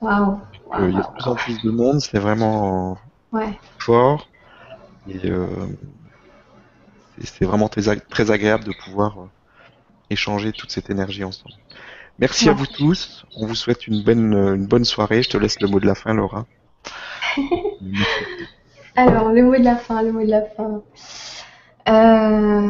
Waouh. 0.00 0.40
il 0.80 0.94
y 0.94 0.96
a 0.96 1.02
de 1.02 1.12
plus 1.12 1.26
en 1.26 1.34
plus 1.34 1.62
de 1.62 1.70
monde, 1.70 2.00
c'est 2.00 2.18
vraiment 2.18 2.98
fort. 3.78 4.28
Et 5.08 5.30
euh, 5.30 5.46
c'est 7.22 7.44
vraiment 7.44 7.68
très, 7.68 8.30
agréable 8.30 8.64
de 8.64 8.72
pouvoir 8.84 9.20
euh, 9.20 9.28
échanger 10.10 10.52
toute 10.52 10.70
cette 10.70 10.90
énergie 10.90 11.24
ensemble. 11.24 11.54
Merci 12.18 12.48
à 12.48 12.52
vous 12.52 12.66
tous. 12.66 13.26
On 13.36 13.46
vous 13.46 13.54
souhaite 13.54 13.86
une 13.86 14.02
bonne, 14.02 14.32
une 14.32 14.66
bonne 14.66 14.84
soirée. 14.84 15.22
Je 15.22 15.30
te 15.30 15.36
laisse 15.36 15.60
le 15.60 15.68
mot 15.68 15.80
de 15.80 15.86
la 15.86 15.94
fin, 15.94 16.14
Laura. 16.14 16.46
Alors, 18.96 19.28
le 19.28 19.42
mot 19.42 19.56
de 19.56 19.62
la 19.64 19.76
fin, 19.76 20.02
le 20.02 20.12
mot 20.12 20.22
de 20.22 20.30
la 20.30 20.42
fin. 20.42 20.82
Euh, 21.88 22.68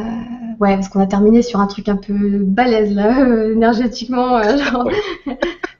ouais, 0.60 0.74
parce 0.74 0.88
qu'on 0.88 1.01
a 1.01 1.06
terminé 1.06 1.43
sur 1.43 1.60
un 1.60 1.66
truc 1.66 1.88
un 1.88 1.97
peu 1.97 2.38
balèze 2.38 2.93
là, 2.93 3.20
euh, 3.20 3.52
énergétiquement. 3.55 4.36
Euh, 4.36 4.56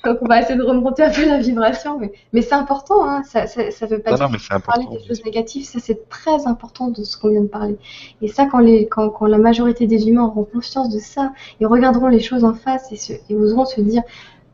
Donc 0.05 0.19
on 0.21 0.27
va 0.27 0.41
essayer 0.41 0.57
de 0.57 0.63
remonter 0.63 1.03
un 1.03 1.11
peu 1.11 1.27
la 1.27 1.39
vibration. 1.39 1.99
Mais, 2.33 2.43
c'est 2.43 2.55
important, 2.55 3.05
hein. 3.05 3.23
ça, 3.25 3.47
ça, 3.47 3.87
veut 3.87 3.99
pas 3.99 4.15
dire 4.15 4.29
parler 4.65 4.87
des 4.91 5.05
choses 5.07 5.25
négatives, 5.25 5.65
ça 5.65 5.81
c'est 5.81 6.09
très 6.09 6.47
important 6.47 6.89
de 6.89 7.03
ce 7.03 7.19
qu'on 7.19 7.31
vient 7.31 7.43
de 7.43 7.49
parler. 7.49 7.77
Et 8.23 8.29
ça, 8.29 8.47
quand, 8.47 8.61
les, 8.61 8.87
quand, 8.87 9.11
quand, 9.11 9.27
la 9.27 9.39
majorité 9.39 9.87
des 9.87 10.09
humains 10.09 10.25
auront 10.25 10.45
conscience 10.45 10.91
de 10.91 11.01
ça, 11.01 11.33
ils 11.61 11.67
regarderont 11.67 12.07
les 12.07 12.21
choses 12.21 12.45
en 12.45 12.55
face 12.55 12.91
et, 12.93 12.97
se, 12.97 13.15
et 13.29 13.35
oseront 13.35 13.65
se 13.65 13.81
dire 13.81 14.03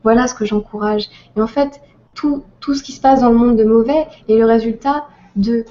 voilà 0.03 0.27
ce 0.27 0.35
que 0.35 0.47
j'encourage. 0.47 1.09
Et 1.37 1.43
en 1.43 1.47
fait, 1.47 1.83
tout, 2.15 2.45
tout 2.61 2.75
ce 2.75 2.83
qui 2.83 2.93
se 2.93 3.01
passe 3.01 3.21
dans 3.21 3.31
le 3.31 3.37
monde 3.37 3.57
de 3.57 3.65
mauvais 3.65 4.07
est 4.29 4.37
le 4.37 4.47
résultat 4.47 5.05
de 5.37 5.65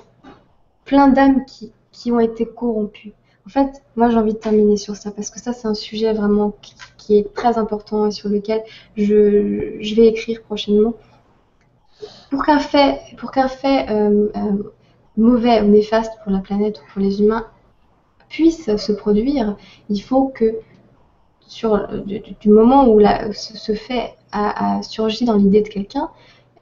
plein 0.85 1.07
d'âmes 1.07 1.43
qui 1.45 1.71
qui 2.02 2.11
ont 2.11 2.19
été 2.19 2.48
corrompus. 2.48 3.14
En 3.45 3.49
fait, 3.49 3.84
moi 3.95 4.10
j'ai 4.10 4.18
envie 4.18 4.34
de 4.34 4.38
terminer 4.38 4.78
sur 4.78 4.95
ça 4.95 5.11
parce 5.11 5.30
que 5.30 5.40
ça 5.40 5.53
c'est 5.53 5.68
un 5.68 5.76
sujet 5.76 6.14
vraiment 6.14 6.56
qui, 6.98 7.18
est 7.18 7.34
très 7.34 7.57
important 7.57 8.07
et 8.07 8.11
sur 8.11 8.30
lequel 8.30 8.64
je, 8.95 9.95
vais 9.95 10.07
écrire 10.07 10.41
prochainement. 10.41 10.94
Pour 12.32 12.44
qu'un 12.45 12.60
fait, 12.60 13.02
pour 13.18 13.32
qu'un 13.32 13.49
fait 13.49 13.90
euh, 13.90 14.30
euh, 14.36 14.72
mauvais 15.18 15.61
ou 15.61 15.65
néfaste 15.65 16.14
pour 16.23 16.32
la 16.32 16.40
planète 16.40 16.80
ou 16.80 16.94
pour 16.94 17.02
les 17.02 17.22
humains 17.22 17.45
puisse 18.30 18.76
se 18.78 18.91
produire, 18.94 19.57
il 19.90 20.02
faut 20.02 20.30
que 20.30 20.56
sur 21.41 21.88
du, 22.06 22.49
moment 22.49 22.88
où 22.88 23.02
ce, 23.34 23.73
fait 23.73 24.15
a, 24.32 24.82
surgi 24.82 25.26
dans 25.26 25.36
l'idée 25.36 25.61
de 25.61 25.68
quelqu'un, 25.68 26.10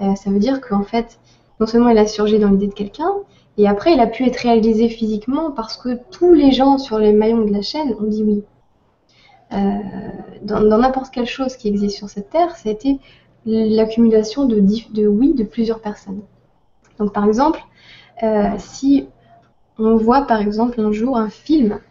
euh, 0.02 0.16
ça 0.16 0.32
veut 0.32 0.40
dire 0.40 0.60
qu'en 0.60 0.84
fait, 0.84 1.20
non 1.60 1.68
seulement 1.68 1.90
il 1.90 1.98
a 1.99 2.07
surgi 2.07 2.40
dans 2.40 2.49
l'idée 2.49 2.68
de 2.68 2.74
quelqu'un, 2.74 3.11
et 3.60 3.68
après, 3.68 3.94
il 3.94 3.99
a 3.99 4.07
pu 4.07 4.26
être 4.26 4.38
réalisé 4.38 4.88
physiquement 4.88 5.52
parce 5.52 5.76
que 5.76 5.99
tous 6.11 6.34
les 6.34 6.53
gens 6.53 6.77
sur 6.77 6.98
les 6.98 7.11
maillons 7.11 7.44
de 7.44 7.52
la 7.52 7.61
chaîne 7.61 7.94
ont 7.99 8.07
dit 8.07 8.23
oui. 8.23 8.44
Euh, 9.52 9.57
dans 10.44 10.77
n'importe 10.77 11.11
quelle 11.11 11.26
chose 11.26 11.57
qui 11.57 11.68
existe 11.68 11.98
sur 11.98 12.07
cette 12.07 12.30
terre, 12.30 12.56
ça 12.56 12.69
a 12.69 12.72
été 12.72 12.99
l'accumulation 13.45 14.45
de, 14.45 15.07
oui 15.07 15.34
de 15.34 15.44
plusieurs 15.44 15.81
personnes. 15.81 16.22
Donc 16.99 17.11
par 17.11 17.26
exemple, 17.26 17.60
euh, 18.23 18.52
si 18.60 19.07
on 19.77 19.98
voit 19.98 20.22
par 20.22 20.40
exemple 20.40 20.80
un 20.80 20.94
jour 20.94 21.18
un 21.18 21.30
film, 21.30 21.81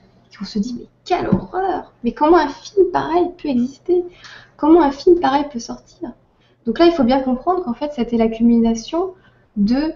on 0.40 0.44
se 0.46 0.58
dit 0.58 0.74
mais 0.78 0.86
quelle 1.04 1.28
horreur 1.28 1.92
Mais 2.02 2.12
comment 2.12 2.38
un 2.38 2.48
film 2.48 2.86
pareil 2.90 3.26
peut 3.42 3.48
exister? 3.48 4.06
Comment 4.56 4.80
un 4.80 4.90
film 4.90 5.20
pareil 5.20 5.44
peut 5.52 5.58
sortir? 5.58 6.12
Donc 6.64 6.78
là, 6.78 6.86
il 6.86 6.92
faut 6.92 7.04
bien 7.04 7.20
comprendre 7.20 7.62
qu'en 7.62 7.74
fait, 7.74 7.92
c'était 7.92 8.16
l'accumulation 8.16 9.12
de 9.58 9.92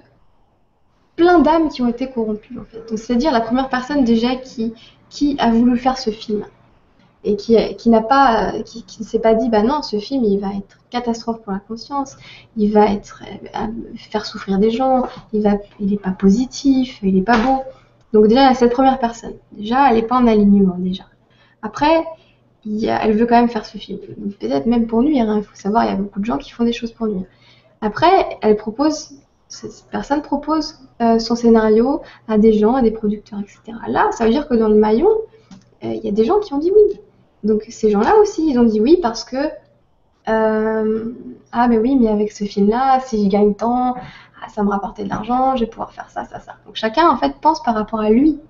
plein 1.17 1.39
d'âmes 1.41 1.69
qui 1.69 1.83
ont 1.83 1.89
été 1.89 2.11
corrompues 2.11 2.59
en 2.59 2.65
fait. 2.65 2.97
c'est-à-dire 2.97 3.33
la 3.33 3.41
première 3.41 3.69
personne 3.69 4.05
déjà 4.05 4.37
qui, 4.37 4.73
qui 5.11 5.37
a 5.39 5.51
voulu 5.51 5.77
faire 5.77 5.99
ce 5.99 6.11
film 6.11 6.45
et 7.25 7.37
qui, 7.37 7.57
qui 7.77 7.91
n'a 7.91 8.03
pas, 8.03 8.53
qui, 8.65 8.85
ne 8.99 9.05
s'est 9.05 9.21
pas 9.21 9.35
dit 9.35 9.49
bah 9.49 9.63
non 9.63 9.83
ce 9.83 9.99
film 9.99 10.25
il 10.25 10.41
va 10.41 10.49
être 10.49 10.79
catastrophe 10.91 11.43
pour 11.43 11.53
la 11.53 11.59
conscience, 11.59 12.17
il 12.57 12.73
va 12.73 12.87
être 12.87 13.23
euh, 13.55 13.67
faire 13.97 14.27
souffrir 14.27 14.59
des 14.59 14.71
gens, 14.71 15.07
il 15.33 15.43
va, 15.43 15.57
il 15.81 15.93
est 15.93 16.01
pas 16.01 16.11
positif, 16.11 16.99
il 17.03 17.17
est 17.17 17.23
pas 17.23 17.39
beau. 17.39 17.63
Donc 18.13 18.27
déjà 18.27 18.49
a 18.49 18.55
cette 18.55 18.73
première 18.73 18.99
personne. 18.99 19.35
Déjà 19.53 19.91
elle 19.91 19.99
est 19.99 20.07
pas 20.07 20.17
en 20.17 20.27
alignement 20.27 20.77
déjà. 20.79 21.05
Après 21.63 22.05
il 22.65 22.85
elle 22.87 23.17
veut 23.17 23.27
quand 23.27 23.37
même 23.37 23.49
faire 23.49 23.67
ce 23.67 23.79
film. 23.79 23.99
Peut-être 24.39 24.67
même 24.67 24.87
pour 24.87 25.03
nuire. 25.03 25.29
Hein. 25.29 25.39
Il 25.39 25.45
faut 25.45 25.57
savoir 25.57 25.85
il 25.85 25.91
y 25.91 25.93
a 25.93 25.97
beaucoup 25.97 26.21
de 26.21 26.25
gens 26.25 26.39
qui 26.39 26.51
font 26.51 26.65
des 26.65 26.73
choses 26.73 26.93
pour 26.93 27.07
nuire. 27.07 27.27
Après 27.81 28.39
elle 28.43 28.57
propose 28.57 29.15
cette 29.53 29.85
personne 29.91 30.23
propose 30.23 30.79
euh, 31.03 31.19
son 31.19 31.37
scénario 31.37 32.01
à 32.27 32.39
des 32.39 32.55
gens, 32.55 32.75
à 32.75 32.83
des 32.83 32.91
producteurs, 32.91 33.41
etc. 33.41 33.79
Là, 33.87 34.09
ça 34.13 34.25
veut 34.25 34.31
dire 34.31 34.49
que 34.49 34.55
dans 34.55 34.69
le 34.69 34.77
maillon, 34.77 35.11
euh, 35.85 35.93
il 35.93 36.03
y 36.03 36.09
a 36.09 36.13
des 36.13 36.25
gens 36.25 36.41
qui 36.41 36.55
ont 36.55 36.59
dit 36.59 36.73
oui. 36.75 37.01
Donc 37.45 37.65
ces 37.69 37.91
gens-là 37.91 38.17
aussi, 38.21 38.49
ils 38.49 38.59
ont 38.59 38.65
dit 38.65 38.81
oui 38.81 38.99
parce 39.03 39.25
que 39.25 39.37
euh, 40.29 41.13
ah 41.51 41.69
mais 41.69 41.77
oui, 41.79 41.97
mais 41.97 42.09
avec 42.09 42.33
ce 42.33 42.45
film-là, 42.45 43.01
si 43.01 43.25
je 43.25 43.29
gagne 43.29 43.55
tant, 43.55 43.95
ah, 43.95 44.49
ça 44.49 44.63
me 44.63 44.71
rapporter 44.71 45.05
de 45.05 45.11
l'argent, 45.11 45.55
je 45.57 45.65
vais 45.65 45.71
pouvoir 45.71 45.93
faire 45.93 46.09
ça, 46.09 46.25
ça, 46.25 46.41
ça. 46.41 46.55
Donc 46.65 46.77
chacun 46.77 47.09
en 47.09 47.19
fait 47.19 47.35
pense 47.41 47.63
par 47.63 47.75
rapport 47.75 48.01
à 48.01 48.09
lui. 48.09 48.41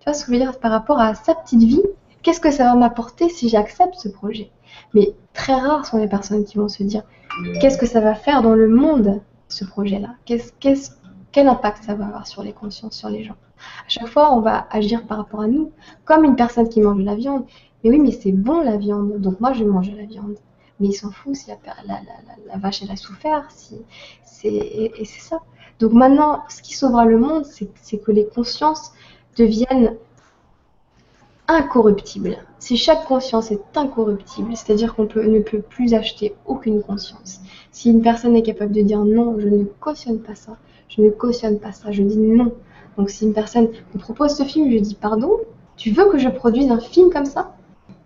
Tu 0.00 0.04
vois 0.04 0.14
ce 0.14 0.24
que 0.24 0.32
je 0.32 0.38
veux 0.38 0.42
dire? 0.42 0.58
Par 0.58 0.70
rapport 0.70 0.98
à 0.98 1.14
sa 1.14 1.34
petite 1.34 1.62
vie, 1.62 1.82
qu'est-ce 2.22 2.40
que 2.40 2.50
ça 2.50 2.64
va 2.64 2.74
m'apporter 2.74 3.28
si 3.28 3.50
j'accepte 3.50 3.96
ce 3.96 4.08
projet? 4.08 4.50
Mais 4.94 5.12
très 5.34 5.54
rares 5.54 5.84
sont 5.84 5.98
les 5.98 6.08
personnes 6.08 6.44
qui 6.44 6.56
vont 6.56 6.68
se 6.68 6.82
dire 6.84 7.02
qu'est-ce 7.60 7.76
que 7.76 7.86
ça 7.86 8.00
va 8.00 8.14
faire 8.14 8.40
dans 8.40 8.54
le 8.54 8.68
monde 8.68 9.20
ce 9.48 9.64
projet-là 9.64 10.14
Quel 10.24 11.48
impact 11.48 11.84
ça 11.84 11.94
va 11.94 12.06
avoir 12.06 12.26
sur 12.26 12.42
les 12.42 12.52
consciences, 12.52 12.96
sur 12.96 13.08
les 13.08 13.24
gens? 13.24 13.36
À 13.58 13.88
chaque 13.88 14.06
fois, 14.08 14.32
on 14.34 14.40
va 14.40 14.66
agir 14.70 15.06
par 15.06 15.18
rapport 15.18 15.40
à 15.40 15.48
nous, 15.48 15.72
comme 16.04 16.24
une 16.24 16.36
personne 16.36 16.68
qui 16.68 16.80
mange 16.80 16.98
de 16.98 17.04
la 17.04 17.16
viande. 17.16 17.44
Mais 17.82 17.90
oui, 17.90 17.98
mais 17.98 18.12
c'est 18.12 18.32
bon 18.32 18.60
la 18.60 18.76
viande, 18.76 19.20
donc 19.20 19.40
moi 19.40 19.52
je 19.52 19.64
vais 19.64 19.70
manger 19.70 19.92
la 19.92 20.04
viande. 20.04 20.36
Mais 20.80 20.88
il 20.88 20.92
s'en 20.92 21.10
fout 21.10 21.34
si 21.34 21.50
la, 21.50 22.58
vache 22.58 22.82
elle 22.82 22.90
a 22.90 22.96
souffert, 22.96 23.48
si, 23.50 23.76
et, 24.44 25.00
et 25.00 25.04
c'est 25.04 25.20
ça. 25.20 25.40
Donc 25.80 25.92
maintenant, 25.92 26.44
ce 26.48 26.62
qui 26.62 26.76
sauvera 26.76 27.04
le 27.04 27.18
monde, 27.18 27.44
c'est 27.44 27.98
que 27.98 28.12
les 28.12 28.26
consciences 28.26 28.92
deviennent 29.36 29.96
incorruptibles. 31.48 32.36
Si 32.58 32.76
chaque 32.76 33.06
conscience 33.06 33.50
est 33.50 33.62
incorruptible, 33.74 34.54
c'est-à-dire 34.54 34.94
qu'on 34.94 35.04
ne 35.04 35.40
peut 35.40 35.60
plus 35.60 35.94
acheter 35.94 36.34
aucune 36.46 36.82
conscience. 36.82 37.40
Si 37.72 37.90
une 37.90 38.02
personne 38.02 38.36
est 38.36 38.42
capable 38.42 38.72
de 38.72 38.82
dire 38.82 39.04
non, 39.04 39.36
je 39.38 39.48
ne 39.48 39.64
cautionne 39.64 40.20
pas 40.20 40.34
ça, 40.34 40.56
je 40.88 41.00
ne 41.00 41.10
cautionne 41.10 41.58
pas 41.58 41.72
ça, 41.72 41.90
je 41.90 42.02
dis 42.02 42.18
non. 42.18 42.52
Donc 42.98 43.10
si 43.10 43.24
une 43.24 43.32
personne 43.32 43.68
me 43.94 43.98
propose 43.98 44.36
ce 44.36 44.42
film, 44.42 44.70
je 44.70 44.78
dis 44.78 44.94
pardon, 44.94 45.38
tu 45.76 45.90
veux 45.90 46.10
que 46.10 46.18
je 46.18 46.28
produise 46.28 46.70
un 46.70 46.80
film 46.80 47.10
comme 47.10 47.24
ça? 47.24 47.54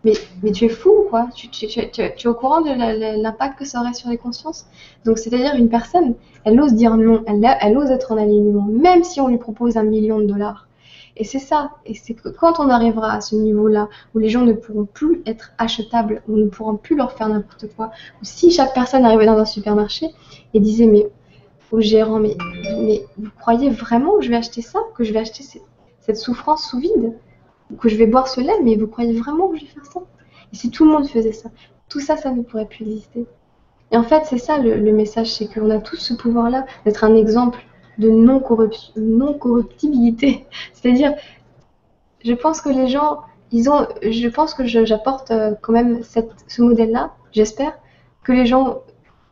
Mais, 0.05 0.14
tu 0.52 0.64
es 0.64 0.69
fou, 0.69 1.06
quoi? 1.09 1.28
Tu, 1.35 1.48
tu, 1.48 1.69
tu, 1.69 1.81
tu, 1.90 2.02
es 2.02 2.27
au 2.27 2.35
courant 2.35 2.60
de 2.60 3.23
l'impact 3.23 3.59
que 3.59 3.64
ça 3.64 3.81
aurait 3.81 3.94
sur 3.94 4.10
les 4.10 4.16
consciences? 4.16 4.66
Donc, 5.05 5.19
c'est-à-dire, 5.19 5.55
une 5.55 5.69
personne, 5.69 6.14
elle 6.44 6.60
ose 6.60 6.74
dire 6.74 6.97
non, 6.97 7.23
elle, 7.28 7.47
elle 7.60 7.78
ose 7.78 7.90
être 7.90 8.10
en 8.10 8.16
alignement, 8.16 8.66
même 8.66 9.05
si 9.05 9.20
on 9.20 9.28
lui 9.28 9.39
propose 9.39 9.77
un 9.77 9.85
million 9.85 10.19
de 10.19 10.24
dollars. 10.24 10.66
Et 11.16 11.24
c'est 11.24 11.39
ça. 11.39 11.72
Et 11.84 11.94
c'est 11.94 12.14
que 12.14 12.28
quand 12.28 12.59
on 12.59 12.68
arrivera 12.68 13.12
à 13.12 13.20
ce 13.20 13.34
niveau-là, 13.34 13.89
où 14.14 14.18
les 14.18 14.28
gens 14.28 14.43
ne 14.43 14.52
pourront 14.52 14.86
plus 14.86 15.22
être 15.26 15.52
achetables, 15.59 16.22
on 16.28 16.36
ne 16.36 16.48
pourront 16.48 16.76
plus 16.76 16.97
leur 16.97 17.12
faire 17.12 17.28
n'importe 17.28 17.66
quoi, 17.74 17.90
ou 18.20 18.24
si 18.24 18.51
chaque 18.51 18.74
personne 18.74 19.05
arrivait 19.05 19.26
dans 19.26 19.39
un 19.39 19.44
supermarché 19.44 20.06
et 20.55 20.60
disait, 20.60 20.86
mais 20.86 21.09
au 21.70 21.80
gérant, 21.80 22.18
mais, 22.18 22.36
mais 22.78 23.05
vous 23.16 23.30
croyez 23.39 23.70
vraiment 23.70 24.18
que 24.18 24.24
je 24.24 24.30
vais 24.30 24.36
acheter 24.36 24.62
ça, 24.62 24.78
que 24.94 25.05
je 25.05 25.12
vais 25.12 25.20
acheter 25.20 25.43
cette, 25.43 25.62
cette 26.01 26.18
souffrance 26.18 26.68
sous 26.68 26.78
vide? 26.78 27.14
Que 27.78 27.89
je 27.89 27.97
vais 27.97 28.06
boire 28.06 28.28
ce 28.28 28.40
lait, 28.40 28.60
mais 28.62 28.76
vous 28.76 28.86
croyez 28.86 29.18
vraiment 29.18 29.48
que 29.48 29.56
je 29.56 29.62
vais 29.62 29.70
faire 29.70 29.86
ça? 29.86 30.01
Et 30.52 30.56
si 30.56 30.70
tout 30.70 30.84
le 30.84 30.90
monde 30.90 31.09
faisait 31.09 31.32
ça, 31.32 31.51
tout 31.89 32.01
ça, 32.01 32.16
ça 32.16 32.30
ne 32.30 32.43
pourrait 32.43 32.66
plus 32.66 32.84
exister. 32.84 33.26
Et 33.90 33.97
en 33.97 34.02
fait, 34.02 34.24
c'est 34.26 34.39
ça 34.39 34.59
le, 34.59 34.93
message, 34.93 35.32
c'est 35.32 35.47
qu'on 35.47 35.70
a 35.70 35.78
tous 35.78 35.97
ce 35.97 36.14
pouvoir-là 36.14 36.66
d'être 36.84 37.05
un 37.05 37.14
exemple 37.14 37.59
de 38.02 38.10
non-corruptibilité. 38.10 40.46
C'est-à-dire, 40.72 41.14
je 42.24 42.34
pense 42.34 42.60
que 42.60 42.68
les 42.68 42.88
gens, 42.88 43.20
ils 43.50 43.70
ont, 43.70 43.86
je 44.02 44.28
pense 44.28 44.54
que 44.54 44.66
j'apporte 44.66 45.30
euh, 45.30 45.54
quand 45.60 45.72
même 45.72 46.02
cette, 46.02 46.32
ce 46.48 46.62
modèle-là, 46.62 47.12
j'espère, 47.32 47.78
que 48.24 48.32
les 48.32 48.46
gens, 48.46 48.80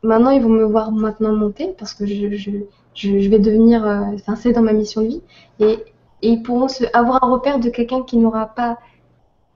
maintenant, 0.02 0.30
ils 0.30 0.42
vont 0.42 0.48
me 0.48 0.64
voir 0.64 0.92
maintenant 0.92 1.32
monter, 1.32 1.74
parce 1.78 1.94
que 1.94 2.06
je, 2.06 2.34
je, 2.34 2.50
je 2.94 3.28
vais 3.28 3.38
devenir, 3.38 3.86
euh, 3.86 4.00
enfin, 4.14 4.36
c'est 4.36 4.52
dans 4.52 4.62
ma 4.62 4.72
mission 4.72 5.02
de 5.02 5.06
vie, 5.06 5.22
et, 5.60 5.78
et 6.22 6.28
ils 6.28 6.42
pourront 6.42 6.68
se, 6.68 6.84
avoir 6.94 7.24
un 7.24 7.30
repère 7.30 7.60
de 7.60 7.70
quelqu'un 7.70 8.02
qui 8.02 8.18
n'aura 8.18 8.46
pas, 8.46 8.78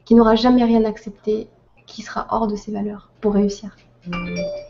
qui 0.05 0.15
n'aura 0.15 0.35
jamais 0.35 0.65
rien 0.65 0.85
accepté, 0.85 1.49
qui 1.87 2.03
sera 2.03 2.27
hors 2.31 2.47
de 2.47 2.57
ses 2.57 2.73
valeurs 2.73 3.11
pour 3.21 3.35
réussir. 3.35 3.77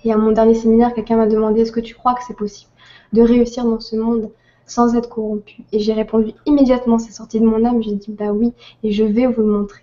Et 0.04 0.12
à 0.12 0.16
mon 0.16 0.32
dernier 0.32 0.54
séminaire, 0.54 0.94
quelqu'un 0.94 1.16
m'a 1.16 1.26
demandé 1.26 1.62
est-ce 1.62 1.72
que 1.72 1.80
tu 1.80 1.94
crois 1.94 2.14
que 2.14 2.22
c'est 2.26 2.36
possible? 2.36 2.70
De 3.14 3.22
réussir 3.22 3.64
dans 3.64 3.80
ce 3.80 3.96
monde 3.96 4.30
sans 4.66 4.96
être 4.96 5.08
corrompu 5.08 5.62
Et 5.72 5.78
j'ai 5.78 5.92
répondu 5.92 6.32
immédiatement, 6.46 6.98
c'est 6.98 7.12
sorti 7.12 7.38
de 7.38 7.46
mon 7.46 7.64
âme, 7.64 7.82
j'ai 7.82 7.94
dit 7.94 8.10
bah 8.10 8.32
oui, 8.32 8.52
et 8.82 8.90
je 8.92 9.04
vais 9.04 9.26
vous 9.26 9.42
le 9.42 9.48
montrer. 9.48 9.82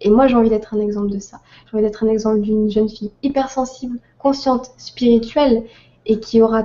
Et 0.00 0.10
moi, 0.10 0.26
j'ai 0.26 0.34
envie 0.34 0.48
d'être 0.48 0.74
un 0.74 0.80
exemple 0.80 1.10
de 1.10 1.18
ça. 1.18 1.40
J'ai 1.66 1.76
envie 1.76 1.84
d'être 1.84 2.02
un 2.02 2.08
exemple 2.08 2.40
d'une 2.40 2.70
jeune 2.70 2.88
fille 2.88 3.12
hypersensible, 3.22 3.98
consciente, 4.18 4.72
spirituelle, 4.76 5.64
et 6.06 6.18
qui 6.18 6.42
aura, 6.42 6.64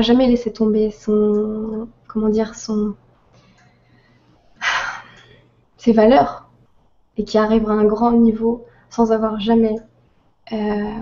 jamais 0.00 0.26
laissé 0.26 0.52
tomber 0.52 0.90
son, 0.90 1.88
comment 2.06 2.28
dire, 2.28 2.54
son, 2.54 2.94
ses 5.78 5.92
valeurs 5.92 6.50
et 7.16 7.24
qui 7.24 7.38
arrivera 7.38 7.74
à 7.74 7.76
un 7.76 7.84
grand 7.84 8.12
niveau 8.12 8.66
sans 8.90 9.12
avoir 9.12 9.40
jamais 9.40 9.76
euh, 10.52 11.00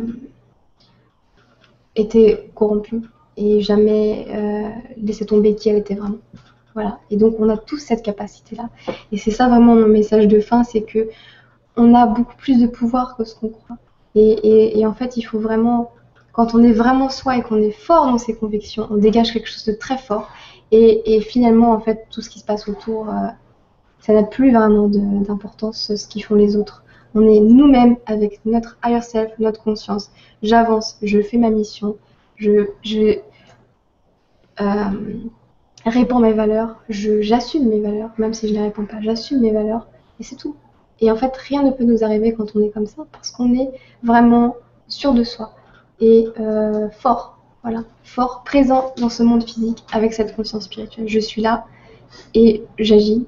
été 1.97 2.51
corrompue 2.55 3.03
et 3.37 3.61
jamais 3.61 4.27
euh, 4.31 4.69
laissé 4.97 5.27
tomber 5.27 5.55
qui 5.55 5.69
elle 5.69 5.77
était 5.77 5.95
vraiment. 5.95 6.19
Voilà. 6.75 6.99
Et 7.11 7.17
donc 7.17 7.37
on 7.39 7.49
a 7.49 7.57
tous 7.57 7.79
cette 7.79 8.03
capacité-là. 8.03 8.69
Et 9.13 9.19
c'est 9.19 9.31
ça 9.31 9.49
vraiment 9.49 9.75
mon 9.75 9.89
message 9.89 10.29
de 10.29 10.41
fin, 10.41 10.65
c'est 10.65 10.83
que 10.83 11.09
on 11.77 11.95
a 11.95 12.07
beaucoup 12.07 12.37
plus 12.37 12.61
de 12.61 12.67
pouvoir 12.67 13.17
que 13.17 13.25
ce 13.25 13.35
qu'on 13.35 13.49
croit. 13.49 13.77
Et, 14.15 14.87
en 14.87 14.95
fait, 14.95 15.19
il 15.19 15.23
faut 15.23 15.39
vraiment, 15.39 15.93
quand 16.33 16.55
on 16.55 16.63
est 16.63 16.73
vraiment 16.73 17.11
soi 17.11 17.37
et 17.37 17.43
qu'on 17.43 17.61
est 17.61 17.71
fort 17.71 18.07
dans 18.07 18.17
ses 18.17 18.35
convictions, 18.35 18.87
on 18.91 18.97
dégage 18.97 19.33
quelque 19.33 19.49
chose 19.49 19.67
de 19.67 19.73
très 19.73 19.99
fort. 19.99 20.31
Et, 20.73 21.21
finalement, 21.21 21.73
en 21.73 21.81
fait, 21.81 22.07
tout 22.11 22.23
ce 22.23 22.31
qui 22.31 22.41
se 22.41 22.45
passe 22.45 22.67
autour, 22.67 23.11
euh, 23.11 23.29
ça 24.01 24.15
n'a 24.15 24.23
plus 24.23 24.53
vraiment 24.53 24.89
d'importance 24.89 25.95
ce 25.95 26.09
qu'ils 26.09 26.25
font 26.25 26.35
les 26.35 26.57
autres. 26.57 26.83
On 27.15 27.29
est 27.29 27.41
nous-mêmes 27.41 27.97
avec 28.07 28.41
notre 28.47 28.79
higher 28.85 29.03
self, 29.03 29.33
notre 29.39 29.63
conscience. 29.63 30.11
J'avance, 30.43 30.99
je 31.03 31.21
fais 31.21 31.39
ma 31.39 31.51
mission, 31.51 31.97
je, 32.37 33.19
euh, 34.61 34.65
réponds 35.85 36.19
mes 36.19 36.33
valeurs, 36.33 36.77
j'assume 36.89 37.69
mes 37.69 37.81
valeurs, 37.81 38.11
même 38.19 38.35
si 38.35 38.49
je 38.49 38.53
ne 38.53 38.59
les 38.59 38.65
réponds 38.65 38.87
pas, 38.87 39.01
j'assume 39.01 39.41
mes 39.41 39.53
valeurs, 39.53 39.87
et 40.21 40.23
c'est 40.23 40.37
tout. 40.37 40.57
Et 41.01 41.11
en 41.11 41.17
fait, 41.17 41.37
rien 41.37 41.63
ne 41.63 41.71
peut 41.71 41.85
nous 41.85 42.05
arriver 42.05 42.33
quand 42.33 42.57
on 42.57 42.63
est 42.63 42.71
comme 42.71 42.87
ça, 42.87 43.05
parce 43.13 43.31
qu'on 43.31 43.55
est 43.55 43.71
vraiment 44.03 44.57
sûr 44.89 45.13
de 45.13 45.25
soi 45.25 45.53
et 46.01 46.27
euh, 46.41 46.89
fort, 46.91 47.39
voilà, 47.63 47.85
fort, 48.05 48.43
présent 48.45 48.95
dans 48.99 49.09
ce 49.09 49.23
monde 49.23 49.45
physique 49.45 49.85
avec 49.93 50.13
cette 50.13 50.37
conscience 50.37 50.65
spirituelle. 50.65 51.09
Je 51.09 51.19
suis 51.19 51.43
là 51.43 51.67
et 52.35 52.65
j'agis 52.79 53.27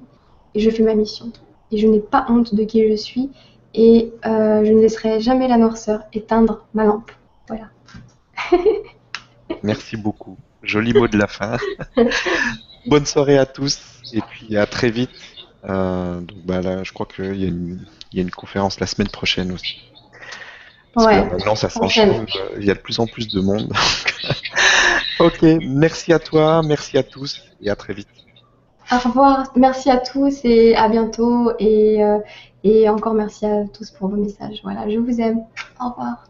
et 0.55 0.61
je 0.61 0.71
fais 0.71 0.83
ma 0.83 0.95
mission. 0.95 1.33
Et 1.71 1.79
je 1.79 1.87
n'ai 1.87 2.01
pas 2.01 2.27
honte 2.29 2.55
de 2.55 2.65
qui 2.65 2.89
je 2.89 2.95
suis 2.95 3.31
et 3.75 4.13
euh, 4.27 4.65
je 4.65 4.73
ne 4.73 4.81
laisserai 4.81 5.21
jamais 5.21 5.49
la 5.49 5.59
noirceur 5.59 6.05
éteindre 6.13 6.67
ma 6.75 6.85
lampe. 6.85 7.11
Voilà. 7.49 7.69
Merci 9.63 9.97
beaucoup. 9.97 10.37
Joli 10.63 10.93
mot 10.93 11.09
de 11.09 11.17
la 11.17 11.27
fin. 11.27 11.57
Bonne 12.87 13.07
soirée 13.07 13.39
à 13.39 13.47
tous 13.47 13.81
et 14.13 14.21
puis 14.21 14.57
à 14.57 14.67
très 14.67 14.91
vite. 14.91 15.11
Euh, 15.69 16.21
donc 16.21 16.39
bah 16.45 16.61
là, 16.61 16.85
je 16.85 16.93
crois 16.93 17.07
qu'il 17.07 17.37
y, 17.37 18.17
y, 18.17 18.21
a 18.21 18.23
une 18.23 18.31
conférence 18.31 18.81
la 18.81 18.87
semaine 18.87 19.09
prochaine 19.09 19.53
aussi. 19.53 19.81
Parce 20.95 21.07
ouais, 21.07 21.29
que 21.29 21.35
maintenant, 21.35 21.55
ça 21.55 21.69
s'enchaîne. 21.69 22.27
Il 22.59 22.65
y 22.65 22.71
a 22.71 22.75
de 22.75 22.81
plus 22.81 22.99
en 22.99 23.07
plus 23.07 23.29
de 23.29 23.41
monde. 23.41 23.73
ok, 25.21 25.43
merci 25.63 26.13
à 26.13 26.19
toi, 26.19 26.63
merci 26.63 26.97
à 26.97 27.03
tous 27.03 27.43
et 27.61 27.71
à 27.71 27.77
très 27.77 27.93
vite. 27.93 28.09
Au 28.91 28.97
revoir, 28.97 29.53
merci 29.55 29.91
à 29.91 29.99
tous 29.99 30.41
et 30.45 30.75
à 30.75 30.89
bientôt. 30.89 31.53
Et, 31.59 32.03
euh, 32.03 32.19
et 32.65 32.89
encore 32.89 33.15
merci 33.15 33.45
à 33.45 33.65
tous 33.67 33.91
pour 33.91 34.09
vos 34.09 34.17
messages. 34.17 34.61
Voilà, 34.63 34.89
je 34.89 34.99
vous 34.99 35.21
aime. 35.21 35.41
Au 35.81 35.91
revoir. 35.91 36.28